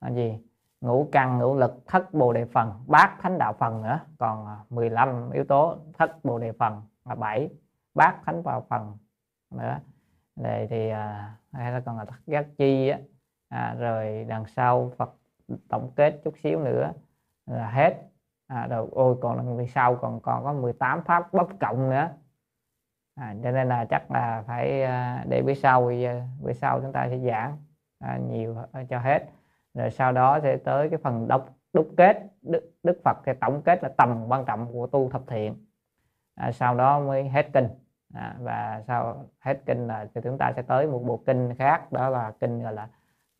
à, 0.00 0.10
gì? 0.10 0.38
Ngũ 0.80 1.08
căn 1.12 1.38
ngũ 1.38 1.54
lực 1.54 1.82
thất 1.86 2.14
bồ 2.14 2.32
đề 2.32 2.44
phần 2.44 2.84
bát 2.86 3.16
thánh 3.22 3.38
đạo 3.38 3.52
phần 3.52 3.82
nữa. 3.82 4.00
Còn 4.18 4.46
à, 4.46 4.56
15 4.70 5.30
yếu 5.30 5.44
tố 5.44 5.76
thất 5.98 6.24
bồ 6.24 6.38
đề 6.38 6.52
phần 6.52 6.82
là 7.04 7.14
7 7.14 7.50
bát 7.94 8.16
thánh 8.24 8.42
vào 8.42 8.66
phần 8.68 8.98
nữa. 9.50 9.78
Đây 10.36 10.66
thì 10.70 10.90
à, 10.90 11.34
hay 11.52 11.72
là 11.72 11.80
còn 11.80 11.98
là 11.98 12.04
thất 12.04 12.20
giác 12.26 12.46
chi 12.58 12.88
á. 12.88 12.98
À, 13.48 13.74
rồi 13.78 14.24
đằng 14.28 14.46
sau 14.46 14.92
Phật 14.96 15.14
tổng 15.68 15.92
kết 15.96 16.20
chút 16.24 16.34
xíu 16.42 16.60
nữa 16.60 16.92
là 17.46 17.70
hết. 17.70 17.94
À, 18.46 18.66
rồi 18.66 18.88
ôi 18.92 19.16
còn 19.20 19.36
lần 19.36 19.66
sau 19.66 19.96
còn 19.96 20.20
còn 20.20 20.44
có 20.44 20.52
18 20.52 21.04
pháp 21.04 21.32
bất 21.32 21.48
cộng 21.60 21.90
nữa. 21.90 22.08
À, 23.14 23.34
cho 23.42 23.50
nên 23.50 23.68
là 23.68 23.84
chắc 23.84 24.10
là 24.10 24.44
phải 24.46 24.82
à, 24.82 25.24
để 25.28 25.42
bữa 25.42 25.54
sau 25.54 25.90
bữa 26.40 26.52
sau 26.52 26.80
chúng 26.80 26.92
ta 26.92 27.08
sẽ 27.08 27.18
giảng 27.18 27.56
à, 27.98 28.18
nhiều 28.30 28.56
à, 28.72 28.84
cho 28.90 28.98
hết. 28.98 29.28
Rồi 29.74 29.90
sau 29.90 30.12
đó 30.12 30.40
sẽ 30.42 30.56
tới 30.56 30.88
cái 30.88 30.98
phần 31.02 31.28
đốc 31.28 31.48
đúc 31.72 31.88
kết. 31.96 32.22
Đức, 32.42 32.70
đức 32.82 33.00
phật 33.04 33.16
cái 33.24 33.34
tổng 33.34 33.62
kết 33.62 33.82
là 33.82 33.88
tầm 33.96 34.24
quan 34.28 34.44
trọng 34.44 34.72
của 34.72 34.86
tu 34.86 35.10
thập 35.10 35.22
thiện. 35.26 35.66
À, 36.34 36.52
sau 36.52 36.74
đó 36.74 37.00
mới 37.00 37.28
hết 37.28 37.46
kinh. 37.52 37.68
À, 38.14 38.36
và 38.40 38.82
sau 38.86 39.24
hết 39.38 39.62
kinh 39.66 39.86
là 39.86 40.08
thì 40.14 40.20
chúng 40.24 40.38
ta 40.38 40.52
sẽ 40.56 40.62
tới 40.62 40.86
một 40.86 41.02
bộ 41.06 41.22
kinh 41.26 41.54
khác 41.58 41.92
đó 41.92 42.08
là 42.08 42.32
kinh 42.40 42.62
gọi 42.62 42.72
là 42.72 42.88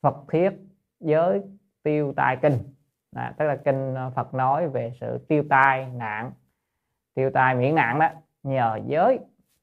phật 0.03 0.17
thiết 0.29 0.51
giới 1.01 1.43
tiêu 1.87 2.13
tai 2.17 2.37
kinh. 2.37 2.59
À, 3.17 3.35
tức 3.39 3.45
là 3.45 3.57
kinh 3.57 3.95
ờ, 3.95 4.11
phật 4.11 4.35
nói 4.35 4.69
về 4.69 4.93
sự 5.01 5.19
tiêu 5.29 5.45
tai 5.51 5.87
nạn. 5.95 6.33
Tiêu 7.15 7.31
tai 7.31 7.55
miễn 7.55 7.75
nạn 7.75 7.99
đó 7.99 8.09
nhờ 8.43 8.81
giới 8.87 9.19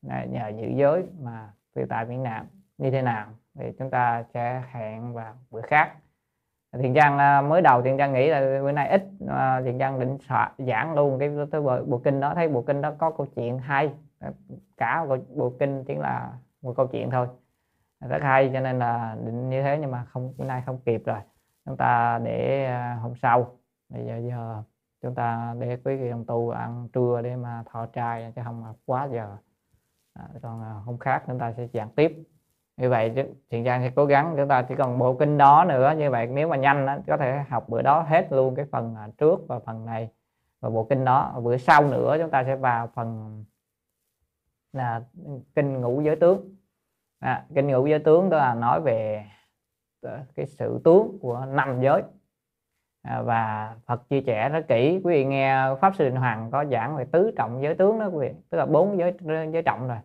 à, 0.10 0.26
nhờ 0.26 0.48
giữ 0.48 0.68
giới 0.76 1.04
mà 1.22 1.50
tiêu 1.74 1.86
tai 1.90 2.06
miễn 2.06 2.24
nạn. 2.24 2.46
Như 2.78 2.92
thế 2.92 3.02
nào? 3.02 3.28
Thì 3.56 3.66
chúng 3.80 3.90
ta 3.90 4.24
sẽ 4.34 4.64
hẹn 4.72 5.14
vào 5.14 5.34
bữa 5.52 5.62
khác. 5.62 5.94
Thiện 6.80 6.94
trang 6.94 7.18
ờ, 7.18 7.42
mới 7.42 7.62
đầu 7.62 7.82
thiện 7.82 7.98
trang 7.98 8.14
nghĩ 8.14 8.28
là 8.28 8.40
bữa 8.40 8.72
nay 8.72 8.90
ít 8.90 9.04
ờ, 9.28 9.62
thiện 9.62 9.80
trang 9.80 10.00
định 10.00 10.18
giảng 10.58 10.94
luôn 10.94 11.20
cái 11.20 11.30
tới 11.52 11.62
bộ, 11.62 11.84
bộ 11.86 11.98
kinh 11.98 12.20
đó 12.20 12.34
thấy 12.36 12.50
bộ 12.50 12.62
kinh 12.62 12.82
đó 12.82 12.94
có 12.98 13.12
câu 13.12 13.28
chuyện 13.36 13.60
hay. 13.60 13.94
Cả 14.78 15.06
bộ, 15.06 15.18
bộ 15.36 15.54
kinh 15.60 15.84
chỉ 15.84 15.96
là 15.96 16.32
một 16.62 16.74
câu 16.78 16.88
chuyện 16.88 17.10
thôi. 17.10 17.28
Rất 18.10 18.22
hay 18.22 18.50
cho 18.54 18.60
nên 18.60 18.80
là 18.80 19.16
định 19.26 19.50
như 19.50 19.64
thế 19.64 19.78
nhưng 19.82 19.92
mà 19.92 20.06
không 20.06 20.34
bữa 20.38 20.46
nay 20.46 20.64
không 20.66 20.80
kịp 20.86 21.02
rồi 21.06 21.20
chúng 21.66 21.78
ta 21.78 22.20
để 22.24 22.66
à, 22.66 23.00
hôm 23.02 23.14
sau. 23.16 23.58
Bây 23.90 24.06
giờ 24.06 24.22
giờ 24.30 24.64
chúng 25.02 25.16
ta 25.16 25.56
để 25.60 25.78
quý 25.86 25.96
vị 25.96 26.10
đồng 26.10 26.26
tu 26.26 26.50
ăn 26.50 26.88
trưa 26.94 27.22
để 27.24 27.36
mà 27.36 27.64
thọ 27.72 27.86
trai 27.86 28.34
chứ 28.36 28.42
không 28.46 28.74
quá 28.86 29.08
giờ. 29.12 29.38
À, 30.14 30.28
còn 30.42 30.62
à, 30.62 30.72
hôm 30.86 30.98
khác 30.98 31.24
chúng 31.28 31.40
ta 31.40 31.54
sẽ 31.58 31.68
giảng 31.74 31.90
tiếp. 31.90 32.24
Như 32.78 32.90
vậy 32.90 33.28
thiện 33.50 33.64
trang 33.64 33.82
sẽ 33.82 33.92
cố 33.96 34.06
gắng 34.06 34.34
chúng 34.38 34.48
ta 34.48 34.62
chỉ 34.62 34.76
còn 34.76 35.00
bộ 35.00 35.16
kinh 35.20 35.38
đó 35.38 35.66
nữa. 35.66 35.94
Như 35.98 36.12
vậy 36.12 36.28
nếu 36.28 36.48
mà 36.48 36.58
nhanh 36.58 36.86
đó, 36.86 36.98
có 37.08 37.18
thể 37.18 37.44
học 37.50 37.70
bữa 37.70 37.82
đó 37.82 38.02
hết 38.02 38.28
luôn 38.32 38.56
cái 38.56 38.66
phần 38.72 38.96
à, 38.96 39.08
trước 39.18 39.40
và 39.48 39.60
phần 39.60 39.86
này. 39.86 40.10
Và 40.60 40.70
bộ 40.70 40.84
kinh 40.90 41.06
đó 41.06 41.40
bữa 41.44 41.58
sau 41.58 41.88
nữa 41.88 42.18
chúng 42.20 42.30
ta 42.30 42.44
sẽ 42.44 42.56
vào 42.56 42.88
phần 42.88 43.44
là 44.74 45.02
kinh 45.56 45.82
ngũ 45.82 46.02
giới 46.02 46.16
tướng. 46.16 46.56
À, 47.20 47.46
kinh 47.56 47.68
ngũ 47.68 47.88
giới 47.88 48.00
tướng 48.00 48.30
đó 48.30 48.38
là 48.38 48.54
nói 48.54 48.82
về 48.82 49.26
Ờ, 50.04 50.20
cái 50.36 50.46
sự 50.46 50.82
tướng 50.84 51.20
của 51.22 51.46
năm 51.50 51.82
giới. 51.82 52.04
À, 53.02 53.22
và 53.22 53.76
Phật 53.86 54.10
chia 54.10 54.22
sẻ 54.22 54.50
rất 54.50 54.66
kỹ. 54.68 55.02
Quý 55.04 55.14
vị 55.14 55.26
nghe 55.26 55.76
pháp 55.82 55.96
sư 55.96 56.06
Định 56.06 56.16
Hoàng 56.16 56.50
có 56.52 56.66
giảng 56.66 56.96
về 56.96 57.06
tứ 57.06 57.32
trọng 57.38 57.62
giới 57.62 57.76
tướng 57.76 58.00
đó 58.00 58.08
quý 58.08 58.20
vị. 58.20 58.34
Tức 58.50 58.58
là 58.58 58.66
bốn 58.66 58.98
giới 58.98 59.14
giới 59.54 59.62
trọng 59.62 59.88
rồi. 59.88 59.98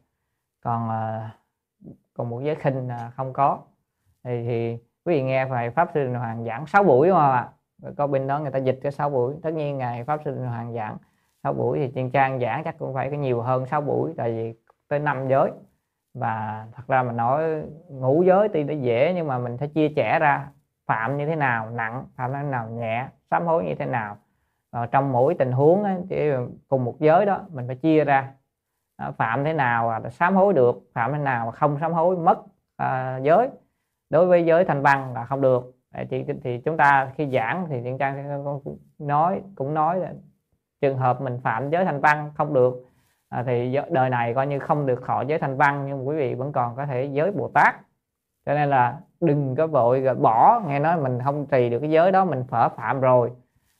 Còn 0.65 0.89
ờ, 0.89 1.21
còn 2.15 2.31
một 2.31 2.41
giới 2.45 2.55
khinh 2.55 2.89
không 3.17 3.33
có. 3.33 3.59
Thì, 4.25 4.45
thì 4.49 4.79
quý 5.05 5.15
vị 5.15 5.23
nghe 5.23 5.47
phải 5.47 5.71
pháp 5.71 5.91
sư 5.95 6.13
hoàng 6.13 6.45
giảng 6.45 6.67
6 6.67 6.85
buổi 6.85 7.13
mà 7.13 7.33
ạ. 7.33 7.49
Có 7.97 8.07
bên 8.07 8.27
đó 8.27 8.41
người 8.41 8.51
ta 8.51 8.59
dịch 8.59 8.79
cái 8.83 8.93
6 8.93 9.11
buổi. 9.11 9.35
Tất 9.43 9.51
nhiên 9.55 9.79
ngày 9.79 10.05
pháp 10.05 10.21
sư 10.25 10.45
hoàng 10.45 10.75
giảng 10.75 10.97
6 11.43 11.53
buổi 11.53 11.79
thì 11.79 11.93
trên 11.95 12.11
trang 12.11 12.41
giảng 12.41 12.65
chắc 12.65 12.79
cũng 12.79 12.95
phải 12.95 13.11
có 13.11 13.17
nhiều 13.17 13.43
hơn 13.43 13.67
6 13.67 13.81
buổi. 13.81 14.15
Tại 14.17 14.33
vì 14.33 14.55
tới 14.89 14.99
năm 14.99 15.29
giới 15.29 15.51
và 16.19 16.67
thật 16.73 16.83
ra 16.89 17.03
mà 17.03 17.13
nói 17.13 17.63
ngũ 17.89 18.23
giới 18.23 18.49
thì 18.49 18.65
nó 18.65 18.75
dễ 18.75 19.13
nhưng 19.15 19.27
mà 19.27 19.39
mình 19.39 19.59
phải 19.59 19.69
chia 19.69 19.89
sẻ 19.97 20.19
ra 20.19 20.49
phạm 20.87 21.17
như 21.17 21.27
thế 21.27 21.37
nào 21.37 21.71
nặng 21.71 22.05
phạm 22.17 22.33
như 22.33 22.39
thế 22.39 22.49
nào 22.49 22.69
nhẹ 22.71 23.09
sám 23.31 23.47
hối 23.47 23.65
như 23.65 23.75
thế 23.75 23.87
nào. 23.87 24.17
Và 24.73 24.87
trong 24.87 25.13
mỗi 25.13 25.35
tình 25.35 25.53
huống 25.53 25.85
ấy, 25.85 25.97
thì 26.11 26.31
cùng 26.69 26.85
một 26.85 26.97
giới 27.01 27.27
đó 27.27 27.41
mình 27.53 27.67
phải 27.67 27.77
chia 27.77 28.05
ra. 28.05 28.33
Phạm 29.17 29.45
thế 29.45 29.53
nào 29.53 29.91
là 29.91 30.11
sám 30.11 30.37
hối 30.37 30.53
được 30.53 30.83
phạm 30.95 31.13
thế 31.13 31.19
nào 31.19 31.47
mà 31.47 31.53
không 31.53 31.79
sám 31.81 31.93
hối 31.93 32.17
mất 32.17 32.39
à, 32.77 33.19
giới. 33.23 33.49
Đối 34.11 34.27
với 34.27 34.45
giới 34.45 34.65
thành 34.65 34.83
văn 34.83 35.15
là 35.15 35.25
không 35.25 35.41
được. 35.41 35.75
Thì, 36.11 36.25
thì 36.43 36.59
chúng 36.59 36.77
ta 36.77 37.13
khi 37.17 37.31
giảng 37.31 37.67
thì 37.69 37.81
thiện 37.83 37.99
trang 37.99 38.45
nói 38.99 39.43
cũng 39.57 39.75
nói 39.75 39.99
là 39.99 40.13
trường 40.81 40.99
hợp 40.99 41.21
mình 41.21 41.41
phạm 41.43 41.71
giới 41.71 41.85
thành 41.85 42.01
văn 42.01 42.31
không 42.35 42.55
được 42.55 42.88
à, 43.29 43.43
thì 43.47 43.79
đời 43.91 44.11
này 44.11 44.35
coi 44.35 44.47
như 44.47 44.59
không 44.59 44.87
được 44.87 45.03
khỏi 45.03 45.27
giới 45.27 45.39
thanh 45.39 45.57
văn 45.57 45.85
nhưng 45.87 46.09
quý 46.09 46.17
vị 46.17 46.35
vẫn 46.35 46.53
còn 46.53 46.77
có 46.77 46.87
thể 46.87 47.05
giới 47.05 47.31
bồ 47.31 47.49
tát. 47.55 47.75
Cho 48.47 48.55
nên 48.55 48.71
là 48.71 49.01
đừng 49.21 49.55
có 49.57 49.67
vội 49.67 50.01
rồi 50.01 50.15
bỏ 50.15 50.63
nghe 50.67 50.79
nói 50.79 50.97
mình 51.01 51.19
không 51.25 51.47
trì 51.47 51.71
được 51.71 51.79
cái 51.81 51.91
giới 51.91 52.13
đó 52.13 52.25
mình 52.25 52.45
phở 52.49 52.69
phạm 52.69 53.01
rồi 53.01 53.33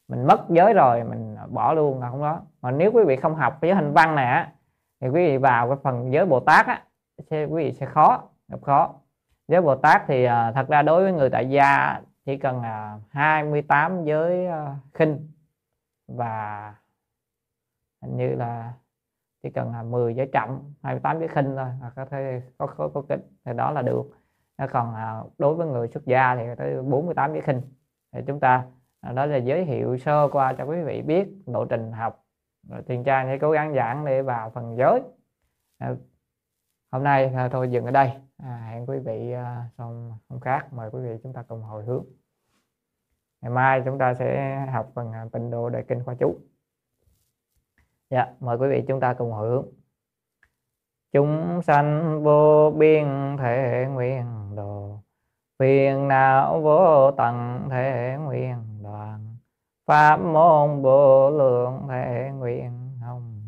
mình 0.09 0.27
mất 0.27 0.41
giới 0.49 0.75
rồi 0.75 1.05
mình 1.05 1.37
bỏ 1.49 1.73
luôn 1.73 2.01
là 2.01 2.11
không 2.11 2.23
đó. 2.23 2.41
Mà 2.63 2.71
nếu 2.71 2.93
quý 2.93 3.05
vị 3.05 3.17
không 3.17 3.35
học 3.35 3.59
cái 3.61 3.69
giới 3.69 3.77
hành 3.77 3.93
văn 3.93 4.15
này 4.15 4.27
á 4.27 4.53
thì 5.01 5.09
quý 5.09 5.27
vị 5.27 5.37
vào 5.37 5.69
cái 5.69 5.77
phần 5.83 6.13
giới 6.13 6.27
Bồ 6.27 6.41
Tát 6.41 6.67
á 6.67 6.83
sẽ 7.31 7.45
quý 7.45 7.65
vị 7.65 7.73
sẽ 7.73 7.87
khó 7.87 8.23
gặp 8.49 8.63
khó. 8.63 8.95
Giới 9.49 9.63
Bồ 9.63 9.77
Tát 9.77 10.03
thì 10.07 10.25
à, 10.25 10.53
thật 10.53 10.69
ra 10.69 10.83
đối 10.83 11.03
với 11.03 11.13
người 11.13 11.31
tại 11.31 11.51
gia 11.51 12.01
chỉ 12.25 12.37
cần 12.37 12.63
là 12.63 12.99
28 13.11 14.05
giới 14.05 14.47
uh, 14.47 14.53
khinh 14.95 15.31
và 16.09 16.75
hình 18.03 18.17
như 18.17 18.35
là 18.35 18.73
chỉ 19.43 19.51
cần 19.51 19.73
là 19.73 19.83
10 19.83 20.15
giới 20.15 20.29
chậm 20.33 20.75
28 20.83 21.19
giới 21.19 21.29
khinh 21.29 21.57
thôi 21.57 21.67
hoặc 21.81 21.93
có 21.97 22.05
thể 22.05 22.43
có 22.59 22.67
có, 22.67 22.89
có 22.95 23.03
kích 23.09 23.21
thì 23.45 23.53
đó 23.57 23.71
là 23.71 23.83
được. 23.83 24.03
Còn 24.73 24.95
à, 24.95 25.23
đối 25.39 25.55
với 25.55 25.67
người 25.67 25.89
xuất 25.89 26.07
gia 26.07 26.37
thì 26.37 26.43
tới 26.59 26.83
48 26.83 27.33
giới 27.33 27.43
khinh. 27.43 27.61
Thì 28.13 28.21
chúng 28.27 28.41
ta 28.41 28.67
à, 29.01 29.13
đó 29.13 29.27
là 29.27 29.37
giới 29.37 29.65
thiệu 29.65 29.99
sơ 29.99 30.29
qua 30.33 30.53
cho 30.53 30.65
quý 30.65 30.83
vị 30.83 31.03
biết 31.03 31.29
lộ 31.47 31.65
trình 31.65 31.93
học. 31.93 32.25
Rồi 32.69 32.83
tiền 32.87 33.05
trang 33.05 33.27
sẽ 33.27 33.39
cố 33.39 33.51
gắng 33.51 33.75
giảng 33.75 34.05
để 34.05 34.23
vào 34.23 34.51
phần 34.51 34.77
giới. 34.77 35.03
À, 35.79 35.95
hôm 36.93 37.05
nay 37.05 37.35
thôi 37.53 37.71
dừng 37.71 37.85
ở 37.85 37.91
đây. 37.91 38.13
À, 38.37 38.69
hẹn 38.71 38.87
quý 38.87 38.99
vị 38.99 39.35
xong 39.79 40.13
hôm 40.29 40.41
khác 40.41 40.73
mời 40.73 40.91
quý 40.91 41.01
vị 41.03 41.17
chúng 41.23 41.33
ta 41.33 41.43
cùng 41.43 41.63
hồi 41.63 41.85
hướng. 41.85 42.05
Ngày 43.41 43.51
mai 43.51 43.83
chúng 43.85 43.99
ta 43.99 44.15
sẽ 44.15 44.57
học 44.73 44.91
phần 44.95 45.13
à, 45.13 45.27
tịnh 45.33 45.51
độ 45.51 45.71
đại 45.71 45.85
kinh 45.89 46.05
khoa 46.05 46.15
chú 46.15 46.37
dạ 48.11 48.27
mời 48.41 48.57
quý 48.59 48.69
vị 48.69 48.85
chúng 48.89 49.01
ta 49.01 49.15
cùng 49.15 49.33
hồi 49.33 49.49
hướng 49.49 49.67
chúng 51.13 51.63
sanh 51.63 52.21
vô 52.23 52.71
biên 52.71 53.37
thể 53.39 53.87
nguyện 53.93 54.25
đồ, 54.57 54.99
phiền 55.59 56.09
não 56.09 56.61
vô 56.61 57.11
tận 57.11 57.67
thể 57.71 58.17
nguyện 58.25 58.83
đoàn. 58.83 59.37
Pháp 59.87 60.17
môn 60.17 60.83
vô 60.83 61.31
lượng 61.31 61.87
thể 61.89 62.31
nguyện 62.39 62.99
hồng, 63.01 63.43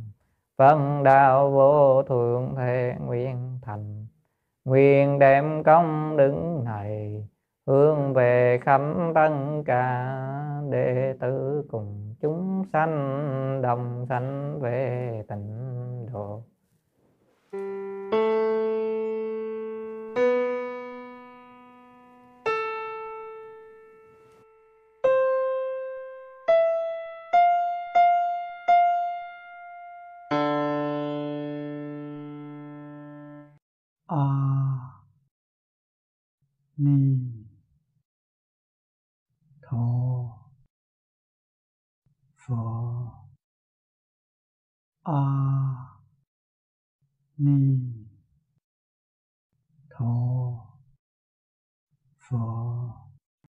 phân 0.59 1.03
đạo 1.03 1.51
vô 1.51 2.03
thượng 2.03 2.55
thể 2.57 2.95
nguyện 3.07 3.59
thành. 3.62 4.07
Nguyện 4.65 5.19
đem 5.19 5.62
công 5.62 6.16
đứng 6.16 6.65
này, 6.65 7.24
hướng 7.66 8.15
về 8.15 8.59
khắp 8.62 8.81
tất 9.15 9.31
cả 9.66 10.16
đệ 10.70 11.15
tử 11.20 11.65
cùng 11.70 12.10
chúng 12.21 12.65
sanh 12.73 13.63
đồng 13.63 14.07
sanh 14.09 14.61
về 14.61 15.23
tịnh 15.29 16.07
độ. 16.13 16.43
Ờ. 45.11 45.17
ni 47.39 47.80